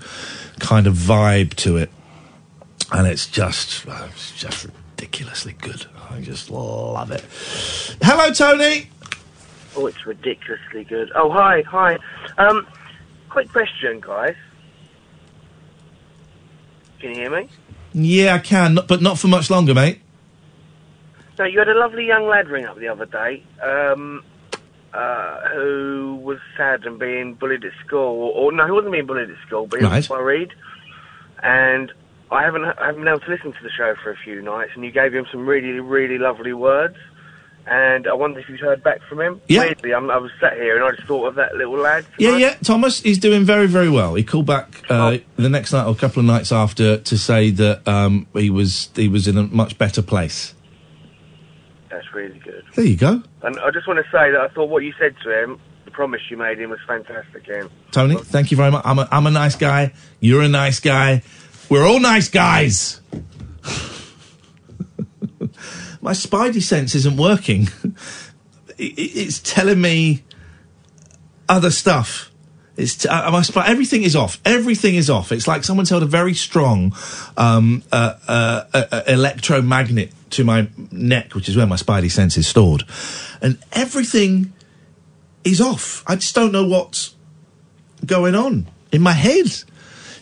kind 0.58 0.86
of 0.86 0.94
vibe 0.94 1.52
to 1.56 1.76
it, 1.76 1.90
and 2.90 3.06
it's 3.06 3.26
just, 3.26 3.86
uh, 3.86 4.08
it's 4.10 4.32
just 4.34 4.66
ridiculously 5.02 5.54
good. 5.54 5.84
I 6.10 6.20
just 6.20 6.48
love 6.48 7.10
it. 7.10 7.24
Hello, 8.02 8.32
Tony. 8.32 8.86
Oh, 9.76 9.86
it's 9.86 10.06
ridiculously 10.06 10.84
good. 10.84 11.10
Oh, 11.16 11.28
hi, 11.30 11.62
hi. 11.62 11.98
Um, 12.38 12.66
quick 13.28 13.50
question, 13.50 13.98
guys. 14.00 14.36
Can 17.00 17.10
you 17.10 17.16
hear 17.16 17.30
me? 17.30 17.48
Yeah, 17.92 18.34
I 18.34 18.38
can, 18.38 18.74
not- 18.74 18.86
but 18.86 19.02
not 19.02 19.18
for 19.18 19.26
much 19.26 19.50
longer, 19.50 19.74
mate. 19.74 20.00
No, 21.38 21.46
you 21.46 21.58
had 21.58 21.68
a 21.68 21.74
lovely 21.74 22.06
young 22.06 22.28
lad 22.28 22.48
ring 22.48 22.66
up 22.66 22.78
the 22.78 22.86
other 22.88 23.06
day, 23.06 23.42
um, 23.60 24.22
uh, 24.94 25.48
who 25.48 26.20
was 26.22 26.38
sad 26.56 26.84
and 26.84 26.96
being 27.00 27.34
bullied 27.34 27.64
at 27.64 27.72
school, 27.84 27.98
or, 28.22 28.32
or 28.34 28.52
no, 28.52 28.64
he 28.66 28.70
wasn't 28.70 28.92
being 28.92 29.06
bullied 29.06 29.30
at 29.30 29.36
school, 29.46 29.66
but 29.66 29.80
he 29.80 29.84
was 29.84 30.08
Right. 30.08 30.10
worried. 30.10 30.52
And 31.42 31.90
I 32.32 32.42
haven't, 32.44 32.64
I 32.64 32.86
haven't 32.86 33.02
been 33.02 33.08
able 33.08 33.20
to 33.20 33.30
listen 33.30 33.52
to 33.52 33.62
the 33.62 33.70
show 33.70 33.94
for 34.02 34.10
a 34.10 34.16
few 34.16 34.40
nights, 34.42 34.72
and 34.74 34.84
you 34.84 34.90
gave 34.90 35.12
him 35.14 35.26
some 35.30 35.46
really, 35.46 35.80
really 35.80 36.18
lovely 36.18 36.52
words. 36.52 36.96
And 37.64 38.08
I 38.08 38.14
wonder 38.14 38.40
if 38.40 38.48
you'd 38.48 38.58
heard 38.58 38.82
back 38.82 39.02
from 39.08 39.20
him. 39.20 39.40
Yeah. 39.46 39.60
Weirdly, 39.60 39.94
I'm, 39.94 40.10
I 40.10 40.16
was 40.16 40.32
sat 40.40 40.54
here 40.54 40.74
and 40.76 40.84
I 40.84 40.96
just 40.96 41.06
thought 41.06 41.28
of 41.28 41.34
that 41.36 41.54
little 41.54 41.78
lad. 41.78 42.04
Yeah, 42.18 42.36
yeah. 42.36 42.54
Thomas, 42.54 43.00
he's 43.00 43.18
doing 43.18 43.44
very, 43.44 43.68
very 43.68 43.88
well. 43.88 44.14
He 44.14 44.24
called 44.24 44.46
back 44.46 44.82
uh, 44.90 45.18
the 45.36 45.48
next 45.48 45.72
night 45.72 45.86
or 45.86 45.92
a 45.92 45.94
couple 45.94 46.18
of 46.18 46.26
nights 46.26 46.50
after 46.50 46.98
to 46.98 47.18
say 47.18 47.50
that 47.50 47.86
um, 47.86 48.26
he 48.32 48.50
was 48.50 48.90
he 48.96 49.06
was 49.06 49.28
in 49.28 49.38
a 49.38 49.44
much 49.44 49.78
better 49.78 50.02
place. 50.02 50.54
That's 51.88 52.12
really 52.12 52.40
good. 52.40 52.64
There 52.74 52.84
you 52.84 52.96
go, 52.96 53.22
And 53.42 53.60
I 53.60 53.70
just 53.70 53.86
want 53.86 53.98
to 53.98 54.10
say 54.10 54.32
that 54.32 54.40
I 54.40 54.48
thought 54.48 54.68
what 54.68 54.82
you 54.82 54.92
said 54.98 55.14
to 55.22 55.42
him, 55.42 55.60
the 55.84 55.92
promise 55.92 56.22
you 56.30 56.38
made 56.38 56.58
him, 56.58 56.70
was 56.70 56.80
fantastic, 56.84 57.48
Iain. 57.48 57.68
Tony. 57.92 58.16
Thank 58.16 58.50
you 58.50 58.56
very 58.56 58.72
much. 58.72 58.82
I'm 58.84 58.98
a, 58.98 59.06
I'm 59.12 59.26
a 59.26 59.30
nice 59.30 59.54
guy. 59.54 59.92
You're 60.18 60.42
a 60.42 60.48
nice 60.48 60.80
guy. 60.80 61.22
We're 61.72 61.86
all 61.86 62.00
nice 62.00 62.28
guys. 62.28 63.00
My 66.02 66.12
spidey 66.12 66.60
sense 66.60 66.94
isn't 66.94 67.16
working. 67.16 67.68
It- 68.78 68.98
it- 68.98 69.16
it's 69.16 69.38
telling 69.38 69.80
me 69.80 70.22
other 71.48 71.70
stuff. 71.70 72.30
It's 72.76 73.06
uh, 73.06 73.42
everything 73.64 74.02
is 74.02 74.14
off. 74.14 74.38
Everything 74.44 74.96
is 74.96 75.08
off. 75.08 75.32
It's 75.32 75.46
like 75.48 75.64
someone's 75.64 75.88
held 75.88 76.02
a 76.02 76.06
very 76.06 76.34
strong 76.34 76.94
um, 77.38 77.82
uh, 77.90 78.14
uh, 78.28 78.64
uh, 78.74 78.84
uh, 78.92 79.02
electromagnet 79.06 80.10
to 80.30 80.44
my 80.44 80.68
neck, 80.90 81.34
which 81.34 81.48
is 81.48 81.56
where 81.56 81.66
my 81.66 81.76
spidey 81.76 82.10
sense 82.10 82.36
is 82.36 82.46
stored, 82.46 82.84
and 83.40 83.56
everything 83.72 84.52
is 85.44 85.60
off. 85.60 86.02
I 86.06 86.16
just 86.16 86.34
don't 86.34 86.52
know 86.52 86.66
what's 86.66 87.14
going 88.04 88.34
on 88.34 88.66
in 88.90 89.00
my 89.00 89.12
head. 89.12 89.64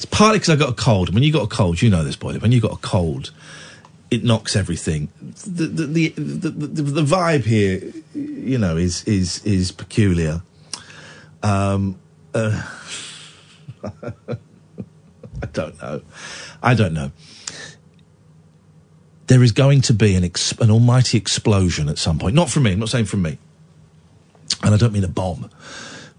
It's 0.00 0.06
partly 0.06 0.38
because 0.38 0.48
I 0.48 0.56
got 0.56 0.70
a 0.70 0.72
cold. 0.72 1.12
When 1.12 1.22
you 1.22 1.30
got 1.30 1.42
a 1.42 1.46
cold, 1.46 1.82
you 1.82 1.90
know 1.90 2.02
this, 2.02 2.16
boy. 2.16 2.38
When 2.38 2.52
you 2.52 2.60
got 2.62 2.72
a 2.72 2.78
cold, 2.78 3.32
it 4.10 4.24
knocks 4.24 4.56
everything. 4.56 5.08
The 5.20 5.66
the 5.66 5.84
the, 5.84 6.08
the, 6.16 6.48
the, 6.48 6.82
the 6.82 7.02
vibe 7.02 7.44
here, 7.44 7.92
you 8.14 8.56
know, 8.56 8.78
is 8.78 9.04
is 9.04 9.44
is 9.44 9.72
peculiar. 9.72 10.40
Um, 11.42 11.98
uh, 12.32 12.66
I 14.02 15.46
don't 15.52 15.82
know. 15.82 16.00
I 16.62 16.72
don't 16.72 16.94
know. 16.94 17.12
There 19.26 19.42
is 19.42 19.52
going 19.52 19.82
to 19.82 19.92
be 19.92 20.14
an 20.14 20.24
ex- 20.24 20.52
an 20.52 20.70
almighty 20.70 21.18
explosion 21.18 21.90
at 21.90 21.98
some 21.98 22.18
point. 22.18 22.34
Not 22.34 22.48
from 22.48 22.62
me. 22.62 22.72
I'm 22.72 22.78
not 22.78 22.88
saying 22.88 23.04
from 23.04 23.20
me. 23.20 23.36
And 24.62 24.72
I 24.72 24.78
don't 24.78 24.94
mean 24.94 25.04
a 25.04 25.08
bomb 25.08 25.50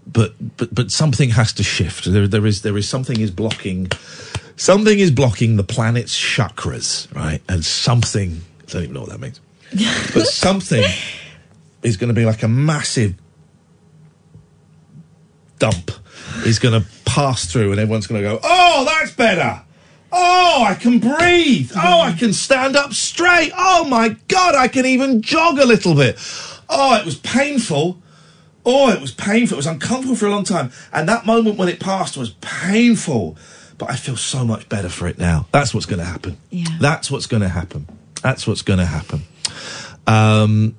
but 0.06 0.34
but 0.56 0.74
but 0.74 0.90
something 0.90 1.30
has 1.30 1.52
to 1.54 1.62
shift. 1.62 2.10
There 2.10 2.26
there 2.26 2.46
is 2.46 2.62
there 2.62 2.76
is 2.76 2.88
something 2.88 3.20
is 3.20 3.30
blocking 3.30 3.90
something 4.56 4.98
is 4.98 5.10
blocking 5.10 5.56
the 5.56 5.64
planet's 5.64 6.18
chakras, 6.18 7.12
right? 7.14 7.40
And 7.48 7.64
something 7.64 8.42
I 8.60 8.72
don't 8.72 8.82
even 8.82 8.94
know 8.94 9.00
what 9.02 9.10
that 9.10 9.20
means. 9.20 9.40
but 10.14 10.26
something 10.26 10.84
is 11.82 11.96
going 11.96 12.08
to 12.08 12.14
be 12.14 12.24
like 12.24 12.42
a 12.42 12.48
massive 12.48 13.14
dump 15.58 15.90
is 16.44 16.58
going 16.58 16.80
to 16.80 16.88
pass 17.04 17.50
through 17.50 17.70
and 17.70 17.80
everyone's 17.80 18.06
going 18.06 18.22
to 18.22 18.28
go, 18.28 18.40
"Oh, 18.42 18.84
that's 18.84 19.12
better." 19.12 19.62
Oh, 20.14 20.64
I 20.68 20.74
can 20.74 20.98
breathe. 20.98 21.72
Oh, 21.74 22.00
I 22.02 22.12
can 22.12 22.34
stand 22.34 22.76
up 22.76 22.92
straight. 22.92 23.50
Oh 23.56 23.84
my 23.84 24.10
god, 24.28 24.54
I 24.54 24.68
can 24.68 24.84
even 24.84 25.22
jog 25.22 25.58
a 25.58 25.64
little 25.64 25.94
bit. 25.94 26.18
Oh, 26.68 26.94
it 26.96 27.06
was 27.06 27.16
painful. 27.16 28.01
Oh, 28.64 28.90
it 28.90 29.00
was 29.00 29.10
painful. 29.12 29.56
It 29.56 29.58
was 29.58 29.66
uncomfortable 29.66 30.16
for 30.16 30.26
a 30.26 30.30
long 30.30 30.44
time. 30.44 30.70
And 30.92 31.08
that 31.08 31.26
moment 31.26 31.56
when 31.58 31.68
it 31.68 31.80
passed 31.80 32.16
was 32.16 32.30
painful. 32.40 33.36
But 33.78 33.90
I 33.90 33.96
feel 33.96 34.16
so 34.16 34.44
much 34.44 34.68
better 34.68 34.88
for 34.88 35.08
it 35.08 35.18
now. 35.18 35.46
That's 35.50 35.74
what's 35.74 35.86
going 35.86 35.98
to 35.98 36.04
happen. 36.04 36.38
Yeah. 36.50 36.66
That's 36.80 37.10
what's 37.10 37.26
going 37.26 37.42
to 37.42 37.48
happen. 37.48 37.88
That's 38.22 38.46
what's 38.46 38.62
going 38.62 38.78
to 38.78 38.86
happen. 38.86 39.22
Um, 40.06 40.76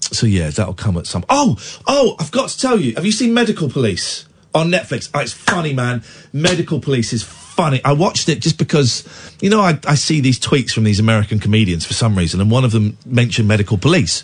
so 0.00 0.26
yeah, 0.26 0.50
that'll 0.50 0.74
come 0.74 0.96
at 0.96 1.06
some. 1.06 1.24
Oh, 1.28 1.56
oh! 1.86 2.16
I've 2.18 2.30
got 2.30 2.48
to 2.50 2.58
tell 2.58 2.80
you. 2.80 2.94
Have 2.94 3.06
you 3.06 3.12
seen 3.12 3.32
Medical 3.32 3.70
Police 3.70 4.26
on 4.54 4.70
Netflix? 4.70 5.08
Oh, 5.14 5.20
it's 5.20 5.32
funny, 5.32 5.72
man. 5.72 6.02
Medical 6.32 6.80
Police 6.80 7.12
is 7.12 7.22
funny. 7.22 7.80
I 7.84 7.92
watched 7.92 8.28
it 8.28 8.40
just 8.40 8.58
because, 8.58 9.06
you 9.40 9.50
know, 9.50 9.60
I, 9.60 9.78
I 9.86 9.94
see 9.94 10.20
these 10.20 10.40
tweets 10.40 10.72
from 10.72 10.84
these 10.84 10.98
American 10.98 11.38
comedians 11.38 11.86
for 11.86 11.94
some 11.94 12.16
reason, 12.16 12.40
and 12.40 12.50
one 12.50 12.64
of 12.64 12.72
them 12.72 12.96
mentioned 13.06 13.46
Medical 13.46 13.78
Police, 13.78 14.22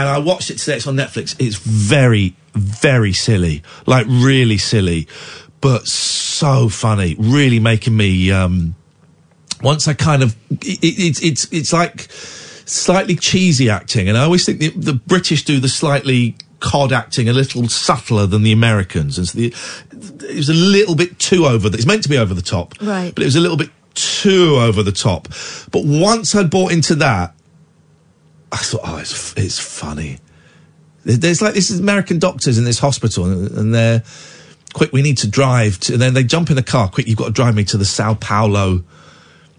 and 0.00 0.08
I 0.08 0.18
watched 0.18 0.50
it 0.50 0.58
today. 0.58 0.76
It's 0.76 0.86
on 0.86 0.96
Netflix. 0.96 1.36
It's 1.38 1.56
very, 1.56 2.36
very 2.54 3.12
silly, 3.12 3.62
like 3.86 4.06
really 4.08 4.58
silly, 4.58 5.06
but 5.60 5.86
so 5.86 6.68
funny. 6.68 7.16
Really 7.18 7.60
making 7.60 7.96
me. 7.96 8.32
Um, 8.32 8.74
once 9.62 9.88
I 9.88 9.94
kind 9.94 10.22
of, 10.22 10.36
it, 10.50 10.82
it, 10.82 10.98
it's 10.98 11.22
it's 11.22 11.52
it's 11.52 11.72
like 11.72 12.08
slightly 12.10 13.16
cheesy 13.16 13.70
acting, 13.70 14.08
and 14.08 14.18
I 14.18 14.24
always 14.24 14.44
think 14.44 14.60
the, 14.60 14.70
the 14.70 14.94
British 14.94 15.44
do 15.44 15.60
the 15.60 15.68
slightly 15.68 16.36
cod 16.60 16.92
acting 16.92 17.28
a 17.28 17.32
little 17.32 17.68
subtler 17.68 18.26
than 18.26 18.42
the 18.42 18.52
Americans, 18.52 19.18
and 19.18 19.28
so 19.28 19.38
the, 19.38 19.54
it 20.28 20.36
was 20.36 20.48
a 20.48 20.54
little 20.54 20.94
bit 20.94 21.18
too 21.18 21.46
over. 21.46 21.68
The, 21.68 21.76
it's 21.76 21.86
meant 21.86 22.02
to 22.02 22.08
be 22.08 22.18
over 22.18 22.34
the 22.34 22.42
top, 22.42 22.74
Right. 22.80 23.14
But 23.14 23.22
it 23.22 23.26
was 23.26 23.36
a 23.36 23.40
little 23.40 23.56
bit 23.56 23.70
too 23.94 24.56
over 24.56 24.82
the 24.82 24.92
top. 24.92 25.28
But 25.70 25.84
once 25.84 26.34
I'd 26.34 26.50
bought 26.50 26.72
into 26.72 26.94
that, 26.96 27.34
I 28.54 28.58
thought, 28.58 28.80
oh, 28.84 28.96
it's 28.98 29.34
it's 29.36 29.58
funny. 29.58 30.18
There- 31.04 31.16
There's 31.16 31.42
like 31.42 31.54
this 31.54 31.70
is 31.70 31.80
American 31.80 32.18
doctors 32.18 32.56
in 32.58 32.64
this 32.64 32.78
hospital, 32.78 33.24
and, 33.26 33.74
they're 33.74 34.02
quick. 34.72 34.92
We 34.92 35.02
need 35.02 35.18
to 35.18 35.28
drive, 35.28 35.78
to, 35.80 35.94
and 35.94 36.02
then 36.02 36.14
they 36.14 36.24
jump 36.24 36.50
in 36.50 36.58
a 36.58 36.62
car. 36.62 36.88
Quick, 36.88 37.06
you've 37.08 37.18
got 37.18 37.26
to 37.26 37.32
drive 37.32 37.54
me 37.54 37.64
to 37.64 37.76
the 37.76 37.84
Sao 37.84 38.14
Paulo 38.14 38.84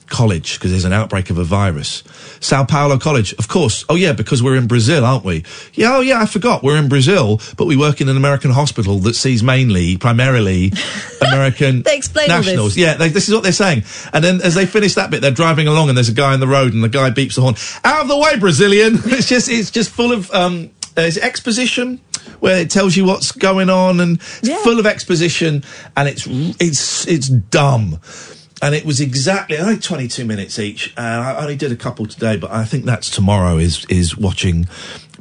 college 0.07 0.57
because 0.57 0.71
there's 0.71 0.85
an 0.85 0.93
outbreak 0.93 1.29
of 1.29 1.37
a 1.37 1.43
virus. 1.43 2.03
Sao 2.39 2.63
Paulo 2.63 2.97
College, 2.97 3.33
of 3.33 3.47
course. 3.47 3.85
Oh 3.89 3.95
yeah, 3.95 4.13
because 4.13 4.41
we're 4.41 4.55
in 4.55 4.67
Brazil, 4.67 5.05
aren't 5.05 5.25
we? 5.25 5.43
Yeah, 5.73 5.97
oh 5.97 6.01
yeah, 6.01 6.21
I 6.21 6.25
forgot. 6.25 6.63
We're 6.63 6.77
in 6.77 6.89
Brazil, 6.89 7.41
but 7.57 7.65
we 7.65 7.75
work 7.75 8.01
in 8.01 8.09
an 8.09 8.17
American 8.17 8.51
hospital 8.51 8.99
that 8.99 9.15
sees 9.15 9.43
mainly, 9.43 9.97
primarily, 9.97 10.71
American 11.21 11.81
They 11.81 11.97
explain 11.97 12.27
nationals. 12.27 12.77
Yeah, 12.77 12.95
they, 12.95 13.09
this 13.09 13.27
is 13.27 13.33
what 13.33 13.43
they're 13.43 13.51
saying. 13.51 13.83
And 14.13 14.23
then 14.23 14.41
as 14.41 14.55
they 14.55 14.65
finish 14.65 14.95
that 14.95 15.09
bit, 15.09 15.21
they're 15.21 15.31
driving 15.31 15.67
along 15.67 15.89
and 15.89 15.97
there's 15.97 16.09
a 16.09 16.13
guy 16.13 16.33
in 16.33 16.39
the 16.39 16.47
road 16.47 16.73
and 16.73 16.83
the 16.83 16.89
guy 16.89 17.09
beeps 17.09 17.35
the 17.35 17.41
horn. 17.41 17.55
Out 17.83 18.03
of 18.03 18.07
the 18.07 18.17
way, 18.17 18.37
Brazilian! 18.37 18.95
it's 19.05 19.27
just, 19.27 19.49
it's 19.49 19.71
just 19.71 19.89
full 19.89 20.11
of, 20.11 20.31
um, 20.31 20.69
uh, 20.97 21.01
is 21.01 21.17
exposition 21.17 21.99
where 22.39 22.57
it 22.61 22.69
tells 22.69 22.95
you 22.95 23.05
what's 23.05 23.31
going 23.31 23.69
on 23.69 23.99
and 23.99 24.17
it's 24.41 24.63
full 24.63 24.79
of 24.79 24.85
exposition 24.85 25.63
and 25.95 26.07
it's, 26.07 26.25
it's, 26.59 27.07
it's 27.07 27.27
dumb. 27.27 27.99
And 28.61 28.73
it 28.73 28.85
was 28.85 29.01
exactly 29.01 29.57
only 29.57 29.77
22 29.77 30.25
minutes 30.25 30.57
each. 30.59 30.93
And 30.97 31.05
I 31.23 31.37
only 31.41 31.55
did 31.55 31.71
a 31.71 31.75
couple 31.75 32.05
today, 32.05 32.37
but 32.37 32.51
I 32.51 32.63
think 32.65 32.85
that's 32.85 33.09
tomorrow 33.09 33.57
is, 33.57 33.85
is 33.89 34.17
watching 34.17 34.67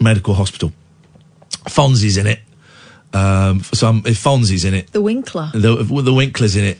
Medical 0.00 0.34
Hospital. 0.34 0.72
Fonzie's 1.68 2.16
in 2.16 2.26
it. 2.26 2.40
Um, 3.12 3.60
for 3.60 3.76
some, 3.76 4.02
if 4.06 4.22
Fonzie's 4.22 4.64
in 4.64 4.74
it, 4.74 4.92
The 4.92 5.00
Winkler. 5.00 5.50
the, 5.52 5.76
the 6.02 6.12
Winkler's 6.14 6.56
in 6.56 6.64
it. 6.64 6.78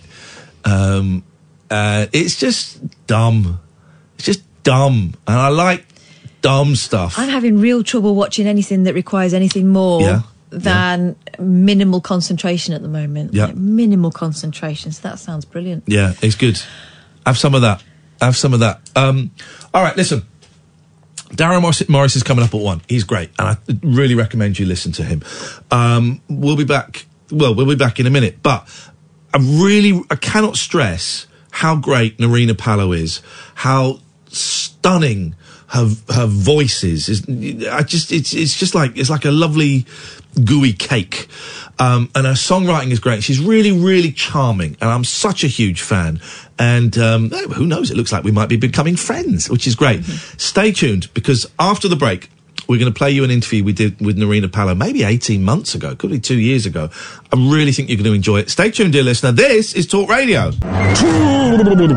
Um, 0.65 1.23
uh, 1.71 2.07
it's 2.13 2.37
just 2.39 2.81
dumb. 3.07 3.61
It's 4.17 4.27
just 4.27 4.43
dumb, 4.63 5.15
and 5.27 5.39
I 5.39 5.49
like 5.49 5.87
dumb 6.41 6.75
stuff. 6.77 7.19
I'm 7.19 7.29
having 7.29 7.59
real 7.61 7.83
trouble 7.85 8.15
watching 8.15 8.47
anything 8.47 8.85
that 8.85 8.95
requires 8.95 9.33
anything 9.35 9.69
more 9.69 10.01
Yeah, 10.03 10.23
than 10.59 11.17
minimal 11.39 12.01
concentration 12.01 12.75
at 12.75 12.83
the 12.83 12.89
moment. 12.89 13.35
Yeah. 13.35 13.47
Like, 13.47 13.57
minimal 13.57 14.11
concentration. 14.11 14.93
So 14.93 15.09
that 15.09 15.19
sounds 15.19 15.45
brilliant. 15.45 15.85
Yeah, 15.87 16.15
it's 16.23 16.37
good. 16.37 16.61
Have 17.27 17.39
some 17.39 17.55
of 17.55 17.63
that. 17.63 17.83
Have 18.21 18.37
some 18.37 18.55
of 18.55 18.61
that. 18.61 18.81
Um, 18.95 19.31
all 19.73 19.83
right, 19.83 19.97
listen. 19.97 20.23
Darryl 21.31 21.61
Morris, 21.61 21.89
Morris 21.89 22.17
is 22.17 22.23
coming 22.23 22.45
up 22.45 22.55
at 22.55 22.61
one. 22.61 22.81
He's 22.89 23.03
great, 23.03 23.31
and 23.39 23.49
I 23.49 23.57
really 23.83 24.15
recommend 24.15 24.59
you 24.59 24.67
listen 24.67 24.93
to 24.93 25.03
him. 25.03 25.23
Um, 25.71 26.21
we'll 26.29 26.57
be 26.57 26.65
back. 26.65 27.07
Well, 27.31 27.55
we'll 27.55 27.67
be 27.67 27.75
back 27.75 27.99
in 27.99 28.07
a 28.07 28.11
minute, 28.11 28.41
but 28.43 28.69
I 29.33 29.39
really, 29.39 30.01
I 30.11 30.15
cannot 30.17 30.57
stress 30.57 31.27
how 31.51 31.77
great 31.77 32.19
Nerina 32.19 32.57
Pallot 32.57 32.99
is, 33.01 33.21
how 33.55 33.99
stunning 34.29 35.35
her 35.69 35.89
her 36.13 36.27
voice 36.27 36.85
is. 36.85 37.09
is 37.09 37.27
I 37.67 37.83
just, 37.83 38.13
it's 38.13 38.33
it's 38.33 38.57
just 38.57 38.77
like 38.77 38.97
it's 38.97 39.11
like 39.11 39.25
a 39.25 39.33
lovely 39.33 39.87
gooey 40.43 40.73
cake. 40.73 41.29
Um, 41.79 42.09
and 42.15 42.27
her 42.27 42.35
songwriting 42.35 42.93
is 42.93 43.01
great. 43.01 43.25
She's 43.25 43.41
really, 43.41 43.73
really 43.73 44.13
charming, 44.13 44.77
and 44.81 44.91
I'm 44.91 45.05
such 45.05 45.43
a 45.43 45.49
huge 45.49 45.83
fan. 45.83 46.21
And 46.59 46.97
um, 46.99 47.31
who 47.31 47.67
knows? 47.67 47.91
It 47.91 47.97
looks 47.97 48.13
like 48.13 48.23
we 48.23 48.31
might 48.31 48.49
be 48.49 48.57
becoming 48.57 48.95
friends, 48.95 49.51
which 49.51 49.67
is 49.67 49.75
great. 49.75 50.05
Stay 50.05 50.71
tuned 50.71 51.13
because 51.15 51.51
after 51.59 51.89
the 51.89 51.97
break, 51.97 52.31
we're 52.69 52.79
going 52.79 52.93
to 52.93 52.97
play 52.97 53.11
you 53.11 53.25
an 53.25 53.31
interview 53.31 53.65
we 53.65 53.73
did 53.73 54.01
with 54.01 54.17
Nerina 54.17 54.51
Pallot 54.51 54.77
maybe 54.77 55.03
18 55.03 55.43
months 55.43 55.75
ago, 55.75 55.95
could 55.95 56.11
be 56.11 56.21
two 56.21 56.39
years 56.39 56.67
ago. 56.67 56.91
I 57.33 57.37
really 57.37 57.73
think 57.73 57.89
you're 57.89 57.97
going 57.99 58.11
to 58.11 58.15
enjoy 58.15 58.39
it. 58.41 58.51
Stay 58.51 58.71
tuned, 58.71 58.93
dear 58.93 59.03
listener. 59.03 59.33
This 59.33 59.75
is 59.75 59.87
Talk 59.87 60.09
Radio. 60.09 60.51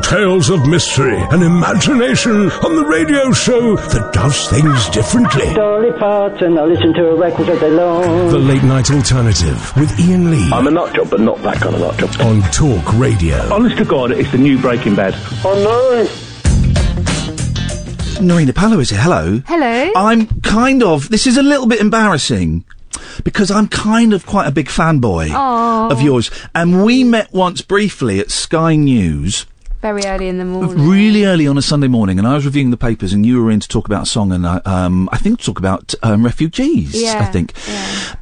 Tales 0.02 0.50
of 0.50 0.68
mystery 0.68 1.18
and 1.18 1.44
imagination 1.44 2.50
on 2.52 2.76
the 2.76 2.86
radio 2.86 3.32
show 3.32 3.76
that 3.76 4.14
does 4.14 4.48
things 4.50 4.90
differently. 4.90 5.54
Dolly 5.54 5.92
Parton, 5.94 6.58
I 6.58 6.64
listen 6.64 6.94
to 6.94 7.10
a 7.10 7.16
record 7.16 7.50
all 7.50 7.60
day 7.60 7.72
long. 7.72 8.30
The 8.30 8.38
Late 8.40 8.64
Night 8.64 8.92
Alternative 8.92 9.74
with 9.76 9.92
Iain 10.00 10.32
Lee. 10.32 10.50
I'm 10.52 10.68
a 10.68 10.72
nut 10.72 10.94
job, 10.94 11.10
but 11.10 11.22
not 11.22 11.42
that 11.44 11.58
kind 11.58 11.76
of 11.76 11.82
nut 11.82 11.98
job. 11.98 12.22
On 12.22 12.42
Talk 12.52 12.94
Radio. 12.94 13.38
Honest 13.54 13.78
to 13.78 13.86
God, 13.86 14.12
it's 14.12 14.32
the 14.32 14.38
new 14.38 14.60
Breaking 14.60 14.96
Bad. 14.96 15.14
Oh 15.44 16.27
Nerina 18.20 18.54
Pallot 18.54 18.80
is 18.80 18.90
here. 18.90 19.00
Hello. 19.00 19.42
Hello. 19.46 19.92
I'm 19.96 20.28
kind 20.42 20.82
of. 20.84 21.10
This 21.10 21.28
is 21.28 21.38
a 21.38 21.44
little 21.44 21.68
bit 21.68 21.80
embarrassing 21.80 22.66
because 23.24 23.52
I'm 23.52 23.68
kind 23.68 24.14
of 24.14 24.26
quite 24.26 24.48
a 24.48 24.52
big 24.52 24.68
fanboy 24.68 25.32
Aw. 25.32 25.90
of 25.90 26.02
yours, 26.02 26.32
and 26.56 26.84
we 26.84 27.04
met 27.04 27.32
once 27.32 27.62
briefly 27.62 28.20
at 28.20 28.32
Sky 28.32 28.76
News. 28.76 29.46
Very 29.82 30.04
early 30.06 30.28
in 30.28 30.40
the 30.40 30.46
morning. 30.46 30.90
Really 30.90 31.26
early 31.26 31.48
on 31.48 31.58
a 31.58 31.62
Sunday 31.62 31.88
morning, 31.88 32.18
and 32.18 32.28
I 32.28 32.34
was 32.34 32.46
reviewing 32.46 32.72
the 32.72 32.78
papers, 32.78 33.14
and 33.14 33.26
you 33.26 33.42
were 33.44 33.52
in 33.52 33.60
to 33.60 33.68
talk 33.68 33.86
about 33.86 34.04
a 34.04 34.06
song, 34.08 34.32
and 34.32 34.46
I, 34.48 34.58
um, 34.66 35.08
I 35.12 35.18
think 35.18 35.40
talk 35.40 35.60
about 35.60 35.94
um, 36.02 36.26
refugees. 36.26 36.96
I 36.96 37.00
Yeah, 37.00 37.26
think, 37.32 37.54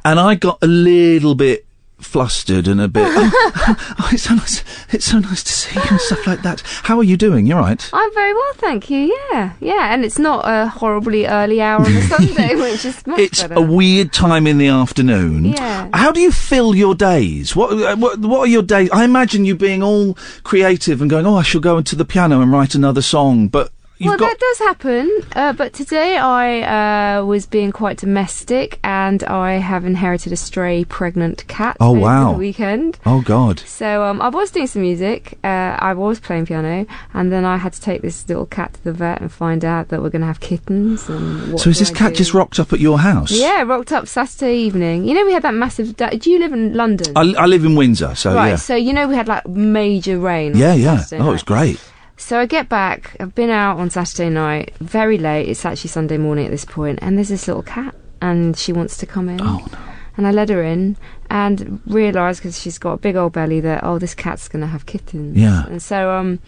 and 0.04 0.20
I 0.20 0.34
got 0.34 0.58
a 0.62 0.66
little 0.66 1.34
bit 1.34 1.65
flustered 2.06 2.66
and 2.68 2.80
a 2.80 2.88
bit. 2.88 3.06
oh, 3.08 3.76
oh, 3.98 4.08
it's 4.12 4.22
so 4.24 4.34
nice! 4.34 4.64
It's 4.90 5.04
so 5.06 5.18
nice 5.18 5.42
to 5.42 5.52
see 5.52 5.74
you 5.78 5.86
and 5.90 6.00
stuff 6.00 6.26
like 6.26 6.42
that. 6.42 6.62
How 6.84 6.96
are 6.98 7.04
you 7.04 7.16
doing? 7.16 7.46
You're 7.46 7.58
right. 7.60 7.90
I'm 7.92 8.14
very 8.14 8.32
well, 8.32 8.52
thank 8.54 8.88
you. 8.90 9.14
Yeah, 9.32 9.52
yeah, 9.60 9.92
and 9.92 10.04
it's 10.04 10.18
not 10.18 10.44
a 10.44 10.68
horribly 10.68 11.26
early 11.26 11.60
hour 11.60 11.80
on 11.84 11.92
a 11.96 12.02
Sunday, 12.14 12.54
which 12.54 12.84
is 12.84 13.06
much 13.06 13.18
It's 13.18 13.42
better. 13.42 13.54
a 13.54 13.60
weird 13.60 14.12
time 14.12 14.46
in 14.46 14.58
the 14.58 14.68
afternoon. 14.68 15.44
Yeah. 15.46 15.88
How 15.92 16.12
do 16.12 16.20
you 16.20 16.32
fill 16.32 16.74
your 16.74 16.94
days? 16.94 17.54
What, 17.56 17.72
uh, 17.72 17.96
what 17.96 18.18
what 18.20 18.40
are 18.40 18.46
your 18.46 18.62
days? 18.62 18.88
I 18.92 19.04
imagine 19.04 19.44
you 19.44 19.54
being 19.56 19.82
all 19.82 20.14
creative 20.44 21.00
and 21.00 21.10
going, 21.10 21.26
"Oh, 21.26 21.36
I 21.36 21.42
shall 21.42 21.60
go 21.60 21.78
into 21.78 21.96
the 21.96 22.04
piano 22.04 22.40
and 22.40 22.50
write 22.52 22.74
another 22.74 23.02
song." 23.02 23.48
But 23.48 23.72
well, 24.00 24.18
got 24.18 24.28
that 24.30 24.38
does 24.38 24.58
happen. 24.58 25.20
Uh, 25.34 25.52
but 25.54 25.72
today 25.72 26.16
I 26.18 27.18
uh, 27.18 27.24
was 27.24 27.46
being 27.46 27.72
quite 27.72 27.96
domestic, 27.98 28.78
and 28.84 29.22
I 29.24 29.52
have 29.54 29.84
inherited 29.84 30.32
a 30.32 30.36
stray 30.36 30.84
pregnant 30.84 31.46
cat. 31.48 31.76
Oh, 31.80 31.92
wow. 31.92 32.32
The 32.32 32.38
weekend. 32.38 32.98
oh 33.06 33.22
god, 33.22 33.60
So 33.60 34.04
um, 34.04 34.20
I 34.20 34.28
was 34.28 34.50
doing 34.50 34.66
some 34.66 34.82
music. 34.82 35.38
Uh, 35.42 35.46
I 35.78 35.94
was 35.94 36.20
playing 36.20 36.46
piano, 36.46 36.84
and 37.14 37.32
then 37.32 37.44
I 37.44 37.56
had 37.56 37.72
to 37.72 37.80
take 37.80 38.02
this 38.02 38.28
little 38.28 38.46
cat 38.46 38.74
to 38.74 38.84
the 38.84 38.92
vet 38.92 39.20
and 39.20 39.32
find 39.32 39.64
out 39.64 39.88
that 39.88 40.02
we're 40.02 40.10
going 40.10 40.20
to 40.20 40.26
have 40.26 40.40
kittens. 40.40 41.08
And 41.08 41.58
so 41.58 41.70
is 41.70 41.78
this 41.78 41.90
I 41.90 41.94
cat 41.94 42.12
do? 42.12 42.16
just 42.18 42.34
rocked 42.34 42.58
up 42.58 42.72
at 42.72 42.80
your 42.80 42.98
house? 42.98 43.30
Yeah, 43.32 43.62
rocked 43.62 43.92
up 43.92 44.08
Saturday 44.08 44.56
evening. 44.58 45.04
You 45.06 45.14
know, 45.14 45.24
we 45.24 45.32
had 45.32 45.42
that 45.42 45.54
massive. 45.54 45.96
Da- 45.96 46.10
do 46.10 46.30
you 46.30 46.38
live 46.38 46.52
in 46.52 46.74
London? 46.74 47.12
I, 47.16 47.32
I 47.38 47.46
live 47.46 47.64
in 47.64 47.74
Windsor, 47.76 48.14
so 48.14 48.34
right. 48.34 48.48
yeah, 48.50 48.56
So 48.56 48.74
you 48.74 48.92
know, 48.92 49.08
we 49.08 49.14
had 49.14 49.28
like 49.28 49.46
major 49.48 50.18
rain. 50.18 50.56
yeah, 50.56 50.74
yeah. 50.74 50.98
Saturday 50.98 51.22
Oh, 51.22 51.26
night. 51.26 51.32
was 51.32 51.42
great. 51.42 51.80
So 52.16 52.40
I 52.40 52.46
get 52.46 52.68
back. 52.68 53.16
I've 53.20 53.34
been 53.34 53.50
out 53.50 53.78
on 53.78 53.90
Saturday 53.90 54.30
night, 54.30 54.74
very 54.80 55.18
late. 55.18 55.48
It's 55.48 55.64
actually 55.64 55.88
Sunday 55.88 56.16
morning 56.16 56.46
at 56.46 56.50
this 56.50 56.64
point, 56.64 56.98
and 57.02 57.16
there's 57.16 57.28
this 57.28 57.46
little 57.46 57.62
cat, 57.62 57.94
and 58.22 58.56
she 58.56 58.72
wants 58.72 58.96
to 58.98 59.06
come 59.06 59.28
in. 59.28 59.40
Oh 59.40 59.66
no! 59.70 59.78
And 60.16 60.26
I 60.26 60.30
let 60.30 60.48
her 60.48 60.62
in, 60.62 60.96
and 61.28 61.80
realised 61.86 62.40
because 62.40 62.58
she's 62.58 62.78
got 62.78 62.92
a 62.92 62.96
big 62.98 63.16
old 63.16 63.34
belly 63.34 63.60
that 63.60 63.84
oh, 63.84 63.98
this 63.98 64.14
cat's 64.14 64.48
gonna 64.48 64.66
have 64.66 64.86
kittens. 64.86 65.36
Yeah. 65.36 65.66
And 65.66 65.82
so 65.82 66.10
um, 66.10 66.38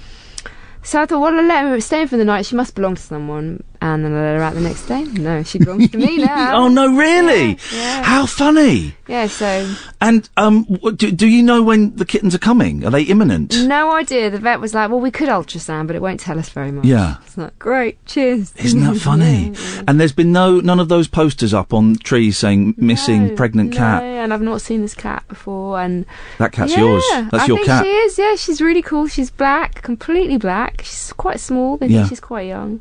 so 0.82 1.02
I 1.02 1.06
thought, 1.06 1.20
well, 1.20 1.34
I'll 1.34 1.44
let 1.44 1.64
her 1.64 1.80
stay 1.80 2.02
in 2.02 2.08
for 2.08 2.16
the 2.16 2.24
night. 2.24 2.46
She 2.46 2.56
must 2.56 2.74
belong 2.74 2.94
to 2.94 3.02
someone. 3.02 3.62
And 3.80 4.04
then 4.04 4.12
I 4.12 4.16
let 4.22 4.36
her 4.38 4.42
out 4.42 4.54
the 4.54 4.60
next 4.60 4.86
day. 4.86 5.04
No, 5.04 5.42
she 5.44 5.58
belongs 5.58 5.90
to 5.90 5.98
me 5.98 6.16
now. 6.24 6.56
oh 6.64 6.68
no, 6.68 6.96
really? 6.96 7.58
yeah. 7.72 8.02
How 8.02 8.26
funny! 8.26 8.94
Yeah, 9.06 9.26
so 9.28 9.72
And 10.00 10.28
um, 10.36 10.64
do, 10.96 11.12
do 11.12 11.26
you 11.28 11.42
know 11.42 11.62
when 11.62 11.94
the 11.96 12.04
kittens 12.04 12.34
are 12.34 12.38
coming? 12.38 12.84
Are 12.84 12.90
they 12.90 13.02
imminent? 13.02 13.56
no 13.66 13.92
idea. 13.92 14.30
The 14.30 14.38
vet 14.38 14.60
was 14.60 14.74
like, 14.74 14.90
"Well, 14.90 14.98
we 15.00 15.10
could 15.12 15.28
ultrasound, 15.28 15.86
but 15.86 15.94
it 15.96 16.02
won't 16.02 16.18
tell 16.20 16.38
us 16.38 16.48
very 16.48 16.72
much." 16.72 16.84
Yeah. 16.86 17.16
it's 17.24 17.38
like 17.38 17.56
great. 17.58 18.04
Cheers. 18.06 18.52
Isn't 18.56 18.80
that 18.80 18.96
funny? 19.00 19.54
And 19.86 20.00
there's 20.00 20.12
been 20.12 20.32
no 20.32 20.58
none 20.60 20.80
of 20.80 20.88
those 20.88 21.06
posters 21.08 21.54
up 21.54 21.72
on 21.72 21.94
trees 21.96 22.36
saying 22.36 22.74
missing 22.76 23.36
pregnant 23.36 23.70
No, 23.70 23.76
cat. 23.76 24.02
and 24.02 24.34
I've 24.34 24.42
not 24.42 24.60
seen 24.60 24.82
this 24.82 24.94
cat 24.94 25.22
before. 25.28 25.80
And 25.80 26.04
That 26.38 26.50
cat's 26.52 26.72
yeah, 26.72 26.80
yours. 26.80 27.04
That's 27.30 27.44
I 27.44 27.46
your 27.46 27.56
think 27.58 27.66
cat. 27.68 27.84
She 27.84 27.90
is. 27.90 28.18
Yeah, 28.18 28.34
she's 28.34 28.60
really 28.60 28.82
cool. 28.82 29.06
She's 29.06 29.30
black, 29.30 29.82
completely 29.82 30.36
black. 30.36 30.82
She's 30.82 31.12
quite 31.16 31.38
small. 31.38 31.76
They 31.76 31.86
Yeah. 31.86 31.98
think 32.00 32.08
she's 32.10 32.20
quite 32.20 32.48
young. 32.48 32.80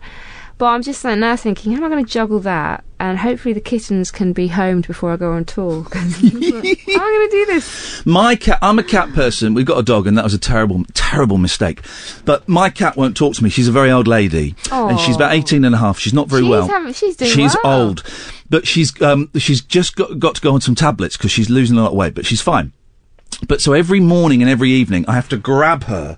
But 0.57 0.65
I'm 0.67 0.81
just 0.81 1.03
like 1.03 1.19
now 1.19 1.35
thinking, 1.35 1.73
how 1.73 1.77
am 1.77 1.83
I 1.83 1.89
going 1.89 2.03
to 2.03 2.11
juggle 2.11 2.39
that? 2.39 2.83
And 2.99 3.19
hopefully 3.19 3.53
the 3.53 3.61
kittens 3.61 4.09
can 4.09 4.33
be 4.33 4.47
homed 4.47 4.87
before 4.87 5.11
I 5.11 5.15
go 5.17 5.33
on 5.33 5.45
tour. 5.45 5.83
How 5.83 5.99
am 5.99 6.11
I 6.15 6.17
going 6.31 7.29
to 7.29 7.29
do 7.31 7.45
this? 7.45 8.03
My 8.07 8.35
cat, 8.35 8.57
I'm 8.63 8.79
a 8.79 8.83
cat 8.83 9.13
person. 9.13 9.53
We've 9.53 9.67
got 9.67 9.77
a 9.77 9.83
dog, 9.83 10.07
and 10.07 10.17
that 10.17 10.23
was 10.23 10.33
a 10.33 10.39
terrible, 10.39 10.83
terrible 10.95 11.37
mistake. 11.37 11.81
But 12.25 12.49
my 12.49 12.71
cat 12.71 12.97
won't 12.97 13.15
talk 13.15 13.35
to 13.35 13.43
me. 13.43 13.51
She's 13.51 13.67
a 13.67 13.71
very 13.71 13.91
old 13.91 14.07
lady, 14.07 14.55
and 14.71 14.99
she's 14.99 15.15
about 15.15 15.33
18 15.33 15.63
and 15.63 15.75
a 15.75 15.77
half. 15.77 15.99
She's 15.99 16.13
not 16.13 16.27
very 16.27 16.41
She's 16.41 16.49
well. 16.49 16.67
having- 16.67 16.93
she's 16.93 17.15
doing 17.15 17.31
She's 17.31 17.55
well. 17.63 17.81
old, 17.89 18.03
but 18.49 18.65
she's 18.65 18.99
um, 18.99 19.29
she's 19.37 19.61
just 19.61 19.95
got, 19.95 20.17
got 20.17 20.33
to 20.35 20.41
go 20.41 20.55
on 20.55 20.61
some 20.61 20.73
tablets 20.73 21.17
because 21.17 21.29
she's 21.29 21.51
losing 21.51 21.77
a 21.77 21.83
lot 21.83 21.91
of 21.91 21.97
weight. 21.97 22.15
But 22.15 22.25
she's 22.25 22.41
fine. 22.41 22.71
But 23.47 23.61
so 23.61 23.73
every 23.73 23.99
morning 23.99 24.41
and 24.41 24.49
every 24.49 24.71
evening, 24.71 25.05
I 25.07 25.13
have 25.13 25.29
to 25.29 25.37
grab 25.37 25.83
her. 25.83 26.17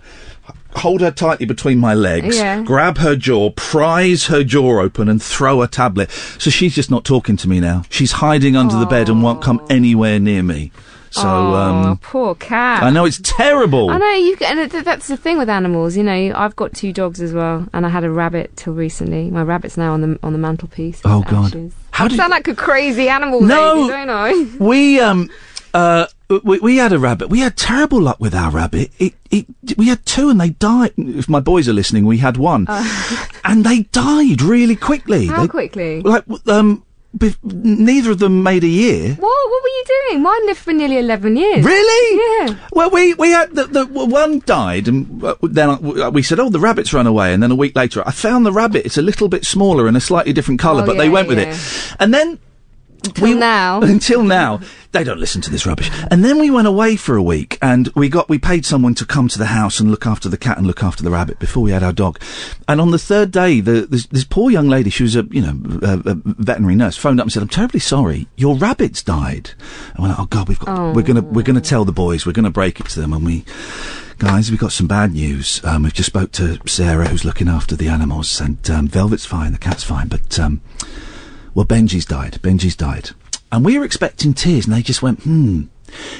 Hold 0.79 1.01
her 1.01 1.11
tightly 1.11 1.45
between 1.45 1.77
my 1.77 1.93
legs, 1.93 2.37
Yeah. 2.37 2.61
grab 2.63 2.97
her 2.99 3.15
jaw, 3.15 3.49
prise 3.51 4.25
her 4.27 4.43
jaw 4.43 4.81
open, 4.81 5.09
and 5.09 5.21
throw 5.21 5.61
a 5.61 5.67
tablet. 5.67 6.09
So 6.37 6.49
she's 6.49 6.73
just 6.75 6.89
not 6.89 7.03
talking 7.03 7.37
to 7.37 7.49
me 7.49 7.59
now. 7.59 7.83
She's 7.89 8.13
hiding 8.13 8.55
under 8.55 8.77
the 8.77 8.85
bed 8.85 9.09
and 9.09 9.21
won't 9.21 9.41
come 9.41 9.61
anywhere 9.69 10.19
near 10.19 10.43
me. 10.43 10.71
So, 11.11 11.23
oh, 11.27 11.53
um, 11.55 11.97
poor 11.97 12.35
cat. 12.35 12.83
I 12.83 12.91
know 12.91 13.03
it's 13.03 13.19
terrible. 13.23 13.89
I 13.89 13.97
know 13.97 14.11
you, 14.11 14.37
and 14.45 14.69
th- 14.71 14.83
that's 14.85 15.07
the 15.07 15.17
thing 15.17 15.39
with 15.39 15.49
animals. 15.49 15.97
You 15.97 16.03
know, 16.03 16.33
I've 16.35 16.55
got 16.55 16.73
two 16.75 16.93
dogs 16.93 17.19
as 17.19 17.33
well, 17.33 17.65
and 17.73 17.83
I 17.83 17.89
had 17.89 18.03
a 18.03 18.11
rabbit 18.11 18.55
till 18.55 18.73
recently. 18.73 19.31
My 19.31 19.41
rabbit's 19.41 19.75
now 19.75 19.93
on 19.93 20.01
the 20.01 20.19
on 20.21 20.33
the 20.33 20.39
mantelpiece. 20.39 21.01
Oh, 21.03 21.23
God. 21.27 21.47
ashes. 21.47 21.73
How 21.91 22.07
did- 22.07 22.17
sound 22.17 22.29
like 22.29 22.47
a 22.47 22.53
crazy 22.53 23.09
animal 23.09 23.41
No. 23.41 23.73
lady, 23.73 23.87
don't 23.89 24.09
I? 24.11 24.47
We 24.59 24.99
um 24.99 25.29
uh 25.73 26.05
we, 26.43 26.59
we 26.59 26.77
had 26.77 26.93
a 26.93 26.99
rabbit. 26.99 27.29
We 27.29 27.39
had 27.39 27.57
terrible 27.57 27.99
luck 28.01 28.19
with 28.19 28.35
our 28.35 28.51
rabbit. 28.51 28.91
It 28.99 29.13
it 29.31 29.45
we 29.77 29.87
had 29.87 30.05
two 30.05 30.29
and 30.29 30.39
they 30.39 30.49
died. 30.51 30.93
If 30.97 31.27
my 31.27 31.39
boys 31.39 31.67
are 31.67 31.73
listening, 31.73 32.05
we 32.05 32.17
had 32.19 32.37
one, 32.37 32.67
and 33.43 33.63
they 33.63 33.83
died 33.91 34.41
really 34.41 34.75
quickly. 34.75 35.25
How 35.27 35.41
They- 35.43 35.47
quickly? 35.47 36.01
Like 36.01 36.23
um, 36.47 36.83
bef- 37.17 37.37
neither 37.43 38.11
of 38.11 38.19
them 38.19 38.43
made 38.43 38.63
a 38.63 38.67
year. 38.67 39.15
What? 39.15 39.49
What 39.49 39.63
were 39.63 39.69
you 39.69 39.83
doing? 40.09 40.21
Mine 40.21 40.45
lived 40.45 40.59
for 40.59 40.71
nearly 40.73 40.97
eleven 40.99 41.35
years. 41.35 41.65
Really? 41.65 42.47
Yeah. 42.47 42.57
Well, 42.73 42.91
we 42.91 43.15
we 43.15 43.31
had 43.31 43.55
the, 43.55 43.65
the 43.65 43.85
one 43.87 44.41
died, 44.45 44.87
and 44.87 45.23
uh, 45.23 45.35
then 45.41 45.69
uh, 45.69 46.11
we 46.11 46.21
said, 46.21 46.39
"Oh, 46.39 46.49
the 46.49 46.59
rabbit's 46.59 46.93
run 46.93 47.07
away." 47.07 47.33
And 47.33 47.41
then 47.41 47.49
a 47.51 47.55
week 47.55 47.75
later, 47.75 48.03
I 48.07 48.11
found 48.11 48.45
the 48.45 48.51
rabbit. 48.51 48.85
It's 48.85 48.97
a 48.97 49.01
little 49.01 49.29
bit 49.29 49.45
smaller 49.45 49.87
and 49.87 49.97
a 49.97 50.01
slightly 50.01 50.31
different 50.33 50.59
colour, 50.59 50.83
Oh, 50.83 50.85
but 50.85 50.97
they 50.97 51.09
went 51.09 51.27
with 51.27 51.39
yeah. 51.39 51.51
it. 51.53 51.95
And 51.99 52.13
then 52.13 52.37
Until 53.05 53.35
now. 53.35 53.81
until 53.81 54.23
now, 54.23 54.59
they 54.91 55.03
don't 55.03 55.19
listen 55.19 55.41
to 55.41 55.51
this 55.51 55.65
rubbish. 55.65 55.89
And 56.09 56.23
then 56.23 56.39
we 56.39 56.49
went 56.49 56.67
away 56.67 56.95
for 56.95 57.15
a 57.15 57.23
week, 57.23 57.57
and 57.61 57.87
we 57.95 58.09
got 58.09 58.29
we 58.29 58.39
paid 58.39 58.65
someone 58.65 58.95
to 58.95 59.05
come 59.05 59.27
to 59.27 59.37
the 59.37 59.47
house 59.47 59.79
and 59.79 59.91
look 59.91 60.05
after 60.05 60.29
the 60.29 60.37
cat 60.37 60.57
and 60.57 60.65
look 60.65 60.83
after 60.83 61.03
the 61.03 61.11
rabbit 61.11 61.39
before 61.39 61.63
we 61.63 61.71
had 61.71 61.83
our 61.83 61.93
dog. 61.93 62.19
And 62.67 62.81
on 62.81 62.91
the 62.91 62.99
third 62.99 63.31
day, 63.31 63.61
the 63.61 63.81
this, 63.81 64.05
this 64.07 64.23
poor 64.23 64.49
young 64.51 64.67
lady, 64.67 64.89
she 64.89 65.03
was 65.03 65.15
a 65.15 65.23
you 65.31 65.41
know 65.41 65.59
a, 65.81 66.11
a 66.11 66.15
veterinary 66.25 66.75
nurse, 66.75 66.97
phoned 66.97 67.19
up 67.19 67.25
and 67.25 67.31
said, 67.31 67.43
"I'm 67.43 67.49
terribly 67.49 67.79
sorry, 67.79 68.27
your 68.35 68.55
rabbit's 68.55 69.03
died." 69.03 69.51
And 69.93 70.03
we're 70.03 70.09
like, 70.09 70.19
"Oh 70.19 70.25
God, 70.25 70.47
we've 70.47 70.59
got 70.59 70.95
we're 70.95 71.03
gonna 71.03 71.21
we're 71.21 71.43
gonna 71.43 71.61
tell 71.61 71.85
the 71.85 71.91
boys, 71.91 72.25
we're 72.25 72.33
gonna 72.33 72.49
break 72.49 72.79
it 72.79 72.87
to 72.87 73.01
them." 73.01 73.13
And 73.13 73.25
we, 73.25 73.45
guys, 74.17 74.49
we've 74.49 74.59
got 74.59 74.71
some 74.71 74.87
bad 74.87 75.13
news. 75.13 75.61
Um, 75.63 75.83
we've 75.83 75.93
just 75.93 76.09
spoke 76.09 76.31
to 76.33 76.59
Sarah, 76.67 77.07
who's 77.07 77.25
looking 77.25 77.47
after 77.47 77.75
the 77.75 77.89
animals, 77.89 78.41
and 78.41 78.69
um, 78.69 78.87
Velvet's 78.87 79.25
fine, 79.25 79.51
the 79.51 79.57
cat's 79.57 79.83
fine, 79.83 80.07
but 80.07 80.39
um, 80.39 80.61
well, 81.59 81.65
Benji's 81.65 82.05
died. 82.05 82.39
Benji's 82.41 82.77
died. 82.77 83.09
And 83.51 83.65
we 83.65 83.77
were 83.77 83.83
expecting 83.83 84.33
tears, 84.33 84.65
and 84.65 84.73
they 84.73 84.81
just 84.81 85.01
went, 85.01 85.23
hmm, 85.23 85.63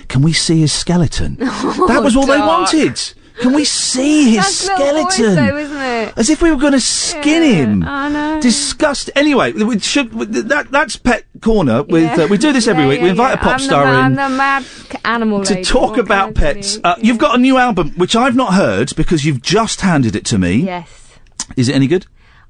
can 0.10 0.22
we 0.22 0.34
see 0.34 0.60
his 0.60 0.74
skeleton? 0.74 1.36
that 1.40 2.02
was 2.04 2.18
all 2.18 2.26
they 2.26 2.38
wanted. 2.40 3.00
Can 3.40 3.54
we 3.54 3.64
see 3.64 4.36
his 4.36 4.66
That's 4.68 4.68
little 4.82 5.04
boys 5.06 5.14
skeleton? 5.14 5.36
though, 5.36 5.58
isn't 5.58 5.78
it? 5.82 6.14
As 6.18 6.30
if 6.30 6.42
we 6.42 6.52
were 6.52 6.58
going 6.58 6.74
to 6.74 6.82
skin 6.82 7.42
him. 7.44 7.84
I 7.84 8.10
know. 8.10 8.42
Disgust. 8.42 9.12
Anyway, 9.16 9.54
we 9.54 9.80
should 9.80 10.12
that 10.12 10.72
that's 10.72 10.98
Pet 10.98 11.24
Corner. 11.40 11.84
With 11.84 12.04
Yeah. 12.04 12.26
uh, 12.26 12.28
we 12.28 12.38
do 12.38 12.52
this 12.52 12.68
every 12.68 12.84
Yeah, 12.84 12.90
week. 12.90 13.02
we 13.02 13.08
invite 13.08 13.36
yeah. 13.36 13.40
a 13.40 13.44
pop 13.44 13.54
I'm 13.54 13.60
star 13.60 13.86
ma- 13.86 13.92
in 13.92 14.06
I'm 14.08 14.16
the 14.16 14.36
mad 14.36 14.66
animal 15.06 15.46
to 15.46 15.64
talk 15.64 15.98
about 15.98 16.36
can 16.36 16.44
I 16.44 16.52
tell 16.52 16.54
pets. 16.56 16.80
Uh, 16.84 16.96
You've 17.02 17.18
got 17.18 17.36
a 17.36 17.38
new 17.38 17.58
album 17.58 17.92
which 17.92 18.14
I've 18.14 18.36
not 18.36 18.56
heard 18.56 18.94
because 18.98 19.24
you've 19.24 19.42
just 19.42 19.80
handed 19.80 20.18
it 20.18 20.26
to 20.26 20.38
me. 20.38 20.56
Yes. 20.58 20.90
Is 21.56 21.70
it 21.70 21.76
any 21.76 21.88
good? 21.88 22.08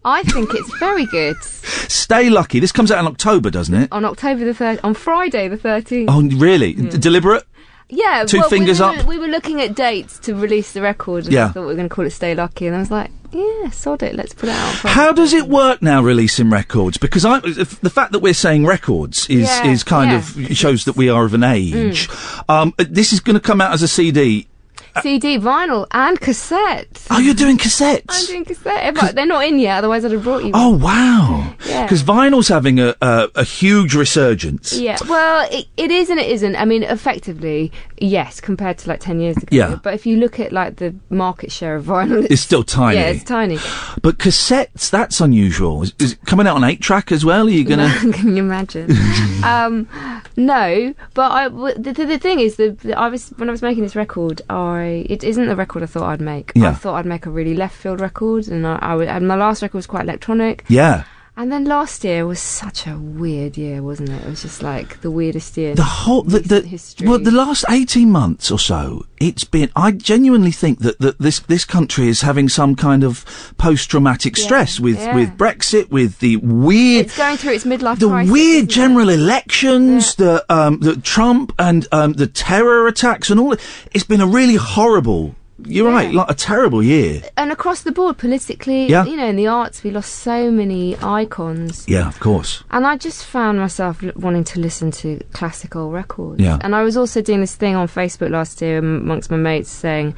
I 0.09 0.23
think 0.23 0.53
it's 0.53 0.77
very 0.79 1.05
good. 1.05 1.41
Stay 1.43 2.29
lucky. 2.29 2.59
This 2.59 2.71
comes 2.71 2.91
out 2.91 2.99
in 2.99 3.05
October, 3.07 3.49
doesn't 3.49 3.75
it? 3.75 3.91
On 3.91 4.03
October 4.05 4.43
the 4.45 4.53
third, 4.53 4.79
on 4.83 4.93
Friday 4.93 5.47
the 5.47 5.57
thirteenth. 5.57 6.09
Oh, 6.11 6.21
really? 6.21 6.73
D- 6.73 6.97
deliberate? 6.97 7.43
Yeah, 7.91 8.23
Two 8.27 8.39
well, 8.41 8.49
fingers 8.49 8.79
we 8.79 8.85
were, 8.85 8.91
up? 8.99 9.05
We 9.05 9.17
were 9.17 9.27
looking 9.27 9.61
at 9.61 9.73
dates 9.75 10.19
to 10.19 10.35
release 10.35 10.73
the 10.73 10.81
record, 10.81 11.23
and 11.25 11.33
Yeah. 11.33 11.45
I 11.45 11.49
thought 11.49 11.61
we 11.61 11.65
were 11.67 11.75
going 11.75 11.89
to 11.89 11.93
call 11.95 12.05
it 12.05 12.11
"Stay 12.11 12.35
Lucky," 12.35 12.67
and 12.67 12.75
I 12.75 12.79
was 12.79 12.91
like, 12.91 13.09
"Yeah, 13.31 13.71
sod 13.71 14.03
it, 14.03 14.13
let's 14.15 14.33
put 14.35 14.49
it 14.49 14.55
out." 14.55 14.73
How 14.75 15.11
does 15.11 15.33
it 15.33 15.47
work 15.47 15.81
now 15.81 15.99
releasing 16.03 16.51
records? 16.51 16.97
Because 16.99 17.25
I, 17.25 17.39
the 17.39 17.89
fact 17.91 18.11
that 18.11 18.19
we're 18.19 18.35
saying 18.35 18.67
records 18.67 19.27
is 19.27 19.47
Yeah, 19.47 19.65
is 19.65 19.83
kind 19.83 20.11
yeah. 20.11 20.17
of 20.19 20.55
shows 20.55 20.85
that 20.85 20.97
we 20.97 21.09
are 21.09 21.25
of 21.25 21.33
an 21.33 21.43
age. 21.43 22.07
Um, 22.47 22.75
uh, 22.77 22.85
this 22.87 23.11
is 23.11 23.21
going 23.21 23.33
to 23.35 23.39
come 23.39 23.59
out 23.59 23.73
as 23.73 23.81
a 23.81 23.87
CD. 23.87 24.47
CD, 25.01 25.37
vinyl, 25.37 25.87
and 25.91 26.19
cassette. 26.19 27.05
Oh, 27.09 27.19
you're 27.19 27.33
doing 27.33 27.57
cassettes? 27.57 28.05
I'm 28.09 28.25
doing 28.25 28.45
cassette, 28.45 28.93
but 28.95 29.15
they're 29.15 29.25
not 29.25 29.45
in 29.45 29.59
yet. 29.59 29.79
Otherwise, 29.79 30.05
I'd 30.05 30.11
have 30.11 30.23
brought 30.23 30.43
you. 30.43 30.51
Oh 30.53 30.77
wow! 30.77 31.53
Yeah. 31.67 31.83
Because 31.83 32.03
vinyl's 32.03 32.47
having 32.47 32.79
a, 32.79 32.95
a 33.01 33.29
a 33.35 33.43
huge 33.43 33.95
resurgence. 33.95 34.73
Yeah, 34.73 34.97
well, 35.07 35.47
it, 35.51 35.67
it 35.77 35.91
is 35.91 36.09
and 36.09 36.19
it 36.19 36.29
isn't. 36.29 36.55
I 36.55 36.65
mean, 36.65 36.83
effectively, 36.83 37.71
yes, 38.01 38.39
compared 38.41 38.77
to 38.79 38.89
like 38.89 38.99
10 38.99 39.19
years 39.19 39.37
ago. 39.37 39.47
Yeah. 39.51 39.77
But 39.81 39.93
if 39.93 40.05
you 40.05 40.17
look 40.17 40.39
at 40.39 40.51
like 40.51 40.77
the 40.77 40.95
market 41.09 41.51
share 41.51 41.75
of 41.75 41.85
vinyl, 41.85 42.25
It's 42.29 42.41
still 42.41 42.63
tiny. 42.81 42.97
Yeah, 42.99 43.07
it's 43.07 43.23
tiny. 43.23 43.57
But 44.01 44.17
cassettes, 44.17 44.89
that's 44.89 45.21
unusual. 45.21 45.83
Is, 45.83 45.93
is 45.99 46.13
it 46.13 46.19
coming 46.25 46.47
out 46.47 46.55
on 46.55 46.63
eight 46.63 46.81
track 46.81 47.11
as 47.11 47.23
well? 47.25 47.47
Are 47.47 47.49
you 47.49 47.63
gonna? 47.63 47.89
Can 48.13 48.35
you 48.35 48.43
imagine? 48.43 48.91
um, 49.43 49.87
no, 50.35 50.93
but 51.13 51.31
I, 51.31 51.47
the, 51.49 51.93
the 51.93 52.17
thing 52.19 52.39
is, 52.39 52.55
the, 52.55 52.71
the, 52.71 52.97
I 52.97 53.09
was 53.09 53.29
when 53.37 53.49
I 53.49 53.51
was 53.51 53.61
making 53.61 53.83
this 53.83 53.95
record, 53.95 54.41
I 54.49 55.05
it 55.09 55.23
isn't 55.23 55.47
the 55.47 55.55
record 55.55 55.83
I 55.83 55.87
thought 55.87 56.03
I'd 56.09 56.21
make. 56.21 56.51
Yeah. 56.55 56.69
I 56.69 56.73
thought 56.73 56.95
I'd 56.95 57.05
make 57.05 57.25
a 57.25 57.29
really 57.29 57.55
left 57.55 57.75
field 57.75 57.99
record, 58.01 58.47
and 58.47 58.65
I, 58.65 58.77
I 58.81 58.95
would, 58.95 59.07
and 59.07 59.27
my 59.27 59.35
last 59.35 59.61
record 59.61 59.77
was 59.77 59.87
quite 59.87 60.03
electronic. 60.03 60.63
yeah. 60.67 61.03
And 61.39 61.53
then 61.53 61.63
last 61.63 62.03
year 62.03 62.27
was 62.27 62.41
such 62.41 62.85
a 62.85 62.97
weird 62.97 63.57
year, 63.57 63.81
wasn't 63.81 64.09
it? 64.09 64.25
It 64.25 64.29
was 64.29 64.41
just 64.41 64.61
like 64.61 64.99
the 64.99 65.09
weirdest 65.09 65.55
year. 65.55 65.73
The 65.73 65.83
whole 65.83 66.23
the, 66.23 66.39
the 66.39 66.59
history. 66.59 67.07
well, 67.07 67.17
the 67.17 67.31
last 67.31 67.63
eighteen 67.69 68.11
months 68.11 68.51
or 68.51 68.59
so, 68.59 69.05
it's 69.21 69.45
been. 69.45 69.71
I 69.73 69.91
genuinely 69.91 70.51
think 70.51 70.79
that, 70.79 70.99
that 70.99 71.17
this 71.19 71.39
this 71.39 71.63
country 71.63 72.09
is 72.09 72.19
having 72.19 72.49
some 72.49 72.75
kind 72.75 73.05
of 73.05 73.53
post 73.57 73.89
traumatic 73.89 74.35
stress 74.35 74.81
with 74.81 74.97
yeah. 74.97 75.15
with 75.15 75.37
Brexit, 75.37 75.89
with 75.89 76.19
the 76.19 76.35
weird. 76.35 77.05
it's 77.05 77.17
going 77.17 77.37
through 77.37 77.53
its 77.53 77.63
midlife 77.63 77.99
the 77.99 78.09
crisis. 78.09 78.33
weird 78.33 78.55
isn't 78.55 78.69
it? 78.69 78.73
general 78.73 79.07
elections, 79.07 80.15
the 80.15 80.43
um, 80.53 80.79
the 80.81 80.97
Trump 80.97 81.55
and 81.57 81.87
um, 81.93 82.11
the 82.11 82.27
terror 82.27 82.85
attacks 82.85 83.29
and 83.29 83.39
all. 83.39 83.55
It's 83.93 84.03
been 84.03 84.19
a 84.19 84.27
really 84.27 84.55
horrible. 84.55 85.35
You're 85.65 85.91
right, 85.91 86.13
like 86.13 86.29
a 86.29 86.33
terrible 86.33 86.81
year. 86.81 87.21
and 87.37 87.51
across 87.51 87.81
the 87.81 87.91
board, 87.91 88.17
politically, 88.17 88.87
Yeah. 88.87 89.05
you 89.05 89.15
know, 89.17 89.27
in 89.27 89.35
the 89.35 89.47
arts, 89.47 89.83
we 89.83 89.91
lost 89.91 90.13
so 90.13 90.49
many 90.51 90.95
icons. 91.01 91.85
Yeah, 91.87 92.07
of 92.07 92.19
course. 92.19 92.63
And 92.71 92.85
I 92.87 92.97
just 92.97 93.25
found 93.25 93.59
myself 93.59 94.01
wanting 94.15 94.43
to 94.45 94.59
listen 94.59 94.91
to 94.91 95.19
classical 95.33 95.91
records. 95.91 96.41
Yeah. 96.41 96.57
And 96.61 96.75
I 96.75 96.83
was 96.83 96.95
also 96.97 97.21
doing 97.21 97.41
this 97.41 97.55
thing 97.55 97.75
on 97.75 97.87
Facebook 97.87 98.29
last 98.31 98.61
year 98.61 98.77
amongst 98.79 99.29
my 99.31 99.37
mates 99.37 99.69
saying, 99.69 100.15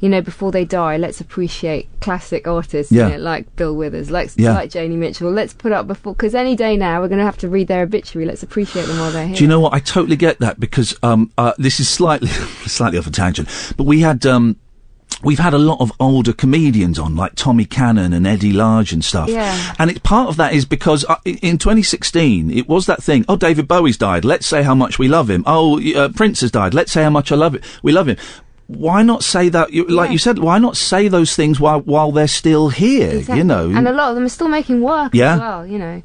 you 0.00 0.08
know, 0.10 0.20
before 0.20 0.52
they 0.52 0.64
die, 0.66 0.98
let's 0.98 1.20
appreciate 1.20 1.88
classic 2.00 2.46
artists, 2.46 2.92
you 2.92 2.98
Yeah. 2.98 3.08
know, 3.10 3.16
like 3.18 3.56
Bill 3.56 3.74
Withers, 3.74 4.10
like, 4.10 4.30
Yeah. 4.36 4.52
like 4.52 4.68
Joni 4.70 4.96
Mitchell. 4.96 5.30
Let's 5.30 5.54
put 5.54 5.72
up 5.72 5.86
before, 5.86 6.12
because 6.14 6.34
any 6.34 6.56
day 6.56 6.76
now 6.76 7.00
we're 7.00 7.08
going 7.08 7.20
to 7.20 7.24
have 7.24 7.38
to 7.38 7.48
read 7.48 7.68
their 7.68 7.82
obituary. 7.84 8.26
Let's 8.26 8.42
appreciate 8.42 8.86
them 8.86 8.98
while 8.98 9.10
they're 9.12 9.26
here. 9.28 9.36
Do 9.36 9.44
you 9.44 9.48
know 9.48 9.60
what? 9.60 9.72
I 9.72 9.78
totally 9.78 10.16
get 10.16 10.40
that 10.40 10.60
because 10.60 10.94
um, 11.02 11.30
uh, 11.38 11.52
this 11.58 11.80
is 11.80 11.88
slightly 11.88 12.28
slightly 12.66 12.98
off 12.98 13.06
a 13.06 13.10
tangent, 13.10 13.48
but 13.78 13.84
we 13.84 14.00
had 14.00 14.26
um, 14.26 14.56
we've 15.22 15.38
had 15.38 15.54
a 15.54 15.58
lot 15.58 15.80
of 15.80 15.92
older 16.00 16.32
comedians 16.32 16.98
on, 16.98 17.16
like 17.16 17.34
Tommy 17.34 17.64
Cannon 17.64 18.12
and 18.12 18.26
Eddie 18.26 18.52
Large 18.52 18.92
and 18.92 19.04
stuff. 19.04 19.28
Yeah. 19.28 19.74
And 19.78 19.90
it, 19.90 20.02
part 20.02 20.28
of 20.28 20.36
that 20.36 20.52
is 20.52 20.64
because 20.64 21.04
uh, 21.06 21.16
i- 21.26 21.38
in 21.42 21.58
2016 21.58 22.50
it 22.50 22.68
was 22.68 22.86
that 22.86 23.02
thing. 23.02 23.24
Oh, 23.28 23.36
David 23.36 23.68
Bowie's 23.68 23.96
died. 23.96 24.24
Let's 24.24 24.46
say 24.46 24.62
how 24.62 24.74
much 24.74 24.98
we 24.98 25.08
love 25.08 25.30
him. 25.30 25.42
Oh, 25.46 25.80
uh, 25.94 26.08
Prince 26.10 26.40
has 26.42 26.50
died. 26.50 26.74
Let's 26.74 26.92
say 26.92 27.02
how 27.02 27.10
much 27.10 27.30
I 27.32 27.36
love 27.36 27.54
it. 27.54 27.64
We 27.82 27.92
love 27.92 28.08
him. 28.08 28.16
why 28.66 29.02
not 29.02 29.22
say 29.22 29.48
that? 29.50 29.72
You, 29.72 29.86
like 29.86 30.10
you 30.10 30.18
said, 30.18 30.38
why 30.38 30.58
not 30.58 30.76
say 30.76 31.08
those 31.08 31.36
things 31.36 31.60
while 31.60 31.80
while 31.80 32.10
they're 32.12 32.26
still 32.26 32.70
here? 32.70 33.10
Exactly. 33.10 33.38
You 33.38 33.44
know, 33.44 33.70
and 33.70 33.86
a 33.86 33.92
lot 33.92 34.08
of 34.10 34.14
them 34.14 34.24
are 34.24 34.28
still 34.30 34.48
making 34.48 34.80
work 34.80 35.14
Yeah. 35.14 35.34
as 35.34 35.40
well. 35.40 35.66
You 35.66 35.78
know, 35.78 36.02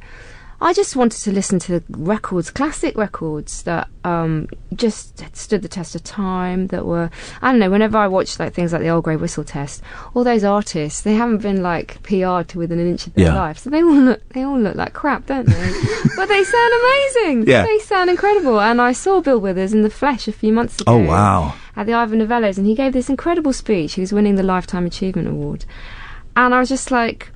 I 0.62 0.74
just 0.74 0.96
wanted 0.98 1.22
to 1.22 1.32
listen 1.32 1.58
to 1.60 1.80
the 1.80 1.84
records, 1.98 2.52
classic 2.52 2.98
records 2.98 3.64
that 3.64 3.88
um, 4.04 4.50
just 4.76 5.24
stood 5.36 5.62
the 5.62 5.70
test 5.70 5.96
of 5.96 6.04
time. 6.04 6.68
That 6.68 6.86
were, 6.86 7.10
I 7.42 7.52
don't 7.52 7.60
know. 7.60 7.70
Whenever 7.70 7.98
I 7.98 8.08
watch 8.08 8.38
like 8.40 8.54
things 8.54 8.74
like 8.74 8.82
the 8.82 8.90
Old 8.90 9.06
Grey 9.06 9.16
Whistle 9.16 9.46
Test, 9.46 9.82
all 10.14 10.26
those 10.26 10.44
artists 10.44 11.00
they 11.02 11.14
haven't 11.16 11.42
been 11.42 11.64
like 11.64 12.04
PR'd 12.04 12.50
to 12.50 12.58
within 12.60 12.78
an 12.80 12.90
inch 12.90 13.08
of 13.08 13.14
their 13.14 13.28
Yeah. 13.28 13.36
life, 13.36 13.60
so 13.60 13.70
they 13.70 13.82
all 13.82 13.96
look 13.96 14.28
they 14.30 14.44
all 14.44 14.60
look 14.60 14.76
like 14.76 14.92
crap, 14.94 15.28
don't 15.28 15.46
they? 15.48 15.72
but 16.18 16.26
they 16.28 16.44
sound 16.44 16.74
amazing. 16.82 17.48
Yeah. 17.48 17.64
they 17.66 17.80
sound 17.80 18.10
incredible. 18.10 18.60
And 18.60 18.82
I 18.82 18.92
saw 18.92 19.22
Bill 19.22 19.40
Withers 19.40 19.72
in 19.74 19.84
the 19.84 19.90
flesh 19.90 20.28
a 20.28 20.34
few 20.34 20.52
months 20.52 20.82
ago 20.82 20.92
Oh, 20.92 20.98
wow. 20.98 21.54
at 21.78 21.86
the 21.86 21.94
Ivor 21.94 22.18
Novellos, 22.18 22.58
and 22.58 22.68
he 22.68 22.76
gave 22.76 22.92
this 22.92 23.08
incredible 23.10 23.54
speech. 23.54 23.94
He 23.94 24.02
was 24.02 24.12
winning 24.12 24.36
the 24.36 24.44
Lifetime 24.44 24.86
Achievement 24.86 25.30
Award, 25.30 25.64
and 26.36 26.54
I 26.54 26.60
was 26.60 26.68
just 26.68 26.92
like, 26.92 27.32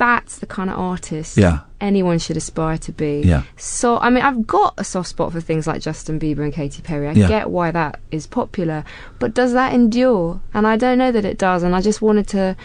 "That's 0.00 0.38
the 0.38 0.46
kind 0.46 0.70
of 0.70 0.78
artist 0.78 1.36
Yeah. 1.36 1.58
anyone 1.80 2.18
should 2.18 2.36
aspire 2.38 2.78
to 2.78 2.92
be." 2.92 3.22
Yeah. 3.24 3.42
So, 3.56 3.98
I 3.98 4.08
mean, 4.10 4.24
I've 4.24 4.46
got 4.46 4.72
a 4.78 4.84
soft 4.84 5.08
spot 5.10 5.30
for 5.32 5.40
things 5.40 5.66
like 5.66 5.80
Justin 5.82 6.18
Bieber 6.18 6.42
and 6.42 6.52
Katy 6.52 6.80
Perry. 6.82 7.06
I 7.08 7.12
Yeah. 7.12 7.28
get 7.28 7.50
why 7.50 7.70
that 7.70 8.00
is 8.10 8.26
popular, 8.26 8.82
but 9.18 9.34
does 9.34 9.52
that 9.52 9.72
endure? 9.74 10.40
And 10.54 10.66
I 10.66 10.76
don't 10.76 10.98
know 10.98 11.12
that 11.12 11.24
it 11.24 11.38
does. 11.38 11.62
And 11.62 11.74
I 11.76 11.80
just 11.80 12.00
wanted 12.02 12.26
to 12.28 12.56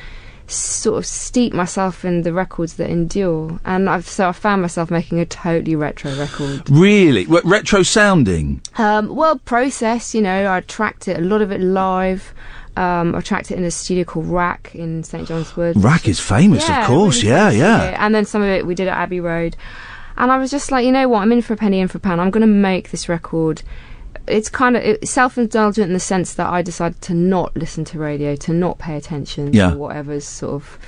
sort 0.48 0.98
of 0.99 1.06
steep 1.07 1.53
myself 1.53 2.06
in 2.06 2.22
the 2.22 2.32
records 2.32 2.74
that 2.76 2.88
endure. 2.90 3.60
And 3.66 3.90
I've 3.90 4.07
so 4.07 4.30
I 4.30 4.32
found 4.32 4.62
myself 4.62 4.91
making 4.91 5.20
a 5.20 5.26
totally 5.26 5.76
retro 5.76 6.14
record. 6.16 6.70
really 6.70 7.26
Re- 7.26 7.41
retro 7.44 7.82
sounding. 7.84 8.62
Um, 8.78 9.16
well, 9.16 9.40
process, 9.40 10.14
you 10.14 10.22
know, 10.22 10.52
I 10.52 10.62
tracked 10.62 11.07
it, 11.07 11.18
a 11.18 11.22
lot 11.22 11.41
of 11.41 11.52
it 11.52 11.60
live. 11.62 12.34
Um, 12.77 13.15
I 13.15 13.22
tracked 13.22 13.52
it 13.52 13.57
in 13.57 13.64
a 13.64 13.72
studio 13.72 14.03
called 14.03 14.27
RAK 14.27 14.72
in 14.76 15.03
St 15.03 15.27
John's 15.27 15.56
Wood. 15.56 15.81
RAK 15.81 16.07
is 16.10 16.19
famous, 16.19 16.68
Yeah, 16.68 16.81
of 16.81 16.88
course. 16.88 17.18
really 17.23 17.30
yeah, 17.35 17.49
yeah. 17.52 17.80
studio. 17.81 17.97
And 17.99 18.14
then 18.15 18.26
some 18.26 18.41
of 18.41 18.49
it 18.49 18.65
we 18.65 18.76
did 18.76 18.88
at 18.88 18.97
Abbey 18.97 19.19
Road. 19.22 19.56
And 20.18 20.31
I 20.31 20.38
was 20.38 20.52
just 20.52 20.72
like, 20.72 20.85
you 20.85 20.91
know 20.91 21.07
what, 21.10 21.22
I'm 21.22 21.31
in 21.31 21.41
for 21.41 21.53
a 21.53 21.57
penny, 21.57 21.80
in 21.80 21.88
for 21.88 21.97
a 21.97 22.02
pound. 22.02 22.22
I'm 22.22 22.31
going 22.31 22.41
to 22.41 22.47
make 22.47 22.91
this 22.91 23.07
record. 23.10 23.61
It's 24.27 24.49
kind 24.49 24.76
of 24.76 24.97
self 25.03 25.38
indulgent 25.38 25.88
in 25.88 25.93
the 25.93 25.99
sense 25.99 26.34
that 26.35 26.47
I 26.49 26.61
decided 26.61 27.02
to 27.03 27.14
not 27.14 27.56
listen 27.56 27.85
to 27.85 27.99
radio, 27.99 28.35
to 28.38 28.53
not 28.53 28.77
pay 28.80 28.95
attention 28.97 29.53
Yeah. 29.53 29.72
to 29.72 29.77
whatever's 29.77 30.26
sort 30.26 30.53
of 30.56 30.80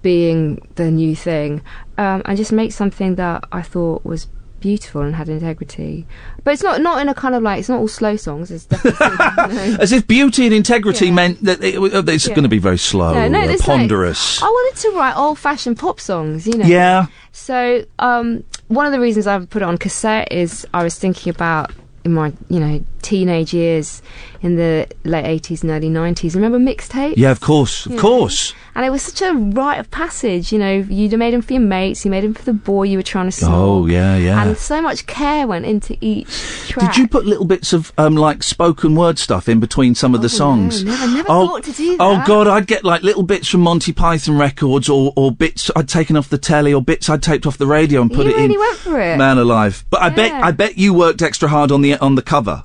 being 0.00 0.66
the 0.74 0.90
new 0.90 1.14
thing, 1.14 1.60
um, 1.98 2.22
and 2.24 2.36
just 2.36 2.50
make 2.52 2.72
something 2.72 3.14
that 3.16 3.44
I 3.52 3.62
thought 3.62 4.04
was 4.04 4.26
beautiful 4.62 5.02
and 5.02 5.14
had 5.14 5.28
integrity. 5.28 6.06
But 6.44 6.54
it's 6.54 6.62
not 6.62 6.80
not 6.80 7.02
in 7.02 7.08
a 7.08 7.14
kind 7.14 7.34
of 7.34 7.42
like 7.42 7.58
it's 7.58 7.68
not 7.68 7.80
all 7.80 7.88
slow 7.88 8.16
songs. 8.16 8.50
It's 8.50 8.64
definitely 8.64 9.76
As 9.80 9.92
if 9.92 10.06
beauty 10.06 10.46
and 10.46 10.54
integrity 10.54 11.10
meant 11.10 11.42
that 11.44 11.62
it, 11.62 11.74
it's 12.08 12.26
Yeah. 12.28 12.34
going 12.34 12.44
to 12.44 12.48
be 12.48 12.58
very 12.58 12.78
slow, 12.78 13.12
No, 13.12 13.28
no, 13.28 13.56
ponderous. 13.58 14.42
I 14.42 14.46
wanted 14.46 14.80
to 14.82 14.90
write 14.96 15.16
old 15.16 15.38
fashioned 15.38 15.78
pop 15.78 16.00
songs, 16.00 16.46
you 16.46 16.56
know. 16.56 16.64
Yeah. 16.66 17.06
So 17.32 17.84
um, 17.98 18.44
one 18.68 18.86
of 18.86 18.92
the 18.92 19.00
reasons 19.00 19.26
I 19.26 19.44
put 19.44 19.62
it 19.62 19.66
on 19.66 19.76
cassette 19.78 20.32
is 20.32 20.66
I 20.72 20.82
was 20.82 20.98
thinking 20.98 21.30
about 21.30 21.72
in 22.04 22.14
my 22.14 22.32
you 22.48 22.58
know 22.60 22.82
teenage 23.02 23.52
years 23.54 24.02
in 24.42 24.56
the 24.56 24.88
late 25.04 25.24
eighties 25.24 25.62
and 25.62 25.70
early 25.70 25.88
nineties. 25.88 26.34
Remember 26.34 26.58
mixtapes? 26.58 27.14
Yeah, 27.16 27.30
of 27.30 27.40
course, 27.40 27.86
of 27.86 27.92
You 27.92 27.96
know? 27.96 28.02
course. 28.02 28.54
And 28.74 28.84
it 28.86 28.90
was 28.90 29.02
such 29.02 29.20
a 29.22 29.34
rite 29.34 29.78
of 29.78 29.90
passage, 29.90 30.50
you 30.52 30.58
know. 30.58 30.72
You'd 30.88 31.16
made 31.18 31.34
them 31.34 31.42
for 31.42 31.52
your 31.52 31.62
mates, 31.62 32.04
you 32.04 32.10
made 32.10 32.24
them 32.24 32.34
for 32.34 32.42
the 32.42 32.54
boy 32.54 32.84
you 32.84 32.96
were 32.98 33.02
trying 33.02 33.30
to 33.30 33.36
snog. 33.36 33.50
Oh, 33.52 33.86
yeah, 33.86 34.16
yeah. 34.16 34.42
And 34.42 34.56
so 34.56 34.80
much 34.80 35.06
care 35.06 35.46
went 35.46 35.66
into 35.66 35.96
each 36.00 36.28
track. 36.68 36.94
Did 36.94 36.96
you 37.02 37.06
put 37.08 37.26
little 37.26 37.44
bits 37.44 37.72
of 37.72 37.92
um, 37.98 38.16
like 38.16 38.42
spoken 38.42 38.94
word 38.94 39.18
stuff 39.18 39.48
in 39.48 39.60
between 39.60 39.94
some 39.94 40.14
of 40.14 40.22
the 40.22 40.28
songs? 40.28 40.82
Oh, 40.82 40.86
no, 40.86 40.94
I 40.94 41.14
never 41.14 41.28
oh, 41.30 41.46
thought 41.48 41.64
to 41.64 41.72
do 41.72 41.96
that. 41.96 42.00
Oh. 42.00 42.24
God, 42.26 42.48
I'd 42.48 42.66
get 42.66 42.82
like 42.82 43.02
little 43.02 43.22
bits 43.22 43.48
from 43.48 43.60
Monty 43.60 43.92
Python 43.92 44.38
records, 44.38 44.88
or, 44.88 45.12
or 45.16 45.30
bits 45.30 45.70
I'd 45.76 45.88
taken 45.88 46.16
off 46.16 46.30
the 46.30 46.38
telly, 46.38 46.72
or 46.72 46.80
bits 46.82 47.10
I'd 47.10 47.22
taped 47.22 47.46
off 47.46 47.58
the 47.58 47.66
radio 47.66 48.00
and 48.00 48.10
put 48.10 48.24
You 48.26 48.32
it 48.32 48.36
in. 48.36 48.42
really 48.42 48.58
went 48.58 48.78
for 48.78 48.98
it. 49.00 49.18
Man 49.18 49.36
alive! 49.38 49.84
But 49.90 50.00
I 50.00 50.08
bet 50.08 50.32
I 50.32 50.50
bet 50.50 50.78
you 50.78 50.94
worked 50.94 51.20
extra 51.20 51.48
hard 51.48 51.70
on 51.70 51.82
the 51.82 51.96
on 51.98 52.14
the 52.14 52.22
cover. 52.22 52.64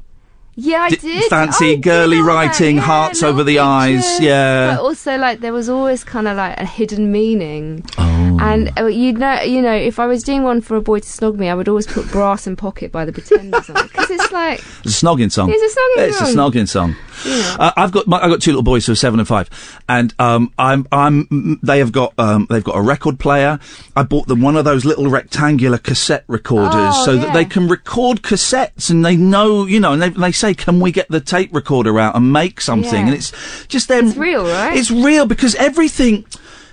Yeah, 0.60 0.82
I 0.82 0.90
D- 0.90 0.96
did. 0.96 1.30
fancy 1.30 1.76
girly 1.78 2.18
did 2.18 2.26
writing, 2.26 2.76
yeah, 2.78 2.82
hearts 2.82 3.22
over 3.22 3.44
the 3.44 3.60
eyes, 3.60 4.20
yeah. 4.20 4.76
But 4.76 4.82
also, 4.82 5.16
like, 5.16 5.40
there 5.40 5.54
was 5.54 5.70
always 5.70 6.04
kind 6.04 6.28
of 6.28 6.36
like 6.36 6.60
a 6.60 6.66
hidden 6.66 7.12
meaning. 7.12 7.86
Oh. 8.00 8.38
And 8.42 8.72
uh, 8.80 8.88
you 8.88 9.14
know, 9.14 9.40
you 9.42 9.62
know, 9.62 9.74
if 9.76 10.00
I 10.00 10.08
was 10.08 10.24
doing 10.24 10.42
one 10.42 10.62
for 10.62 10.76
a 10.76 10.82
boy 10.82 11.00
to 11.00 11.06
snog 11.06 11.38
me, 11.38 11.48
I 11.50 11.54
would 11.54 11.68
always 11.68 11.86
put 11.86 12.10
"Brass 12.12 12.48
in 12.48 12.56
Pocket" 12.56 12.92
by 12.92 13.06
the 13.06 13.12
Pretenders 13.12 13.70
on 13.70 13.84
because 13.88 14.10
it's 14.10 14.32
like 14.32 14.60
It's 14.84 15.02
a 15.02 15.06
snogging 15.06 15.32
song. 15.32 15.52
It's 15.54 15.62
a 15.62 15.80
snogging 15.80 16.08
It's 16.08 16.18
song. 16.18 16.28
a 16.28 16.32
snogging 16.34 16.68
song. 16.68 16.96
Yeah. 17.26 17.56
Uh, 17.60 17.72
I've 17.78 17.92
got 17.92 18.08
my, 18.08 18.20
I've 18.20 18.30
got 18.30 18.42
two 18.42 18.52
little 18.52 18.64
boys 18.64 18.86
who 18.86 18.92
are 18.92 18.96
seven 18.96 19.20
and 19.20 19.28
five, 19.28 19.50
and 19.88 20.14
um, 20.20 20.52
I'm 20.58 20.88
I'm 20.92 21.60
they 21.64 21.80
have 21.80 21.92
got 21.92 22.14
um, 22.18 22.48
they've 22.50 22.64
got 22.64 22.76
a 22.76 22.82
record 22.82 23.20
player. 23.20 23.60
I 23.96 24.04
bought 24.04 24.28
them 24.28 24.42
one 24.42 24.56
of 24.56 24.66
those 24.66 24.86
little 24.86 25.08
rectangular 25.08 25.78
cassette 25.78 26.24
recorders 26.28 26.74
Oh, 26.74 27.06
so 27.06 27.18
that 27.18 27.34
they 27.34 27.46
can 27.46 27.68
record 27.68 28.22
cassettes, 28.22 28.90
and 28.90 29.06
they 29.06 29.16
know 29.16 29.66
you 29.66 29.80
know, 29.80 29.94
and 29.94 30.02
they, 30.02 30.10
they 30.10 30.32
say, 30.32 30.54
can 30.54 30.80
we 30.80 30.92
get 30.92 31.08
the 31.10 31.20
tape 31.22 31.54
recorder 31.54 32.00
out 32.00 32.16
and 32.16 32.32
make 32.32 32.62
something? 32.62 32.94
Yeah. 32.94 33.06
And 33.08 33.14
it's 33.14 33.66
just 33.68 33.88
them. 33.88 34.08
It's 34.08 34.18
real, 34.18 34.44
right? 34.44 34.76
It's 34.78 34.92
real 34.92 35.26
because 35.26 35.56
everything 35.56 36.26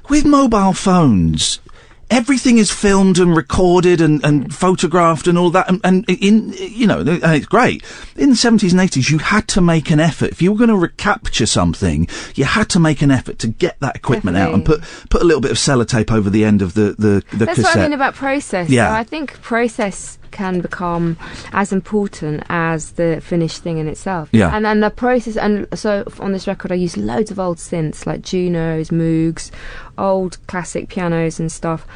with 0.09 0.25
mobile 0.27 0.73
phones. 0.73 1.61
Everything 2.10 2.59
is 2.59 2.70
filmed 2.70 3.18
and 3.18 3.36
recorded 3.36 4.01
and, 4.01 4.24
and 4.24 4.55
photographed 4.55 5.26
and 5.26 5.36
all 5.39 5.51
that, 5.51 5.68
and, 5.68 5.81
and 5.85 6.05
in 6.09 6.52
you 6.52 6.86
know, 6.86 7.01
and 7.01 7.09
it's 7.09 7.47
great. 7.47 7.82
In 8.16 8.31
the 8.31 8.36
seventies 8.36 8.72
and 8.72 8.81
eighties, 8.81 9.10
you 9.10 9.18
had 9.18 9.48
to 9.48 9.60
make 9.60 9.90
an 9.90 10.01
effort 10.01 10.31
if 10.31 10.43
you 10.43 10.52
were 10.52 10.59
going 10.59 10.70
to 10.70 10.76
recapture 10.76 11.47
something. 11.47 12.06
You 12.35 12.44
had 12.44 12.68
to 12.70 12.81
make 12.81 13.02
an 13.02 13.10
effort 13.10 13.39
to 13.40 13.48
get 13.48 13.81
that 13.81 13.97
equipment 13.97 14.36
out 14.36 14.55
and 14.55 14.64
put 14.64 14.82
put 15.10 15.22
a 15.22 15.24
little 15.24 15.40
bit 15.40 15.51
of 15.51 15.56
sellotape 15.56 16.12
over 16.12 16.31
the 16.31 16.44
end 16.44 16.62
of 16.62 16.74
the 16.74 16.94
the, 16.98 17.24
the 17.36 17.47
That's 17.47 17.56
cassette. 17.59 17.76
what 17.76 17.78
I 17.78 17.82
mean 17.82 17.93
about 17.93 18.14
process. 18.14 18.68
Yeah. 18.68 18.89
So 18.89 18.94
I 18.94 19.05
think 19.05 19.40
process 19.43 20.18
can 20.35 20.61
become 20.61 21.16
as 21.52 21.73
important 21.73 22.43
as 22.51 22.93
the 22.93 23.23
finished 23.23 23.62
thing 23.62 23.78
in 23.78 23.89
itself. 23.89 24.28
Yeah. 24.32 24.55
And 24.55 24.65
then 24.66 24.81
the 24.81 24.90
process, 24.90 25.39
and 25.39 25.66
so 25.78 26.05
on 26.20 26.32
this 26.32 26.47
record, 26.47 26.73
I 26.73 26.74
use 26.74 26.98
loads 26.98 27.31
of 27.31 27.39
old 27.39 27.56
synths 27.56 28.05
like 28.05 28.20
Junos, 28.20 28.90
Moogs, 28.90 29.51
old 29.97 30.44
classic 30.47 30.89
pianos 30.89 31.40
and 31.40 31.51
stuff. 31.51 31.86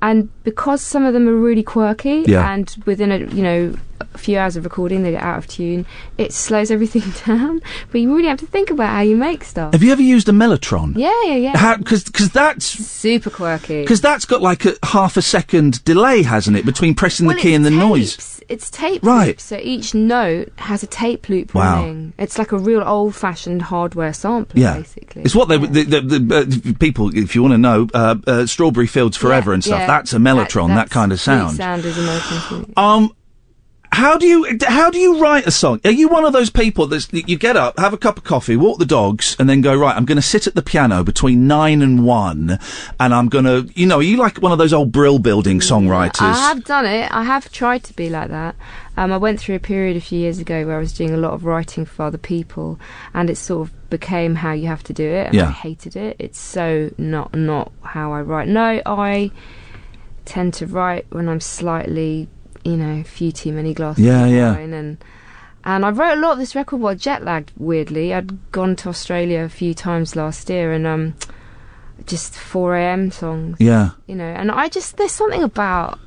And 0.00 0.28
because 0.44 0.80
some 0.80 1.04
of 1.04 1.12
them 1.12 1.28
are 1.28 1.34
really 1.34 1.62
quirky, 1.62 2.24
Yeah. 2.26 2.52
and 2.52 2.74
within 2.86 3.10
a 3.10 3.18
you 3.18 3.42
know 3.42 3.74
a 4.14 4.18
few 4.18 4.38
hours 4.38 4.54
of 4.56 4.62
recording 4.62 5.02
they 5.02 5.10
get 5.10 5.22
out 5.22 5.38
of 5.38 5.48
tune, 5.48 5.84
it 6.18 6.32
slows 6.32 6.70
everything 6.70 7.02
down. 7.26 7.60
But 7.90 8.00
you 8.00 8.14
really 8.14 8.28
have 8.28 8.38
to 8.38 8.46
think 8.46 8.70
about 8.70 8.90
how 8.90 9.00
you 9.00 9.16
make 9.16 9.42
stuff. 9.42 9.72
Have 9.72 9.82
you 9.82 9.90
ever 9.90 10.02
used 10.02 10.28
a 10.28 10.32
mellotron? 10.32 10.96
Yeah, 10.96 11.10
yeah, 11.24 11.34
yeah. 11.34 11.76
Because 11.78 12.04
that's 12.30 12.64
super 12.64 13.28
quirky. 13.30 13.82
because 13.82 14.00
that's 14.00 14.24
got 14.24 14.40
like 14.40 14.64
a 14.66 14.74
half 14.84 15.16
a 15.16 15.22
second 15.22 15.84
delay, 15.84 16.22
hasn't 16.22 16.56
it, 16.56 16.64
between 16.64 16.94
pressing 16.94 17.26
Well, 17.26 17.34
the 17.36 17.42
key 17.42 17.54
and 17.54 17.64
the 17.64 17.70
noise? 17.70 18.37
It's 18.48 18.70
tape 18.70 19.02
Right. 19.04 19.26
loops, 19.28 19.44
so 19.44 19.58
each 19.62 19.94
note 19.94 20.52
has 20.56 20.82
a 20.82 20.86
tape 20.86 21.28
loop 21.28 21.54
Wow. 21.54 21.82
running. 21.82 22.12
It's 22.18 22.38
like 22.38 22.50
a 22.52 22.58
real 22.58 22.82
old-fashioned 22.82 23.60
hardware 23.60 24.12
sampler, 24.14 24.58
Yeah, 24.60 24.78
basically. 24.78 25.22
it's 25.22 25.34
what 25.34 25.48
they 25.48 25.58
the, 25.58 25.84
the, 25.84 26.00
the 26.18 26.70
uh, 26.70 26.72
people. 26.80 27.14
If 27.14 27.34
you 27.34 27.42
want 27.42 27.52
to 27.52 27.58
know, 27.58 27.88
uh, 27.92 28.16
uh, 28.26 28.46
Strawberry 28.46 28.86
Fields 28.86 29.16
Forever 29.18 29.52
and 29.52 29.62
stuff. 29.62 29.80
Yeah, 29.80 29.86
That's 29.86 30.14
a 30.14 30.16
mellotron. 30.18 30.68
That, 30.68 30.74
that's- 30.74 30.88
kind 30.88 31.12
of 31.12 31.20
sound. 31.20 31.56
sound 31.56 31.84
is 31.84 31.98
American. 31.98 32.72
Um, 32.76 33.12
how 33.90 34.18
do 34.18 34.26
you 34.26 34.58
how 34.66 34.90
do 34.90 34.98
you 34.98 35.20
write 35.20 35.46
a 35.46 35.50
song? 35.50 35.80
Are 35.84 35.90
you 35.90 36.08
one 36.08 36.24
of 36.24 36.32
those 36.32 36.50
people 36.50 36.86
that 36.88 37.12
you 37.12 37.36
get 37.36 37.56
up, 37.56 37.78
have 37.78 37.92
a 37.92 37.98
cup 37.98 38.18
of 38.18 38.24
coffee, 38.24 38.56
walk 38.56 38.78
the 38.78 38.86
dogs, 38.86 39.34
and 39.38 39.48
then 39.48 39.60
go 39.60 39.74
right? 39.76 39.96
I'm 39.96 40.04
going 40.04 40.16
to 40.16 40.22
sit 40.22 40.46
at 40.46 40.54
the 40.54 40.62
piano 40.62 41.02
between 41.02 41.46
nine 41.46 41.82
and 41.82 42.04
one, 42.04 42.58
and 43.00 43.14
I'm 43.14 43.28
going 43.28 43.44
to, 43.44 43.68
you 43.74 43.86
know, 43.86 43.98
are 43.98 44.02
you 44.02 44.16
like 44.16 44.38
one 44.38 44.52
of 44.52 44.58
those 44.58 44.72
old 44.72 44.92
Brill 44.92 45.18
building 45.18 45.60
songwriters? 45.60 46.20
I 46.20 46.48
have 46.48 46.64
done 46.64 46.86
it. 46.86 47.10
I 47.12 47.24
have 47.24 47.50
tried 47.50 47.82
to 47.84 47.94
be 47.94 48.10
like 48.10 48.28
that. 48.28 48.56
Um, 48.96 49.12
I 49.12 49.16
went 49.16 49.40
through 49.40 49.54
a 49.54 49.60
period 49.60 49.96
a 49.96 50.00
few 50.00 50.18
years 50.18 50.38
ago 50.38 50.66
where 50.66 50.76
I 50.76 50.80
was 50.80 50.92
doing 50.92 51.14
a 51.14 51.16
lot 51.16 51.32
of 51.32 51.44
writing 51.44 51.84
for 51.84 52.04
other 52.04 52.18
people, 52.18 52.78
and 53.14 53.30
it 53.30 53.36
sort 53.36 53.68
of 53.68 53.90
became 53.90 54.34
how 54.36 54.52
you 54.52 54.66
have 54.66 54.82
to 54.84 54.92
do 54.92 55.08
it. 55.08 55.26
And 55.28 55.34
Yeah. 55.34 55.48
I 55.48 55.52
hated 55.52 55.96
it. 55.96 56.16
It's 56.18 56.38
so 56.38 56.90
not 56.98 57.34
not 57.34 57.72
how 57.82 58.12
I 58.12 58.20
write. 58.20 58.48
No, 58.48 58.82
I 58.84 59.30
tend 60.24 60.52
to 60.54 60.66
write 60.66 61.06
when 61.10 61.28
I'm 61.28 61.40
slightly, 61.40 62.28
you 62.68 62.76
know, 62.76 63.00
a 63.00 63.04
few 63.04 63.32
too 63.32 63.52
many 63.52 63.72
glasses 63.72 64.04
Yeah, 64.04 64.26
of 64.26 64.32
yeah. 64.32 64.52
Wine, 64.52 64.72
and 64.74 64.98
and 65.64 65.84
I 65.84 65.90
wrote 65.90 66.18
a 66.18 66.20
lot 66.20 66.32
of 66.32 66.38
this 66.38 66.54
record 66.54 66.80
while 66.80 66.94
jet 66.94 67.24
lagged. 67.24 67.52
Weirdly, 67.56 68.12
I'd 68.14 68.52
gone 68.52 68.76
to 68.76 68.88
Australia 68.90 69.40
a 69.40 69.48
few 69.48 69.74
times 69.74 70.14
last 70.14 70.48
year, 70.50 70.72
and 70.72 70.86
um, 70.86 71.14
just 72.06 72.34
4 72.36 72.76
a.m. 72.76 73.10
songs. 73.10 73.56
Yeah. 73.58 73.90
You 74.06 74.14
know, 74.14 74.24
and 74.28 74.50
I 74.50 74.68
just 74.68 74.96
there's 74.98 75.12
something 75.12 75.42
about 75.42 75.98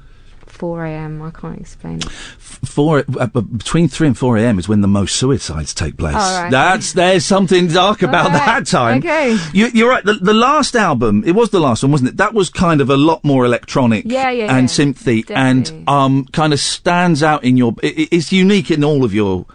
4 0.61 0.85
a.m. 0.85 1.21
I 1.23 1.31
can't 1.31 1.59
explain 1.59 1.97
it. 1.97 2.05
Four 2.07 3.03
uh, 3.19 3.25
between 3.25 3.87
three 3.87 4.05
and 4.05 4.15
four 4.15 4.37
a.m. 4.37 4.59
is 4.59 4.69
when 4.69 4.81
the 4.81 4.87
most 4.87 5.15
suicides 5.15 5.73
take 5.73 5.97
place. 5.97 6.13
Right. 6.13 6.51
That's 6.51 6.93
there's 6.93 7.25
something 7.25 7.65
dark 7.67 8.03
about 8.03 8.27
right. 8.27 8.45
that 8.45 8.67
time. 8.67 8.99
Okay. 8.99 9.35
You, 9.53 9.67
you're 9.73 9.89
right. 9.89 10.05
The, 10.05 10.13
the 10.13 10.35
last 10.35 10.75
album, 10.75 11.23
it 11.25 11.31
was 11.31 11.49
the 11.49 11.59
last 11.59 11.81
one, 11.81 11.91
wasn't 11.91 12.11
it? 12.11 12.17
That 12.17 12.35
was 12.35 12.51
kind 12.51 12.79
of 12.79 12.91
a 12.91 12.95
lot 12.97 13.23
more 13.23 13.43
electronic 13.43 14.05
Yeah, 14.05 14.29
yeah, 14.29 14.55
and 14.55 14.69
yeah. 14.69 14.75
synthy, 14.85 15.31
and 15.31 15.83
um, 15.89 16.25
kind 16.25 16.53
of 16.53 16.59
stands 16.59 17.23
out 17.23 17.43
in 17.43 17.57
your. 17.57 17.73
i 17.83 17.87
i- 17.87 18.07
it's 18.11 18.31
unique 18.31 18.69
in 18.69 18.83
all 18.83 19.03
of 19.03 19.15
your 19.15 19.47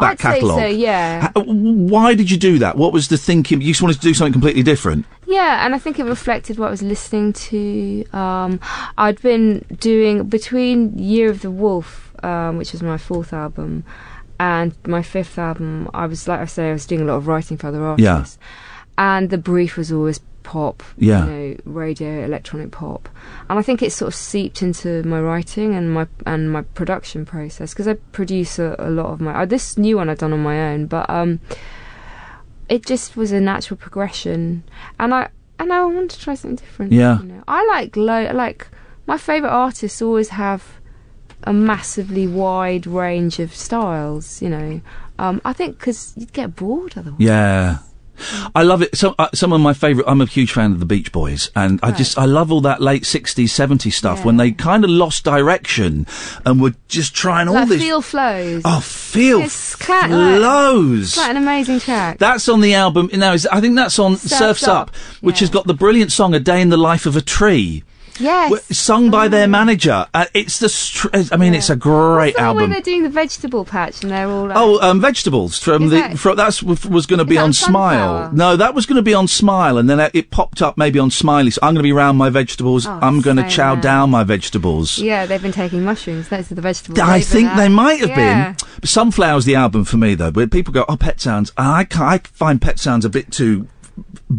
that 0.00 0.10
I'd 0.12 0.18
say 0.20 0.22
catalogue. 0.40 0.58
so, 0.60 0.66
yeah. 0.66 1.30
Why 1.36 2.14
did 2.14 2.30
you 2.30 2.36
do 2.36 2.58
that? 2.58 2.76
What 2.76 2.92
was 2.92 3.08
the 3.08 3.16
thinking? 3.18 3.60
You 3.60 3.68
just 3.68 3.82
wanted 3.82 3.94
to 3.94 4.00
do 4.00 4.14
something 4.14 4.32
completely 4.32 4.62
different. 4.62 5.06
Yeah, 5.26 5.64
and 5.64 5.74
I 5.74 5.78
think 5.78 5.98
it 5.98 6.04
reflected 6.04 6.58
what 6.58 6.68
I 6.68 6.70
was 6.70 6.82
listening 6.82 7.32
to. 7.32 8.04
Um, 8.12 8.60
I'd 8.98 9.20
been 9.22 9.64
doing 9.80 10.24
between 10.28 10.98
Year 10.98 11.30
of 11.30 11.40
the 11.42 11.50
Wolf, 11.50 12.12
um, 12.24 12.58
which 12.58 12.72
was 12.72 12.82
my 12.82 12.98
fourth 12.98 13.32
album, 13.32 13.84
and 14.38 14.74
my 14.86 15.02
fifth 15.02 15.38
album. 15.38 15.88
I 15.94 16.06
was 16.06 16.28
like 16.28 16.40
I 16.40 16.44
say, 16.46 16.70
I 16.70 16.72
was 16.72 16.86
doing 16.86 17.00
a 17.00 17.04
lot 17.04 17.16
of 17.16 17.26
writing 17.26 17.56
for 17.56 17.68
other 17.68 17.94
Yeah. 17.98 18.14
artists, 18.16 18.38
and 18.98 19.30
the 19.30 19.38
brief 19.38 19.76
was 19.76 19.90
always 19.92 20.20
pop, 20.44 20.82
Yeah. 20.96 21.24
you 21.26 21.30
know, 21.32 21.56
radio, 21.64 22.24
electronic 22.24 22.70
pop, 22.70 23.08
and 23.50 23.58
I 23.58 23.62
think 23.62 23.82
it 23.82 23.90
sort 23.92 24.06
of 24.08 24.14
seeped 24.14 24.62
into 24.62 25.02
my 25.02 25.20
writing 25.20 25.74
and 25.74 25.92
my 25.92 26.06
and 26.24 26.52
my 26.52 26.62
production 26.62 27.24
process 27.26 27.74
because 27.74 27.88
I 27.88 27.94
produce 28.12 28.60
a, 28.60 28.76
a 28.78 28.90
lot 28.90 29.06
of 29.06 29.20
my. 29.20 29.34
Uh, 29.42 29.44
this 29.46 29.76
new 29.76 29.96
one 29.96 30.08
I've 30.08 30.18
done 30.18 30.32
on 30.32 30.42
my 30.42 30.70
own, 30.72 30.86
but 30.86 31.10
um, 31.10 31.40
it 32.68 32.86
just 32.86 33.16
was 33.16 33.32
a 33.32 33.40
natural 33.40 33.76
progression, 33.76 34.62
and 35.00 35.12
I 35.12 35.28
and 35.58 35.72
I 35.72 35.84
wanted 35.84 36.10
to 36.10 36.20
try 36.20 36.34
something 36.34 36.56
different. 36.56 36.92
Yeah. 36.92 37.18
you 37.20 37.26
know. 37.26 37.44
I 37.48 37.66
like 37.66 37.96
low 37.96 38.30
like 38.32 38.68
my 39.06 39.18
favorite 39.18 39.50
artists 39.50 40.00
always 40.00 40.30
have 40.30 40.62
a 41.44 41.52
massively 41.52 42.26
wide 42.26 42.86
range 42.86 43.38
of 43.38 43.54
styles. 43.54 44.40
You 44.40 44.50
know, 44.50 44.80
um, 45.18 45.40
I 45.44 45.52
think 45.52 45.78
because 45.78 46.12
you'd 46.16 46.32
get 46.32 46.56
bored 46.56 46.94
otherwise. 46.96 47.20
Yeah. 47.20 47.78
I 48.54 48.62
love 48.62 48.82
it. 48.82 48.96
Some 48.96 49.14
uh, 49.18 49.28
some 49.34 49.52
of 49.52 49.60
my 49.60 49.72
favourite. 49.72 50.08
I'm 50.08 50.20
a 50.20 50.26
huge 50.26 50.52
fan 50.52 50.72
of 50.72 50.80
the 50.80 50.86
Beach 50.86 51.12
Boys, 51.12 51.50
and 51.54 51.80
I 51.82 51.92
just 51.92 52.18
I 52.18 52.24
love 52.24 52.52
all 52.52 52.60
that 52.62 52.80
late 52.80 53.02
'60s, 53.04 53.44
'70s 53.44 53.92
stuff 53.92 54.24
when 54.24 54.36
they 54.36 54.52
kind 54.52 54.84
of 54.84 54.90
lost 54.90 55.24
direction 55.24 56.06
and 56.44 56.60
were 56.60 56.74
just 56.88 57.14
trying 57.14 57.48
all 57.48 57.54
like 57.54 57.68
this. 57.68 57.82
feel 57.82 58.02
flows. 58.02 58.62
oh, 58.64 58.80
feel 58.80 59.40
It's 59.40 59.74
flows. 59.74 61.08
It's 61.08 61.16
like 61.16 61.30
an 61.30 61.36
amazing 61.36 61.80
track. 61.80 62.18
That's 62.18 62.48
on 62.48 62.60
the 62.60 62.74
album. 62.74 63.10
No, 63.12 63.32
is, 63.32 63.46
I 63.46 63.60
think 63.60 63.76
that's 63.76 63.98
on 63.98 64.16
Surf's 64.16 64.38
Surf's 64.38 64.68
Up, 64.68 64.88
Up, 64.88 64.96
which 65.20 65.40
has 65.40 65.50
got 65.50 65.66
the 65.66 65.74
brilliant 65.74 66.12
song 66.12 66.34
"A 66.34 66.40
Day 66.40 66.60
in 66.60 66.68
the 66.68 66.76
Life 66.76 67.06
of 67.06 67.16
a 67.16 67.20
Tree." 67.20 67.84
Yes. 68.20 68.76
Sung 68.76 69.10
by 69.10 69.28
their 69.28 69.46
manager. 69.48 70.06
Uh, 70.14 70.26
it's 70.34 70.58
the. 70.58 70.68
Str- 70.68 71.08
I 71.32 71.36
mean, 71.36 71.54
it's 71.54 71.70
a 71.70 71.76
great 71.76 72.34
What's 72.34 72.36
the 72.38 72.42
one 72.44 72.54
where 72.56 72.62
album. 72.64 72.70
they're 72.72 72.80
doing 72.80 73.02
the 73.02 73.08
vegetable 73.08 73.64
patch 73.64 74.02
and 74.02 74.10
they're 74.10 74.28
all 74.28 74.46
like, 74.48 74.56
Oh, 74.56 74.80
um, 74.80 75.00
vegetables 75.00 75.58
from 75.58 75.88
the 75.88 75.96
that- 75.96 76.18
fro- 76.18 76.34
that's 76.34 76.62
was 76.62 77.06
going 77.06 77.18
to 77.18 77.24
be 77.24 77.38
on 77.38 77.52
Smile. 77.52 78.30
No, 78.32 78.56
that 78.56 78.74
was 78.74 78.86
going 78.86 78.96
to 78.96 79.02
be 79.02 79.14
on 79.14 79.28
Smile, 79.28 79.78
and 79.78 79.88
then 79.88 80.00
it, 80.14 80.30
popped 80.30 80.62
up 80.62 80.76
maybe 80.78 80.98
on 80.98 81.10
Smiley. 81.10 81.50
So 81.50 81.60
I'm 81.62 81.74
going 81.74 81.82
to 81.82 81.82
be 81.82 81.92
round 81.92 82.18
my 82.18 82.30
vegetables. 82.30 82.86
Oh, 82.86 82.98
I'm 83.02 83.20
going 83.20 83.36
to 83.36 83.48
chow 83.48 83.74
down 83.76 84.10
my 84.10 84.24
vegetables. 84.24 84.98
yeah, 84.98 85.26
they've 85.26 85.42
been 85.42 85.52
taking 85.52 85.84
mushrooms. 85.84 86.28
Those 86.28 86.50
are 86.50 86.54
the 86.54 86.60
vegetables. 86.62 86.98
I 86.98 87.20
think 87.20 87.54
they 87.56 87.68
might 87.68 88.00
have 88.00 88.08
Yeah. 88.10 88.52
been. 88.52 88.56
Sunflower's 88.82 89.44
the 89.44 89.54
album 89.54 89.84
for 89.84 89.96
me 89.96 90.14
though. 90.14 90.30
Where 90.30 90.46
people 90.46 90.72
go, 90.72 90.84
oh, 90.88 90.96
Pet 90.96 91.20
Sounds. 91.20 91.52
I 91.56 91.86
I 91.94 92.18
find 92.18 92.60
Pet 92.60 92.78
Sounds 92.78 93.04
a 93.04 93.08
bit 93.08 93.30
too 93.30 93.68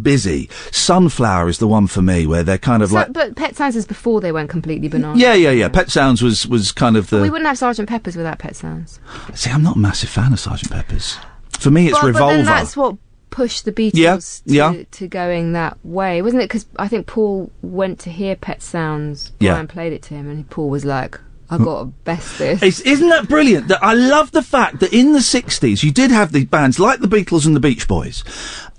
busy. 0.02 0.48
Sunflower 0.72 1.48
is 1.48 1.58
the 1.58 1.66
one 1.68 1.86
for 1.86 2.02
me 2.02 2.26
where 2.26 2.42
they're 2.42 2.58
kind 2.58 2.82
of 2.82 2.90
So, 2.90 2.96
like. 2.96 3.12
but 3.12 3.36
Pet 3.36 3.56
Sounds 3.56 3.76
is 3.76 3.86
before 3.86 4.20
they 4.20 4.32
went 4.32 4.50
completely 4.50 4.88
bananas. 4.88 5.20
Yeah, 5.20 5.34
yeah, 5.34 5.50
yeah. 5.50 5.68
Pet 5.68 5.90
Sounds 5.90 6.22
was 6.22 6.46
was 6.46 6.72
kind 6.72 6.96
of 6.96 7.10
the. 7.10 7.22
we 7.22 7.30
wouldn't 7.30 7.48
have 7.48 7.58
Sergeant 7.58 7.88
Pepper's 7.88 8.16
without 8.16 8.38
Pet 8.38 8.56
Sounds. 8.56 9.00
See, 9.34 9.50
I'm 9.50 9.62
not 9.62 9.76
a 9.76 9.78
massive 9.78 10.08
fan 10.10 10.32
of 10.32 10.40
Sergeant 10.40 10.72
Pepper's. 10.72 11.18
For 11.58 11.70
me, 11.70 11.86
it's 11.88 11.98
But- 11.98 12.06
Revolver. 12.06 12.36
But 12.38 12.44
that's 12.44 12.76
what 12.76 12.96
pushed 13.30 13.64
the 13.66 13.72
Beatles 13.72 13.92
Yeah, 13.94 14.16
to, 14.16 14.76
yeah. 14.78 14.84
to 14.92 15.08
going 15.08 15.52
that 15.52 15.76
way, 15.84 16.22
wasn't 16.22 16.42
it? 16.42 16.46
Because 16.48 16.66
I 16.78 16.88
think 16.88 17.06
Paul 17.06 17.50
went 17.62 17.98
to 18.00 18.10
hear 18.10 18.34
Pet 18.36 18.62
Sounds. 18.62 19.32
Yeah. 19.40 19.52
Brian 19.52 19.66
played 19.68 19.92
it 19.92 20.02
to 20.04 20.14
him, 20.14 20.28
and 20.30 20.48
Paul 20.48 20.70
was 20.70 20.84
like, 20.84 21.20
"I 21.50 21.58
got 21.58 21.80
to 21.80 21.84
best 21.86 22.38
this." 22.38 22.62
It's, 22.62 22.80
isn't 22.80 23.08
that 23.08 23.28
brilliant? 23.28 23.68
That 23.68 23.82
I 23.82 23.94
love 23.94 24.32
the 24.32 24.42
fact 24.42 24.80
that 24.80 24.92
in 24.92 25.12
the 25.12 25.20
'60s 25.20 25.82
you 25.82 25.92
did 25.92 26.10
have 26.10 26.32
these 26.32 26.46
bands 26.46 26.78
like 26.78 27.00
the 27.00 27.08
Beatles 27.08 27.46
and 27.46 27.54
the 27.54 27.60
Beach 27.60 27.86
Boys, 27.86 28.24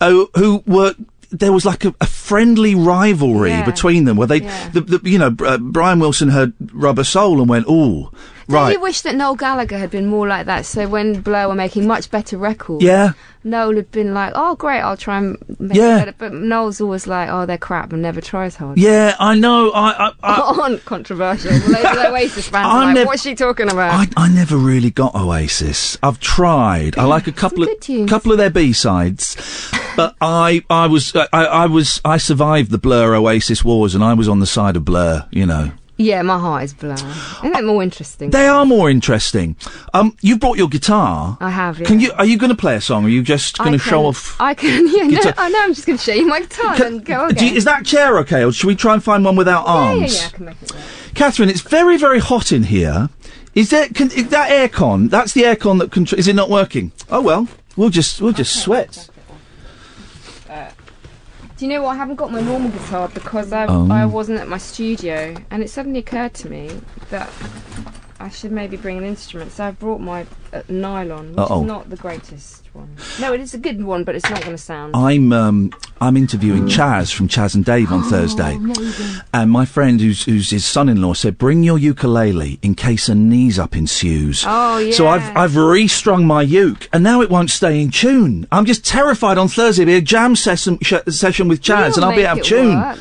uh, 0.02 0.26
who 0.36 0.64
were 0.66 0.96
there 1.32 1.52
was 1.52 1.66
like 1.66 1.86
a, 1.86 1.94
a 2.02 2.06
friendly 2.06 2.74
rivalry 2.76 3.50
Yeah. 3.52 3.66
between 3.66 4.06
them, 4.06 4.18
where 4.18 4.28
they, 4.28 4.42
Yeah. 4.42 4.70
the, 4.70 4.82
the, 4.82 5.10
you 5.10 5.18
know, 5.20 5.36
uh, 5.46 5.58
Brian 5.58 6.00
Wilson 6.00 6.30
heard 6.30 6.54
Rubber 6.74 7.04
Soul 7.04 7.40
and 7.40 7.50
went, 7.50 7.66
"Oh, 7.68 8.12
Don't 8.50 8.72
you 8.72 8.80
wish 8.80 9.02
that 9.02 9.14
Noel 9.16 9.36
Gallagher 9.36 9.78
had 9.78 9.92
been 9.92 10.06
more 10.08 10.26
like 10.28 10.46
that? 10.46 10.66
So 10.66 10.88
when 10.88 11.20
Blur 11.22 11.50
were 11.50 11.56
making 11.56 11.86
much 11.86 12.10
better 12.10 12.38
records, 12.38 12.82
Yeah. 12.84 13.12
Noel 13.44 13.76
had 13.76 13.92
been 13.92 14.14
like, 14.14 14.32
"Oh, 14.36 14.56
great, 14.56 14.80
I'll 14.82 14.96
try 14.98 15.18
and 15.18 15.38
make 15.60 15.76
Yeah. 15.78 15.98
it 15.98 16.00
better." 16.00 16.14
But 16.18 16.34
Noel's 16.34 16.80
always 16.82 17.08
like, 17.08 17.28
"Oh, 17.30 17.46
they're 17.46 17.58
crap," 17.58 17.92
and 17.94 18.02
never 18.02 18.22
tries 18.22 18.56
hard. 18.56 18.78
yeah, 18.78 19.16
I 19.20 19.36
know, 19.36 19.72
I, 19.72 20.08
I, 20.08 20.12
I, 20.24 20.34
On 20.64 20.78
controversial, 20.80 21.52
Oasis 21.52 22.48
fans 22.54 22.68
like, 22.74 22.96
nev- 22.96 23.08
"What's 23.08 23.22
she 23.24 23.36
talking 23.36 23.70
about?" 23.70 23.94
I, 24.18 24.24
I 24.26 24.30
never 24.30 24.56
really 24.58 24.92
got 24.92 25.14
Oasis. 25.16 25.98
I've 26.02 26.20
tried. 26.22 26.98
I 26.98 27.04
like 27.04 27.28
a 27.28 27.32
couple 27.34 27.64
of 27.64 27.70
couple 28.08 28.32
of 28.32 28.38
their 28.38 28.50
B 28.50 28.72
sides, 28.74 29.36
but 29.98 30.16
I 30.22 30.64
I 30.70 30.88
was 30.88 31.14
I, 31.16 31.28
I 31.34 31.66
was 31.66 32.00
I 32.06 32.18
survived 32.18 32.72
the 32.72 32.78
Blur 32.78 33.14
Oasis 33.16 33.66
wars, 33.66 33.94
and 33.96 34.04
I 34.04 34.14
was 34.14 34.30
on 34.30 34.40
the 34.40 34.46
side 34.48 34.78
of 34.78 34.86
Blur. 34.86 35.26
You 35.32 35.46
know. 35.46 35.72
yeah, 35.98 36.22
my 36.22 36.38
heart 36.40 36.64
is 36.64 36.74
Blur. 36.74 36.94
Isn't 36.94 37.56
it 37.56 37.66
more 37.66 37.82
interesting? 37.84 38.30
They 38.30 38.48
are 38.48 38.66
more 38.66 38.90
interesting. 38.90 39.56
Um, 39.94 40.16
you've 40.22 40.40
brought 40.40 40.58
your 40.58 40.70
guitar. 40.70 41.38
I 41.42 41.50
have. 41.50 41.80
Yeah. 41.80 41.88
Can 41.88 42.00
you? 42.00 42.12
Are 42.14 42.26
you 42.26 42.38
going 42.38 42.52
to 42.52 42.56
play 42.58 42.76
a 42.76 42.82
song? 42.82 43.04
Or 43.04 43.08
are 43.08 43.10
you 43.10 43.24
just 43.24 43.58
going 43.58 43.74
to 43.74 43.80
show 43.80 44.06
off? 44.06 44.40
I 44.40 44.54
can. 44.54 44.88
Yeah, 44.96 45.04
no, 45.04 45.10
guitar? 45.10 45.34
I 45.38 45.50
know. 45.50 45.60
I'm 45.64 45.74
just 45.74 45.86
going 45.88 45.98
to 45.98 46.04
show 46.04 46.14
you 46.14 46.28
my 46.28 46.40
guitar 46.42 46.82
and 46.86 47.04
go 47.04 47.26
again. 47.28 47.44
you- 47.50 47.56
is 47.58 47.66
that 47.66 47.84
chair 47.86 48.18
okay, 48.20 48.44
or 48.46 48.52
should 48.54 48.68
we 48.68 48.76
try 48.76 48.94
and 48.94 49.04
find 49.04 49.26
one 49.26 49.36
without 49.36 49.66
arms? 49.68 50.14
yeah, 50.14 50.22
yeah, 50.22 50.28
I 50.28 50.30
can 50.38 50.46
make 50.46 50.62
it. 50.62 50.72
work. 50.72 50.82
Katherine, 51.16 51.50
it's 51.50 51.62
very, 51.62 51.98
very 51.98 52.20
hot 52.20 52.52
in 52.52 52.64
here. 52.64 53.10
Is 53.56 53.72
there 53.72 53.88
can, 53.90 54.12
is 54.12 54.28
that 54.30 54.52
aircon? 54.52 55.10
That's 55.10 55.34
the 55.34 55.42
aircon 55.42 55.80
that 55.80 55.90
contr- 55.90 56.14
is 56.18 56.28
it 56.28 56.36
not 56.36 56.48
working? 56.50 56.92
Oh 57.10 57.22
well, 57.22 57.48
we'll 57.76 57.90
just 57.90 58.22
we'll 58.22 58.34
just 58.34 58.62
sweat. 58.62 59.10
Do 61.58 61.66
you 61.66 61.70
know 61.72 61.82
what? 61.82 61.94
I 61.94 61.96
haven't 61.96 62.18
got 62.18 62.32
my 62.32 62.42
normal 62.42 62.70
guitar 62.70 63.08
because 63.10 63.52
I 63.52 63.66
Oh. 63.68 63.90
I 63.92 64.06
wasn't 64.06 64.40
at 64.40 64.48
my 64.48 64.60
studio, 64.60 65.36
and 65.50 65.64
it 65.64 65.70
suddenly 65.70 66.00
occurred 66.00 66.34
to 66.36 66.50
me 66.50 66.70
that 67.10 67.30
I 68.20 68.30
should 68.30 68.52
maybe 68.52 68.78
bring 68.78 68.98
an 69.00 69.04
instrument. 69.04 69.52
So 69.52 69.66
I 69.66 69.72
brought 69.72 70.00
my 70.00 70.26
uh, 70.54 70.62
nylon, 70.70 71.30
which 71.30 71.40
Uh-oh. 71.40 71.62
is 71.62 71.68
not 71.68 71.90
the 71.90 71.96
greatest 71.96 72.67
one. 72.78 72.96
No, 73.20 73.34
it 73.34 73.42
is 73.42 73.54
a 73.54 73.58
good 73.58 73.84
one, 73.84 74.04
but 74.04 74.16
it's 74.16 74.30
not 74.30 74.40
going 74.42 74.56
to 74.56 74.58
sound. 74.62 74.96
I'm 74.96 75.34
um 75.34 75.72
I'm 76.00 76.16
interviewing 76.16 76.68
Chas 76.68 77.12
from 77.12 77.28
Chas 77.28 77.56
and 77.56 77.66
Dave 77.66 77.92
on 77.92 78.04
Thursday, 78.04 78.56
amazing. 78.56 79.22
and 79.34 79.52
my 79.52 79.66
friend 79.66 80.00
who's 80.00 80.24
who's 80.24 80.50
his 80.52 80.66
son-in-law 80.66 81.14
said 81.14 81.38
bring 81.38 81.64
your 81.64 81.78
ukulele 81.78 82.60
in 82.62 82.76
case 82.76 83.10
a 83.10 83.16
knees 83.16 83.58
up 83.60 83.76
ensues. 83.76 84.44
Oh, 84.48 84.78
yeah. 84.78 84.94
So 84.94 85.08
I've. 85.08 85.36
I've 85.36 85.56
restrung 85.56 86.26
my 86.26 86.42
uke, 86.42 86.88
and 86.94 87.04
now 87.04 87.22
it 87.22 87.30
won't 87.30 87.50
stay 87.50 87.82
in 87.82 87.90
tune. 87.92 88.48
I'm 88.52 88.66
just 88.66 88.86
terrified 88.86 89.38
on 89.38 89.48
Thursday 89.48 89.84
there'll 89.84 90.00
be 90.00 90.04
a 90.04 90.06
jam 90.06 90.36
session 90.36 90.78
sh- 90.82 90.94
session 91.10 91.48
with 91.48 91.62
Chas, 91.62 91.96
You'll 91.98 92.06
and 92.06 92.12
I'll 92.12 92.18
be 92.18 92.26
out 92.26 92.40
of 92.40 92.46
tune. 92.46 92.76
work. 92.76 92.98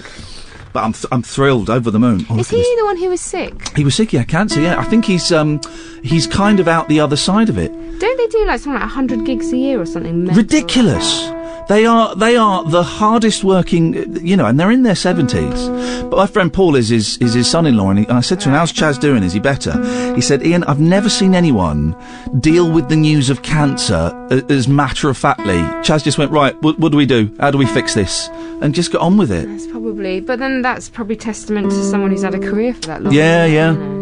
But 0.76 0.84
I'm 0.84 0.92
th- 0.92 1.06
I'm 1.10 1.22
thrilled 1.22 1.70
over 1.70 1.90
the 1.90 1.98
moon. 1.98 2.26
Oh, 2.28 2.38
Is 2.38 2.50
he 2.50 2.58
the 2.78 2.84
one 2.84 2.98
who 2.98 3.08
was 3.08 3.22
sick? 3.22 3.74
He 3.74 3.82
was 3.82 3.94
sick, 3.94 4.12
yeah, 4.12 4.24
cancer, 4.24 4.60
yeah. 4.60 4.78
I 4.78 4.84
think 4.84 5.06
he's 5.06 5.32
um 5.32 5.58
he's 6.02 6.26
kind 6.26 6.60
of 6.60 6.68
out 6.68 6.86
the 6.90 7.00
other 7.00 7.16
side 7.16 7.48
of 7.48 7.56
it. 7.56 7.72
Don't 7.98 8.18
they 8.18 8.26
do 8.26 8.44
like 8.44 8.60
something 8.60 8.74
like 8.74 8.82
100 8.82 9.24
gigs 9.24 9.50
a 9.54 9.56
year 9.56 9.80
or 9.80 9.86
something? 9.86 10.24
mental? 10.24 10.36
ridiculous. 10.36 11.30
They 11.68 11.84
are 11.84 12.14
they 12.14 12.36
are 12.36 12.62
the 12.64 12.84
hardest 12.84 13.42
working, 13.42 13.96
uh, 13.96 14.20
you 14.20 14.36
know, 14.36 14.46
and 14.46 14.58
they're 14.58 14.70
in 14.70 14.84
their 14.84 14.94
seventies. 14.94 15.68
But 16.04 16.16
my 16.16 16.26
friend 16.26 16.52
Paul 16.52 16.76
is 16.76 16.92
is, 16.92 17.16
is 17.18 17.34
his 17.34 17.50
son-in-law, 17.50 17.90
and, 17.90 17.98
he, 17.98 18.04
and 18.06 18.16
I 18.16 18.20
said 18.20 18.38
to 18.40 18.48
him, 18.48 18.54
"How's 18.54 18.70
Chas 18.70 18.98
doing? 18.98 19.24
Is 19.24 19.32
he 19.32 19.40
better?" 19.40 19.72
He 20.14 20.20
said, 20.20 20.42
"Iain, 20.42 20.62
I've 20.64 20.78
never 20.78 21.08
seen 21.08 21.34
anyone 21.34 21.96
deal 22.38 22.70
with 22.70 22.88
the 22.88 22.96
news 22.96 23.30
of 23.30 23.42
cancer 23.42 24.12
as 24.48 24.68
matter 24.68 25.08
of 25.08 25.16
factly." 25.16 25.60
Chas 25.82 26.04
just 26.04 26.18
went, 26.18 26.30
"Right, 26.30 26.54
what, 26.62 26.78
what 26.78 26.92
do 26.92 26.98
we 26.98 27.06
do? 27.06 27.34
How 27.40 27.50
do 27.50 27.58
we 27.58 27.66
fix 27.66 27.94
this?" 27.94 28.28
And 28.62 28.74
just 28.74 28.92
got 28.92 29.02
on 29.02 29.16
with 29.16 29.32
it. 29.32 29.48
That's 29.48 29.66
probably, 29.66 30.20
but 30.20 30.38
then 30.38 30.62
that's 30.62 30.88
probably 30.88 31.16
testament 31.16 31.70
to 31.70 31.84
someone 31.84 32.10
who's 32.10 32.22
had 32.22 32.34
a 32.34 32.38
career 32.38 32.74
for 32.74 32.86
that 32.86 33.02
long. 33.02 33.12
Yeah, 33.12 33.44
yeah. 33.44 33.74
Oh, 33.76 33.95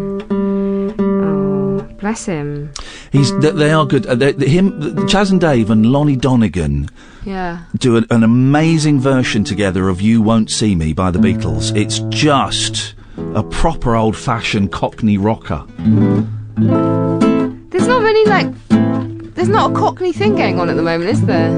bless 2.04 2.26
him. 2.26 2.70
He's 3.12 3.32
they, 3.38 3.50
they 3.52 3.70
are 3.72 3.86
good. 3.86 4.04
Uh, 4.06 4.14
they, 4.14 4.32
they- 4.32 4.48
him, 4.50 5.08
Chas 5.08 5.30
and 5.30 5.40
Dave, 5.40 5.70
and 5.70 5.86
Lonnie 5.86 6.16
Donegan. 6.16 6.90
Yeah. 7.24 7.64
do 7.78 7.96
an, 7.96 8.04
an 8.10 8.22
amazing 8.22 9.00
version 9.00 9.42
together 9.42 9.88
of 9.88 10.02
You 10.02 10.20
Won't 10.20 10.50
See 10.50 10.74
Me 10.74 10.92
by 10.92 11.10
the 11.10 11.18
Beatles. 11.18 11.74
It's 11.74 12.00
just 12.10 12.94
a 13.34 13.42
proper 13.42 13.96
old 13.96 14.18
fashioned 14.18 14.70
Cockney 14.70 15.16
rocker. 15.16 15.64
There's 17.70 17.88
not 17.88 18.02
many 18.02 18.26
like. 18.26 18.52
There's 19.34 19.48
not 19.48 19.70
a 19.70 19.74
Cockney 19.74 20.12
thing 20.12 20.36
going 20.36 20.60
on 20.60 20.68
at 20.68 20.76
the 20.76 20.82
moment, 20.82 21.08
is 21.08 21.24
there? 21.24 21.50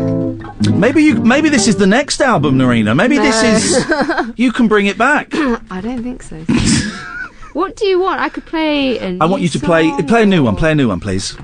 Maybe 0.73 1.03
you 1.03 1.17
maybe 1.17 1.49
this 1.49 1.67
is 1.67 1.75
the 1.77 1.89
next 1.89 2.21
album, 2.21 2.57
Nerina. 2.57 2.95
Maybe 2.95 3.19
this 3.19 3.43
is 3.43 4.33
you 4.37 4.53
can 4.53 4.69
bring 4.69 4.87
it 4.87 4.97
back. 4.97 5.31
I 5.35 5.81
don't 5.83 6.05
think 6.05 6.23
so. 6.23 6.45
what 7.57 7.75
do 7.75 7.87
you 7.87 7.99
want? 7.99 8.21
I 8.21 8.29
could 8.29 8.45
play. 8.45 9.01
I 9.01 9.25
want 9.25 9.41
you 9.43 9.49
to 9.49 9.59
play 9.59 9.91
play 10.03 10.25
a 10.25 10.27
new 10.27 10.45
one, 10.45 10.57
play 10.57 10.73
a 10.73 10.75
new 10.75 10.89
one, 10.89 11.01
please. 11.01 11.35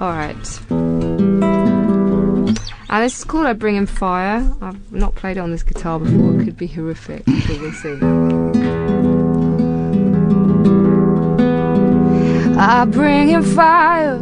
All 0.00 0.08
right. 0.08 0.60
And 2.90 3.04
this 3.04 3.18
is 3.18 3.24
called 3.24 3.44
I 3.44 3.52
Bring 3.52 3.76
Him 3.76 3.84
Fire. 3.84 4.50
I've 4.62 4.90
not 4.90 5.14
played 5.14 5.36
it 5.36 5.40
on 5.40 5.50
this 5.50 5.62
guitar 5.62 6.00
before. 6.00 6.40
It 6.40 6.44
could 6.44 6.56
be 6.56 6.68
horrific, 6.68 7.26
but 7.26 7.60
we'll 7.60 7.72
see. 7.72 7.98
I 12.58 12.86
bring 12.86 13.28
him 13.28 13.42
fire. 13.42 14.16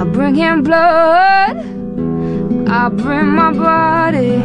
I 0.00 0.04
bring 0.04 0.12
bring 0.30 0.34
him 0.34 0.62
blood. 0.62 1.58
I 2.68 2.88
bring 2.88 3.26
my 3.26 3.52
body. 3.52 4.36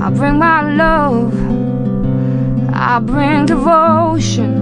I 0.00 0.10
bring 0.10 0.38
my 0.38 0.76
love. 0.76 1.49
I 2.82 2.98
bring 2.98 3.44
devotion. 3.44 4.54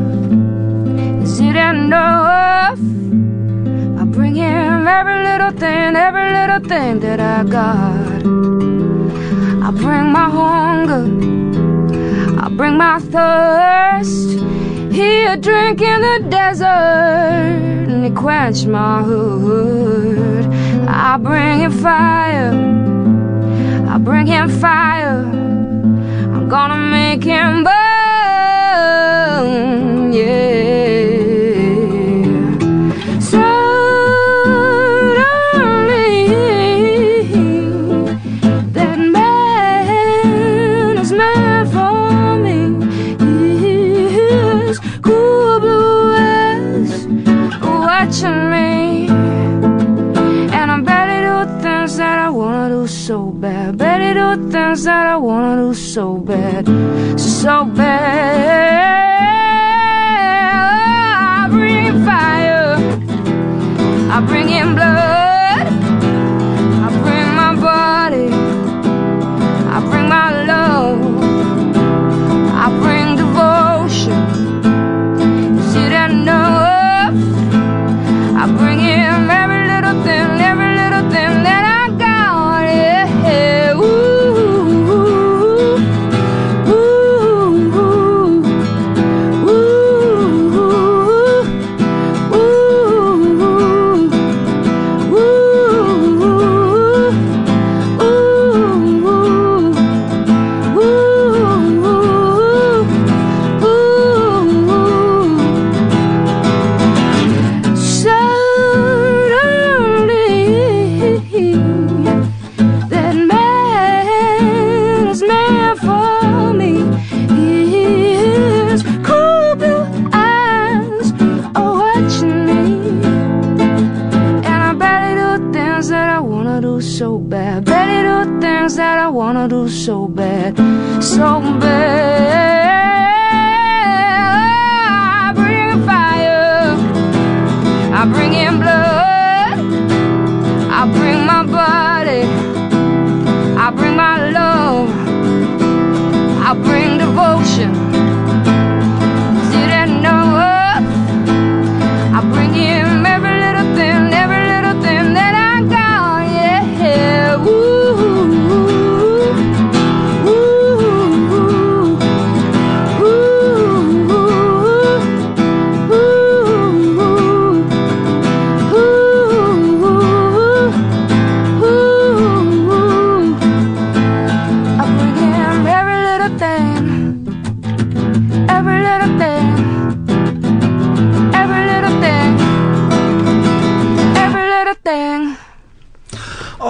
Is 1.22 1.38
it 1.38 1.54
enough? 1.54 2.80
I 4.00 4.04
bring 4.06 4.34
him 4.34 4.88
every 4.88 5.22
little 5.22 5.52
thing, 5.52 5.94
every 5.94 6.32
little 6.32 6.58
thing 6.68 6.98
that 6.98 7.20
I 7.20 7.44
got. 7.44 8.24
I 9.62 9.70
bring 9.70 10.10
my 10.10 10.28
hunger. 10.28 11.04
I 12.42 12.48
bring 12.48 12.76
my 12.76 12.98
thirst. 12.98 14.30
He 14.92 15.24
a 15.24 15.36
drink 15.36 15.80
in 15.80 16.00
the 16.02 16.28
desert, 16.28 16.66
and 16.66 18.04
he 18.04 18.10
quench 18.10 18.66
my 18.66 19.00
hood. 19.00 20.44
I 20.88 21.18
bring 21.18 21.60
him 21.60 21.70
fire. 21.70 22.52
I 23.88 23.98
bring 23.98 24.26
him 24.26 24.48
fire. 24.48 25.20
I'm 26.34 26.48
gonna 26.48 26.78
make 26.78 27.22
him 27.22 27.62
burn, 27.62 27.97
yeah. 30.12 30.48
That 38.72 38.98
man 38.98 40.98
is 40.98 41.12
meant 41.12 41.68
for 41.72 42.36
me. 42.44 42.58
Cool 45.02 45.60
blue 45.60 46.16
eyes 46.16 47.06
watching 47.62 48.50
me, 48.50 49.08
and 50.58 50.70
I 50.70 50.72
do 51.26 51.36
things 51.62 51.96
that 51.96 52.18
I 52.18 52.28
wanna 52.30 52.68
do 52.68 52.86
so 52.86 53.30
bad. 53.30 53.78
Do 53.78 54.50
things 54.50 54.84
that 54.84 55.06
I 55.06 55.16
wanna 55.16 55.56
do 55.62 55.74
so 55.74 56.16
bad, 56.16 56.66
so 57.18 57.64
bad. 57.64 59.07
I 64.10 64.20
bring 64.20 64.48
in 64.48 64.74
blood. 64.74 65.17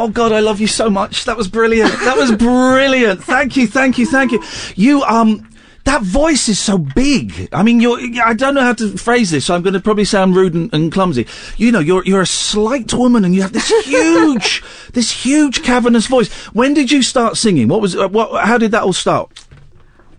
Oh 0.08 0.10
God, 0.10 0.32
I 0.32 0.40
love 0.40 0.58
you 0.58 0.66
so 0.66 0.88
much. 0.88 1.26
That 1.26 1.36
was 1.36 1.48
brilliant. 1.48 1.92
That 2.00 2.16
was 2.16 2.32
brilliant. 2.32 3.22
Thank 3.22 3.58
you, 3.58 3.66
thank 3.66 3.98
you, 3.98 4.06
thank 4.06 4.32
you. 4.32 4.42
You 4.74 5.02
um. 5.02 5.44
That 5.84 6.02
voice 6.02 6.50
is 6.50 6.58
so 6.58 6.76
big. 6.76 7.48
I 7.52 7.62
mean, 7.62 7.80
you're. 7.80 7.98
I 8.22 8.32
don't 8.32 8.54
know 8.54 8.62
how 8.62 8.72
to 8.74 8.96
phrase 8.96 9.30
this, 9.30 9.46
so 9.46 9.54
I'm 9.54 9.62
going 9.62 9.74
to 9.74 9.80
probably 9.80 10.04
sound 10.04 10.34
rude 10.34 10.54
and, 10.54 10.72
and 10.72 10.90
clumsy. 10.92 11.26
You 11.56 11.72
know, 11.72 11.78
you're 11.78 12.04
you're 12.04 12.22
a 12.22 12.26
slight 12.26 12.92
woman, 12.94 13.24
and 13.24 13.34
you 13.34 13.42
have 13.42 13.52
this 13.52 13.68
huge, 13.84 14.62
this 14.92 15.10
huge 15.10 15.62
cavernous 15.62 16.06
voice. 16.06 16.32
When 16.54 16.72
did 16.72 16.90
you 16.90 17.02
start 17.02 17.36
singing? 17.36 17.68
What 17.68 17.82
was? 17.82 17.96
Uh, 17.96 18.08
what? 18.08 18.44
How 18.44 18.56
did 18.56 18.70
that 18.70 18.82
all 18.82 18.94
start? 18.94 19.44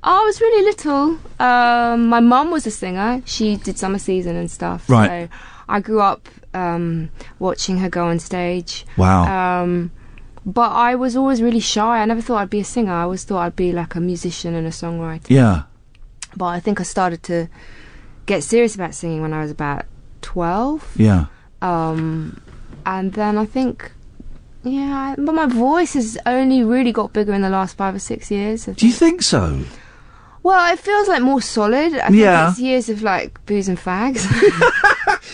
Oh, 0.03 0.21
I 0.21 0.25
was 0.25 0.39
really 0.39 0.65
little. 0.65 1.17
Um, 1.39 2.09
my 2.09 2.19
mum 2.19 2.51
was 2.51 2.65
a 2.67 2.71
singer. 2.71 3.21
She 3.25 3.57
did 3.57 3.77
summer 3.77 3.99
season 3.99 4.35
and 4.35 4.49
stuff. 4.49 4.87
Right. 4.87 5.29
So 5.29 5.35
I 5.67 5.79
grew 5.81 6.01
up 6.01 6.27
um, 6.53 7.09
watching 7.39 7.77
her 7.79 7.89
go 7.89 8.07
on 8.07 8.19
stage. 8.19 8.85
Wow. 8.97 9.61
Um, 9.63 9.91
but 10.45 10.71
I 10.71 10.95
was 10.95 11.15
always 11.15 11.41
really 11.41 11.59
shy. 11.59 11.99
I 12.01 12.05
never 12.05 12.21
thought 12.21 12.37
I'd 12.37 12.49
be 12.49 12.59
a 12.61 12.63
singer. 12.65 12.91
I 12.93 13.03
always 13.03 13.23
thought 13.23 13.39
I'd 13.39 13.55
be 13.55 13.71
like 13.71 13.95
a 13.95 13.99
musician 13.99 14.55
and 14.55 14.65
a 14.65 14.71
songwriter. 14.71 15.29
Yeah. 15.29 15.63
But 16.35 16.45
I 16.47 16.59
think 16.59 16.79
I 16.79 16.83
started 16.83 17.23
to 17.23 17.47
get 18.25 18.43
serious 18.43 18.75
about 18.75 18.93
singing 18.95 19.21
when 19.21 19.33
I 19.33 19.41
was 19.41 19.51
about 19.51 19.85
12. 20.21 20.93
Yeah. 20.97 21.25
Um, 21.61 22.41
and 22.85 23.13
then 23.13 23.37
I 23.37 23.45
think, 23.45 23.91
yeah, 24.63 25.13
I- 25.17 25.21
but 25.21 25.33
my 25.35 25.45
voice 25.45 25.93
has 25.93 26.17
only 26.25 26.63
really 26.63 26.91
got 26.91 27.13
bigger 27.13 27.33
in 27.33 27.41
the 27.41 27.49
last 27.49 27.75
five 27.77 27.95
or 27.95 27.99
six 27.99 28.31
years. 28.31 28.65
Do 28.65 28.87
you 28.87 28.93
think 28.93 29.21
so? 29.21 29.61
Well, 30.43 30.73
it 30.73 30.79
feels 30.79 31.07
like 31.07 31.21
more 31.21 31.41
solid. 31.41 31.93
I 31.95 32.07
think 32.07 32.15
Yeah. 32.21 32.49
it's 32.51 32.59
years 32.59 32.89
of 32.89 33.03
like 33.03 33.43
booze 33.45 33.67
and 33.67 33.77
fags. 33.77 34.23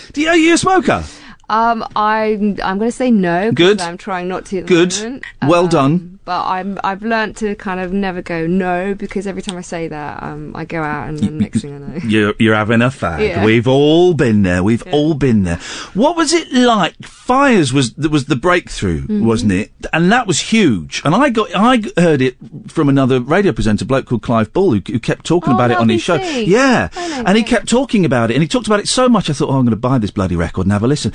Do 0.13 0.21
you, 0.21 0.29
are 0.29 0.35
you 0.37 0.53
a 0.53 0.57
smoker? 0.57 1.03
um, 1.49 1.85
I'm 1.95 2.57
I'm 2.63 2.79
going 2.79 2.89
to 2.89 2.91
say 2.91 3.11
no. 3.11 3.51
Good. 3.51 3.79
I'm 3.81 3.97
trying 3.97 4.27
not 4.27 4.45
to. 4.47 4.61
Good. 4.63 4.93
moment. 4.97 5.23
Well 5.47 5.63
Um, 5.65 5.69
done. 5.69 6.14
But 6.25 6.45
I'm 6.47 6.79
I've 6.83 7.03
learnt 7.03 7.37
to 7.37 7.53
kind 7.55 7.79
of 7.79 7.93
never 7.93 8.23
go 8.23 8.47
no 8.47 8.95
because 8.95 9.27
every 9.27 9.43
time 9.43 9.57
I 9.57 9.61
say 9.61 9.87
that, 9.87 10.23
um, 10.23 10.55
I 10.55 10.65
go 10.65 10.81
out 10.81 11.07
and 11.07 11.19
then 11.19 11.37
next 11.37 11.61
thing 11.61 11.75
I 11.75 11.77
know. 11.77 11.97
You're, 12.03 12.33
you're 12.39 12.55
having 12.55 12.81
a 12.81 12.87
fag. 12.89 13.27
Yeah. 13.27 13.45
We've 13.45 13.67
all 13.67 14.15
been 14.15 14.41
there. 14.41 14.63
We've 14.63 14.81
all 14.91 15.13
been 15.13 15.43
there. 15.43 15.57
What 15.93 16.15
was 16.17 16.33
it 16.33 16.51
like? 16.51 16.95
Fires 17.05 17.71
was 17.71 17.95
was 17.95 18.25
the 18.25 18.35
breakthrough, 18.35 19.01
Mhm. 19.03 19.23
wasn't 19.23 19.51
it? 19.51 19.71
And 19.93 20.11
that 20.11 20.25
was 20.25 20.39
huge. 20.39 21.01
And 21.05 21.13
I 21.13 21.29
got 21.29 21.49
I 21.55 21.83
heard 21.97 22.21
it 22.23 22.37
from 22.67 22.89
another 22.89 23.19
radio 23.19 23.51
presenter, 23.51 23.85
bloke 23.85 24.07
called 24.07 24.23
Clive 24.23 24.51
Bull, 24.51 24.71
who, 24.73 24.81
who 24.87 24.99
kept 24.99 25.25
talking 25.25 25.53
Oh, 25.53 25.55
about 25.55 25.69
it 25.71 25.77
on 25.77 25.89
his 25.89 26.01
show. 26.01 26.15
Yeah, 26.15 26.89
and 27.25 27.37
he 27.37 27.43
kept 27.43 27.69
talking 27.69 28.03
about 28.03 28.31
it, 28.31 28.33
and 28.33 28.41
he 28.41 28.47
talked 28.47 28.65
about 28.67 28.79
it 28.79 28.87
so 28.87 29.07
much. 29.07 29.29
I 29.29 29.33
thought, 29.33 29.49
oh, 29.49 29.57
I'm 29.59 29.65
going 29.65 29.69
to 29.71 29.75
buy 29.75 29.99
this 29.99 30.11
bloody 30.11 30.35
record 30.35 30.65
and 30.65 30.71
have 30.73 30.81
a 30.83 30.87
listen. 30.87 31.13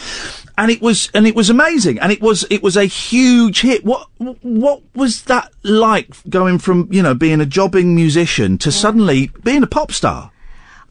And 0.61 0.71
it 0.71 0.83
was 0.83 1.09
and 1.15 1.27
it 1.27 1.35
was 1.35 1.49
amazing, 1.49 1.99
and 2.01 2.13
it 2.13 2.21
was 2.21 2.45
it 2.51 2.63
was 2.63 2.77
a 2.77 2.85
huge 2.85 3.63
hit. 3.63 3.83
What 3.83 4.09
what 4.43 4.83
was 4.95 5.23
that 5.23 5.51
like 5.63 6.09
going 6.29 6.59
from 6.59 6.87
you 6.93 7.03
know 7.03 7.15
being 7.15 7.41
a 7.41 7.47
jobbing 7.47 7.95
musician 7.95 8.59
to 8.59 8.71
suddenly 8.71 9.31
being 9.43 9.63
a 9.63 9.67
pop 9.67 9.91
star? 9.91 10.31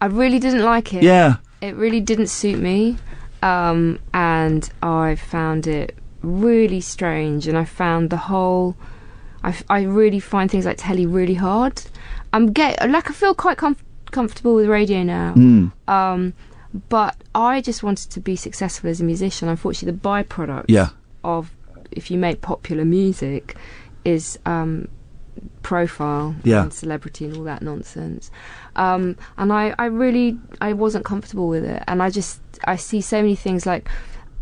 I 0.02 0.08
really 0.08 0.40
didn't 0.40 0.64
like 0.64 0.92
it. 0.96 1.04
Yeah. 1.04 1.36
It 1.62 1.76
really 1.76 2.02
didn't 2.02 2.28
suit 2.28 2.58
me. 2.58 2.98
um, 3.44 4.00
and 4.12 4.68
I 4.82 5.16
found 5.16 5.68
it 5.68 5.96
really 6.24 6.82
strange, 6.82 7.48
and 7.48 7.56
I 7.56 7.66
found 7.66 8.10
the 8.10 8.18
whole. 8.18 8.76
I 9.70 9.84
really 9.84 10.20
find 10.20 10.50
things 10.50 10.66
like 10.66 10.78
telly 10.80 11.06
really 11.06 11.36
hard. 11.36 11.82
I'm 12.34 12.52
get 12.52 12.90
like 12.90 13.10
I 13.10 13.14
feel 13.14 13.36
quite 13.36 13.58
comf- 13.58 13.86
comfortable 14.12 14.56
with 14.56 14.68
radio 14.68 15.04
now. 15.04 15.34
Mm. 15.36 15.72
Um, 15.88 16.34
but 16.90 17.16
I 17.34 17.62
just 17.62 17.82
wanted 17.84 18.12
to 18.12 18.20
be 18.20 18.36
successful 18.36 18.90
as 18.90 19.02
a 19.02 19.04
musician. 19.04 19.50
Unfortunately, 19.50 19.92
the 19.98 20.08
byproduct 20.08 20.66
Yeah. 20.68 20.90
of 21.24 21.52
if 21.92 22.12
you 22.12 22.18
make 22.20 22.42
popular 22.42 22.86
music 22.86 23.56
is 24.06 24.38
um, 24.46 24.88
profile 25.64 26.36
Yeah. 26.44 26.62
and 26.64 26.74
celebrity 26.74 27.26
and 27.26 27.36
all 27.38 27.44
that 27.44 27.62
nonsense. 27.62 28.30
Um, 28.76 29.18
and 29.38 29.52
I, 29.52 29.74
I 29.80 29.86
really 29.86 30.38
I 30.62 30.74
wasn't 30.74 31.06
comfortable 31.06 31.48
with 31.48 31.64
it. 31.66 31.84
And 31.88 32.02
I 32.04 32.10
just 32.10 32.40
I 32.66 32.76
see 32.76 33.02
so 33.02 33.18
many 33.22 33.36
things 33.36 33.66
like 33.66 33.90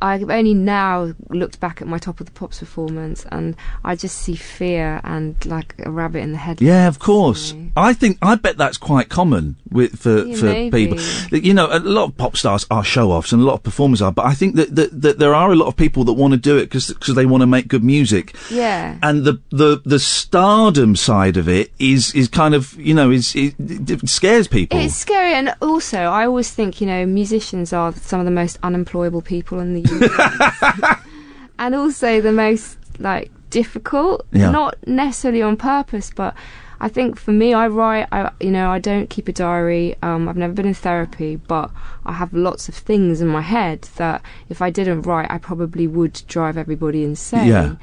I've 0.01 0.29
only 0.29 0.53
now 0.53 1.13
looked 1.29 1.59
back 1.59 1.81
at 1.81 1.87
my 1.87 1.97
top 1.97 2.19
of 2.19 2.25
the 2.25 2.31
pops 2.31 2.59
performance 2.59 3.25
and 3.31 3.55
I 3.83 3.95
just 3.95 4.17
see 4.17 4.35
fear 4.35 5.01
and 5.03 5.43
like 5.45 5.75
a 5.85 5.89
rabbit 5.91 6.19
in 6.19 6.31
the 6.31 6.37
headlights. 6.37 6.61
Yeah, 6.61 6.87
of 6.87 6.99
course. 6.99 7.53
I 7.75 7.93
think 7.93 8.17
I 8.21 8.35
bet 8.35 8.57
that's 8.57 8.77
quite 8.77 9.09
common 9.09 9.55
with 9.71 9.99
for 9.99 10.23
Yeah, 10.25 10.35
for 10.35 10.45
maybe. 10.45 10.87
people. 10.95 11.37
You 11.39 11.53
know, 11.53 11.67
a 11.71 11.79
lot 11.79 12.05
of 12.05 12.17
pop 12.17 12.37
stars 12.37 12.65
are 12.69 12.83
show 12.83 13.11
offs, 13.11 13.31
and 13.33 13.41
a 13.41 13.45
lot 13.45 13.55
of 13.55 13.63
performers 13.63 14.01
are. 14.01 14.11
But 14.11 14.25
I 14.25 14.33
think 14.33 14.55
that 14.55 14.75
that, 14.75 15.01
that 15.01 15.19
there 15.19 15.33
are 15.33 15.51
a 15.51 15.55
lot 15.55 15.67
of 15.67 15.75
people 15.75 16.03
that 16.05 16.13
want 16.13 16.31
to 16.33 16.37
do 16.37 16.57
it 16.57 16.69
because 16.69 16.95
they 17.15 17.25
want 17.25 17.41
to 17.41 17.47
make 17.47 17.67
good 17.67 17.83
music. 17.83 18.35
Yeah. 18.51 18.97
And 19.01 19.25
the, 19.25 19.39
the 19.49 19.81
the 19.85 19.99
stardom 19.99 20.95
side 20.95 21.37
of 21.37 21.47
it 21.49 21.71
is 21.79 22.13
is 22.13 22.27
kind 22.27 22.53
of 22.53 22.73
you 22.79 22.93
know 22.93 23.09
is 23.11 23.35
it, 23.35 23.55
it 23.59 24.07
scares 24.09 24.47
people. 24.47 24.79
It's 24.79 24.95
scary, 24.95 25.33
and 25.33 25.55
also 25.61 25.99
I 25.99 26.25
always 26.25 26.51
think 26.51 26.79
you 26.81 26.87
know 26.87 27.05
musicians 27.05 27.73
are 27.73 27.93
some 27.93 28.19
of 28.19 28.25
the 28.25 28.31
most 28.31 28.57
unemployable 28.63 29.21
people 29.21 29.59
in 29.59 29.73
the 29.73 29.81
and 31.59 31.75
also 31.75 32.21
the 32.21 32.31
most 32.31 32.77
like 32.99 33.31
difficult. 33.49 34.25
Yeah. 34.31 34.51
Not 34.51 34.75
necessarily 34.87 35.41
on 35.41 35.57
purpose, 35.57 36.11
but 36.15 36.35
I 36.79 36.89
think 36.89 37.17
for 37.17 37.31
me, 37.31 37.53
I 37.53 37.67
write. 37.67 38.07
I 38.11 38.31
you 38.39 38.51
know 38.51 38.69
I 38.69 38.79
don't 38.79 39.09
keep 39.09 39.27
a 39.27 39.33
diary. 39.33 39.95
Um, 40.01 40.29
I've 40.29 40.37
never 40.37 40.53
been 40.53 40.67
in 40.67 40.73
therapy, 40.73 41.35
but 41.35 41.71
I 42.05 42.13
have 42.13 42.33
lots 42.33 42.69
of 42.69 42.75
things 42.75 43.21
in 43.21 43.27
my 43.27 43.41
head 43.41 43.83
that 43.97 44.21
if 44.49 44.61
I 44.61 44.69
didn't 44.69 45.03
write, 45.03 45.29
I 45.31 45.37
probably 45.37 45.87
would 45.87 46.21
drive 46.27 46.57
everybody 46.57 47.03
insane. 47.03 47.47
Yeah. 47.47 47.75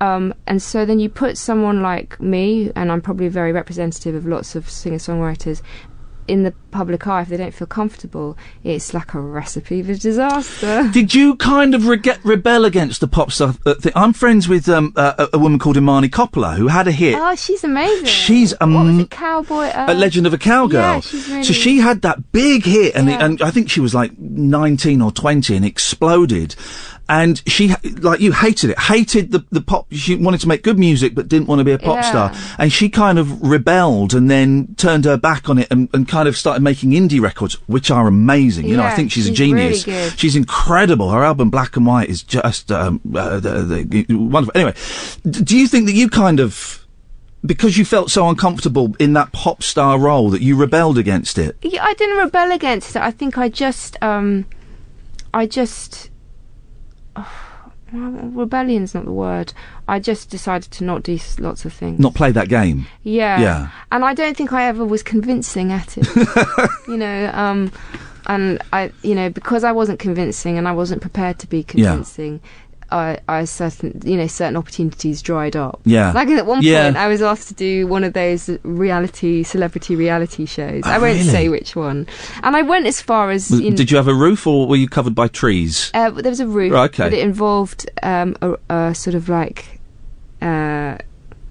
Um, 0.00 0.32
and 0.46 0.62
so 0.62 0.84
then 0.84 1.00
you 1.00 1.08
put 1.08 1.36
someone 1.36 1.82
like 1.82 2.20
me, 2.20 2.70
and 2.76 2.92
I'm 2.92 3.00
probably 3.00 3.28
very 3.28 3.52
representative 3.52 4.14
of 4.14 4.26
lots 4.26 4.54
of 4.54 4.70
singer 4.70 4.98
songwriters, 4.98 5.60
in 6.28 6.42
the 6.42 6.52
public 6.70 7.06
eye 7.06 7.22
if 7.22 7.28
they 7.28 7.36
don't 7.36 7.54
feel 7.54 7.66
comfortable. 7.66 8.36
It's 8.62 8.92
like 8.94 9.14
a 9.14 9.20
recipe 9.20 9.82
for 9.82 9.94
disaster. 9.94 10.88
Did 10.92 11.14
you 11.14 11.34
kind 11.36 11.74
of 11.74 11.86
rege- 11.86 12.18
rebel 12.22 12.64
against 12.64 13.00
the 13.00 13.08
pop 13.08 13.32
star 13.32 13.54
uh? 13.66 13.74
I'm 13.96 14.12
friends 14.12 14.48
with 14.48 14.68
um, 14.68 14.92
uh, 14.94 15.26
a, 15.32 15.38
woman 15.38 15.58
called 15.58 15.76
Imani 15.76 16.08
Coppola 16.08 16.56
who 16.56 16.68
had 16.68 16.86
a 16.86 16.92
hit. 16.92 17.16
Oh, 17.18 17.34
she's 17.34 17.64
amazing. 17.64 18.04
She's 18.06 18.52
a 18.60 18.66
what 18.66 18.84
was 18.84 18.98
m- 18.98 19.06
cowboy. 19.06 19.66
Uh, 19.66 19.86
a 19.88 19.94
Legend 19.94 20.26
of 20.26 20.34
a 20.34 20.38
Cowgirl. 20.38 20.80
Yeah, 20.80 21.00
she's 21.00 21.28
really. 21.28 21.42
So 21.44 21.52
she 21.54 21.78
had 21.78 22.02
that 22.02 22.30
big 22.32 22.64
hit, 22.64 22.94
and, 22.94 23.08
Yeah. 23.08 23.24
and 23.24 23.42
I 23.42 23.50
think 23.50 23.70
she 23.70 23.80
was 23.80 23.94
like 23.94 24.16
19 24.18 25.00
or 25.02 25.10
20 25.10 25.56
and 25.56 25.64
exploded. 25.64 26.54
And 27.08 27.42
she, 27.46 27.74
like 28.00 28.20
you, 28.20 28.32
hated 28.32 28.70
it. 28.70 28.78
Hated 28.78 29.32
the, 29.32 29.44
the 29.50 29.60
pop. 29.60 29.86
She 29.90 30.14
wanted 30.14 30.40
to 30.40 30.48
make 30.48 30.62
good 30.62 30.78
music, 30.78 31.14
but 31.14 31.28
didn't 31.28 31.48
want 31.48 31.60
to 31.60 31.64
be 31.64 31.72
a 31.72 31.78
pop 31.78 31.96
Yeah. 31.96 32.02
star. 32.02 32.32
And 32.58 32.72
she 32.72 32.88
kind 32.88 33.18
of 33.18 33.40
rebelled 33.40 34.12
and 34.12 34.30
then 34.30 34.74
turned 34.76 35.04
her 35.06 35.16
back 35.16 35.48
on 35.48 35.58
it 35.58 35.68
and, 35.70 35.88
and 35.94 36.06
kind 36.06 36.28
of 36.28 36.36
started 36.36 36.62
making 36.62 36.90
indie 36.90 37.20
records, 37.20 37.54
which 37.66 37.90
are 37.90 38.06
amazing. 38.06 38.66
You 38.66 38.76
know, 38.76 38.84
I 38.84 38.90
think 38.90 39.10
she's, 39.10 39.28
a 39.28 39.32
genius. 39.32 39.86
really. 39.86 40.10
She's 40.10 40.36
incredible. 40.36 41.10
Her 41.10 41.24
album 41.24 41.48
Black 41.50 41.76
and 41.76 41.86
White 41.86 42.10
is 42.10 42.22
just 42.22 42.70
um, 42.70 43.00
uh, 43.14 43.40
the, 43.40 43.84
the, 43.88 44.14
wonderful. 44.14 44.52
Anyway, 44.54 44.74
do 45.28 45.56
you 45.56 45.66
think 45.66 45.86
that 45.86 45.94
you 45.94 46.10
kind 46.10 46.40
of 46.40 46.86
because 47.44 47.78
you 47.78 47.84
felt 47.84 48.10
so 48.10 48.28
uncomfortable 48.28 48.94
in 48.98 49.12
that 49.12 49.32
pop 49.32 49.62
star 49.62 49.98
role 49.98 50.30
that 50.30 50.42
you 50.42 50.56
rebelled 50.56 50.98
against 50.98 51.38
it. 51.38 51.56
Yeah, 51.62 51.84
I 51.84 51.94
didn't 51.94 52.18
rebel 52.18 52.52
against 52.52 52.96
it. 52.96 53.02
I 53.02 53.10
think 53.10 53.38
I 53.38 53.48
just, 53.48 53.96
um, 54.02 54.46
I 55.32 55.46
just, 55.46 56.10
rebellion's 57.92 58.94
not 58.94 59.04
the 59.04 59.12
word. 59.12 59.52
I 59.86 59.98
just 59.98 60.30
decided 60.30 60.70
to 60.72 60.84
not 60.84 61.02
do 61.02 61.18
lots 61.38 61.64
of 61.64 61.72
things. 61.72 61.98
Not 61.98 62.14
play 62.14 62.30
that 62.32 62.48
game. 62.48 62.86
Yeah. 63.02 63.40
Yeah. 63.40 63.70
And 63.90 64.04
I 64.04 64.14
don't 64.14 64.36
think 64.36 64.52
I 64.52 64.64
ever 64.64 64.84
was 64.84 65.02
convincing 65.02 65.72
at 65.72 65.96
it. 65.96 66.06
you 66.88 66.96
know, 66.96 67.30
um, 67.32 67.72
and 68.26 68.62
I, 68.72 68.92
you 69.02 69.14
know, 69.14 69.30
because 69.30 69.64
I 69.64 69.72
wasn't 69.72 69.98
convincing 69.98 70.58
and 70.58 70.68
I 70.68 70.72
wasn't 70.72 71.00
prepared 71.00 71.38
to 71.40 71.46
be 71.46 71.64
Yeah. 71.72 72.02
I, 72.90 73.18
I 73.28 73.44
certain, 73.44 74.00
you 74.04 74.16
know, 74.16 74.26
certain 74.26 74.56
opportunities 74.56 75.20
dried 75.22 75.56
up. 75.56 75.80
Yeah. 75.84 76.12
Like 76.12 76.28
at 76.28 76.46
one 76.46 76.62
Yeah. 76.62 76.84
point, 76.84 76.96
I 76.96 77.08
was 77.08 77.20
asked 77.20 77.48
to 77.48 77.54
do 77.54 77.86
one 77.86 78.02
of 78.04 78.14
those 78.14 78.48
reality, 78.62 79.42
celebrity 79.42 79.94
reality 79.94 80.46
shows. 80.46 80.82
Oh, 80.86 80.90
I 80.90 80.98
won't 80.98 81.18
really? 81.18 81.28
say 81.28 81.48
which 81.48 81.76
one. 81.76 82.06
And 82.42 82.56
I 82.56 82.62
went 82.62 82.86
as 82.86 83.00
far 83.02 83.30
as. 83.30 83.50
Was- 83.50 83.60
you 83.60 83.70
know, 83.70 83.76
did 83.76 83.90
you 83.90 83.96
have 83.98 84.08
a 84.08 84.14
roof 84.14 84.46
or 84.46 84.66
were 84.66 84.76
you 84.76 84.88
covered 84.88 85.14
by 85.14 85.28
trees? 85.28 85.90
uh, 85.94 86.10
there 86.10 86.30
was 86.30 86.40
a 86.40 86.46
roof, 86.46 86.72
Right, 86.72 86.90
okay. 86.90 87.04
but 87.04 87.12
it 87.12 87.20
involved 87.20 87.88
um, 88.02 88.36
a, 88.40 88.56
a 88.70 88.94
sort 88.94 89.14
of 89.14 89.28
like. 89.28 89.80
Uh, 90.40 90.96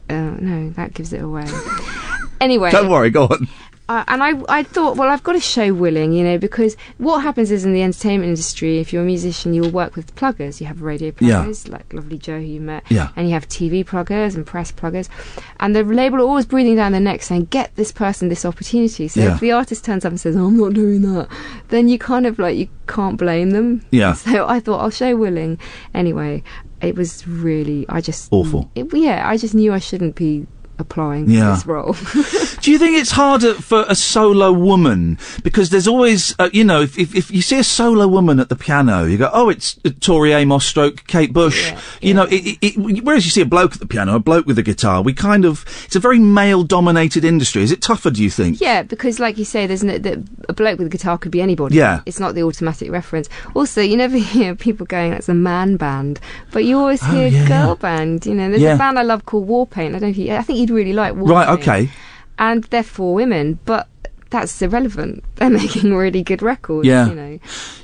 uh, 0.09 0.35
no, 0.39 0.69
that 0.71 0.93
gives 0.93 1.11
it 1.13 1.21
away. 1.21 1.45
anyway, 2.41 2.71
Don't 2.71 2.89
worry, 2.89 3.09
go 3.09 3.25
on. 3.25 3.47
Uh, 3.89 4.03
and 4.07 4.21
I, 4.21 4.33
I 4.49 4.63
thought, 4.63 4.97
well, 4.97 5.09
I've 5.09 5.23
got 5.23 5.33
to 5.33 5.39
show 5.39 5.73
willing, 5.73 6.11
you 6.11 6.23
know, 6.23 6.37
because 6.37 6.75
what 6.97 7.19
happens 7.19 7.51
is 7.51 7.63
in 7.65 7.73
the 7.73 7.81
entertainment 7.81 8.29
industry, 8.29 8.79
if 8.79 8.91
you're 8.91 9.03
a 9.03 9.05
musician, 9.05 9.53
you'll 9.53 9.71
work 9.71 9.95
with 9.95 10.13
pluggers. 10.15 10.59
You 10.59 10.67
have 10.67 10.81
radio 10.81 11.13
Yeah. 11.19 11.43
pluggers, 11.43 11.67
like 11.69 11.93
Lovely 11.93 12.17
Joe, 12.17 12.39
who 12.39 12.45
you 12.45 12.59
met, 12.61 12.83
Yeah. 12.89 13.09
and 13.15 13.27
you 13.27 13.33
have 13.33 13.47
TV 13.47 13.83
pluggers 13.85 14.35
and 14.35 14.45
press 14.45 14.71
pluggers, 14.71 15.07
and 15.59 15.75
the 15.75 15.83
label 15.83 16.17
are 16.17 16.21
always 16.27 16.45
breathing 16.45 16.75
down 16.75 16.91
their 16.91 17.01
neck 17.01 17.21
saying, 17.23 17.47
"Get 17.49 17.75
this 17.75 17.91
person 17.91 18.29
this 18.29 18.45
opportunity." 18.45 19.07
So 19.07 19.21
Yeah. 19.21 19.33
if 19.35 19.39
the 19.39 19.51
artist 19.53 19.85
turns 19.85 20.03
up 20.05 20.11
and 20.11 20.19
says, 20.19 20.35
"Oh, 20.35 20.47
"I'm 20.47 20.57
not 20.57 20.73
doing 20.73 21.01
that," 21.03 21.27
then 21.69 21.87
you 21.87 21.97
kind 21.97 22.25
of 22.25 22.37
like 22.39 22.57
you 22.57 22.67
can't 22.87 23.17
blame 23.17 23.51
them. 23.51 23.81
Yeah. 23.91 24.13
So 24.27 24.45
I 24.47 24.59
thought 24.59 24.79
I'll 24.81 24.89
show 24.89 25.15
willing. 25.15 25.57
Anyway, 25.93 26.43
it 26.81 26.95
was 26.95 27.27
really 27.27 27.85
I 27.89 28.01
just 28.01 28.27
Awful. 28.31 28.69
It, 28.75 28.93
yeah, 28.93 29.27
I 29.27 29.37
just 29.37 29.55
knew 29.55 29.73
I 29.73 29.79
shouldn't 29.79 30.15
be 30.15 30.45
applying 30.79 31.29
Yeah. 31.29 31.55
for 31.55 31.55
this 31.55 31.65
role. 31.65 31.93
Do 32.61 32.71
you 32.71 32.77
think 32.77 32.97
it's 32.97 33.11
harder 33.11 33.53
for 33.53 33.85
a 33.87 33.95
solo 33.95 34.51
woman? 34.51 35.17
Because 35.43 35.69
there's 35.69 35.87
always, 35.87 36.35
uh, 36.39 36.49
you 36.53 36.63
know, 36.63 36.81
if, 36.81 36.97
if, 36.99 37.15
if 37.15 37.31
you 37.31 37.41
see 37.41 37.57
a 37.59 37.63
solo 37.63 38.07
woman 38.07 38.39
at 38.39 38.49
the 38.49 38.55
piano, 38.55 39.05
you 39.05 39.17
go, 39.17 39.29
oh, 39.33 39.49
it's 39.49 39.79
uh, 39.85 39.89
Tori 39.99 40.33
Amos 40.33 40.65
stroke 40.65 41.05
Kate 41.07 41.33
Bush. 41.33 41.71
You 42.01 42.13
know, 42.13 42.23
it, 42.23 42.57
it, 42.61 42.75
it, 42.77 43.03
whereas 43.03 43.25
you 43.25 43.31
see 43.31 43.41
a 43.41 43.45
bloke 43.45 43.73
at 43.73 43.79
the 43.79 43.87
piano, 43.87 44.15
a 44.15 44.19
bloke 44.19 44.45
with 44.45 44.57
a 44.59 44.63
guitar, 44.63 45.01
we 45.01 45.13
kind 45.13 45.45
of, 45.45 45.65
it's 45.85 45.95
a 45.95 45.99
very 45.99 46.19
male 46.19 46.63
dominated 46.63 47.23
industry. 47.23 47.63
Is 47.63 47.71
it 47.71 47.81
tougher, 47.81 48.11
do 48.11 48.23
you 48.23 48.29
think? 48.29 48.59
Yeah, 48.61 48.83
because 48.83 49.19
like 49.19 49.37
you 49.37 49.45
say, 49.45 49.65
there's 49.67 49.83
no, 49.83 49.97
the, 49.97 50.23
a 50.49 50.53
bloke 50.53 50.77
with 50.79 50.87
a 50.87 50.89
guitar 50.91 51.17
could 51.17 51.31
be 51.31 51.41
anybody. 51.41 51.75
Yeah. 51.75 52.01
it's 52.05 52.19
not 52.19 52.35
the 52.35 52.43
automatic 52.43 52.91
reference. 52.91 53.29
Also, 53.55 53.81
you 53.81 53.97
never 53.97 54.17
hear 54.33 54.55
people 54.55 54.85
going, 54.85 55.11
"That's 55.11 55.29
a 55.29 55.33
man 55.33 55.77
band," 55.77 56.19
but 56.51 56.65
you 56.65 56.77
always 56.77 57.01
Oh, 57.03 57.11
hear 57.11 57.27
yeah, 57.27 57.47
girl 57.47 57.75
band. 57.75 58.25
You 58.25 58.33
know, 58.35 58.49
there's 58.49 58.61
Yeah. 58.61 58.75
a 58.75 58.77
band 58.77 58.97
I 58.99 59.03
love 59.03 59.25
called 59.25 59.47
Warpaint. 59.47 59.89
I 59.89 59.99
don't 59.99 60.01
know 60.01 60.07
if 60.09 60.17
you, 60.17 60.33
I 60.33 60.41
think 60.41 60.59
you'd 60.67 60.75
really 60.75 60.93
like. 60.93 61.13
Right, 61.15 61.49
okay. 61.59 61.89
And 62.39 62.63
they're 62.65 62.83
for 62.83 63.13
women, 63.15 63.59
but 63.65 63.87
that's 64.29 64.61
irrelevant. 64.61 65.23
They're 65.35 65.49
making 65.49 65.93
really 65.95 66.21
good 66.21 66.41
records. 66.41 66.85
Yeah. 66.85 67.07
you 67.07 67.15
know. 67.15 67.39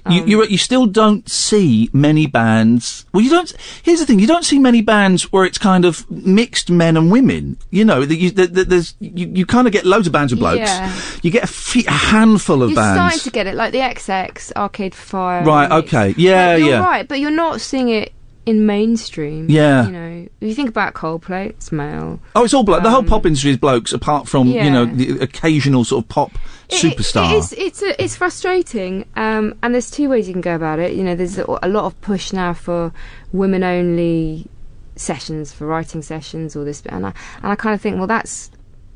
you, 0.10 0.22
Um, 0.22 0.28
you 0.28 0.44
you 0.46 0.58
still 0.58 0.86
don't 0.86 1.30
see 1.30 1.90
many 1.94 2.28
bands. 2.28 3.06
Well, 3.14 3.24
you 3.24 3.30
don't. 3.30 3.52
Here's 3.82 4.00
the 4.00 4.06
thing: 4.06 4.20
you 4.20 4.28
don't 4.28 4.44
see 4.44 4.60
many 4.60 4.82
bands 4.82 5.32
where 5.32 5.46
it's 5.46 5.58
kind 5.58 5.86
of 5.86 6.10
mixed 6.12 6.70
men 6.70 6.98
and 6.98 7.10
women. 7.12 7.58
You 7.72 7.86
know, 7.86 8.04
that 8.06 8.16
you, 8.18 8.30
that 8.32 8.54
that 8.56 8.70
there's 8.70 8.94
you, 9.00 9.28
you 9.34 9.46
kind 9.46 9.68
of 9.68 9.74
get 9.74 9.86
loads 9.86 10.06
of 10.06 10.14
bands 10.14 10.34
of 10.34 10.40
blokes. 10.40 10.60
Yeah. 10.60 10.94
You 11.22 11.32
get 11.32 11.46
a, 11.46 11.48
fe- 11.48 11.86
a 11.88 11.92
handful 11.92 12.62
of 12.62 12.76
bands, 12.76 12.76
You're 12.76 12.84
bands. 12.84 13.00
starting 13.00 13.20
to 13.24 13.32
get 13.32 13.48
it, 13.48 13.56
like 13.56 13.72
the 13.72 13.80
XX, 13.80 14.52
Arcade 14.58 14.94
Fire. 14.96 15.44
Right, 15.46 15.72
okay. 15.72 16.14
Yeah, 16.18 16.56
But 16.56 16.60
you're 16.60 16.70
yeah. 16.72 16.84
right, 16.84 17.08
but 17.08 17.20
you're 17.22 17.32
not 17.32 17.62
seeing 17.62 17.88
it 17.90 18.12
in 18.46 18.66
mainstream. 18.66 19.50
Yeah. 19.50 19.86
You 19.86 19.92
know, 19.92 20.28
if 20.42 20.48
you 20.50 20.54
think 20.54 20.70
about 20.70 20.94
Coldplay, 20.94 21.50
it's 21.50 21.72
male. 21.72 22.20
Oh, 22.36 22.44
it's 22.44 22.54
all 22.54 22.64
bloke. 22.64 22.84
the 22.84 22.90
whole 22.90 23.00
Um, 23.00 23.06
pop 23.06 23.26
industry 23.26 23.52
is 23.52 23.58
blokes, 23.58 23.94
apart 23.94 24.28
from 24.28 24.48
you 24.48 24.70
know 24.70 24.86
the 24.86 25.20
occasional 25.20 25.84
sort 25.86 26.04
of 26.06 26.10
pop 26.10 26.32
superstar. 26.70 27.32
It 27.32 27.38
is, 27.38 27.54
it's 27.54 27.82
a, 27.82 28.04
it's 28.04 28.16
frustrating, 28.16 29.06
um, 29.16 29.56
and 29.64 29.74
there's 29.74 29.90
two 29.92 30.10
ways 30.10 30.28
you 30.28 30.34
can 30.34 30.42
go 30.42 30.56
about 30.56 30.80
it. 30.80 30.94
You 30.94 31.04
know, 31.04 31.16
there's 31.16 31.38
a, 31.38 31.46
a 31.64 31.70
lot 31.70 31.86
of 31.86 32.00
push 32.02 32.34
now 32.34 32.54
for 32.54 32.92
women 33.32 33.64
only 33.64 34.48
sessions, 34.96 35.54
for 35.54 35.66
writing 35.68 36.02
sessions, 36.02 36.56
or 36.56 36.64
this, 36.66 36.82
and 36.88 37.06
I 37.06 37.14
and 37.42 37.52
I 37.52 37.56
kind 37.56 37.74
of 37.76 37.82
think, 37.82 37.98
well, 37.98 38.08
that's 38.08 38.52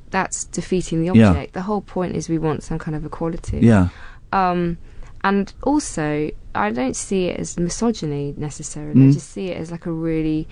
that's 0.10 0.46
defeating 0.46 1.02
the 1.06 1.14
Yeah. 1.18 1.30
object. 1.30 1.54
The 1.54 1.62
whole 1.64 1.82
point 1.82 2.16
is 2.16 2.30
we 2.30 2.38
want 2.38 2.64
some 2.64 2.80
kind 2.80 2.96
of 2.96 3.06
equality. 3.06 3.60
Yeah. 3.60 3.90
Um, 4.32 4.78
and 5.24 5.52
also, 5.64 6.32
I 6.58 6.72
don't 6.72 6.96
see 6.96 7.26
it 7.28 7.40
as 7.40 7.58
misogyny 7.58 8.34
necessarily. 8.38 9.02
I 9.02 9.06
Mm. 9.06 9.14
just 9.14 9.30
see 9.30 9.48
it 9.48 9.58
as 9.58 9.72
like 9.72 9.86
a 9.86 9.92
really 9.92 10.48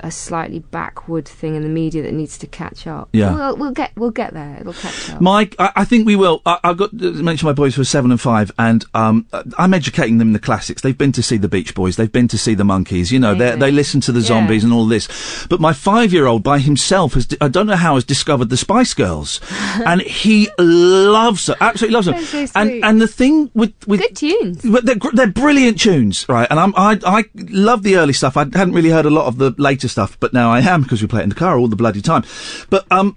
a 0.00 0.10
slightly 0.10 0.58
backward 0.60 1.26
thing 1.26 1.54
in 1.54 1.62
the 1.62 1.68
media 1.68 2.02
that 2.02 2.12
needs 2.12 2.36
to 2.38 2.46
catch 2.46 2.86
up. 2.86 3.08
Yeah. 3.12 3.34
we'll, 3.34 3.56
we'll 3.56 3.72
get 3.72 3.92
we'll 3.96 4.10
get 4.10 4.34
there. 4.34 4.58
It'll 4.60 4.72
catch 4.72 5.10
up. 5.10 5.20
Mike, 5.20 5.54
I, 5.58 5.72
I 5.76 5.84
think 5.84 6.06
we 6.06 6.16
will. 6.16 6.42
I, 6.46 6.58
I've 6.64 6.76
got 6.76 6.90
to 6.98 7.12
mention 7.22 7.46
my 7.46 7.52
boys 7.52 7.74
who 7.74 7.82
are 7.82 7.86
seven 7.86 8.10
and 8.10 8.20
five, 8.20 8.50
and 8.58 8.84
um, 8.94 9.26
I'm 9.58 9.72
educating 9.74 10.18
them 10.18 10.28
in 10.28 10.32
the 10.32 10.38
classics. 10.38 10.82
They've 10.82 10.96
been 10.96 11.12
to 11.12 11.22
see 11.22 11.36
the 11.36 11.48
Beach 11.48 11.74
Boys, 11.74 11.96
they've 11.96 12.10
been 12.12 12.28
to 12.28 12.38
see 12.38 12.54
the 12.54 12.64
Monkees. 12.64 13.10
You 13.10 13.18
know, 13.18 13.34
they 13.34 13.56
they 13.56 13.70
listen 13.70 14.00
to 14.02 14.12
the 14.12 14.20
Yeah. 14.20 14.26
Zombies 14.26 14.64
and 14.64 14.72
all 14.72 14.86
this. 14.86 15.46
But 15.48 15.60
my 15.60 15.72
five-year-old 15.72 16.42
by 16.42 16.58
himself 16.58 17.14
has, 17.14 17.28
I 17.40 17.48
don't 17.48 17.66
know 17.66 17.76
how, 17.76 17.94
has 17.94 18.04
discovered 18.04 18.48
the 18.50 18.56
Spice 18.56 18.94
Girls, 18.94 19.40
and 19.86 20.00
he 20.02 20.48
loves 20.58 21.46
them. 21.46 21.56
absolutely 21.60 21.94
loves 21.94 22.06
them. 22.06 22.46
So 22.46 22.46
and 22.54 22.84
and 22.84 23.00
the 23.00 23.08
thing 23.08 23.50
with 23.54 23.72
with 23.86 24.00
good 24.00 24.16
tunes, 24.16 24.62
but 24.62 24.84
they're 24.84 24.96
they're 25.12 25.26
brilliant 25.26 25.80
tunes, 25.80 26.28
right? 26.28 26.46
And 26.50 26.58
I'm 26.60 26.74
I 26.76 26.98
I 27.06 27.24
love 27.34 27.82
the 27.82 27.96
early 27.96 28.12
stuff. 28.12 28.36
I 28.36 28.40
hadn't 28.40 28.72
really 28.72 28.90
heard 28.90 29.06
a 29.06 29.10
lot 29.10 29.26
of 29.26 29.38
the 29.38 29.54
later 29.58 29.85
stuff, 29.88 30.18
but 30.20 30.32
now 30.32 30.50
I 30.50 30.60
am 30.60 30.82
because 30.82 31.02
we 31.02 31.08
play 31.08 31.20
it 31.20 31.24
in 31.24 31.28
the 31.28 31.34
car 31.34 31.58
all 31.58 31.68
the 31.68 31.76
bloody 31.76 32.02
time. 32.02 32.24
But 32.70 32.86
um, 32.90 33.16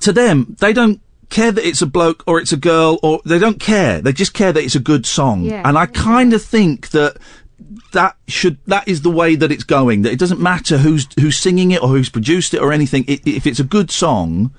to 0.00 0.12
them, 0.12 0.56
they 0.60 0.72
don't 0.72 1.00
care 1.30 1.52
that 1.52 1.66
it's 1.66 1.80
a 1.80 1.86
bloke 1.86 2.24
or 2.26 2.40
it's 2.40 2.52
a 2.52 2.56
girl 2.56 2.98
or 3.02 3.20
they 3.24 3.38
don't 3.38 3.60
care. 3.60 4.00
They 4.00 4.12
just 4.12 4.34
care 4.34 4.52
that 4.52 4.62
it's 4.62 4.74
a 4.74 4.80
good 4.80 5.06
song. 5.06 5.44
Yeah. 5.44 5.62
And 5.64 5.78
I 5.78 5.86
kind 5.86 6.32
of 6.32 6.42
think 6.42 6.90
that 6.90 7.16
that 7.92 8.16
should 8.28 8.58
that 8.66 8.86
is 8.86 9.02
the 9.02 9.10
way 9.10 9.36
that 9.36 9.50
it's 9.50 9.64
going. 9.64 10.02
That 10.02 10.12
it 10.12 10.18
doesn't 10.18 10.40
matter 10.40 10.78
who's 10.78 11.08
who's 11.18 11.36
singing 11.36 11.70
it 11.70 11.82
or 11.82 11.88
who's 11.88 12.08
produced 12.08 12.54
it 12.54 12.60
or 12.60 12.72
anything. 12.72 13.04
It, 13.08 13.26
if 13.26 13.46
it's 13.46 13.60
a 13.60 13.64
good 13.64 13.90
song, 13.90 14.52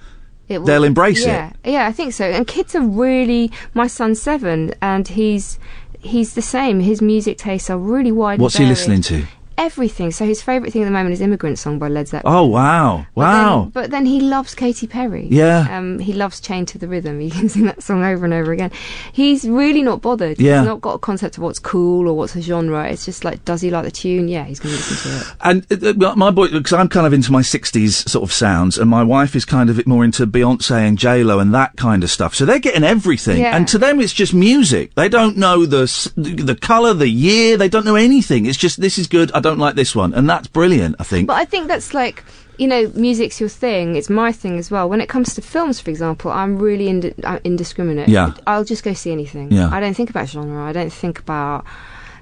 will- 0.49 0.63
they'll 0.63 0.83
embrace 0.83 1.25
yeah, 1.25 1.51
it. 1.63 1.71
Yeah, 1.71 1.87
I 1.87 1.91
think 1.91 2.13
so. 2.13 2.25
And 2.25 2.47
kids 2.47 2.75
are 2.75 2.81
really. 2.81 3.51
My 3.73 3.87
son's 3.87 4.21
seven, 4.21 4.73
and 4.81 5.07
he's 5.07 5.59
he's 5.99 6.33
the 6.33 6.41
same. 6.41 6.79
His 6.79 7.01
music 7.01 7.37
tastes 7.37 7.69
are 7.69 7.77
really 7.77 8.11
wide. 8.11 8.39
What's 8.39 8.57
he 8.57 8.65
listening 8.65 9.01
to? 9.03 9.25
Everything. 9.65 10.09
So 10.11 10.25
his 10.25 10.41
favourite 10.41 10.73
thing 10.73 10.81
at 10.81 10.85
the 10.85 10.91
moment 10.91 11.13
is 11.13 11.21
"Immigrant 11.21 11.59
Song" 11.59 11.77
by 11.77 11.87
Led 11.87 12.07
Zeppelin. 12.07 12.33
Oh 12.35 12.45
wow, 12.47 13.05
But 13.13 13.21
then- 13.31 13.45
wow. 13.45 13.69
but 13.71 13.91
then 13.91 14.05
he 14.07 14.19
loves 14.19 14.55
Katy 14.55 14.87
Perry. 14.87 15.27
Yeah. 15.29 15.67
Um, 15.77 15.99
he 15.99 16.13
loves 16.13 16.39
Chained 16.39 16.67
to 16.69 16.79
the 16.79 16.87
Rhythm. 16.87 17.19
He 17.19 17.29
can 17.29 17.47
sing 17.53 17.65
that 17.65 17.83
song 17.83 18.03
over 18.03 18.25
and 18.25 18.33
over 18.33 18.51
again. 18.51 18.71
He's 19.13 19.47
really 19.47 19.83
not 19.83 20.01
bothered. 20.01 20.39
Yeah. 20.41 20.59
He's 20.61 20.67
not 20.67 20.81
got 20.81 20.95
a 20.95 20.99
concept 20.99 21.37
of 21.37 21.43
what's 21.43 21.59
cool 21.59 22.07
or 22.09 22.13
what's 22.17 22.35
a 22.35 22.41
genre. 22.41 22.89
It's 22.89 23.05
just 23.05 23.23
like, 23.23 23.45
does 23.45 23.61
he 23.61 23.69
like 23.69 23.83
the 23.85 23.91
tune? 23.91 24.27
Yeah, 24.27 24.45
he's 24.45 24.59
going 24.59 24.73
to 24.73 24.77
listen 24.81 25.11
to 25.11 25.17
it. 25.19 25.35
And 25.41 26.01
uh, 26.03 26.07
uh, 26.11 26.15
my 26.15 26.31
boy, 26.31 26.47
because 26.47 26.73
I'm 26.73 26.89
kind 26.89 27.05
of 27.05 27.13
into 27.13 27.31
my 27.31 27.41
'60s 27.41 28.09
sort 28.09 28.23
of 28.23 28.33
sounds, 28.33 28.79
and 28.79 28.89
my 28.89 29.03
wife 29.03 29.35
is 29.35 29.45
kind 29.45 29.69
of 29.69 29.85
more 29.85 30.03
into 30.03 30.25
Beyonce 30.25 30.87
and 30.87 30.97
J 30.97 31.23
Lo 31.23 31.37
and 31.37 31.53
that 31.53 31.75
kind 31.77 32.03
of 32.03 32.09
stuff. 32.09 32.33
So 32.33 32.45
they're 32.45 32.57
getting 32.59 32.83
everything, 32.83 33.37
Yeah. 33.39 33.55
and 33.55 33.67
to 33.67 33.77
them 33.77 33.99
it's 34.01 34.13
just 34.13 34.33
music. 34.33 34.95
They 34.95 35.07
don't 35.09 35.37
know 35.37 35.65
the 35.67 35.85
the 36.15 36.55
color, 36.59 36.93
the 36.95 37.07
year. 37.09 37.57
They 37.57 37.69
don't 37.69 37.85
know 37.85 37.95
anything. 37.95 38.47
It's 38.47 38.57
just 38.57 38.81
this 38.81 38.97
is 38.97 39.05
good. 39.07 39.31
I 39.33 39.39
don't 39.39 39.50
like 39.59 39.75
this 39.75 39.95
one, 39.95 40.13
and 40.13 40.29
that's 40.29 40.47
brilliant. 40.47 40.95
I 40.99 41.03
think. 41.03 41.27
But 41.27 41.35
I 41.37 41.45
think 41.45 41.67
that's 41.67 41.93
like, 41.93 42.23
you 42.57 42.67
know, 42.67 42.91
music's 42.95 43.39
your 43.39 43.49
thing. 43.49 43.95
It's 43.95 44.09
my 44.09 44.31
thing 44.31 44.57
as 44.59 44.69
well. 44.71 44.87
When 44.89 45.01
it 45.01 45.09
comes 45.09 45.33
to 45.35 45.41
films, 45.41 45.79
for 45.79 45.89
example, 45.89 46.31
I'm 46.31 46.57
really 46.57 46.87
ind- 46.89 47.13
uh, 47.23 47.39
indiscriminate. 47.43 48.09
Yeah. 48.09 48.33
I'll 48.47 48.63
just 48.65 48.83
go 48.83 48.93
see 48.93 49.11
anything. 49.11 49.51
Yeah. 49.51 49.69
I 49.71 49.79
don't 49.79 49.95
think 49.95 50.09
about 50.09 50.27
genre. 50.29 50.63
I 50.63 50.71
don't 50.71 50.91
think 50.93 51.19
about 51.19 51.65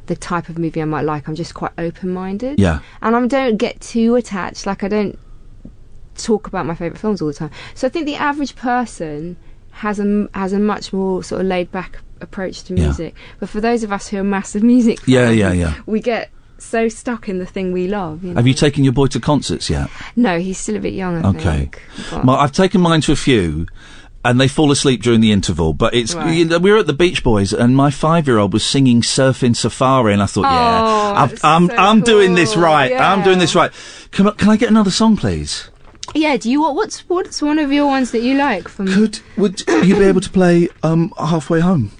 the 0.06 0.16
type 0.16 0.50
of 0.50 0.58
movie 0.58 0.82
I 0.82 0.86
might 0.86 1.04
like. 1.06 1.28
I'm 1.28 1.36
just 1.36 1.54
quite 1.54 1.72
open 1.78 2.10
minded. 2.14 2.60
Yeah. 2.60 2.80
And 3.02 3.16
I 3.16 3.28
don't 3.28 3.58
get 3.58 3.80
too 3.82 4.16
attached. 4.16 4.66
Like, 4.66 4.84
I 4.84 4.88
don't 4.88 5.20
talk 6.16 6.48
about 6.48 6.66
my 6.66 6.76
favourite 6.76 7.00
films 7.00 7.22
all 7.22 7.28
the 7.28 7.34
time. 7.34 7.52
So 7.76 7.88
I 7.88 7.90
think 7.90 8.06
the 8.06 8.16
average 8.16 8.56
person 8.56 9.38
has 9.72 10.00
a, 10.00 10.28
has 10.34 10.52
a 10.54 10.60
much 10.60 10.92
more 10.92 11.24
sort 11.24 11.42
of 11.42 11.48
laid 11.48 11.72
back 11.72 12.00
approach 12.22 12.64
to 12.64 12.74
music. 12.74 13.14
Yeah. 13.16 13.22
But 13.40 13.50
for 13.50 13.62
those 13.62 13.84
of 13.84 13.92
us 13.92 14.08
who 14.08 14.18
are 14.18 14.24
massive 14.24 14.64
music 14.74 15.00
fans, 15.02 15.10
Yeah, 15.10 15.30
yeah, 15.30 15.54
yeah. 15.54 15.76
we 15.86 16.00
get 16.02 16.30
so 16.66 16.88
stuck 16.90 17.28
in 17.30 17.40
the 17.40 17.46
thing 17.46 17.72
we 17.72 17.88
love. 17.88 18.24
You 18.24 18.30
know? 18.32 18.36
Have 18.38 18.48
you 18.48 18.54
taken 18.54 18.84
your 18.84 18.94
boy 18.94 19.08
to 19.08 19.20
concerts 19.20 19.70
yet? 19.70 19.90
No, 20.16 20.40
he's 20.40 20.58
still 20.58 20.76
a 20.76 20.80
bit 20.80 20.94
young. 20.94 21.24
I 21.26 21.30
Okay. 21.30 21.70
My, 22.24 22.36
I've 22.36 22.52
taken 22.52 22.82
mine 22.82 23.02
to 23.02 23.12
a 23.12 23.16
few. 23.16 23.68
And 24.26 24.38
they 24.40 24.50
fall 24.50 24.70
asleep 24.70 25.02
during 25.02 25.22
the 25.22 25.32
interval, 25.32 25.72
but 25.72 25.94
it's 25.94 26.14
Right. 26.14 26.36
you 26.36 26.44
know, 26.44 26.58
we 26.60 26.74
were 26.74 26.78
at 26.80 26.88
the 26.88 26.94
Beach 26.94 27.24
Boys, 27.24 27.54
and 27.54 27.74
my 27.74 27.90
five-year-old 27.90 28.52
was 28.52 28.66
singing 28.66 29.02
"Surfing 29.02 29.56
Safari," 29.56 30.12
and 30.12 30.22
I 30.22 30.26
thought, 30.26 30.44
Oh, 30.46 30.50
yeah, 30.50 31.22
I've, 31.24 31.40
I'm 31.42 31.68
so 31.70 31.76
I'm 31.78 32.02
doing 32.02 32.36
this 32.36 32.54
cool. 32.54 32.64
right. 32.64 32.92
I'm 32.92 33.24
doing 33.24 33.40
this 33.40 33.56
right. 33.56 33.72
Can 34.12 34.28
I, 34.28 34.32
can 34.32 34.50
I 34.50 34.58
get 34.58 34.68
another 34.70 34.92
song, 34.92 35.16
please? 35.16 35.70
yeah. 36.14 36.36
Do 36.36 36.52
you 36.52 36.60
want 36.60 36.76
what's 36.76 37.00
what's 37.08 37.42
one 37.42 37.60
of 37.60 37.72
your 37.72 37.86
ones 37.86 38.12
that 38.12 38.22
you 38.22 38.36
like 38.36 38.68
from? 38.68 38.88
Could 38.88 39.22
would 39.38 39.62
you 39.88 39.96
be 39.96 40.04
able 40.04 40.20
to 40.22 40.30
play 40.30 40.68
um 40.84 41.14
halfway 41.18 41.62
home? 41.62 41.92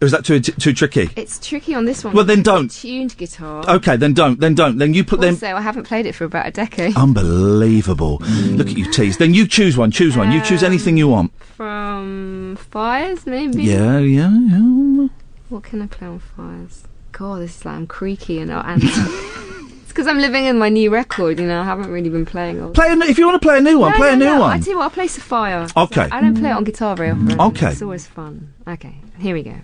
Is 0.00 0.12
that 0.12 0.24
too 0.24 0.40
too 0.40 0.72
tricky? 0.72 1.10
It's 1.14 1.38
tricky 1.46 1.74
on 1.74 1.84
this 1.84 2.02
one. 2.02 2.14
Well, 2.14 2.24
then 2.24 2.42
don't. 2.42 2.66
it's 2.66 2.78
a 2.78 2.86
Tuned 2.86 3.16
guitar. 3.18 3.68
Okay, 3.68 3.96
then 3.96 4.14
don't. 4.14 4.40
Then 4.40 4.54
don't. 4.54 4.78
Then 4.78 4.94
you 4.94 5.04
put 5.04 5.20
them. 5.20 5.34
Also, 5.34 5.54
I 5.54 5.60
haven't 5.60 5.84
played 5.84 6.06
it 6.06 6.14
for 6.14 6.24
about 6.24 6.46
a 6.46 6.50
decade. 6.50 6.96
Unbelievable. 6.96 8.18
Look 8.20 8.68
at 8.68 8.78
you 8.78 8.90
tease. 8.90 9.18
Then 9.18 9.34
you 9.34 9.46
choose 9.46 9.76
one. 9.76 9.90
Choose 9.90 10.16
one. 10.16 10.32
you 10.32 10.40
choose 10.42 10.62
um, 10.62 10.68
anything 10.68 10.96
you 10.96 11.08
want. 11.08 11.32
From 11.42 12.56
Fires, 12.70 13.26
maybe. 13.26 13.62
Yeah, 13.62 13.98
yeah, 13.98 14.30
yeah. 14.30 15.08
What 15.50 15.64
can 15.64 15.82
I 15.82 15.86
play 15.86 16.06
on 16.06 16.18
Fires? 16.18 16.84
God, 17.12 17.42
this 17.42 17.58
is 17.58 17.64
like 17.66 17.74
I'm 17.74 17.86
creaky 17.86 18.38
and 18.38 18.50
and. 18.50 18.82
it's 18.84 19.88
because 19.88 20.06
I'm 20.06 20.18
living 20.18 20.46
in 20.46 20.58
my 20.58 20.70
new 20.70 20.88
record. 20.88 21.38
You 21.38 21.46
know, 21.46 21.60
I 21.60 21.64
haven't 21.64 21.90
really 21.90 22.08
been 22.08 22.24
playing. 22.24 22.62
All... 22.62 22.70
Play 22.70 22.88
a, 22.88 22.92
n- 22.92 23.02
if 23.02 23.18
you 23.18 23.26
want 23.26 23.42
to 23.42 23.46
play 23.46 23.58
a 23.58 23.60
new 23.60 23.78
one. 23.78 23.90
No, 23.90 23.96
play 23.98 24.08
no, 24.08 24.12
a 24.14 24.16
new 24.16 24.24
no, 24.24 24.36
I 24.36 24.38
one. 24.38 24.60
tell 24.62 24.72
you 24.72 24.78
what, 24.78 24.84
I'll 24.84 24.90
play 24.90 25.08
Sophia. 25.08 25.68
Okay. 25.76 26.08
I 26.10 26.22
don't 26.22 26.38
play 26.38 26.48
it 26.48 26.54
on 26.54 26.64
guitar 26.64 26.96
very 26.96 27.10
often. 27.10 27.38
Okay. 27.38 27.72
It's 27.72 27.82
always 27.82 28.06
fun. 28.06 28.54
Okay, 28.66 28.94
here 29.18 29.34
we 29.34 29.42
go. 29.42 29.56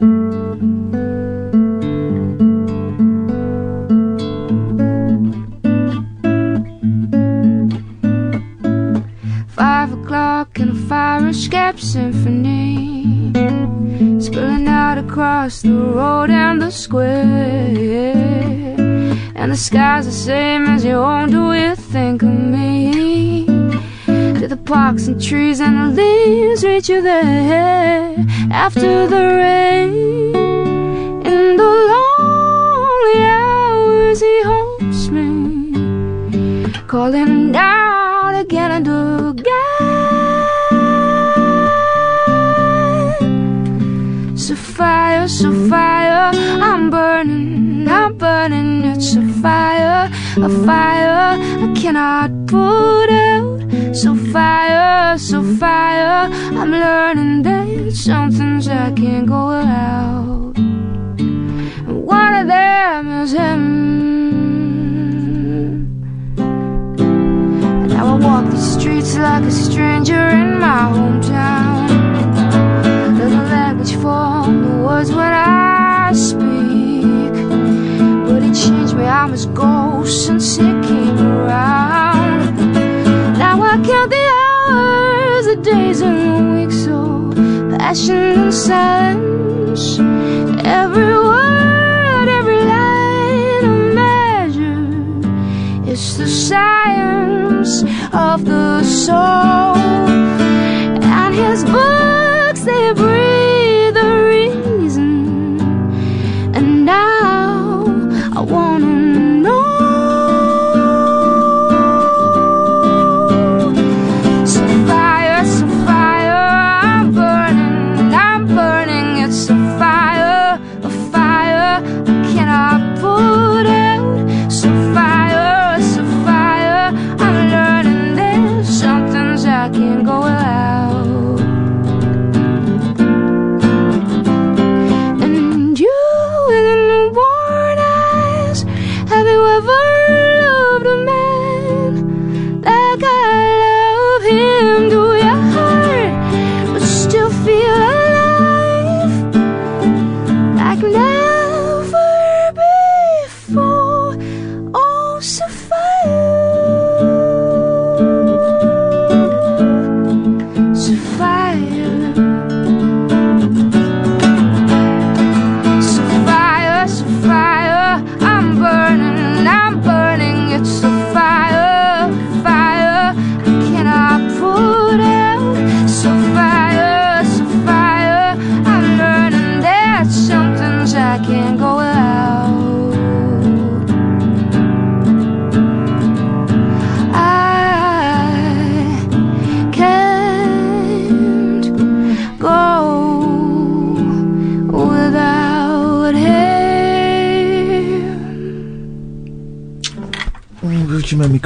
Five 0.00 0.08
o'clock 9.92 10.58
and 10.58 10.70
a 10.70 10.74
fire 10.88 11.28
escape 11.28 11.78
symphony 11.78 13.30
spilling 14.18 14.66
out 14.68 14.96
across 14.96 15.60
the 15.60 15.74
road 15.74 16.30
and 16.30 16.62
the 16.62 16.70
square. 16.70 18.14
And 19.34 19.52
the 19.52 19.56
sky's 19.56 20.06
the 20.06 20.12
same 20.12 20.64
as 20.64 20.82
you 20.82 20.92
own. 20.92 21.30
Do 21.30 21.52
you 21.52 21.74
think 21.74 22.22
of 22.22 22.30
me? 22.30 23.49
Do 24.40 24.46
the 24.48 24.56
parks 24.56 25.06
and 25.06 25.20
trees 25.22 25.60
and 25.60 25.76
the 25.76 26.02
leaves 26.02 26.64
reach 26.64 26.88
you 26.88 27.02
there 27.02 28.16
after 28.50 29.06
the 29.06 29.20
rain? 29.36 30.34
In 31.26 31.56
the 31.58 31.72
lonely 31.92 33.22
hours, 33.22 34.20
he 34.20 34.42
haunts 34.42 35.10
me, 35.10 36.72
calling 36.86 37.54
out 37.54 38.40
again 38.40 38.70
and 38.70 38.88
again. 39.28 39.68
Sophia, 44.38 45.28
so 45.28 45.52
fire, 45.68 46.30
I'm 46.62 46.88
burning, 46.88 47.86
I'm 47.86 48.16
burning. 48.16 48.84
It's 48.86 49.16
a 49.16 49.22
fire, 49.42 50.10
a 50.38 50.48
fire 50.64 51.36
I 51.62 51.74
cannot 51.76 52.30
put 52.46 53.10
out. 53.10 53.69
Sophia, 53.92 55.16
so 55.18 55.42
fire, 55.42 56.30
I'm 56.30 56.70
learning 56.70 57.42
that 57.42 57.92
some 57.92 58.30
things 58.30 58.68
I 58.68 58.92
can't 58.92 59.26
go 59.26 59.48
without. 59.48 60.56
And 60.56 62.06
one 62.06 62.34
of 62.34 62.46
them 62.46 63.08
is 63.22 63.32
him. 63.32 63.60
And 66.38 67.88
now 67.88 68.14
I 68.14 68.18
walk 68.18 68.48
the 68.50 68.58
streets 68.58 69.16
like 69.16 69.42
a 69.42 69.50
stranger 69.50 70.28
in 70.28 70.60
my 70.60 70.88
hometown. 70.92 71.88
There's 73.18 73.32
no 73.32 73.42
language 73.42 73.94
for 73.94 74.44
the 74.46 74.84
words 74.86 75.10
when 75.10 75.32
I 75.32 76.12
speak. 76.14 77.34
But 78.28 78.42
it 78.44 78.54
changed 78.54 78.94
me, 78.96 79.04
I'm 79.04 79.32
his 79.32 79.46
ghost 79.46 80.26
since 80.26 80.56
he 80.56 80.62
came 80.62 81.18
around. 81.18 81.79
Days 85.62 86.00
and 86.00 86.54
weeks, 86.54 86.84
so 86.84 87.32
passion 87.76 88.38
and 88.44 88.54
silence. 88.54 89.98
Every 90.64 91.14
word, 91.18 92.28
every 92.28 92.62
line 92.64 93.64
of 93.64 93.94
measure. 93.94 95.90
It's 95.90 96.16
the 96.16 96.28
science 96.28 97.82
of 98.12 98.44
the 98.44 98.82
soul. 98.82 99.76
And 101.18 101.34
his 101.34 101.64
books, 101.64 101.89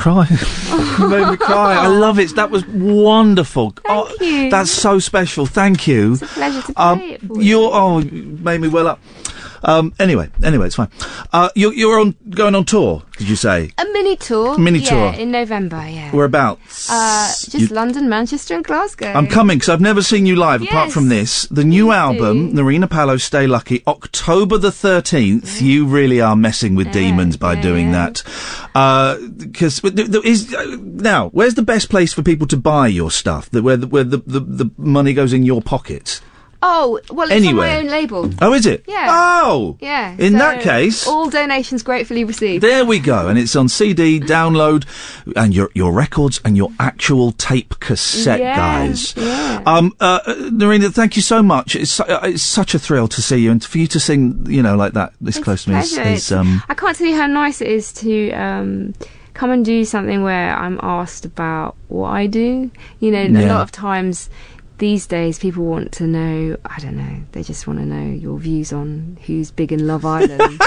cry. 0.05 0.27
you 0.99 1.09
made 1.09 1.31
me 1.31 1.37
cry. 1.39 1.75
I 1.77 1.87
love 1.87 2.19
it. 2.19 2.35
That 2.37 2.51
was 2.51 2.67
wonderful. 2.67 3.71
Thank 3.71 4.21
you. 4.21 4.51
That's 4.51 4.71
so 4.71 4.99
special. 4.99 5.47
Thank 5.47 5.87
you. 5.87 6.13
It's 6.13 6.23
a 6.23 6.27
pleasure 6.27 6.61
to 6.61 6.83
um, 6.83 6.99
play 6.99 7.09
it 7.13 7.21
for 7.23 7.41
You're 7.41 7.71
oh, 7.73 7.99
you 8.01 8.23
made 8.43 8.61
me 8.61 8.69
well 8.69 8.87
up. 8.87 9.01
Um, 9.65 9.95
anyway, 9.99 10.29
anyway, 10.43 10.67
it's 10.67 10.77
fine. 10.77 10.91
Uh, 11.33 11.49
you're, 11.55 11.73
you're 11.73 11.99
on 11.99 12.15
going 12.31 12.55
on 12.55 12.65
tour. 12.65 13.03
Did 13.17 13.29
you 13.29 13.37
say? 13.37 13.71
A 13.79 13.85
mini 13.93 14.17
tour. 14.17 14.59
Mini 14.59 14.81
yeah, 14.81 14.89
tour. 14.91 15.15
in 15.15 15.31
November. 15.31 15.77
Yeah. 15.89 16.11
Whereabouts? 16.11 16.91
Uh, 16.91 17.29
just 17.29 17.55
You- 17.55 17.67
London, 17.69 18.09
Manchester, 18.09 18.55
and 18.55 18.65
Glasgow. 18.65 19.13
I'm 19.13 19.27
coming 19.27 19.57
because 19.59 19.69
I've 19.71 19.81
never 19.81 20.03
seen 20.03 20.27
you 20.27 20.37
live 20.37 20.63
apart 20.63 20.87
Yes. 20.87 20.95
from 20.95 21.09
this. 21.09 21.47
The 21.47 21.65
new 21.65 21.93
album, 21.93 22.53
Nerina 22.53 22.91
Pallot, 22.91 23.21
Stay 23.21 23.47
Lucky, 23.47 23.83
October 23.87 24.59
the 24.59 24.71
13th. 24.71 25.63
You 25.63 25.87
really 25.87 26.21
are 26.21 26.37
messing 26.37 26.75
with 26.75 26.93
demons 26.93 27.37
by 27.37 27.55
doing 27.61 27.93
that. 27.93 28.23
Because 29.39 29.81
is 29.85 30.55
uh, 30.55 30.77
now, 30.81 31.29
where's 31.31 31.55
the 31.55 31.63
best 31.63 31.89
place 31.89 32.13
for 32.13 32.23
people 32.23 32.47
to 32.49 32.57
buy 32.57 32.89
your 32.89 33.11
stuff? 33.11 33.49
The, 33.51 33.63
where 33.63 33.77
the, 33.77 33.87
where 33.87 34.05
the, 34.05 34.19
the, 34.19 34.41
the 34.41 34.71
money 34.77 35.15
goes 35.15 35.33
in 35.33 35.45
your 35.45 35.63
pocket? 35.63 36.21
Oh, 36.67 36.99
well, 37.11 37.27
it's 37.27 37.37
Anywhere. 37.37 37.67
on 37.69 37.75
my 37.75 37.79
own 37.81 37.87
label. 37.89 38.31
Oh, 38.41 38.55
is 38.55 38.65
it? 38.65 38.85
Yeah. 38.89 39.09
Oh! 39.11 39.77
Yeah. 39.81 40.15
In 40.19 40.33
so 40.33 40.39
that 40.39 40.63
case- 40.63 41.07
all 41.07 41.29
donations 41.29 41.83
gratefully 41.83 42.25
received. 42.25 42.63
There 42.65 42.87
we 42.87 43.01
go, 43.01 43.29
and 43.29 43.39
it's 43.39 43.55
on 43.55 43.69
CD, 43.69 44.19
download, 44.19 44.85
and 45.37 45.55
your 45.55 45.69
your 45.75 45.93
records 45.93 46.41
and 46.43 46.57
your 46.57 46.71
actual 46.81 47.33
tape 47.33 47.79
cassette, 47.81 48.41
Yeah, 48.41 48.57
guys. 48.57 49.15
yeah. 49.17 49.63
Um, 49.67 49.93
uh, 50.01 50.21
Nerina, 50.61 50.91
thank 50.91 51.17
you 51.17 51.23
so 51.23 51.43
much. 51.43 51.77
It's 51.77 51.91
su- 51.91 52.05
uh, 52.05 52.21
it's 52.25 52.43
such 52.43 52.75
a 52.75 52.79
thrill 52.79 53.09
to 53.09 53.21
see 53.21 53.37
you, 53.37 53.51
and 53.51 53.63
for 53.63 53.77
you 53.77 53.87
to 53.89 54.01
sing, 54.01 54.47
you 54.49 54.63
know, 54.63 54.75
like 54.77 54.95
that 54.95 55.13
this 55.21 55.39
close 55.39 55.65
to 55.65 55.71
me 55.71 55.79
is, 55.81 55.97
is 55.99 56.33
um. 56.33 56.63
I 56.71 56.75
can't 56.75 56.97
tell 56.97 57.07
you 57.07 57.17
how 57.17 57.27
nice 57.27 57.61
it 57.61 57.69
is 57.69 57.93
to 57.95 58.31
um, 58.33 58.95
come 59.35 59.51
and 59.51 59.65
do 59.65 59.85
something 59.85 60.23
where 60.23 60.57
I'm 60.57 60.81
asked 60.83 61.27
about 61.27 61.77
what 61.89 62.09
I 62.11 62.27
do. 62.27 62.71
You 63.01 63.11
know, 63.11 63.25
a 63.25 63.47
lot 63.53 63.61
of 63.61 63.71
times 63.71 64.31
these 64.79 65.07
days 65.07 65.39
people 65.39 65.65
want 65.65 65.93
to 65.93 66.05
know, 66.05 66.57
I 66.65 66.79
don't 66.81 66.97
know, 66.97 67.23
they 67.33 67.43
just 67.43 67.67
want 67.67 67.79
to 67.79 67.85
know 67.87 68.13
your 68.13 68.39
views 68.39 68.73
on 68.73 69.19
who's 69.27 69.51
big 69.51 69.73
in 69.73 69.87
Love 69.87 70.05
Island. 70.19 70.61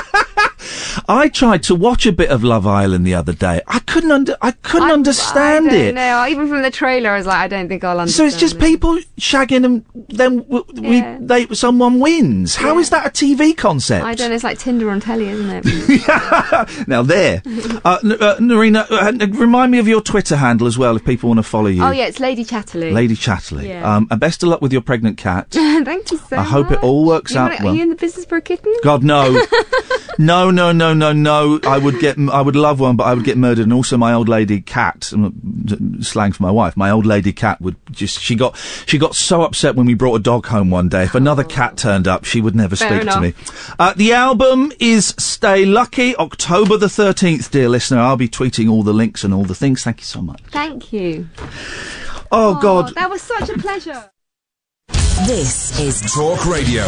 I 1.08 1.30
tried 1.30 1.64
to 1.64 1.76
watch 1.76 2.06
a 2.06 2.12
bit 2.12 2.30
of 2.30 2.44
Love 2.44 2.66
Island 2.68 3.06
the 3.06 3.14
other 3.14 3.34
day. 3.34 3.62
I 3.68 3.80
couldn't 3.80 4.12
under, 4.12 4.36
I 4.42 4.52
couldn't 4.52 4.92
understand 4.92 5.68
I 5.68 5.70
don't 5.72 5.80
it. 5.80 5.96
know. 5.96 6.26
Even 6.28 6.48
from 6.48 6.62
the 6.62 6.72
trailer, 6.72 7.12
I 7.12 7.18
was 7.18 7.26
like, 7.28 7.38
I 7.38 7.48
don't 7.48 7.68
think 7.68 7.84
I'll 7.84 8.00
understand. 8.00 8.32
So 8.32 8.36
it's 8.36 8.40
just 8.40 8.56
it. 8.56 8.62
people 8.62 8.98
shagging 9.20 9.66
and 9.66 9.86
then 10.10 10.38
w- 10.38 10.66
we 10.76 10.98
Yeah. 10.98 11.18
they 11.20 11.48
someone 11.48 12.00
wins. 12.00 12.56
How 12.56 12.80
is 12.80 12.90
that 12.90 13.06
a 13.06 13.10
TV 13.10 13.56
concept? 13.56 14.06
I 14.06 14.14
don't 14.16 14.30
know. 14.30 14.36
It's 14.36 14.44
like 14.44 14.60
Tinder 14.60 14.90
on 14.90 15.00
telly, 15.00 15.28
isn't 15.30 15.50
it? 15.66 16.88
Now 16.88 17.02
there, 17.04 17.42
uh, 17.86 17.98
N- 18.04 18.12
uh, 18.14 18.36
Nerina, 18.40 18.86
uh, 18.90 19.28
remind 19.40 19.72
me 19.72 19.80
of 19.80 19.88
your 19.88 20.02
Twitter 20.02 20.36
handle 20.36 20.68
as 20.68 20.78
well 20.78 20.96
if 20.96 21.06
people 21.06 21.30
want 21.30 21.40
to 21.40 21.44
follow 21.44 21.68
you. 21.68 21.84
oh 21.84 21.92
yeah, 21.92 22.06
it's 22.06 22.20
Lady 22.20 22.44
Chatterley. 22.46 22.92
Lady 22.92 23.16
Chatterley. 23.16 23.68
Yeah. 23.68 23.96
Um, 23.96 24.08
and 24.12 24.20
best 24.20 24.44
of 24.44 24.50
luck 24.50 24.62
with 24.62 24.72
your 24.74 24.82
pregnant 24.82 25.18
cat. 25.18 25.48
Thank 25.52 26.12
you 26.12 26.18
so 26.18 26.38
I 26.38 26.44
hope 26.44 26.72
it 26.72 26.82
all 26.84 27.06
works 27.06 27.34
You 27.34 27.40
out 27.40 27.52
wanna- 27.52 27.64
well. 27.66 27.74
Are 27.74 27.78
you 27.78 27.84
in 27.84 27.90
the 27.90 27.96
business 27.96 28.26
for 28.26 28.38
a 28.38 28.42
kitten? 28.42 28.74
God 28.84 29.04
no, 29.04 29.40
no, 30.18 30.47
no, 30.52 30.72
no, 30.72 30.94
no, 30.94 31.12
no. 31.12 31.58
No. 31.58 31.70
I 31.70 31.78
would 31.78 32.00
get, 32.00 32.18
I 32.18 32.42
would 32.42 32.56
love 32.56 32.80
one, 32.80 32.96
but 32.96 33.06
I 33.06 33.14
would 33.14 33.24
get 33.24 33.38
murdered. 33.38 33.64
And 33.64 33.74
also, 33.74 33.98
my 33.98 34.14
old 34.14 34.30
lady 34.30 34.62
cat, 34.62 35.04
slang 36.02 36.32
for 36.32 36.44
my 36.44 36.52
wife. 36.52 36.78
My 36.78 36.90
old 36.90 37.06
lady 37.06 37.34
cat 37.34 37.62
would 37.62 37.76
just. 37.92 38.20
She 38.20 38.36
got, 38.36 38.58
she 38.86 38.98
got 38.98 39.16
so 39.16 39.42
upset 39.42 39.76
when 39.76 39.86
we 39.86 39.94
brought 39.94 40.16
a 40.16 40.20
dog 40.20 40.46
home 40.46 40.70
one 40.70 40.90
day. 40.90 41.04
If 41.04 41.16
another 41.16 41.44
cat 41.44 41.78
turned 41.78 42.08
up, 42.08 42.26
she 42.26 42.42
would 42.42 42.56
never 42.56 42.76
Fair 42.76 43.02
speak 43.02 43.14
to 43.14 43.22
me. 43.22 43.34
Uh, 43.80 43.94
the 43.96 44.14
album 44.14 44.72
is 44.80 45.16
Stay 45.18 45.66
Lucky, 45.66 46.16
October 46.16 46.78
the 46.78 46.90
thirteenth, 46.90 47.52
dear 47.52 47.70
listener. 47.70 48.00
I'll 48.00 48.18
be 48.18 48.30
tweeting 48.30 48.70
all 48.70 48.84
the 48.84 48.94
links 48.94 49.24
and 49.24 49.34
all 49.34 49.46
the 49.46 49.56
things. 49.56 49.84
Thank 49.84 50.00
you 50.00 50.06
so 50.06 50.22
much. 50.22 50.42
Thank 50.52 50.94
you. 50.94 51.30
Oh, 52.32 52.60
God. 52.62 52.94
that 52.96 53.10
was 53.10 53.22
such 53.22 53.50
a 53.50 53.58
pleasure. 53.58 54.12
This 55.26 55.80
is 55.80 56.02
Talk 56.14 56.46
Radio. 56.46 56.86